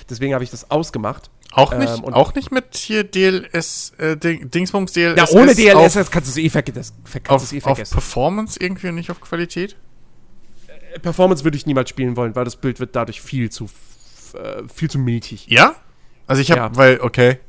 Deswegen 0.10 0.34
habe 0.34 0.46
ich 0.46 0.50
das 0.50 0.72
ausgemacht. 0.72 1.30
Auch 1.52 1.76
nicht, 1.78 1.94
Ähm, 1.98 2.04
und- 2.06 2.14
auch 2.14 2.34
nicht 2.36 2.52
mit 2.52 2.76
hier 2.76 3.04
DLS, 3.04 3.92
äh, 3.98 4.16
Ding, 4.16 4.50
Dingsbums 4.50 4.94
DLS. 4.94 5.18
Ja, 5.18 5.38
ohne 5.38 5.52
auf, 5.52 5.58
DLSS 5.58 6.10
kannst 6.10 6.30
du 6.30 6.32
es 6.32 6.38
eh, 6.46 6.50
verge 6.50 6.72
das, 6.72 6.94
auf, 7.28 7.52
eh 7.54 7.58
auf 7.58 7.64
vergessen. 7.64 7.94
Performance 7.94 8.58
irgendwie 8.60 8.88
und 8.88 8.96
nicht 8.96 9.12
auf 9.12 9.20
Qualität? 9.20 9.76
Performance 11.02 11.44
würde 11.44 11.58
ich 11.58 11.66
niemals 11.66 11.90
spielen 11.90 12.16
wollen, 12.16 12.36
weil 12.36 12.46
das 12.46 12.56
Bild 12.56 12.80
wird 12.80 12.96
dadurch 12.96 13.22
viel 13.22 13.50
zu, 13.50 13.66
äh, 14.36 14.64
viel 14.74 14.90
zu 14.90 14.98
milchig. 15.00 15.48
Ja? 15.50 15.76
Also 16.28 16.42
ich 16.42 16.52
habe, 16.52 16.62
Ja. 16.62 16.76
weil, 16.78 17.02
okay, 17.02 17.40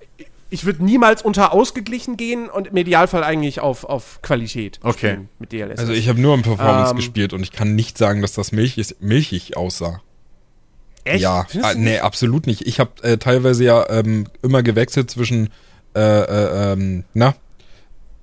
Ich 0.57 0.65
würde 0.65 0.83
niemals 0.83 1.21
unter 1.21 1.53
ausgeglichen 1.53 2.17
gehen 2.17 2.49
und 2.49 2.69
im 2.69 2.77
Idealfall 2.79 3.23
eigentlich 3.23 3.61
auf, 3.61 3.85
auf 3.85 4.21
Qualität 4.23 4.81
Okay. 4.83 5.19
mit 5.39 5.53
DLSS. 5.53 5.79
Also 5.81 5.93
ich 5.93 6.09
habe 6.09 6.19
nur 6.19 6.33
im 6.33 6.41
Performance 6.41 6.93
Ähm. 6.93 6.97
gespielt 6.97 7.35
und 7.35 7.43
ich 7.43 7.53
kann 7.53 7.75
nicht 7.75 7.99
sagen, 7.99 8.23
dass 8.23 8.33
das 8.33 8.53
milchig, 8.53 8.97
milchig 9.01 9.55
aussah. 9.55 10.01
Echt? 11.05 11.21
Ja, 11.23 11.47
ah, 11.61 11.75
nee, 11.75 11.99
absolut 11.99 12.47
nicht. 12.47 12.67
Ich 12.67 12.81
habe 12.81 12.91
äh, 13.03 13.19
teilweise 13.19 13.65
ja 13.65 13.87
ähm, 13.91 14.29
immer 14.43 14.63
gewechselt 14.63 15.11
zwischen 15.11 15.51
äh, 15.95 16.01
äh, 16.01 16.73
ähm, 16.73 17.05
na, 17.13 17.35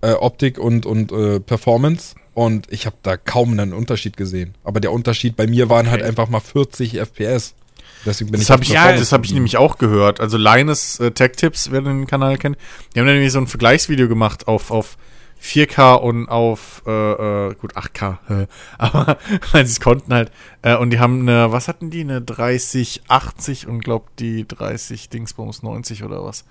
äh, 0.01 0.14
Optik 0.14 0.57
und, 0.57 0.88
und 0.88 1.11
äh, 1.11 1.39
Performance 1.39 2.15
und 2.34 2.65
ich 2.72 2.88
habe 2.88 2.95
da 3.03 3.15
kaum 3.15 3.51
einen 3.51 3.73
Unterschied 3.73 4.18
gesehen. 4.18 4.55
Aber 4.64 4.80
der 4.80 4.91
Unterschied 4.91 5.35
bei 5.35 5.45
mir 5.45 5.69
waren 5.69 5.89
halt 5.91 6.01
Okay. 6.01 6.10
einfach 6.10 6.30
mal 6.30 6.39
40 6.39 6.97
FPS. 6.99 7.53
Deswegen 8.05 8.31
bin 8.31 8.39
das 8.39 8.47
ich 8.47 8.51
habe 8.51 8.61
auf 8.61 8.67
ich, 8.67 8.73
Performance 8.73 8.99
das 8.99 9.11
hab 9.11 9.25
ich 9.25 9.34
nämlich 9.34 9.57
auch 9.57 9.77
gehört. 9.77 10.19
Also 10.19 10.38
Linus 10.38 10.99
äh, 10.99 11.11
Tech 11.11 11.34
Tips, 11.34 11.71
wer 11.71 11.81
den 11.81 12.07
Kanal 12.07 12.38
kennt, 12.38 12.57
die 12.93 12.99
haben 12.99 13.07
nämlich 13.07 13.31
so 13.31 13.39
ein 13.39 13.47
Vergleichsvideo 13.47 14.07
gemacht 14.07 14.47
auf, 14.47 14.71
auf 14.71 14.97
4K 15.43 15.95
und 15.95 16.30
auf, 16.30 16.84
äh, 16.88 16.91
äh, 17.49 17.55
gut, 17.55 17.75
8K, 17.75 18.17
äh, 18.43 18.47
aber 18.77 19.17
weil 19.51 19.65
sie 19.65 19.80
konnten 19.80 20.13
halt. 20.13 20.31
Äh, 20.61 20.77
und 20.77 20.91
die 20.91 20.99
haben 20.99 21.21
eine, 21.21 21.51
was 21.51 21.67
hatten 21.67 21.89
die? 21.89 22.01
Eine 22.01 22.21
3080 22.21 23.67
und 23.67 23.84
glaubt 23.84 24.19
die 24.19 24.47
30 24.47 25.09
Dingsbums 25.09 25.61
90 25.61 26.03
oder 26.03 26.23
was. 26.23 26.45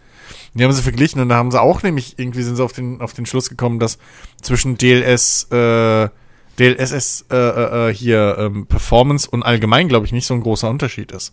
Die 0.53 0.63
haben 0.63 0.73
sie 0.73 0.83
verglichen 0.83 1.21
und 1.21 1.31
da 1.31 1.37
haben 1.37 1.51
sie 1.51 1.61
auch 1.61 1.83
nämlich, 1.83 2.19
irgendwie 2.19 2.43
sind 2.43 2.57
sie 2.57 2.63
auf 2.63 2.75
den, 2.75 3.01
auf 3.01 3.15
den 3.15 3.25
Schluss 3.25 3.49
gekommen, 3.49 3.79
dass 3.79 3.99
zwischen 4.43 4.77
DLS, 4.77 5.45
äh, 5.51 6.09
DLSS 6.59 7.27
äh, 7.31 7.37
äh, 7.37 7.91
äh, 7.91 7.95
hier 7.95 8.37
ähm, 8.39 8.67
Performance 8.67 9.29
und 9.31 9.43
allgemein, 9.43 9.89
glaube 9.89 10.07
ich, 10.07 10.13
nicht 10.13 10.27
so 10.27 10.35
ein 10.35 10.41
großer 10.43 10.69
Unterschied 10.69 11.13
ist. 11.13 11.33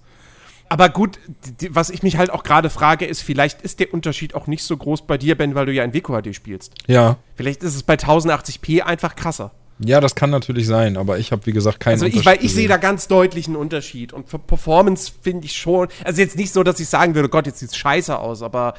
Aber 0.71 0.89
gut, 0.89 1.17
die, 1.61 1.73
was 1.75 1.89
ich 1.89 2.03
mich 2.03 2.17
halt 2.17 2.29
auch 2.29 2.43
gerade 2.43 2.69
frage, 2.69 3.05
ist, 3.05 3.21
vielleicht 3.21 3.61
ist 3.63 3.79
der 3.79 3.93
Unterschied 3.93 4.35
auch 4.35 4.45
nicht 4.47 4.63
so 4.63 4.77
groß 4.77 5.07
bei 5.07 5.17
dir, 5.17 5.35
Ben, 5.35 5.55
weil 5.55 5.65
du 5.65 5.73
ja 5.73 5.83
in 5.83 5.93
WQHD 5.93 6.35
spielst. 6.35 6.73
Ja, 6.87 7.17
Vielleicht 7.35 7.63
ist 7.63 7.75
es 7.75 7.81
bei 7.83 7.95
1080p 7.95 8.81
einfach 8.81 9.15
krasser. 9.15 9.51
ja, 9.79 9.99
das 9.99 10.13
kann 10.13 10.29
natürlich 10.29 10.67
sein, 10.67 10.95
aber 10.95 11.17
ich 11.17 11.31
habe 11.31 11.45
wie 11.47 11.53
gesagt 11.53 11.79
keinen 11.79 11.93
Also 11.93 12.05
ich, 12.05 12.17
Unterschied 12.17 12.39
weil 12.39 12.45
ich 12.45 12.53
sehe 12.53 12.67
da 12.67 12.77
ganz 12.77 13.07
deutlich 13.07 13.47
einen 13.47 13.55
Unterschied. 13.55 14.13
Und 14.13 14.29
für 14.29 14.37
Performance 14.37 15.11
finde 15.21 15.45
ich 15.45 15.57
schon, 15.57 15.87
also 16.03 16.21
jetzt 16.21 16.37
nicht 16.37 16.53
so, 16.53 16.61
dass 16.63 16.79
ich 16.79 16.87
sagen 16.87 17.15
würde, 17.15 17.29
Gott, 17.29 17.47
jetzt 17.47 17.59
sieht's 17.59 17.75
scheiße 17.75 18.17
aus, 18.19 18.43
aber 18.43 18.75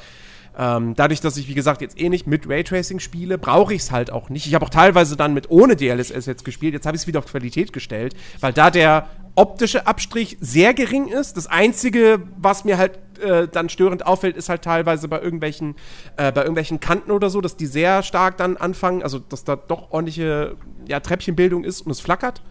ähm, 0.57 0.95
dadurch, 0.95 1.21
dass 1.21 1.37
ich, 1.37 1.47
wie 1.47 1.53
gesagt, 1.53 1.81
jetzt 1.81 1.99
eh 1.99 2.09
nicht 2.09 2.27
mit 2.27 2.47
Raytracing 2.47 2.99
spiele, 2.99 3.37
brauche 3.37 3.73
ich 3.73 3.83
es 3.83 3.91
halt 3.91 4.11
auch 4.11 4.29
nicht. 4.29 4.47
Ich 4.47 4.53
habe 4.53 4.65
auch 4.65 4.69
teilweise 4.69 5.15
dann 5.15 5.33
mit 5.33 5.49
ohne 5.49 5.75
DLSS 5.75 6.25
jetzt 6.25 6.43
gespielt. 6.43 6.73
Jetzt 6.73 6.85
habe 6.85 6.95
ich 6.95 7.03
es 7.03 7.07
wieder 7.07 7.19
auf 7.19 7.25
Qualität 7.25 7.71
gestellt, 7.71 8.15
weil 8.41 8.51
da 8.51 8.69
der 8.69 9.07
optische 9.35 9.87
Abstrich 9.87 10.37
sehr 10.41 10.73
gering 10.73 11.07
ist. 11.07 11.37
Das 11.37 11.47
Einzige, 11.47 12.21
was 12.37 12.65
mir 12.65 12.77
halt 12.77 12.99
äh, 13.21 13.47
dann 13.47 13.69
störend 13.69 14.05
auffällt, 14.05 14.35
ist 14.35 14.49
halt 14.49 14.61
teilweise 14.61 15.07
bei 15.07 15.21
irgendwelchen, 15.21 15.75
äh, 16.17 16.31
bei 16.31 16.41
irgendwelchen 16.41 16.79
Kanten 16.81 17.11
oder 17.11 17.29
so, 17.29 17.39
dass 17.39 17.55
die 17.55 17.65
sehr 17.65 18.03
stark 18.03 18.37
dann 18.37 18.57
anfangen, 18.57 19.03
also 19.03 19.19
dass 19.19 19.45
da 19.45 19.55
doch 19.55 19.91
ordentliche 19.91 20.57
ja, 20.87 20.99
Treppchenbildung 20.99 21.63
ist 21.63 21.81
und 21.81 21.91
es 21.91 22.01
flackert. 22.01 22.41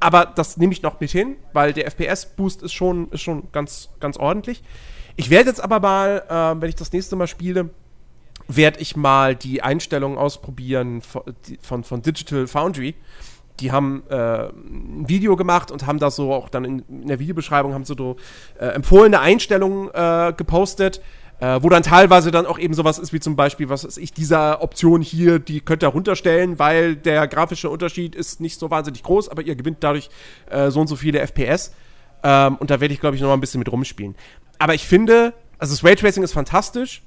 Aber 0.00 0.26
das 0.26 0.56
nehme 0.58 0.72
ich 0.72 0.82
noch 0.82 1.00
mit 1.00 1.10
hin, 1.10 1.36
weil 1.52 1.72
der 1.72 1.90
FPS-Boost 1.90 2.62
ist 2.62 2.72
schon, 2.72 3.10
ist 3.10 3.22
schon 3.22 3.50
ganz, 3.50 3.88
ganz 3.98 4.16
ordentlich. 4.16 4.62
Ich 5.18 5.30
werde 5.30 5.48
jetzt 5.50 5.60
aber 5.60 5.80
mal, 5.80 6.22
äh, 6.28 6.62
wenn 6.62 6.68
ich 6.68 6.76
das 6.76 6.92
nächste 6.92 7.16
Mal 7.16 7.26
spiele, 7.26 7.70
werde 8.46 8.78
ich 8.78 8.94
mal 8.94 9.34
die 9.34 9.62
Einstellungen 9.62 10.16
ausprobieren 10.16 11.02
von, 11.02 11.22
von, 11.60 11.82
von 11.82 12.02
Digital 12.02 12.46
Foundry. 12.46 12.94
Die 13.58 13.72
haben 13.72 14.04
äh, 14.10 14.14
ein 14.14 15.08
Video 15.08 15.34
gemacht 15.34 15.72
und 15.72 15.88
haben 15.88 15.98
da 15.98 16.12
so 16.12 16.32
auch 16.32 16.48
dann 16.48 16.64
in, 16.64 16.84
in 16.88 17.08
der 17.08 17.18
Videobeschreibung 17.18 17.74
haben 17.74 17.84
so 17.84 18.14
äh, 18.60 18.66
empfohlene 18.66 19.18
Einstellungen 19.18 19.90
äh, 19.92 20.32
gepostet, 20.36 21.00
äh, 21.40 21.58
wo 21.62 21.68
dann 21.68 21.82
teilweise 21.82 22.30
dann 22.30 22.46
auch 22.46 22.60
eben 22.60 22.74
sowas 22.74 23.00
ist 23.00 23.12
wie 23.12 23.18
zum 23.18 23.34
Beispiel, 23.34 23.68
was 23.68 23.84
weiß 23.84 23.96
ich, 23.96 24.12
dieser 24.12 24.62
Option 24.62 25.02
hier, 25.02 25.40
die 25.40 25.60
könnt 25.60 25.82
ihr 25.82 25.88
runterstellen, 25.88 26.60
weil 26.60 26.94
der 26.94 27.26
grafische 27.26 27.70
Unterschied 27.70 28.14
ist 28.14 28.40
nicht 28.40 28.60
so 28.60 28.70
wahnsinnig 28.70 29.02
groß, 29.02 29.30
aber 29.30 29.42
ihr 29.42 29.56
gewinnt 29.56 29.78
dadurch 29.80 30.10
äh, 30.48 30.70
so 30.70 30.80
und 30.80 30.86
so 30.86 30.94
viele 30.94 31.18
FPS. 31.18 31.72
Ähm, 32.22 32.56
und 32.56 32.70
da 32.70 32.80
werde 32.80 32.94
ich, 32.94 33.00
glaube 33.00 33.16
ich, 33.16 33.22
noch 33.22 33.28
mal 33.28 33.34
ein 33.34 33.40
bisschen 33.40 33.58
mit 33.58 33.70
rumspielen. 33.70 34.14
Aber 34.58 34.74
ich 34.74 34.86
finde, 34.86 35.34
also 35.58 35.74
das 35.74 35.84
Raytracing 35.84 36.22
ist 36.22 36.32
fantastisch. 36.32 37.02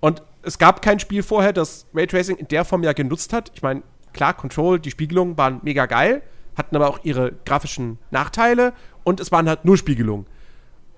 Und 0.00 0.22
es 0.42 0.58
gab 0.58 0.82
kein 0.82 1.00
Spiel 1.00 1.22
vorher, 1.22 1.52
das 1.52 1.86
Raytracing 1.94 2.36
in 2.36 2.48
der 2.48 2.64
Form 2.64 2.82
ja 2.82 2.92
genutzt 2.92 3.32
hat. 3.32 3.50
Ich 3.54 3.62
meine, 3.62 3.82
klar, 4.12 4.34
Control, 4.34 4.78
die 4.78 4.90
Spiegelungen 4.90 5.36
waren 5.36 5.60
mega 5.62 5.86
geil, 5.86 6.22
hatten 6.56 6.76
aber 6.76 6.88
auch 6.88 7.00
ihre 7.02 7.32
grafischen 7.44 7.98
Nachteile 8.10 8.72
und 9.04 9.20
es 9.20 9.32
waren 9.32 9.48
halt 9.48 9.64
nur 9.64 9.76
Spiegelungen. 9.76 10.26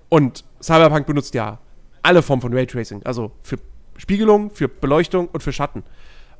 Und 0.09 0.43
Cyberpunk 0.61 1.05
benutzt 1.05 1.33
ja 1.33 1.59
alle 2.01 2.21
Formen 2.21 2.41
von 2.41 2.53
Raytracing, 2.53 3.03
also 3.03 3.31
für 3.41 3.57
Spiegelung, 3.97 4.51
für 4.51 4.67
Beleuchtung 4.67 5.27
und 5.27 5.43
für 5.43 5.51
Schatten. 5.53 5.83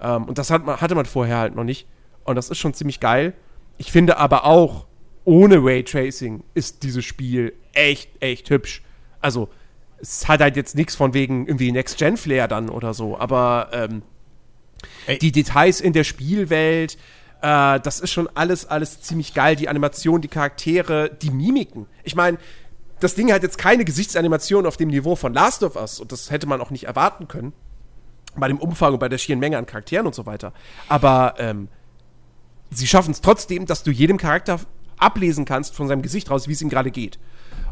Ähm, 0.01 0.25
und 0.25 0.37
das 0.37 0.49
hat 0.49 0.65
man, 0.65 0.79
hatte 0.79 0.95
man 0.95 1.05
vorher 1.05 1.37
halt 1.37 1.55
noch 1.55 1.63
nicht. 1.63 1.87
Und 2.23 2.35
das 2.35 2.49
ist 2.49 2.57
schon 2.57 2.73
ziemlich 2.73 2.99
geil. 2.99 3.33
Ich 3.77 3.91
finde 3.91 4.17
aber 4.17 4.45
auch, 4.45 4.85
ohne 5.25 5.63
Raytracing 5.63 6.43
ist 6.53 6.83
dieses 6.83 7.05
Spiel 7.05 7.53
echt, 7.73 8.09
echt 8.21 8.49
hübsch. 8.49 8.81
Also, 9.21 9.49
es 10.01 10.27
hat 10.27 10.41
halt 10.41 10.55
jetzt 10.55 10.75
nichts 10.75 10.95
von 10.95 11.13
wegen 11.13 11.47
irgendwie 11.47 11.71
Next-Gen-Flair 11.71 12.47
dann 12.47 12.69
oder 12.69 12.93
so, 12.93 13.17
aber 13.17 13.69
ähm, 13.73 14.01
die 15.21 15.31
Details 15.31 15.81
in 15.81 15.93
der 15.93 16.03
Spielwelt, 16.03 16.97
äh, 17.41 17.79
das 17.79 17.99
ist 17.99 18.11
schon 18.11 18.29
alles, 18.35 18.65
alles 18.65 19.01
ziemlich 19.01 19.33
geil. 19.33 19.55
Die 19.55 19.69
Animation, 19.69 20.21
die 20.21 20.27
Charaktere, 20.27 21.09
die 21.21 21.31
Mimiken. 21.31 21.85
Ich 22.03 22.15
meine, 22.15 22.37
das 22.99 23.15
Ding 23.15 23.31
hat 23.31 23.43
jetzt 23.43 23.57
keine 23.57 23.85
Gesichtsanimation 23.85 24.65
auf 24.65 24.77
dem 24.77 24.89
Niveau 24.89 25.15
von 25.15 25.33
Last 25.33 25.63
of 25.63 25.75
Us 25.75 25.99
und 25.99 26.11
das 26.11 26.31
hätte 26.31 26.47
man 26.47 26.61
auch 26.61 26.69
nicht 26.69 26.85
erwarten 26.85 27.27
können. 27.27 27.53
Bei 28.35 28.47
dem 28.47 28.59
Umfang 28.59 28.93
und 28.93 28.99
bei 28.99 29.09
der 29.09 29.17
schieren 29.17 29.39
Menge 29.39 29.57
an 29.57 29.65
Charakteren 29.65 30.05
und 30.05 30.15
so 30.15 30.25
weiter. 30.25 30.53
Aber 30.87 31.35
ähm, 31.39 31.69
sie 32.71 32.87
schaffen 32.87 33.11
es 33.11 33.21
trotzdem, 33.21 33.65
dass 33.65 33.83
du 33.83 33.91
jedem 33.91 34.17
Charakter 34.17 34.59
ablesen 34.97 35.45
kannst 35.45 35.75
von 35.75 35.87
seinem 35.87 36.01
Gesicht 36.01 36.29
raus, 36.29 36.47
wie 36.47 36.53
es 36.53 36.61
ihm 36.61 36.69
gerade 36.69 36.91
geht. 36.91 37.19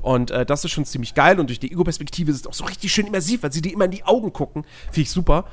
Und 0.02 0.32
äh, 0.32 0.46
das 0.46 0.64
ist 0.64 0.72
schon 0.72 0.86
ziemlich 0.86 1.14
geil 1.16 1.40
und 1.40 1.48
durch 1.50 1.60
die 1.60 1.72
Ego-Perspektive 1.72 2.32
ist 2.32 2.38
es 2.42 2.48
auch 2.48 2.54
so 2.54 2.64
richtig 2.66 2.92
schön 2.94 3.08
immersiv, 3.08 3.44
weil 3.44 3.52
sie 3.52 3.62
dir 3.62 3.74
immer 3.74 3.86
in 3.86 3.92
die 3.92 4.04
Augen 4.04 4.32
gucken. 4.32 4.64
Finde 4.86 5.02
ich 5.02 5.12
super. 5.12 5.46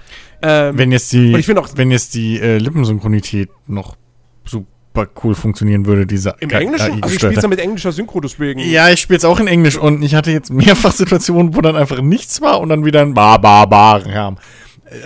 Ähm, 0.42 0.78
Wenn 0.78 0.92
jetzt 0.92 1.12
die, 1.12 1.34
auch- 1.56 1.68
wenn 1.76 1.90
jetzt 1.90 2.14
die 2.14 2.38
äh, 2.38 2.58
Lippensynchronität 2.58 3.50
noch 3.66 3.96
super 4.44 5.08
cool 5.24 5.34
funktionieren 5.34 5.86
würde, 5.86 6.06
diese 6.06 6.36
Im 6.40 6.48
KI 6.50 6.56
Englischen? 6.58 7.02
Also 7.02 7.16
ich 7.16 7.22
es 7.36 7.42
ja 7.42 7.48
mit 7.48 7.58
englischer 7.58 7.90
Synchro, 7.92 8.20
deswegen. 8.20 8.60
Ja, 8.60 8.90
ich 8.90 9.00
spiele 9.00 9.18
es 9.18 9.24
auch 9.24 9.40
in 9.40 9.48
Englisch 9.48 9.76
und 9.76 10.02
ich 10.02 10.14
hatte 10.14 10.30
jetzt 10.30 10.50
mehrfach 10.52 10.92
Situationen, 10.96 11.56
wo 11.56 11.60
dann 11.60 11.74
einfach 11.76 12.00
nichts 12.00 12.40
war 12.40 12.60
und 12.60 12.68
dann 12.68 12.84
wieder 12.84 13.00
ein 13.02 13.14
Ba, 13.14 13.38
Ba, 13.38 13.64
Ba 13.66 14.00
kam. 14.00 14.36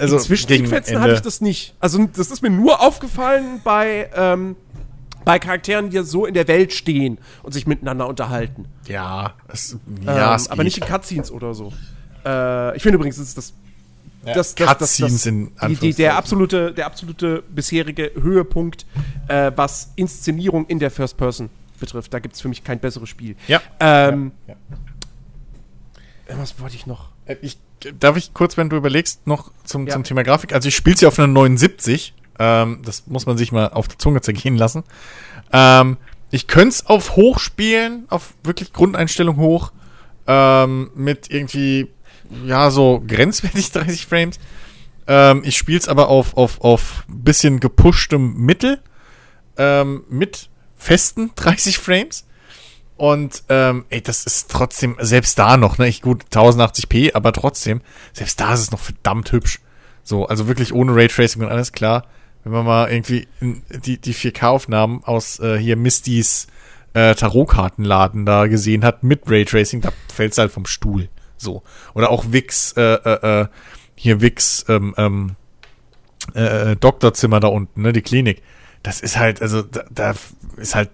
Also 0.01 0.17
in 0.17 0.23
Zwischensequenzen 0.23 1.01
hatte 1.01 1.15
ich 1.15 1.21
das 1.21 1.41
nicht. 1.41 1.75
Also 1.81 2.07
das 2.15 2.31
ist 2.31 2.43
mir 2.43 2.51
nur 2.51 2.83
aufgefallen 2.83 3.61
bei, 3.65 4.11
ähm, 4.15 4.57
bei 5.29 5.39
Charakteren, 5.39 5.91
die 5.91 6.03
so 6.05 6.25
in 6.25 6.33
der 6.33 6.49
Welt 6.49 6.73
stehen 6.73 7.19
und 7.43 7.53
sich 7.53 7.67
miteinander 7.67 8.09
unterhalten. 8.09 8.65
Ja, 8.87 9.35
es, 9.49 9.77
ja 10.03 10.31
ähm, 10.31 10.37
es 10.37 10.49
aber 10.49 10.65
nicht 10.65 10.79
in 10.79 10.87
Cutscenes 10.87 11.31
oder 11.31 11.53
so. 11.53 11.71
Äh, 12.25 12.75
ich 12.75 12.83
finde 12.83 12.97
übrigens, 12.97 13.19
das 13.19 13.29
ist 13.29 13.37
das 13.37 13.53
Ja, 14.25 14.33
das, 14.33 14.55
das, 14.55 14.79
das, 14.79 14.97
das, 14.97 15.27
in 15.27 15.53
die, 15.69 15.77
die, 15.77 15.93
der 15.93 16.17
absolute, 16.17 16.73
der 16.73 16.87
absolute 16.87 17.43
bisherige 17.47 18.11
Höhepunkt, 18.15 18.87
äh, 19.29 19.53
was 19.55 19.93
Inszenierung 19.97 20.65
in 20.65 20.79
der 20.79 20.91
First 20.91 21.19
Person 21.19 21.51
betrifft. 21.79 22.15
Da 22.15 22.21
gibt 22.21 22.35
es 22.35 22.41
für 22.41 22.49
mich 22.49 22.65
kein 22.65 22.81
besseres 22.81 23.11
Spiel. 23.11 23.37
Ja. 23.49 23.61
Ähm, 23.81 24.33
Ja, 24.47 24.55
äh, 26.27 26.39
Was 26.39 26.59
wollte 26.59 26.77
ich 26.77 26.87
noch? 26.87 27.11
Äh, 27.27 27.37
Ich, 27.43 27.59
darf 28.01 28.17
ich 28.17 28.33
kurz, 28.33 28.57
wenn 28.57 28.71
du 28.71 28.77
überlegst, 28.77 29.27
noch 29.27 29.53
zum, 29.65 29.87
Ja. 29.87 29.93
zum 29.93 30.05
Thema 30.05 30.23
Grafik? 30.23 30.55
Also 30.55 30.69
ich 30.69 30.75
spiele 30.75 30.97
sie 30.97 31.07
auf 31.07 31.19
einer 31.19 31.29
79. 31.29 32.15
Ähm, 32.39 32.81
das 32.85 33.07
muss 33.07 33.27
man 33.27 33.37
sich 33.37 33.53
mal 33.53 33.69
auf 33.69 33.89
der 33.89 33.99
Zunge 33.99 34.21
zergehen 34.21 34.57
lassen. 34.57 34.85
Ähm, 35.53 35.97
ich 36.31 36.47
könnte 36.47 36.69
es 36.69 36.87
auf 36.87 37.17
hoch 37.17 37.39
spielen, 37.39 38.05
auf 38.11 38.35
wirklich 38.43 38.73
Grundeinstellung 38.73 39.37
hoch, 39.37 39.73
ähm, 40.27 40.91
mit 40.95 41.31
irgendwie, 41.31 41.89
ja, 42.45 42.71
so 42.71 43.03
grenzwertig 43.07 43.73
30 43.73 44.07
Frames. 44.07 44.39
Ähm, 45.07 45.43
ich 45.45 45.57
spiele 45.57 45.79
es 45.79 45.89
aber 45.89 46.09
auf, 46.09 46.37
auf, 46.37 46.61
auf 46.61 47.05
bisschen 47.09 47.61
gepushtem 47.61 48.37
Mittel, 48.37 48.81
ähm, 49.57 50.05
mit 50.09 50.51
festen 50.77 51.33
30 51.37 51.79
Frames. 51.79 52.27
Und 52.97 53.45
ähm, 53.49 53.85
ey, 53.91 54.03
das 54.03 54.25
ist 54.25 54.51
trotzdem, 54.51 54.97
selbst 54.99 55.39
da 55.39 55.57
noch, 55.57 55.79
ne, 55.79 55.87
ich 55.89 56.03
gut 56.03 56.25
1080p, 56.33 57.15
aber 57.15 57.33
trotzdem, 57.33 57.81
selbst 58.13 58.41
da 58.41 58.53
ist 58.53 58.61
es 58.61 58.71
noch 58.73 58.81
verdammt 58.81 59.31
hübsch. 59.31 59.61
So, 60.03 60.27
also 60.27 60.49
wirklich 60.49 60.73
ohne 60.73 60.95
Raytracing 60.95 61.43
und 61.43 61.49
alles 61.49 61.73
klar. 61.73 62.07
Wenn 62.45 62.53
man 62.53 62.65
mal 62.65 62.91
irgendwie 62.91 63.27
die, 63.41 63.99
die 63.99 64.15
4K-Aufnahmen 64.15 65.03
aus 65.05 65.39
äh, 65.41 65.59
hier 65.59 65.77
Mistys 65.77 66.47
äh, 66.95 67.15
Tarotkartenladen 67.15 68.25
da 68.25 68.47
gesehen 68.47 68.85
hat 68.85 69.03
mit 69.03 69.23
Raytracing, 69.27 69.81
da 69.81 69.93
fällt's 70.13 70.39
halt 70.39 70.53
vom 70.53 70.67
Stuhl. 70.67 71.09
So. 71.37 71.63
Oder 71.95 72.11
auch 72.11 72.27
Wix, 72.31 72.73
äh, 72.73 72.83
äh, 72.83 73.43
äh, 73.43 73.47
hier 73.95 74.21
Wix, 74.21 74.65
ähm, 74.69 74.95
ähm, 74.97 75.37
äh, 76.35 76.73
äh, 76.73 76.77
Doktorzimmer 76.77 77.41
da 77.41 77.49
unten, 77.49 77.83
ne, 77.83 77.93
die 77.93 78.03
Klinik. 78.03 78.43
Das 78.83 79.01
ist 79.01 79.19
halt, 79.19 79.43
also 79.43 79.63
da, 79.63 79.85
da 79.91 80.15
ist 80.57 80.75
halt 80.75 80.91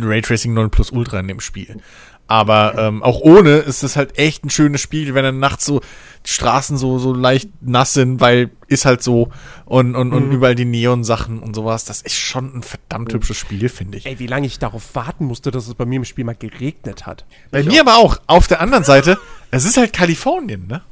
Raytracing 0.00 0.54
9 0.54 0.70
Plus 0.70 0.90
Ultra 0.90 1.20
in 1.20 1.28
dem 1.28 1.40
Spiel. 1.40 1.78
Aber 2.28 2.74
ähm, 2.76 3.02
auch 3.02 3.20
ohne 3.20 3.58
ist 3.58 3.82
es 3.82 3.94
halt 3.96 4.18
echt 4.18 4.44
ein 4.44 4.50
schönes 4.50 4.80
Spiel, 4.80 5.14
wenn 5.14 5.22
dann 5.22 5.38
nachts 5.38 5.64
so 5.64 5.80
die 6.26 6.30
Straßen 6.30 6.76
so, 6.76 6.98
so 6.98 7.12
leicht 7.14 7.50
nass 7.60 7.92
sind, 7.92 8.20
weil 8.20 8.50
ist 8.66 8.84
halt 8.84 9.00
so 9.00 9.28
und, 9.64 9.94
und, 9.94 10.12
und 10.12 10.32
überall 10.32 10.56
die 10.56 10.64
Neon-Sachen 10.64 11.38
und 11.38 11.54
sowas. 11.54 11.84
Das 11.84 12.02
ist 12.02 12.16
schon 12.16 12.52
ein 12.56 12.62
verdammt 12.64 13.12
hübsches 13.12 13.36
Spiel, 13.36 13.68
finde 13.68 13.98
ich. 13.98 14.06
Ey, 14.06 14.18
wie 14.18 14.26
lange 14.26 14.46
ich 14.46 14.58
darauf 14.58 14.94
warten 14.94 15.24
musste, 15.26 15.52
dass 15.52 15.68
es 15.68 15.74
bei 15.74 15.84
mir 15.84 15.96
im 15.96 16.04
Spiel 16.04 16.24
mal 16.24 16.34
geregnet 16.34 17.06
hat. 17.06 17.24
Bei 17.52 17.62
mir 17.62 17.82
aber 17.82 17.96
auch. 17.98 18.18
Auf 18.26 18.48
der 18.48 18.60
anderen 18.60 18.82
Seite, 18.82 19.18
es 19.52 19.64
ist 19.64 19.76
halt 19.76 19.92
Kalifornien, 19.92 20.66
ne? 20.66 20.82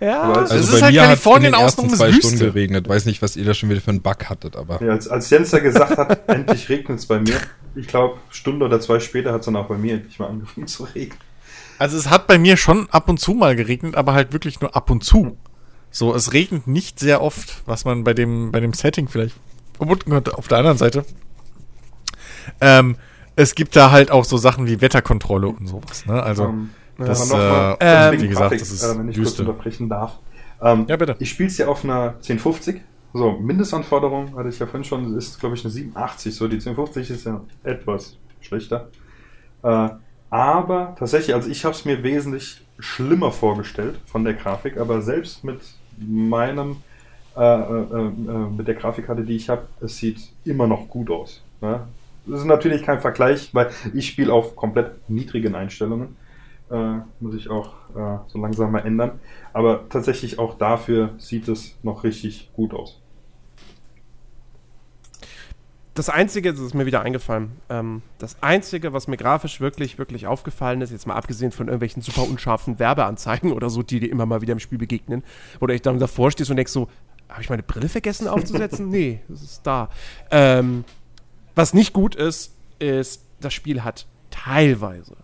Ja. 0.00 0.22
Aber 0.22 0.38
als, 0.40 0.50
Es 0.50 0.56
Also 0.56 0.74
ist 0.74 0.80
bei 0.80 0.84
halt 0.86 0.94
mir 0.94 1.00
hat 1.00 1.08
Kalifornien 1.08 1.54
ist 1.54 1.96
zwei 1.96 2.08
Wüste. 2.08 2.20
Stunden 2.28 2.38
geregnet. 2.38 2.88
Weiß 2.88 3.04
nicht, 3.06 3.22
was 3.22 3.36
ihr 3.36 3.44
da 3.44 3.54
schon 3.54 3.68
wieder 3.70 3.80
für 3.80 3.90
einen 3.90 4.02
Bug 4.02 4.26
hattet, 4.28 4.54
aber 4.56 4.82
ja, 4.82 4.92
als, 4.92 5.08
als 5.08 5.30
Jens 5.30 5.50
ja 5.50 5.58
gesagt 5.58 5.96
hat, 5.96 6.28
endlich 6.28 6.68
regnet 6.68 6.98
es 6.98 7.06
bei 7.06 7.18
mir. 7.20 7.34
Ich 7.78 7.86
glaube, 7.86 8.18
Stunde 8.30 8.66
oder 8.66 8.80
zwei 8.80 8.98
später 9.00 9.32
hat 9.32 9.40
es 9.40 9.46
dann 9.46 9.56
auch 9.56 9.66
bei 9.66 9.76
mir 9.76 9.94
endlich 9.94 10.18
mal 10.18 10.26
angefangen 10.26 10.66
zu 10.66 10.84
regnen. 10.84 11.18
Also 11.78 11.96
es 11.96 12.10
hat 12.10 12.26
bei 12.26 12.38
mir 12.38 12.56
schon 12.56 12.88
ab 12.90 13.08
und 13.08 13.20
zu 13.20 13.34
mal 13.34 13.54
geregnet, 13.54 13.94
aber 13.94 14.12
halt 14.14 14.32
wirklich 14.32 14.60
nur 14.60 14.74
ab 14.74 14.90
und 14.90 15.04
zu. 15.04 15.38
So, 15.90 16.14
es 16.14 16.32
regnet 16.32 16.66
nicht 16.66 16.98
sehr 16.98 17.22
oft, 17.22 17.62
was 17.66 17.84
man 17.84 18.04
bei 18.04 18.14
dem, 18.14 18.50
bei 18.50 18.60
dem 18.60 18.72
Setting 18.72 19.08
vielleicht 19.08 19.36
vermuten 19.76 20.10
könnte. 20.10 20.36
Auf 20.36 20.48
der 20.48 20.58
anderen 20.58 20.76
Seite, 20.76 21.04
ähm, 22.60 22.96
es 23.36 23.54
gibt 23.54 23.76
da 23.76 23.90
halt 23.90 24.10
auch 24.10 24.24
so 24.24 24.36
Sachen 24.36 24.66
wie 24.66 24.80
Wetterkontrolle 24.80 25.48
und 25.48 25.68
sowas. 25.68 26.04
Ne? 26.06 26.20
Also, 26.20 26.44
Ähm, 26.46 26.70
das, 26.98 27.30
aber 27.30 27.40
noch 27.40 27.48
mal, 27.80 28.08
äh, 28.08 28.20
wie 28.20 28.26
gesagt, 28.28 28.50
Grafik, 28.50 28.58
das 28.58 28.70
ist 28.72 28.82
äh, 28.82 28.98
wenn 28.98 29.08
ich 29.08 29.16
kurz 29.16 29.28
Wüste. 29.28 29.42
unterbrechen 29.42 29.88
darf. 29.88 30.18
Ähm, 30.60 30.86
Ja, 30.88 30.96
bitte. 30.96 31.14
Ich 31.20 31.30
spiele 31.30 31.48
es 31.48 31.56
ja 31.58 31.68
auf 31.68 31.84
einer 31.84 32.14
1050. 32.16 32.80
So, 33.12 33.32
Mindestanforderung 33.32 34.36
hatte 34.36 34.48
ich 34.48 34.58
ja 34.58 34.66
vorhin 34.66 34.84
schon, 34.84 35.16
ist 35.16 35.40
glaube 35.40 35.54
ich 35.54 35.64
eine 35.64 35.72
87. 35.72 36.34
So, 36.34 36.46
die 36.46 36.56
1050 36.56 37.10
ist 37.10 37.24
ja 37.24 37.40
etwas 37.62 38.16
schlechter. 38.40 38.90
Äh, 39.62 39.88
aber 40.30 40.94
tatsächlich, 40.98 41.34
also 41.34 41.48
ich 41.48 41.64
habe 41.64 41.74
es 41.74 41.84
mir 41.84 42.02
wesentlich 42.02 42.60
schlimmer 42.78 43.32
vorgestellt 43.32 43.98
von 44.06 44.24
der 44.24 44.34
Grafik, 44.34 44.76
aber 44.76 45.00
selbst 45.00 45.42
mit 45.42 45.60
meinem, 45.98 46.76
äh, 47.36 47.40
äh, 47.40 47.82
äh, 47.82 48.10
mit 48.56 48.68
der 48.68 48.74
Grafikkarte, 48.74 49.24
die 49.24 49.36
ich 49.36 49.48
habe, 49.48 49.62
es 49.80 49.96
sieht 49.96 50.18
immer 50.44 50.66
noch 50.66 50.88
gut 50.88 51.10
aus. 51.10 51.42
Ne? 51.60 51.80
Das 52.26 52.40
ist 52.40 52.46
natürlich 52.46 52.82
kein 52.82 53.00
Vergleich, 53.00 53.54
weil 53.54 53.70
ich 53.94 54.08
spiele 54.08 54.32
auf 54.32 54.54
komplett 54.54 55.08
niedrigen 55.08 55.54
Einstellungen. 55.54 56.16
Äh, 56.70 56.98
muss 57.20 57.34
ich 57.34 57.48
auch 57.48 57.72
äh, 57.96 58.18
so 58.28 58.38
langsam 58.38 58.72
mal 58.72 58.80
ändern. 58.80 59.20
Aber 59.52 59.88
tatsächlich 59.88 60.38
auch 60.38 60.54
dafür 60.54 61.14
sieht 61.18 61.48
es 61.48 61.76
noch 61.82 62.04
richtig 62.04 62.50
gut 62.54 62.74
aus. 62.74 63.00
Das 65.98 66.08
Einzige, 66.08 66.52
das 66.52 66.60
ist 66.60 66.74
mir 66.74 66.86
wieder 66.86 67.02
eingefallen, 67.02 67.50
ähm, 67.68 68.02
das 68.18 68.40
Einzige, 68.40 68.92
was 68.92 69.08
mir 69.08 69.16
grafisch 69.16 69.60
wirklich, 69.60 69.98
wirklich 69.98 70.28
aufgefallen 70.28 70.80
ist, 70.80 70.92
jetzt 70.92 71.08
mal 71.08 71.16
abgesehen 71.16 71.50
von 71.50 71.66
irgendwelchen 71.66 72.02
super 72.02 72.22
unscharfen 72.22 72.78
Werbeanzeigen 72.78 73.52
oder 73.54 73.68
so, 73.68 73.82
die 73.82 73.98
dir 73.98 74.08
immer 74.08 74.24
mal 74.24 74.40
wieder 74.40 74.52
im 74.52 74.60
Spiel 74.60 74.78
begegnen, 74.78 75.24
wo 75.58 75.66
du 75.66 75.74
echt 75.74 75.86
dann 75.86 75.98
davor 75.98 76.30
stehst 76.30 76.50
und 76.50 76.56
denkst 76.56 76.70
so, 76.70 76.88
habe 77.28 77.42
ich 77.42 77.50
meine 77.50 77.64
Brille 77.64 77.88
vergessen 77.88 78.28
aufzusetzen? 78.28 78.88
nee, 78.90 79.22
das 79.28 79.42
ist 79.42 79.66
da. 79.66 79.88
Ähm, 80.30 80.84
was 81.56 81.74
nicht 81.74 81.92
gut 81.92 82.14
ist, 82.14 82.54
ist, 82.78 83.24
das 83.40 83.52
Spiel 83.52 83.82
hat 83.82 84.06
teilweise, 84.30 85.16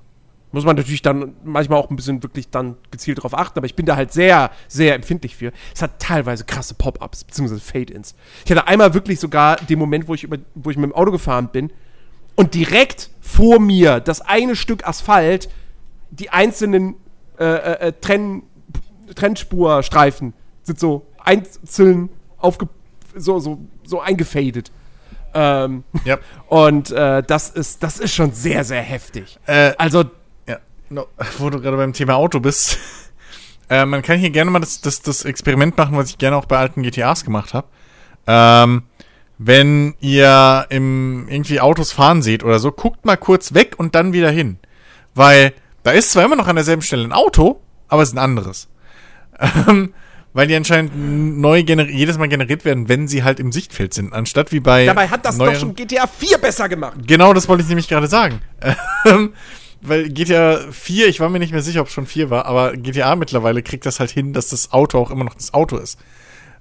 muss 0.54 0.64
man 0.64 0.76
natürlich 0.76 1.02
dann 1.02 1.34
manchmal 1.44 1.78
auch 1.78 1.90
ein 1.90 1.96
bisschen 1.96 2.22
wirklich 2.22 2.48
dann 2.50 2.76
gezielt 2.90 3.22
drauf 3.22 3.34
achten, 3.34 3.58
aber 3.58 3.66
ich 3.66 3.74
bin 3.74 3.86
da 3.86 3.96
halt 3.96 4.12
sehr, 4.12 4.50
sehr 4.68 4.94
empfindlich 4.94 5.36
für. 5.36 5.52
Es 5.74 5.82
hat 5.82 5.98
teilweise 6.00 6.44
krasse 6.44 6.74
Pop-Ups, 6.74 7.24
beziehungsweise 7.24 7.60
Fade-Ins. 7.60 8.14
Ich 8.44 8.50
hatte 8.50 8.66
einmal 8.66 8.94
wirklich 8.94 9.20
sogar 9.20 9.56
den 9.56 9.78
Moment, 9.78 10.08
wo 10.08 10.14
ich, 10.14 10.24
über, 10.24 10.38
wo 10.54 10.70
ich 10.70 10.76
mit 10.76 10.90
dem 10.90 10.94
Auto 10.94 11.10
gefahren 11.10 11.48
bin 11.52 11.72
und 12.36 12.54
direkt 12.54 13.10
vor 13.20 13.60
mir 13.60 14.00
das 14.00 14.20
eine 14.20 14.56
Stück 14.56 14.86
Asphalt, 14.86 15.48
die 16.10 16.30
einzelnen 16.30 16.94
äh, 17.38 17.44
äh, 17.44 17.88
äh, 17.88 17.92
Trenn, 18.00 18.44
Trennspurstreifen 19.14 20.32
sind 20.62 20.78
so 20.78 21.06
einzeln 21.18 22.10
aufge 22.38 22.68
so, 23.16 23.38
so, 23.38 23.58
so 23.84 24.00
eingefadet. 24.00 24.70
Ähm, 25.34 25.84
Ja. 26.04 26.18
und 26.48 26.90
äh, 26.90 27.22
das, 27.22 27.50
ist, 27.50 27.82
das 27.82 27.98
ist 27.98 28.14
schon 28.14 28.32
sehr, 28.32 28.64
sehr 28.64 28.82
heftig. 28.82 29.38
Äh, 29.46 29.72
Also, 29.78 30.04
no, 30.90 31.06
wo 31.38 31.50
du 31.50 31.60
gerade 31.60 31.76
beim 31.76 31.92
Thema 31.92 32.14
Auto 32.16 32.40
bist. 32.40 32.78
äh, 33.68 33.84
man 33.84 34.02
kann 34.02 34.18
hier 34.18 34.30
gerne 34.30 34.50
mal 34.50 34.60
das, 34.60 34.80
das, 34.80 35.02
das 35.02 35.24
Experiment 35.24 35.76
machen, 35.76 35.96
was 35.96 36.10
ich 36.10 36.18
gerne 36.18 36.36
auch 36.36 36.46
bei 36.46 36.58
alten 36.58 36.82
GTAs 36.82 37.24
gemacht 37.24 37.54
habe. 37.54 37.66
Ähm, 38.26 38.84
wenn 39.38 39.94
ihr 40.00 40.66
im 40.70 41.28
irgendwie 41.28 41.60
Autos 41.60 41.92
fahren 41.92 42.22
seht 42.22 42.44
oder 42.44 42.58
so, 42.58 42.70
guckt 42.70 43.04
mal 43.04 43.16
kurz 43.16 43.54
weg 43.54 43.74
und 43.78 43.94
dann 43.94 44.12
wieder 44.12 44.30
hin. 44.30 44.58
Weil 45.14 45.52
da 45.82 45.90
ist 45.90 46.12
zwar 46.12 46.24
immer 46.24 46.36
noch 46.36 46.46
an 46.46 46.56
derselben 46.56 46.82
Stelle 46.82 47.04
ein 47.04 47.12
Auto, 47.12 47.60
aber 47.88 48.02
es 48.02 48.10
ist 48.10 48.14
ein 48.14 48.18
anderes. 48.18 48.68
Ähm, 49.68 49.92
weil 50.32 50.48
die 50.48 50.56
anscheinend 50.56 50.92
neu 51.40 51.58
jedes 51.58 52.18
Mal 52.18 52.28
generiert 52.28 52.64
werden, 52.64 52.88
wenn 52.88 53.08
sie 53.08 53.22
halt 53.22 53.40
im 53.40 53.52
Sichtfeld 53.52 53.94
sind, 53.94 54.12
anstatt 54.12 54.52
wie 54.52 54.60
bei 54.60 54.84
dabei 54.84 55.08
hat 55.08 55.24
das 55.24 55.38
doch 55.38 55.54
schon 55.54 55.74
GTA 55.74 56.06
4 56.06 56.38
besser 56.38 56.68
gemacht. 56.68 56.98
Genau, 57.06 57.32
das 57.32 57.48
wollte 57.48 57.62
ich 57.62 57.68
nämlich 57.68 57.88
gerade 57.88 58.08
sagen. 58.08 58.40
Ähm, 59.06 59.32
Weil 59.86 60.08
GTA 60.08 60.60
4, 60.70 61.08
ich 61.08 61.20
war 61.20 61.28
mir 61.28 61.38
nicht 61.38 61.52
mehr 61.52 61.62
sicher, 61.62 61.82
ob 61.82 61.88
es 61.88 61.92
schon 61.92 62.06
4 62.06 62.30
war, 62.30 62.46
aber 62.46 62.74
GTA 62.74 63.16
mittlerweile 63.16 63.62
kriegt 63.62 63.84
das 63.84 64.00
halt 64.00 64.10
hin, 64.10 64.32
dass 64.32 64.48
das 64.48 64.72
Auto 64.72 64.98
auch 64.98 65.10
immer 65.10 65.24
noch 65.24 65.34
das 65.34 65.52
Auto 65.52 65.76
ist. 65.76 65.98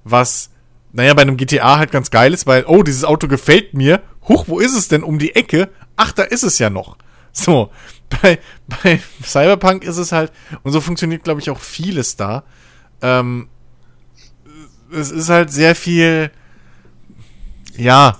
Was, 0.04 0.50
naja, 0.92 1.14
bei 1.14 1.22
einem 1.22 1.38
GTA 1.38 1.78
halt 1.78 1.90
ganz 1.90 2.10
geil 2.10 2.34
ist, 2.34 2.46
weil, 2.46 2.64
oh, 2.66 2.82
dieses 2.82 3.04
Auto 3.04 3.26
gefällt 3.26 3.72
mir. 3.72 4.02
Huch, 4.28 4.44
wo 4.46 4.58
ist 4.58 4.76
es 4.76 4.88
denn 4.88 5.02
um 5.02 5.18
die 5.18 5.34
Ecke? 5.34 5.70
Ach, 5.96 6.12
da 6.12 6.22
ist 6.22 6.42
es 6.42 6.58
ja 6.58 6.70
noch. 6.70 6.96
So, 7.36 7.72
bei, 8.22 8.38
bei 8.68 9.00
Cyberpunk 9.24 9.82
ist 9.82 9.96
es 9.96 10.12
halt, 10.12 10.30
und 10.62 10.70
so 10.70 10.80
funktioniert, 10.80 11.24
glaube 11.24 11.40
ich, 11.40 11.50
auch 11.50 11.58
vieles 11.58 12.14
da. 12.14 12.44
Ähm, 13.02 13.48
es 14.92 15.10
ist 15.10 15.30
halt 15.30 15.50
sehr 15.50 15.74
viel, 15.74 16.30
ja, 17.76 18.18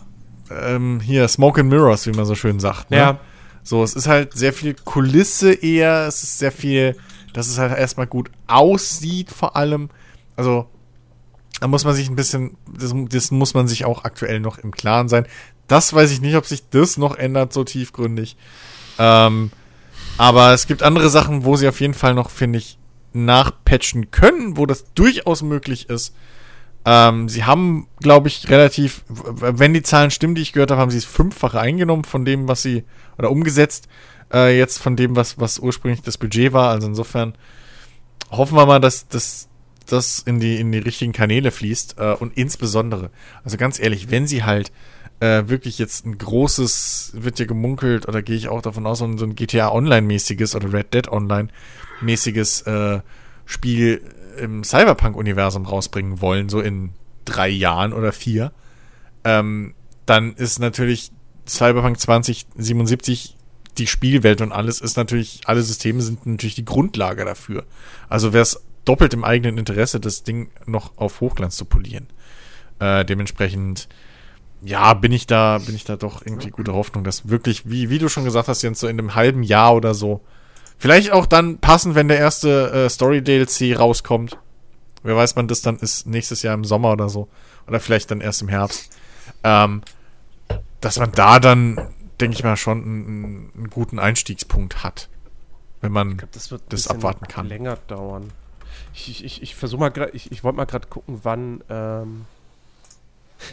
ähm, 0.50 0.98
hier, 0.98 1.28
Smoke 1.28 1.60
and 1.60 1.70
Mirrors, 1.70 2.08
wie 2.08 2.10
man 2.10 2.24
so 2.24 2.34
schön 2.34 2.58
sagt. 2.58 2.90
Ne? 2.90 2.96
Ja. 2.96 3.20
So, 3.64 3.82
es 3.82 3.94
ist 3.94 4.06
halt 4.06 4.34
sehr 4.34 4.52
viel 4.52 4.74
Kulisse 4.74 5.52
eher, 5.52 6.06
es 6.06 6.22
ist 6.22 6.38
sehr 6.38 6.52
viel, 6.52 6.96
dass 7.32 7.48
es 7.48 7.58
halt 7.58 7.76
erstmal 7.76 8.06
gut 8.06 8.30
aussieht, 8.46 9.30
vor 9.30 9.56
allem. 9.56 9.88
Also, 10.36 10.68
da 11.60 11.66
muss 11.66 11.84
man 11.84 11.94
sich 11.94 12.08
ein 12.08 12.16
bisschen, 12.16 12.56
das, 12.78 12.94
das 13.08 13.30
muss 13.30 13.54
man 13.54 13.66
sich 13.66 13.86
auch 13.86 14.04
aktuell 14.04 14.38
noch 14.38 14.58
im 14.58 14.70
Klaren 14.70 15.08
sein. 15.08 15.26
Das 15.66 15.94
weiß 15.94 16.10
ich 16.12 16.20
nicht, 16.20 16.36
ob 16.36 16.44
sich 16.44 16.68
das 16.68 16.98
noch 16.98 17.16
ändert, 17.16 17.54
so 17.54 17.64
tiefgründig. 17.64 18.36
Ähm, 18.98 19.50
aber 20.18 20.52
es 20.52 20.66
gibt 20.66 20.82
andere 20.82 21.08
Sachen, 21.08 21.44
wo 21.44 21.56
sie 21.56 21.66
auf 21.66 21.80
jeden 21.80 21.94
Fall 21.94 22.14
noch, 22.14 22.30
finde 22.30 22.58
ich, 22.58 22.78
nachpatchen 23.14 24.10
können, 24.10 24.56
wo 24.56 24.66
das 24.66 24.92
durchaus 24.94 25.42
möglich 25.42 25.88
ist. 25.88 26.14
Ähm, 26.84 27.28
sie 27.28 27.44
haben, 27.44 27.86
glaube 28.00 28.28
ich, 28.28 28.50
relativ, 28.50 29.04
wenn 29.08 29.72
die 29.72 29.82
Zahlen 29.82 30.10
stimmen, 30.10 30.34
die 30.34 30.42
ich 30.42 30.52
gehört 30.52 30.70
habe, 30.70 30.80
haben 30.80 30.90
sie 30.90 30.98
es 30.98 31.06
fünffache 31.06 31.58
eingenommen 31.58 32.04
von 32.04 32.24
dem, 32.24 32.46
was 32.46 32.62
sie, 32.62 32.84
oder 33.18 33.30
umgesetzt, 33.30 33.88
äh, 34.32 34.56
jetzt 34.56 34.78
von 34.78 34.96
dem, 34.96 35.16
was, 35.16 35.38
was 35.38 35.58
ursprünglich 35.58 36.02
das 36.02 36.18
Budget 36.18 36.52
war. 36.52 36.70
Also 36.70 36.86
insofern 36.86 37.34
hoffen 38.30 38.56
wir 38.56 38.66
mal, 38.66 38.80
dass 38.80 39.08
dass 39.08 39.48
das 39.86 40.20
in 40.20 40.40
die, 40.40 40.58
in 40.58 40.72
die 40.72 40.78
richtigen 40.78 41.12
Kanäle 41.12 41.50
fließt. 41.50 41.96
Äh, 41.98 42.14
und 42.14 42.36
insbesondere, 42.36 43.10
also 43.44 43.56
ganz 43.56 43.78
ehrlich, 43.78 44.10
wenn 44.10 44.26
sie 44.26 44.44
halt 44.44 44.72
äh, 45.20 45.44
wirklich 45.46 45.78
jetzt 45.78 46.06
ein 46.06 46.18
großes, 46.18 47.12
wird 47.14 47.38
ja 47.38 47.46
gemunkelt, 47.46 48.08
oder 48.08 48.22
gehe 48.22 48.36
ich 48.36 48.48
auch 48.48 48.62
davon 48.62 48.86
aus, 48.86 48.98
so 48.98 49.04
ein, 49.04 49.18
so 49.18 49.24
ein 49.24 49.34
GTA 49.34 49.70
Online-mäßiges 49.70 50.54
oder 50.54 50.72
Red 50.72 50.94
Dead 50.94 51.08
Online-mäßiges 51.08 52.62
äh, 52.62 53.00
Spiel 53.46 54.02
im 54.38 54.64
Cyberpunk-Universum 54.64 55.64
rausbringen 55.66 56.20
wollen, 56.20 56.48
so 56.48 56.60
in 56.60 56.90
drei 57.24 57.48
Jahren 57.48 57.92
oder 57.92 58.12
vier, 58.12 58.52
ähm, 59.24 59.74
dann 60.06 60.34
ist 60.34 60.58
natürlich 60.58 61.12
Cyberpunk 61.46 62.00
2077 62.00 63.36
die 63.78 63.86
Spielwelt 63.86 64.40
und 64.40 64.52
alles 64.52 64.80
ist 64.80 64.96
natürlich, 64.96 65.40
alle 65.46 65.62
Systeme 65.62 66.00
sind 66.00 66.26
natürlich 66.26 66.54
die 66.54 66.64
Grundlage 66.64 67.24
dafür. 67.24 67.64
Also 68.08 68.32
wäre 68.32 68.42
es 68.42 68.60
doppelt 68.84 69.14
im 69.14 69.24
eigenen 69.24 69.58
Interesse, 69.58 70.00
das 70.00 70.22
Ding 70.22 70.50
noch 70.66 70.96
auf 70.96 71.20
Hochglanz 71.20 71.56
zu 71.56 71.64
polieren. 71.64 72.06
Äh, 72.78 73.04
dementsprechend, 73.04 73.88
ja, 74.62 74.94
bin 74.94 75.12
ich 75.12 75.26
da, 75.26 75.58
bin 75.58 75.74
ich 75.74 75.84
da 75.84 75.96
doch 75.96 76.24
irgendwie 76.24 76.50
gute 76.50 76.74
Hoffnung, 76.74 77.04
dass 77.04 77.28
wirklich, 77.28 77.68
wie, 77.68 77.90
wie 77.90 77.98
du 77.98 78.08
schon 78.08 78.24
gesagt 78.24 78.48
hast, 78.48 78.62
Jens, 78.62 78.80
so 78.80 78.86
in 78.86 78.98
einem 78.98 79.14
halben 79.14 79.42
Jahr 79.42 79.74
oder 79.74 79.94
so, 79.94 80.20
vielleicht 80.78 81.12
auch 81.12 81.26
dann 81.26 81.58
passend, 81.58 81.94
wenn 81.94 82.08
der 82.08 82.18
erste 82.18 82.70
äh, 82.70 82.88
Story-DLC 82.88 83.78
rauskommt. 83.78 84.38
Wer 85.02 85.16
weiß, 85.16 85.36
wann 85.36 85.48
das 85.48 85.60
dann 85.60 85.76
ist, 85.78 86.06
nächstes 86.06 86.42
Jahr 86.42 86.54
im 86.54 86.64
Sommer 86.64 86.92
oder 86.92 87.08
so. 87.08 87.28
Oder 87.66 87.80
vielleicht 87.80 88.10
dann 88.10 88.20
erst 88.20 88.42
im 88.42 88.48
Herbst. 88.48 88.90
Ähm, 89.42 89.82
dass 90.84 90.98
man 90.98 91.12
da 91.12 91.40
dann, 91.40 91.76
denke 92.20 92.36
ich 92.36 92.44
mal, 92.44 92.56
schon 92.56 92.82
einen, 92.82 93.50
einen 93.54 93.70
guten 93.70 93.98
Einstiegspunkt 93.98 94.82
hat. 94.84 95.08
Wenn 95.80 95.92
man 95.92 96.16
Das 96.32 96.50
ein 96.50 96.58
das 96.58 96.68
bisschen 96.68 96.96
abwarten 96.96 97.26
kann. 97.26 97.46
länger 97.48 97.76
dauern. 97.88 98.30
Ich, 98.94 99.24
ich, 99.24 99.42
ich, 99.42 99.54
versuche 99.54 99.80
mal 99.80 99.90
gerade, 99.90 100.12
ich, 100.12 100.32
ich 100.32 100.42
wollte 100.44 100.56
mal 100.56 100.64
gerade 100.64 100.86
gucken, 100.88 101.20
wann. 101.22 101.62
Ähm 101.68 102.24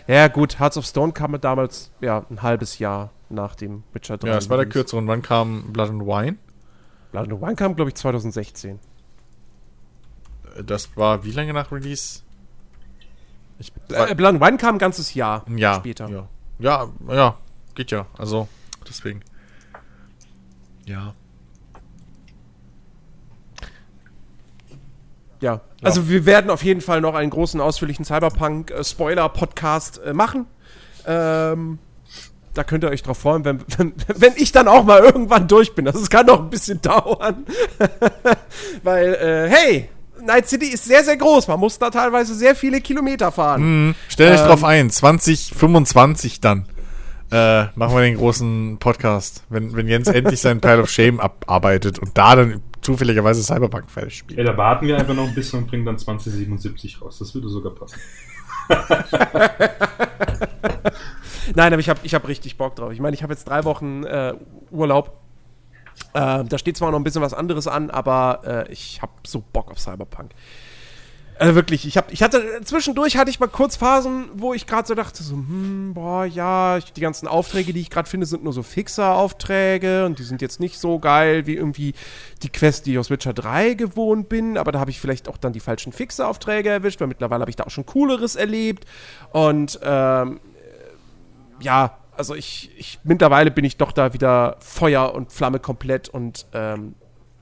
ja, 0.07 0.27
gut, 0.29 0.59
Hearts 0.59 0.77
of 0.77 0.85
Stone 0.85 1.11
kam 1.11 1.39
damals 1.41 1.91
ja 1.99 2.25
ein 2.29 2.41
halbes 2.41 2.79
Jahr 2.79 3.09
nach 3.29 3.55
dem 3.55 3.83
Witcher 3.93 4.17
3. 4.17 4.27
Ja, 4.27 4.37
es 4.37 4.49
war 4.49 4.57
der 4.57 4.67
kürzere. 4.67 4.99
Und 4.99 5.07
wann 5.07 5.21
kam 5.21 5.73
Blood 5.73 5.89
and 5.89 6.01
Wine? 6.05 6.37
Blood 7.11 7.29
and 7.31 7.41
Wine 7.41 7.55
kam, 7.55 7.75
glaube 7.75 7.89
ich, 7.89 7.95
2016. 7.95 8.79
Äh, 10.55 10.63
Das 10.63 10.95
war 10.95 11.23
wie 11.25 11.31
lange 11.31 11.53
nach 11.53 11.71
Release? 11.71 12.21
Ich, 13.59 13.71
Äh, 13.89 14.15
Blood 14.15 14.35
and 14.35 14.41
Wine 14.41 14.57
kam 14.57 14.75
ein 14.75 14.79
ganzes 14.79 15.13
Jahr 15.13 15.43
ein 15.47 15.57
Jahr. 15.57 15.75
später. 15.75 16.07
Ja. 16.09 16.27
Ja, 16.61 16.87
ja, 17.09 17.37
geht 17.75 17.91
ja. 17.91 18.05
Also, 18.17 18.47
deswegen. 18.87 19.21
Ja. 20.85 21.13
Ja, 25.41 25.61
also 25.81 26.07
wir 26.07 26.27
werden 26.27 26.51
auf 26.51 26.63
jeden 26.63 26.81
Fall 26.81 27.01
noch 27.01 27.15
einen 27.15 27.31
großen, 27.31 27.59
ausführlichen 27.59 28.05
Cyberpunk-Spoiler-Podcast 28.05 29.99
äh, 30.05 30.13
machen. 30.13 30.45
Ähm, 31.07 31.79
da 32.53 32.63
könnt 32.63 32.83
ihr 32.83 32.91
euch 32.91 33.01
drauf 33.01 33.17
freuen, 33.17 33.43
wenn, 33.43 33.63
wenn, 33.77 33.93
wenn 34.07 34.33
ich 34.35 34.51
dann 34.51 34.67
auch 34.67 34.83
mal 34.83 34.99
irgendwann 34.99 35.47
durch 35.47 35.73
bin. 35.73 35.85
Das 35.85 36.09
kann 36.11 36.27
noch 36.27 36.41
ein 36.41 36.51
bisschen 36.51 36.79
dauern. 36.83 37.45
Weil, 38.83 39.15
äh, 39.15 39.49
hey, 39.49 39.89
Night 40.25 40.47
City 40.47 40.67
ist 40.67 40.85
sehr, 40.85 41.03
sehr 41.03 41.17
groß. 41.17 41.47
Man 41.47 41.59
muss 41.59 41.77
da 41.79 41.89
teilweise 41.89 42.33
sehr 42.35 42.55
viele 42.55 42.81
Kilometer 42.81 43.31
fahren. 43.31 43.87
Mhm. 43.87 43.95
Stell 44.07 44.31
dich 44.31 44.41
Ähm. 44.41 44.47
drauf 44.47 44.63
ein, 44.63 44.89
2025 44.89 46.41
dann. 46.41 46.65
Äh, 47.31 47.65
machen 47.75 47.95
wir 47.95 48.01
den 48.01 48.17
großen 48.17 48.77
Podcast, 48.79 49.43
wenn, 49.49 49.73
wenn 49.75 49.87
Jens 49.87 50.07
endlich 50.09 50.41
seinen 50.41 50.59
Pile 50.59 50.81
of 50.81 50.89
Shame 50.89 51.19
abarbeitet 51.21 51.97
und 51.99 52.17
da 52.17 52.35
dann 52.35 52.61
zufälligerweise 52.81 53.41
Cyberpunk 53.41 53.89
fertig 53.89 54.17
spielt. 54.17 54.37
Ja, 54.39 54.43
da 54.45 54.57
warten 54.57 54.85
wir 54.87 54.97
einfach 54.97 55.13
noch 55.13 55.27
ein 55.27 55.33
bisschen 55.33 55.59
und 55.59 55.67
bringen 55.69 55.85
dann 55.85 55.97
2077 55.97 57.01
raus. 57.01 57.19
Das 57.19 57.33
würde 57.33 57.47
sogar 57.47 57.73
passen. 57.73 57.97
Nein, 61.55 61.73
aber 61.73 61.79
ich 61.79 61.89
habe 61.89 61.99
ich 62.03 62.13
hab 62.13 62.27
richtig 62.27 62.57
Bock 62.57 62.75
drauf. 62.75 62.91
Ich 62.91 62.99
meine, 62.99 63.15
ich 63.15 63.23
habe 63.23 63.33
jetzt 63.33 63.47
drei 63.47 63.63
Wochen 63.63 64.03
äh, 64.03 64.33
Urlaub. 64.69 65.20
Äh, 66.13 66.43
da 66.43 66.57
steht 66.57 66.77
zwar 66.77 66.91
noch 66.91 66.99
ein 66.99 67.03
bisschen 67.03 67.21
was 67.21 67.33
anderes 67.33 67.67
an, 67.67 67.89
aber 67.89 68.41
äh, 68.45 68.71
ich 68.71 69.01
habe 69.01 69.13
so 69.25 69.43
Bock 69.53 69.71
auf 69.71 69.79
Cyberpunk. 69.79 70.31
Also 71.41 71.55
wirklich, 71.55 71.87
ich, 71.87 71.97
hab, 71.97 72.11
ich 72.11 72.21
hatte 72.21 72.61
zwischendurch 72.63 73.17
hatte 73.17 73.31
ich 73.31 73.39
mal 73.39 73.47
kurz 73.47 73.75
Phasen, 73.75 74.29
wo 74.35 74.53
ich 74.53 74.67
gerade 74.67 74.87
so 74.87 74.93
dachte, 74.93 75.23
so, 75.23 75.33
hm, 75.33 75.95
boah, 75.95 76.23
ja, 76.23 76.77
ich, 76.77 76.93
die 76.93 77.01
ganzen 77.01 77.27
Aufträge, 77.27 77.73
die 77.73 77.79
ich 77.79 77.89
gerade 77.89 78.07
finde, 78.07 78.27
sind 78.27 78.43
nur 78.43 78.53
so 78.53 78.61
Fixer-Aufträge 78.61 80.05
und 80.05 80.19
die 80.19 80.23
sind 80.23 80.43
jetzt 80.43 80.59
nicht 80.59 80.77
so 80.77 80.99
geil 80.99 81.47
wie 81.47 81.55
irgendwie 81.55 81.95
die 82.43 82.49
Quest, 82.49 82.85
die 82.85 82.91
ich 82.91 82.99
aus 82.99 83.09
Witcher 83.09 83.33
3 83.33 83.73
gewohnt 83.73 84.29
bin, 84.29 84.55
aber 84.55 84.71
da 84.71 84.79
habe 84.79 84.91
ich 84.91 85.01
vielleicht 85.01 85.27
auch 85.27 85.37
dann 85.37 85.51
die 85.51 85.59
falschen 85.59 85.93
Fixer-Aufträge 85.93 86.69
erwischt, 86.69 87.01
weil 87.01 87.07
mittlerweile 87.07 87.41
habe 87.41 87.49
ich 87.49 87.55
da 87.55 87.63
auch 87.63 87.71
schon 87.71 87.87
cooleres 87.87 88.35
erlebt 88.35 88.85
und 89.31 89.79
ähm, 89.81 90.39
ja, 91.59 91.97
also 92.21 92.35
ich, 92.35 92.69
ich 92.77 92.99
mittlerweile 93.03 93.49
bin 93.49 93.65
ich 93.65 93.77
doch 93.77 93.91
da 93.91 94.13
wieder 94.13 94.57
Feuer 94.59 95.15
und 95.15 95.31
Flamme 95.31 95.57
komplett 95.57 96.07
und 96.07 96.45
ähm, 96.53 96.93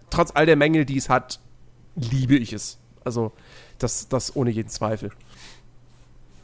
trotz 0.10 0.32
all 0.34 0.46
der 0.46 0.56
Mängel, 0.56 0.86
die 0.86 0.96
es 0.96 1.10
hat, 1.10 1.42
liebe 1.98 2.38
ich 2.38 2.54
es. 2.54 2.80
Also 3.04 3.34
das, 3.78 4.08
das 4.08 4.38
ohne 4.38 4.52
jeden 4.52 4.70
Zweifel. 4.70 5.10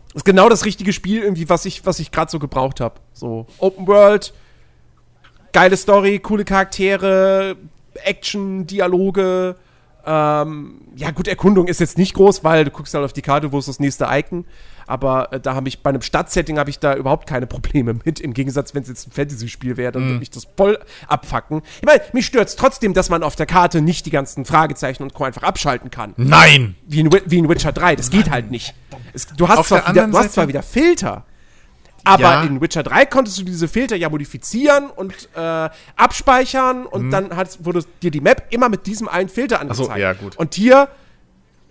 Das 0.07 0.15
ist 0.15 0.25
genau 0.25 0.49
das 0.49 0.65
richtige 0.65 0.91
Spiel 0.91 1.21
irgendwie, 1.21 1.47
was 1.47 1.63
ich, 1.63 1.85
was 1.85 1.99
ich 1.99 2.11
gerade 2.11 2.29
so 2.29 2.37
gebraucht 2.37 2.81
habe. 2.81 2.95
So 3.13 3.47
Open 3.59 3.87
World, 3.87 4.33
geile 5.53 5.77
Story, 5.77 6.19
coole 6.19 6.43
Charaktere, 6.43 7.55
Action, 8.03 8.67
Dialoge. 8.67 9.55
Ähm, 10.05 10.81
ja 10.97 11.11
gut, 11.11 11.29
Erkundung 11.29 11.69
ist 11.69 11.79
jetzt 11.79 11.97
nicht 11.97 12.13
groß, 12.15 12.43
weil 12.43 12.65
du 12.65 12.71
guckst 12.71 12.93
halt 12.95 13.05
auf 13.05 13.13
die 13.13 13.21
Karte, 13.21 13.53
wo 13.53 13.59
ist 13.59 13.69
das 13.69 13.79
nächste 13.79 14.07
Icon. 14.09 14.43
Aber 14.87 15.33
äh, 15.33 15.39
da 15.39 15.55
habe 15.55 15.67
ich 15.67 15.81
bei 15.81 15.89
einem 15.89 16.01
Stadtsetting 16.01 16.59
habe 16.59 16.69
ich 16.69 16.79
da 16.79 16.95
überhaupt 16.95 17.27
keine 17.27 17.47
Probleme 17.47 17.95
mit. 18.05 18.19
Im 18.19 18.33
Gegensatz, 18.33 18.73
wenn 18.75 18.83
es 18.83 18.89
jetzt 18.89 19.07
ein 19.07 19.11
Fantasy-Spiel 19.11 19.77
wäre, 19.77 19.91
dann 19.91 20.03
würde 20.03 20.19
mich 20.19 20.29
das 20.29 20.47
voll 20.57 20.77
abfacken. 21.07 21.61
Ich 21.79 21.85
meine, 21.85 22.01
mich 22.13 22.25
stört 22.25 22.47
es 22.49 22.55
trotzdem, 22.55 22.93
dass 22.93 23.09
man 23.09 23.23
auf 23.23 23.35
der 23.35 23.45
Karte 23.47 23.81
nicht 23.81 24.05
die 24.05 24.11
ganzen 24.11 24.45
Fragezeichen 24.45 25.01
und 25.03 25.13
Co. 25.13 25.23
einfach 25.23 25.43
abschalten 25.43 25.89
kann. 25.91 26.13
Nein! 26.17 26.75
Wie 26.87 26.99
in, 26.99 27.11
Wi- 27.11 27.23
wie 27.25 27.39
in 27.39 27.49
Witcher 27.49 27.71
3. 27.71 27.95
Das 27.95 28.09
geht 28.11 28.29
halt 28.29 28.51
nicht. 28.51 28.73
Es, 29.13 29.27
du 29.27 29.47
hast, 29.47 29.57
Auf 29.57 29.67
zwar 29.69 29.81
der 29.81 29.93
wieder, 29.93 30.07
du 30.07 30.17
hast 30.17 30.33
zwar 30.33 30.47
wieder 30.47 30.61
Filter, 30.63 31.25
aber 32.03 32.21
Ja. 32.21 32.43
in 32.43 32.61
Witcher 32.61 32.83
3 32.83 33.05
konntest 33.07 33.39
du 33.39 33.43
diese 33.43 33.67
Filter 33.67 33.95
ja 33.95 34.09
modifizieren 34.09 34.91
und 34.91 35.13
äh, 35.35 35.69
abspeichern 35.95 36.85
und 36.85 37.09
dann 37.09 37.35
hat, 37.35 37.65
wurde 37.65 37.83
dir 38.03 38.11
die 38.11 38.21
Map 38.21 38.43
immer 38.51 38.69
mit 38.69 38.85
diesem 38.85 39.07
einen 39.07 39.29
Filter 39.29 39.63
Mhm. 39.63 39.73
so, 39.73 39.83
angezeigt. 39.89 39.99
ja, 39.99 40.13
gut. 40.13 40.35
Und 40.37 40.53
hier 40.53 40.87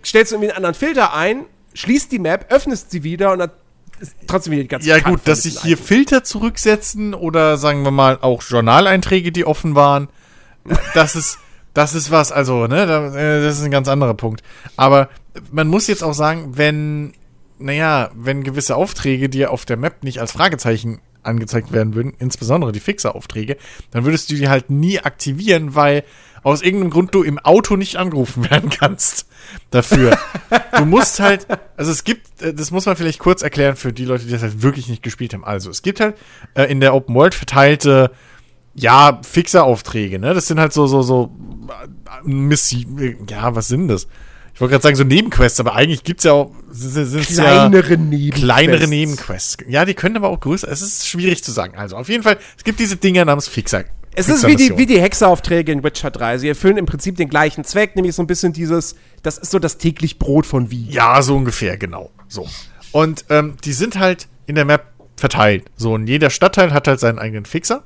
stellst 0.03 0.31
du 0.31 0.35
irgendwie 0.35 0.49
einen 0.51 0.57
anderen 0.57 0.75
Filter 0.75 1.13
ein, 1.13 1.45
schließt 1.75 2.11
die 2.11 2.19
Map, 2.19 2.51
öffnest 2.51 2.89
sie 2.89 3.03
wieder 3.03 3.33
und 3.33 3.39
dann 3.39 3.51
ist 3.99 4.15
trotzdem 4.27 4.51
wieder 4.51 4.63
die 4.63 4.69
ganze 4.69 4.89
Ja 4.89 4.99
Karte 4.99 5.11
gut, 5.11 5.21
dass 5.27 5.43
sich 5.43 5.61
hier. 5.61 5.77
Filter 5.77 6.23
zurücksetzen 6.23 7.13
oder 7.13 7.57
sagen 7.57 7.83
wir 7.83 7.91
mal 7.91 8.17
auch 8.21 8.41
Journaleinträge, 8.41 9.31
die 9.31 9.45
offen 9.45 9.75
waren, 9.75 10.09
das 10.93 11.15
ist, 11.15 11.37
das 11.73 11.93
ist 11.93 12.11
was, 12.11 12.31
also, 12.31 12.67
ne, 12.67 12.83
äh, 12.83 13.43
das 13.43 13.59
ist 13.59 13.63
ein 13.63 13.71
ganz 13.71 13.87
anderer 13.87 14.15
Punkt. 14.15 14.41
Aber 14.75 15.09
man 15.51 15.67
muss 15.67 15.87
jetzt 15.87 16.03
auch 16.03 16.13
sagen, 16.13 16.57
wenn, 16.57 17.13
naja, 17.59 18.09
wenn 18.15 18.43
gewisse 18.43 18.75
Aufträge 18.75 19.29
dir 19.29 19.51
auf 19.51 19.65
der 19.65 19.77
Map 19.77 20.03
nicht 20.03 20.19
als 20.19 20.31
Fragezeichen 20.31 20.99
angezeigt 21.25 21.71
werden 21.71 21.95
würden, 21.95 22.13
insbesondere 22.19 22.71
die 22.71 22.79
Fixer-Aufträge, 22.79 23.57
dann 23.91 24.05
würdest 24.05 24.31
du 24.31 24.35
die 24.35 24.49
halt 24.49 24.69
nie 24.69 24.99
aktivieren, 24.99 25.75
weil 25.75 26.03
aus 26.43 26.61
irgendeinem 26.61 26.91
Grund 26.91 27.15
du 27.15 27.23
im 27.23 27.39
Auto 27.39 27.75
nicht 27.75 27.95
angerufen 27.95 28.49
werden 28.49 28.69
kannst 28.69 29.27
dafür. 29.71 30.17
du 30.77 30.85
musst 30.85 31.19
halt, 31.19 31.47
also 31.75 31.91
es 31.91 32.03
gibt, 32.03 32.41
äh, 32.41 32.53
das 32.53 32.71
muss 32.71 32.85
man 32.85 32.95
vielleicht 32.95 33.19
kurz 33.19 33.41
erklären 33.41 33.75
für 33.75 33.91
die 33.91 34.05
Leute, 34.05 34.25
die 34.25 34.31
das 34.31 34.43
halt 34.43 34.61
wirklich 34.61 34.87
nicht 34.87 35.01
gespielt 35.01 35.33
haben. 35.33 35.43
Also 35.43 35.69
es 35.71 35.81
gibt 35.81 35.99
halt 35.99 36.15
äh, 36.53 36.65
in 36.65 36.79
der 36.79 36.93
Open 36.93 37.15
World 37.15 37.33
verteilte, 37.33 38.11
ja, 38.75 39.21
Fixer-Aufträge, 39.23 40.19
ne? 40.19 40.33
Das 40.33 40.47
sind 40.47 40.59
halt 40.59 40.73
so, 40.73 40.85
so, 40.85 41.01
so 41.01 41.31
äh, 41.69 42.27
Missi, 42.27 42.85
ja, 43.27 43.55
was 43.55 43.67
sind 43.67 43.87
das? 43.87 44.07
Ich 44.55 44.61
wollte 44.61 44.71
gerade 44.71 44.83
sagen, 44.83 44.95
so 44.95 45.03
Nebenquests, 45.03 45.59
aber 45.59 45.75
eigentlich 45.75 46.05
gibt's 46.05 46.23
ja 46.23 46.31
auch, 46.31 46.51
sind, 46.71 47.05
sind 47.05 47.29
ja, 47.31 47.43
kleinere 47.43 47.97
Nebenquests. 47.97 48.41
kleinere 48.41 48.87
Nebenquests. 48.87 49.57
Ja, 49.67 49.83
die 49.83 49.93
können 49.93 50.15
aber 50.15 50.29
auch 50.29 50.39
größer. 50.39 50.71
Es 50.71 50.81
ist 50.81 51.05
schwierig 51.05 51.43
zu 51.43 51.51
sagen. 51.51 51.77
Also 51.77 51.97
auf 51.97 52.07
jeden 52.07 52.23
Fall, 52.23 52.37
es 52.57 52.63
gibt 52.63 52.79
diese 52.79 52.95
Dinger 52.95 53.25
namens 53.25 53.49
Fixer. 53.49 53.83
Es 54.15 54.29
ist 54.29 54.47
wie 54.47 54.55
die, 54.55 54.77
wie 54.77 54.85
die 54.85 55.01
Hexeraufträge 55.01 55.73
in 55.73 55.83
Witcher 55.83 56.09
3. 56.09 56.37
Sie 56.37 56.47
erfüllen 56.47 56.77
im 56.77 56.85
Prinzip 56.85 57.17
den 57.17 57.27
gleichen 57.27 57.65
Zweck, 57.65 57.97
nämlich 57.97 58.15
so 58.15 58.23
ein 58.23 58.27
bisschen 58.27 58.53
dieses, 58.53 58.95
das 59.23 59.37
ist 59.37 59.51
so 59.51 59.59
das 59.59 59.77
täglich 59.77 60.19
Brot 60.19 60.45
von 60.45 60.71
Wie. 60.71 60.89
Ja, 60.89 61.21
so 61.21 61.35
ungefähr, 61.35 61.75
genau. 61.77 62.11
So. 62.29 62.47
Und 62.93 63.25
ähm, 63.29 63.57
die 63.65 63.73
sind 63.73 63.99
halt 63.99 64.29
in 64.45 64.55
der 64.55 64.63
Map 64.63 64.85
verteilt. 65.17 65.65
So, 65.75 65.95
und 65.95 66.07
jeder 66.07 66.29
Stadtteil 66.29 66.71
hat 66.71 66.87
halt 66.87 67.01
seinen 67.01 67.19
eigenen 67.19 67.43
Fixer. 67.43 67.83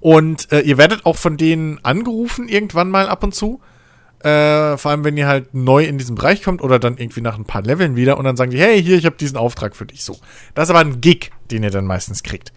Und 0.00 0.50
äh, 0.50 0.62
ihr 0.62 0.76
werdet 0.76 1.06
auch 1.06 1.16
von 1.16 1.36
denen 1.36 1.78
angerufen 1.84 2.48
irgendwann 2.48 2.90
mal 2.90 3.08
ab 3.08 3.22
und 3.22 3.32
zu. 3.32 3.60
Äh, 4.24 4.76
vor 4.78 4.90
allem, 4.90 5.04
wenn 5.04 5.16
ihr 5.16 5.26
halt 5.26 5.52
neu 5.54 5.84
in 5.84 5.98
diesen 5.98 6.14
Bereich 6.14 6.42
kommt 6.42 6.62
oder 6.62 6.78
dann 6.78 6.96
irgendwie 6.98 7.20
nach 7.20 7.36
ein 7.36 7.44
paar 7.44 7.62
Leveln 7.62 7.96
wieder 7.96 8.18
und 8.18 8.24
dann 8.24 8.36
sagen 8.36 8.50
die, 8.50 8.60
hey, 8.60 8.82
hier, 8.82 8.96
ich 8.96 9.04
habe 9.06 9.16
diesen 9.16 9.36
Auftrag 9.36 9.74
für 9.74 9.86
dich. 9.86 10.04
So. 10.04 10.18
Das 10.54 10.64
ist 10.64 10.70
aber 10.70 10.80
ein 10.80 11.00
Gig, 11.00 11.30
den 11.50 11.62
ihr 11.62 11.70
dann 11.70 11.86
meistens 11.86 12.22
kriegt. 12.22 12.52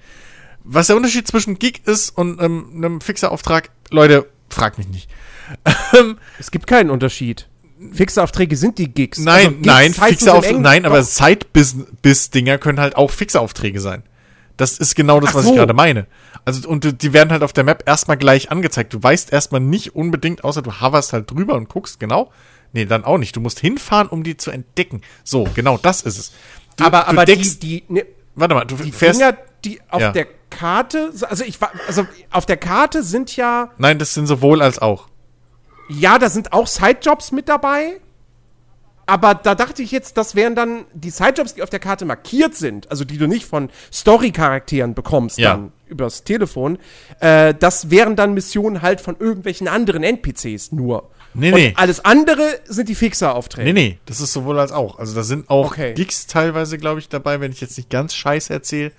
Was 0.64 0.88
der 0.88 0.96
Unterschied 0.96 1.28
zwischen 1.28 1.58
Gig 1.60 1.82
ist 1.86 2.10
und 2.10 2.42
ähm, 2.42 2.72
einem 2.76 3.02
Fixerauftrag, 3.02 3.70
Leute, 3.92 4.28
fragt 4.50 4.78
mich 4.78 4.88
nicht. 4.88 5.10
Es 6.40 6.52
gibt 6.52 6.66
keinen 6.68 6.90
Unterschied. 6.90 7.48
Fixeraufträge 7.92 8.56
sind 8.56 8.78
die 8.78 8.92
Gigs. 8.92 9.20
Nein, 9.20 9.46
Also 9.48 9.52
Gigs 9.58 9.66
nein, 9.68 9.94
Englischen- 9.94 10.62
nein, 10.62 10.86
aber 10.86 11.00
Doch. 11.00 11.06
Side-Biss-Dinger 11.06 12.58
können 12.58 12.80
halt 12.80 12.96
auch 12.96 13.12
Fixeraufträge 13.12 13.80
sein. 13.80 14.04
Das 14.57 14.77
ist 14.77 14.95
genau 14.95 15.19
das, 15.19 15.32
Ach 15.32 15.36
was 15.36 15.44
so. 15.45 15.49
ich 15.52 15.57
gerade 15.57 15.73
meine. 15.73 16.07
Also, 16.45 16.68
und 16.69 17.02
die 17.02 17.11
werden 17.14 17.32
halt 17.32 17.44
auf 17.44 17.52
der 17.53 17.64
Map 17.64 17.84
erstmal 17.86 18.15
gleich 18.18 18.52
angezeigt. 18.52 18.94
Du 18.94 19.02
weißt 19.03 19.34
erstmal 19.34 19.61
nicht 19.61 19.95
unbedingt, 19.95 20.44
außer 20.44 20.61
du 20.61 20.80
hoverst 20.82 21.11
halt 21.14 21.30
drüber 21.30 21.56
und 21.56 21.68
guckst, 21.69 21.99
genau. 21.99 22.32
Nee, 22.72 22.86
dann 22.86 23.03
auch 23.06 23.18
nicht. 23.18 23.36
Du 23.36 23.41
musst 23.41 23.60
hinfahren, 23.60 24.07
um 24.07 24.23
die 24.23 24.38
zu 24.38 24.52
entdecken. 24.52 25.02
So, 25.23 25.45
genau, 25.56 25.77
das 25.77 26.02
ist 26.02 26.18
es. 26.18 26.32
Du, 26.77 26.86
aber 26.86 27.02
du 27.02 27.07
aber 27.07 27.26
deckst, 27.26 27.64
die, 27.64 27.82
die, 27.82 27.94
ne, 27.94 28.06
warte 28.36 28.56
mal, 28.56 28.65
du 28.65 28.76
die 28.76 28.91
fährst, 28.91 29.19
Dinger, 29.19 29.38
die 29.64 29.80
auf 29.90 30.02
Ja. 30.02 30.11
der 30.11 30.27
Karte, 30.49 31.11
also 31.30 31.44
ich 31.44 31.60
war, 31.60 31.72
also 31.88 32.06
auf 32.32 32.45
der 32.45 32.57
Karte 32.57 33.03
sind 33.03 33.36
ja, 33.36 33.72
nein, 33.77 33.98
das 33.99 34.14
sind 34.14 34.27
sowohl 34.27 34.61
als 34.61 34.80
auch. 34.80 35.07
ja, 35.90 36.18
da 36.19 36.30
sind 36.30 36.53
auch 36.53 36.68
Sidejobs 36.68 37.32
mit 37.32 37.49
dabei. 37.49 37.99
Aber 39.07 39.36
da 39.36 39.53
dachte 39.56 39.84
ich 39.84 39.91
jetzt, 39.91 40.18
das 40.18 40.36
wären 40.36 40.56
dann 40.56 40.86
die 40.94 41.10
Sidejobs, 41.11 41.53
die 41.56 41.61
auf 41.64 41.69
der 41.69 41.80
Karte 41.80 42.06
markiert 42.06 42.56
sind, 42.56 42.90
also 42.90 43.03
die 43.06 43.18
du 43.18 43.27
nicht 43.27 43.45
von 43.45 43.69
Story-Charakteren 43.94 44.94
bekommst 44.95 45.38
Ja. 45.38 45.52
dann 45.53 45.72
übers 45.88 46.23
Telefon. 46.23 46.80
Äh, 47.19 47.53
das 47.53 47.91
wären 47.91 48.15
dann 48.15 48.34
Missionen 48.34 48.82
halt 48.82 49.02
von 49.02 49.15
irgendwelchen 49.19 49.68
anderen 49.68 50.03
NPCs 50.03 50.72
nur. 50.72 51.10
Nee, 51.34 51.49
Und 51.52 51.60
nee. 51.60 51.73
alles 51.76 52.03
andere 52.06 52.44
sind 52.65 52.88
die 52.90 52.95
Fixer-Aufträge. 52.95 53.73
Nee, 53.73 53.73
nee, 53.90 53.99
das 54.06 54.22
ist 54.22 54.32
sowohl 54.34 54.57
als 54.57 54.72
auch. 54.72 54.98
Also 54.99 55.14
da 55.15 55.23
sind 55.23 55.49
auch 55.49 55.68
Okay. 55.72 55.94
Gigs 55.94 56.27
teilweise, 56.27 56.77
glaube 56.77 56.99
ich, 56.99 57.10
dabei, 57.10 57.41
wenn 57.41 57.52
ich 57.52 57.61
jetzt 57.61 57.77
nicht 57.77 57.90
ganz 57.90 58.15
scheiße 58.15 58.53
erzähle. 58.53 58.91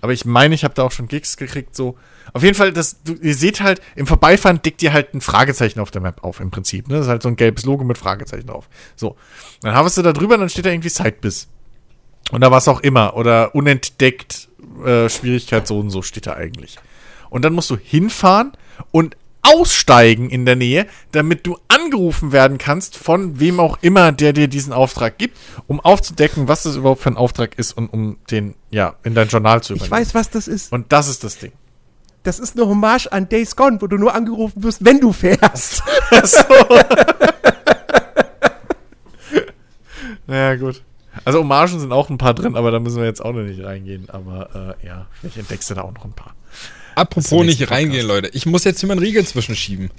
Aber 0.00 0.12
ich 0.12 0.24
meine, 0.24 0.54
ich 0.54 0.64
habe 0.64 0.74
da 0.74 0.82
auch 0.82 0.92
schon 0.92 1.08
Gigs 1.08 1.36
gekriegt, 1.36 1.76
so. 1.76 1.96
Auf 2.32 2.42
jeden 2.42 2.54
Fall, 2.54 2.72
das, 2.72 3.02
du, 3.02 3.14
ihr 3.14 3.34
seht 3.34 3.60
halt, 3.60 3.80
im 3.96 4.06
Vorbeifahren 4.06 4.60
deckt 4.62 4.82
ihr 4.82 4.92
halt 4.92 5.14
ein 5.14 5.20
Fragezeichen 5.20 5.80
auf 5.80 5.90
der 5.90 6.00
Map 6.00 6.24
auf, 6.24 6.40
im 6.40 6.50
Prinzip. 6.50 6.88
Ne? 6.88 6.96
Das 6.96 7.06
ist 7.06 7.10
halt 7.10 7.22
so 7.22 7.28
ein 7.28 7.36
gelbes 7.36 7.64
Logo 7.64 7.84
mit 7.84 7.98
Fragezeichen 7.98 8.46
drauf. 8.46 8.68
So. 8.96 9.16
Dann 9.62 9.74
hast 9.74 9.96
du 9.98 10.02
da 10.02 10.12
drüber, 10.12 10.38
dann 10.38 10.48
steht 10.48 10.66
da 10.66 10.70
irgendwie 10.70 10.88
Sidebiss. 10.88 11.48
Und 12.30 12.40
da 12.40 12.50
war 12.50 12.58
es 12.58 12.68
auch 12.68 12.80
immer. 12.80 13.16
Oder 13.16 13.54
unentdeckt 13.54 14.48
äh, 14.84 15.08
Schwierigkeit 15.08 15.66
so 15.66 15.78
und 15.78 15.90
so 15.90 16.02
steht 16.02 16.26
da 16.26 16.34
eigentlich. 16.34 16.78
Und 17.30 17.44
dann 17.44 17.52
musst 17.52 17.70
du 17.70 17.76
hinfahren 17.76 18.52
und 18.90 19.16
aussteigen 19.42 20.30
in 20.30 20.46
der 20.46 20.56
Nähe, 20.56 20.86
damit 21.12 21.46
du 21.46 21.58
angerufen 21.68 22.32
werden 22.32 22.56
kannst 22.56 22.96
von 22.96 23.38
wem 23.40 23.60
auch 23.60 23.78
immer, 23.82 24.10
der 24.10 24.32
dir 24.32 24.48
diesen 24.48 24.72
Auftrag 24.72 25.18
gibt, 25.18 25.36
um 25.66 25.80
aufzudecken, 25.80 26.48
was 26.48 26.62
das 26.62 26.76
überhaupt 26.76 27.02
für 27.02 27.10
ein 27.10 27.16
Auftrag 27.16 27.58
ist 27.58 27.72
und 27.76 27.88
um 27.88 28.16
den, 28.30 28.54
ja, 28.70 28.94
in 29.02 29.14
dein 29.14 29.28
Journal 29.28 29.62
zu 29.62 29.74
Ich 29.74 29.80
übernehmen. 29.82 30.00
weiß, 30.00 30.14
was 30.14 30.30
das 30.30 30.48
ist. 30.48 30.72
Und 30.72 30.92
das 30.92 31.08
ist 31.08 31.24
das 31.24 31.38
Ding. 31.38 31.52
Das 32.24 32.38
ist 32.38 32.56
eine 32.56 32.66
Hommage 32.66 33.06
an 33.12 33.28
Days 33.28 33.54
Gone, 33.54 33.80
wo 33.80 33.86
du 33.86 33.96
nur 33.96 34.14
angerufen 34.14 34.62
wirst, 34.62 34.84
wenn 34.84 35.00
du 35.00 35.12
fährst. 35.12 35.82
Naja, 40.26 40.56
gut. 40.56 40.82
Also 41.24 41.40
Hommagen 41.40 41.78
sind 41.78 41.92
auch 41.92 42.08
ein 42.10 42.18
paar 42.18 42.34
drin, 42.34 42.56
aber 42.56 42.70
da 42.70 42.80
müssen 42.80 42.96
wir 42.98 43.04
jetzt 43.04 43.24
auch 43.24 43.32
noch 43.32 43.42
nicht 43.42 43.62
reingehen. 43.62 44.08
Aber 44.10 44.76
äh, 44.82 44.86
ja, 44.86 45.06
vielleicht 45.20 45.36
entdeckst 45.36 45.70
du 45.70 45.74
da 45.74 45.82
auch 45.82 45.92
noch 45.92 46.04
ein 46.04 46.12
paar. 46.12 46.34
Apropos 46.94 47.44
nicht 47.44 47.70
reingehen, 47.70 48.06
Leute. 48.06 48.28
Ich 48.28 48.46
muss 48.46 48.64
jetzt 48.64 48.80
hier 48.80 48.86
mal 48.86 48.94
einen 48.94 49.02
Riegel 49.02 49.26
zwischenschieben. 49.26 49.90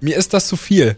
Mir 0.00 0.16
ist 0.16 0.34
das 0.34 0.46
zu 0.46 0.56
viel. 0.56 0.96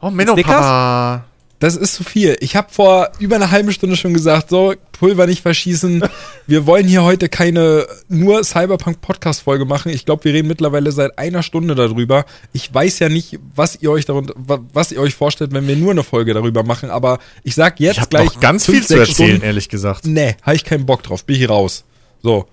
Oh, 0.00 0.10
Menno? 0.10 0.36
Papa. 0.36 1.24
Das 1.62 1.76
ist 1.76 1.94
zu 1.94 2.02
viel. 2.02 2.36
Ich 2.40 2.56
habe 2.56 2.72
vor 2.72 3.10
über 3.20 3.36
einer 3.36 3.52
halben 3.52 3.70
Stunde 3.72 3.96
schon 3.96 4.12
gesagt, 4.14 4.50
so, 4.50 4.74
Pulver 4.90 5.26
nicht 5.28 5.42
verschießen. 5.42 6.02
Wir 6.48 6.66
wollen 6.66 6.88
hier 6.88 7.04
heute 7.04 7.28
keine 7.28 7.86
nur 8.08 8.42
Cyberpunk-Podcast-Folge 8.42 9.64
machen. 9.64 9.90
Ich 9.92 10.04
glaube, 10.04 10.24
wir 10.24 10.34
reden 10.34 10.48
mittlerweile 10.48 10.90
seit 10.90 11.16
einer 11.18 11.44
Stunde 11.44 11.76
darüber. 11.76 12.24
Ich 12.52 12.74
weiß 12.74 12.98
ja 12.98 13.08
nicht, 13.08 13.38
was 13.54 13.78
ihr 13.80 13.92
euch 13.92 14.06
darunter, 14.06 14.34
wa- 14.36 14.58
was 14.72 14.90
ihr 14.90 15.00
euch 15.00 15.14
vorstellt, 15.14 15.52
wenn 15.52 15.68
wir 15.68 15.76
nur 15.76 15.92
eine 15.92 16.02
Folge 16.02 16.34
darüber 16.34 16.64
machen, 16.64 16.90
aber 16.90 17.20
ich 17.44 17.54
sag 17.54 17.78
jetzt 17.78 17.92
Ich 17.92 18.00
habe 18.00 18.08
gleich 18.10 18.34
noch 18.34 18.40
ganz 18.40 18.66
fünf, 18.66 18.78
viel 18.78 18.86
zu 18.88 18.98
erzählen, 18.98 19.28
Stunden, 19.28 19.44
ehrlich 19.46 19.68
gesagt. 19.68 20.04
Nee, 20.04 20.34
habe 20.42 20.56
ich 20.56 20.64
keinen 20.64 20.84
Bock 20.84 21.04
drauf. 21.04 21.24
Bin 21.24 21.36
ich 21.40 21.48
raus. 21.48 21.84
So. 22.24 22.46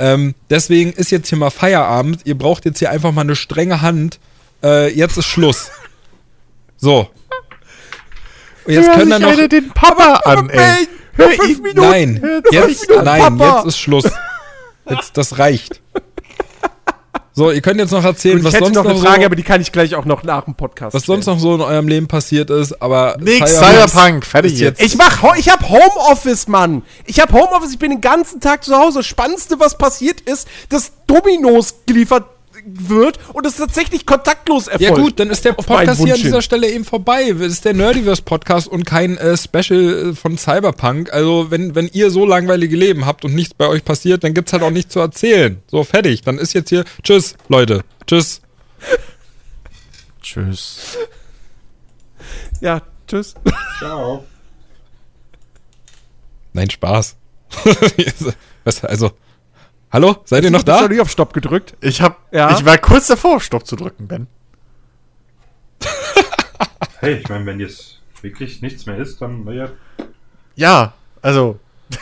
Ähm, 0.00 0.34
deswegen 0.50 0.92
ist 0.92 1.12
jetzt 1.12 1.28
hier 1.28 1.38
mal 1.38 1.50
Feierabend. 1.50 2.22
Ihr 2.24 2.36
braucht 2.36 2.64
jetzt 2.64 2.80
hier 2.80 2.90
einfach 2.90 3.12
mal 3.12 3.20
eine 3.22 3.36
strenge 3.36 3.80
Hand. 3.80 4.18
Äh, 4.62 4.92
jetzt 4.92 5.16
ist 5.16 5.26
Schluss. 5.26 5.70
So. 6.78 7.08
Und 8.66 8.72
jetzt 8.72 8.92
können 8.92 9.10
dann 9.10 9.22
noch. 9.22 9.48
den 9.48 9.68
Papa 9.70 10.20
an, 10.24 10.50
ey. 10.50 10.88
Hör 11.12 11.30
fünf 11.30 11.62
Minuten. 11.62 11.80
Nein, 11.80 12.42
jetzt, 12.50 12.88
Minuten, 12.88 13.04
nein, 13.04 13.38
Papa. 13.38 13.56
jetzt 13.58 13.66
ist 13.68 13.78
Schluss. 13.78 14.04
Jetzt, 14.88 15.16
das 15.16 15.38
reicht. 15.38 15.80
So, 17.32 17.50
ihr 17.50 17.60
könnt 17.60 17.78
jetzt 17.78 17.90
noch 17.90 18.02
erzählen, 18.02 18.38
ich 18.38 18.44
was 18.44 18.54
hätte 18.54 18.64
sonst 18.64 18.76
noch 18.76 18.84
noch, 18.84 18.92
eine 18.92 19.00
Frage, 19.00 19.20
so, 19.20 19.26
aber 19.26 19.36
die 19.36 19.42
kann 19.42 19.60
ich 19.60 19.70
gleich 19.70 19.94
auch 19.94 20.06
noch 20.06 20.22
nach 20.22 20.44
dem 20.46 20.54
Podcast 20.54 20.94
was 20.94 21.02
sonst 21.02 21.26
noch 21.26 21.38
so 21.38 21.54
in 21.54 21.60
eurem 21.60 21.86
Leben 21.86 22.08
passiert 22.08 22.48
ist, 22.48 22.80
aber 22.80 23.18
Nix, 23.20 23.58
Cyberpunk, 23.58 24.24
fertig 24.24 24.58
jetzt. 24.58 24.80
Ich 24.80 24.96
mach, 24.96 25.36
ich 25.36 25.50
hab 25.50 25.68
Homeoffice, 25.68 26.48
Mann. 26.48 26.82
Ich 27.04 27.20
hab 27.20 27.34
Homeoffice, 27.34 27.72
ich 27.72 27.78
bin 27.78 27.90
den 27.90 28.00
ganzen 28.00 28.40
Tag 28.40 28.64
zu 28.64 28.74
Hause. 28.74 29.00
Das 29.00 29.06
Spannendste, 29.06 29.60
was 29.60 29.76
passiert 29.76 30.22
ist, 30.22 30.48
dass 30.70 30.92
Dominos 31.06 31.74
geliefert 31.84 32.24
wird 32.66 33.18
und 33.32 33.46
es 33.46 33.56
tatsächlich 33.56 34.06
kontaktlos 34.06 34.66
erfolgt. 34.66 34.98
Ja 34.98 35.02
gut, 35.02 35.20
dann 35.20 35.30
ist 35.30 35.44
der 35.44 35.52
Podcast 35.52 36.02
hier 36.02 36.14
an 36.14 36.20
dieser. 36.20 36.42
Stelle 36.42 36.70
eben 36.70 36.84
vorbei. 36.84 37.32
Das 37.32 37.52
ist 37.52 37.64
der 37.64 37.74
Nerdiverse 37.74 38.22
Podcast 38.22 38.68
und 38.68 38.84
kein 38.84 39.16
äh, 39.16 39.36
Special 39.36 40.10
äh, 40.10 40.14
von 40.14 40.36
Cyberpunk. 40.36 41.12
Also 41.12 41.50
wenn, 41.50 41.74
wenn 41.74 41.88
ihr 41.92 42.10
so 42.10 42.26
langweilige 42.26 42.76
Leben 42.76 43.06
habt 43.06 43.24
und 43.24 43.34
nichts 43.34 43.54
bei 43.54 43.68
euch 43.68 43.84
passiert, 43.84 44.24
dann 44.24 44.34
gibt's 44.34 44.52
halt 44.52 44.62
auch 44.62 44.70
nichts 44.70 44.92
zu 44.92 45.00
erzählen. 45.00 45.62
So, 45.70 45.84
fertig. 45.84 46.22
Dann 46.22 46.38
ist 46.38 46.52
jetzt 46.52 46.68
hier, 46.68 46.84
tschüss, 47.02 47.36
Leute. 47.48 47.82
Tschüss. 48.06 48.42
Tschüss. 50.22 50.98
Ja, 52.60 52.82
tschüss. 53.06 53.34
Ciao. 53.78 54.24
Nein, 56.52 56.70
Spaß. 56.70 57.16
Was, 58.64 58.84
also, 58.84 59.12
hallo? 59.92 60.16
Seid 60.24 60.44
ihr 60.44 60.50
noch 60.50 60.60
Ich 60.60 60.66
hab 60.68 60.76
da? 60.76 60.78
schon 60.80 60.90
nicht 60.90 61.00
auf 61.00 61.10
Stopp 61.10 61.32
gedrückt. 61.32 61.74
Ich 61.80 62.00
hab, 62.02 62.20
Ja? 62.32 62.50
ich 62.56 62.64
war 62.64 62.78
kurz 62.78 63.06
davor, 63.06 63.40
Stopp 63.40 63.66
zu 63.66 63.76
drücken, 63.76 64.08
Ben. 64.08 64.26
Hey, 67.00 67.14
ich 67.22 67.28
meine, 67.28 67.44
wenn 67.46 67.60
jetzt 67.60 68.00
wirklich 68.22 68.62
nichts 68.62 68.86
mehr 68.86 68.96
ist, 68.96 69.20
dann, 69.20 69.44
naja, 69.44 69.68
Ja, 70.54 70.94
also, 71.22 71.58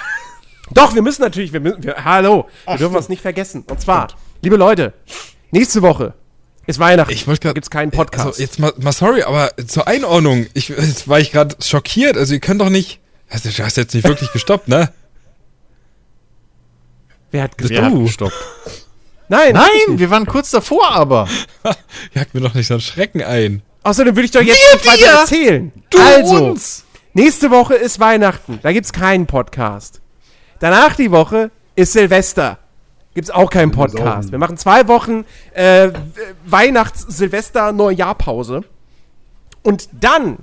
Doch, 0.70 0.94
wir 0.94 1.02
müssen 1.02 1.20
natürlich, 1.22 1.52
wir 1.52 1.60
müssen, 1.60 1.82
wir, 1.82 2.04
hallo, 2.04 2.48
wir 2.66 2.76
dürfen 2.76 2.94
was 2.94 3.08
nicht 3.08 3.20
vergessen. 3.20 3.64
Und 3.68 3.80
zwar, 3.80 4.08
liebe 4.40 4.56
Leute, 4.56 4.92
nächste 5.50 5.82
Woche 5.82 6.14
ist 6.66 6.78
Weihnachten. 6.78 7.12
Ich 7.12 7.26
wollte 7.26 7.40
da 7.40 7.48
gerade. 7.48 7.54
gibt's 7.54 7.70
keinen 7.70 7.90
Podcast. 7.90 8.26
Also 8.26 8.40
jetzt 8.42 8.58
mal, 8.58 8.72
mal 8.78 8.92
sorry, 8.92 9.22
aber 9.24 9.50
zur 9.66 9.86
Einordnung. 9.86 10.46
Ich, 10.54 10.68
jetzt 10.70 11.06
war 11.08 11.20
ich 11.20 11.32
gerade 11.32 11.54
schockiert. 11.62 12.16
Also 12.16 12.32
ihr 12.32 12.40
könnt 12.40 12.60
doch 12.62 12.70
nicht. 12.70 13.00
Also, 13.28 13.50
du 13.50 13.62
hast 13.64 13.76
jetzt 13.76 13.94
nicht 13.94 14.06
wirklich 14.08 14.32
gestoppt, 14.32 14.68
ne? 14.68 14.90
Wer 17.34 17.42
hat 17.42 17.58
gesagt? 17.58 17.92
du. 17.92 18.02
ja, 18.02 18.08
Stopp. 18.08 18.32
Nein, 19.28 19.54
Nein, 19.54 19.98
wir 19.98 20.08
waren 20.08 20.24
kurz 20.24 20.52
davor, 20.52 20.88
aber. 20.92 21.28
Jagt 22.14 22.32
mir 22.32 22.40
doch 22.40 22.54
nicht 22.54 22.68
so 22.68 22.74
einen 22.74 22.80
Schrecken 22.80 23.24
ein. 23.24 23.62
Außerdem 23.82 24.14
würde 24.14 24.26
ich 24.26 24.30
doch 24.30 24.40
jetzt 24.40 24.56
Wir 24.56 24.74
nicht 24.74 24.86
weiter 24.86 25.18
erzählen. 25.18 25.72
Du 25.90 25.98
also, 25.98 26.50
uns! 26.50 26.84
nächste 27.12 27.50
Woche 27.50 27.74
ist 27.74 27.98
Weihnachten. 27.98 28.60
Da 28.62 28.70
gibt's 28.70 28.92
keinen 28.92 29.26
Podcast. 29.26 30.00
Danach 30.60 30.94
die 30.94 31.10
Woche 31.10 31.50
ist 31.74 31.94
Silvester. 31.94 32.58
Gibt's 33.14 33.30
auch 33.30 33.50
keinen 33.50 33.72
Podcast. 33.72 34.30
Wir 34.30 34.38
machen 34.38 34.56
zwei 34.56 34.86
Wochen 34.86 35.24
äh, 35.54 35.90
Weihnachts-, 36.46 37.04
Silvester-, 37.08 37.72
Neujahrpause. 37.72 38.60
Und 39.64 39.88
dann, 39.90 40.38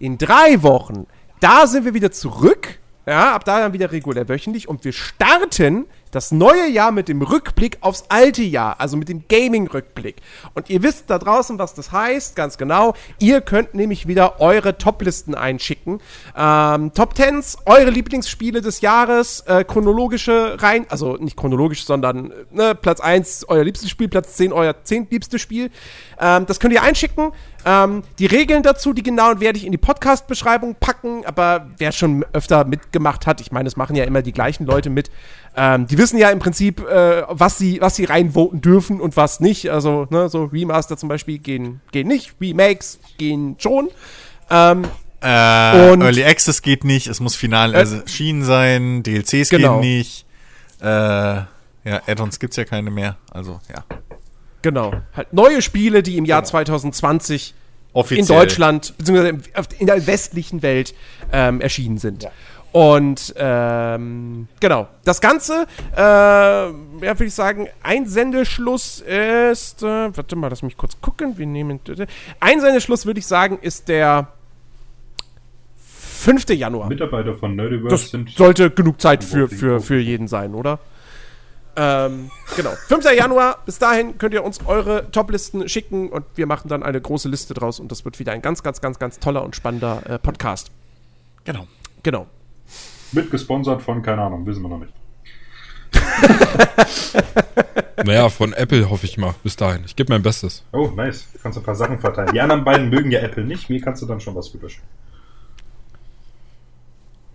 in 0.00 0.18
drei 0.18 0.60
Wochen, 0.64 1.06
da 1.38 1.68
sind 1.68 1.84
wir 1.84 1.94
wieder 1.94 2.10
zurück. 2.10 2.80
Ja, 3.06 3.34
ab 3.34 3.44
da 3.44 3.58
dann 3.58 3.72
wieder 3.72 3.90
regulär 3.90 4.28
wöchentlich. 4.28 4.68
Und 4.68 4.84
wir 4.84 4.92
starten 4.92 5.86
das 6.12 6.30
neue 6.30 6.68
Jahr 6.68 6.92
mit 6.92 7.08
dem 7.08 7.22
Rückblick 7.22 7.78
aufs 7.80 8.04
alte 8.10 8.42
Jahr, 8.42 8.78
also 8.78 8.96
mit 8.96 9.08
dem 9.08 9.24
Gaming-Rückblick. 9.28 10.16
Und 10.54 10.68
ihr 10.70 10.82
wisst 10.82 11.08
da 11.08 11.18
draußen, 11.18 11.58
was 11.58 11.74
das 11.74 11.90
heißt, 11.90 12.36
ganz 12.36 12.58
genau. 12.58 12.94
Ihr 13.18 13.40
könnt 13.40 13.74
nämlich 13.74 14.06
wieder 14.06 14.40
eure 14.40 14.76
Top-Listen 14.76 15.34
einschicken. 15.34 16.00
Ähm, 16.36 16.92
Top 16.92 17.14
Tens, 17.14 17.56
eure 17.64 17.90
Lieblingsspiele 17.90 18.60
des 18.60 18.82
Jahres, 18.82 19.40
äh, 19.46 19.64
chronologische 19.64 20.62
rein, 20.62 20.86
also 20.90 21.16
nicht 21.16 21.36
chronologisch, 21.36 21.86
sondern 21.86 22.30
äh, 22.30 22.34
ne, 22.50 22.74
Platz 22.74 23.00
1 23.00 23.48
euer 23.48 23.64
liebstes 23.64 23.88
Spiel, 23.88 24.08
Platz 24.08 24.34
10 24.36 24.52
euer 24.52 24.84
zehntliebstes 24.84 25.40
Spiel. 25.40 25.70
Ähm, 26.20 26.44
das 26.46 26.60
könnt 26.60 26.74
ihr 26.74 26.82
einschicken. 26.82 27.32
Ähm, 27.64 28.02
die 28.18 28.26
Regeln 28.26 28.62
dazu, 28.62 28.92
die 28.92 29.02
genauen, 29.02 29.40
werde 29.40 29.58
ich 29.58 29.64
in 29.64 29.72
die 29.72 29.78
Podcast-Beschreibung 29.78 30.74
packen. 30.80 31.24
Aber 31.26 31.68
wer 31.78 31.92
schon 31.92 32.24
öfter 32.32 32.64
mitgemacht 32.64 33.26
hat, 33.26 33.40
ich 33.40 33.52
meine, 33.52 33.68
es 33.68 33.76
machen 33.76 33.94
ja 33.96 34.04
immer 34.04 34.22
die 34.22 34.32
gleichen 34.32 34.66
Leute 34.66 34.90
mit, 34.90 35.10
ähm, 35.56 35.86
die 35.86 35.96
wissen 35.98 36.18
ja 36.18 36.30
im 36.30 36.38
Prinzip, 36.40 36.80
äh, 36.88 37.22
was 37.28 37.58
sie, 37.58 37.80
was 37.80 37.96
sie 37.96 38.04
reinvoten 38.04 38.60
dürfen 38.60 39.00
und 39.00 39.16
was 39.16 39.40
nicht. 39.40 39.70
Also, 39.70 40.06
ne, 40.10 40.28
so 40.28 40.44
Remaster 40.44 40.96
zum 40.96 41.08
Beispiel 41.08 41.38
gehen, 41.38 41.80
gehen 41.92 42.08
nicht, 42.08 42.34
Remakes 42.40 42.98
gehen 43.18 43.56
schon. 43.58 43.88
Ähm, 44.50 44.84
Äh, 45.24 45.26
Early 45.28 46.24
Access 46.24 46.62
geht 46.62 46.82
nicht, 46.82 47.06
es 47.06 47.20
muss 47.20 47.36
final 47.36 47.74
erschienen 47.74 48.42
sein, 48.42 49.04
DLCs 49.04 49.50
Genau. 49.50 49.78
gehen 49.80 49.98
nicht. 49.98 50.26
Äh, 50.80 50.86
ja, 50.86 51.46
Add-ons 51.84 52.40
gibt's 52.40 52.56
ja 52.56 52.64
keine 52.64 52.90
mehr. 52.90 53.16
Also, 53.30 53.60
ja. 53.72 53.84
Genau. 54.62 54.92
Halt 55.14 55.32
neue 55.32 55.62
Spiele, 55.62 56.02
die 56.02 56.16
im 56.16 56.24
Jahr 56.24 56.44
2020 56.44 57.54
Offiziell. 57.92 58.20
in 58.20 58.26
Deutschland, 58.26 58.94
beziehungsweise 58.96 59.38
in 59.78 59.86
der 59.86 60.06
westlichen 60.06 60.62
Welt 60.62 60.94
ähm, 61.32 61.60
erschienen 61.60 61.98
sind. 61.98 62.28
Und 62.72 63.34
ähm, 63.36 64.48
genau, 64.58 64.88
das 65.04 65.20
Ganze, 65.20 65.66
äh, 65.94 66.00
ja, 66.00 66.70
würde 67.00 67.24
ich 67.26 67.34
sagen, 67.34 67.68
Einsendeschluss 67.82 69.00
ist, 69.00 69.82
äh, 69.82 70.16
warte 70.16 70.36
mal, 70.36 70.48
lass 70.48 70.62
mich 70.62 70.78
kurz 70.78 70.98
gucken, 71.02 71.36
wir 71.36 71.46
nehmen, 71.46 71.80
Einsendeschluss 72.40 73.04
würde 73.04 73.20
ich 73.20 73.26
sagen, 73.26 73.58
ist 73.60 73.88
der 73.88 74.28
5. 75.76 76.48
Januar. 76.50 76.88
Mitarbeiter 76.88 77.34
von 77.34 77.56
Nerdiverse 77.56 77.94
Das 77.94 78.10
sind. 78.10 78.30
sollte 78.30 78.70
genug 78.70 79.02
Zeit 79.02 79.22
für, 79.22 79.48
für, 79.48 79.80
für 79.80 79.98
jeden 79.98 80.26
sein, 80.26 80.54
oder? 80.54 80.78
Ähm, 81.74 82.30
genau. 82.56 82.70
5. 82.88 83.04
Januar, 83.16 83.58
bis 83.64 83.78
dahin 83.78 84.18
könnt 84.18 84.34
ihr 84.34 84.44
uns 84.44 84.60
eure 84.66 85.10
Toplisten 85.10 85.68
schicken 85.68 86.08
und 86.10 86.24
wir 86.34 86.46
machen 86.46 86.68
dann 86.68 86.82
eine 86.82 87.00
große 87.00 87.28
Liste 87.28 87.54
draus 87.54 87.80
und 87.80 87.90
das 87.90 88.04
wird 88.04 88.18
wieder 88.18 88.32
ein 88.32 88.42
ganz, 88.42 88.62
ganz, 88.62 88.80
ganz, 88.80 88.98
ganz 88.98 89.18
toller 89.18 89.42
und 89.42 89.56
spannender 89.56 90.02
äh, 90.08 90.18
Podcast. 90.18 90.70
Genau. 91.44 91.66
Genau. 92.02 92.26
Wird 93.12 93.30
gesponsert 93.30 93.82
von, 93.82 94.02
keine 94.02 94.22
Ahnung, 94.22 94.44
wissen 94.46 94.62
wir 94.62 94.68
noch 94.68 94.80
nicht. 94.80 94.92
Naja, 98.04 98.28
von 98.28 98.52
Apple 98.52 98.88
hoffe 98.90 99.06
ich 99.06 99.18
mal. 99.18 99.34
Bis 99.42 99.56
dahin. 99.56 99.82
Ich 99.84 99.96
gebe 99.96 100.12
mein 100.12 100.22
Bestes. 100.22 100.64
Oh, 100.72 100.90
nice. 100.94 101.28
Du 101.32 101.38
kannst 101.38 101.58
ein 101.58 101.64
paar 101.64 101.74
Sachen 101.74 101.98
verteilen. 101.98 102.30
Die 102.32 102.40
anderen 102.40 102.64
beiden 102.64 102.88
mögen 102.90 103.10
ja 103.10 103.20
Apple 103.20 103.44
nicht. 103.44 103.70
Mir 103.70 103.80
kannst 103.80 104.02
du 104.02 104.06
dann 104.06 104.20
schon 104.20 104.34
was 104.34 104.52
rüberschicken. 104.52 104.88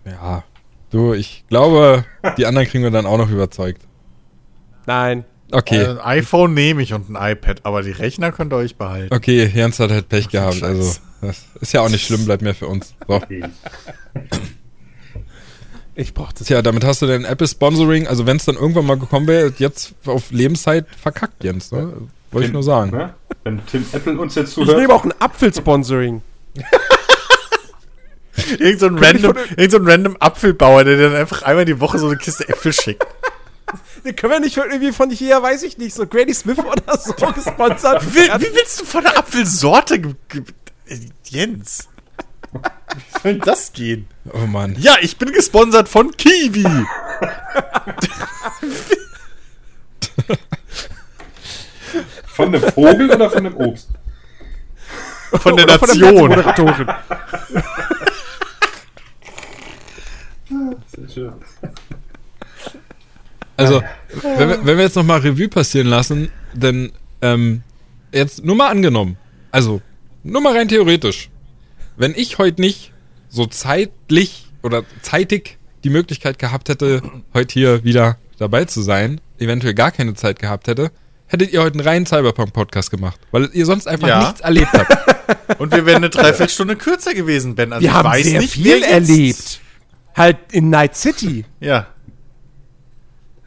Ja. 0.04 0.44
Du, 0.90 1.12
ich 1.12 1.44
glaube, 1.48 2.04
die 2.36 2.46
anderen 2.46 2.66
kriegen 2.66 2.84
wir 2.84 2.90
dann 2.90 3.06
auch 3.06 3.18
noch 3.18 3.30
überzeugt. 3.30 3.82
Nein. 4.88 5.24
Okay. 5.52 5.78
Also 5.78 6.00
ein 6.00 6.18
iPhone 6.18 6.54
nehme 6.54 6.82
ich 6.82 6.94
und 6.94 7.10
ein 7.10 7.32
iPad, 7.32 7.60
aber 7.64 7.82
die 7.82 7.90
Rechner 7.90 8.32
könnt 8.32 8.54
ihr 8.54 8.56
euch 8.56 8.76
behalten. 8.76 9.14
Okay, 9.14 9.44
Jens 9.54 9.78
hat 9.80 9.90
halt 9.90 10.08
Pech 10.08 10.30
gehabt. 10.30 10.54
Scheiß. 10.54 10.62
Also, 10.62 10.98
das 11.20 11.44
ist 11.60 11.72
ja 11.74 11.82
auch 11.82 11.90
nicht 11.90 12.06
schlimm, 12.06 12.24
bleibt 12.24 12.42
mehr 12.42 12.54
für 12.54 12.66
uns. 12.66 12.94
So. 13.06 13.20
Ich 15.94 16.14
brauch 16.14 16.32
das. 16.32 16.46
Tja, 16.46 16.62
damit 16.62 16.84
hast 16.84 17.02
du 17.02 17.06
dein 17.06 17.24
Apple-Sponsoring, 17.24 18.06
also 18.06 18.24
wenn 18.24 18.36
es 18.36 18.44
dann 18.44 18.54
irgendwann 18.54 18.86
mal 18.86 18.96
gekommen 18.96 19.26
wäre, 19.26 19.52
jetzt 19.58 19.94
auf 20.06 20.30
Lebenszeit 20.30 20.86
verkackt, 20.96 21.42
Jens. 21.42 21.72
Ne? 21.72 21.92
Wollte 22.30 22.46
ich 22.46 22.52
nur 22.52 22.62
sagen. 22.62 22.92
Ne? 22.92 23.14
Wenn 23.42 23.66
Tim 23.66 23.84
Apple 23.90 24.16
uns 24.16 24.36
jetzt 24.36 24.50
Ich 24.50 24.54
zuhört. 24.54 24.78
nehme 24.78 24.94
auch 24.94 25.04
ein 25.04 25.12
Apfelsponsoring. 25.18 26.22
Irgend 28.60 28.78
so 28.78 28.86
ein 28.86 28.96
random, 28.96 29.34
irgend 29.56 29.72
so 29.72 29.78
ein 29.78 29.88
random 29.88 30.16
Apfelbauer, 30.20 30.84
der 30.84 30.96
dir 30.98 31.10
dann 31.10 31.16
einfach 31.20 31.42
einmal 31.42 31.64
die 31.64 31.80
Woche 31.80 31.98
so 31.98 32.06
eine 32.06 32.16
Kiste 32.16 32.48
Äpfel 32.48 32.72
schickt. 32.72 33.04
Den 34.04 34.16
können 34.16 34.32
wir 34.32 34.40
nicht 34.40 34.54
von 34.54 34.70
irgendwie 34.70 34.92
von 34.92 35.10
hier, 35.10 35.42
weiß 35.42 35.62
ich 35.62 35.78
nicht, 35.78 35.94
so 35.94 36.06
Granny 36.06 36.34
Smith 36.34 36.58
oder 36.58 36.98
so 36.98 37.12
gesponsert. 37.34 38.04
Wie, 38.14 38.20
wie 38.20 38.54
willst 38.54 38.80
du 38.80 38.84
von 38.84 39.02
der 39.02 39.18
Apfelsorte 39.18 39.94
äh, 40.86 40.98
Jens? 41.24 41.88
Wie 42.52 43.20
soll 43.22 43.38
das 43.38 43.72
gehen? 43.72 44.06
Oh 44.32 44.46
Mann. 44.46 44.76
Ja, 44.78 44.96
ich 45.00 45.18
bin 45.18 45.32
gesponsert 45.32 45.88
von 45.88 46.16
Kiwi. 46.16 46.64
Von 52.26 52.52
dem 52.52 52.62
Vogel 52.62 53.10
oder 53.10 53.30
von 53.30 53.42
dem 53.42 53.56
Obst? 53.56 53.88
Von 55.32 55.56
der 55.56 55.64
Oder 55.64 55.78
von 55.78 55.98
der 55.98 56.42
Nation. 56.44 56.94
Sehr 60.86 61.08
schön. 61.08 61.32
Also, 63.58 63.82
wenn 64.22 64.48
wir, 64.48 64.64
wenn 64.66 64.76
wir 64.78 64.84
jetzt 64.84 64.96
nochmal 64.96 65.20
Revue 65.20 65.48
passieren 65.48 65.88
lassen, 65.88 66.30
denn 66.54 66.92
ähm, 67.22 67.62
jetzt 68.12 68.44
nur 68.44 68.56
mal 68.56 68.68
angenommen, 68.68 69.16
also 69.50 69.80
nur 70.22 70.40
mal 70.40 70.56
rein 70.56 70.68
theoretisch, 70.68 71.30
wenn 71.96 72.14
ich 72.14 72.38
heute 72.38 72.60
nicht 72.60 72.92
so 73.28 73.46
zeitlich 73.46 74.46
oder 74.62 74.84
zeitig 75.02 75.58
die 75.84 75.90
Möglichkeit 75.90 76.38
gehabt 76.38 76.68
hätte, 76.68 77.02
heute 77.34 77.52
hier 77.52 77.84
wieder 77.84 78.16
dabei 78.38 78.64
zu 78.64 78.82
sein, 78.82 79.20
eventuell 79.38 79.74
gar 79.74 79.90
keine 79.90 80.14
Zeit 80.14 80.38
gehabt 80.38 80.68
hätte, 80.68 80.90
hättet 81.26 81.52
ihr 81.52 81.60
heute 81.62 81.78
einen 81.78 81.86
reinen 81.86 82.06
Cyberpunk-Podcast 82.06 82.90
gemacht, 82.90 83.20
weil 83.32 83.50
ihr 83.52 83.66
sonst 83.66 83.86
einfach 83.88 84.08
Ja. 84.08 84.20
nichts 84.20 84.40
erlebt 84.40 84.72
habt. 84.72 85.58
Und 85.60 85.72
wir 85.72 85.84
wären 85.84 85.96
eine 85.96 86.10
Dreiviertelstunde 86.10 86.76
kürzer 86.76 87.12
gewesen, 87.14 87.54
Ben. 87.54 87.72
Also 87.72 87.82
Wir 87.82 87.90
ich 87.90 87.94
haben 87.94 88.08
weiß 88.08 88.24
sehr 88.26 88.40
nicht, 88.40 88.52
viel 88.54 88.82
erlebt. 88.82 89.60
Halt 90.16 90.38
in 90.52 90.70
Night 90.70 90.96
City. 90.96 91.44
Ja. 91.60 91.88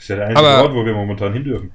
Das 0.02 0.06
ist 0.06 0.10
ja 0.10 0.16
der 0.16 0.28
einzige 0.30 0.48
Aber- 0.48 0.64
Ort, 0.64 0.74
wo 0.74 0.84
wir 0.84 0.94
momentan 0.94 1.32
hin 1.34 1.44
dürfen. 1.44 1.72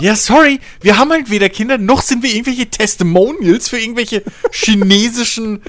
Ja, 0.00 0.16
sorry, 0.16 0.60
wir 0.80 0.96
haben 0.98 1.10
halt 1.12 1.28
weder 1.30 1.48
Kinder, 1.50 1.76
noch 1.76 2.00
sind 2.00 2.22
wir 2.22 2.30
irgendwelche 2.32 2.66
Testimonials 2.70 3.68
für 3.68 3.78
irgendwelche 3.78 4.22
chinesischen 4.50 5.60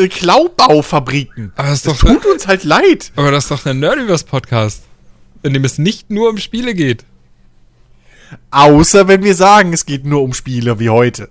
äh, 0.00 0.08
Klaubaufabriken. 0.08 1.52
Aber 1.54 1.68
das 1.68 1.82
Das 1.82 1.98
doch, 1.98 2.08
tut 2.08 2.24
uns 2.26 2.46
halt 2.48 2.64
leid. 2.64 3.12
aber 3.16 3.30
das 3.30 3.44
ist 3.44 3.50
doch 3.50 3.62
der 3.62 3.74
Nerdiverse-Podcast, 3.74 4.82
in 5.42 5.52
dem 5.52 5.62
es 5.64 5.76
nicht 5.78 6.10
nur 6.10 6.30
um 6.30 6.38
Spiele 6.38 6.72
geht. 6.74 7.04
Außer 8.50 9.08
wenn 9.08 9.22
wir 9.22 9.34
sagen, 9.34 9.72
es 9.74 9.84
geht 9.86 10.04
nur 10.06 10.22
um 10.22 10.32
Spiele 10.32 10.80
wie 10.80 10.88
heute. 10.88 11.28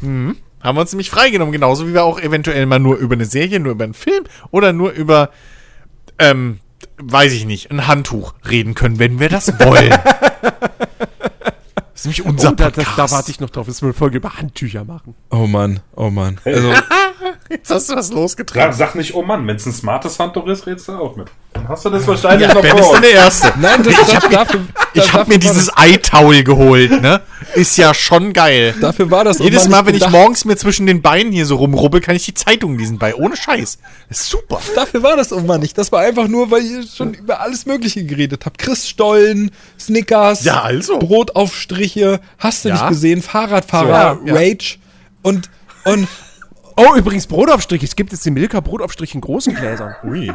Mhm. 0.00 0.36
Haben 0.62 0.76
wir 0.76 0.80
uns 0.82 0.92
nämlich 0.92 1.10
freigenommen, 1.10 1.52
genauso 1.52 1.86
wie 1.88 1.94
wir 1.94 2.04
auch 2.04 2.18
eventuell 2.20 2.64
mal 2.66 2.78
nur 2.78 2.96
über 2.96 3.14
eine 3.16 3.24
Serie, 3.26 3.58
nur 3.60 3.72
über 3.72 3.84
einen 3.84 3.94
Film 3.94 4.24
oder 4.52 4.72
nur 4.72 4.92
über, 4.92 5.30
ähm, 6.20 6.60
weiß 6.98 7.32
ich 7.32 7.44
nicht, 7.44 7.70
ein 7.70 7.86
Handtuch 7.86 8.34
reden 8.48 8.74
können, 8.74 8.98
wenn 8.98 9.20
wir 9.20 9.28
das 9.28 9.58
wollen. 9.60 9.94
das 11.96 12.02
ist 12.02 12.04
nämlich 12.06 12.24
unser 12.26 12.48
Oh, 12.50 12.54
da, 12.54 12.64
da, 12.70 12.82
Podcast. 12.82 12.98
da 12.98 13.10
warte 13.10 13.30
ich 13.30 13.40
noch 13.40 13.48
drauf, 13.48 13.66
dass 13.66 13.80
wir 13.80 13.86
eine 13.86 13.94
Folge 13.94 14.18
über 14.18 14.34
Handtücher 14.36 14.84
machen. 14.84 15.14
Oh 15.30 15.46
Mann, 15.46 15.80
oh 15.94 16.10
Mann. 16.10 16.38
Also, 16.44 16.72
Jetzt 17.50 17.70
hast 17.70 17.88
du 17.90 17.94
was 17.96 18.10
Ja, 18.10 18.14
losgetragen. 18.16 18.72
sag 18.74 18.94
nicht, 18.96 19.14
oh 19.14 19.22
Mann, 19.22 19.46
wenn 19.46 19.56
es 19.56 19.66
ein 19.66 19.72
smartes 19.72 20.18
Handtuch 20.18 20.46
ist, 20.46 20.66
redest 20.66 20.88
du 20.88 20.92
auch 20.92 21.16
mit. 21.16 21.28
Dann 21.54 21.68
hast 21.68 21.84
du 21.84 21.90
das 21.90 22.06
wahrscheinlich 22.06 22.46
Ja, 22.48 22.54
noch 22.54 22.60
ben 22.60 22.76
vor 22.76 22.94
ist 22.94 23.02
der 23.02 23.12
Erste. 23.12 23.52
nein, 23.60 23.82
das, 23.82 23.94
Ich 24.94 25.12
habe 25.12 25.28
mir 25.28 25.34
war 25.34 25.38
dieses 25.38 25.66
das, 25.66 25.76
Eitaul 25.76 26.42
geholt, 26.42 27.00
ne? 27.02 27.20
Ist 27.54 27.76
ja 27.78 27.94
schon 27.94 28.32
geil. 28.32 28.74
dafür 28.80 29.10
war 29.10 29.24
das 29.24 29.38
Jedes 29.38 29.64
auch 29.64 29.68
Mal, 29.68 29.82
nicht 29.82 29.86
wenn 29.86 29.94
ich 29.96 30.10
morgens 30.10 30.44
mir 30.44 30.56
zwischen 30.56 30.86
den 30.86 31.00
Beinen 31.02 31.32
hier 31.32 31.46
so 31.46 31.56
rumrubbel, 31.56 32.00
kann 32.00 32.14
ich 32.16 32.24
die 32.24 32.34
Zeitung 32.34 32.76
lesen 32.78 32.98
bei. 32.98 33.14
Ohne 33.14 33.36
Scheiß. 33.36 33.78
Das 34.08 34.20
ist 34.20 34.28
super. 34.30 34.60
Dafür 34.74 35.02
war 35.02 35.16
das 35.16 35.30
irgendwann 35.32 35.60
nicht. 35.60 35.78
Das 35.78 35.90
war 35.92 36.00
einfach 36.00 36.28
nur, 36.28 36.50
weil 36.50 36.62
ihr 36.62 36.84
schon 36.86 37.14
über 37.14 37.40
alles 37.40 37.64
Mögliche 37.66 38.04
geredet 38.04 38.44
habt. 38.44 38.58
Christstollen, 38.58 39.50
Snickers, 39.80 40.44
Ja, 40.44 40.62
also. 40.62 40.98
Brotaufstriche, 41.94 42.20
hast 42.38 42.64
du 42.64 42.68
Ja. 42.68 42.74
nicht 42.74 42.88
gesehen, 42.88 43.22
Fahrradfahrer, 43.22 44.18
So, 44.20 44.26
ja. 44.26 44.34
Rage 44.34 44.78
und, 45.22 45.50
und, 45.84 46.08
Oh, 46.78 46.94
übrigens 46.94 47.26
Brotaufstrich. 47.26 47.82
Es 47.82 47.96
gibt 47.96 48.12
jetzt 48.12 48.26
den 48.26 48.34
Milka 48.34 48.60
Brotaufstrich 48.60 49.14
in 49.14 49.22
großen 49.22 49.54
Gläsern. 49.54 49.94
Ui. 50.04 50.30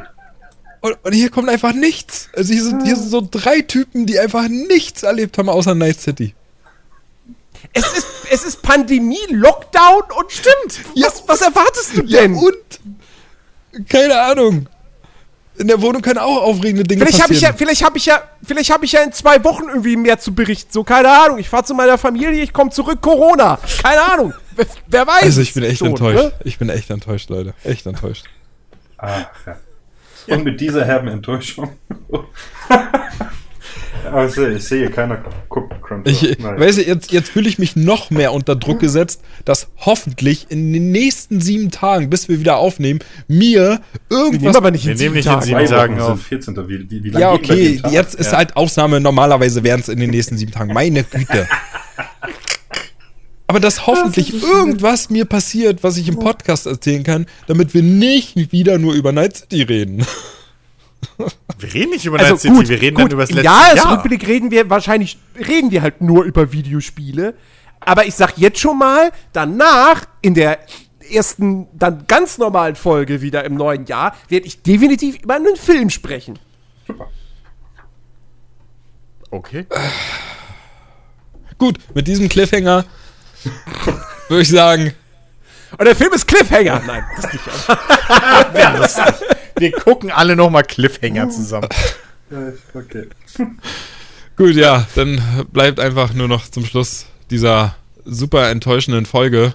und, 0.82 0.98
und 1.04 1.14
hier 1.14 1.30
kommt 1.30 1.50
einfach 1.50 1.72
nichts. 1.72 2.30
Also 2.36 2.52
hier 2.52 2.64
sind, 2.64 2.82
hier 2.84 2.96
sind 2.96 3.10
so 3.10 3.28
drei 3.30 3.62
Typen, 3.62 4.08
die 4.08 4.20
einfach 4.20 4.48
nichts 4.48 5.04
erlebt 5.04 5.38
haben 5.38 5.50
außer 5.50 5.76
Night 5.76 6.00
City. 6.02 6.34
Es 7.74 7.86
ist, 7.96 8.08
es 8.32 8.44
ist 8.44 8.64
Pandemie, 8.64 9.20
Lockdown 9.30 10.02
und 10.18 10.32
stimmt. 10.32 10.80
Ja. 10.96 11.06
Was, 11.10 11.24
was 11.28 11.42
erwartest 11.42 11.96
du 11.98 12.02
Ja, 12.06 12.22
denn? 12.22 12.34
und? 12.34 13.88
Keine 13.88 14.20
Ahnung. 14.20 14.66
In 15.62 15.68
der 15.68 15.80
Wohnung 15.82 16.02
können 16.02 16.18
auch 16.18 16.42
aufregende 16.42 16.84
Dinge 16.84 17.06
Vielleicht 17.06 17.22
habe 17.22 17.34
ich 17.34 17.42
ja, 17.42 17.50
passieren. 17.52 17.58
vielleicht 17.70 17.86
habe 17.86 17.98
ich 17.98 18.06
ja, 18.08 18.24
vielleicht 18.44 18.72
habe 18.72 18.86
ich 18.86 18.92
ja 18.94 19.04
in 19.04 19.12
zwei 19.14 19.44
Wochen 19.44 19.66
irgendwie 19.70 19.96
mehr 19.96 20.18
zu 20.18 20.34
berichten. 20.34 20.72
So 20.74 20.84
keine 20.84 21.10
Ahnung. 21.10 21.38
Ich 21.38 21.50
fahre 21.50 21.64
zu 21.64 21.76
meiner 21.76 22.00
Familie, 22.00 22.42
ich 22.42 22.52
komme 22.52 22.72
zurück. 22.72 23.00
Corona. 23.00 23.60
Keine 23.84 24.02
Ahnung. 24.02 24.34
Wer, 24.56 24.66
wer 24.88 25.08
weiß? 25.08 25.24
also 25.24 25.42
ich 25.42 25.54
bin 25.54 25.64
echt 25.64 25.78
schon, 25.78 25.90
enttäuscht. 25.90 26.24
ne? 26.24 26.34
Ich 26.44 26.58
bin 26.58 26.70
echt 26.70 26.90
enttäuscht, 26.90 27.30
Leute. 27.30 27.54
Echt 27.64 27.86
enttäuscht. 27.86 28.26
Ah, 28.98 29.26
ja. 29.46 30.36
Und 30.36 30.44
mit 30.44 30.60
dieser 30.60 30.84
herben 30.84 31.08
Enttäuschung. 31.08 31.78
Aber 34.06 34.26
ich 34.26 34.34
sehe, 34.34 34.50
ich 34.56 34.64
sehe 34.64 34.90
keiner 34.90 35.24
guckt 35.50 35.74
Crunchyroll. 35.82 36.02
Ich, 36.32 36.40
Nein. 36.40 36.60
weißt 36.60 36.80
du, 36.80 36.82
jetzt, 36.84 37.12
jetzt 37.12 37.30
fühle 37.30 37.48
ich 37.50 37.60
mich 37.60 37.76
noch 37.76 38.10
mehr 38.10 38.34
unter 38.34 38.56
Druck 38.56 38.80
gesetzt, 38.80 39.22
dass 39.46 39.68
hoffentlich 39.78 40.48
in 40.50 40.74
den 40.74 40.92
nächsten 40.92 41.40
sieben 41.42 41.70
Tagen, 41.72 42.10
bis 42.10 42.28
wir 42.30 42.40
wieder 42.40 42.58
aufnehmen, 42.58 43.00
mir 43.28 43.80
Wir 44.10 44.18
irgendwas. 44.18 44.42
nehmen 44.42 44.56
aber 44.56 44.72
nicht 44.72 44.86
Wir 44.86 44.94
in 44.94 44.98
nehmen 44.98 45.14
sieben 45.14 45.16
nicht 45.16 45.26
in 45.26 45.32
Tagen. 45.32 45.46
sieben 45.46 45.68
Zwei 45.68 45.76
Tagen 45.76 46.00
auf. 46.02 46.22
14. 46.24 46.56
Wie, 46.68 46.90
wie, 46.90 47.04
wie 47.04 47.10
lange 47.10 47.22
ja, 47.22 47.32
okay, 47.32 47.82
jetzt 47.92 48.16
ist 48.16 48.32
Ja. 48.32 48.38
halt 48.40 48.56
Ausnahme. 48.56 49.00
Normalerweise 49.00 49.64
wären 49.64 49.80
es 49.82 49.90
in 49.90 50.00
den 50.00 50.10
nächsten 50.10 50.38
sieben 50.38 50.52
Tagen. 50.52 50.74
Meine 50.74 51.04
Güte. 51.04 51.48
Aber 53.48 53.60
dass 53.60 53.86
hoffentlich 53.86 54.42
irgendwas 54.42 55.10
mir 55.10 55.26
passiert, 55.26 55.84
was 55.84 55.98
ich 55.98 56.08
im 56.08 56.18
Podcast 56.20 56.68
erzählen 56.68 57.04
kann, 57.04 57.26
damit 57.48 57.74
wir 57.74 57.84
nicht 57.84 58.54
wieder 58.54 58.78
nur 58.78 58.94
über 58.94 59.12
Night 59.12 59.36
City 59.38 59.64
reden. 59.64 60.06
Wir 61.60 61.74
reden 61.74 61.92
nicht 61.92 62.06
über 62.06 62.20
Also 62.20 62.34
Night 62.34 62.42
City, 62.42 62.54
gut, 62.54 62.68
wir 62.70 62.82
reden 62.82 62.96
gut, 62.96 63.06
dann 63.06 63.12
über 63.12 63.24
das 63.24 63.30
im 63.30 63.36
letzte 63.38 63.46
Jahr. 63.46 63.76
Jahresrückblick 63.76 64.28
reden 64.28 64.52
wir 64.52 64.70
wahrscheinlich, 64.70 65.18
reden 65.36 65.72
wir 65.72 65.82
halt 65.82 66.02
nur 66.02 66.24
über 66.24 66.52
Videospiele. 66.52 67.36
Aber 67.80 68.06
ich 68.06 68.16
sag 68.16 68.38
jetzt 68.38 68.60
schon 68.60 68.78
mal, 68.78 69.12
danach, 69.34 70.06
in 70.22 70.34
der 70.34 70.60
ersten, 71.12 71.68
dann 71.74 72.06
ganz 72.08 72.38
normalen 72.38 72.76
Folge 72.76 73.22
wieder 73.22 73.44
im 73.44 73.56
neuen 73.56 73.86
Jahr, 73.86 74.16
werde 74.30 74.46
ich 74.46 74.62
definitiv 74.62 75.22
über 75.22 75.36
einen 75.36 75.56
Film 75.56 75.90
sprechen. 75.90 76.40
Super. 76.88 77.10
Okay. 79.30 79.66
Gut, 81.58 81.78
mit 81.94 82.08
diesem 82.08 82.28
Cliffhanger 82.28 82.86
würde 84.28 84.42
ich 84.42 84.50
sagen, 84.50 84.94
Und 85.78 85.86
der 85.86 85.96
Film 85.96 86.14
ist 86.14 86.28
Cliffhanger. 86.28 86.82
Nein, 86.86 87.04
das 87.16 87.34
nicht. 87.34 89.32
Wir 89.58 89.72
gucken 89.72 90.12
alle 90.12 90.36
nochmal 90.36 90.64
Cliffhanger 90.64 91.30
zusammen. 91.30 91.70
Okay. 92.74 93.08
Gut, 94.38 94.56
ja, 94.56 94.88
dann 94.96 95.22
bleibt 95.52 95.80
einfach 95.80 96.14
nur 96.14 96.28
noch 96.28 96.50
zum 96.50 96.66
Schluss 96.66 97.06
dieser 97.30 97.76
super 98.06 98.50
enttäuschenden 98.50 99.06
Folge 99.06 99.54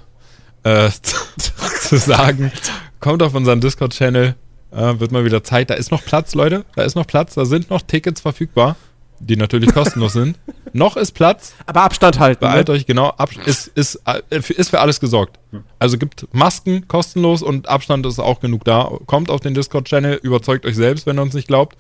äh, 0.63 0.91
zu 1.81 1.97
sagen, 1.97 2.53
kommt 3.01 3.23
auf 3.23 3.35
unseren 3.35 3.61
Discord-Channel, 3.61 4.35
äh, 4.73 4.99
wird 4.99 5.13
mal 5.13 5.25
wieder 5.25 5.43
Zeit. 5.43 5.71
Da 5.71 5.75
ist 5.75 5.91
noch 5.91 6.05
Platz, 6.05 6.35
Leute, 6.35 6.65
da 6.75 6.85
ist 6.85 6.95
noch 6.95 7.07
Platz, 7.07 7.35
da 7.35 7.45
sind 7.45 7.71
noch 7.71 7.83
Tickets 7.83 8.21
verfügbar, 8.21 8.77
die 9.19 9.37
natürlich 9.37 9.73
kostenlos 9.73 10.13
sind. 10.13 10.39
Noch 10.73 10.97
ist 10.97 11.13
Platz, 11.13 11.55
Aber 11.65 11.83
Abstand 11.83 12.19
halten. 12.19 12.41
beeilt 12.41 12.69
Ne? 12.69 12.75
euch 12.75 12.87
genau, 12.87 13.09
ab, 13.11 13.31
ist, 13.47 13.69
ist, 13.69 14.01
äh, 14.31 14.43
für- 14.43 14.53
ist 14.53 14.71
für 14.71 14.81
alles 14.81 15.01
gesorgt. 15.01 15.39
Also 15.79 15.97
gibt 15.97 16.27
Masken 16.35 16.87
kostenlos 16.89 17.43
und 17.43 17.69
Abstand 17.69 18.05
ist 18.07 18.19
auch 18.19 18.41
genug 18.41 18.65
da. 18.65 18.91
Kommt 19.07 19.31
auf 19.31 19.41
den 19.41 19.55
Discord-Channel, 19.55 20.21
überzeugt 20.23 20.67
euch 20.67 20.77
selbst, 20.77 21.07
wenn 21.07 21.19
ihr 21.19 21.23
uns 21.23 21.35
nicht 21.35 21.49
glaubt. 21.49 21.77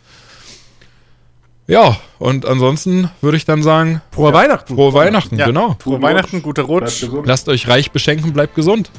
Ja, 1.68 1.96
und 2.20 2.46
ansonsten 2.46 3.10
würde 3.20 3.36
ich 3.36 3.44
dann 3.44 3.62
sagen, 3.62 4.00
Frohe 4.12 4.32
Weihnachten. 4.32 4.74
frohe 4.76 4.94
Weihnachten, 4.94 5.36
Ja. 5.36 5.46
genau. 5.46 5.76
Frohe 5.80 6.00
Weihnachten, 6.00 6.40
guter 6.40 6.64
Bleibt 6.64 6.84
Rutsch. 7.02 7.04
Lasst 7.24 7.48
euch 7.48 7.66
reich 7.68 7.90
beschenken, 7.90 8.32
bleibt 8.32 8.54
gesund. 8.54 8.90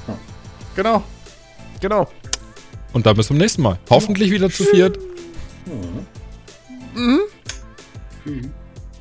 Genau. 0.76 1.02
Genau. 1.80 2.08
Und 2.94 3.06
dann 3.06 3.16
bis 3.16 3.28
zum 3.28 3.38
nächsten 3.38 3.62
Mal. 3.62 3.80
Hoffentlich 3.90 4.32
wieder 4.32 4.50
zu 4.50 4.64
viert. 4.66 5.00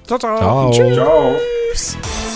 Ciao, 0.07 0.19
ciao. 0.19 0.39
Ciao. 0.39 0.73
Ciao. 0.73 1.37
Tschüss. 1.73 2.36